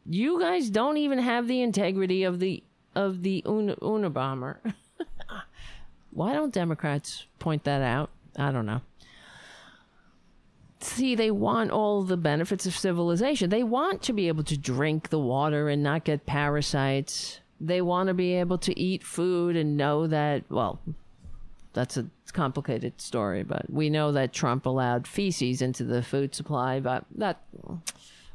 You 0.09 0.39
guys 0.39 0.69
don't 0.69 0.95
even 0.95 1.19
have 1.19 1.49
the 1.49 1.61
integrity 1.61 2.23
of 2.23 2.39
the 2.39 2.63
of 2.97 3.21
the 3.21 3.43
Una, 3.47 3.75
Unabomber. 3.75 4.57
Why 6.11 6.33
don't 6.33 6.53
Democrats 6.53 7.27
point 7.37 7.63
that 7.65 7.83
out? 7.83 8.09
I 8.35 8.51
don't 8.51 8.65
know. 8.65 8.81
See, 10.79 11.13
they 11.13 11.29
want 11.29 11.69
all 11.71 12.03
the 12.03 12.17
benefits 12.17 12.65
of 12.65 12.75
civilization. 12.75 13.49
They 13.49 13.63
want 13.63 14.01
to 14.03 14.13
be 14.13 14.27
able 14.27 14.43
to 14.45 14.57
drink 14.57 15.09
the 15.09 15.19
water 15.19 15.69
and 15.69 15.83
not 15.83 16.05
get 16.05 16.25
parasites. 16.25 17.39
They 17.61 17.81
want 17.81 18.07
to 18.07 18.13
be 18.13 18.33
able 18.33 18.57
to 18.59 18.79
eat 18.79 19.03
food 19.03 19.55
and 19.55 19.77
know 19.77 20.07
that, 20.07 20.43
well, 20.49 20.79
that's 21.73 21.97
a 21.97 22.07
complicated 22.33 22.99
story, 22.99 23.43
but 23.43 23.69
we 23.69 23.89
know 23.89 24.11
that 24.11 24.33
Trump 24.33 24.65
allowed 24.65 25.07
feces 25.07 25.61
into 25.61 25.83
the 25.83 26.01
food 26.01 26.33
supply, 26.33 26.79
but 26.79 27.05
that 27.15 27.41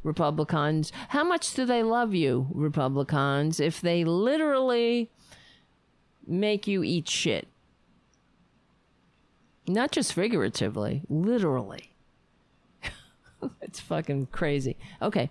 Republicans. 0.03 0.93
How 1.09 1.25
much 1.25 1.55
do 1.55 1.65
they 1.65 1.83
love 1.83 2.15
you, 2.15 2.49
Republicans, 2.53 3.61
if 3.61 3.81
they 3.81 4.05
literally 4.05 5.11
make 6.27 6.67
you 6.67 6.83
eat 6.83 7.09
shit? 7.09 7.49
Not 9.67 9.93
just 9.93 10.13
figuratively, 10.13 11.03
literally. 11.09 11.93
it's 13.63 13.81
fucking 13.81 14.27
crazy. 14.33 14.77
Okay. 15.01 15.31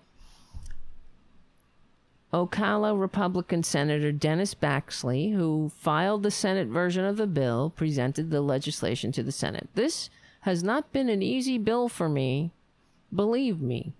Ocala 2.33 2.97
Republican 2.97 3.61
Senator 3.61 4.13
Dennis 4.13 4.55
Baxley, 4.55 5.33
who 5.33 5.69
filed 5.75 6.23
the 6.23 6.31
Senate 6.31 6.69
version 6.69 7.03
of 7.03 7.17
the 7.17 7.27
bill, 7.27 7.73
presented 7.75 8.29
the 8.29 8.39
legislation 8.39 9.11
to 9.11 9.21
the 9.21 9.33
Senate. 9.33 9.67
This 9.75 10.09
has 10.41 10.63
not 10.63 10.93
been 10.93 11.09
an 11.09 11.21
easy 11.21 11.57
bill 11.57 11.89
for 11.89 12.07
me, 12.07 12.51
believe 13.13 13.59
me. 13.61 13.93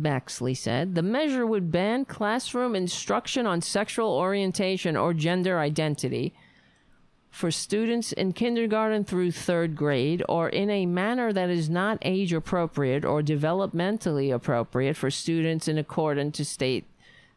Baxley 0.00 0.56
said. 0.56 0.94
The 0.94 1.02
measure 1.02 1.46
would 1.46 1.70
ban 1.70 2.04
classroom 2.04 2.74
instruction 2.74 3.46
on 3.46 3.60
sexual 3.60 4.10
orientation 4.10 4.96
or 4.96 5.12
gender 5.12 5.58
identity 5.58 6.32
for 7.30 7.50
students 7.50 8.12
in 8.12 8.32
kindergarten 8.32 9.04
through 9.04 9.32
third 9.32 9.74
grade 9.74 10.22
or 10.28 10.50
in 10.50 10.68
a 10.68 10.84
manner 10.84 11.32
that 11.32 11.48
is 11.48 11.68
not 11.70 11.98
age 12.02 12.32
appropriate 12.32 13.04
or 13.04 13.22
developmentally 13.22 14.32
appropriate 14.32 14.96
for 14.96 15.10
students 15.10 15.66
in 15.66 15.78
accordance 15.78 16.36
to 16.36 16.44
state 16.44 16.84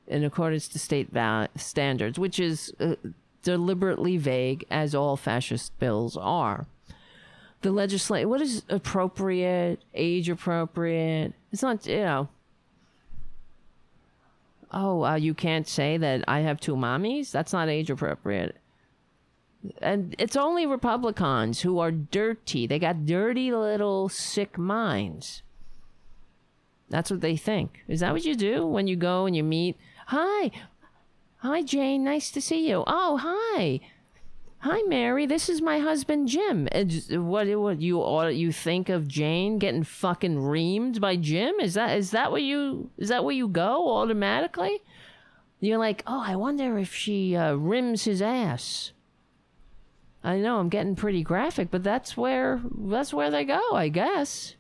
in 0.08 0.24
accordance 0.24 0.68
to 0.68 0.78
state 0.78 1.10
standards, 1.56 2.20
which 2.20 2.40
is 2.40 2.72
uh, 2.80 2.94
deliberately 3.42 4.18
vague 4.18 4.64
as 4.70 4.94
all 4.94 5.18
fascist 5.18 5.78
bills 5.80 6.16
are. 6.16 6.68
The 7.62 7.72
legislate 7.72 8.30
what 8.30 8.42
is 8.42 8.64
appropriate, 8.70 9.82
age 9.96 10.30
appropriate? 10.30 11.34
It's 11.52 11.64
not, 11.64 11.88
you 11.88 12.02
know, 12.02 12.30
oh, 14.76 15.06
uh, 15.06 15.16
you 15.16 15.34
can't 15.34 15.68
say 15.68 15.98
that 15.98 16.24
I 16.28 16.42
have 16.42 16.60
two 16.60 16.76
mommies? 16.76 17.32
That's 17.32 17.54
not 17.54 17.70
age 17.70 17.90
appropriate. 17.90 18.58
And 19.82 20.16
it's 20.20 20.36
only 20.36 20.68
Republicans 20.68 21.62
who 21.62 21.80
are 21.80 21.92
dirty. 21.92 22.68
They 22.68 22.78
got 22.78 23.06
dirty 23.06 23.52
little 23.52 24.10
sick 24.10 24.58
minds. 24.58 25.42
That's 26.90 27.10
what 27.10 27.22
they 27.22 27.36
think. 27.36 27.80
Is 27.88 28.02
that 28.02 28.14
what 28.14 28.26
you 28.26 28.36
do 28.36 28.68
when 28.68 28.86
you 28.88 28.96
go 28.96 29.26
and 29.26 29.36
you 29.36 29.44
meet? 29.44 29.78
Hi. 30.08 30.52
Hi, 31.38 31.64
Jane. 31.64 32.04
Nice 32.04 32.30
to 32.32 32.42
see 32.42 32.70
you. 32.70 32.84
Oh, 32.86 33.18
hi. 33.22 33.80
Hi, 34.66 34.82
Mary. 34.88 35.28
This 35.28 35.48
is 35.48 35.62
my 35.62 35.78
husband, 35.78 36.28
Jim. 36.28 36.68
What, 37.12 37.48
what 37.48 37.82
you 37.82 38.28
you 38.30 38.52
think 38.52 38.90
of 38.90 39.08
Jane 39.08 39.60
getting 39.60 39.84
fucking 39.84 40.38
reamed 40.38 41.00
by 41.00 41.18
Jim? 41.18 41.60
Is 41.60 41.76
that 41.76 41.96
is 41.96 42.10
that 42.10 42.32
where 42.32 42.42
you 42.42 42.90
is 42.98 43.10
that 43.10 43.24
where 43.24 43.36
you 43.36 43.48
go 43.48 43.96
automatically? 43.96 44.82
You're 45.60 45.78
like, 45.78 46.02
oh, 46.08 46.24
I 46.26 46.36
wonder 46.36 46.80
if 46.80 46.96
she 46.96 47.36
uh, 47.36 47.54
rims 47.54 48.06
his 48.06 48.24
ass. 48.24 48.92
I 50.24 50.38
know 50.38 50.58
I'm 50.58 50.70
getting 50.70 50.96
pretty 50.96 51.22
graphic, 51.22 51.70
but 51.70 51.84
that's 51.84 52.18
where 52.18 52.60
that's 52.76 53.14
where 53.14 53.30
they 53.30 53.46
go, 53.46 53.62
I 53.74 53.90
guess, 53.90 54.56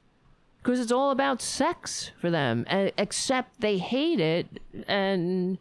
because 0.59 0.79
it's 0.79 0.91
all 0.91 1.09
about 1.09 1.41
sex 1.41 2.11
for 2.21 2.29
them. 2.29 2.63
Except 2.69 3.59
they 3.59 3.79
hate 3.79 4.19
it 4.19 4.59
and 4.87 5.57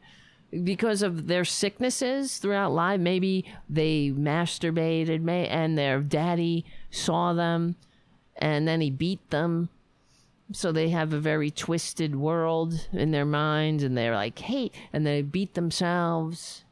because 0.62 1.02
of 1.02 1.26
their 1.26 1.44
sicknesses 1.44 2.38
throughout 2.38 2.72
life. 2.72 3.00
Maybe 3.00 3.44
they 3.68 4.10
masturbated, 4.10 5.20
may 5.20 5.48
and 5.48 5.76
their 5.76 6.00
daddy 6.00 6.64
saw 6.90 7.32
them, 7.32 7.76
and 8.36 8.68
then 8.68 8.80
he 8.80 8.90
beat 8.90 9.30
them. 9.30 9.68
So 10.52 10.70
they 10.70 10.90
have 10.90 11.12
a 11.12 11.18
very 11.18 11.50
twisted 11.50 12.14
world 12.14 12.88
in 12.92 13.10
their 13.10 13.24
minds, 13.24 13.82
and 13.82 13.96
they're 13.96 14.14
like, 14.14 14.38
"Hey," 14.38 14.70
and 14.92 15.06
they 15.06 15.22
beat 15.22 15.54
themselves. 15.54 16.64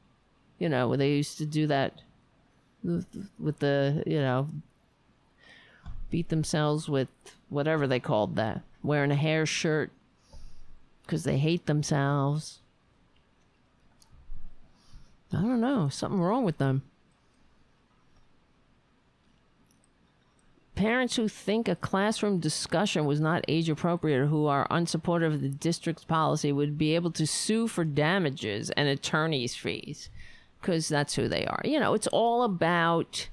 You 0.58 0.68
know, 0.68 0.94
they 0.94 1.12
used 1.12 1.38
to 1.38 1.46
do 1.46 1.66
that 1.66 2.02
with 2.84 3.58
the, 3.58 4.02
you 4.06 4.20
know, 4.20 4.48
beat 6.10 6.28
themselves 6.28 6.88
with 6.88 7.08
whatever 7.48 7.86
they 7.86 8.00
called 8.00 8.36
that, 8.36 8.62
wearing 8.82 9.10
a 9.10 9.16
hair 9.16 9.46
shirt 9.46 9.90
because 11.02 11.24
they 11.24 11.38
hate 11.38 11.66
themselves. 11.66 12.61
I 15.32 15.40
don't 15.40 15.60
know. 15.60 15.88
Something 15.88 16.20
wrong 16.20 16.44
with 16.44 16.58
them. 16.58 16.82
Parents 20.74 21.16
who 21.16 21.28
think 21.28 21.68
a 21.68 21.76
classroom 21.76 22.40
discussion 22.40 23.04
was 23.04 23.20
not 23.20 23.44
age 23.46 23.68
appropriate 23.68 24.18
or 24.18 24.26
who 24.26 24.46
are 24.46 24.66
unsupportive 24.68 25.34
of 25.34 25.40
the 25.40 25.48
district's 25.48 26.04
policy 26.04 26.50
would 26.50 26.76
be 26.78 26.94
able 26.94 27.10
to 27.12 27.26
sue 27.26 27.68
for 27.68 27.84
damages 27.84 28.70
and 28.70 28.88
attorney's 28.88 29.54
fees 29.54 30.08
because 30.60 30.88
that's 30.88 31.14
who 31.14 31.28
they 31.28 31.46
are. 31.46 31.60
You 31.64 31.78
know, 31.78 31.94
it's 31.94 32.06
all 32.08 32.42
about 32.42 33.28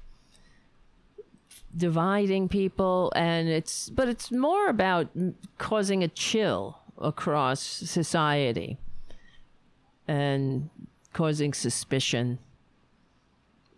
dividing 1.76 2.48
people 2.48 3.12
and 3.14 3.48
it's 3.48 3.90
but 3.90 4.08
it's 4.08 4.32
more 4.32 4.68
about 4.68 5.08
causing 5.58 6.02
a 6.02 6.08
chill 6.08 6.78
across 6.98 7.60
society 7.60 8.76
and 10.08 10.68
causing 11.12 11.52
suspicion. 11.52 12.38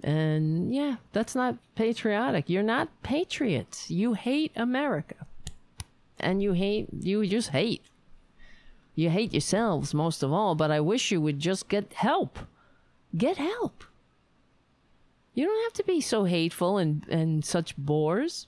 And 0.02 0.74
yeah, 0.74 0.96
that's 1.12 1.34
not 1.34 1.56
patriotic. 1.74 2.50
You're 2.50 2.62
not 2.62 2.88
patriots. 3.02 3.90
You 3.90 4.14
hate 4.14 4.52
America. 4.56 5.14
And 6.18 6.42
you 6.42 6.52
hate, 6.52 6.88
you 6.92 7.26
just 7.26 7.50
hate. 7.50 7.82
You 8.94 9.10
hate 9.10 9.32
yourselves 9.32 9.94
most 9.94 10.22
of 10.22 10.32
all, 10.32 10.54
but 10.54 10.70
I 10.70 10.80
wish 10.80 11.10
you 11.10 11.20
would 11.20 11.38
just 11.38 11.68
get 11.68 11.92
help. 11.94 12.38
Get 13.16 13.38
help. 13.38 13.84
You 15.34 15.46
don't 15.46 15.64
have 15.64 15.72
to 15.74 15.84
be 15.84 16.00
so 16.00 16.24
hateful 16.24 16.76
and, 16.78 17.06
and 17.08 17.44
such 17.44 17.76
bores. 17.76 18.46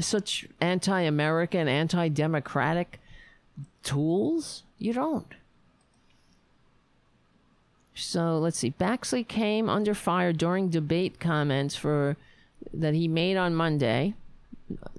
such 0.00 0.46
anti-American, 0.60 1.68
anti-democratic 1.68 3.00
tools? 3.82 4.62
You 4.78 4.92
don't. 4.94 5.34
So 7.94 8.38
let's 8.38 8.58
see. 8.58 8.70
Baxley 8.70 9.26
came 9.26 9.68
under 9.68 9.94
fire 9.94 10.32
during 10.32 10.68
debate 10.68 11.20
comments 11.20 11.76
for 11.76 12.16
that 12.72 12.94
he 12.94 13.08
made 13.08 13.36
on 13.36 13.54
Monday 13.54 14.14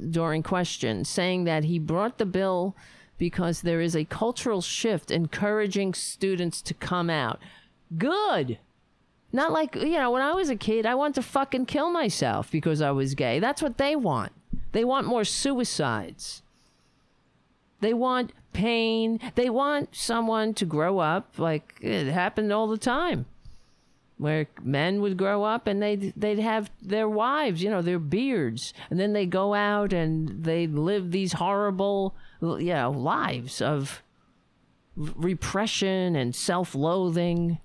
during 0.10 0.44
questions, 0.44 1.10
saying 1.10 1.46
that 1.46 1.64
he 1.64 1.80
brought 1.80 2.18
the 2.18 2.26
bill 2.26 2.76
because 3.18 3.62
there 3.62 3.82
is 3.82 3.96
a 3.96 4.06
cultural 4.06 4.62
shift 4.62 5.10
encouraging 5.10 5.94
students 5.94 6.62
to 6.62 6.74
come 6.74 7.10
out. 7.10 7.40
Good. 7.98 8.60
Not 9.32 9.52
like, 9.52 9.76
you 9.76 9.98
know, 9.98 10.12
when 10.12 10.22
I 10.22 10.34
was 10.34 10.50
a 10.50 10.56
kid, 10.56 10.86
I 10.86 10.94
wanted 10.94 11.16
to 11.16 11.22
fucking 11.24 11.66
kill 11.66 11.90
myself 11.90 12.52
because 12.52 12.82
I 12.82 12.92
was 12.92 13.16
gay. 13.16 13.40
That's 13.40 13.62
what 13.62 13.78
they 13.78 13.96
want. 13.96 14.32
They 14.74 14.84
want 14.84 15.08
more 15.08 15.24
suicides. 15.24 16.44
They 17.80 17.94
want 17.94 18.32
pain. 18.54 19.20
They 19.36 19.50
want 19.50 19.96
someone 19.96 20.54
to 20.56 20.66
grow 20.66 21.00
up 21.00 21.38
like 21.38 21.78
it 21.82 22.08
happened 22.08 22.52
all 22.52 22.68
the 22.68 22.78
time. 22.78 23.26
Where 24.18 24.48
men 24.62 25.02
would 25.02 25.18
grow 25.18 25.44
up 25.44 25.68
and 25.68 25.82
they'd, 25.82 26.14
they'd 26.16 26.40
have 26.40 26.72
their 26.82 27.10
wives, 27.10 27.62
you 27.62 27.70
know, 27.70 27.82
their 27.82 28.00
beards. 28.00 28.74
And 28.90 29.00
then 29.00 29.14
they 29.14 29.26
go 29.26 29.54
out 29.54 29.92
and 29.92 30.44
they 30.44 30.68
live 30.68 31.12
these 31.12 31.34
horrible, 31.34 32.16
you 32.42 32.74
know, 32.74 32.92
lives 32.92 33.62
of 33.62 34.04
repression 34.96 36.16
and 36.16 36.36
self 36.36 36.76
loathing, 36.76 37.60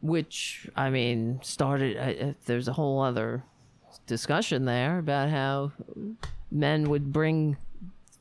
which, 0.00 0.68
I 0.74 0.90
mean, 0.90 1.40
started. 1.42 1.96
Uh, 1.96 2.32
there's 2.46 2.68
a 2.68 2.72
whole 2.72 3.00
other 3.00 3.44
discussion 4.06 4.64
there 4.64 4.98
about 4.98 5.30
how 5.30 5.72
men 6.50 6.88
would 6.88 7.12
bring 7.12 7.56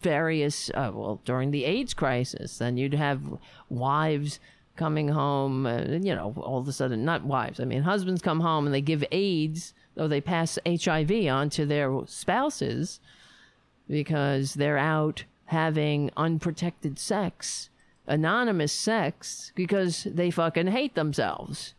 various, 0.01 0.69
uh, 0.71 0.91
well, 0.93 1.21
during 1.25 1.51
the 1.51 1.65
AIDS 1.65 1.93
crisis, 1.93 2.57
then 2.57 2.77
you'd 2.77 2.93
have 2.93 3.21
wives 3.69 4.39
coming 4.75 5.09
home, 5.09 5.65
uh, 5.65 5.81
you 5.83 6.15
know, 6.15 6.33
all 6.37 6.59
of 6.59 6.67
a 6.67 6.71
sudden, 6.71 7.05
not 7.05 7.23
wives, 7.23 7.59
I 7.59 7.65
mean, 7.65 7.83
husbands 7.83 8.21
come 8.21 8.39
home 8.39 8.65
and 8.65 8.73
they 8.73 8.81
give 8.81 9.03
AIDS, 9.11 9.73
or 9.95 10.07
they 10.07 10.21
pass 10.21 10.57
HIV 10.65 11.27
on 11.27 11.49
to 11.51 11.65
their 11.65 11.91
spouses 12.05 12.99
because 13.87 14.53
they're 14.53 14.77
out 14.77 15.25
having 15.45 16.09
unprotected 16.15 16.97
sex, 16.97 17.69
anonymous 18.07 18.71
sex, 18.71 19.51
because 19.55 20.05
they 20.05 20.31
fucking 20.31 20.67
hate 20.67 20.95
themselves 20.95 21.73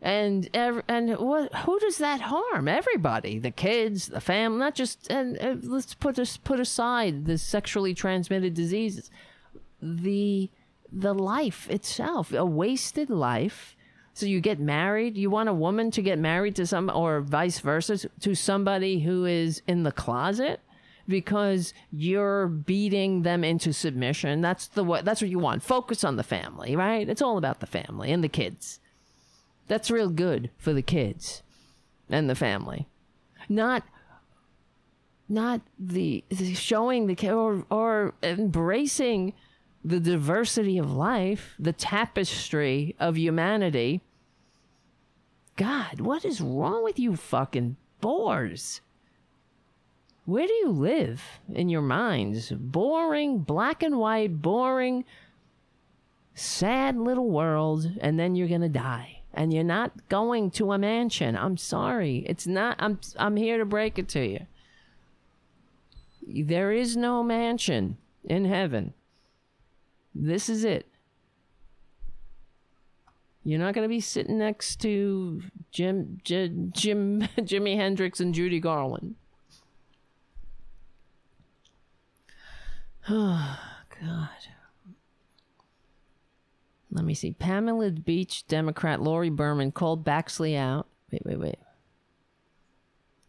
and 0.00 0.48
and 0.54 1.16
what 1.18 1.52
who 1.52 1.78
does 1.80 1.98
that 1.98 2.20
harm? 2.20 2.68
Everybody 2.68 3.38
the 3.38 3.50
kids 3.50 4.06
the 4.08 4.20
family 4.20 4.58
not 4.58 4.74
just 4.74 5.10
and, 5.10 5.36
and 5.38 5.64
let's 5.64 5.94
put 5.94 6.18
us 6.18 6.36
put 6.36 6.60
aside 6.60 7.24
the 7.24 7.36
sexually 7.36 7.94
transmitted 7.94 8.54
diseases. 8.54 9.10
The 9.82 10.50
the 10.92 11.14
life 11.14 11.68
itself 11.68 12.32
a 12.32 12.44
wasted 12.44 13.10
life. 13.10 13.76
So 14.14 14.26
you 14.26 14.40
get 14.40 14.60
married 14.60 15.16
you 15.16 15.30
want 15.30 15.48
a 15.48 15.54
woman 15.54 15.90
to 15.92 16.02
get 16.02 16.18
married 16.18 16.54
to 16.56 16.66
some 16.66 16.90
or 16.94 17.20
vice 17.20 17.58
versa 17.58 18.08
to 18.20 18.34
somebody 18.36 19.00
who 19.00 19.24
is 19.24 19.62
in 19.66 19.82
the 19.82 19.92
closet 19.92 20.60
because 21.08 21.74
you're 21.90 22.46
beating 22.46 23.22
them 23.22 23.42
into 23.42 23.72
submission. 23.72 24.42
That's 24.42 24.68
the 24.68 24.84
what 24.84 25.04
that's 25.04 25.20
what 25.20 25.30
you 25.30 25.40
want. 25.40 25.64
Focus 25.64 26.04
on 26.04 26.14
the 26.14 26.22
family 26.22 26.76
right? 26.76 27.08
It's 27.08 27.22
all 27.22 27.36
about 27.36 27.58
the 27.58 27.66
family 27.66 28.12
and 28.12 28.22
the 28.22 28.28
kids 28.28 28.77
that's 29.68 29.90
real 29.90 30.08
good 30.08 30.50
for 30.56 30.72
the 30.72 30.82
kids 30.82 31.42
and 32.10 32.28
the 32.28 32.34
family. 32.34 32.88
Not 33.48 33.84
not 35.28 35.60
the, 35.78 36.24
the 36.30 36.54
showing 36.54 37.06
the 37.06 37.30
or 37.30 37.64
or 37.70 38.14
embracing 38.22 39.34
the 39.84 40.00
diversity 40.00 40.78
of 40.78 40.90
life, 40.90 41.54
the 41.58 41.72
tapestry 41.72 42.96
of 42.98 43.16
humanity. 43.16 44.00
God, 45.56 46.00
what 46.00 46.24
is 46.24 46.40
wrong 46.40 46.82
with 46.82 46.98
you 46.98 47.14
fucking 47.14 47.76
bores? 48.00 48.80
Where 50.24 50.46
do 50.46 50.52
you 50.52 50.70
live 50.70 51.22
in 51.52 51.68
your 51.68 51.82
minds? 51.82 52.50
Boring, 52.50 53.38
black 53.38 53.82
and 53.82 53.98
white, 53.98 54.40
boring, 54.40 55.04
sad 56.34 56.96
little 56.96 57.30
world, 57.30 57.90
and 58.00 58.18
then 58.18 58.34
you're 58.34 58.48
gonna 58.48 58.68
die 58.68 59.17
and 59.34 59.52
you're 59.52 59.64
not 59.64 60.08
going 60.08 60.50
to 60.52 60.72
a 60.72 60.78
mansion. 60.78 61.36
I'm 61.36 61.56
sorry. 61.56 62.24
It's 62.26 62.46
not 62.46 62.76
I'm 62.78 62.98
I'm 63.16 63.36
here 63.36 63.58
to 63.58 63.64
break 63.64 63.98
it 63.98 64.08
to 64.10 64.26
you. 64.26 64.46
There 66.26 66.72
is 66.72 66.96
no 66.96 67.22
mansion 67.22 67.96
in 68.24 68.44
heaven. 68.44 68.94
This 70.14 70.48
is 70.48 70.64
it. 70.64 70.86
You're 73.44 73.58
not 73.58 73.72
going 73.72 73.84
to 73.84 73.88
be 73.88 74.00
sitting 74.00 74.38
next 74.38 74.76
to 74.82 75.42
Jim 75.70 76.18
Jim, 76.24 76.72
Jim 76.74 77.22
Jimi 77.38 77.76
Hendrix 77.76 78.20
and 78.20 78.34
Judy 78.34 78.60
Garland. 78.60 79.14
Oh, 83.08 83.58
God. 84.00 84.28
Let 86.90 87.04
me 87.04 87.14
see. 87.14 87.32
Palm 87.32 87.94
Beach 88.04 88.46
Democrat 88.46 89.02
Lori 89.02 89.30
Berman 89.30 89.72
called 89.72 90.04
Baxley 90.04 90.56
out. 90.56 90.86
Wait, 91.12 91.22
wait, 91.24 91.38
wait. 91.38 91.58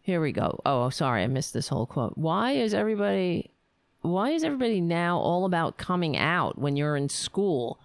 Here 0.02 0.22
we 0.22 0.32
go. 0.32 0.60
Oh, 0.66 0.90
sorry, 0.90 1.24
I 1.24 1.28
missed 1.28 1.54
this 1.54 1.68
whole 1.68 1.86
quote. 1.86 2.18
Why 2.18 2.54
is 2.54 2.74
everybody 2.74 3.52
why 4.02 4.30
is 4.32 4.44
everybody 4.44 4.80
now 4.80 5.18
all 5.18 5.46
about 5.46 5.78
coming 5.78 6.18
out 6.18 6.58
when 6.58 6.76
you're 6.76 6.96
in 6.96 7.10
school? 7.10 7.80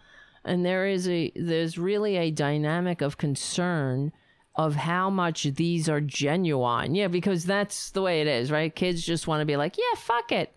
And 0.44 0.65
there 0.65 0.86
is 0.86 1.09
a 1.09 1.33
there's 1.35 1.77
really 1.78 2.17
a 2.17 2.31
dynamic 2.31 3.01
of 3.01 3.19
concern 3.19 4.12
of 4.57 4.77
how 4.77 5.11
much 5.11 5.43
these 5.43 5.89
are 5.89 6.01
genuine. 6.01 6.94
Yeah, 6.94 7.09
because 7.09 7.44
that's 7.44 7.91
the 7.91 8.03
way 8.03 8.20
it 8.20 8.27
is, 8.27 8.51
right? 8.51 8.75
Kids 8.75 9.05
just 9.05 9.27
want 9.27 9.41
to 9.41 9.47
be 9.47 9.57
like, 9.57 9.77
"Yeah, 9.77 9.99
fuck 9.99 10.31
it. 10.31 10.55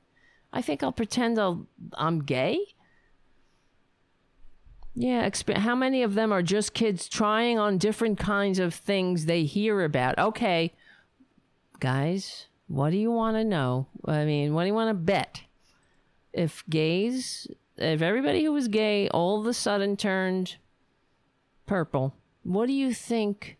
I 0.53 0.61
think 0.61 0.83
I'll 0.83 0.91
pretend 0.91 1.39
I'll, 1.39 1.67
I'm 1.93 2.23
gay." 2.23 2.59
Yeah, 4.99 5.29
exp- 5.29 5.57
how 5.57 5.75
many 5.75 6.01
of 6.01 6.15
them 6.15 6.31
are 6.33 6.41
just 6.41 6.73
kids 6.73 7.07
trying 7.07 7.59
on 7.59 7.77
different 7.77 8.17
kinds 8.17 8.57
of 8.57 8.73
things 8.73 9.25
they 9.25 9.43
hear 9.43 9.83
about? 9.83 10.17
Okay, 10.17 10.73
guys, 11.79 12.47
what 12.67 12.89
do 12.89 12.97
you 12.97 13.11
want 13.11 13.37
to 13.37 13.43
know? 13.43 13.85
I 14.05 14.25
mean, 14.25 14.55
what 14.55 14.63
do 14.63 14.67
you 14.69 14.73
want 14.73 14.89
to 14.89 14.95
bet? 14.95 15.41
If 16.33 16.63
gays, 16.67 17.45
if 17.77 18.01
everybody 18.01 18.43
who 18.43 18.51
was 18.51 18.67
gay 18.67 19.07
all 19.09 19.39
of 19.39 19.45
a 19.45 19.53
sudden 19.53 19.97
turned 19.97 20.55
purple, 21.67 22.15
what 22.41 22.65
do 22.65 22.73
you 22.73 22.91
think 22.91 23.57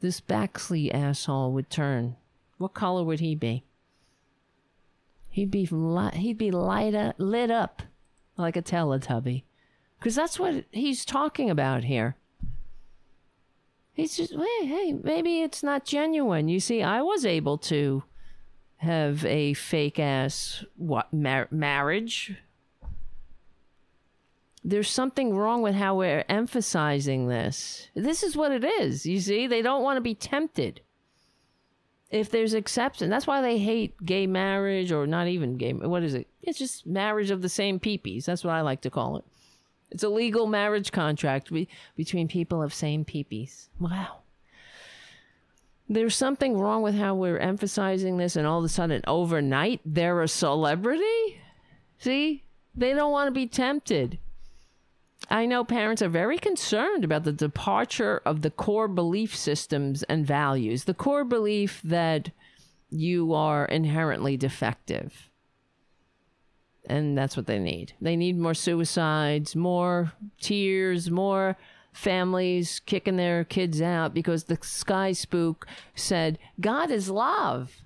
this 0.00 0.20
Baxley 0.20 0.92
asshole 0.92 1.52
would 1.52 1.70
turn? 1.70 2.16
What 2.56 2.74
color 2.74 3.04
would 3.04 3.20
he 3.20 3.36
be? 3.36 3.62
He'd 5.28 5.52
be 5.52 5.68
li- 5.70 6.16
he'd 6.16 6.38
be 6.38 6.50
light 6.50 7.14
lit 7.18 7.52
up 7.52 7.82
like 8.36 8.56
a 8.56 8.62
Teletubby. 8.62 9.44
Because 9.98 10.14
that's 10.14 10.38
what 10.38 10.64
he's 10.70 11.04
talking 11.04 11.50
about 11.50 11.84
here. 11.84 12.16
He's 13.92 14.16
just, 14.16 14.32
hey, 14.32 14.66
hey, 14.66 14.92
maybe 14.92 15.42
it's 15.42 15.62
not 15.62 15.84
genuine. 15.84 16.48
You 16.48 16.60
see, 16.60 16.82
I 16.82 17.02
was 17.02 17.26
able 17.26 17.58
to 17.58 18.04
have 18.76 19.24
a 19.24 19.54
fake 19.54 19.98
ass 19.98 20.64
what 20.76 21.12
mar- 21.12 21.48
marriage. 21.50 22.36
There's 24.62 24.88
something 24.88 25.34
wrong 25.34 25.62
with 25.62 25.74
how 25.74 25.96
we're 25.96 26.24
emphasizing 26.28 27.26
this. 27.26 27.88
This 27.96 28.22
is 28.22 28.36
what 28.36 28.52
it 28.52 28.64
is. 28.64 29.04
You 29.04 29.18
see, 29.18 29.48
they 29.48 29.62
don't 29.62 29.82
want 29.82 29.96
to 29.96 30.00
be 30.00 30.14
tempted. 30.14 30.80
If 32.10 32.30
there's 32.30 32.54
exception, 32.54 33.10
that's 33.10 33.26
why 33.26 33.42
they 33.42 33.58
hate 33.58 33.94
gay 34.04 34.28
marriage 34.28 34.92
or 34.92 35.08
not 35.08 35.26
even 35.26 35.56
gay. 35.56 35.72
What 35.72 36.04
is 36.04 36.14
it? 36.14 36.28
It's 36.40 36.58
just 36.58 36.86
marriage 36.86 37.30
of 37.30 37.42
the 37.42 37.48
same 37.48 37.80
peepees. 37.80 38.24
That's 38.24 38.44
what 38.44 38.54
I 38.54 38.60
like 38.60 38.82
to 38.82 38.90
call 38.90 39.16
it. 39.16 39.24
It's 39.90 40.02
a 40.02 40.08
legal 40.08 40.46
marriage 40.46 40.92
contract 40.92 41.52
be- 41.52 41.68
between 41.96 42.28
people 42.28 42.62
of 42.62 42.74
same 42.74 43.04
peepees. 43.04 43.68
Wow. 43.80 44.18
There's 45.88 46.14
something 46.14 46.58
wrong 46.58 46.82
with 46.82 46.94
how 46.94 47.14
we're 47.14 47.38
emphasizing 47.38 48.18
this, 48.18 48.36
and 48.36 48.46
all 48.46 48.58
of 48.58 48.64
a 48.64 48.68
sudden, 48.68 49.02
overnight, 49.06 49.80
they're 49.86 50.20
a 50.20 50.28
celebrity? 50.28 51.40
See? 51.98 52.44
They 52.74 52.92
don't 52.92 53.12
want 53.12 53.28
to 53.28 53.32
be 53.32 53.46
tempted. 53.46 54.18
I 55.30 55.46
know 55.46 55.64
parents 55.64 56.02
are 56.02 56.08
very 56.08 56.38
concerned 56.38 57.04
about 57.04 57.24
the 57.24 57.32
departure 57.32 58.20
of 58.24 58.42
the 58.42 58.50
core 58.50 58.88
belief 58.88 59.34
systems 59.34 60.02
and 60.04 60.26
values, 60.26 60.84
the 60.84 60.94
core 60.94 61.24
belief 61.24 61.80
that 61.82 62.30
you 62.90 63.32
are 63.32 63.64
inherently 63.64 64.36
defective 64.36 65.27
and 66.88 67.16
that's 67.16 67.36
what 67.36 67.46
they 67.46 67.58
need. 67.58 67.92
They 68.00 68.16
need 68.16 68.38
more 68.38 68.54
suicides, 68.54 69.54
more 69.54 70.12
tears, 70.40 71.10
more 71.10 71.56
families 71.92 72.80
kicking 72.80 73.16
their 73.16 73.44
kids 73.44 73.82
out 73.82 74.14
because 74.14 74.44
the 74.44 74.58
sky 74.62 75.12
spook 75.12 75.66
said, 75.94 76.38
God 76.60 76.90
is 76.90 77.10
love. 77.10 77.82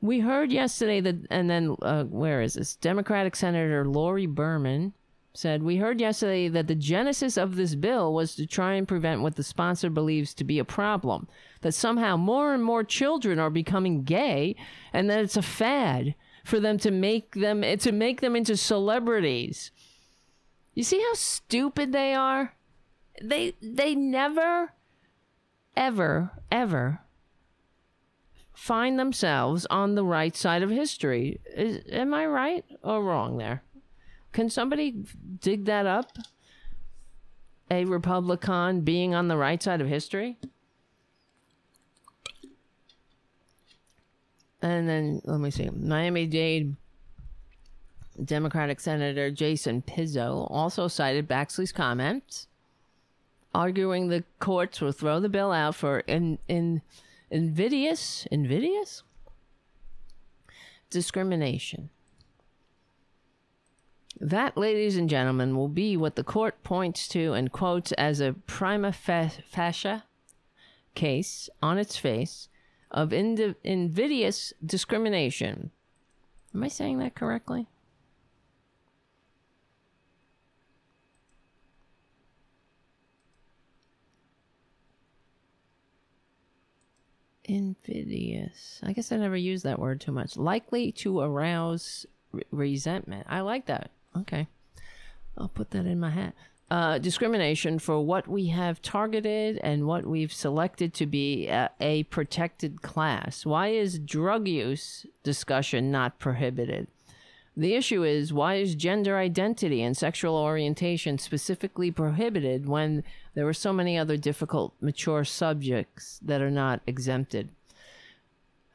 We 0.00 0.20
heard 0.20 0.52
yesterday 0.52 1.00
that, 1.00 1.26
and 1.28 1.50
then 1.50 1.76
uh, 1.82 2.04
where 2.04 2.40
is 2.40 2.54
this? 2.54 2.76
Democratic 2.76 3.36
Senator 3.36 3.84
Lori 3.86 4.26
Berman 4.26 4.94
said, 5.34 5.62
We 5.62 5.76
heard 5.76 6.00
yesterday 6.00 6.48
that 6.48 6.68
the 6.68 6.74
genesis 6.74 7.36
of 7.36 7.56
this 7.56 7.74
bill 7.74 8.14
was 8.14 8.34
to 8.36 8.46
try 8.46 8.74
and 8.74 8.88
prevent 8.88 9.20
what 9.20 9.36
the 9.36 9.42
sponsor 9.42 9.90
believes 9.90 10.32
to 10.34 10.44
be 10.44 10.58
a 10.58 10.64
problem. 10.64 11.28
That 11.60 11.72
somehow 11.72 12.16
more 12.16 12.54
and 12.54 12.64
more 12.64 12.84
children 12.84 13.38
are 13.38 13.50
becoming 13.50 14.04
gay, 14.04 14.56
and 14.92 15.10
that 15.10 15.20
it's 15.20 15.36
a 15.36 15.42
fad 15.42 16.14
for 16.44 16.60
them 16.60 16.78
to 16.78 16.90
make 16.90 17.34
them 17.34 17.62
to 17.62 17.92
make 17.92 18.20
them 18.20 18.36
into 18.36 18.56
celebrities. 18.56 19.70
You 20.74 20.82
see 20.82 21.00
how 21.00 21.14
stupid 21.14 21.92
they 21.92 22.14
are? 22.14 22.54
They 23.22 23.54
they 23.60 23.94
never 23.94 24.72
ever 25.76 26.32
ever 26.50 27.00
find 28.52 28.98
themselves 28.98 29.66
on 29.70 29.94
the 29.94 30.04
right 30.04 30.36
side 30.36 30.62
of 30.62 30.70
history. 30.70 31.40
Is, 31.56 31.82
am 31.90 32.12
I 32.12 32.26
right 32.26 32.64
or 32.82 33.02
wrong 33.02 33.38
there? 33.38 33.62
Can 34.32 34.50
somebody 34.50 35.04
dig 35.40 35.64
that 35.64 35.86
up? 35.86 36.16
A 37.70 37.84
Republican 37.84 38.82
being 38.82 39.14
on 39.14 39.28
the 39.28 39.36
right 39.36 39.62
side 39.62 39.80
of 39.80 39.88
history? 39.88 40.38
And 44.62 44.88
then 44.88 45.22
let 45.24 45.40
me 45.40 45.50
see. 45.50 45.70
Miami 45.70 46.26
Dade 46.26 46.76
Democratic 48.22 48.80
Senator 48.80 49.30
Jason 49.30 49.82
Pizzo 49.82 50.46
also 50.50 50.88
cited 50.88 51.26
Baxley's 51.26 51.72
comments, 51.72 52.46
arguing 53.54 54.08
the 54.08 54.24
courts 54.38 54.80
will 54.80 54.92
throw 54.92 55.20
the 55.20 55.28
bill 55.28 55.52
out 55.52 55.74
for 55.74 56.00
in 56.00 56.38
in 56.48 56.82
invidious 57.30 58.26
invidious 58.30 59.02
discrimination. 60.90 61.88
That, 64.20 64.58
ladies 64.58 64.98
and 64.98 65.08
gentlemen, 65.08 65.56
will 65.56 65.68
be 65.68 65.96
what 65.96 66.16
the 66.16 66.24
court 66.24 66.62
points 66.62 67.08
to 67.08 67.32
and 67.32 67.50
quotes 67.50 67.92
as 67.92 68.20
a 68.20 68.34
prima 68.34 68.92
facie 68.92 70.02
case 70.94 71.48
on 71.62 71.78
its 71.78 71.96
face 71.96 72.49
of 72.90 73.12
invidious 73.12 74.52
discrimination. 74.64 75.70
Am 76.54 76.62
I 76.62 76.68
saying 76.68 76.98
that 76.98 77.14
correctly? 77.14 77.68
Invidious. 87.44 88.80
I 88.82 88.92
guess 88.92 89.10
I 89.10 89.16
never 89.16 89.36
use 89.36 89.62
that 89.62 89.78
word 89.78 90.00
too 90.00 90.12
much. 90.12 90.36
Likely 90.36 90.92
to 90.92 91.20
arouse 91.20 92.06
re- 92.32 92.44
resentment. 92.50 93.26
I 93.28 93.40
like 93.40 93.66
that. 93.66 93.90
Okay. 94.16 94.46
I'll 95.36 95.48
put 95.48 95.70
that 95.70 95.86
in 95.86 95.98
my 95.98 96.10
hat. 96.10 96.34
Uh, 96.70 96.98
discrimination 96.98 97.80
for 97.80 98.00
what 98.00 98.28
we 98.28 98.46
have 98.46 98.80
targeted 98.80 99.58
and 99.64 99.88
what 99.88 100.06
we've 100.06 100.32
selected 100.32 100.94
to 100.94 101.04
be 101.04 101.48
a, 101.48 101.68
a 101.80 102.04
protected 102.04 102.80
class. 102.80 103.44
Why 103.44 103.68
is 103.68 103.98
drug 103.98 104.46
use 104.46 105.04
discussion 105.24 105.90
not 105.90 106.20
prohibited? 106.20 106.86
The 107.56 107.74
issue 107.74 108.04
is 108.04 108.32
why 108.32 108.54
is 108.54 108.76
gender 108.76 109.18
identity 109.18 109.82
and 109.82 109.96
sexual 109.96 110.36
orientation 110.36 111.18
specifically 111.18 111.90
prohibited 111.90 112.68
when 112.68 113.02
there 113.34 113.48
are 113.48 113.52
so 113.52 113.72
many 113.72 113.98
other 113.98 114.16
difficult, 114.16 114.72
mature 114.80 115.24
subjects 115.24 116.20
that 116.22 116.40
are 116.40 116.52
not 116.52 116.82
exempted? 116.86 117.48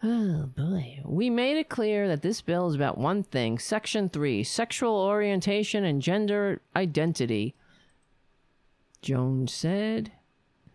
Oh 0.04 0.50
boy. 0.56 1.00
We 1.06 1.30
made 1.30 1.58
it 1.58 1.70
clear 1.70 2.08
that 2.10 2.22
this 2.22 2.42
bill 2.42 2.68
is 2.68 2.76
about 2.76 2.98
one 2.98 3.24
thing 3.24 3.58
Section 3.58 4.10
3 4.10 4.44
sexual 4.44 4.96
orientation 4.96 5.86
and 5.86 6.02
gender 6.02 6.62
identity. 6.76 7.56
Jones 9.06 9.54
said, 9.54 10.12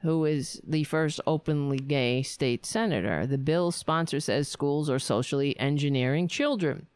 who 0.03 0.25
is 0.25 0.61
the 0.67 0.85
first 0.85 1.21
openly 1.27 1.79
gay 1.79 2.23
state 2.23 2.65
senator. 2.65 3.27
The 3.27 3.37
bill's 3.37 3.77
sponsor 3.77 4.21
says 4.21 4.49
schools 4.49 4.89
are 4.89 4.99
socially 4.99 5.59
engineering 5.59 6.29
children. 6.29 6.87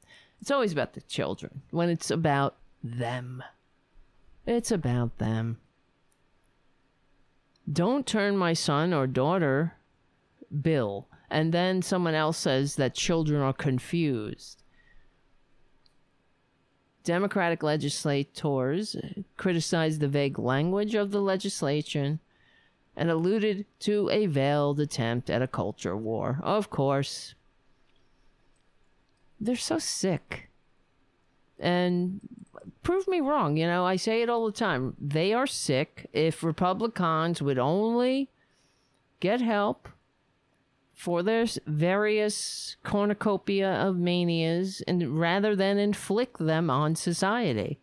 It's 0.40 0.50
always 0.50 0.72
about 0.72 0.94
the 0.94 1.02
children 1.02 1.62
when 1.70 1.90
it's 1.90 2.10
about 2.10 2.56
them. 2.82 3.42
It's 4.46 4.70
about 4.70 5.18
them. 5.18 5.58
Don't 7.70 8.06
turn 8.06 8.36
my 8.36 8.52
son 8.52 8.94
or 8.94 9.06
daughter 9.06 9.74
bill 10.62 11.08
and 11.30 11.52
then 11.52 11.82
someone 11.82 12.14
else 12.14 12.38
says 12.38 12.76
that 12.76 12.94
children 12.94 13.42
are 13.42 13.52
confused. 13.52 14.62
Democratic 17.04 17.62
legislators 17.62 18.96
criticized 19.36 20.00
the 20.00 20.08
vague 20.08 20.38
language 20.38 20.94
of 20.94 21.10
the 21.10 21.20
legislation 21.20 22.18
and 22.96 23.10
alluded 23.10 23.66
to 23.80 24.08
a 24.10 24.26
veiled 24.26 24.80
attempt 24.80 25.28
at 25.28 25.42
a 25.42 25.46
culture 25.46 25.96
war. 25.96 26.40
Of 26.42 26.70
course, 26.70 27.34
they're 29.38 29.56
so 29.56 29.78
sick. 29.78 30.48
And 31.58 32.20
prove 32.82 33.06
me 33.06 33.20
wrong, 33.20 33.56
you 33.56 33.66
know, 33.66 33.84
I 33.84 33.96
say 33.96 34.22
it 34.22 34.30
all 34.30 34.46
the 34.46 34.52
time. 34.52 34.96
They 34.98 35.32
are 35.32 35.46
sick. 35.46 36.08
If 36.12 36.42
Republicans 36.42 37.42
would 37.42 37.58
only 37.58 38.30
get 39.20 39.40
help 39.40 39.88
for 40.94 41.22
their 41.22 41.46
various 41.66 42.76
cornucopia 42.84 43.70
of 43.70 43.98
manias 43.98 44.82
and 44.86 45.18
rather 45.18 45.56
than 45.56 45.78
inflict 45.78 46.38
them 46.38 46.70
on 46.70 46.94
society, 46.94 47.78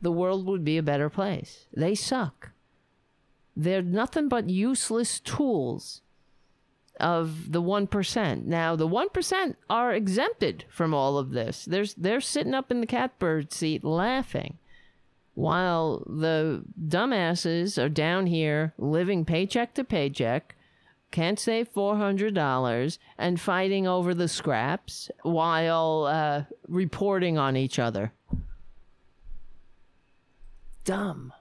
the 0.00 0.12
world 0.12 0.46
would 0.46 0.64
be 0.64 0.78
a 0.78 0.82
better 0.82 1.10
place. 1.10 1.66
They 1.76 1.94
suck. 1.94 2.50
They're 3.56 3.82
nothing 3.82 4.28
but 4.28 4.50
useless 4.50 5.18
tools 5.20 6.02
of 7.00 7.52
the 7.52 7.62
1%. 7.62 8.44
Now, 8.44 8.76
the 8.76 8.88
1% 8.88 9.56
are 9.68 9.92
exempted 9.92 10.64
from 10.68 10.94
all 10.94 11.18
of 11.18 11.30
this. 11.30 11.64
They're, 11.64 11.84
they're 11.96 12.20
sitting 12.20 12.54
up 12.54 12.70
in 12.70 12.80
the 12.80 12.86
catbird 12.86 13.52
seat 13.52 13.84
laughing 13.84 14.58
while 15.36 16.02
the 16.06 16.64
dumbasses 16.88 17.80
are 17.80 17.90
down 17.90 18.26
here 18.26 18.72
living 18.78 19.24
paycheck 19.24 19.74
to 19.74 19.84
paycheck, 19.84 20.55
can't 21.10 21.38
save 21.38 21.72
$400 21.72 22.98
and 23.18 23.40
fighting 23.40 23.86
over 23.86 24.14
the 24.14 24.28
scraps 24.28 25.10
while 25.22 26.04
uh, 26.04 26.44
reporting 26.68 27.38
on 27.38 27.56
each 27.56 27.78
other. 27.78 28.12
Dumb. 30.84 31.32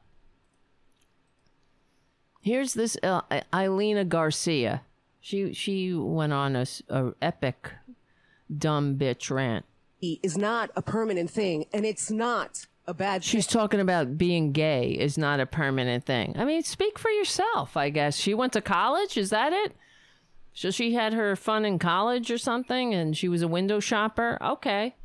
Here's 2.41 2.73
this 2.73 2.95
uh, 3.03 3.21
Garcia. 4.07 4.83
She 5.19 5.53
she 5.53 5.93
went 5.93 6.33
on 6.33 6.55
a, 6.55 6.65
a 6.89 7.13
epic 7.19 7.71
dumb 8.55 8.95
bitch 8.95 9.31
rant. 9.31 9.65
Is 10.01 10.37
not 10.37 10.69
a 10.75 10.83
permanent 10.83 11.31
thing, 11.31 11.65
and 11.73 11.85
it's 11.85 12.11
not 12.11 12.67
a 12.87 12.93
bad. 12.93 13.23
She's 13.23 13.47
thing. 13.47 13.59
talking 13.59 13.79
about 13.79 14.17
being 14.17 14.51
gay 14.51 14.89
is 14.91 15.17
not 15.17 15.39
a 15.39 15.45
permanent 15.45 16.05
thing. 16.05 16.35
I 16.37 16.45
mean, 16.45 16.63
speak 16.63 16.99
for 16.99 17.09
yourself. 17.09 17.75
I 17.75 17.89
guess 17.89 18.17
she 18.17 18.33
went 18.33 18.53
to 18.53 18.61
college. 18.61 19.17
Is 19.17 19.29
that 19.31 19.53
it? 19.53 19.75
So 20.53 20.71
she 20.71 20.93
had 20.93 21.13
her 21.13 21.35
fun 21.35 21.65
in 21.65 21.79
college 21.79 22.31
or 22.31 22.37
something, 22.37 22.93
and 22.93 23.15
she 23.15 23.27
was 23.27 23.41
a 23.41 23.47
window 23.47 23.79
shopper. 23.79 24.37
Okay. 24.41 24.95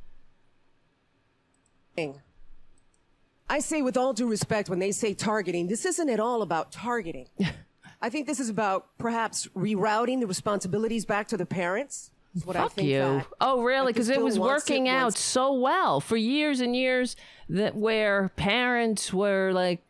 I 3.48 3.58
say, 3.58 3.82
with 3.82 3.96
all 3.96 4.12
due 4.12 4.28
respect, 4.28 4.70
when 4.70 4.78
they 4.78 4.92
say 4.92 5.12
targeting, 5.12 5.66
this 5.66 5.84
isn't 5.84 6.08
at 6.08 6.20
all 6.20 6.42
about 6.42 6.72
targeting. 6.72 7.26
I 8.02 8.08
think 8.08 8.26
this 8.26 8.40
is 8.40 8.48
about 8.48 8.86
perhaps 8.96 9.48
rerouting 9.48 10.20
the 10.20 10.26
responsibilities 10.26 11.04
back 11.04 11.28
to 11.28 11.36
the 11.36 11.44
parents. 11.44 12.10
What 12.44 12.56
Fuck 12.56 12.64
I 12.64 12.68
think 12.68 12.88
you. 12.88 12.98
That, 12.98 13.26
oh, 13.40 13.62
really? 13.62 13.92
Because 13.92 14.08
it 14.08 14.22
was 14.22 14.38
working 14.38 14.86
it 14.86 14.90
out 14.90 15.16
so 15.16 15.52
well 15.52 16.00
for 16.00 16.16
years 16.16 16.60
and 16.60 16.74
years. 16.76 17.16
That 17.48 17.74
where 17.74 18.28
parents 18.36 19.12
were 19.12 19.52
like, 19.52 19.82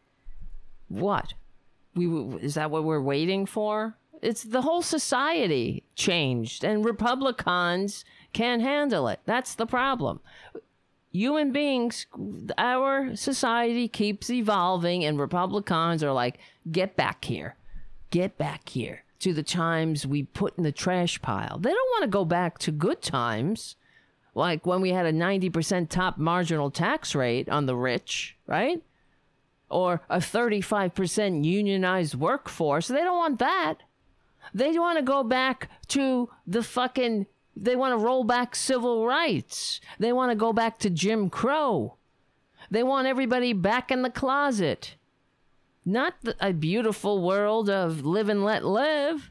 "What? 0.88 1.34
We 1.94 2.06
is 2.40 2.54
that 2.54 2.70
what 2.70 2.84
we're 2.84 3.02
waiting 3.02 3.44
for?" 3.46 3.96
It's 4.22 4.42
the 4.42 4.62
whole 4.62 4.82
society 4.82 5.82
changed, 5.94 6.64
and 6.64 6.84
Republicans 6.84 8.04
can't 8.32 8.62
handle 8.62 9.08
it. 9.08 9.20
That's 9.26 9.54
the 9.54 9.66
problem. 9.66 10.20
Human 11.12 11.52
beings, 11.52 12.06
our 12.56 13.16
society 13.16 13.88
keeps 13.88 14.30
evolving, 14.30 15.04
and 15.04 15.18
Republicans 15.18 16.02
are 16.02 16.12
like, 16.12 16.38
"Get 16.70 16.96
back 16.96 17.24
here." 17.26 17.56
get 18.10 18.36
back 18.36 18.68
here 18.68 19.04
to 19.20 19.32
the 19.32 19.42
times 19.42 20.06
we 20.06 20.24
put 20.24 20.56
in 20.58 20.64
the 20.64 20.72
trash 20.72 21.20
pile. 21.22 21.58
They 21.58 21.70
don't 21.70 21.90
want 21.92 22.02
to 22.02 22.08
go 22.08 22.24
back 22.24 22.58
to 22.60 22.72
good 22.72 23.02
times, 23.02 23.76
like 24.34 24.66
when 24.66 24.80
we 24.80 24.90
had 24.90 25.06
a 25.06 25.12
90% 25.12 25.88
top 25.88 26.18
marginal 26.18 26.70
tax 26.70 27.14
rate 27.14 27.48
on 27.48 27.66
the 27.66 27.76
rich, 27.76 28.36
right? 28.46 28.82
Or 29.68 30.02
a 30.10 30.18
35% 30.18 31.44
unionized 31.44 32.14
workforce. 32.14 32.88
They 32.88 33.00
don't 33.00 33.18
want 33.18 33.38
that. 33.38 33.76
They 34.54 34.76
want 34.78 34.98
to 34.98 35.04
go 35.04 35.22
back 35.22 35.68
to 35.88 36.28
the 36.46 36.62
fucking 36.62 37.26
They 37.56 37.76
want 37.76 37.92
to 37.92 38.04
roll 38.04 38.24
back 38.24 38.56
civil 38.56 39.06
rights. 39.06 39.80
They 39.98 40.12
want 40.12 40.30
to 40.30 40.36
go 40.36 40.52
back 40.52 40.78
to 40.80 40.90
Jim 40.90 41.28
Crow. 41.28 41.96
They 42.70 42.82
want 42.82 43.06
everybody 43.06 43.52
back 43.52 43.90
in 43.90 44.02
the 44.02 44.10
closet. 44.10 44.96
Not 45.84 46.14
a 46.40 46.52
beautiful 46.52 47.22
world 47.22 47.70
of 47.70 48.04
live 48.04 48.28
and 48.28 48.44
let 48.44 48.64
live 48.64 49.30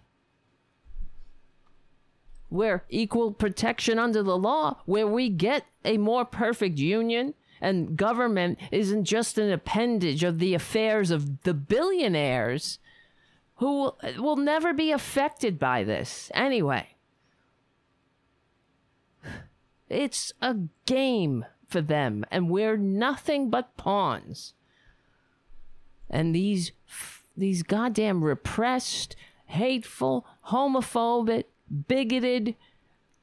where 2.49 2.83
equal 2.89 3.31
protection 3.31 3.99
under 3.99 4.23
the 4.23 4.37
law, 4.37 4.81
where 4.85 5.07
we 5.07 5.29
get 5.29 5.65
a 5.85 5.97
more 5.97 6.25
perfect 6.25 6.79
union 6.79 7.35
and 7.61 7.95
government 7.95 8.57
isn't 8.71 9.05
just 9.05 9.37
an 9.37 9.51
appendage 9.51 10.23
of 10.23 10.39
the 10.39 10.53
affairs 10.53 11.11
of 11.11 11.43
the 11.43 11.53
billionaires 11.53 12.79
who 13.57 13.93
will 14.17 14.37
never 14.37 14.73
be 14.73 14.91
affected 14.91 15.59
by 15.59 15.83
this 15.83 16.31
anyway. 16.33 16.87
It's 19.89 20.31
a 20.41 20.55
game 20.85 21.45
for 21.67 21.81
them, 21.81 22.23
and 22.31 22.49
we're 22.49 22.77
nothing 22.77 23.49
but 23.49 23.75
pawns. 23.75 24.53
And 26.09 26.33
these 26.33 26.71
these 27.37 27.63
goddamn 27.63 28.23
repressed, 28.23 29.15
hateful, 29.45 30.25
homophobic, 30.47 31.45
bigoted 31.87 32.55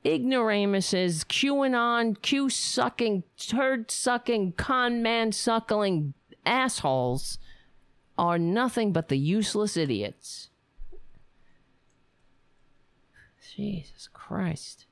ignoramuses, 0.04 1.24
QAnon, 1.24 2.20
Q 2.22 2.48
sucking, 2.48 3.24
turd 3.36 3.90
sucking, 3.90 4.52
con 4.52 5.02
man 5.02 5.32
suckling 5.32 6.14
assholes 6.44 7.38
are 8.16 8.38
nothing 8.38 8.92
but 8.92 9.08
the 9.08 9.18
useless 9.18 9.76
idiots. 9.76 10.48
Jesus 13.54 14.08
Christ. 14.12 14.86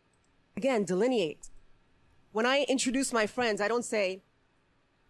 Again, 0.57 0.85
delineate. 0.85 1.51
When 2.33 2.47
I 2.47 2.65
introduce 2.69 3.13
my 3.13 3.27
friends, 3.27 3.61
I 3.61 3.69
don't 3.69 3.85
say, 3.85 4.23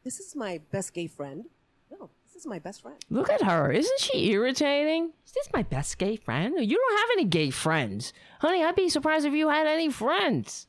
This 0.02 0.20
is 0.20 0.36
my 0.36 0.60
best 0.70 0.92
gay 0.92 1.06
friend. 1.06 1.44
No, 1.90 2.10
is 2.44 2.48
my 2.48 2.58
best 2.58 2.82
friend. 2.82 2.96
Look 3.10 3.30
at 3.30 3.42
her. 3.42 3.70
Isn't 3.70 4.00
she 4.00 4.30
irritating? 4.30 5.12
Is 5.26 5.32
this 5.32 5.48
my 5.52 5.62
best 5.62 5.98
gay 5.98 6.16
friend? 6.16 6.54
You 6.58 6.76
don't 6.76 6.98
have 6.98 7.08
any 7.18 7.24
gay 7.24 7.50
friends. 7.50 8.12
Honey, 8.40 8.62
I'd 8.62 8.76
be 8.76 8.88
surprised 8.88 9.26
if 9.26 9.32
you 9.32 9.48
had 9.48 9.66
any 9.66 9.90
friends. 9.90 10.66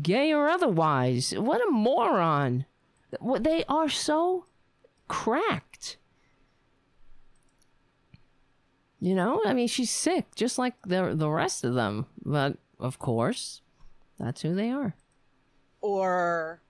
Gay 0.00 0.32
or 0.32 0.48
otherwise. 0.48 1.34
What 1.36 1.66
a 1.66 1.70
moron. 1.70 2.66
They 3.40 3.64
are 3.68 3.88
so 3.88 4.46
cracked. 5.08 5.98
You 9.00 9.14
know, 9.14 9.42
I 9.44 9.52
mean, 9.52 9.66
she's 9.66 9.90
sick, 9.90 10.34
just 10.36 10.58
like 10.58 10.74
the 10.86 11.12
the 11.14 11.28
rest 11.28 11.64
of 11.64 11.74
them. 11.74 12.06
But 12.24 12.56
of 12.78 13.00
course, 13.00 13.60
that's 14.18 14.42
who 14.42 14.54
they 14.54 14.70
are. 14.70 14.94
Or, 15.80 16.62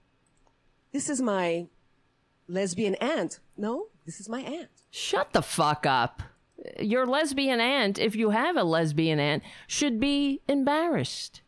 this 0.91 1.09
is 1.09 1.21
my 1.21 1.67
lesbian 2.47 2.95
aunt. 2.95 3.39
No, 3.57 3.87
this 4.05 4.19
is 4.19 4.29
my 4.29 4.41
aunt. 4.41 4.69
Shut 4.91 5.33
the 5.33 5.41
fuck 5.41 5.85
up. 5.85 6.23
Your 6.79 7.05
lesbian 7.05 7.59
aunt, 7.59 7.99
if 7.99 8.15
you 8.15 8.29
have 8.29 8.57
a 8.57 8.63
lesbian 8.63 9.19
aunt, 9.19 9.43
should 9.67 9.99
be 9.99 10.41
embarrassed. 10.47 11.41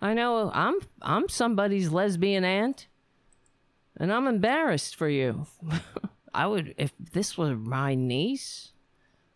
I 0.00 0.14
know 0.14 0.50
I'm 0.54 0.76
I'm 1.02 1.28
somebody's 1.28 1.90
lesbian 1.90 2.44
aunt, 2.44 2.86
and 3.96 4.12
I'm 4.12 4.26
embarrassed 4.26 4.96
for 4.96 5.08
you. 5.08 5.46
I 6.34 6.46
would 6.46 6.74
if 6.78 6.92
this 6.98 7.36
were 7.36 7.56
my 7.56 7.94
niece, 7.94 8.72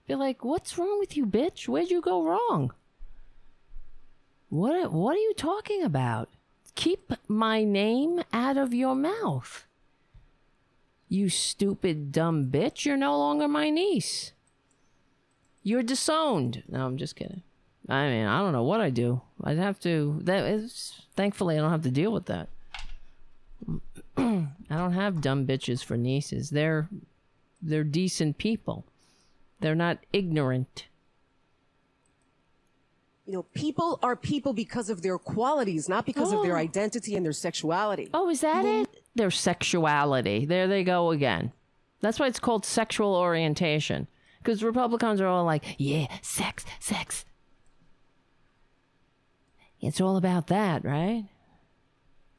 be 0.06 0.14
like, 0.14 0.44
"What's 0.44 0.78
wrong 0.78 0.98
with 0.98 1.16
you, 1.16 1.26
bitch? 1.26 1.68
Where'd 1.68 1.90
you 1.90 2.00
go 2.00 2.22
wrong?" 2.22 2.72
What 4.48 4.92
what 4.92 5.16
are 5.16 5.20
you 5.20 5.34
talking 5.36 5.82
about? 5.82 6.30
Keep 6.76 7.12
my 7.28 7.64
name 7.64 8.22
out 8.32 8.56
of 8.56 8.72
your 8.72 8.94
mouth. 8.94 9.66
You 11.14 11.28
stupid 11.28 12.10
dumb 12.10 12.46
bitch, 12.50 12.84
you're 12.84 12.96
no 12.96 13.16
longer 13.16 13.46
my 13.46 13.70
niece. 13.70 14.32
You're 15.62 15.84
disowned. 15.84 16.64
No, 16.68 16.84
I'm 16.84 16.96
just 16.96 17.14
kidding. 17.14 17.42
I 17.88 18.08
mean, 18.08 18.26
I 18.26 18.40
don't 18.40 18.50
know 18.52 18.64
what 18.64 18.80
I 18.80 18.90
do. 18.90 19.20
I'd 19.44 19.58
have 19.58 19.78
to 19.80 20.18
that 20.24 20.44
is 20.44 21.02
thankfully 21.14 21.56
I 21.56 21.60
don't 21.60 21.70
have 21.70 21.82
to 21.82 21.90
deal 21.92 22.10
with 22.12 22.26
that. 22.26 22.48
I 24.16 24.48
don't 24.70 24.92
have 24.94 25.20
dumb 25.20 25.46
bitches 25.46 25.84
for 25.84 25.96
nieces. 25.96 26.50
They're 26.50 26.88
they're 27.62 27.84
decent 27.84 28.36
people. 28.38 28.84
They're 29.60 29.76
not 29.76 29.98
ignorant. 30.12 30.86
You 33.26 33.34
know, 33.34 33.42
people 33.54 34.00
are 34.02 34.16
people 34.16 34.52
because 34.52 34.90
of 34.90 35.02
their 35.02 35.16
qualities, 35.18 35.88
not 35.88 36.04
because 36.06 36.32
of 36.32 36.42
their 36.42 36.56
Oh. 36.56 36.60
identity 36.60 37.14
and 37.14 37.24
their 37.24 37.32
sexuality. 37.32 38.10
Oh, 38.12 38.28
is 38.28 38.40
that 38.40 38.64
it? 38.64 39.03
Their 39.14 39.30
sexuality. 39.30 40.44
There 40.44 40.66
they 40.66 40.84
go 40.84 41.10
again. 41.10 41.52
That's 42.00 42.18
why 42.18 42.26
it's 42.26 42.40
called 42.40 42.64
sexual 42.64 43.14
orientation. 43.14 44.08
Because 44.38 44.62
Republicans 44.62 45.20
are 45.20 45.26
all 45.26 45.44
like, 45.44 45.76
yeah, 45.78 46.06
sex, 46.20 46.64
sex. 46.78 47.24
It's 49.80 50.00
all 50.00 50.16
about 50.16 50.48
that, 50.48 50.84
right? 50.84 51.24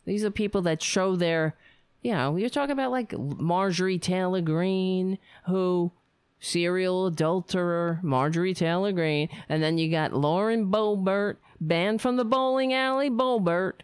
These 0.06 0.24
are 0.24 0.32
people 0.32 0.62
that 0.64 0.84
show 0.84 1.16
their, 1.16 1.56
you 2.02 2.12
know, 2.12 2.36
you're 2.36 2.50
talking 2.50 2.74
about 2.74 2.92
like 2.92 3.18
Marjorie 3.18 3.98
Taylor 3.98 4.42
Greene, 4.42 5.18
who 5.48 5.92
serial 6.40 7.08
adulterer 7.08 8.00
Marjorie 8.04 8.54
Taylor 8.54 8.92
Greene, 8.92 9.30
and 9.50 9.64
then 9.64 9.78
you 9.78 9.90
got 9.90 10.14
Lauren 10.14 10.72
Boebert, 10.72 11.38
banned 11.60 12.02
from 12.02 12.18
the 12.18 12.26
bowling 12.26 12.74
alley, 12.74 13.10
Boebert, 13.10 13.82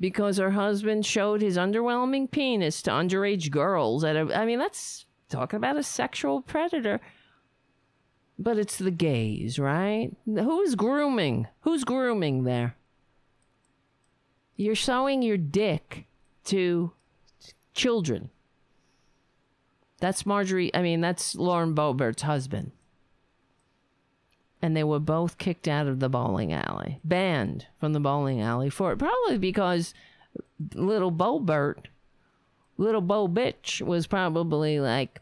because 0.00 0.36
her 0.36 0.52
husband 0.52 1.04
showed 1.04 1.42
his 1.42 1.56
underwhelming 1.56 2.30
penis 2.30 2.82
to 2.82 2.90
underage 2.90 3.50
girls. 3.50 4.04
At 4.04 4.16
a, 4.16 4.36
I 4.36 4.44
mean, 4.44 4.58
that's 4.58 5.06
talking 5.28 5.56
about 5.56 5.76
a 5.76 5.82
sexual 5.82 6.40
predator. 6.40 7.00
But 8.38 8.56
it's 8.56 8.78
the 8.78 8.92
gays, 8.92 9.58
right? 9.58 10.12
Who's 10.24 10.76
grooming? 10.76 11.48
Who's 11.62 11.82
grooming 11.82 12.44
there? 12.44 12.76
You're 14.54 14.76
showing 14.76 15.22
your 15.22 15.36
dick 15.36 16.06
to 16.44 16.92
children. 17.74 18.30
That's 20.00 20.24
Marjorie, 20.24 20.72
I 20.74 20.82
mean, 20.82 21.00
that's 21.00 21.34
Lauren 21.34 21.74
Boebert's 21.74 22.22
husband. 22.22 22.70
And 24.60 24.76
they 24.76 24.84
were 24.84 24.98
both 24.98 25.38
kicked 25.38 25.68
out 25.68 25.86
of 25.86 26.00
the 26.00 26.08
bowling 26.08 26.52
alley, 26.52 26.98
banned 27.04 27.66
from 27.78 27.92
the 27.92 28.00
bowling 28.00 28.40
alley 28.40 28.70
for 28.70 28.92
it. 28.92 28.98
Probably 28.98 29.38
because 29.38 29.94
little 30.74 31.12
Boebert, 31.12 31.86
little 32.76 33.00
Bo 33.00 33.28
bitch, 33.28 33.80
was 33.80 34.08
probably 34.08 34.80
like, 34.80 35.20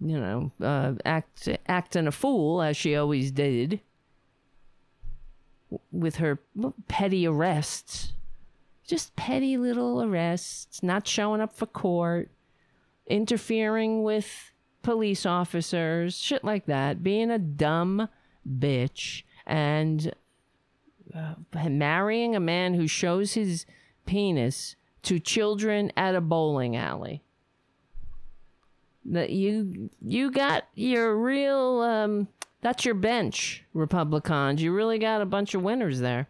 you 0.00 0.18
know, 0.18 0.50
uh, 0.60 0.94
act, 1.04 1.48
acting 1.68 2.08
a 2.08 2.12
fool 2.12 2.62
as 2.62 2.76
she 2.76 2.96
always 2.96 3.30
did 3.30 3.80
with 5.92 6.16
her 6.16 6.40
petty 6.88 7.26
arrests. 7.26 8.12
Just 8.86 9.16
petty 9.16 9.56
little 9.56 10.02
arrests, 10.02 10.82
not 10.82 11.06
showing 11.06 11.40
up 11.40 11.52
for 11.52 11.66
court, 11.66 12.28
interfering 13.06 14.02
with 14.02 14.52
police 14.84 15.26
officers, 15.26 16.16
shit 16.16 16.44
like 16.44 16.66
that, 16.66 17.02
being 17.02 17.30
a 17.30 17.38
dumb 17.38 18.08
bitch, 18.48 19.24
and 19.44 20.14
uh, 21.12 21.34
marrying 21.68 22.36
a 22.36 22.40
man 22.40 22.74
who 22.74 22.86
shows 22.86 23.32
his 23.32 23.66
penis 24.06 24.76
to 25.02 25.18
children 25.18 25.90
at 25.96 26.14
a 26.14 26.20
bowling 26.20 26.76
alley. 26.76 27.22
That 29.06 29.30
you 29.30 29.90
you 30.00 30.30
got 30.30 30.64
your 30.74 31.14
real 31.16 31.80
um 31.80 32.28
that's 32.62 32.86
your 32.86 32.94
bench, 32.94 33.62
Republicans. 33.74 34.62
You 34.62 34.72
really 34.72 34.98
got 34.98 35.20
a 35.20 35.26
bunch 35.26 35.54
of 35.54 35.62
winners 35.62 36.00
there. 36.00 36.28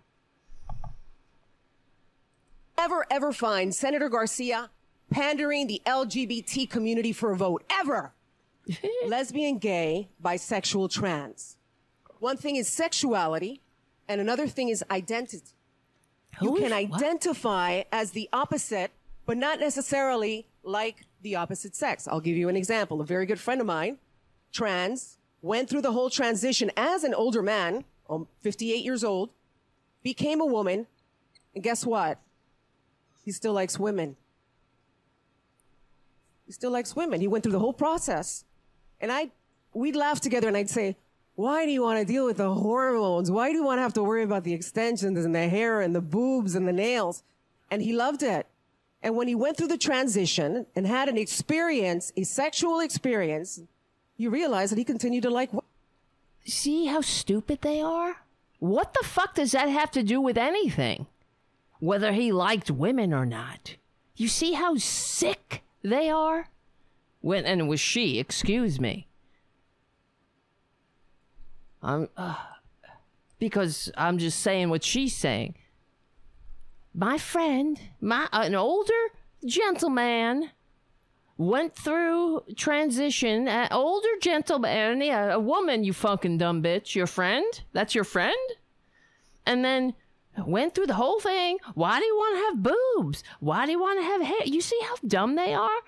Ever, 2.76 3.06
ever 3.08 3.32
find 3.32 3.72
Senator 3.72 4.08
Garcia 4.08 4.70
pandering 5.10 5.68
the 5.68 5.80
LGBT 5.86 6.68
community 6.68 7.12
for 7.12 7.30
a 7.30 7.36
vote. 7.36 7.62
Ever. 7.70 8.12
Lesbian, 9.06 9.58
gay, 9.58 10.08
bisexual, 10.22 10.90
trans. 10.90 11.56
One 12.18 12.36
thing 12.36 12.56
is 12.56 12.68
sexuality, 12.68 13.60
and 14.08 14.20
another 14.20 14.46
thing 14.46 14.68
is 14.68 14.82
identity. 14.90 15.42
Who 16.38 16.46
you 16.50 16.56
is- 16.56 16.62
can 16.72 16.88
what? 16.90 17.02
identify 17.02 17.82
as 17.92 18.12
the 18.12 18.28
opposite, 18.32 18.90
but 19.26 19.36
not 19.36 19.60
necessarily 19.60 20.46
like 20.62 21.06
the 21.22 21.36
opposite 21.36 21.74
sex. 21.76 22.06
I'll 22.08 22.20
give 22.20 22.36
you 22.36 22.48
an 22.48 22.56
example. 22.56 23.00
A 23.00 23.04
very 23.04 23.26
good 23.26 23.40
friend 23.40 23.60
of 23.60 23.66
mine, 23.66 23.98
trans, 24.52 25.18
went 25.42 25.68
through 25.68 25.82
the 25.82 25.92
whole 25.92 26.10
transition 26.10 26.70
as 26.76 27.04
an 27.04 27.12
older 27.14 27.42
man, 27.42 27.84
um, 28.08 28.26
58 28.42 28.82
years 28.84 29.04
old, 29.04 29.30
became 30.02 30.40
a 30.40 30.46
woman, 30.46 30.86
and 31.54 31.62
guess 31.62 31.84
what? 31.86 32.18
He 33.24 33.30
still 33.32 33.52
likes 33.52 33.78
women. 33.78 34.16
He 36.46 36.52
still 36.52 36.70
likes 36.70 36.94
women. 36.94 37.20
He 37.20 37.28
went 37.28 37.42
through 37.42 37.52
the 37.52 37.58
whole 37.58 37.72
process. 37.72 38.44
And 39.00 39.12
I, 39.12 39.30
we'd 39.72 39.96
laugh 39.96 40.20
together 40.20 40.48
and 40.48 40.56
I'd 40.56 40.70
say, 40.70 40.96
Why 41.34 41.64
do 41.64 41.72
you 41.72 41.82
want 41.82 41.98
to 42.00 42.04
deal 42.04 42.26
with 42.26 42.38
the 42.38 42.52
hormones? 42.54 43.30
Why 43.30 43.50
do 43.50 43.56
you 43.56 43.64
want 43.64 43.78
to 43.78 43.82
have 43.82 43.94
to 43.94 44.02
worry 44.02 44.22
about 44.22 44.44
the 44.44 44.52
extensions 44.52 45.24
and 45.24 45.34
the 45.34 45.48
hair 45.48 45.80
and 45.80 45.94
the 45.94 46.00
boobs 46.00 46.54
and 46.54 46.66
the 46.66 46.72
nails? 46.72 47.22
And 47.70 47.82
he 47.82 47.92
loved 47.92 48.22
it. 48.22 48.46
And 49.02 49.16
when 49.16 49.28
he 49.28 49.34
went 49.34 49.58
through 49.58 49.68
the 49.68 49.76
transition 49.76 50.66
and 50.74 50.86
had 50.86 51.08
an 51.10 51.18
experience, 51.18 52.12
a 52.16 52.24
sexual 52.24 52.80
experience, 52.80 53.60
you 54.16 54.30
realize 54.30 54.70
that 54.70 54.78
he 54.78 54.84
continued 54.84 55.24
to 55.24 55.30
like. 55.30 55.50
See 56.46 56.86
how 56.86 57.02
stupid 57.02 57.60
they 57.60 57.82
are? 57.82 58.16
What 58.60 58.94
the 58.94 59.06
fuck 59.06 59.34
does 59.34 59.52
that 59.52 59.68
have 59.68 59.90
to 59.90 60.02
do 60.02 60.20
with 60.20 60.38
anything? 60.38 61.06
Whether 61.80 62.12
he 62.12 62.32
liked 62.32 62.70
women 62.70 63.12
or 63.12 63.26
not. 63.26 63.76
You 64.16 64.28
see 64.28 64.52
how 64.52 64.76
sick 64.76 65.62
they 65.82 66.08
are? 66.08 66.48
When 67.24 67.46
and 67.46 67.58
it 67.58 67.64
was 67.64 67.80
she, 67.80 68.18
excuse 68.18 68.78
me. 68.78 69.08
I'm 71.82 72.10
uh, 72.18 72.34
because 73.38 73.90
I'm 73.96 74.18
just 74.18 74.40
saying 74.40 74.68
what 74.68 74.84
she's 74.84 75.16
saying. 75.16 75.54
My 76.92 77.16
friend, 77.16 77.80
my 78.02 78.28
an 78.30 78.54
older 78.54 78.92
gentleman 79.46 80.50
went 81.38 81.74
through 81.74 82.42
transition. 82.56 83.48
An 83.48 83.68
older 83.70 84.16
gentleman, 84.20 85.00
yeah, 85.00 85.32
a 85.32 85.40
woman, 85.40 85.82
you 85.82 85.94
fucking 85.94 86.36
dumb 86.36 86.62
bitch. 86.62 86.94
Your 86.94 87.06
friend? 87.06 87.46
That's 87.72 87.94
your 87.94 88.04
friend? 88.04 88.36
And 89.46 89.64
then 89.64 89.94
went 90.46 90.74
through 90.74 90.88
the 90.88 90.92
whole 90.92 91.20
thing. 91.20 91.56
Why 91.72 92.00
do 92.00 92.04
you 92.04 92.16
want 92.16 92.36
to 92.36 92.44
have 92.44 92.74
boobs? 92.74 93.24
Why 93.40 93.64
do 93.64 93.72
you 93.72 93.80
want 93.80 93.98
to 94.00 94.04
have 94.04 94.20
hair? 94.20 94.44
You 94.44 94.60
see 94.60 94.78
how 94.82 94.96
dumb 95.06 95.36
they 95.36 95.54
are? 95.54 95.80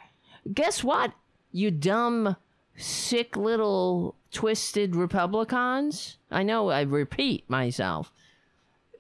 Guess 0.55 0.82
what? 0.82 1.12
You 1.52 1.70
dumb, 1.70 2.36
sick 2.76 3.36
little 3.36 4.16
twisted 4.31 4.94
Republicans. 4.94 6.18
I 6.31 6.42
know 6.42 6.68
I 6.68 6.83
repeat 6.83 7.49
myself. 7.49 8.12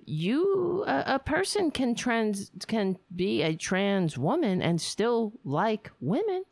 You, 0.04 0.84
a, 0.86 1.14
a 1.14 1.18
person 1.18 1.70
can 1.70 1.94
trans 1.94 2.50
can 2.66 2.96
be 3.14 3.42
a 3.42 3.56
trans 3.56 4.16
woman 4.16 4.62
and 4.62 4.80
still 4.80 5.32
like 5.44 5.90
women. 6.00 6.44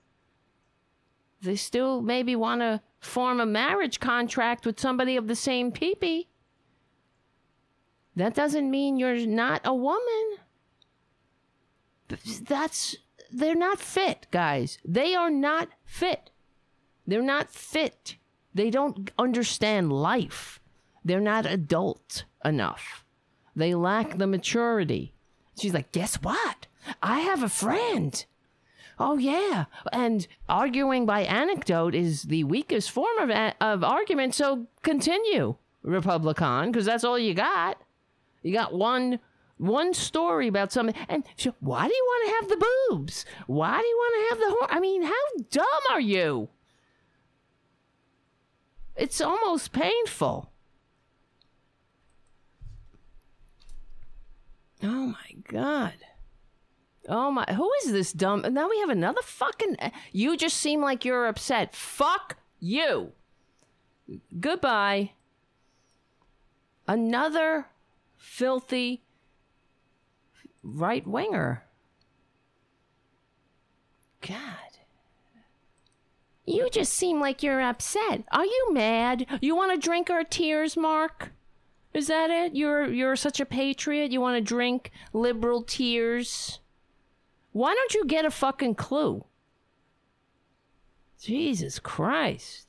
They 1.41 1.57
still 1.57 2.03
maybe 2.03 2.35
want 2.37 2.63
to 2.63 2.81
form 3.01 3.39
a 3.39 3.47
marriage 3.47 4.01
contract 4.01 4.67
with 4.67 4.81
somebody 4.81 5.17
of 5.17 5.29
the 5.29 5.37
same 5.37 5.71
peepee. 5.71 6.27
That 8.17 8.35
doesn't 8.35 8.71
mean 8.71 8.97
you're 8.97 9.27
not 9.27 9.61
a 9.65 9.75
woman. 9.75 10.39
That's 12.09 12.97
they're 13.35 13.55
not 13.55 13.79
fit, 13.81 14.27
guys. 14.31 14.79
They 14.85 15.15
are 15.15 15.31
not 15.31 15.69
fit. 15.85 16.31
They're 17.07 17.23
not 17.23 17.51
fit. 17.51 18.17
They 18.55 18.71
don't 18.71 19.11
understand 19.19 19.93
life. 19.93 20.61
They're 21.05 21.21
not 21.21 21.45
adult 21.45 22.25
enough. 22.45 23.05
They 23.57 23.75
lack 23.75 24.19
the 24.19 24.27
maturity. 24.27 25.15
She's 25.61 25.75
like, 25.75 25.93
guess 25.93 26.17
what? 26.17 26.67
I 27.03 27.21
have 27.21 27.43
a 27.43 27.49
friend. 27.49 28.25
Oh 28.99 29.19
yeah, 29.19 29.65
and 29.93 30.27
arguing 30.49 31.05
by 31.05 31.23
anecdote 31.23 31.95
is 31.97 32.23
the 32.23 32.45
weakest 32.45 32.91
form 32.93 33.19
of 33.19 33.29
a- 33.31 33.55
of 33.61 33.83
argument. 33.83 34.35
So 34.37 34.69
continue, 34.83 35.57
Republican, 35.83 36.71
because 36.71 36.87
that's 36.87 37.03
all 37.03 37.19
you 37.19 37.35
got. 37.35 37.81
You 38.43 38.53
got 38.53 38.73
one 38.73 39.19
one 39.57 39.95
story 39.95 40.49
about 40.49 40.73
something, 40.73 40.95
and 41.09 41.25
she, 41.37 41.51
why 41.61 41.87
do 41.87 41.95
you 41.95 42.05
want 42.07 42.29
to 42.29 42.35
have 42.35 42.49
the 42.49 42.67
boobs? 42.89 43.25
Why 43.47 43.81
do 43.81 43.87
you 43.87 43.97
want 43.97 44.15
to 44.15 44.29
have 44.31 44.39
the 44.39 44.57
horn? 44.57 44.71
I 44.71 44.81
mean, 44.81 45.03
how 45.03 45.13
dumb 45.51 45.83
are 45.91 46.01
you? 46.01 46.49
It's 48.97 49.21
almost 49.21 49.73
painful. 49.73 50.51
Oh 54.83 55.07
my 55.07 55.35
god. 55.49 55.95
Oh 57.09 57.31
my, 57.31 57.45
who 57.45 57.71
is 57.83 57.93
this 57.93 58.13
dumb? 58.13 58.45
Now 58.51 58.69
we 58.69 58.79
have 58.81 58.89
another 58.91 59.23
fucking. 59.23 59.77
You 60.13 60.37
just 60.37 60.57
seem 60.57 60.81
like 60.81 61.05
you're 61.05 61.27
upset. 61.27 61.75
Fuck 61.75 62.39
you. 62.61 63.13
Goodbye. 64.39 65.13
Another 66.87 67.67
filthy 68.17 69.03
right 70.65 71.07
winger. 71.07 71.65
God. 74.21 74.41
You 76.47 76.69
just 76.71 76.93
seem 76.93 77.21
like 77.21 77.43
you're 77.43 77.61
upset. 77.61 78.25
Are 78.33 78.45
you 78.45 78.69
mad? 78.73 79.27
You 79.41 79.55
want 79.55 79.73
to 79.73 79.79
drink 79.79 80.11
our 80.11 80.25
tears, 80.25 80.77
Mark? 80.77 81.33
Is 81.95 82.09
that 82.09 82.29
it? 82.31 82.57
You're 82.57 82.91
you're 82.91 83.17
such 83.17 83.41
a 83.41 83.47
patriot. 83.47 84.11
You 84.11 84.21
want 84.21 84.37
to 84.37 84.43
drink 84.43 84.91
liberal 85.13 85.63
tears? 85.63 86.59
Why 87.53 87.73
don't 87.73 87.95
you 87.95 88.05
get 88.05 88.25
a 88.25 88.31
fucking 88.31 88.75
clue? 88.75 89.25
Jesus 91.21 91.79
Christ. 91.79 92.67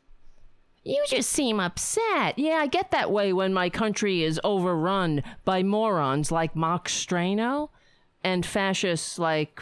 You 0.83 1.03
just 1.09 1.31
seem 1.31 1.59
upset. 1.59 2.37
Yeah, 2.37 2.57
I 2.57 2.67
get 2.67 2.91
that 2.91 3.11
way 3.11 3.33
when 3.33 3.51
my 3.51 3.71
country 3.71 4.23
is 4.23 4.39
overrun 4.43 5.23
by 5.43 5.63
morons 5.63 6.31
like 6.31 6.55
Mark 6.55 6.87
Strano 6.87 7.69
and 8.25 8.43
fascists 8.43 9.19
like 9.19 9.61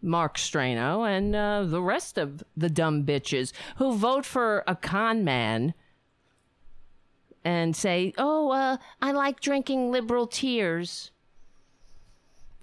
Mark 0.00 0.38
Strano 0.38 1.04
and 1.04 1.34
uh, 1.34 1.64
the 1.64 1.82
rest 1.82 2.16
of 2.16 2.44
the 2.56 2.70
dumb 2.70 3.02
bitches 3.02 3.52
who 3.78 3.96
vote 3.96 4.24
for 4.24 4.62
a 4.68 4.76
con 4.76 5.24
man 5.24 5.74
and 7.44 7.74
say, 7.74 8.14
oh, 8.16 8.52
uh, 8.52 8.76
I 9.02 9.10
like 9.10 9.40
drinking 9.40 9.90
liberal 9.90 10.28
tears. 10.28 11.10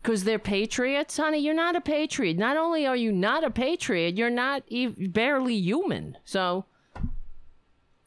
Because 0.01 0.23
they're 0.23 0.39
patriots, 0.39 1.17
honey. 1.17 1.39
You're 1.39 1.53
not 1.53 1.75
a 1.75 1.81
patriot. 1.81 2.37
Not 2.37 2.55
only 2.55 2.87
are 2.87 2.95
you 2.95 3.11
not 3.11 3.43
a 3.43 3.49
patriot, 3.49 4.17
you're 4.17 4.29
not 4.29 4.63
e- 4.69 4.87
barely 4.87 5.55
human. 5.55 6.17
So 6.23 6.63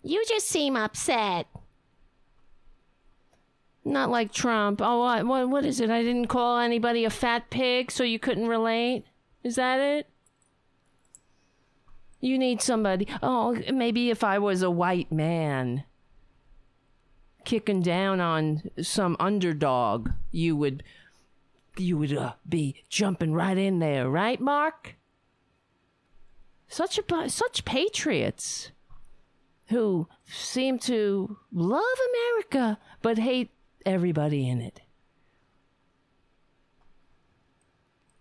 you 0.02 0.24
just 0.26 0.48
seem 0.48 0.74
upset. 0.74 1.48
Not 3.86 4.10
like 4.10 4.32
Trump. 4.32 4.80
Oh, 4.82 4.98
what, 5.24 5.48
what, 5.48 5.64
is 5.64 5.78
it? 5.78 5.90
I 5.90 6.02
didn't 6.02 6.26
call 6.26 6.58
anybody 6.58 7.04
a 7.04 7.10
fat 7.10 7.50
pig, 7.50 7.92
so 7.92 8.02
you 8.02 8.18
couldn't 8.18 8.48
relate? 8.48 9.04
Is 9.44 9.54
that 9.54 9.78
it? 9.78 10.08
You 12.20 12.36
need 12.36 12.60
somebody. 12.60 13.06
Oh, 13.22 13.56
maybe 13.72 14.10
if 14.10 14.24
I 14.24 14.40
was 14.40 14.62
a 14.62 14.72
white 14.72 15.12
man 15.12 15.84
kicking 17.44 17.80
down 17.80 18.20
on 18.20 18.68
some 18.82 19.16
underdog, 19.20 20.10
you 20.32 20.56
would 20.56 20.82
you 21.76 21.96
would 21.96 22.12
uh, 22.12 22.32
be 22.48 22.82
jumping 22.88 23.34
right 23.34 23.56
in 23.56 23.78
there, 23.78 24.10
right, 24.10 24.40
Mark? 24.40 24.96
Such 26.66 26.98
a 26.98 27.28
such 27.28 27.64
patriots 27.64 28.72
who 29.68 30.08
seem 30.24 30.80
to 30.80 31.38
love 31.52 31.98
America 32.10 32.78
but 33.00 33.18
hate 33.18 33.50
everybody 33.86 34.48
in 34.48 34.60
it. 34.60 34.80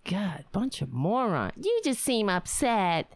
God, 0.10 0.45
bunch 0.52 0.82
of 0.82 0.94
morons. 0.94 1.66
You 1.66 1.82
just 1.84 2.02
seem 2.02 2.30
upset. 2.30 3.11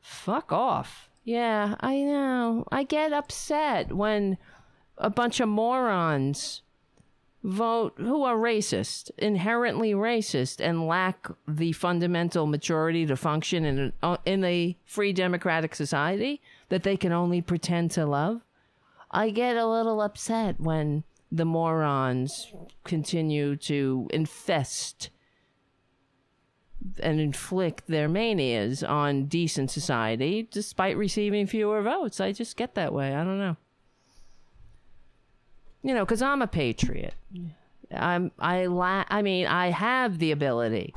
Fuck 0.00 0.52
off. 0.52 1.08
Yeah, 1.22 1.76
I 1.80 1.98
know. 2.00 2.64
I 2.72 2.82
get 2.82 3.12
upset 3.12 3.92
when 3.92 4.36
a 4.98 5.08
bunch 5.08 5.38
of 5.38 5.48
morons 5.48 6.62
vote 7.44 7.94
who 7.96 8.24
are 8.24 8.36
racist, 8.36 9.10
inherently 9.16 9.92
racist, 9.92 10.60
and 10.60 10.86
lack 10.86 11.28
the 11.46 11.72
fundamental 11.72 12.46
maturity 12.46 13.06
to 13.06 13.16
function 13.16 13.64
in 13.64 13.92
a, 14.02 14.18
in 14.26 14.44
a 14.44 14.76
free 14.84 15.12
democratic 15.12 15.74
society 15.74 16.42
that 16.70 16.82
they 16.82 16.96
can 16.96 17.12
only 17.12 17.40
pretend 17.40 17.92
to 17.92 18.06
love. 18.06 18.40
I 19.10 19.30
get 19.30 19.56
a 19.56 19.66
little 19.66 20.00
upset 20.00 20.58
when 20.58 21.04
the 21.30 21.44
morons 21.44 22.52
continue 22.84 23.54
to 23.56 24.08
infest 24.10 25.10
and 27.00 27.20
inflict 27.20 27.86
their 27.86 28.08
manias 28.08 28.82
on 28.82 29.26
decent 29.26 29.70
society 29.70 30.48
despite 30.50 30.96
receiving 30.96 31.46
fewer 31.46 31.82
votes. 31.82 32.20
I 32.20 32.32
just 32.32 32.56
get 32.56 32.74
that 32.74 32.92
way. 32.92 33.14
I 33.14 33.22
don't 33.22 33.38
know 33.38 33.56
you 35.82 35.94
know, 35.94 36.04
because 36.04 36.22
I'm 36.22 36.42
a 36.42 36.46
patriot. 36.46 37.14
I'm 37.92 38.30
I 38.38 38.66
la- 38.66 39.04
I 39.08 39.22
mean, 39.22 39.46
I 39.46 39.70
have 39.70 40.18
the 40.18 40.30
ability 40.30 40.94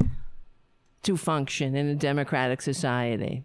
to 1.03 1.17
function 1.17 1.75
in 1.75 1.87
a 1.87 1.95
democratic 1.95 2.61
society. 2.61 3.43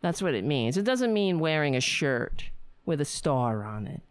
That's 0.00 0.22
what 0.22 0.34
it 0.34 0.44
means. 0.44 0.76
It 0.76 0.84
doesn't 0.84 1.12
mean 1.12 1.38
wearing 1.38 1.76
a 1.76 1.80
shirt 1.80 2.44
with 2.86 3.00
a 3.00 3.04
star 3.04 3.64
on 3.64 3.86
it. 3.86 4.02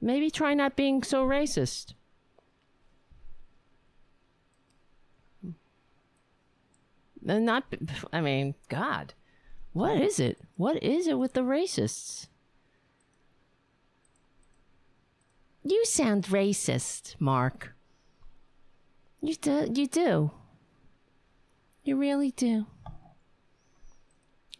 Maybe 0.00 0.30
try 0.30 0.54
not 0.54 0.76
being 0.76 1.02
so 1.02 1.26
racist. 1.26 1.94
And 7.26 7.44
not, 7.44 7.64
I 8.12 8.20
mean, 8.20 8.54
God, 8.68 9.14
what 9.72 10.00
is 10.00 10.20
it? 10.20 10.38
What 10.56 10.82
is 10.82 11.08
it 11.08 11.18
with 11.18 11.32
the 11.32 11.40
racists? 11.40 12.28
You 15.64 15.84
sound 15.84 16.24
racist, 16.26 17.16
Mark. 17.18 17.74
You 19.20 19.34
do. 19.34 19.68
You 19.74 19.86
do. 19.86 20.30
You 21.82 21.96
really 21.96 22.30
do. 22.30 22.66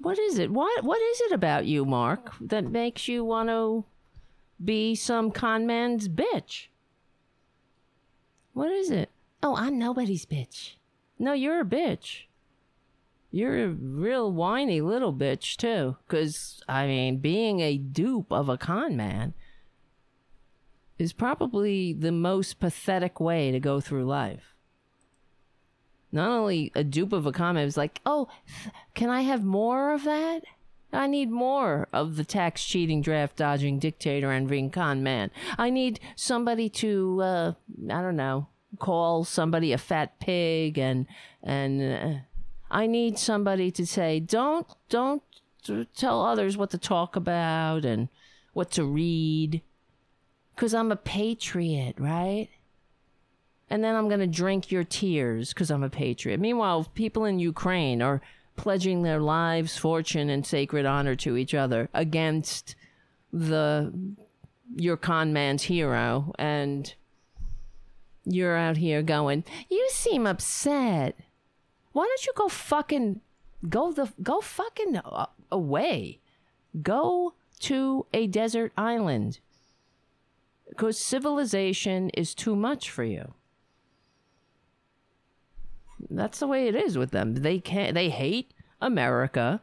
What 0.01 0.19
is 0.19 0.39
it? 0.39 0.51
What 0.51 0.85
What 0.85 1.01
is 1.01 1.21
it 1.23 1.33
about 1.33 1.67
you, 1.67 1.85
Mark, 1.85 2.33
that 2.41 2.71
makes 2.71 3.09
you 3.09 3.25
want 3.25 3.49
to 3.49 3.85
be 4.65 4.95
some 4.95 5.31
con 5.31 5.67
man's 5.67 6.09
bitch? 6.09 6.69
What 8.53 8.71
is 8.71 8.91
it? 8.91 9.11
Oh, 9.43 9.57
I'm 9.57 9.79
nobody's 9.79 10.27
bitch. 10.27 10.75
No, 11.19 11.33
you're 11.33 11.61
a 11.61 11.65
bitch. 11.65 12.23
You're 13.31 13.65
a 13.65 13.69
real 13.69 14.33
whiny 14.33 14.81
little 14.81 15.13
bitch, 15.13 15.57
too. 15.57 15.97
Because, 16.07 16.63
I 16.69 16.87
mean, 16.87 17.19
being 17.19 17.61
a 17.61 17.77
dupe 17.77 18.33
of 18.33 18.49
a 18.49 18.57
con 18.57 18.97
man 18.97 19.35
is 20.99 21.13
probably 21.13 21.93
the 21.93 22.13
most 22.13 22.59
pathetic 22.59 23.21
way 23.21 23.51
to 23.51 23.61
go 23.61 23.81
through 23.81 24.07
life. 24.07 24.55
Not 26.11 26.31
only 26.31 26.73
a 26.75 26.85
dupe 26.85 27.13
of 27.13 27.27
a 27.27 27.33
con 27.33 27.55
man, 27.55 27.67
it's 27.67 27.77
like, 27.77 28.01
oh, 28.07 28.29
can 28.95 29.11
I 29.11 29.23
have 29.23 29.45
more 29.45 29.93
of 29.93 30.05
that? 30.05 30.43
I 30.93 31.07
need 31.07 31.31
more 31.31 31.89
of 31.93 32.17
the 32.17 32.25
tax 32.25 32.65
cheating, 32.65 33.03
draft 33.03 33.37
dodging, 33.37 33.79
dictator 33.79 34.33
envying 34.33 34.71
con 34.71 35.03
man. 35.03 35.31
I 35.59 35.69
need 35.69 36.01
somebody 36.17 36.71
to, 36.71 37.21
uh, 37.23 37.53
I 37.91 38.01
don't 38.01 38.17
know, 38.17 38.47
call 38.79 39.25
somebody 39.25 39.73
a 39.73 39.79
fat 39.79 40.19
pig 40.19 40.79
and, 40.79 41.07
and, 41.43 41.83
uh, 41.83 42.19
I 42.71 42.87
need 42.87 43.19
somebody 43.19 43.71
to 43.73 43.87
say, 43.87 44.21
don't, 44.21 44.67
don't 44.89 45.23
tell 45.95 46.25
others 46.25 46.57
what 46.57 46.71
to 46.71 46.79
talk 46.79 47.17
about 47.17 47.85
and 47.85 48.09
what 48.53 48.71
to 48.73 48.85
read. 48.85 49.63
Cause 50.57 50.75
I'm 50.75 50.91
a 50.91 50.97
patriot, 50.97 51.95
right? 51.99 52.49
And 53.71 53.85
then 53.85 53.95
I'm 53.95 54.09
going 54.09 54.21
to 54.21 54.27
drink 54.27 54.71
your 54.71 54.85
tears 54.85 55.53
because 55.53 55.71
I'm 55.71 55.83
a 55.83 55.91
patriot. 55.91 56.41
Meanwhile, 56.41 56.89
people 56.95 57.25
in 57.25 57.39
Ukraine 57.39 58.01
are 58.01 58.23
pledging 58.57 59.03
their 59.03 59.21
lives, 59.21 59.77
fortune, 59.77 60.31
and 60.31 60.45
sacred 60.45 60.87
honor 60.87 61.15
to 61.17 61.37
each 61.37 61.55
other 61.55 61.89
against 61.95 62.75
the 63.33 63.93
your 64.77 64.97
con 64.97 65.33
man's 65.33 65.65
hero, 65.65 66.33
and 66.39 66.95
you're 68.25 68.57
out 68.57 68.77
here 68.79 69.03
going, 69.03 69.45
"You 69.71 69.89
seem 69.91 70.27
upset. 70.27 71.17
Why 71.93 72.05
don't 72.05 72.27
you 72.27 72.33
go 72.35 72.49
fucking 72.49 73.21
go 73.69 73.93
the 73.93 74.13
go 74.23 74.41
fucking 74.41 74.97
uh, 74.97 75.27
away? 75.51 76.21
Go 76.83 77.35
to 77.61 78.07
a 78.15 78.27
desert 78.27 78.73
island." 78.77 79.41
Because 80.69 80.99
civilization 80.99 82.11
is 82.11 82.35
too 82.35 82.55
much 82.55 82.91
for 82.91 83.03
you 83.03 83.35
that's 86.11 86.39
the 86.41 86.47
way 86.47 86.69
it 86.69 86.75
is 86.75 86.97
with 86.97 87.11
them. 87.11 87.35
They 87.35 87.59
can't. 87.59 87.95
They 87.95 88.11
hate 88.11 88.53
America. 88.81 89.63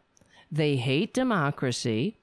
They 0.52 0.76
hate 0.76 1.14
democracy. 1.14 2.18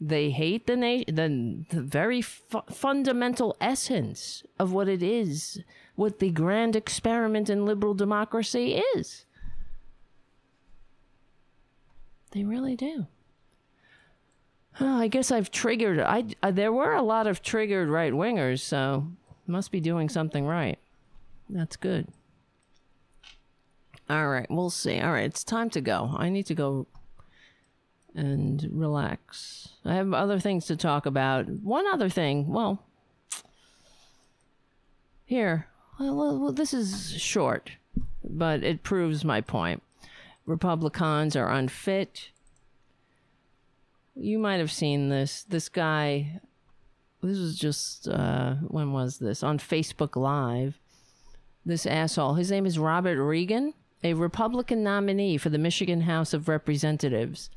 They 0.00 0.30
hate 0.30 0.66
the 0.66 0.76
na- 0.76 1.04
the, 1.06 1.64
the 1.70 1.82
very 1.82 2.20
fu- 2.20 2.62
fundamental 2.70 3.56
essence 3.60 4.42
of 4.58 4.72
what 4.72 4.88
it 4.88 5.02
is, 5.02 5.62
what 5.94 6.18
the 6.18 6.30
grand 6.30 6.76
experiment 6.76 7.48
in 7.48 7.64
liberal 7.64 7.94
democracy 7.94 8.82
is. 8.94 9.24
They 12.32 12.44
really 12.44 12.76
do. 12.76 13.06
Oh, 14.78 14.98
I 14.98 15.08
guess 15.08 15.30
I've 15.30 15.50
triggered. 15.50 16.00
I, 16.00 16.24
I 16.42 16.50
there 16.50 16.72
were 16.72 16.92
a 16.92 17.02
lot 17.02 17.26
of 17.26 17.42
triggered 17.42 17.88
right 17.88 18.12
wingers, 18.12 18.60
so 18.60 19.06
must 19.46 19.72
be 19.72 19.80
doing 19.80 20.10
something 20.10 20.44
right. 20.44 20.78
That's 21.48 21.76
good. 21.76 22.08
All 24.08 24.28
right, 24.28 24.46
we'll 24.48 24.70
see. 24.70 25.00
All 25.00 25.12
right, 25.12 25.24
it's 25.24 25.42
time 25.42 25.68
to 25.70 25.80
go. 25.80 26.14
I 26.16 26.28
need 26.28 26.46
to 26.46 26.54
go 26.54 26.86
and 28.14 28.68
relax. 28.72 29.70
I 29.84 29.94
have 29.94 30.12
other 30.14 30.38
things 30.38 30.66
to 30.66 30.76
talk 30.76 31.06
about. 31.06 31.48
One 31.48 31.86
other 31.92 32.08
thing, 32.08 32.48
well, 32.48 32.82
here, 35.24 35.66
well, 35.98 36.52
this 36.52 36.72
is 36.72 37.14
short, 37.20 37.72
but 38.22 38.62
it 38.62 38.84
proves 38.84 39.24
my 39.24 39.40
point. 39.40 39.82
Republicans 40.46 41.34
are 41.34 41.50
unfit. 41.50 42.30
You 44.14 44.38
might 44.38 44.58
have 44.58 44.70
seen 44.72 45.08
this. 45.08 45.42
This 45.42 45.68
guy, 45.68 46.40
this 47.22 47.38
was 47.38 47.58
just, 47.58 48.06
uh, 48.06 48.54
when 48.68 48.92
was 48.92 49.18
this? 49.18 49.42
On 49.42 49.58
Facebook 49.58 50.14
Live. 50.14 50.78
This 51.64 51.84
asshole, 51.84 52.34
his 52.34 52.52
name 52.52 52.64
is 52.64 52.78
Robert 52.78 53.20
Regan 53.20 53.74
a 54.06 54.14
Republican 54.14 54.82
nominee 54.82 55.36
for 55.36 55.50
the 55.50 55.58
Michigan 55.58 56.02
House 56.02 56.32
of 56.32 56.48
Representatives. 56.48 57.50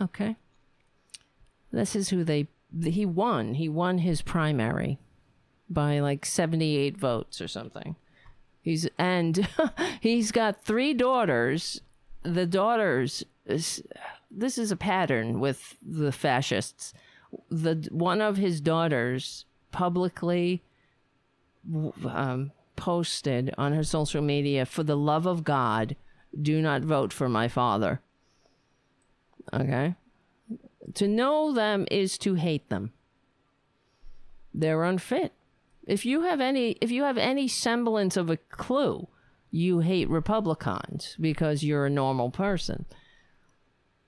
Okay. 0.00 0.36
This 1.70 1.94
is 1.94 2.08
who 2.08 2.24
they 2.24 2.48
he 2.82 3.06
won. 3.06 3.54
He 3.54 3.68
won 3.68 3.98
his 3.98 4.22
primary 4.22 4.98
by 5.70 6.00
like 6.00 6.24
78 6.24 6.96
votes 6.96 7.40
or 7.40 7.48
something. 7.48 7.96
He's 8.60 8.88
and 8.98 9.48
he's 10.00 10.32
got 10.32 10.64
three 10.64 10.94
daughters. 10.94 11.80
The 12.22 12.46
daughters 12.46 13.24
this 14.30 14.58
is 14.58 14.70
a 14.70 14.76
pattern 14.76 15.40
with 15.40 15.76
the 15.82 16.12
fascists. 16.12 16.92
The 17.50 17.88
one 17.90 18.20
of 18.20 18.36
his 18.36 18.60
daughters 18.60 19.44
publicly 19.70 20.62
um, 22.04 22.52
posted 22.78 23.52
on 23.58 23.74
her 23.74 23.84
social 23.84 24.22
media, 24.22 24.64
for 24.64 24.82
the 24.82 24.96
love 24.96 25.26
of 25.26 25.44
God, 25.44 25.96
do 26.40 26.62
not 26.62 26.82
vote 26.82 27.12
for 27.12 27.28
my 27.28 27.48
father. 27.48 28.00
Okay? 29.52 29.96
To 30.94 31.08
know 31.08 31.52
them 31.52 31.86
is 31.90 32.16
to 32.18 32.34
hate 32.34 32.70
them. 32.70 32.92
They're 34.54 34.84
unfit. 34.84 35.32
If 35.86 36.06
you 36.06 36.22
have 36.22 36.40
any 36.40 36.72
if 36.80 36.90
you 36.90 37.02
have 37.02 37.18
any 37.18 37.48
semblance 37.48 38.16
of 38.16 38.30
a 38.30 38.36
clue, 38.36 39.08
you 39.50 39.80
hate 39.80 40.08
Republicans 40.08 41.16
because 41.20 41.62
you're 41.62 41.86
a 41.86 41.90
normal 41.90 42.30
person. 42.30 42.84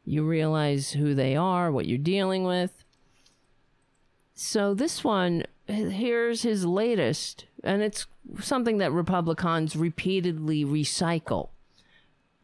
You 0.05 0.27
realize 0.27 0.93
who 0.93 1.15
they 1.15 1.37
are, 1.37 1.71
what 1.71 1.87
you're 1.87 1.99
dealing 1.99 2.45
with. 2.45 2.85
So 4.35 4.75
this 4.75 5.05
one 5.05 5.45
here's 5.71 6.43
his 6.43 6.65
latest, 6.65 7.47
and 7.65 7.83
it's 7.83 8.07
something 8.41 8.79
that 8.79 8.93
Republicans 8.93 9.77
repeatedly 9.77 10.65
recycle. 10.65 11.51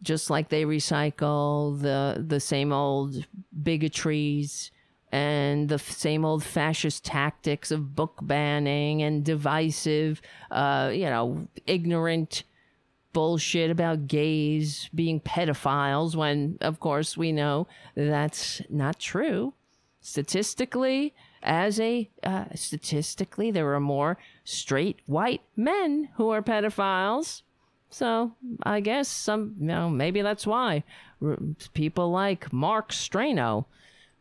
Just 0.03 0.31
like 0.31 0.49
they 0.49 0.65
recycle 0.65 1.81
the 1.81 2.23
the 2.27 2.41
same 2.41 2.73
old 2.73 3.27
bigotries 3.63 4.71
and 5.11 5.69
the 5.69 5.79
same 5.79 6.25
old 6.25 6.45
fascist 6.45 7.05
tactics 7.05 7.71
of 7.71 7.95
book 7.95 8.19
banning 8.23 9.03
and 9.03 9.25
divisive, 9.25 10.21
uh, 10.51 10.91
you 10.93 11.07
know, 11.07 11.49
ignorant 11.67 12.43
bullshit 13.13 13.71
about 13.71 14.07
gays 14.07 14.91
being 14.95 15.21
pedophiles 15.21 16.15
when, 16.15 16.59
of 16.61 16.81
course, 16.81 17.17
we 17.17 17.33
know 17.33 17.67
that's 17.95 18.61
not 18.69 18.99
true. 18.99 19.55
Statistically, 20.03 21.15
as 21.43 21.79
a 21.81 22.11
uh, 22.23 22.47
statistically, 22.55 23.51
there 23.51 23.73
are 23.75 23.81
more 23.81 24.19
straight 24.45 25.01
white 25.07 25.43
men 25.57 26.11
who 26.17 26.31
are 26.31 26.43
pedophiles. 26.43 27.43
So 27.89 28.33
I 28.63 28.81
guess 28.81 29.09
some, 29.09 29.55
you 29.61 29.67
know, 29.67 29.89
maybe 29.89 30.23
that's 30.23 30.47
why 30.47 30.85
people 31.73 32.11
like 32.11 32.53
Mark 32.53 32.91
Strano 32.91 33.67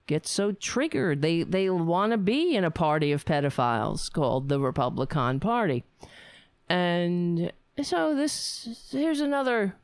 get 0.08 0.28
so 0.28 0.52
triggered. 0.52 1.22
They 1.22 1.44
they 1.44 1.70
want 1.70 2.12
to 2.12 2.18
be 2.18 2.56
in 2.56 2.64
a 2.64 2.72
party 2.72 3.12
of 3.12 3.26
pedophiles 3.26 4.12
called 4.12 4.50
the 4.50 4.60
Republican 4.60 5.40
Party, 5.40 5.84
and 6.70 7.52
so 7.82 8.16
this 8.16 8.90
here's 8.92 9.20
another 9.20 9.76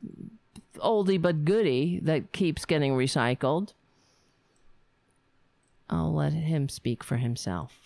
oldie 0.78 1.20
but 1.20 1.44
goodie 1.44 2.00
that 2.02 2.32
keeps 2.32 2.64
getting 2.64 2.92
recycled. 2.92 3.72
I'll 5.92 6.12
let 6.12 6.32
him 6.32 6.70
speak 6.70 7.04
for 7.04 7.18
himself. 7.18 7.78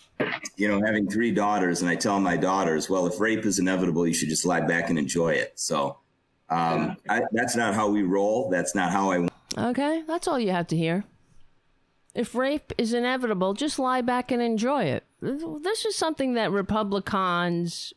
You 0.55 0.69
know, 0.69 0.81
having 0.83 1.09
three 1.09 1.31
daughters, 1.31 1.81
and 1.81 1.89
I 1.89 1.95
tell 1.95 2.19
my 2.21 2.37
daughters, 2.37 2.89
well, 2.89 3.05
if 3.05 3.19
rape 3.19 3.45
is 3.45 3.59
inevitable, 3.59 4.07
you 4.07 4.13
should 4.13 4.29
just 4.29 4.45
lie 4.45 4.61
back 4.61 4.89
and 4.89 4.97
enjoy 4.97 5.33
it. 5.33 5.51
So 5.55 5.97
um, 6.49 6.95
I, 7.09 7.21
that's 7.33 7.55
not 7.57 7.75
how 7.75 7.89
we 7.89 8.03
roll. 8.03 8.49
That's 8.49 8.73
not 8.73 8.91
how 8.91 9.11
I. 9.11 9.27
Okay, 9.57 10.03
that's 10.07 10.25
all 10.27 10.39
you 10.39 10.51
have 10.51 10.67
to 10.67 10.77
hear. 10.77 11.03
If 12.15 12.33
rape 12.33 12.71
is 12.77 12.93
inevitable, 12.93 13.53
just 13.53 13.77
lie 13.77 14.01
back 14.01 14.31
and 14.31 14.41
enjoy 14.41 14.85
it. 14.85 15.03
This 15.21 15.85
is 15.85 15.95
something 15.95 16.33
that 16.35 16.51
Republicans 16.51 17.93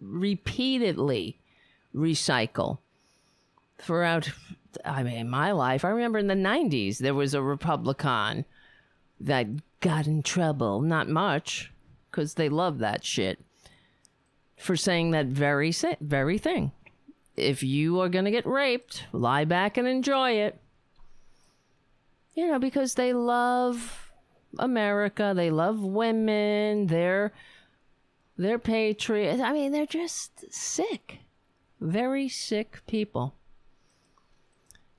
repeatedly 0.00 1.40
recycle. 1.94 2.78
throughout 3.78 4.30
I 4.84 5.02
mean 5.02 5.28
my 5.28 5.50
life. 5.50 5.84
I 5.84 5.88
remember 5.88 6.18
in 6.18 6.28
the 6.28 6.34
90s 6.34 6.98
there 6.98 7.14
was 7.14 7.34
a 7.34 7.42
Republican 7.42 8.44
that 9.20 9.46
got 9.80 10.06
in 10.06 10.22
trouble, 10.22 10.80
not 10.80 11.08
much 11.08 11.72
cuz 12.10 12.34
they 12.34 12.48
love 12.48 12.78
that 12.78 13.04
shit 13.04 13.38
for 14.56 14.76
saying 14.76 15.10
that 15.10 15.26
very 15.26 15.72
very 16.00 16.38
thing. 16.38 16.72
If 17.36 17.62
you 17.62 18.00
are 18.00 18.08
going 18.08 18.24
to 18.24 18.30
get 18.30 18.46
raped, 18.46 19.04
lie 19.12 19.44
back 19.44 19.76
and 19.76 19.86
enjoy 19.86 20.32
it. 20.32 20.58
You 22.34 22.48
know, 22.48 22.58
because 22.58 22.94
they 22.94 23.12
love 23.12 24.10
America, 24.58 25.32
they 25.36 25.50
love 25.50 25.82
women, 25.82 26.86
they're 26.86 27.32
they're 28.38 28.58
patriots. 28.58 29.40
I 29.40 29.52
mean, 29.52 29.72
they're 29.72 29.86
just 29.86 30.52
sick. 30.52 31.20
Very 31.80 32.28
sick 32.28 32.80
people. 32.86 33.34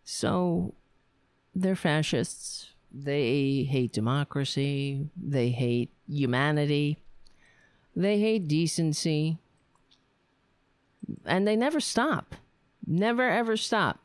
So 0.03 0.73
they're 1.53 1.75
fascists. 1.75 2.71
They 3.03 3.67
hate 3.69 3.93
democracy. 3.93 5.09
They 5.15 5.49
hate 5.49 5.91
humanity. 6.07 6.97
They 7.95 8.19
hate 8.19 8.47
decency. 8.47 9.37
And 11.25 11.47
they 11.47 11.55
never 11.55 11.79
stop. 11.79 12.35
Never 12.85 13.29
ever 13.29 13.55
stop. 13.57 13.99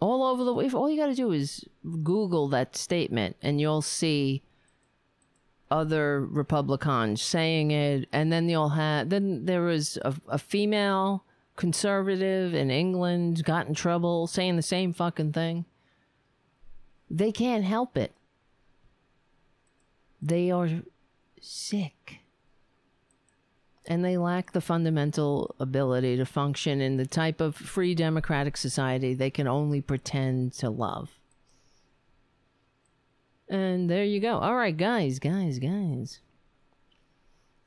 All 0.00 0.22
over 0.22 0.44
the 0.44 0.54
way. 0.54 0.70
All 0.70 0.88
you 0.88 0.96
got 0.96 1.06
to 1.06 1.14
do 1.14 1.32
is 1.32 1.64
Google 2.02 2.48
that 2.48 2.76
statement 2.76 3.36
and 3.42 3.60
you'll 3.60 3.82
see 3.82 4.42
other 5.70 6.24
Republicans 6.26 7.20
saying 7.20 7.70
it, 7.70 8.08
and 8.12 8.32
then 8.32 8.48
you'll 8.48 8.68
have 8.70 9.08
then 9.08 9.44
there 9.44 9.62
was 9.62 9.98
a, 10.02 10.14
a 10.28 10.38
female 10.38 11.24
conservative 11.56 12.54
in 12.54 12.70
England 12.70 13.44
got 13.44 13.66
in 13.66 13.74
trouble 13.74 14.26
saying 14.26 14.56
the 14.56 14.62
same 14.62 14.92
fucking 14.92 15.32
thing. 15.32 15.64
They 17.10 17.32
can't 17.32 17.64
help 17.64 17.96
it. 17.96 18.12
They 20.20 20.50
are 20.50 20.68
sick. 21.40 22.20
And 23.86 24.02
they 24.04 24.16
lack 24.16 24.52
the 24.52 24.62
fundamental 24.62 25.54
ability 25.60 26.16
to 26.16 26.24
function 26.24 26.80
in 26.80 26.96
the 26.96 27.06
type 27.06 27.40
of 27.40 27.54
free 27.54 27.94
democratic 27.94 28.56
society 28.56 29.12
they 29.12 29.30
can 29.30 29.46
only 29.46 29.82
pretend 29.82 30.54
to 30.54 30.70
love. 30.70 31.10
And 33.48 33.90
there 33.90 34.04
you 34.04 34.20
go. 34.20 34.38
All 34.38 34.56
right, 34.56 34.76
guys, 34.76 35.18
guys, 35.18 35.58
guys. 35.58 36.20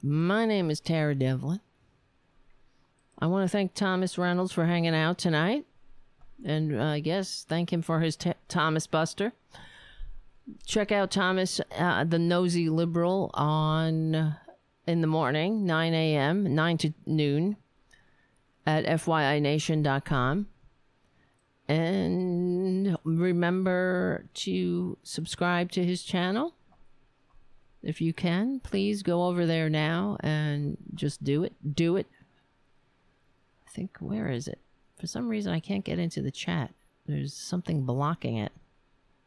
My 0.02 0.46
name 0.46 0.72
is 0.72 0.80
Tara 0.80 1.14
Devlin. 1.14 1.60
I 3.20 3.28
want 3.28 3.44
to 3.44 3.50
thank 3.50 3.74
Thomas 3.74 4.18
Reynolds 4.18 4.54
for 4.54 4.66
hanging 4.66 4.94
out 4.96 5.18
tonight. 5.18 5.66
And 6.46 6.80
uh, 6.80 6.84
I 6.84 7.00
guess 7.00 7.46
thank 7.48 7.74
him 7.74 7.82
for 7.82 8.00
his 8.00 8.16
t- 8.16 8.34
Thomas 8.48 8.86
Buster. 8.86 9.34
Check 10.66 10.92
out 10.92 11.12
Thomas, 11.12 11.60
uh, 11.78 12.04
the 12.04 12.20
Nosy 12.20 12.70
Liberal, 12.70 13.32
on 13.34 14.16
uh, 14.16 14.34
in 14.86 15.02
the 15.02 15.08
morning, 15.08 15.66
9 15.66 15.94
a.m., 15.94 16.56
9 16.56 16.78
to 16.78 16.94
noon, 17.06 17.58
at 18.66 18.86
fyination.com. 18.86 20.48
And 21.68 22.98
remember 23.04 24.26
to 24.36 24.98
subscribe 25.04 25.72
to 25.74 25.84
his 25.84 26.04
channel. 26.04 26.54
If 27.84 28.00
you 28.00 28.14
can, 28.14 28.62
please 28.62 29.04
go 29.04 29.26
over 29.26 29.46
there 29.46 29.70
now 29.70 30.18
and 30.22 30.78
just 30.94 31.24
do 31.24 31.44
it. 31.44 31.54
Do 31.76 31.98
it. 31.98 32.08
Think, 33.78 33.98
where 34.00 34.28
is 34.28 34.48
it? 34.48 34.58
For 35.00 35.06
some 35.06 35.30
reason, 35.30 35.54
I 35.54 35.60
can't 35.60 35.86
get 35.86 36.00
into 36.00 36.20
the 36.20 36.32
chat. 36.32 36.74
There's 37.06 37.32
something 37.32 37.84
blocking 37.84 38.36
it, 38.36 38.52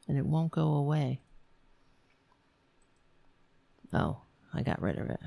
and 0.09 0.19
it 0.19 0.27
won't 0.27 0.51
go 0.51 0.73
away. 0.73 1.21
Oh, 3.93 4.23
I 4.53 4.63
got 4.63 4.83
rid 4.83 4.99
of 4.99 5.09
it. 5.09 5.21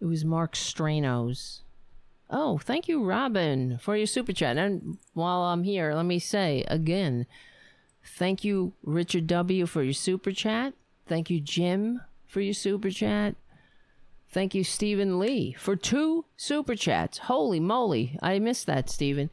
It 0.00 0.06
was 0.06 0.24
Mark 0.24 0.54
Stranos. 0.54 1.60
Oh, 2.28 2.58
thank 2.58 2.88
you, 2.88 3.04
Robin, 3.04 3.78
for 3.78 3.96
your 3.96 4.08
super 4.08 4.32
chat. 4.32 4.56
And 4.56 4.98
while 5.14 5.42
I'm 5.42 5.62
here, 5.62 5.94
let 5.94 6.04
me 6.04 6.18
say 6.18 6.64
again, 6.66 7.26
thank 8.02 8.42
you, 8.42 8.72
Richard 8.82 9.28
W, 9.28 9.66
for 9.66 9.84
your 9.84 9.92
super 9.92 10.32
chat. 10.32 10.74
Thank 11.06 11.30
you, 11.30 11.38
Jim, 11.38 12.00
for 12.26 12.40
your 12.40 12.54
super 12.54 12.90
chat. 12.90 13.36
Thank 14.30 14.54
you, 14.54 14.62
Stephen 14.62 15.18
Lee, 15.18 15.54
for 15.58 15.74
two 15.74 16.26
super 16.36 16.74
chats. 16.74 17.18
Holy 17.18 17.60
moly, 17.60 18.18
I 18.22 18.38
missed 18.38 18.66
that, 18.66 18.90
Stephen. 18.90 19.30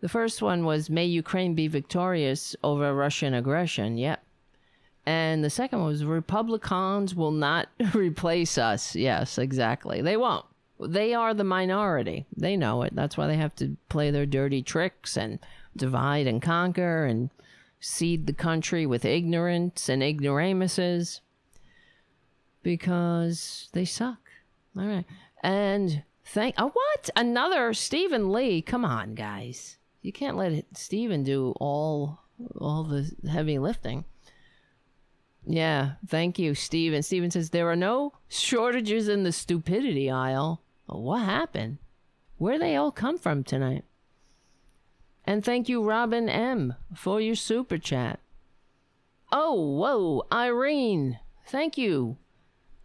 The 0.00 0.08
first 0.08 0.42
one 0.42 0.64
was 0.64 0.90
May 0.90 1.06
Ukraine 1.06 1.54
be 1.54 1.68
victorious 1.68 2.54
over 2.62 2.94
Russian 2.94 3.32
aggression. 3.32 3.96
Yep. 3.96 4.22
And 5.06 5.42
the 5.42 5.50
second 5.50 5.80
one 5.80 5.88
was 5.88 6.04
Republicans 6.04 7.14
will 7.14 7.30
not 7.30 7.68
replace 7.94 8.58
us. 8.58 8.94
Yes, 8.94 9.38
exactly. 9.38 10.02
They 10.02 10.16
won't. 10.16 10.44
They 10.78 11.14
are 11.14 11.34
the 11.34 11.44
minority. 11.44 12.26
They 12.36 12.56
know 12.56 12.82
it. 12.82 12.94
That's 12.94 13.16
why 13.16 13.26
they 13.26 13.36
have 13.36 13.54
to 13.56 13.76
play 13.88 14.10
their 14.10 14.26
dirty 14.26 14.62
tricks 14.62 15.16
and 15.16 15.38
divide 15.76 16.26
and 16.26 16.40
conquer 16.40 17.04
and 17.04 17.30
seed 17.80 18.26
the 18.26 18.32
country 18.32 18.86
with 18.86 19.04
ignorance 19.04 19.88
and 19.88 20.02
ignoramuses 20.02 21.20
because 22.62 23.68
they 23.72 23.84
suck. 23.84 24.30
All 24.76 24.86
right. 24.86 25.04
And 25.42 26.02
thank 26.24 26.54
oh 26.58 26.68
what? 26.68 27.10
Another 27.16 27.72
Stephen 27.74 28.32
Lee. 28.32 28.62
Come 28.62 28.84
on, 28.84 29.14
guys. 29.14 29.78
You 30.02 30.12
can't 30.12 30.36
let 30.36 30.64
Stephen 30.74 31.22
do 31.22 31.54
all 31.60 32.20
all 32.58 32.84
the 32.84 33.10
heavy 33.30 33.58
lifting. 33.58 34.04
Yeah, 35.46 35.92
thank 36.06 36.38
you, 36.38 36.54
Stephen. 36.54 37.02
Stephen 37.02 37.30
says 37.30 37.50
there 37.50 37.70
are 37.70 37.76
no 37.76 38.12
shortages 38.28 39.08
in 39.08 39.24
the 39.24 39.32
stupidity 39.32 40.10
aisle. 40.10 40.62
What 40.86 41.24
happened? 41.24 41.78
Where 42.36 42.58
they 42.58 42.76
all 42.76 42.92
come 42.92 43.18
from 43.18 43.44
tonight? 43.44 43.84
And 45.24 45.44
thank 45.44 45.68
you, 45.68 45.82
Robin 45.82 46.28
M, 46.28 46.74
for 46.94 47.20
your 47.20 47.34
super 47.34 47.78
chat. 47.78 48.20
Oh, 49.32 49.54
whoa, 49.54 50.24
Irene. 50.32 51.18
Thank 51.46 51.78
you. 51.78 52.16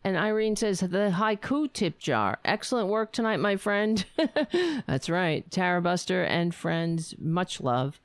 And 0.06 0.18
Irene 0.18 0.56
says, 0.56 0.82
the 0.82 1.16
haiku 1.16 1.74
tip 1.74 1.98
jar. 1.98 2.38
Excellent 2.46 2.90
work 2.90 3.12
tonight, 3.12 3.40
my 3.40 3.56
friend. 3.56 4.06
That's 4.86 5.10
right. 5.10 5.50
Tara 5.50 5.82
Buster 5.82 6.24
and 6.24 6.54
friends, 6.54 7.16
much 7.18 7.60
love. 7.60 8.00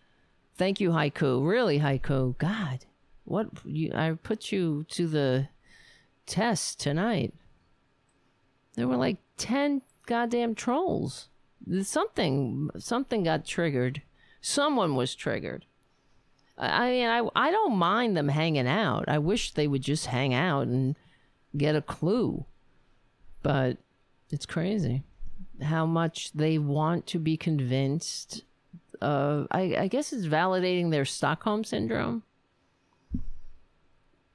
Thank 0.55 0.81
you, 0.81 0.93
haiku. 0.93 1.47
Really, 1.47 1.79
haiku. 1.79 2.39
God, 2.39 2.87
what 3.25 3.49
you, 3.67 3.93
I 3.95 4.13
put 4.13 4.51
you 4.51 4.87
to 4.89 5.07
the 5.07 5.49
test 6.25 6.81
tonight. 6.81 7.35
There 8.77 8.89
were 8.89 8.97
like 8.97 9.19
10 9.37 9.83
goddamn 10.07 10.55
trolls. 10.55 11.29
Something 11.83 12.71
something 12.79 13.25
got 13.25 13.45
triggered. 13.45 14.01
Someone 14.41 14.95
was 14.95 15.15
triggered. 15.15 15.67
I 16.57 16.89
mean, 16.89 17.09
I 17.09 17.29
I 17.37 17.51
don't 17.51 17.77
mind 17.77 18.17
them 18.17 18.29
hanging 18.29 18.67
out. 18.67 19.05
I 19.07 19.19
wish 19.19 19.53
they 19.53 19.69
would 19.69 19.83
just 19.83 20.07
hang 20.07 20.33
out 20.33 20.67
and 20.67 20.97
get 21.57 21.77
a 21.77 21.83
clue. 21.83 22.45
But 23.43 23.79
it's 24.31 24.47
crazy 24.47 25.03
how 25.63 25.87
much 25.87 26.33
they 26.33 26.59
want 26.59 27.07
to 27.09 27.19
be 27.19 27.37
convinced. 27.37 28.45
Uh, 29.01 29.45
I, 29.51 29.77
I 29.79 29.89
guess 29.89 30.13
it's 30.13 30.27
validating 30.27 30.91
their 30.91 31.05
Stockholm 31.05 31.65
syndrome. 31.65 32.23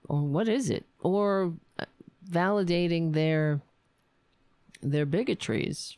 Or 0.07 0.21
what 0.21 0.47
is 0.47 0.69
it? 0.69 0.85
Or 1.01 1.53
uh, 1.79 1.85
validating 2.29 3.13
their 3.13 3.61
their 4.81 5.05
bigotries. 5.05 5.95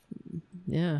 Yeah. 0.65 0.99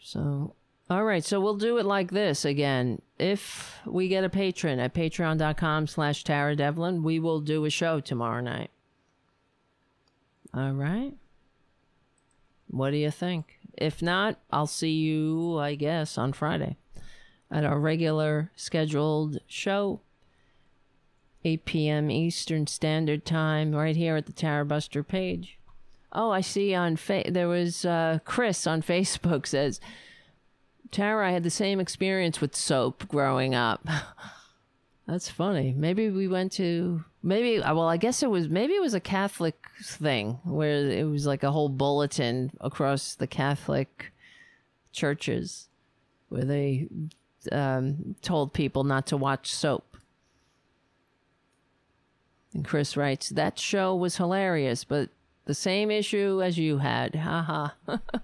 So, 0.00 0.54
all 0.88 1.04
right. 1.04 1.24
So 1.24 1.40
we'll 1.40 1.56
do 1.56 1.76
it 1.76 1.84
like 1.84 2.10
this 2.10 2.44
again. 2.44 3.02
If 3.18 3.78
we 3.84 4.08
get 4.08 4.24
a 4.24 4.30
patron 4.30 4.78
at 4.78 4.94
patreon.com 4.94 5.86
slash 5.86 6.24
Tara 6.24 6.56
Devlin, 6.56 7.02
we 7.02 7.18
will 7.18 7.40
do 7.40 7.64
a 7.66 7.70
show 7.70 8.00
tomorrow 8.00 8.40
night. 8.40 8.70
All 10.54 10.72
right. 10.72 11.14
What 12.68 12.90
do 12.90 12.96
you 12.96 13.10
think? 13.10 13.58
If 13.76 14.02
not, 14.02 14.38
I'll 14.50 14.66
see 14.66 14.90
you, 14.92 15.58
I 15.58 15.74
guess, 15.74 16.18
on 16.18 16.32
Friday 16.32 16.76
at 17.50 17.64
our 17.64 17.78
regular 17.78 18.50
scheduled 18.56 19.38
show, 19.46 20.00
8 21.44 21.64
p.m. 21.64 22.10
Eastern 22.10 22.66
Standard 22.66 23.24
Time, 23.24 23.74
right 23.74 23.96
here 23.96 24.16
at 24.16 24.26
the 24.26 24.32
Tara 24.32 24.64
Buster 24.64 25.02
page. 25.02 25.58
Oh, 26.12 26.30
I 26.30 26.40
see 26.40 26.74
on 26.74 26.96
fa- 26.96 27.30
there 27.30 27.48
was 27.48 27.84
uh, 27.84 28.18
Chris 28.24 28.66
on 28.66 28.82
Facebook 28.82 29.46
says, 29.46 29.80
Tara, 30.90 31.28
I 31.28 31.32
had 31.32 31.42
the 31.42 31.50
same 31.50 31.80
experience 31.80 32.40
with 32.40 32.56
soap 32.56 33.08
growing 33.08 33.54
up. 33.54 33.86
That's 35.08 35.30
funny. 35.30 35.72
Maybe 35.74 36.10
we 36.10 36.28
went 36.28 36.52
to 36.52 37.02
maybe 37.22 37.62
uh, 37.62 37.74
well, 37.74 37.88
I 37.88 37.96
guess 37.96 38.22
it 38.22 38.30
was 38.30 38.50
maybe 38.50 38.74
it 38.74 38.82
was 38.82 38.92
a 38.92 39.00
Catholic 39.00 39.56
thing 39.82 40.38
where 40.44 40.90
it 40.90 41.08
was 41.08 41.26
like 41.26 41.42
a 41.42 41.50
whole 41.50 41.70
bulletin 41.70 42.52
across 42.60 43.14
the 43.14 43.26
Catholic 43.26 44.12
churches 44.92 45.68
where 46.28 46.44
they 46.44 46.88
um, 47.50 48.16
told 48.20 48.52
people 48.52 48.84
not 48.84 49.06
to 49.06 49.16
watch 49.16 49.50
soap. 49.50 49.96
And 52.52 52.62
Chris 52.62 52.94
writes, 52.94 53.30
That 53.30 53.58
show 53.58 53.94
was 53.96 54.18
hilarious, 54.18 54.84
but 54.84 55.08
the 55.46 55.54
same 55.54 55.90
issue 55.90 56.42
as 56.42 56.58
you 56.58 56.78
had. 56.78 57.14
Haha. 57.14 57.68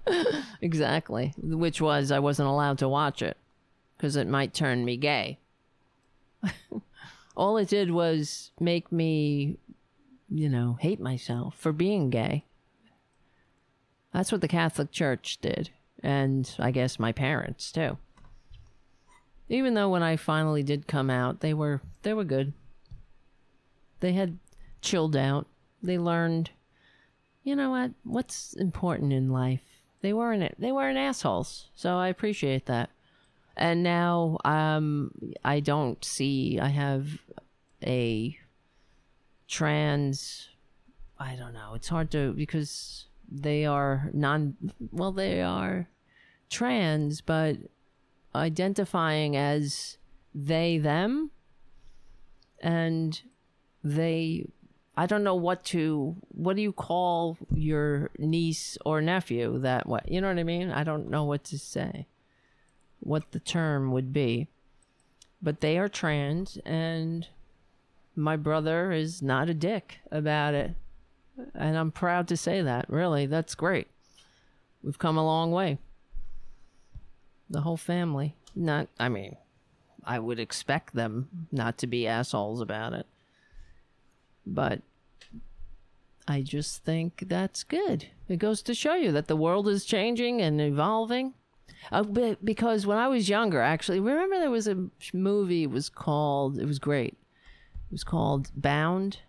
exactly. 0.61 1.33
Which 1.41 1.81
was 1.81 2.11
I 2.11 2.19
wasn't 2.19 2.49
allowed 2.49 2.77
to 2.79 2.89
watch 2.89 3.23
it 3.23 3.37
because 3.97 4.15
it 4.15 4.27
might 4.27 4.53
turn 4.53 4.85
me 4.85 4.97
gay. 4.97 5.39
All 7.37 7.57
it 7.57 7.69
did 7.69 7.91
was 7.91 8.51
make 8.59 8.91
me, 8.91 9.57
you 10.29 10.49
know, 10.49 10.77
hate 10.79 10.99
myself 10.99 11.55
for 11.57 11.71
being 11.71 12.09
gay. 12.09 12.45
That's 14.13 14.31
what 14.31 14.41
the 14.41 14.47
Catholic 14.47 14.91
Church 14.91 15.39
did. 15.41 15.71
And 16.01 16.49
I 16.59 16.71
guess 16.71 16.99
my 16.99 17.11
parents, 17.11 17.71
too. 17.71 17.97
Even 19.49 19.73
though 19.73 19.89
when 19.89 20.03
I 20.03 20.15
finally 20.15 20.63
did 20.63 20.87
come 20.87 21.09
out, 21.09 21.41
they 21.41 21.53
were 21.53 21.81
they 22.01 22.13
were 22.13 22.23
good. 22.23 22.53
They 23.99 24.13
had 24.13 24.39
chilled 24.81 25.15
out. 25.15 25.47
They 25.83 25.99
learned 25.99 26.51
you 27.45 27.55
know 27.55 27.69
what? 27.69 27.91
What's 28.03 28.53
important 28.53 29.13
in 29.13 29.29
life? 29.29 29.61
They 30.01 30.13
weren't 30.13 30.59
they 30.59 30.71
weren't 30.71 30.97
assholes. 30.97 31.69
So 31.75 31.97
I 31.97 32.07
appreciate 32.07 32.65
that. 32.65 32.89
And 33.57 33.83
now 33.83 34.37
um 34.43 35.11
I 35.43 35.59
don't 35.59 36.03
see 36.03 36.59
I 36.59 36.67
have 36.67 37.19
a 37.83 38.37
trans 39.47 40.49
I 41.17 41.35
don't 41.35 41.53
know. 41.53 41.73
It's 41.75 41.87
hard 41.87 42.11
to 42.11 42.33
because 42.33 43.05
they 43.31 43.65
are 43.65 44.09
non 44.13 44.55
well 44.91 45.11
they 45.11 45.41
are 45.41 45.87
trans 46.49 47.21
but 47.21 47.57
identifying 48.35 49.35
as 49.35 49.97
they 50.33 50.77
them 50.77 51.31
and 52.61 53.21
they 53.83 54.47
I 54.97 55.05
don't 55.05 55.23
know 55.23 55.35
what 55.35 55.63
to 55.65 56.15
what 56.29 56.55
do 56.55 56.61
you 56.61 56.71
call 56.71 57.37
your 57.53 58.11
niece 58.17 58.77
or 58.85 59.01
nephew 59.01 59.59
that 59.59 59.87
way. 59.87 60.01
You 60.07 60.21
know 60.21 60.27
what 60.27 60.39
I 60.39 60.43
mean? 60.43 60.71
I 60.71 60.83
don't 60.83 61.09
know 61.09 61.23
what 61.23 61.43
to 61.45 61.59
say. 61.59 62.07
What 63.05 63.31
the 63.31 63.39
term 63.39 63.91
would 63.91 64.11
be. 64.11 64.47
But 65.41 65.61
they 65.61 65.77
are 65.77 65.87
trans 65.87 66.57
and 66.65 67.27
my 68.15 68.35
brother 68.35 68.91
is 68.91 69.21
not 69.21 69.47
a 69.47 69.53
dick 69.53 69.99
about 70.11 70.55
it. 70.55 70.71
And 71.53 71.77
I'm 71.77 71.91
proud 71.91 72.27
to 72.29 72.37
say 72.37 72.61
that. 72.63 72.89
Really, 72.89 73.27
that's 73.27 73.53
great. 73.55 73.87
We've 74.81 74.97
come 74.97 75.17
a 75.17 75.25
long 75.25 75.51
way. 75.51 75.77
The 77.49 77.61
whole 77.61 77.77
family. 77.77 78.35
Not 78.55 78.87
I 78.99 79.07
mean, 79.07 79.35
I 80.03 80.17
would 80.17 80.39
expect 80.39 80.95
them 80.95 81.47
not 81.51 81.77
to 81.79 81.87
be 81.87 82.07
assholes 82.07 82.59
about 82.59 82.93
it. 82.93 83.05
But 84.47 84.81
I 86.27 86.41
just 86.41 86.83
think 86.83 87.25
that's 87.27 87.63
good. 87.63 88.07
It 88.27 88.37
goes 88.37 88.63
to 88.63 88.73
show 88.73 88.95
you 88.95 89.11
that 89.11 89.27
the 89.27 89.35
world 89.35 89.67
is 89.67 89.85
changing 89.85 90.41
and 90.41 90.59
evolving. 90.59 91.33
Uh, 91.91 92.35
because 92.43 92.85
when 92.85 92.97
I 92.97 93.07
was 93.07 93.29
younger, 93.29 93.61
actually, 93.61 93.99
remember 93.99 94.39
there 94.39 94.51
was 94.51 94.67
a 94.67 94.87
movie. 95.13 95.63
It 95.63 95.71
was 95.71 95.89
called. 95.89 96.57
It 96.57 96.65
was 96.65 96.79
great. 96.79 97.13
It 97.13 97.91
was 97.91 98.03
called 98.03 98.51
Bound. 98.55 99.19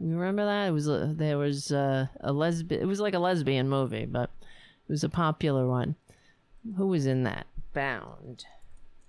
You 0.00 0.16
remember 0.16 0.44
that? 0.44 0.68
It 0.68 0.72
was 0.72 0.88
a, 0.88 1.12
there 1.14 1.38
was 1.38 1.70
a, 1.70 2.10
a 2.20 2.32
lesbian. 2.32 2.80
It 2.82 2.86
was 2.86 3.00
like 3.00 3.14
a 3.14 3.18
lesbian 3.18 3.68
movie, 3.68 4.06
but 4.06 4.30
it 4.42 4.92
was 4.92 5.04
a 5.04 5.08
popular 5.08 5.66
one. 5.66 5.96
Who 6.76 6.86
was 6.86 7.06
in 7.06 7.24
that? 7.24 7.46
Bound. 7.74 8.44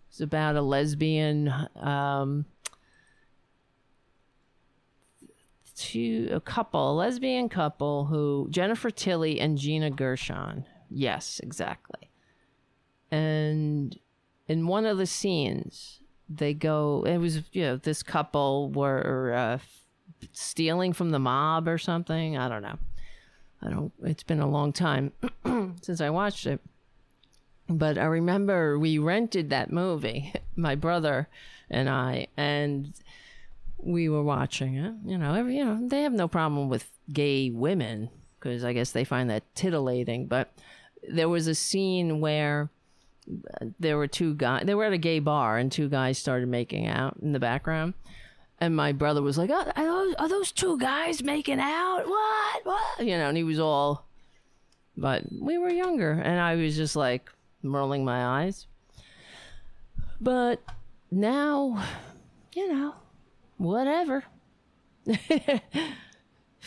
It's 0.09 0.19
about 0.19 0.55
a 0.55 0.61
lesbian. 0.61 1.53
Um, 1.75 2.45
two 5.79 6.27
a 6.31 6.41
couple, 6.41 6.91
a 6.91 6.93
lesbian 6.93 7.47
couple 7.49 8.05
who 8.05 8.47
Jennifer 8.51 8.91
Tilly 8.91 9.39
and 9.39 9.57
Gina 9.57 9.89
Gershon. 9.89 10.65
Yes, 10.89 11.39
exactly. 11.41 12.08
And 13.11 13.97
in 14.47 14.67
one 14.67 14.85
of 14.85 14.97
the 14.97 15.05
scenes, 15.05 15.99
they 16.29 16.53
go. 16.53 17.03
It 17.07 17.17
was 17.17 17.41
you 17.51 17.63
know 17.63 17.77
this 17.77 18.03
couple 18.03 18.69
were 18.69 19.33
uh, 19.33 19.57
stealing 20.31 20.93
from 20.93 21.09
the 21.09 21.19
mob 21.19 21.67
or 21.67 21.77
something. 21.77 22.37
I 22.37 22.47
don't 22.47 22.61
know. 22.61 22.77
I 23.61 23.69
don't. 23.69 23.91
It's 24.03 24.23
been 24.23 24.39
a 24.39 24.49
long 24.49 24.71
time 24.71 25.11
since 25.81 26.01
I 26.01 26.09
watched 26.09 26.45
it. 26.45 26.61
But 27.67 27.97
I 27.97 28.05
remember 28.05 28.79
we 28.79 28.97
rented 28.97 29.49
that 29.51 29.71
movie, 29.71 30.33
my 30.55 30.75
brother 30.75 31.27
and 31.69 31.87
I, 31.89 32.27
and 32.35 32.93
we 33.77 34.09
were 34.09 34.23
watching 34.23 34.75
it. 34.75 34.93
You 35.05 35.17
know, 35.17 35.33
every 35.33 35.57
you 35.57 35.65
know 35.65 35.79
they 35.87 36.03
have 36.03 36.13
no 36.13 36.27
problem 36.27 36.69
with 36.69 36.89
gay 37.11 37.49
women 37.49 38.09
because 38.39 38.63
I 38.63 38.73
guess 38.73 38.91
they 38.91 39.03
find 39.03 39.29
that 39.29 39.43
titillating. 39.55 40.27
But 40.27 40.51
there 41.07 41.29
was 41.29 41.47
a 41.47 41.55
scene 41.55 42.19
where 42.19 42.69
there 43.79 43.97
were 43.97 44.07
two 44.07 44.33
guys. 44.33 44.63
They 44.65 44.75
were 44.75 44.85
at 44.85 44.93
a 44.93 44.97
gay 44.97 45.19
bar, 45.19 45.57
and 45.57 45.71
two 45.71 45.89
guys 45.89 46.17
started 46.17 46.47
making 46.47 46.87
out 46.87 47.17
in 47.21 47.31
the 47.33 47.39
background. 47.39 47.93
And 48.59 48.75
my 48.75 48.91
brother 48.91 49.21
was 49.21 49.37
like, 49.37 49.49
oh, 49.49 49.71
are, 49.75 49.85
those, 49.85 50.15
"Are 50.15 50.27
those 50.27 50.51
two 50.51 50.77
guys 50.77 51.23
making 51.23 51.59
out? 51.59 52.03
What? 52.05 52.65
What?" 52.65 53.05
You 53.05 53.17
know, 53.17 53.29
and 53.29 53.37
he 53.37 53.43
was 53.43 53.59
all. 53.59 54.05
But 54.97 55.23
we 55.31 55.57
were 55.57 55.69
younger, 55.69 56.11
and 56.11 56.39
I 56.39 56.55
was 56.55 56.75
just 56.75 56.95
like 56.95 57.29
rolling 57.63 58.03
my 58.03 58.43
eyes. 58.43 58.67
But 60.19 60.61
now, 61.09 61.81
you 62.53 62.73
know, 62.73 62.95
whatever. 63.57 64.25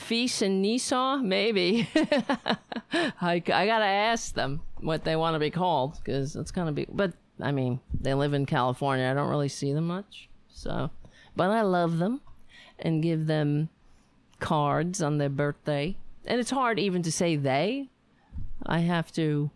Feast 0.03 0.43
and 0.43 0.65
Nissaw, 0.65 1.23
maybe. 1.23 1.89
I, 2.93 3.35
I 3.35 3.41
gotta 3.41 3.85
ask 3.85 4.35
them 4.35 4.61
what 4.81 5.05
they 5.05 5.17
want 5.17 5.35
to 5.35 5.41
be 5.41 5.51
called 5.51 5.97
because 5.97 6.37
it's 6.37 6.51
gonna 6.51 6.73
be. 6.73 6.87
But 6.91 7.15
I 7.41 7.53
mean, 7.53 7.81
they 7.99 8.15
live 8.15 8.35
in 8.35 8.47
California. 8.47 9.09
I 9.09 9.15
don't 9.15 9.31
really 9.31 9.49
see 9.49 9.73
them 9.73 9.87
much, 9.87 10.29
so. 10.49 10.91
But 11.35 11.51
I 11.51 11.63
love 11.63 11.99
them, 11.99 12.21
and 12.79 13.03
give 13.03 13.27
them 13.27 13.71
cards 14.41 15.01
on 15.03 15.19
their 15.19 15.31
birthday. 15.31 15.97
And 16.27 16.39
it's 16.39 16.51
hard 16.51 16.79
even 16.79 17.03
to 17.03 17.13
say 17.13 17.37
they. 17.37 17.89
I 18.67 18.81
have 18.81 19.13
to. 19.13 19.51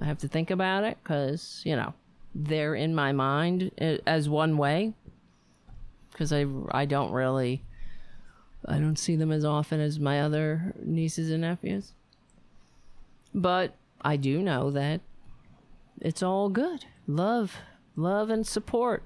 I 0.00 0.04
have 0.04 0.18
to 0.18 0.28
think 0.28 0.50
about 0.50 0.84
it 0.84 0.98
because 1.02 1.62
you 1.64 1.74
know 1.74 1.94
they're 2.34 2.74
in 2.74 2.94
my 2.94 3.12
mind 3.12 3.70
eh, 3.78 3.98
as 4.06 4.28
one 4.28 4.56
way 4.56 4.94
because 6.12 6.32
I 6.32 6.46
I 6.70 6.84
don't 6.84 7.12
really 7.12 7.62
I 8.64 8.78
don't 8.78 8.98
see 8.98 9.16
them 9.16 9.32
as 9.32 9.44
often 9.44 9.80
as 9.80 10.00
my 10.00 10.20
other 10.20 10.74
nieces 10.82 11.30
and 11.30 11.42
nephews. 11.42 11.92
But 13.34 13.74
I 14.00 14.16
do 14.16 14.42
know 14.42 14.70
that 14.70 15.00
it's 16.00 16.22
all 16.22 16.48
good. 16.48 16.84
Love, 17.06 17.56
love 17.96 18.30
and 18.30 18.46
support. 18.46 19.02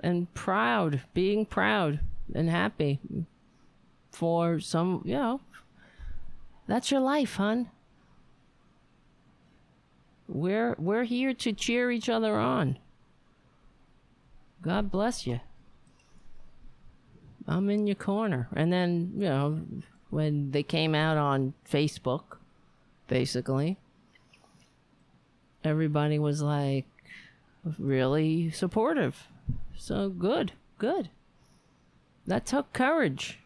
And 0.00 0.32
proud, 0.34 1.02
being 1.14 1.46
proud 1.46 2.00
and 2.34 2.50
happy 2.50 3.00
for 4.10 4.60
some, 4.60 5.02
you 5.04 5.14
know, 5.14 5.40
that's 6.66 6.90
your 6.90 7.00
life, 7.00 7.36
hon. 7.36 7.70
We're 10.26 10.74
we're 10.78 11.04
here 11.04 11.34
to 11.34 11.52
cheer 11.52 11.90
each 11.90 12.08
other 12.08 12.36
on. 12.36 12.78
God 14.62 14.90
bless 14.90 15.26
you. 15.26 15.40
I'm 17.46 17.68
in 17.70 17.86
your 17.86 17.96
corner. 17.96 18.48
And 18.54 18.72
then, 18.72 19.12
you 19.16 19.28
know, 19.28 19.60
when 20.10 20.50
they 20.52 20.62
came 20.62 20.94
out 20.94 21.16
on 21.16 21.54
Facebook, 21.70 22.38
basically, 23.08 23.76
everybody 25.62 26.18
was 26.18 26.42
like 26.42 26.86
really 27.78 28.50
supportive. 28.50 29.28
So 29.76 30.08
good, 30.08 30.52
good. 30.78 31.10
That 32.26 32.46
took 32.46 32.72
courage. 32.72 33.40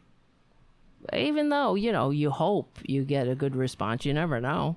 Even 1.13 1.49
though, 1.49 1.75
you 1.75 1.91
know, 1.91 2.11
you 2.11 2.31
hope 2.31 2.79
you 2.85 3.05
get 3.05 3.29
a 3.29 3.35
good 3.35 3.57
response, 3.57 4.05
you 4.05 4.13
never 4.13 4.41
know. 4.41 4.77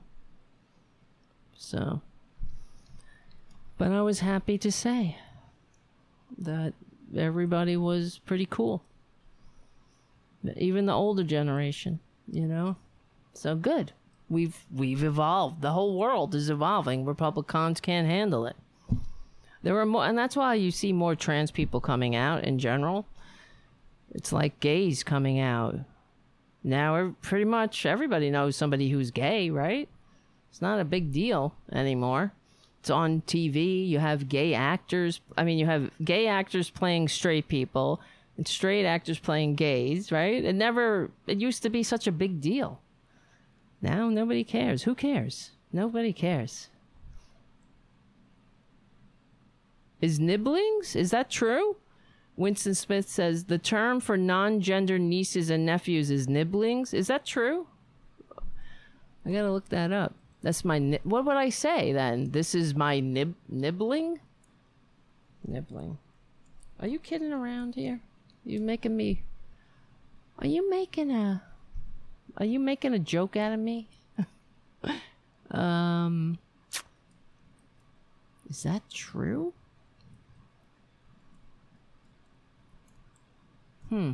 So, 1.56 2.02
but 3.78 3.92
I 3.92 4.02
was 4.02 4.22
happy 4.22 4.58
to 4.60 4.72
say 4.72 5.18
that 6.40 6.74
everybody 7.16 7.78
was 7.78 8.20
pretty 8.26 8.48
cool 8.50 8.84
even 10.58 10.86
the 10.86 10.94
older 10.94 11.24
generation, 11.24 12.00
you 12.32 12.48
know. 12.48 12.76
So 13.34 13.56
good. 13.56 13.94
We've 14.30 14.58
we've 14.74 15.04
evolved. 15.04 15.62
The 15.62 15.72
whole 15.72 15.98
world 15.98 16.34
is 16.36 16.50
evolving. 16.50 17.06
Republicans 17.06 17.82
can't 17.82 18.08
handle 18.08 18.46
it. 18.46 18.56
There 19.64 19.78
are 19.78 19.86
more, 19.86 20.06
and 20.06 20.18
that's 20.18 20.36
why 20.36 20.56
you 20.56 20.72
see 20.72 20.92
more 20.92 21.16
trans 21.16 21.52
people 21.52 21.80
coming 21.80 22.16
out 22.16 22.44
in 22.44 22.58
general. 22.58 23.06
It's 24.12 24.34
like 24.34 24.60
gays 24.60 25.04
coming 25.04 25.40
out. 25.40 25.76
Now, 26.64 27.16
pretty 27.22 27.46
much 27.46 27.86
everybody 27.86 28.30
knows 28.30 28.56
somebody 28.56 28.90
who's 28.90 29.12
gay, 29.12 29.50
right? 29.50 29.88
It's 30.50 30.62
not 30.62 30.80
a 30.80 30.86
big 30.86 31.12
deal 31.12 31.56
anymore. 31.72 32.34
It's 32.80 32.90
on 32.90 33.22
TV. 33.22 33.88
You 33.88 34.00
have 34.00 34.28
gay 34.28 34.54
actors. 34.54 35.22
I 35.38 35.44
mean, 35.44 35.60
you 35.60 35.66
have 35.68 35.92
gay 36.04 36.28
actors 36.28 36.70
playing 36.70 37.08
straight 37.08 37.48
people 37.48 38.02
and 38.38 38.48
straight 38.48 38.86
actors 38.86 39.20
playing 39.20 39.56
gays, 39.56 40.12
right? 40.12 40.44
It 40.44 40.56
never, 40.56 41.12
it 41.28 41.40
used 41.40 41.64
to 41.64 41.70
be 41.70 41.84
such 41.84 42.08
a 42.08 42.12
big 42.12 42.42
deal. 42.42 42.82
Now 43.82 44.10
nobody 44.10 44.44
cares. 44.44 44.84
Who 44.84 44.96
cares? 44.96 45.52
Nobody 45.74 46.14
cares. 46.14 46.70
Is 50.02 50.20
nibblings? 50.20 50.96
Is 50.96 51.12
that 51.12 51.30
true? 51.30 51.78
Winston 52.36 52.74
Smith 52.74 53.08
says 53.08 53.46
the 53.46 53.58
term 53.58 54.00
for 54.00 54.18
non 54.18 54.62
gender 54.62 54.98
nieces 54.98 55.50
and 55.50 55.66
nephews 55.66 56.10
is 56.10 56.28
nibblings. 56.28 56.94
Is 56.94 57.08
that 57.08 57.26
true? 57.26 57.68
I 59.26 59.32
gotta 59.32 59.52
look 59.52 59.70
that 59.70 59.92
up. 59.92 60.16
That's 60.42 60.66
my. 60.66 61.00
What 61.04 61.26
would 61.26 61.38
I 61.38 61.50
say 61.50 61.94
then? 61.94 62.32
This 62.32 62.56
is 62.56 62.74
my 62.74 63.00
nib 63.00 63.36
nibbling. 63.48 64.20
Nibbling. 65.48 66.00
Are 66.80 66.88
you 66.88 66.98
kidding 66.98 67.32
around 67.32 67.76
here? 67.76 68.00
You 68.46 68.60
making 68.60 68.96
me? 68.96 69.24
Are 70.40 70.48
you 70.48 70.70
making 70.70 71.12
a? 71.12 71.44
Are 72.38 72.46
you 72.46 72.60
making 72.60 72.94
a 72.94 73.00
joke 73.00 73.36
out 73.36 73.54
of 73.54 73.60
me? 73.60 73.88
um. 75.52 76.40
Is 78.50 78.64
that 78.64 78.82
true? 78.90 79.54
Hmm. 83.90 84.14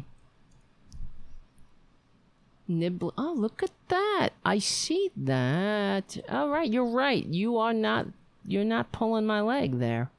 Nibble. 2.68 3.14
Oh, 3.18 3.34
look 3.38 3.64
at 3.64 3.72
that. 3.88 4.30
I 4.44 4.60
see 4.60 5.12
that. 5.16 6.18
All 6.30 6.50
right, 6.50 6.70
you're 6.70 6.86
right. 6.86 7.26
You 7.26 7.58
are 7.58 7.74
not 7.74 8.08
you're 8.46 8.66
not 8.66 8.92
pulling 8.92 9.26
my 9.26 9.42
leg 9.42 9.80
there. 9.80 10.10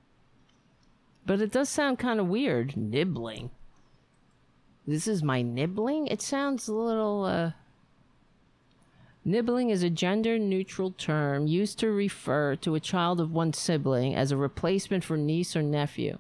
But 1.27 1.41
it 1.41 1.53
does 1.53 1.69
sound 1.69 1.99
kind 1.99 2.21
of 2.21 2.29
weird, 2.29 2.77
nibbling. 2.77 3.51
This 4.89 5.07
is 5.07 5.23
my 5.23 5.43
nibbling? 5.43 6.07
It 6.07 6.23
sounds 6.23 6.67
a 6.67 6.73
little 6.73 7.27
uh 7.27 7.53
Nibbling 9.23 9.69
is 9.69 9.83
a 9.83 9.91
gender 9.91 10.39
neutral 10.39 10.93
term 10.93 11.47
used 11.47 11.79
to 11.81 11.91
refer 11.91 12.57
to 12.57 12.75
a 12.75 12.81
child 12.81 13.21
of 13.21 13.31
one 13.31 13.53
sibling 13.53 14.15
as 14.15 14.33
a 14.33 14.39
replacement 14.39 15.05
for 15.05 15.19
niece 15.19 15.55
or 15.55 15.61
nephew. 15.61 16.17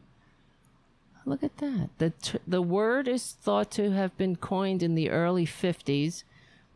Look 1.25 1.43
at 1.43 1.57
that. 1.57 1.89
The, 1.97 2.11
t- 2.11 2.41
the 2.47 2.61
word 2.61 3.09
is 3.09 3.33
thought 3.33 3.71
to 3.73 3.93
have 3.93 4.15
been 4.19 4.37
coined 4.37 4.83
in 4.83 4.95
the 4.95 5.09
early 5.09 5.47
50s, 5.47 6.25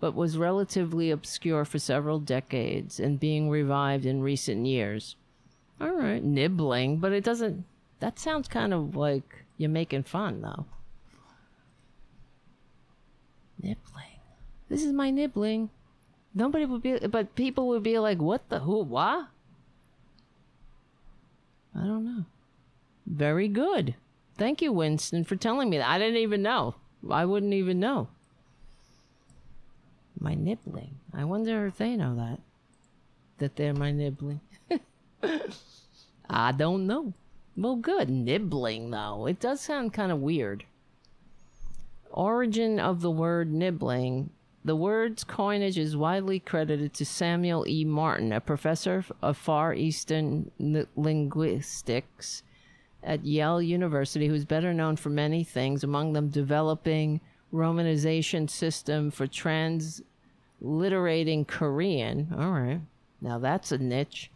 but 0.00 0.14
was 0.14 0.38
relatively 0.38 1.10
obscure 1.10 1.66
for 1.66 1.78
several 1.78 2.18
decades 2.18 2.98
and 2.98 3.20
being 3.20 3.50
revived 3.50 4.06
in 4.06 4.22
recent 4.22 4.64
years. 4.64 5.16
All 5.78 5.92
right, 5.92 6.24
nibbling, 6.24 6.96
but 6.96 7.12
it 7.12 7.24
doesn't. 7.24 7.66
That 8.00 8.18
sounds 8.18 8.48
kind 8.48 8.72
of 8.72 8.96
like 8.96 9.44
you're 9.58 9.68
making 9.68 10.04
fun, 10.04 10.40
though. 10.40 10.64
Nibbling. 13.62 14.18
This 14.68 14.82
is 14.82 14.92
my 14.92 15.10
nibbling. 15.10 15.70
Nobody 16.34 16.64
would 16.64 16.82
be, 16.82 16.98
but 16.98 17.34
people 17.34 17.68
would 17.68 17.82
be 17.82 17.98
like, 17.98 18.18
what 18.18 18.48
the, 18.48 18.60
who, 18.60 18.82
what? 18.82 19.28
I 21.74 21.80
don't 21.80 22.04
know. 22.04 22.24
Very 23.06 23.48
good. 23.48 23.94
Thank 24.36 24.62
you, 24.62 24.72
Winston, 24.72 25.24
for 25.24 25.36
telling 25.36 25.70
me 25.70 25.78
that. 25.78 25.88
I 25.88 25.98
didn't 25.98 26.16
even 26.16 26.42
know. 26.42 26.74
I 27.10 27.24
wouldn't 27.24 27.52
even 27.54 27.80
know. 27.80 28.08
My 30.18 30.34
nibbling. 30.34 30.96
I 31.12 31.24
wonder 31.24 31.66
if 31.66 31.78
they 31.78 31.96
know 31.96 32.16
that. 32.16 32.40
That 33.38 33.56
they're 33.56 33.74
my 33.74 33.92
nibbling. 33.92 34.40
I 36.30 36.52
don't 36.52 36.86
know. 36.86 37.12
Well, 37.56 37.76
good. 37.76 38.08
Nibbling, 38.08 38.90
though. 38.90 39.26
It 39.26 39.40
does 39.40 39.60
sound 39.60 39.92
kind 39.92 40.12
of 40.12 40.20
weird. 40.20 40.64
Origin 42.12 42.78
of 42.78 43.00
the 43.00 43.10
word 43.10 43.52
nibbling. 43.52 44.30
The 44.64 44.76
word's 44.76 45.24
coinage 45.24 45.76
is 45.76 45.96
widely 45.96 46.38
credited 46.38 46.94
to 46.94 47.04
Samuel 47.04 47.66
E. 47.66 47.84
Martin, 47.84 48.32
a 48.32 48.40
professor 48.40 49.04
of 49.20 49.36
Far 49.36 49.74
Eastern 49.74 50.52
linguistics 50.94 52.44
at 53.02 53.24
Yale 53.24 53.60
University, 53.60 54.28
who's 54.28 54.44
better 54.44 54.72
known 54.72 54.94
for 54.94 55.10
many 55.10 55.42
things, 55.42 55.82
among 55.82 56.12
them 56.12 56.28
developing 56.28 57.20
romanization 57.52 58.48
system 58.48 59.10
for 59.10 59.26
transliterating 59.26 61.44
Korean. 61.44 62.32
All 62.38 62.52
right. 62.52 62.80
Now 63.20 63.38
that's 63.38 63.72
a 63.72 63.78
niche. 63.78 64.30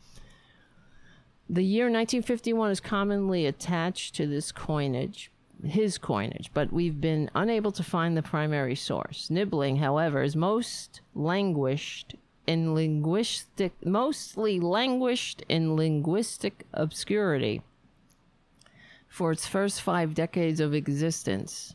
The 1.49 1.63
year 1.63 1.85
1951 1.85 2.73
is 2.73 2.81
commonly 2.81 3.47
attached 3.47 4.17
to 4.17 4.27
this 4.27 4.51
coinage, 4.51 5.31
his 5.65 5.99
coinage, 5.99 6.51
but 6.53 6.73
we've 6.73 7.01
been 7.01 7.31
unable 7.35 7.73
to 7.73 7.83
find 7.83 8.17
the 8.17 8.23
primary 8.23 8.75
source. 8.75 9.31
Nibbling, 9.31 9.77
however, 9.77 10.23
is 10.23 10.37
most 10.37 11.01
languished 11.15 12.15
in 12.47 12.75
linguistic 12.75 13.73
mostly 13.85 14.61
languished 14.61 15.43
in 15.49 15.75
linguistic 15.75 16.65
obscurity 16.73 17.63
for 19.09 19.33
its 19.33 19.47
first 19.47 19.83
five 19.83 20.15
decades 20.15 20.61
of 20.61 20.75
existence. 20.75 21.75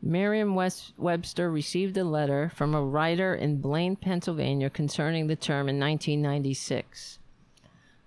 Merriam 0.00 0.54
Webster 0.54 1.50
received 1.50 1.96
a 1.96 2.04
letter 2.04 2.52
from 2.54 2.74
a 2.74 2.84
writer 2.84 3.34
in 3.34 3.60
Blaine, 3.60 3.96
Pennsylvania 3.96 4.70
concerning 4.70 5.26
the 5.26 5.34
term 5.34 5.68
in 5.68 5.80
1996. 5.80 7.18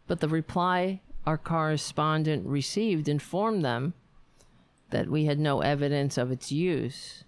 But 0.07 0.21
the 0.21 0.29
reply 0.29 1.01
our 1.25 1.37
correspondent 1.37 2.45
received 2.47 3.09
informed 3.09 3.65
them 3.65 3.93
that 4.89 5.09
we 5.09 5.25
had 5.25 5.39
no 5.39 5.61
evidence 5.61 6.17
of 6.17 6.31
its 6.31 6.51
use. 6.51 7.23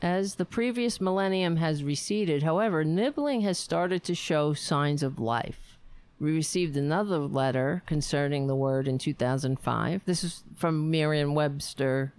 As 0.00 0.34
the 0.34 0.44
previous 0.44 1.00
millennium 1.00 1.56
has 1.56 1.84
receded, 1.84 2.42
however, 2.42 2.82
nibbling 2.82 3.42
has 3.42 3.56
started 3.56 4.02
to 4.04 4.14
show 4.14 4.52
signs 4.52 5.02
of 5.02 5.20
life. 5.20 5.78
We 6.18 6.32
received 6.32 6.76
another 6.76 7.18
letter 7.18 7.82
concerning 7.86 8.46
the 8.46 8.56
word 8.56 8.88
in 8.88 8.98
2005. 8.98 10.02
This 10.04 10.24
is 10.24 10.44
from 10.56 10.90
Merriam-Webster 10.90 12.12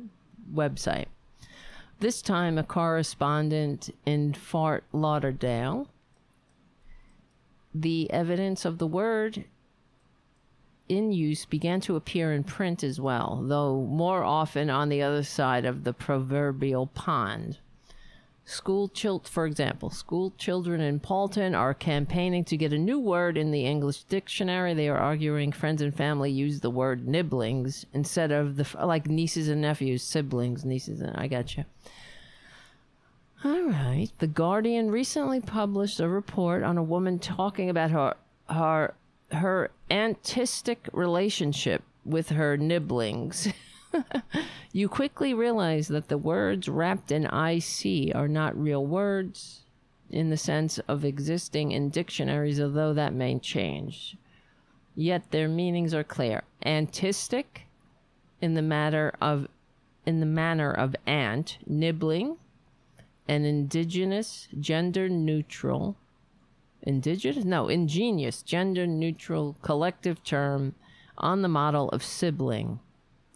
website. 0.53 1.07
This 1.99 2.21
time, 2.21 2.57
a 2.57 2.63
correspondent 2.63 3.89
in 4.05 4.33
Fort 4.33 4.83
Lauderdale. 4.91 5.87
The 7.73 8.11
evidence 8.11 8.65
of 8.65 8.77
the 8.77 8.87
word 8.87 9.45
in 10.89 11.11
use 11.11 11.45
began 11.45 11.81
to 11.81 11.95
appear 11.95 12.33
in 12.33 12.43
print 12.43 12.83
as 12.83 12.99
well, 12.99 13.43
though 13.47 13.81
more 13.81 14.23
often 14.23 14.69
on 14.69 14.89
the 14.89 15.01
other 15.01 15.23
side 15.23 15.65
of 15.65 15.83
the 15.83 15.93
proverbial 15.93 16.87
pond. 16.87 17.57
School 18.45 18.89
children, 18.89 19.31
for 19.31 19.45
example, 19.45 19.89
school 19.89 20.33
children 20.37 20.81
in 20.81 20.99
Paulton 20.99 21.55
are 21.55 21.73
campaigning 21.73 22.43
to 22.45 22.57
get 22.57 22.73
a 22.73 22.77
new 22.77 22.99
word 22.99 23.37
in 23.37 23.51
the 23.51 23.65
English 23.65 24.03
dictionary. 24.03 24.73
They 24.73 24.89
are 24.89 24.97
arguing 24.97 25.53
friends 25.53 25.81
and 25.81 25.95
family 25.95 26.29
use 26.29 26.59
the 26.59 26.69
word 26.69 27.07
nibblings 27.07 27.85
instead 27.93 28.33
of 28.33 28.57
the 28.57 28.67
like 28.85 29.07
nieces 29.07 29.47
and 29.47 29.61
nephews, 29.61 30.03
siblings, 30.03 30.65
nieces. 30.65 30.99
And 30.99 31.15
I 31.15 31.27
got 31.27 31.55
you. 31.55 31.63
All 33.45 33.63
right. 33.63 34.09
The 34.19 34.27
Guardian 34.27 34.91
recently 34.91 35.39
published 35.39 36.01
a 36.01 36.09
report 36.09 36.63
on 36.63 36.77
a 36.77 36.83
woman 36.83 37.19
talking 37.19 37.69
about 37.69 37.91
her 37.91 38.15
her 38.49 38.93
her 39.33 39.71
auntistic 39.89 40.89
relationship 40.91 41.83
with 42.05 42.29
her 42.29 42.57
nibblings. 42.57 43.47
you 44.73 44.89
quickly 44.89 45.33
realize 45.33 45.87
that 45.87 46.07
the 46.07 46.17
words 46.17 46.67
wrapped 46.67 47.11
in 47.11 47.25
IC 47.25 48.15
are 48.15 48.27
not 48.27 48.59
real 48.59 48.85
words 48.85 49.61
in 50.09 50.29
the 50.29 50.37
sense 50.37 50.79
of 50.87 51.03
existing 51.03 51.71
in 51.71 51.89
dictionaries, 51.89 52.59
although 52.59 52.93
that 52.93 53.13
may 53.13 53.37
change. 53.39 54.15
Yet 54.95 55.31
their 55.31 55.47
meanings 55.47 55.93
are 55.93 56.03
clear. 56.03 56.43
Auntistic 56.65 57.63
in 58.41 58.53
the 58.53 58.61
matter 58.61 59.13
of 59.21 59.47
in 60.05 60.19
the 60.19 60.25
manner 60.25 60.71
of 60.71 60.95
ant, 61.07 61.57
nibbling, 61.65 62.35
an 63.27 63.45
indigenous, 63.45 64.49
gender 64.59 65.07
neutral, 65.07 65.95
indigenous? 66.83 67.43
No, 67.43 67.67
ingenious, 67.67 68.43
gender 68.43 68.85
neutral 68.85 69.55
collective 69.61 70.23
term 70.23 70.75
on 71.17 71.41
the 71.41 71.47
model 71.47 71.89
of 71.89 72.03
sibling. 72.03 72.79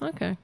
Okay. 0.02 0.38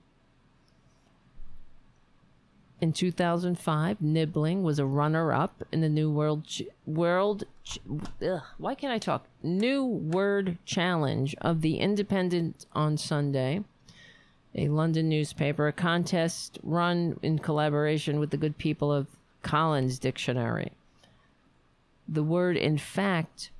In 2.84 2.92
2005, 2.92 4.02
Nibbling 4.02 4.62
was 4.62 4.78
a 4.78 4.86
runner-up 4.86 5.64
in 5.72 5.80
the 5.80 5.88
New 5.88 6.12
World 6.12 6.46
Ch- 6.46 6.64
World. 6.86 7.46
Ch- 7.64 7.80
ugh, 8.22 8.42
why 8.58 8.76
can't 8.76 8.92
I 8.92 9.00
talk? 9.00 9.26
New 9.42 9.86
Word 9.86 10.58
Challenge 10.66 11.34
of 11.40 11.62
the 11.62 11.78
Independent 11.78 12.66
on 12.74 12.98
Sunday, 12.98 13.64
a 14.54 14.68
London 14.68 15.08
newspaper, 15.08 15.68
a 15.68 15.72
contest 15.72 16.60
run 16.62 17.18
in 17.22 17.40
collaboration 17.40 18.20
with 18.20 18.32
the 18.32 18.38
good 18.38 18.58
people 18.58 18.92
of 18.92 19.08
Collins 19.44 19.98
Dictionary. 19.98 20.74
The 22.08 22.24
word, 22.24 22.58
in 22.58 22.78
fact, 22.78 23.52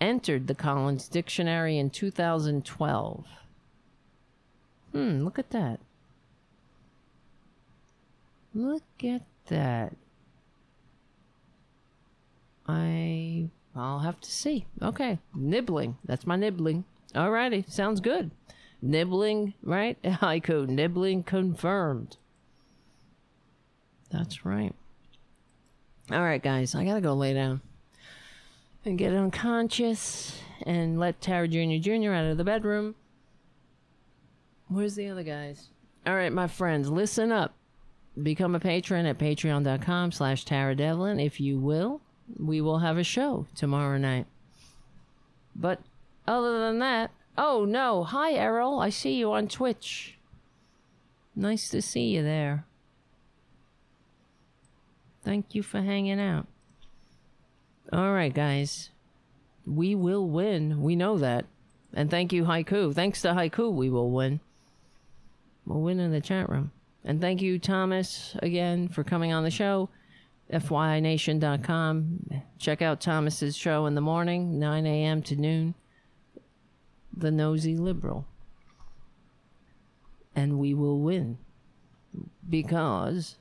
entered 0.00 0.46
the 0.46 0.54
Collins 0.54 1.08
Dictionary 1.08 1.78
in 1.78 1.90
2012. 1.90 3.26
Hmm, 4.92 5.22
look 5.22 5.38
at 5.38 5.50
that. 5.50 5.80
Look 8.54 8.82
at 9.04 9.22
that. 9.48 9.94
I 12.66 13.48
I'll 13.74 14.00
have 14.00 14.20
to 14.22 14.30
see. 14.30 14.66
Okay, 14.82 15.18
nibbling. 15.34 15.98
That's 16.04 16.26
my 16.26 16.36
nibbling. 16.36 16.84
Alrighty, 17.14 17.70
sounds 17.70 18.00
good. 18.00 18.30
Nibbling, 18.82 19.54
right? 19.62 20.02
Haiku, 20.02 20.66
nibbling 20.66 21.22
confirmed. 21.22 22.16
That's 24.10 24.44
right. 24.44 24.74
All 26.10 26.22
right, 26.22 26.42
guys, 26.42 26.74
I 26.74 26.84
gotta 26.84 27.00
go 27.00 27.14
lay 27.14 27.34
down 27.34 27.60
and 28.86 28.98
get 28.98 29.12
unconscious 29.12 30.40
and 30.62 30.98
let 30.98 31.20
Tara 31.20 31.48
Jr. 31.48 31.78
Jr. 31.80 32.12
out 32.12 32.24
of 32.24 32.36
the 32.36 32.44
bedroom. 32.44 32.94
Where's 34.68 34.94
the 34.94 35.08
other 35.08 35.22
guys? 35.22 35.68
All 36.06 36.14
right, 36.14 36.32
my 36.32 36.46
friends, 36.46 36.88
listen 36.88 37.32
up. 37.32 37.54
Become 38.22 38.54
a 38.54 38.60
patron 38.60 39.04
at 39.04 39.18
patreon.com 39.18 40.12
slash 40.12 40.44
Tara 40.44 40.74
Devlin 40.74 41.20
if 41.20 41.40
you 41.40 41.58
will 41.58 42.00
we 42.38 42.60
will 42.60 42.78
have 42.78 42.98
a 42.98 43.04
show 43.04 43.46
tomorrow 43.54 43.98
night. 43.98 44.26
But 45.54 45.80
other 46.26 46.58
than 46.60 46.78
that, 46.80 47.10
oh 47.38 47.64
no, 47.64 48.04
hi 48.04 48.32
Errol, 48.32 48.80
I 48.80 48.90
see 48.90 49.14
you 49.14 49.32
on 49.32 49.48
Twitch. 49.48 50.18
Nice 51.34 51.68
to 51.70 51.82
see 51.82 52.08
you 52.08 52.22
there. 52.22 52.64
Thank 55.22 55.54
you 55.54 55.62
for 55.62 55.82
hanging 55.82 56.20
out. 56.20 56.46
All 57.92 58.12
right, 58.12 58.34
guys. 58.34 58.90
We 59.64 59.94
will 59.94 60.28
win. 60.28 60.82
We 60.82 60.96
know 60.96 61.18
that. 61.18 61.46
And 61.94 62.10
thank 62.10 62.32
you, 62.32 62.44
Haiku. 62.44 62.94
Thanks 62.94 63.22
to 63.22 63.28
Haiku, 63.28 63.72
we 63.72 63.90
will 63.90 64.10
win. 64.10 64.40
We'll 65.64 65.80
win 65.80 66.00
in 66.00 66.12
the 66.12 66.20
chat 66.20 66.48
room. 66.48 66.72
And 67.04 67.20
thank 67.20 67.40
you, 67.40 67.58
Thomas, 67.58 68.36
again, 68.42 68.88
for 68.88 69.04
coming 69.04 69.32
on 69.32 69.44
the 69.44 69.50
show. 69.50 69.88
FYNation.com. 70.52 72.42
Check 72.58 72.82
out 72.82 73.00
Thomas's 73.00 73.56
show 73.56 73.86
in 73.86 73.94
the 73.94 74.00
morning, 74.00 74.58
9 74.58 74.86
a.m. 74.86 75.22
to 75.22 75.36
noon. 75.36 75.74
The 77.16 77.30
Nosy 77.30 77.76
Liberal. 77.76 78.26
And 80.34 80.58
we 80.58 80.74
will 80.74 81.00
win. 81.00 81.38
Because 82.48 83.36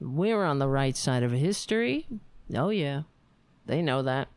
we're 0.00 0.44
on 0.44 0.58
the 0.58 0.68
right 0.68 0.96
side 0.96 1.22
of 1.22 1.32
history. 1.32 2.06
Oh, 2.54 2.70
yeah. 2.70 3.02
They 3.66 3.82
know 3.82 4.02
that. 4.02 4.28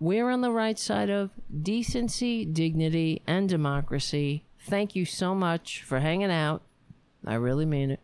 We're 0.00 0.30
on 0.30 0.42
the 0.42 0.52
right 0.52 0.78
side 0.78 1.10
of 1.10 1.30
decency, 1.62 2.44
dignity, 2.44 3.22
and 3.26 3.48
democracy. 3.48 4.44
Thank 4.60 4.94
you 4.94 5.04
so 5.04 5.34
much 5.34 5.82
for 5.82 6.00
hanging 6.00 6.30
out. 6.30 6.62
I 7.26 7.34
really 7.34 7.66
mean 7.66 7.90
it. 7.90 8.00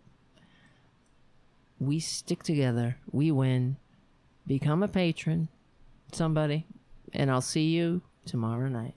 We 1.79 2.01
stick 2.01 2.43
together. 2.43 2.97
We 3.13 3.31
win. 3.31 3.77
Become 4.47 4.83
a 4.83 4.89
patron, 4.89 5.49
somebody, 6.13 6.67
and 7.13 7.31
I'll 7.31 7.41
see 7.41 7.69
you 7.69 8.03
tomorrow 8.27 8.69
night. 8.69 8.95